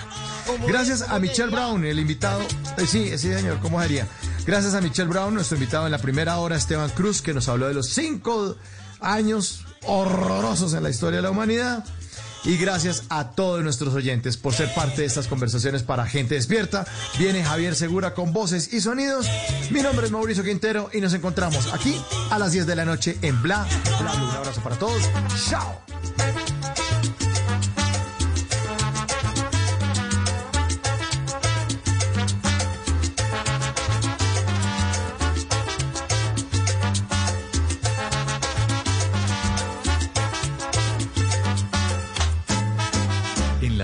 Gracias 0.68 1.04
a 1.04 1.20
Michelle 1.20 1.50
Brown, 1.50 1.86
el 1.86 2.00
invitado. 2.00 2.42
eh, 2.78 2.86
sí, 2.86 3.18
sí, 3.18 3.34
señor, 3.34 3.60
¿cómo 3.60 3.82
sería? 3.82 4.08
Gracias 4.46 4.74
a 4.74 4.82
Michelle 4.82 5.10
Brown, 5.10 5.34
nuestro 5.34 5.56
invitado 5.56 5.86
en 5.86 5.92
la 5.92 6.00
primera 6.00 6.38
hora, 6.38 6.58
Esteban 6.58 6.90
Cruz, 6.90 7.22
que 7.22 7.34
nos 7.34 7.48
habló 7.48 7.68
de 7.68 7.74
los 7.74 7.90
cinco 7.90 8.58
años 9.00 9.66
horrorosos 9.86 10.74
en 10.74 10.84
la 10.84 10.90
historia 10.90 11.18
de 11.18 11.24
la 11.24 11.32
humanidad. 11.32 11.86
Y 12.44 12.58
gracias 12.58 13.04
a 13.10 13.32
todos 13.32 13.64
nuestros 13.64 13.94
oyentes 13.94 14.36
por 14.36 14.54
ser 14.54 14.74
parte 14.74 15.02
de 15.02 15.08
estas 15.08 15.28
conversaciones 15.28 15.84
para 15.84 16.08
gente 16.08 16.36
despierta. 16.36 16.86
Viene 17.20 17.44
Javier 17.44 17.76
Segura 17.76 18.16
con 18.16 18.34
voces 18.34 18.74
y 18.74 18.82
sonidos. 18.82 19.28
Mi 19.70 19.82
nombre 19.82 20.08
es 20.08 20.12
Mauricio 20.12 20.44
Quintero 20.44 20.90
y 20.92 21.02
nos 21.02 21.14
encontramos 21.14 21.72
aquí 21.72 21.96
a 22.32 22.40
las 22.40 22.52
10 22.52 22.66
de 22.66 22.76
la 22.76 22.86
noche 22.86 23.18
en 23.22 23.42
Bla 23.42 23.68
Bla. 24.00 24.14
Un 24.14 24.30
abrazo 24.32 24.62
para 24.62 24.76
todos. 24.78 25.04
Chao. 25.50 25.82